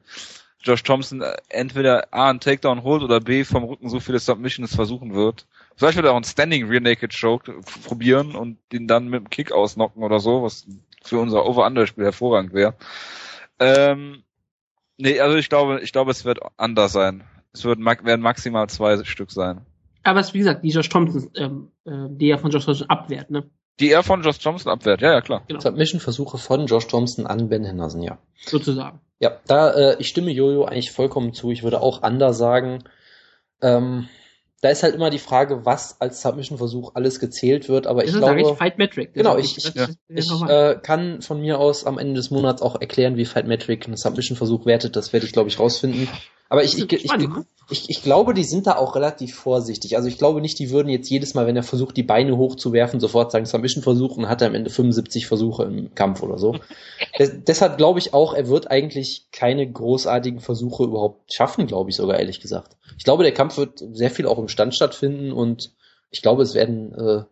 Josh 0.62 0.84
Thompson 0.84 1.24
entweder 1.48 2.08
A 2.12 2.30
einen 2.30 2.38
Takedown 2.38 2.84
holt 2.84 3.02
oder 3.02 3.20
B 3.20 3.42
vom 3.44 3.64
Rücken 3.64 3.88
so 3.88 3.98
viele 3.98 4.20
Submissions 4.20 4.74
versuchen 4.74 5.12
wird. 5.12 5.46
Vielleicht 5.74 5.96
wird 5.96 6.06
er 6.06 6.12
auch 6.12 6.16
einen 6.16 6.24
Standing 6.24 6.68
Rear 6.68 6.80
Naked 6.80 7.12
Choke 7.18 7.60
probieren 7.88 8.36
und 8.36 8.58
den 8.70 8.86
dann 8.86 9.08
mit 9.08 9.20
dem 9.20 9.30
Kick 9.30 9.50
ausnocken 9.50 10.04
oder 10.04 10.20
so, 10.20 10.44
was 10.44 10.66
für 11.02 11.18
unser 11.18 11.44
Over-Under-Spiel 11.44 12.04
hervorragend 12.04 12.52
wäre. 12.52 12.74
Ähm, 13.58 14.22
nee, 14.96 15.18
also 15.18 15.36
ich 15.36 15.48
glaube, 15.48 15.80
ich 15.80 15.92
glaube, 15.92 16.10
es 16.10 16.24
wird 16.24 16.38
anders 16.56 16.92
sein. 16.92 17.24
Es 17.52 17.64
wird, 17.64 17.80
werden 17.80 18.20
maximal 18.20 18.68
zwei 18.68 19.02
Stück 19.04 19.32
sein. 19.32 19.66
Aber 20.02 20.20
es 20.20 20.28
ist 20.28 20.34
wie 20.34 20.38
gesagt, 20.38 20.64
die 20.64 20.70
Josh 20.70 20.88
Thompson, 20.88 21.30
ähm, 21.36 21.70
äh, 21.84 22.08
die 22.10 22.30
er 22.30 22.38
von 22.38 22.50
Josh 22.50 22.64
Thompson 22.64 22.88
abwehrt, 22.88 23.30
ne? 23.30 23.44
Die 23.80 23.90
er 23.90 24.02
von 24.02 24.22
Josh 24.22 24.38
Thompson 24.38 24.70
abwehrt, 24.72 25.00
ja, 25.00 25.12
ja, 25.12 25.20
klar. 25.20 25.42
Genau. 25.48 25.60
Submission-Versuche 25.60 26.38
von 26.38 26.66
Josh 26.66 26.86
Thompson 26.86 27.26
an 27.26 27.48
Ben 27.48 27.64
Henderson, 27.64 28.02
ja. 28.02 28.18
Sozusagen. 28.44 29.00
Ja, 29.20 29.32
da, 29.46 29.70
äh, 29.72 29.96
ich 29.98 30.08
stimme 30.08 30.30
Jojo 30.30 30.64
eigentlich 30.64 30.90
vollkommen 30.90 31.32
zu. 31.34 31.50
Ich 31.50 31.62
würde 31.62 31.80
auch 31.80 32.02
Under 32.02 32.32
sagen. 32.34 32.84
Ähm, 33.62 34.08
da 34.62 34.68
ist 34.68 34.82
halt 34.82 34.94
immer 34.94 35.08
die 35.08 35.18
Frage, 35.18 35.64
was 35.64 35.98
als 36.02 36.20
Submission-Versuch 36.20 36.92
alles 36.94 37.18
gezählt 37.20 37.68
wird, 37.70 37.86
aber 37.86 38.00
ich 38.04 38.08
Deshalb 38.12 38.24
sage 38.26 38.40
glaube, 38.40 38.52
ich 38.52 38.58
Fight 38.58 38.76
Metric. 38.78 39.14
Genau, 39.14 39.38
ich- 39.38 39.54
das- 39.54 39.74
ja. 39.74 39.86
das- 39.86 39.96
das- 40.08 40.26
ich 40.42 40.48
äh, 40.48 40.78
kann 40.82 41.22
von 41.22 41.40
mir 41.40 41.58
aus 41.58 41.86
am 41.86 41.96
Ende 41.98 42.14
des 42.14 42.30
Monats 42.30 42.60
auch 42.60 42.78
erklären, 42.80 43.16
wie 43.16 43.24
Fight 43.24 43.46
Metric 43.46 43.86
einen 43.86 43.96
Submission-Versuch 43.96 44.66
wertet. 44.66 44.96
Das 44.96 45.14
werde 45.14 45.24
ich, 45.24 45.32
glaube 45.32 45.48
ich, 45.48 45.58
rausfinden. 45.58 46.08
Aber 46.50 46.64
ich, 46.64 46.76
ich, 46.76 46.92
ich, 46.92 47.12
ne? 47.12 47.46
ich, 47.70 47.88
ich 47.88 48.02
glaube, 48.02 48.34
die 48.34 48.42
sind 48.42 48.66
da 48.66 48.74
auch 48.74 48.96
relativ 48.96 49.36
vorsichtig. 49.36 49.96
Also 49.96 50.08
ich 50.08 50.18
glaube 50.18 50.40
nicht, 50.40 50.58
die 50.58 50.70
würden 50.70 50.88
jetzt 50.88 51.08
jedes 51.08 51.34
Mal, 51.34 51.46
wenn 51.46 51.54
er 51.54 51.62
versucht, 51.62 51.96
die 51.96 52.02
Beine 52.02 52.36
hochzuwerfen, 52.36 52.98
sofort 52.98 53.30
sagen, 53.30 53.46
Submission-Versuch 53.46 54.16
und 54.16 54.28
hat 54.28 54.42
er 54.42 54.48
am 54.48 54.56
Ende 54.56 54.68
75 54.68 55.28
Versuche 55.28 55.62
im 55.62 55.94
Kampf 55.94 56.24
oder 56.24 56.38
so. 56.38 56.56
Des, 57.20 57.44
deshalb 57.46 57.76
glaube 57.76 58.00
ich 58.00 58.14
auch, 58.14 58.34
er 58.34 58.48
wird 58.48 58.68
eigentlich 58.68 59.28
keine 59.30 59.70
großartigen 59.70 60.40
Versuche 60.40 60.82
überhaupt 60.82 61.32
schaffen, 61.32 61.68
glaube 61.68 61.90
ich 61.90 61.96
sogar, 61.96 62.18
ehrlich 62.18 62.40
gesagt. 62.40 62.76
Ich 62.98 63.04
glaube, 63.04 63.22
der 63.22 63.32
Kampf 63.32 63.56
wird 63.56 63.78
sehr 63.92 64.10
viel 64.10 64.26
auch 64.26 64.38
im 64.38 64.48
Stand 64.48 64.74
stattfinden 64.74 65.30
und 65.30 65.72
ich 66.10 66.20
glaube, 66.20 66.42
es 66.42 66.54
werden 66.54 66.92
äh, 66.94 67.22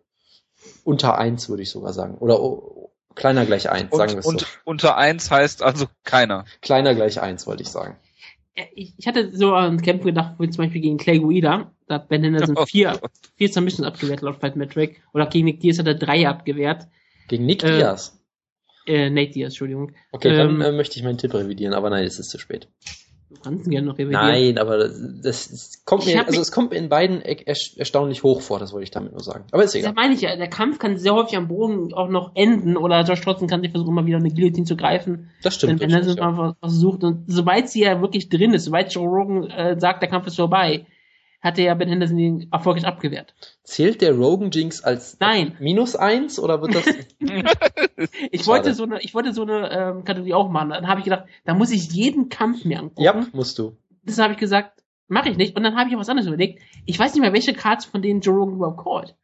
Unter 0.85 1.17
eins 1.17 1.49
würde 1.49 1.63
ich 1.63 1.71
sogar 1.71 1.91
sagen. 1.91 2.17
Oder 2.19 2.41
oh, 2.41 2.93
kleiner 3.15 3.45
gleich 3.45 3.69
eins, 3.69 3.93
sagen 3.93 4.13
wir 4.13 4.25
Und, 4.25 4.41
es 4.43 4.47
so. 4.47 4.47
und 4.63 4.67
unter 4.67 4.95
eins 4.95 5.29
heißt 5.29 5.61
also 5.61 5.87
keiner. 6.05 6.45
Kleiner 6.61 6.95
gleich 6.95 7.19
eins, 7.19 7.45
wollte 7.45 7.63
ich 7.63 7.69
sagen. 7.69 7.97
Ich, 8.75 8.93
ich 8.97 9.07
hatte 9.07 9.35
so 9.35 9.53
an 9.53 9.81
Kämpfe 9.81 10.05
gedacht, 10.05 10.35
wie 10.39 10.49
zum 10.49 10.63
Beispiel 10.63 10.81
gegen 10.81 10.97
Clay 10.97 11.19
Guida. 11.19 11.71
Da 11.87 11.95
hat 11.95 12.09
Ben 12.09 12.23
Henderson 12.23 12.57
Oh 12.57 12.65
vier, 12.65 12.99
vier 13.35 13.49
Submissions 13.49 13.87
abgewehrt 13.87 14.21
laut 14.21 14.37
Fight 14.39 14.55
Metric. 14.55 15.01
Oder 15.13 15.27
gegen 15.27 15.45
Nick 15.45 15.59
Diaz 15.59 15.79
hat 15.79 15.87
er 15.87 15.95
drei 15.95 16.27
abgewehrt. 16.27 16.87
Gegen 17.27 17.45
Nick 17.45 17.63
Äh, 17.63 17.77
Diaz. 17.77 18.19
Äh, 18.85 19.09
Nate 19.09 19.31
Diaz, 19.31 19.53
Entschuldigung. 19.53 19.91
Okay, 20.11 20.29
ähm, 20.29 20.59
dann 20.59 20.61
äh, 20.61 20.71
möchte 20.71 20.97
ich 20.97 21.03
meinen 21.03 21.17
Tipp 21.17 21.33
revidieren, 21.33 21.73
aber 21.73 21.89
nein, 21.89 22.05
es 22.05 22.19
ist 22.19 22.29
zu 22.29 22.39
spät. 22.39 22.67
Ihn 23.45 23.69
gerne 23.69 23.87
noch 23.87 23.97
revidieren. 23.97 24.25
Nein, 24.25 24.57
aber 24.57 24.77
das, 24.77 24.99
das, 25.21 25.49
das 25.49 25.85
kommt 25.85 26.05
Ich 26.05 26.15
mir, 26.15 26.25
also 26.25 26.41
es 26.41 26.51
kommt 26.51 26.71
mir 26.71 26.77
in 26.77 26.89
beiden 26.89 27.21
er, 27.21 27.47
er, 27.47 27.55
erstaunlich 27.77 28.23
hoch 28.23 28.41
vor, 28.41 28.57
das 28.57 28.73
wollte 28.73 28.85
ich 28.85 28.91
damit 28.91 29.11
nur 29.11 29.21
sagen. 29.21 29.45
Aber 29.51 29.63
ist 29.63 29.75
egal. 29.75 29.93
meine 29.93 30.15
ich 30.15 30.21
ja, 30.21 30.35
der 30.35 30.49
Kampf 30.49 30.79
kann 30.79 30.97
sehr 30.97 31.13
häufig 31.13 31.37
am 31.37 31.47
Boden 31.47 31.93
auch 31.93 32.09
noch 32.09 32.31
enden 32.35 32.75
oder 32.75 33.03
Josh 33.03 33.21
Trotzdem 33.21 33.47
kann 33.47 33.61
sich 33.61 33.71
versuchen, 33.71 33.93
mal 33.93 34.05
wieder 34.05 34.17
eine 34.17 34.31
Guillotine 34.31 34.65
zu 34.65 34.75
greifen, 34.75 35.29
Das 35.43 35.55
stimmt. 35.55 35.79
wenn 35.79 35.89
natürlich, 35.89 36.19
Anderson 36.19 36.37
ja. 36.37 36.43
mal 36.43 36.55
versucht. 36.59 37.03
Und 37.03 37.25
sobald 37.27 37.69
sie 37.69 37.81
ja 37.81 38.01
wirklich 38.01 38.29
drin 38.29 38.53
ist, 38.53 38.65
sobald 38.65 38.93
Joe 38.93 39.07
Rogan 39.07 39.43
äh, 39.51 39.79
sagt, 39.79 40.01
der 40.01 40.09
Kampf 40.09 40.25
ist 40.25 40.35
vorbei, 40.35 40.85
hat 41.41 41.57
er 41.57 41.65
ja 41.65 41.73
Ben 41.73 41.87
Henderson 41.89 42.17
den 42.17 42.51
erfolgreich 42.51 42.85
abgewehrt. 42.85 43.33
Zählt 43.63 44.01
der 44.01 44.13
Rogan 44.13 44.51
Jinx 44.51 44.83
als 44.83 45.17
Nein. 45.19 45.55
minus 45.59 45.95
eins 45.95 46.39
oder 46.39 46.61
wird 46.61 46.75
das? 46.75 46.85
Ich 48.31 48.43
Schade. 48.43 48.47
wollte 48.47 48.73
so 48.73 48.83
eine, 48.83 49.01
ich 49.01 49.13
wollte 49.13 49.33
so 49.33 49.41
eine 49.43 49.69
ähm, 49.71 50.03
Kategorie 50.05 50.33
auch 50.33 50.49
machen. 50.49 50.69
Dann 50.69 50.87
habe 50.87 50.99
ich 50.99 51.03
gedacht, 51.03 51.25
da 51.43 51.53
muss 51.53 51.69
ich 51.71 51.91
jeden 51.91 52.29
Kampf 52.29 52.63
mir 52.63 52.79
angucken. 52.79 53.01
ja, 53.01 53.25
musst 53.33 53.59
du. 53.59 53.75
Das 54.03 54.17
habe 54.19 54.33
ich 54.33 54.39
gesagt, 54.39 54.83
mache 55.09 55.29
ich 55.29 55.37
nicht. 55.37 55.57
Und 55.57 55.63
dann 55.63 55.75
habe 55.75 55.89
ich 55.89 55.95
auch 55.95 55.99
was 55.99 56.07
anderes 56.09 56.27
überlegt. 56.27 56.61
Ich 56.85 56.97
weiß 56.97 57.13
nicht 57.13 57.21
mehr, 57.21 57.33
welche 57.33 57.53
Cards 57.53 57.83
von 57.85 58.01
denen 58.01 58.21
Joe 58.21 58.35
Rogan 58.35 58.55
überhaupt 58.55 58.83
callt. 58.83 59.15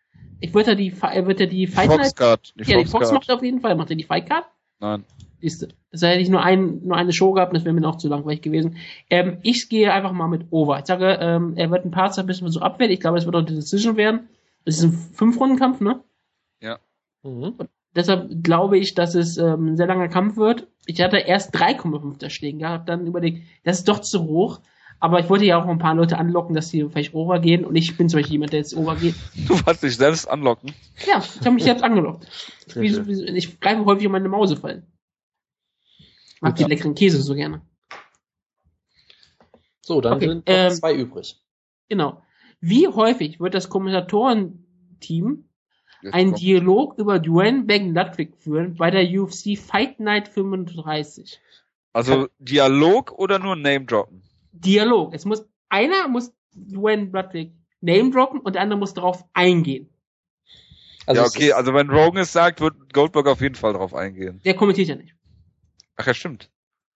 Ich 0.42 0.54
würde 0.54 0.72
ja 0.72 0.76
die, 0.76 0.90
äh, 0.90 1.26
wird 1.26 1.40
er 1.40 1.48
die 1.48 1.68
Fight 1.68 1.88
Night, 1.90 2.00
Foxcard. 2.00 2.54
Die 2.60 2.70
ja, 2.70 2.78
die 2.78 2.84
Fox 2.86 2.92
Foxcard. 2.92 3.14
macht 3.14 3.30
er 3.30 3.36
auf 3.36 3.44
jeden 3.44 3.62
Fall. 3.62 3.76
Macht 3.76 3.90
er 3.92 3.96
die 3.96 4.04
Fight 4.04 4.28
Card? 4.28 4.46
Nein. 4.80 5.06
Siehste. 5.46 5.68
Das 5.92 6.02
hätte 6.02 6.22
ich 6.22 6.30
nur, 6.30 6.42
ein, 6.42 6.82
nur 6.84 6.98
eine 6.98 7.14
Show 7.14 7.32
gehabt, 7.32 7.56
das 7.56 7.66
wäre 7.66 7.76
mir 7.76 7.88
auch 7.88 7.98
zu 7.98 8.08
langweilig 8.08 8.42
gewesen. 8.42 8.78
Ähm, 9.12 9.38
ich 9.44 9.70
gehe 9.70 9.94
einfach 9.94 10.12
mal 10.12 10.28
mit 10.28 10.48
Over. 10.50 10.80
Ich 10.80 10.86
sage, 10.86 11.20
ähm, 11.22 11.54
er 11.56 11.70
wird 11.70 11.86
ein 11.86 11.92
paar 11.92 12.10
Zeit 12.10 12.26
bisschen 12.26 12.50
so 12.50 12.62
abwehren. 12.62 12.92
Ich 12.92 13.00
glaube, 13.00 13.20
es 13.20 13.26
wird 13.26 13.36
auch 13.36 13.46
eine 13.46 13.56
Decision 13.56 13.96
werden. 13.96 14.28
Es 14.66 14.80
ist 14.80 14.86
ein 14.86 14.92
Fünf-Runden-Kampf, 14.92 15.82
ne? 15.82 16.04
Mhm. 17.22 17.54
Deshalb 17.96 18.44
glaube 18.44 18.80
ich, 18.80 18.96
dass 18.96 19.14
es 19.14 19.38
ähm, 19.38 19.74
ein 19.74 19.78
sehr 19.78 19.86
langer 19.86 20.08
Kampf 20.08 20.36
wird. 20.36 20.68
Ich 20.88 21.00
hatte 21.00 21.18
erst 21.18 21.56
3,5 21.56 22.18
da 22.18 22.32
stehen 22.32 22.58
gehabt, 22.58 22.90
dann 22.90 23.06
überlegt, 23.06 23.44
das 23.64 23.78
ist 23.78 23.88
doch 23.88 24.00
zu 24.00 24.24
hoch. 24.24 24.62
Aber 25.00 25.20
ich 25.20 25.30
wollte 25.30 25.46
ja 25.46 25.62
auch 25.62 25.68
ein 25.68 25.78
paar 25.78 25.94
Leute 25.94 26.18
anlocken, 26.18 26.56
dass 26.56 26.70
sie 26.70 26.90
vielleicht 26.90 27.14
over 27.14 27.40
gehen. 27.40 27.66
Und 27.66 27.76
ich 27.76 27.96
bin 27.96 28.10
zum 28.10 28.18
Beispiel 28.18 28.34
jemand, 28.34 28.54
der 28.54 28.62
jetzt 28.62 28.76
over 28.76 28.96
geht. 28.96 29.14
Du 29.48 29.54
wolltest 29.54 29.84
dich 29.84 29.98
selbst 29.98 30.28
anlocken. 30.28 30.74
Ja, 31.06 31.20
ich 31.20 31.42
habe 31.42 31.52
mich 31.52 31.66
selbst 31.66 31.84
angelockt. 31.84 32.26
Wie, 32.74 32.88
ich 33.38 33.60
greife 33.60 33.86
häufig 33.86 34.08
um 34.08 34.14
meine 34.14 34.30
Mausefallen. 34.30 34.84
Mag 36.42 36.52
Gut, 36.52 36.60
die 36.60 36.64
ja. 36.64 36.68
leckeren 36.70 36.96
Käse 36.96 37.22
so 37.22 37.34
gerne. 37.36 37.62
So, 39.82 40.02
dann 40.02 40.14
Okay, 40.14 40.28
sind 40.30 40.44
ähm, 40.48 40.72
zwei 40.72 40.96
übrig. 40.96 41.42
Genau. 41.90 42.22
Wie 42.60 42.88
häufig 42.88 43.40
wird 43.40 43.54
das 43.54 43.70
Kommentatorenteam 43.70 45.48
einen 46.12 46.32
kommt- 46.32 46.42
Dialog 46.42 46.98
über 46.98 47.20
Dwayne 47.20 47.64
Bang 47.64 47.94
Ludwig 47.94 48.36
führen 48.38 48.76
bei 48.76 48.90
der 48.92 49.04
UFC 49.08 49.58
Fight 49.58 50.00
Night 50.00 50.28
35? 50.28 51.40
Also 51.94 52.28
Dialog 52.40 53.12
oder 53.14 53.40
nur 53.40 53.56
Name 53.56 53.86
droppen? 53.86 54.24
Dialog. 54.52 55.14
Es 55.14 55.26
muss, 55.26 55.46
einer 55.70 56.08
muss 56.08 56.34
Dwayne 56.54 57.10
Ludwig 57.12 57.54
name 57.82 58.10
droppen 58.12 58.40
und 58.40 58.54
der 58.56 58.62
andere 58.64 58.80
muss 58.80 58.94
darauf 58.94 59.24
eingehen. 59.34 59.90
Also 61.06 61.22
ja, 61.22 61.28
okay, 61.28 61.52
also 61.54 61.74
wenn 61.76 61.90
Rogan 61.92 62.24
es 62.24 62.32
sagt, 62.34 62.60
wird 62.62 62.92
Goldberg 62.92 63.28
auf 63.28 63.42
jeden 63.42 63.54
Fall 63.56 63.74
drauf 63.74 63.94
eingehen. 63.94 64.42
Der 64.44 64.56
kommentiert 64.56 64.88
ja 64.88 64.96
nicht. 64.96 65.14
Ach 65.98 66.08
ja, 66.08 66.14
stimmt. 66.14 66.50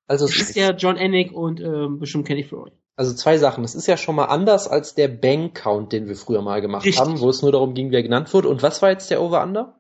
also 0.07 0.25
Das 0.25 0.35
es 0.35 0.41
ist 0.41 0.49
ist 0.51 0.55
ja 0.55 0.71
John 0.71 0.97
Ennick 0.97 1.31
und 1.31 1.59
ähm, 1.61 1.99
bestimmt 1.99 2.27
Kenny 2.27 2.43
Floyd. 2.43 2.73
Also 2.95 3.13
zwei 3.13 3.37
Sachen. 3.37 3.63
Das 3.63 3.75
ist 3.75 3.87
ja 3.87 3.95
schon 3.95 4.15
mal 4.15 4.25
anders 4.25 4.67
als 4.67 4.93
der 4.93 5.07
Bang-Count, 5.07 5.93
den 5.93 6.07
wir 6.09 6.15
früher 6.17 6.41
mal 6.41 6.59
gemacht 6.59 6.85
Richtig. 6.85 6.99
haben, 6.99 7.21
wo 7.21 7.29
es 7.29 7.41
nur 7.41 7.53
darum 7.53 7.73
ging, 7.73 7.91
wer 7.91 8.03
genannt 8.03 8.33
wurde. 8.33 8.49
Und 8.49 8.61
was 8.61 8.81
war 8.81 8.89
jetzt 8.89 9.09
der 9.09 9.21
Over-Under? 9.21 9.79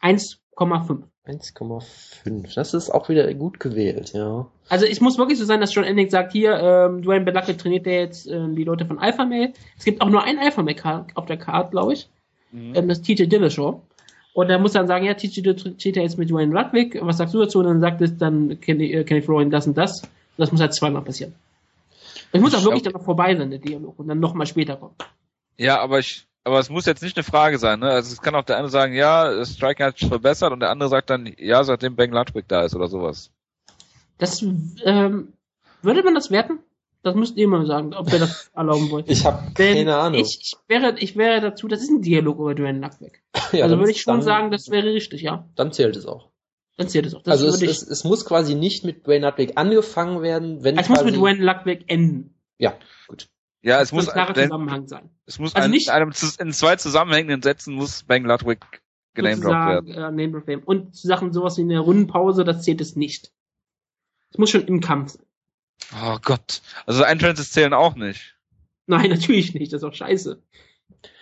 1,5. 0.00 1.02
1,5. 1.26 2.54
Das 2.54 2.72
ist 2.72 2.90
auch 2.90 3.08
wieder 3.08 3.32
gut 3.34 3.60
gewählt, 3.60 4.12
ja. 4.14 4.46
Also 4.68 4.86
es 4.86 5.00
muss 5.00 5.18
wirklich 5.18 5.38
so 5.38 5.44
sein, 5.44 5.60
dass 5.60 5.74
John 5.74 5.84
Ennick 5.84 6.10
sagt, 6.10 6.32
hier, 6.32 6.54
ähm, 6.54 7.02
Dwayne 7.02 7.24
Bedlacke 7.24 7.56
trainiert 7.56 7.84
der 7.84 8.00
jetzt 8.00 8.26
ähm, 8.26 8.54
die 8.56 8.64
Leute 8.64 8.86
von 8.86 8.98
Alpha 8.98 9.26
Male. 9.26 9.52
Es 9.76 9.84
gibt 9.84 10.00
auch 10.00 10.08
nur 10.08 10.22
ein 10.22 10.38
Alpha 10.38 10.62
Male 10.62 11.06
auf 11.14 11.26
der 11.26 11.36
Card, 11.36 11.72
glaube 11.72 11.92
ich. 11.92 12.08
Mhm. 12.52 12.74
ähm, 12.74 12.88
das 12.88 13.02
TJ 13.02 13.24
Dillashaw. 13.24 13.82
Und 14.36 14.50
er 14.50 14.58
muss 14.58 14.72
dann 14.72 14.86
sagen, 14.86 15.06
ja, 15.06 15.14
TJ 15.14 15.40
Dillashaw 15.40 15.70
steht 15.78 15.96
ja 15.96 16.02
jetzt 16.02 16.18
mit 16.18 16.28
Dwayne 16.28 16.52
Ludwig, 16.52 16.98
was 17.00 17.16
sagst 17.16 17.32
du 17.32 17.38
dazu? 17.38 17.60
Und 17.60 17.64
dann 17.64 17.80
sagt 17.80 18.02
es 18.02 18.18
dann 18.18 18.60
Kenny, 18.60 18.92
äh, 18.92 19.02
Kenny 19.02 19.22
Florian 19.22 19.50
das 19.50 19.66
und 19.66 19.78
das. 19.78 20.02
Das 20.36 20.52
muss 20.52 20.60
halt 20.60 20.74
zweimal 20.74 21.00
passieren. 21.00 21.34
Es 22.32 22.42
muss 22.42 22.54
auch 22.54 22.58
Ich 22.58 22.64
wirklich 22.66 22.84
noch 22.92 23.02
vorbei 23.02 23.34
sein, 23.34 23.48
der 23.48 23.60
Dialog, 23.60 23.98
und 23.98 24.08
dann 24.08 24.20
nochmal 24.20 24.46
später 24.46 24.76
kommen. 24.76 24.94
Ja, 25.56 25.80
aber 25.80 26.00
ich, 26.00 26.26
aber 26.44 26.58
es 26.58 26.68
muss 26.68 26.84
jetzt 26.84 27.02
nicht 27.02 27.16
eine 27.16 27.24
Frage 27.24 27.56
sein, 27.56 27.80
ne? 27.80 27.88
Also 27.88 28.12
es 28.12 28.20
kann 28.20 28.34
auch 28.34 28.44
der 28.44 28.58
eine 28.58 28.68
sagen, 28.68 28.92
ja, 28.92 29.34
das 29.34 29.54
Striking 29.54 29.86
hat 29.86 29.98
sich 29.98 30.06
verbessert 30.06 30.52
und 30.52 30.60
der 30.60 30.68
andere 30.68 30.90
sagt 30.90 31.08
dann, 31.08 31.32
ja, 31.38 31.64
seitdem 31.64 31.96
Bang 31.96 32.10
Ludwig 32.10 32.44
da 32.46 32.60
ist 32.60 32.76
oder 32.76 32.88
sowas. 32.88 33.30
Das, 34.18 34.42
ähm, 34.84 35.32
würde 35.80 36.02
man 36.02 36.14
das 36.14 36.30
werten? 36.30 36.58
Das 37.06 37.14
müsst 37.14 37.36
ihr 37.36 37.46
mal 37.46 37.64
sagen, 37.66 37.94
ob 37.94 38.12
ihr 38.12 38.18
das 38.18 38.50
erlauben 38.54 38.90
wollt. 38.90 39.08
Ich 39.08 39.24
habe 39.24 39.52
Denn 39.56 39.76
keine 39.76 39.96
Ahnung. 39.96 40.20
Ich, 40.20 40.40
ich, 40.40 40.56
wäre, 40.66 40.98
ich 40.98 41.14
wäre 41.16 41.40
dazu, 41.40 41.68
das 41.68 41.80
ist 41.80 41.88
ein 41.90 42.02
Dialog 42.02 42.40
über 42.40 42.52
Dwayne 42.52 42.80
Ludwig. 42.80 43.22
Ja, 43.52 43.62
also 43.62 43.78
würde 43.78 43.92
ich 43.92 44.02
schon 44.02 44.14
dann, 44.14 44.22
sagen, 44.22 44.50
das 44.50 44.70
wäre 44.70 44.92
richtig, 44.92 45.22
ja. 45.22 45.48
Dann 45.54 45.72
zählt 45.72 45.94
es 45.94 46.04
auch. 46.04 46.32
Dann 46.76 46.88
zählt 46.88 47.06
es 47.06 47.14
auch. 47.14 47.22
Das 47.22 47.40
also 47.40 47.46
es, 47.46 47.62
es, 47.62 47.88
es 47.88 48.02
muss 48.02 48.24
quasi 48.24 48.56
nicht 48.56 48.84
mit 48.84 49.06
Dwayne 49.06 49.24
Ludwig 49.24 49.52
angefangen 49.56 50.20
werden, 50.20 50.64
wenn 50.64 50.74
ich, 50.74 50.80
es 50.80 50.88
muss 50.88 50.98
quasi, 50.98 51.12
mit 51.12 51.20
Dwayne 51.20 51.44
Ludwig 51.44 51.84
enden. 51.86 52.34
Ja, 52.58 52.74
gut. 53.06 53.28
Ja, 53.62 53.76
es 53.76 53.88
Es 53.88 53.92
muss 53.92 54.06
muss, 54.06 54.08
ein 54.08 54.14
klarer 54.14 54.32
denn, 54.32 54.48
Zusammenhang 54.48 54.88
sein. 54.88 55.10
es 55.26 55.38
muss 55.38 55.54
Also 55.54 55.64
ein, 55.66 55.70
nicht- 55.70 55.86
in 55.86 55.92
einem 55.92 56.12
in 56.40 56.52
zwei 56.52 56.74
zusammenhängenden 56.74 57.42
Sätzen 57.42 57.74
muss 57.74 58.02
Bang 58.02 58.24
Ludwig 58.24 58.58
genamedroppt 59.14 59.94
werden. 59.94 60.48
Äh. 60.48 60.56
Und 60.64 60.96
Sachen 60.96 61.32
sowas 61.32 61.56
wie 61.56 61.62
eine 61.62 61.78
Rundenpause, 61.78 62.42
das 62.42 62.62
zählt 62.62 62.80
es 62.80 62.96
nicht. 62.96 63.30
Es 64.32 64.38
muss 64.38 64.50
schon 64.50 64.66
im 64.66 64.80
Kampf 64.80 65.12
sein. 65.12 65.25
Oh 66.02 66.18
Gott. 66.22 66.62
Also 66.86 67.02
Entrances 67.02 67.52
zählen 67.52 67.72
auch 67.74 67.94
nicht. 67.94 68.36
Nein, 68.86 69.10
natürlich 69.10 69.54
nicht, 69.54 69.72
das 69.72 69.82
ist 69.82 69.88
auch 69.88 69.94
scheiße. 69.94 70.42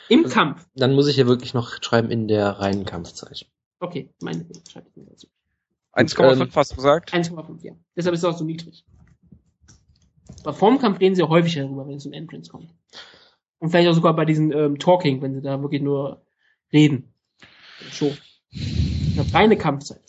Im 0.09 0.25
Also- 0.25 0.35
Kampf. 0.35 0.67
Dann 0.75 0.95
muss 0.95 1.09
ich 1.09 1.15
hier 1.17 1.27
wirklich 1.27 1.55
noch 1.55 1.83
schreiben 1.83 2.11
in 2.11 2.29
der 2.29 2.49
reinen 2.61 2.85
Kampfzeit. 2.85 3.47
Okay, 3.81 4.11
meine 4.23 4.47
schreibe 4.71 4.89
ich 4.91 4.97
mir 4.97 5.05
dazu. 5.07 5.27
1,5 5.95 6.41
ähm, 6.43 6.51
hast 6.55 6.73
du 6.73 6.77
gesagt? 6.77 7.15
1,5, 7.15 7.63
ja. 7.65 7.73
Deshalb 7.97 8.15
ist 8.15 8.21
es 8.21 8.25
auch 8.25 8.37
so 8.37 8.45
niedrig. 8.45 8.85
Bei 10.43 10.53
vorm 10.53 10.79
Kampf 10.79 11.01
reden 11.01 11.15
sie 11.15 11.23
auch 11.23 11.29
häufig 11.31 11.55
darüber, 11.55 11.87
wenn 11.87 11.97
es 11.97 12.07
um 12.07 12.13
Entrance 12.13 12.51
kommt. 12.51 12.71
Und 13.59 13.71
vielleicht 13.71 13.89
auch 13.89 13.95
sogar 13.95 14.15
bei 14.17 14.25
diesen 14.25 14.53
ähm, 14.53 14.79
Talking, 14.79 15.23
wenn 15.23 15.35
sie 15.35 15.41
da 15.41 15.61
wirklich 15.63 15.83
nur 15.83 16.25
reden. 16.73 17.15
Schon. 17.91 18.17
Eine 18.53 19.33
reine 19.33 19.57
Kampfzeit. 19.57 20.03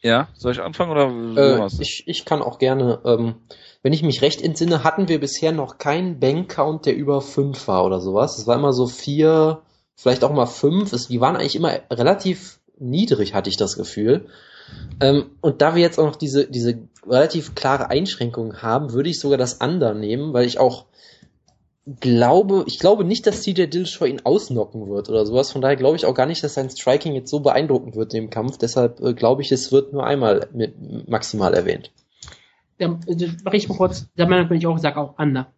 Ja, 0.00 0.28
soll 0.34 0.52
ich 0.52 0.60
anfangen 0.60 0.92
oder 0.92 1.66
Äh, 1.66 1.66
ich, 1.80 2.04
ich 2.06 2.24
kann 2.24 2.42
auch 2.42 2.58
gerne, 2.58 3.00
ähm, 3.04 3.34
wenn 3.82 3.92
ich 3.92 4.02
mich 4.02 4.22
recht 4.22 4.42
entsinne, 4.42 4.84
hatten 4.84 5.08
wir 5.08 5.18
bisher 5.20 5.52
noch 5.52 5.78
keinen 5.78 6.20
Bank-Count, 6.20 6.86
der 6.86 6.96
über 6.96 7.20
fünf 7.20 7.66
war 7.66 7.84
oder 7.84 8.00
sowas. 8.00 8.38
Es 8.38 8.46
war 8.46 8.56
immer 8.56 8.72
so 8.72 8.86
vier, 8.86 9.62
vielleicht 9.96 10.22
auch 10.22 10.32
mal 10.32 10.46
fünf. 10.46 10.92
Es, 10.92 11.08
die 11.08 11.20
waren 11.20 11.36
eigentlich 11.36 11.56
immer 11.56 11.72
relativ 11.90 12.60
niedrig, 12.78 13.34
hatte 13.34 13.50
ich 13.50 13.56
das 13.56 13.76
Gefühl. 13.76 14.26
Ähm, 15.00 15.30
und 15.40 15.62
da 15.62 15.74
wir 15.74 15.82
jetzt 15.82 15.98
auch 15.98 16.06
noch 16.06 16.16
diese, 16.16 16.46
diese 16.48 16.78
relativ 17.06 17.54
klare 17.54 17.90
Einschränkung 17.90 18.62
haben, 18.62 18.92
würde 18.92 19.10
ich 19.10 19.18
sogar 19.18 19.38
das 19.38 19.54
Under 19.54 19.94
nehmen, 19.94 20.32
weil 20.32 20.46
ich 20.46 20.60
auch 20.60 20.86
glaube, 22.00 22.64
ich 22.66 22.78
glaube 22.78 23.04
nicht, 23.04 23.26
dass 23.26 23.42
TJ 23.42 23.66
Dillashaw 23.66 24.06
ihn 24.06 24.20
ausnocken 24.24 24.88
wird 24.88 25.08
oder 25.08 25.24
sowas. 25.26 25.52
Von 25.52 25.60
daher 25.62 25.76
glaube 25.76 25.96
ich 25.96 26.06
auch 26.06 26.14
gar 26.14 26.26
nicht, 26.26 26.42
dass 26.44 26.54
sein 26.54 26.70
Striking 26.70 27.14
jetzt 27.14 27.30
so 27.30 27.40
beeindruckend 27.40 27.96
wird 27.96 28.14
in 28.14 28.24
dem 28.24 28.30
Kampf. 28.30 28.58
Deshalb 28.58 29.00
äh, 29.00 29.14
glaube 29.14 29.42
ich, 29.42 29.52
es 29.52 29.72
wird 29.72 29.92
nur 29.92 30.04
einmal 30.06 30.48
mit, 30.52 31.08
maximal 31.08 31.54
erwähnt. 31.54 31.90
Da, 32.78 32.98
da 33.06 33.26
mache 33.44 33.56
ich 33.56 33.68
mal 33.68 33.76
kurz, 33.76 34.06
der 34.16 34.28
Meinung 34.28 34.48
bin 34.48 34.58
ich 34.58 34.66
auch, 34.66 34.78
sag 34.78 34.96
auch 34.96 35.18
Ander. 35.18 35.52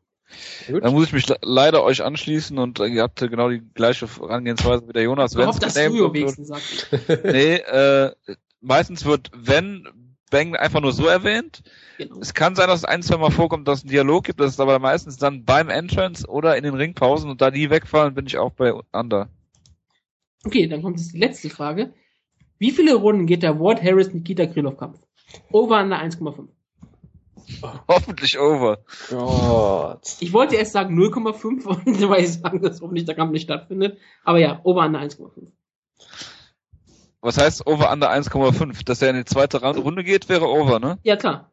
Gut. 0.69 0.85
Dann 0.85 0.93
muss 0.93 1.07
ich 1.07 1.13
mich 1.13 1.29
le- 1.29 1.39
leider 1.43 1.83
euch 1.83 2.03
anschließen 2.05 2.57
und 2.59 2.79
äh, 2.79 2.87
ihr 2.87 3.03
habt 3.03 3.19
genau 3.19 3.49
die 3.51 3.63
gleiche 3.75 4.07
Herangehensweise 4.07 4.87
wie 4.89 4.93
der 4.93 5.03
Jonas. 5.03 5.35
Ich 5.35 5.45
hoffe, 5.45 5.59
dass 5.61 5.75
du 5.75 5.93
wird. 5.93 6.15
wenigstens 6.15 6.49
sagst. 6.49 6.87
Nee, 7.25 7.57
äh, 7.57 8.13
meistens 8.61 9.05
wird, 9.05 9.31
wenn 9.35 9.89
Bang 10.31 10.57
einfach 10.57 10.81
nur 10.81 10.93
so 10.93 11.07
erwähnt. 11.07 11.63
Genau. 11.99 12.19
Es 12.21 12.35
kann 12.35 12.55
sein, 12.55 12.69
dass 12.69 12.81
es 12.81 12.85
ein, 12.85 13.03
zwei 13.03 13.19
Mal 13.19 13.31
vorkommt, 13.31 13.69
dass 13.69 13.79
es 13.79 13.85
einen 13.85 13.91
Dialog 13.91 14.25
gibt, 14.25 14.41
das 14.41 14.53
ist 14.53 14.61
aber 14.61 14.79
meistens 14.79 15.17
dann 15.17 15.45
beim 15.45 15.69
Entrance 15.69 16.27
oder 16.27 16.57
in 16.57 16.65
den 16.65 16.75
Ringpausen 16.75 17.29
und 17.29 17.41
da 17.41 17.51
die 17.51 17.71
wegfallen, 17.71 18.15
bin 18.15 18.27
ich 18.27 18.39
auch 18.39 18.53
bei 18.53 18.73
Under. 18.93 19.29
Okay, 20.45 20.67
dann 20.69 20.83
kommt 20.83 20.99
jetzt 20.99 21.13
die 21.13 21.19
letzte 21.19 21.51
Frage. 21.51 21.93
Wie 22.59 22.71
viele 22.71 22.95
Runden 22.95 23.27
geht 23.27 23.43
der 23.43 23.59
Ward 23.59 23.83
Harris 23.83 24.13
Nikita 24.13 24.47
Krylov 24.47 24.77
Kampf? 24.77 24.99
Over 25.51 25.83
under 25.83 26.01
1,5. 26.01 26.49
Hoffentlich 27.89 28.39
over. 28.39 28.79
Gott. 29.09 30.17
Ich 30.21 30.33
wollte 30.33 30.57
erst 30.57 30.73
sagen 30.73 30.99
0,5 30.99 31.65
und 31.65 32.09
weil 32.09 32.25
ich 32.25 32.33
sagen, 32.35 32.63
dass 32.63 32.81
hoffentlich 32.81 33.07
der 33.07 33.15
Kampf 33.15 33.33
nicht 33.33 33.45
stattfindet. 33.45 33.99
Aber 34.25 34.39
ja, 34.39 34.61
over 34.65 34.85
under 34.85 35.01
1,5. 35.01 35.49
Was 37.23 37.39
heißt 37.39 37.67
over 37.67 37.93
under 37.93 38.11
1,5? 38.11 38.85
Dass 38.85 39.03
er 39.03 39.11
in 39.11 39.17
die 39.17 39.25
zweite 39.25 39.61
Runde 39.63 40.05
geht, 40.05 40.29
wäre 40.29 40.47
over, 40.49 40.79
ne? 40.81 40.99
Ja, 41.03 41.17
klar. 41.17 41.51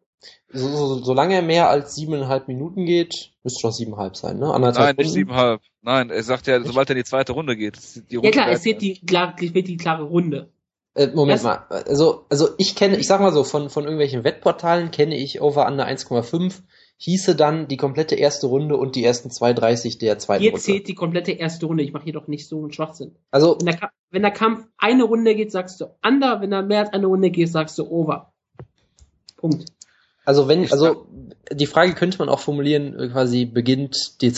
So, 0.51 0.67
so, 0.69 1.03
solange 1.03 1.35
er 1.35 1.41
mehr 1.41 1.69
als 1.69 1.93
siebeneinhalb 1.95 2.47
Minuten 2.47 2.85
geht, 2.85 3.31
müsste 3.43 3.67
doch 3.67 3.71
siebeneinhalb 3.73 4.15
sein, 4.15 4.39
ne? 4.39 4.51
Anderthalb 4.53 4.87
Nein, 4.87 4.95
nicht 4.95 5.05
Runden. 5.07 5.13
siebenhalb. 5.13 5.61
Nein, 5.81 6.09
er 6.09 6.23
sagt 6.23 6.47
ja, 6.47 6.63
sobald 6.63 6.89
er 6.89 6.95
in 6.95 7.01
die 7.01 7.05
zweite 7.09 7.33
Runde 7.33 7.55
geht. 7.57 7.77
ist 7.77 8.03
Die 8.09 8.15
Ja 8.15 8.19
Runde 8.19 8.31
klar, 8.31 8.49
es 8.49 8.63
wird 8.65 8.81
die, 8.81 8.99
klar, 9.05 9.35
es 9.39 9.53
wird 9.53 9.67
die 9.67 9.77
klare 9.77 10.03
Runde. 10.03 10.49
Äh, 10.95 11.07
Moment 11.07 11.35
Das- 11.39 11.43
mal. 11.43 11.65
Also, 11.69 12.25
also 12.29 12.49
ich 12.57 12.75
kenne, 12.75 12.97
ich 12.97 13.05
sag 13.07 13.19
mal 13.19 13.31
so, 13.33 13.43
von, 13.43 13.69
von 13.69 13.83
irgendwelchen 13.83 14.23
Wettportalen 14.23 14.89
kenne 14.91 15.15
ich 15.17 15.41
Over 15.41 15.67
Under 15.67 15.85
1,5. 15.85 16.61
Hieße 16.99 17.35
dann 17.35 17.67
die 17.67 17.77
komplette 17.77 18.15
erste 18.15 18.47
Runde 18.47 18.75
und 18.75 18.95
die 18.95 19.03
ersten 19.03 19.29
2,30 19.29 19.99
der 19.99 20.17
zweiten 20.17 20.41
Hier 20.41 20.51
Runde. 20.51 20.63
zählt 20.63 20.87
die 20.87 20.95
komplette 20.95 21.31
erste 21.31 21.67
Runde. 21.67 21.83
Ich 21.83 21.93
mache 21.93 22.05
hier 22.05 22.13
doch 22.13 22.27
nicht 22.27 22.47
so 22.47 22.59
einen 22.59 22.73
Schwachsinn. 22.73 23.15
Also, 23.29 23.57
Wenn 23.59 23.75
der, 23.77 23.91
wenn 24.09 24.21
der 24.23 24.31
Kampf 24.31 24.65
eine 24.77 25.03
Runde 25.03 25.35
geht, 25.35 25.51
sagst 25.51 25.79
du 25.79 25.85
under. 26.03 26.41
Wenn 26.41 26.51
er 26.51 26.63
mehr 26.63 26.79
als 26.79 26.93
eine 26.93 27.05
Runde 27.05 27.29
geht, 27.29 27.49
sagst 27.49 27.77
du 27.77 27.87
over. 27.87 28.33
Punkt. 29.35 29.71
also 30.25 30.47
wenn, 30.47 30.71
also 30.71 31.05
die 31.51 31.67
Frage 31.67 31.93
könnte 31.93 32.17
man 32.17 32.29
auch 32.29 32.39
formulieren, 32.39 32.99
äh, 32.99 33.09
quasi 33.09 33.45
beginnt 33.45 34.19
die 34.21 34.33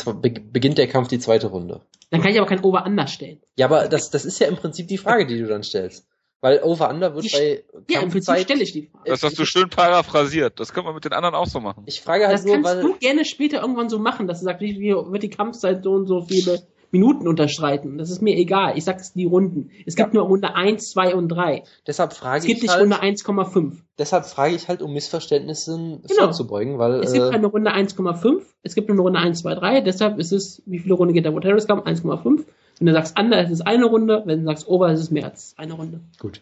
beginnt 0.51 0.77
der 0.77 0.87
Kampf 0.87 1.07
die 1.07 1.19
zweite 1.19 1.47
Runde. 1.47 1.79
Dann 2.09 2.21
kann 2.21 2.31
ich 2.31 2.39
aber 2.39 2.47
kein 2.49 2.63
over 2.63 2.85
under 2.85 3.07
stellen. 3.07 3.39
Ja, 3.55 3.67
aber 3.67 3.87
das, 3.87 4.09
das 4.09 4.25
ist 4.25 4.39
ja 4.39 4.47
im 4.47 4.57
Prinzip 4.57 4.89
die 4.89 4.97
Frage, 4.97 5.25
die 5.25 5.39
du 5.39 5.47
dann 5.47 5.63
stellst. 5.63 6.08
Weil 6.41 6.61
Over 6.63 6.89
Under 6.89 7.15
wird 7.15 7.25
Ich- 7.25 7.33
bei 7.33 7.63
Ja, 7.89 7.99
Kampfzeit- 7.99 8.43
stelle 8.43 8.63
ich 8.63 8.71
die 8.71 8.83
Frage. 8.87 9.09
Das 9.09 9.23
hast 9.23 9.37
du 9.37 9.45
schön 9.45 9.69
paraphrasiert. 9.69 10.59
Das 10.59 10.73
können 10.73 10.85
wir 10.87 10.93
mit 10.93 11.03
den 11.03 11.13
anderen 11.13 11.35
auch 11.35 11.47
so 11.47 11.59
machen. 11.59 11.83
Ich 11.85 12.01
frage 12.01 12.25
halt 12.27 12.35
Das 12.35 12.45
nur, 12.45 12.55
kannst 12.55 12.69
weil 12.75 12.81
du 12.81 12.95
gerne 12.97 13.25
später 13.25 13.61
irgendwann 13.61 13.89
so 13.89 13.99
machen, 13.99 14.27
dass 14.27 14.39
du 14.39 14.45
sagst, 14.45 14.61
wie 14.61 14.79
wie 14.79 14.93
wird 14.93 15.23
die 15.23 15.29
Kampfzeit 15.29 15.83
so 15.83 15.91
und 15.91 16.07
so 16.07 16.21
viele 16.21 16.61
Minuten 16.91 17.27
unterstreiten. 17.27 17.97
Das 17.99 18.09
ist 18.09 18.21
mir 18.21 18.35
egal. 18.35 18.75
Ich 18.77 18.83
sag's 18.85 19.13
die 19.13 19.25
Runden. 19.25 19.69
Es 19.85 19.95
gibt 19.95 20.13
nur 20.15 20.23
Runde 20.23 20.55
1, 20.55 20.89
2 20.89 21.13
und 21.13 21.27
3. 21.27 21.63
deshalb 21.85 22.13
frage 22.13 22.39
Es 22.39 22.45
gibt 22.45 22.57
ich 22.57 22.63
nicht 22.63 22.71
halt, 22.71 22.81
Runde 22.81 22.99
1,5. 23.01 23.83
deshalb 23.99 24.25
frage 24.25 24.55
ich 24.55 24.67
halt, 24.69 24.81
um 24.81 24.93
Missverständnissen 24.93 26.01
Genau. 26.07 26.23
vorzubeugen, 26.23 26.79
weil 26.79 26.95
Es 27.03 27.13
gibt 27.13 27.25
äh, 27.27 27.29
keine 27.31 27.47
Runde 27.47 27.71
1,5. 27.73 28.41
Es 28.63 28.73
gibt 28.75 28.87
nur 28.87 28.95
eine 28.95 29.01
Runde 29.03 29.19
1, 29.19 29.39
2, 29.41 29.55
3. 29.55 29.81
Deshalb 29.81 30.17
ist 30.19 30.31
es, 30.31 30.63
wie 30.65 30.79
viele 30.79 30.95
Runden 30.95 31.13
geht 31.13 31.25
der 31.25 31.39
Terrorist 31.39 31.67
Kampf? 31.67 31.85
1,5. 31.85 32.45
Wenn 32.79 32.87
du 32.87 32.93
sagst 32.93 33.19
under, 33.19 33.43
ist 33.43 33.51
es 33.51 33.61
eine 33.61 33.85
Runde. 33.85 34.23
Wenn 34.25 34.39
du 34.39 34.45
sagst 34.45 34.67
over, 34.67 34.91
ist 34.91 34.99
es 35.01 35.11
mehr 35.11 35.25
als 35.25 35.53
eine 35.57 35.73
Runde. 35.73 36.01
gut. 36.19 36.41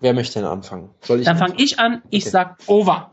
Wer 0.00 0.12
möchte 0.12 0.38
denn 0.40 0.44
anfangen? 0.48 0.90
Soll 1.02 1.20
ich? 1.20 1.24
Dann 1.24 1.38
fange 1.38 1.54
ich 1.56 1.78
an. 1.78 2.02
Ich 2.10 2.24
Okay. 2.24 2.30
sag 2.30 2.58
over. 2.66 3.12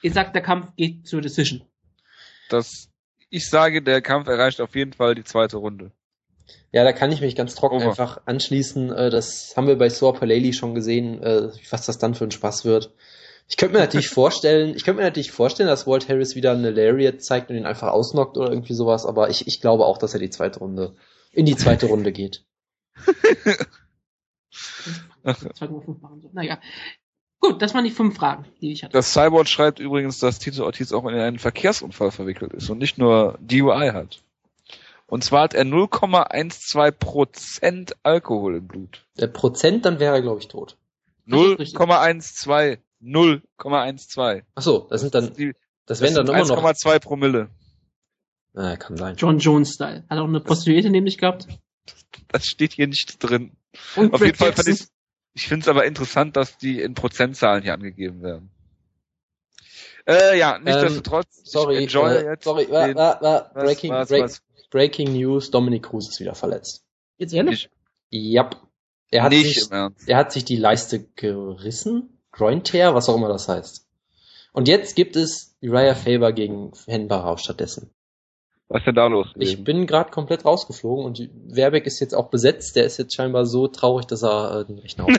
Ich 0.00 0.14
sag, 0.14 0.32
der 0.32 0.42
Kampf 0.42 0.74
geht 0.76 1.06
zur 1.06 1.20
Decision. 1.20 1.62
Das, 2.48 2.88
ich 3.28 3.48
sage, 3.48 3.82
der 3.82 4.00
Kampf 4.00 4.26
erreicht 4.26 4.60
auf 4.60 4.74
jeden 4.74 4.94
Fall 4.94 5.14
die 5.14 5.22
zweite 5.24 5.58
Runde. 5.58 5.92
Ja, 6.72 6.82
da 6.84 6.92
kann 6.92 7.12
ich 7.12 7.20
mich 7.20 7.36
ganz 7.36 7.54
trocken 7.54 7.76
Over. 7.76 7.90
einfach 7.90 8.22
anschließen. 8.24 8.90
Äh, 8.90 9.10
das 9.10 9.52
haben 9.56 9.66
wir 9.66 9.76
bei 9.76 9.90
Soa 9.90 10.12
Paleli 10.12 10.54
schon 10.54 10.74
gesehen, 10.74 11.22
äh, 11.22 11.50
was 11.70 11.84
das 11.86 11.98
dann 11.98 12.14
für 12.14 12.24
ein 12.24 12.30
Spaß 12.30 12.64
wird. 12.64 12.92
Ich 13.48 13.56
könnte 13.56 13.74
mir 13.74 13.80
natürlich 13.80 14.08
vorstellen, 14.08 14.74
ich 14.74 14.84
könnte 14.84 15.00
mir 15.00 15.06
natürlich 15.06 15.32
vorstellen, 15.32 15.68
dass 15.68 15.86
Walt 15.86 16.08
Harris 16.08 16.34
wieder 16.34 16.52
eine 16.52 16.70
Lariat 16.70 17.22
zeigt 17.22 17.50
und 17.50 17.56
ihn 17.56 17.66
einfach 17.66 17.88
ausnockt 17.88 18.38
oder 18.38 18.50
irgendwie 18.50 18.74
sowas, 18.74 19.04
aber 19.04 19.30
ich, 19.30 19.46
ich 19.46 19.60
glaube 19.60 19.84
auch, 19.84 19.98
dass 19.98 20.14
er 20.14 20.20
die 20.20 20.30
zweite 20.30 20.60
Runde, 20.60 20.94
in 21.32 21.44
die 21.44 21.56
zweite 21.56 21.86
Runde 21.86 22.12
geht. 22.12 22.44
2,5 25.24 26.00
machen 26.00 26.20
so. 26.20 26.30
Naja. 26.32 26.58
Gut, 27.40 27.60
das 27.60 27.74
waren 27.74 27.84
die 27.84 27.90
fünf 27.90 28.16
Fragen, 28.16 28.46
die 28.60 28.70
ich 28.72 28.84
hatte. 28.84 28.92
Das 28.92 29.12
Cyborg 29.12 29.48
schreibt 29.48 29.80
übrigens, 29.80 30.20
dass 30.20 30.38
Tito 30.38 30.64
Ortiz 30.64 30.92
auch 30.92 31.04
in 31.06 31.14
einen 31.14 31.40
Verkehrsunfall 31.40 32.12
verwickelt 32.12 32.52
ist 32.52 32.70
und 32.70 32.78
nicht 32.78 32.98
nur 32.98 33.36
DUI 33.40 33.90
hat. 33.92 34.22
Und 35.06 35.24
zwar 35.24 35.42
hat 35.42 35.54
er 35.54 35.64
0,12% 35.64 37.94
Alkohol 38.02 38.56
im 38.56 38.68
Blut. 38.68 39.04
Der 39.18 39.26
Prozent, 39.26 39.84
dann 39.84 40.00
wäre 40.00 40.14
er, 40.14 40.22
glaube 40.22 40.40
ich, 40.40 40.48
tot. 40.48 40.78
Das 41.26 41.38
ist 41.40 41.58
richtig. 41.58 41.78
0,12. 41.80 42.78
0,12. 43.02 44.42
Ach 44.54 44.62
so, 44.62 44.86
das 44.90 45.00
sind 45.00 45.14
dann, 45.14 45.32
Die- 45.34 45.52
das 45.86 45.98
Das 45.98 46.00
wären 46.00 46.14
dann 46.26 46.26
immer 46.36 46.46
noch, 46.46 46.62
1,2 46.64 46.98
Promille. 47.00 47.50
na, 48.52 48.76
kann 48.76 48.96
sein. 48.96 49.16
John 49.16 49.38
Jones-Style. 49.38 50.04
Hat 50.08 50.18
auch 50.18 50.24
eine 50.28 50.40
Prostituierte 50.40 50.90
nämlich 50.90 51.18
gehabt. 51.18 51.48
Das 52.28 52.46
steht 52.46 52.72
hier 52.74 52.86
nicht 52.86 53.16
drin. 53.22 53.56
Und 53.96 54.12
Auf 54.14 54.20
Greg 54.20 54.28
jeden 54.28 54.38
Fall 54.38 54.52
fand 54.52 54.68
ich, 54.68 54.86
ich 55.34 55.48
finde 55.48 55.64
es 55.64 55.68
aber 55.68 55.84
interessant, 55.86 56.36
dass 56.36 56.56
die 56.58 56.80
in 56.80 56.94
Prozentzahlen 56.94 57.62
hier 57.62 57.74
angegeben 57.74 58.22
werden. 58.22 58.50
Äh, 60.06 60.38
ja, 60.38 60.58
nichtsdestotrotz, 60.58 61.42
Sorry, 61.44 61.76
ich 61.76 61.82
enjoy 61.84 62.10
äh, 62.16 62.24
jetzt 62.30 62.44
sorry, 62.44 62.66
den, 62.66 62.74
äh, 62.74 62.90
äh, 62.90 62.94
was, 62.94 63.52
Breaking, 63.54 63.92
was, 63.92 64.08
break, 64.08 64.22
was, 64.24 64.42
Breaking 64.70 65.12
News, 65.12 65.50
Dominic 65.50 65.84
Cruz 65.84 66.08
ist 66.08 66.18
wieder 66.20 66.34
verletzt. 66.34 66.84
Jetzt 67.18 67.32
ehrlich? 67.34 67.68
Ich- 68.10 68.34
Yep. 68.34 68.56
Er 69.10 69.22
hat 69.24 69.30
nicht 69.30 69.54
sich, 69.62 69.70
er 70.06 70.16
hat 70.16 70.32
sich 70.32 70.44
die 70.44 70.56
Leiste 70.56 71.04
gerissen, 71.14 72.11
Groin-Tear, 72.32 72.94
was 72.94 73.08
auch 73.08 73.16
immer 73.16 73.28
das 73.28 73.48
heißt. 73.48 73.86
Und 74.52 74.68
jetzt 74.68 74.96
gibt 74.96 75.16
es 75.16 75.56
Uriah 75.62 75.94
Faber 75.94 76.32
gegen 76.32 76.72
Henbarau 76.86 77.36
stattdessen. 77.36 77.90
Was 78.68 78.80
ist 78.80 78.86
denn 78.86 78.94
da 78.94 79.06
los? 79.06 79.28
Ich 79.36 79.62
bin 79.62 79.86
gerade 79.86 80.10
komplett 80.10 80.44
rausgeflogen 80.44 81.04
und 81.04 81.30
Werbeck 81.44 81.86
ist 81.86 82.00
jetzt 82.00 82.14
auch 82.14 82.30
besetzt. 82.30 82.74
Der 82.74 82.84
ist 82.84 82.96
jetzt 82.98 83.14
scheinbar 83.14 83.44
so 83.44 83.68
traurig, 83.68 84.06
dass 84.06 84.22
er 84.22 84.60
äh, 84.60 84.64
den 84.64 84.78
Rechner 84.78 85.04
auf. 85.04 85.10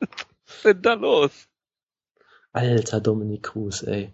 Was 0.00 0.56
ist 0.56 0.64
denn 0.64 0.82
da 0.82 0.92
los? 0.92 1.48
Alter 2.52 3.00
Dominic 3.00 3.44
Cruz, 3.44 3.82
ey. 3.82 4.12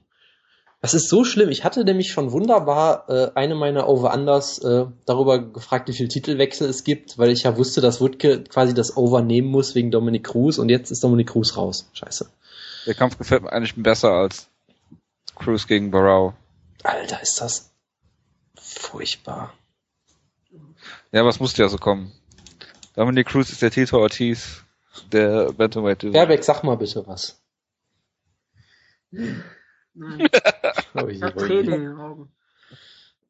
Das 0.86 0.94
ist 0.94 1.08
so 1.08 1.24
schlimm. 1.24 1.48
Ich 1.48 1.64
hatte 1.64 1.82
nämlich 1.82 2.12
schon 2.12 2.30
wunderbar 2.30 3.10
äh, 3.10 3.32
eine 3.34 3.56
meiner 3.56 3.88
Over-Unders 3.88 4.58
äh, 4.58 4.86
darüber 5.04 5.40
gefragt, 5.40 5.88
wie 5.88 5.92
viel 5.92 6.06
Titelwechsel 6.06 6.68
es 6.68 6.84
gibt, 6.84 7.18
weil 7.18 7.32
ich 7.32 7.42
ja 7.42 7.56
wusste, 7.56 7.80
dass 7.80 8.00
Wutke 8.00 8.44
quasi 8.44 8.72
das 8.72 8.96
Over 8.96 9.20
nehmen 9.20 9.48
muss 9.48 9.74
wegen 9.74 9.90
Dominic 9.90 10.22
Cruz 10.22 10.58
und 10.58 10.68
jetzt 10.68 10.92
ist 10.92 11.02
Dominic 11.02 11.30
Cruz 11.30 11.56
raus. 11.56 11.90
Scheiße. 11.92 12.30
Der 12.86 12.94
Kampf 12.94 13.18
gefällt 13.18 13.42
mir 13.42 13.52
eigentlich 13.52 13.74
besser 13.74 14.12
als 14.12 14.46
Cruz 15.34 15.66
gegen 15.66 15.90
Barrow. 15.90 16.34
Alter, 16.84 17.20
ist 17.20 17.40
das 17.40 17.72
furchtbar. 18.54 19.54
Ja, 21.10 21.24
was 21.24 21.40
musste 21.40 21.62
ja 21.62 21.68
so 21.68 21.78
kommen? 21.78 22.12
Dominic 22.94 23.26
Cruz 23.26 23.50
ist 23.50 23.60
der 23.60 23.72
Tito 23.72 23.98
Ortiz 23.98 24.62
der 25.10 25.52
Bantamweight. 25.52 26.04
Werbeck, 26.12 26.44
sag 26.44 26.62
mal 26.62 26.76
bitte 26.76 27.04
was. 27.08 27.42
Nein. 29.96 30.28
Oh 30.94 31.08
Ich 31.08 31.18
je, 31.20 31.32
oh 31.34 31.44
je. 31.44 31.60
In 31.60 31.70
den 31.70 31.98
Augen. 31.98 32.32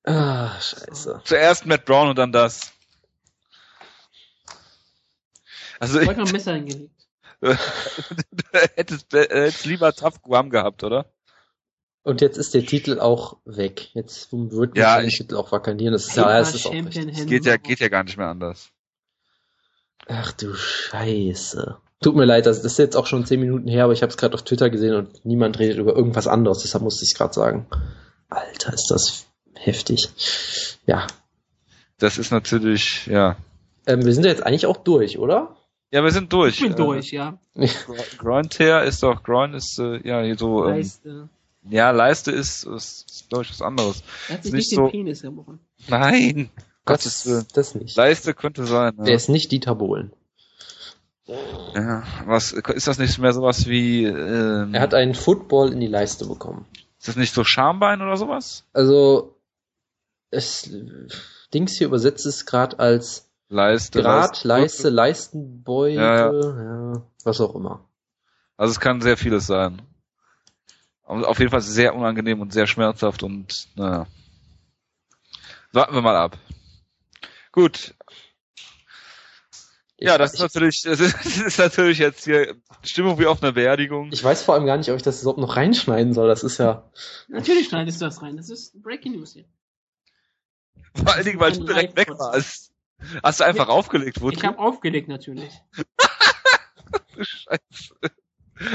Ah, 0.05 0.61
scheiße. 0.61 1.21
Zuerst 1.25 1.67
Matt 1.67 1.85
Brown 1.85 2.09
und 2.11 2.17
dann 2.19 2.31
das. 2.33 2.73
Also 5.81 5.97
Ich 6.01 6.03
ich 6.03 6.09
wollte 6.09 6.21
noch 6.23 6.27
ein 6.29 6.33
Messer 6.33 6.55
hingelegt. 6.55 6.93
hättest, 8.77 9.13
äh, 9.15 9.29
hättest 9.29 9.67
lieber 9.67 9.93
Tough 9.93 10.23
Guam 10.23 10.51
gehabt, 10.51 10.85
oder? 10.85 11.07
Und 12.03 12.21
jetzt 12.21 12.37
ist 12.39 12.55
der 12.55 12.65
Titel 12.65 13.01
auch 13.01 13.39
weg. 13.45 13.91
Jetzt 13.95 14.33
wird 14.33 14.77
Ja, 14.77 14.95
man 14.95 15.01
den 15.01 15.09
ich- 15.09 15.19
Titel 15.19 15.37
auch 15.37 15.51
vakantieren. 15.53 15.93
Das 15.93 16.07
ist 16.07 16.17
ja, 16.17 16.39
das 16.39 16.55
ist 16.55 16.67
auch 16.67 16.73
richtig. 16.73 17.09
Es 17.19 17.27
geht 17.27 17.45
ja, 17.45 17.57
geht 17.57 17.81
ja 17.81 17.89
gar 17.89 18.05
nicht 18.05 18.17
mehr 18.17 18.29
anders. 18.29 18.71
Ach 20.09 20.33
du 20.33 20.55
Scheiße. 20.55 21.77
Tut 22.03 22.15
mir 22.15 22.25
leid, 22.27 22.47
das, 22.47 22.65
ist 22.65 22.79
jetzt 22.79 22.97
auch 22.97 23.07
schon 23.07 23.25
zehn 23.25 23.41
Minuten 23.41 23.69
her, 23.69 23.85
aber 23.85 23.93
ich 23.93 24.03
habe 24.03 24.11
es 24.11 24.17
gerade 24.17 24.35
auf 24.35 24.43
Twitter 24.43 24.71
gesehen 24.71 24.95
und 24.95 25.25
niemand 25.25 25.59
redet 25.59 25.79
über 25.79 25.97
irgendwas 25.97 26.27
anderes, 26.29 26.59
deshalb 26.63 26.85
musste 26.85 27.05
ich 27.05 27.13
es 27.13 27.19
gerade 27.19 27.33
sagen. 27.35 27.67
Alter, 28.29 28.73
ist 28.75 28.91
das 28.91 29.27
heftig. 29.55 30.09
Ja. 30.87 31.07
Das 31.99 32.19
ist 32.19 32.31
natürlich, 32.31 33.07
ja. 33.07 33.37
Ähm, 33.87 34.05
wir 34.05 34.13
sind 34.13 34.25
ja 34.25 34.31
jetzt 34.31 34.45
eigentlich 34.45 34.67
auch 34.67 34.77
durch, 34.77 35.19
oder? 35.19 35.57
Ja, 35.91 36.03
wir 36.05 36.11
sind 36.11 36.33
durch. 36.33 36.57
Ich 36.57 36.63
bin 36.63 36.73
Äh, 36.73 36.77
durch, 36.77 37.11
ja. 37.13 37.39
Groin 38.19 38.51
Tear 38.51 38.85
ist 38.85 39.03
doch, 39.03 39.23
Groin 39.23 39.55
ist, 39.55 39.79
äh, 39.79 40.07
ja, 40.07 40.21
hier 40.23 40.37
so, 40.37 40.67
ähm, 40.67 40.75
Leiste. 40.77 41.29
ja, 41.71 41.91
Leiste 41.93 42.31
ist, 42.33 42.65
ist, 42.65 43.07
ist 43.11 43.29
glaube 43.31 43.45
ich, 43.45 43.51
was 43.51 43.63
anderes. 43.63 44.03
Er 44.29 44.35
hat 44.35 44.43
sich 44.45 44.53
nicht 44.53 44.71
nicht 44.71 44.73
den 44.73 44.85
so- 44.85 44.91
Penis 44.91 45.23
gebrochen. 45.23 45.61
Nein! 45.89 46.51
Gottes 46.87 47.23
Das, 47.25 47.27
Willen. 47.27 47.47
das 47.55 47.75
nicht. 47.75 47.97
Leiste 47.97 48.33
könnte 48.35 48.65
sein. 48.65 48.97
Der 48.99 49.09
Ja. 49.11 49.15
ist 49.17 49.29
nicht 49.29 49.53
Dieter 49.53 49.75
Bohlen. 49.75 50.13
ja. 51.27 52.03
Was, 52.25 52.53
ist 52.53 52.87
das 52.87 52.99
nicht 52.99 53.19
mehr 53.19 53.33
sowas 53.33 53.67
wie, 53.67 54.05
ähm, 54.05 54.73
Er 54.75 54.81
hat 54.81 54.95
einen 54.95 55.15
Football 55.15 55.73
in 55.73 55.81
die 55.81 55.87
Leiste 55.89 56.25
bekommen. 56.27 56.67
ist 56.99 57.09
das 57.09 57.17
nicht 57.17 57.35
so 57.35 57.45
Schambein 57.45 58.01
oder 58.01 58.17
sowas? 58.17 58.65
Also, 58.73 59.37
es, 60.31 60.71
Dings 61.53 61.77
hier 61.77 61.87
übersetzt 61.89 62.27
es 62.27 62.47
gerade 62.47 62.79
als 62.79 63.29
Leiste. 63.49 64.03
Grad, 64.03 64.43
Leiste, 64.45 64.89
Leistenbeute, 64.89 65.95
Ja, 65.95 66.33
ja, 66.33 67.03
was 67.25 67.41
auch 67.41 67.55
immer. 67.55 67.81
Also 68.57 68.73
es 68.73 68.81
kann 68.81 69.01
sehr 69.01 69.17
vieles 69.17 69.47
sein. 69.47 69.83
Aber 71.05 71.29
Auf 71.29 71.39
jeden 71.39 71.51
Fall 71.53 71.61
sehr 71.61 71.95
unangenehm 71.95 72.41
und 72.41 72.53
sehr 72.53 72.67
schmerzhaft 72.67 73.23
und 73.23 73.69
naja. 73.77 74.07
Warten 75.73 75.95
wir 75.95 76.03
mal 76.03 76.17
ab. 76.17 76.39
Gut. 77.57 77.95
ja, 79.99 80.19
das 80.19 80.35
ist 80.35 80.41
natürlich, 80.41 80.83
das 80.83 81.01
ist, 81.01 81.15
das 81.25 81.39
ist 81.39 81.59
natürlich 81.59 81.97
jetzt 81.97 82.25
hier 82.25 82.55
Stimmung 82.83 83.19
wie 83.19 83.25
auf 83.25 83.43
einer 83.43 83.53
Beerdigung. 83.53 84.11
Ich 84.13 84.23
weiß 84.23 84.43
vor 84.43 84.55
allem 84.55 84.67
gar 84.67 84.77
nicht, 84.77 84.91
ob 84.91 84.97
ich 84.97 85.03
das 85.03 85.23
überhaupt 85.23 85.41
noch 85.41 85.57
reinschneiden 85.57 86.13
soll. 86.13 86.29
Das 86.29 86.45
ist 86.45 86.59
ja. 86.59 86.91
Natürlich 87.29 87.69
schneidest 87.69 88.03
du 88.03 88.05
das 88.05 88.21
rein. 88.21 88.37
Das 88.37 88.51
ist 88.51 88.81
Breaking 88.83 89.15
News 89.15 89.33
hier. 89.33 89.47
Vor 90.95 91.15
allen 91.15 91.25
Dingen, 91.25 91.41
weil 91.41 91.53
du 91.53 91.65
direkt 91.65 91.97
weg 91.97 92.11
warst. 92.11 92.75
Hast 93.23 93.41
du 93.41 93.45
einfach 93.45 93.69
aufgelegt, 93.69 94.19
Ich 94.33 94.45
habe 94.45 94.59
aufgelegt 94.59 95.09
natürlich. 95.09 95.55
Scheiße. 97.19 97.95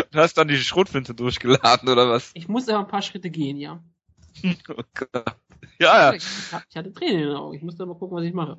Du 0.09 0.19
hast 0.19 0.39
dann 0.39 0.47
die 0.47 0.57
Schrotflinte 0.57 1.13
durchgeladen, 1.13 1.87
oder 1.87 2.09
was? 2.09 2.31
Ich 2.33 2.47
musste 2.47 2.73
aber 2.73 2.85
ein 2.85 2.89
paar 2.89 3.03
Schritte 3.03 3.29
gehen, 3.29 3.57
ja. 3.57 3.83
Oh 4.69 4.83
Gott. 4.95 5.35
Ja, 5.81 6.11
ja. 6.11 6.13
Ich, 6.13 6.75
hatte 6.75 6.93
Tränen 6.93 7.19
in 7.21 7.27
den 7.27 7.35
Augen. 7.35 7.55
Ich 7.55 7.61
musste 7.63 7.85
mal 7.85 7.95
gucken, 7.95 8.17
was 8.17 8.23
ich 8.23 8.33
mache. 8.33 8.57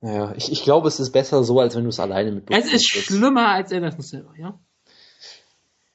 Naja, 0.00 0.32
ich, 0.36 0.50
ich 0.52 0.62
glaube, 0.64 0.88
es 0.88 0.98
ist 1.00 1.12
besser 1.12 1.44
so, 1.44 1.60
als 1.60 1.76
wenn 1.76 1.84
du 1.84 1.88
es 1.90 2.00
alleine 2.00 2.30
Es 2.30 2.34
mitbekommst. 2.34 2.72
ist 2.74 2.88
schlimmer 2.90 3.48
als 3.48 3.72
Anderson 3.72 4.02
Silver, 4.02 4.34
ja? 4.38 4.58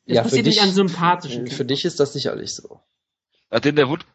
Es 0.05 0.15
Ja, 0.15 0.23
für 0.23 0.29
passiert 0.29 0.45
nicht 0.45 0.57
dich- 0.57 0.63
an 0.63 0.71
sympathischen 0.71 1.47
Für 1.47 1.65
dich 1.65 1.85
ist 1.85 1.99
das 1.99 2.13
sicherlich 2.13 2.55
so. 2.55 2.79
Nachdem 3.51 3.75
der 3.75 3.89
Wood 3.89 4.05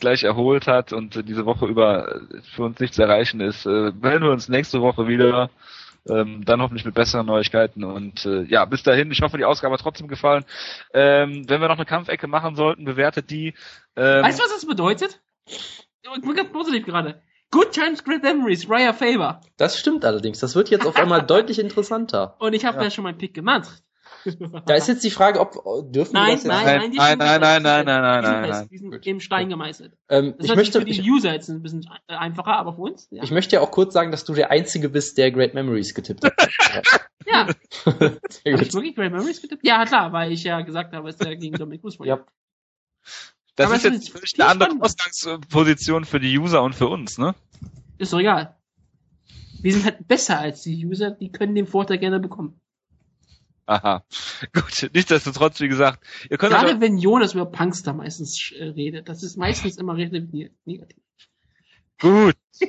gleich 0.00 0.22
erholt 0.22 0.66
hat 0.66 0.92
und 0.92 1.28
diese 1.28 1.44
Woche 1.44 1.66
über 1.66 2.14
äh, 2.14 2.40
für 2.54 2.62
uns 2.64 2.78
nichts 2.80 2.98
erreichen 2.98 3.40
ist, 3.40 3.66
äh, 3.66 3.92
melden 3.92 4.24
wir 4.24 4.30
uns 4.30 4.48
nächste 4.48 4.80
Woche 4.80 5.06
wieder. 5.08 5.50
Ähm, 6.08 6.44
dann 6.44 6.62
hoffentlich 6.62 6.86
mit 6.86 6.94
besseren 6.94 7.26
Neuigkeiten. 7.26 7.84
Und 7.84 8.24
äh, 8.24 8.44
ja, 8.44 8.64
bis 8.64 8.82
dahin, 8.82 9.10
ich 9.10 9.20
hoffe, 9.20 9.36
die 9.36 9.44
Ausgabe 9.44 9.74
hat 9.74 9.80
trotzdem 9.80 10.08
gefallen. 10.08 10.44
Ähm, 10.94 11.44
wenn 11.48 11.60
wir 11.60 11.68
noch 11.68 11.76
eine 11.76 11.84
Kampfecke 11.84 12.28
machen 12.28 12.54
sollten, 12.56 12.84
bewertet 12.84 13.30
die. 13.30 13.48
Ähm, 13.94 14.22
Weißt 14.24 14.38
du, 14.38 14.42
was 14.44 14.52
das 14.54 14.66
bedeutet? 14.66 15.20
Ich 16.02 16.20
bin 16.22 16.34
ganz 16.34 16.50
positiv 16.52 16.84
gerade. 16.86 17.22
Good 17.50 17.72
Times, 17.72 18.04
Great 18.04 18.22
Memories, 18.22 18.68
Raya 18.68 18.92
Faber. 18.92 19.40
Das 19.56 19.78
stimmt 19.78 20.04
allerdings. 20.04 20.38
Das 20.38 20.54
wird 20.54 20.68
jetzt 20.68 20.86
auf 20.86 20.96
einmal 20.96 21.22
deutlich 21.26 21.58
interessanter. 21.58 22.36
Und 22.40 22.52
ich 22.52 22.64
habe 22.64 22.76
Ja. 22.78 22.84
ja. 22.84 22.90
schon 22.90 23.04
meinen 23.04 23.18
Pick 23.18 23.34
gemacht. 23.34 23.82
Da 24.66 24.74
ist 24.74 24.88
jetzt 24.88 25.04
die 25.04 25.10
Frage, 25.10 25.38
ob 25.40 25.52
dürfen 25.92 26.12
wir 26.14 26.20
Nein, 26.20 26.30
das 26.32 26.42
jetzt 26.42 26.46
nein, 26.46 26.64
Nein, 26.64 26.78
nein, 26.78 26.90
die 26.90 26.96
nein, 26.98 27.18
nein, 27.18 27.40
nein, 27.40 27.62
nein, 27.62 27.84
nein, 27.84 28.50
nein, 28.50 28.68
die 28.70 28.78
sind 28.78 28.90
Gut. 28.90 29.06
im 29.06 29.20
Stein 29.20 29.48
gemeißelt. 29.48 29.96
Ähm, 30.08 30.34
Das 30.36 30.46
ich 30.46 30.50
ist 30.50 30.56
möchte, 30.56 30.78
natürlich 30.78 30.96
für 30.96 31.00
ich, 31.02 31.06
die 31.06 31.10
User 31.12 31.32
jetzt 31.32 31.48
ein 31.48 31.62
bisschen 31.62 31.88
äh, 32.08 32.14
einfacher, 32.14 32.56
aber 32.56 32.74
für 32.74 32.82
uns, 32.82 33.06
ja. 33.10 33.22
ich 33.22 33.30
möchte 33.30 33.56
ja 33.56 33.62
auch 33.62 33.70
kurz 33.70 33.94
sagen, 33.94 34.10
dass 34.10 34.24
du 34.24 34.34
der 34.34 34.50
Einzige 34.50 34.88
bist, 34.88 35.16
der 35.18 35.30
Great 35.30 35.54
Memories 35.54 35.94
getippt 35.94 36.24
hat. 36.24 36.32
ja. 37.26 37.46
Habe 37.84 38.20
ich 38.44 38.44
gut. 38.44 38.74
wirklich 38.74 38.94
Great 38.96 39.12
Memories 39.12 39.40
getippt? 39.40 39.64
Ja, 39.64 39.84
klar, 39.84 40.12
weil 40.12 40.32
ich 40.32 40.42
ja 40.42 40.60
gesagt 40.62 40.92
habe, 40.94 41.08
es 41.08 41.14
ist 41.16 41.24
ja 41.24 41.34
gegen 41.34 41.56
Dominic 41.56 41.82
Cruz. 41.82 41.96
Ja. 42.02 42.20
Das 43.58 43.66
Aber 43.66 43.76
ist 43.76 43.84
es 43.84 43.92
jetzt 43.92 44.10
völlig 44.10 44.34
eine 44.40 44.48
andere. 44.48 44.70
Ausgangsposition 44.80 46.04
für 46.04 46.20
die 46.20 46.38
User 46.38 46.62
und 46.62 46.74
für 46.74 46.86
uns, 46.88 47.18
ne? 47.18 47.34
Ist 47.98 48.12
doch 48.12 48.20
egal. 48.20 48.56
Wir 49.60 49.72
sind 49.72 49.84
halt 49.84 50.06
besser 50.06 50.38
als 50.38 50.62
die 50.62 50.86
User, 50.86 51.10
die 51.10 51.32
können 51.32 51.54
den 51.56 51.66
Vorteil 51.66 51.98
gerne 51.98 52.20
bekommen. 52.20 52.60
Aha. 53.66 54.04
Gut, 54.54 54.90
nichtsdestotrotz, 54.94 55.60
wie 55.60 55.68
gesagt, 55.68 56.02
ihr 56.30 56.38
könnt 56.38 56.52
Gerade 56.52 56.80
wenn 56.80 56.96
Jonas 56.98 57.34
über 57.34 57.46
Punkster 57.46 57.92
meistens 57.92 58.52
äh, 58.52 58.64
redet. 58.64 59.08
Das 59.08 59.22
ist 59.22 59.36
meistens 59.36 59.76
immer 59.76 59.96
relativ 59.96 60.32
ne- 60.32 60.50
negativ. 60.64 61.02
gut. 62.00 62.36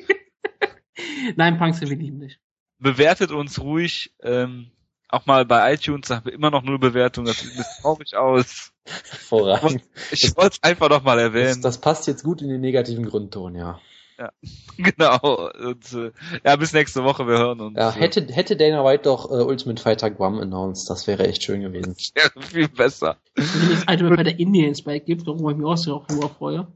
Nein, 1.36 1.58
Punkster 1.58 1.88
will 1.90 2.02
ich 2.02 2.12
nicht. 2.12 2.40
bewertet 2.80 3.32
uns 3.32 3.60
ruhig, 3.60 4.12
ähm, 4.22 4.72
auch 5.10 5.26
mal 5.26 5.46
bei 5.46 5.74
iTunes, 5.74 6.08
da 6.08 6.18
haben 6.18 6.26
wir 6.26 6.34
immer 6.34 6.52
noch 6.52 6.64
null 6.64 6.80
Bewertung, 6.80 7.26
das 7.26 7.40
sieht 7.40 7.52
ein 7.52 7.58
bisschen 7.58 7.82
traurig 7.82 8.16
aus. 8.16 8.72
Hervorragend. 8.86 9.84
Ich 10.12 10.36
wollte 10.36 10.58
es 10.62 10.64
einfach 10.64 10.90
noch 10.90 11.04
mal 11.04 11.18
Das, 11.18 11.24
erwähnen. 11.26 11.62
das 11.62 11.80
passt 11.80 12.08
jetzt 12.08 12.24
gut 12.24 12.42
in 12.42 12.50
den 12.50 12.62
negativen 12.62 13.06
Grundton, 13.06 13.56
ja. 13.56 13.80
genau. 14.78 15.50
Und, 15.50 15.94
äh, 15.94 16.12
ja, 16.44 16.56
bis 16.58 16.74
nächste 16.74 17.04
Woche, 17.06 17.26
wir 17.26 17.38
hören 17.38 17.62
uns. 17.62 17.78
ja 17.78 17.92
hätte, 17.92 18.26
hätte 18.34 18.58
Dana 18.58 18.84
White 18.84 19.04
doch 19.04 19.30
äh, 19.32 19.36
Ultimate 19.44 19.82
Fighter 19.82 20.10
Guam 20.12 20.40
announced, 20.40 20.90
das 20.90 21.08
wäre 21.08 21.26
echt 21.28 21.44
schön 21.44 21.62
gewesen. 21.62 21.96
ja, 22.18 22.30
viel 22.42 22.68
besser. 22.68 23.16
Wenn 23.36 23.46
es 23.72 23.86
Ultimate 23.88 24.16
bei 24.18 24.24
der 24.24 24.40
Indian 24.40 24.76
Spike 24.76 25.06
gibt, 25.06 25.26
worüber 25.26 25.52
ich 25.52 25.58
mich 25.58 25.66
auch 25.66 25.78
sehr 25.78 26.02
freue. 26.38 26.68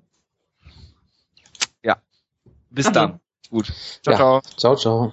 Bis 2.75 2.87
Ach 2.87 2.89
so. 2.89 2.93
dann. 2.99 3.19
Gut. 3.51 3.71
Ciao, 4.01 4.13
Ja. 4.13 4.17
ciao. 4.17 4.41
Ciao, 4.57 4.75
ciao. 4.75 5.11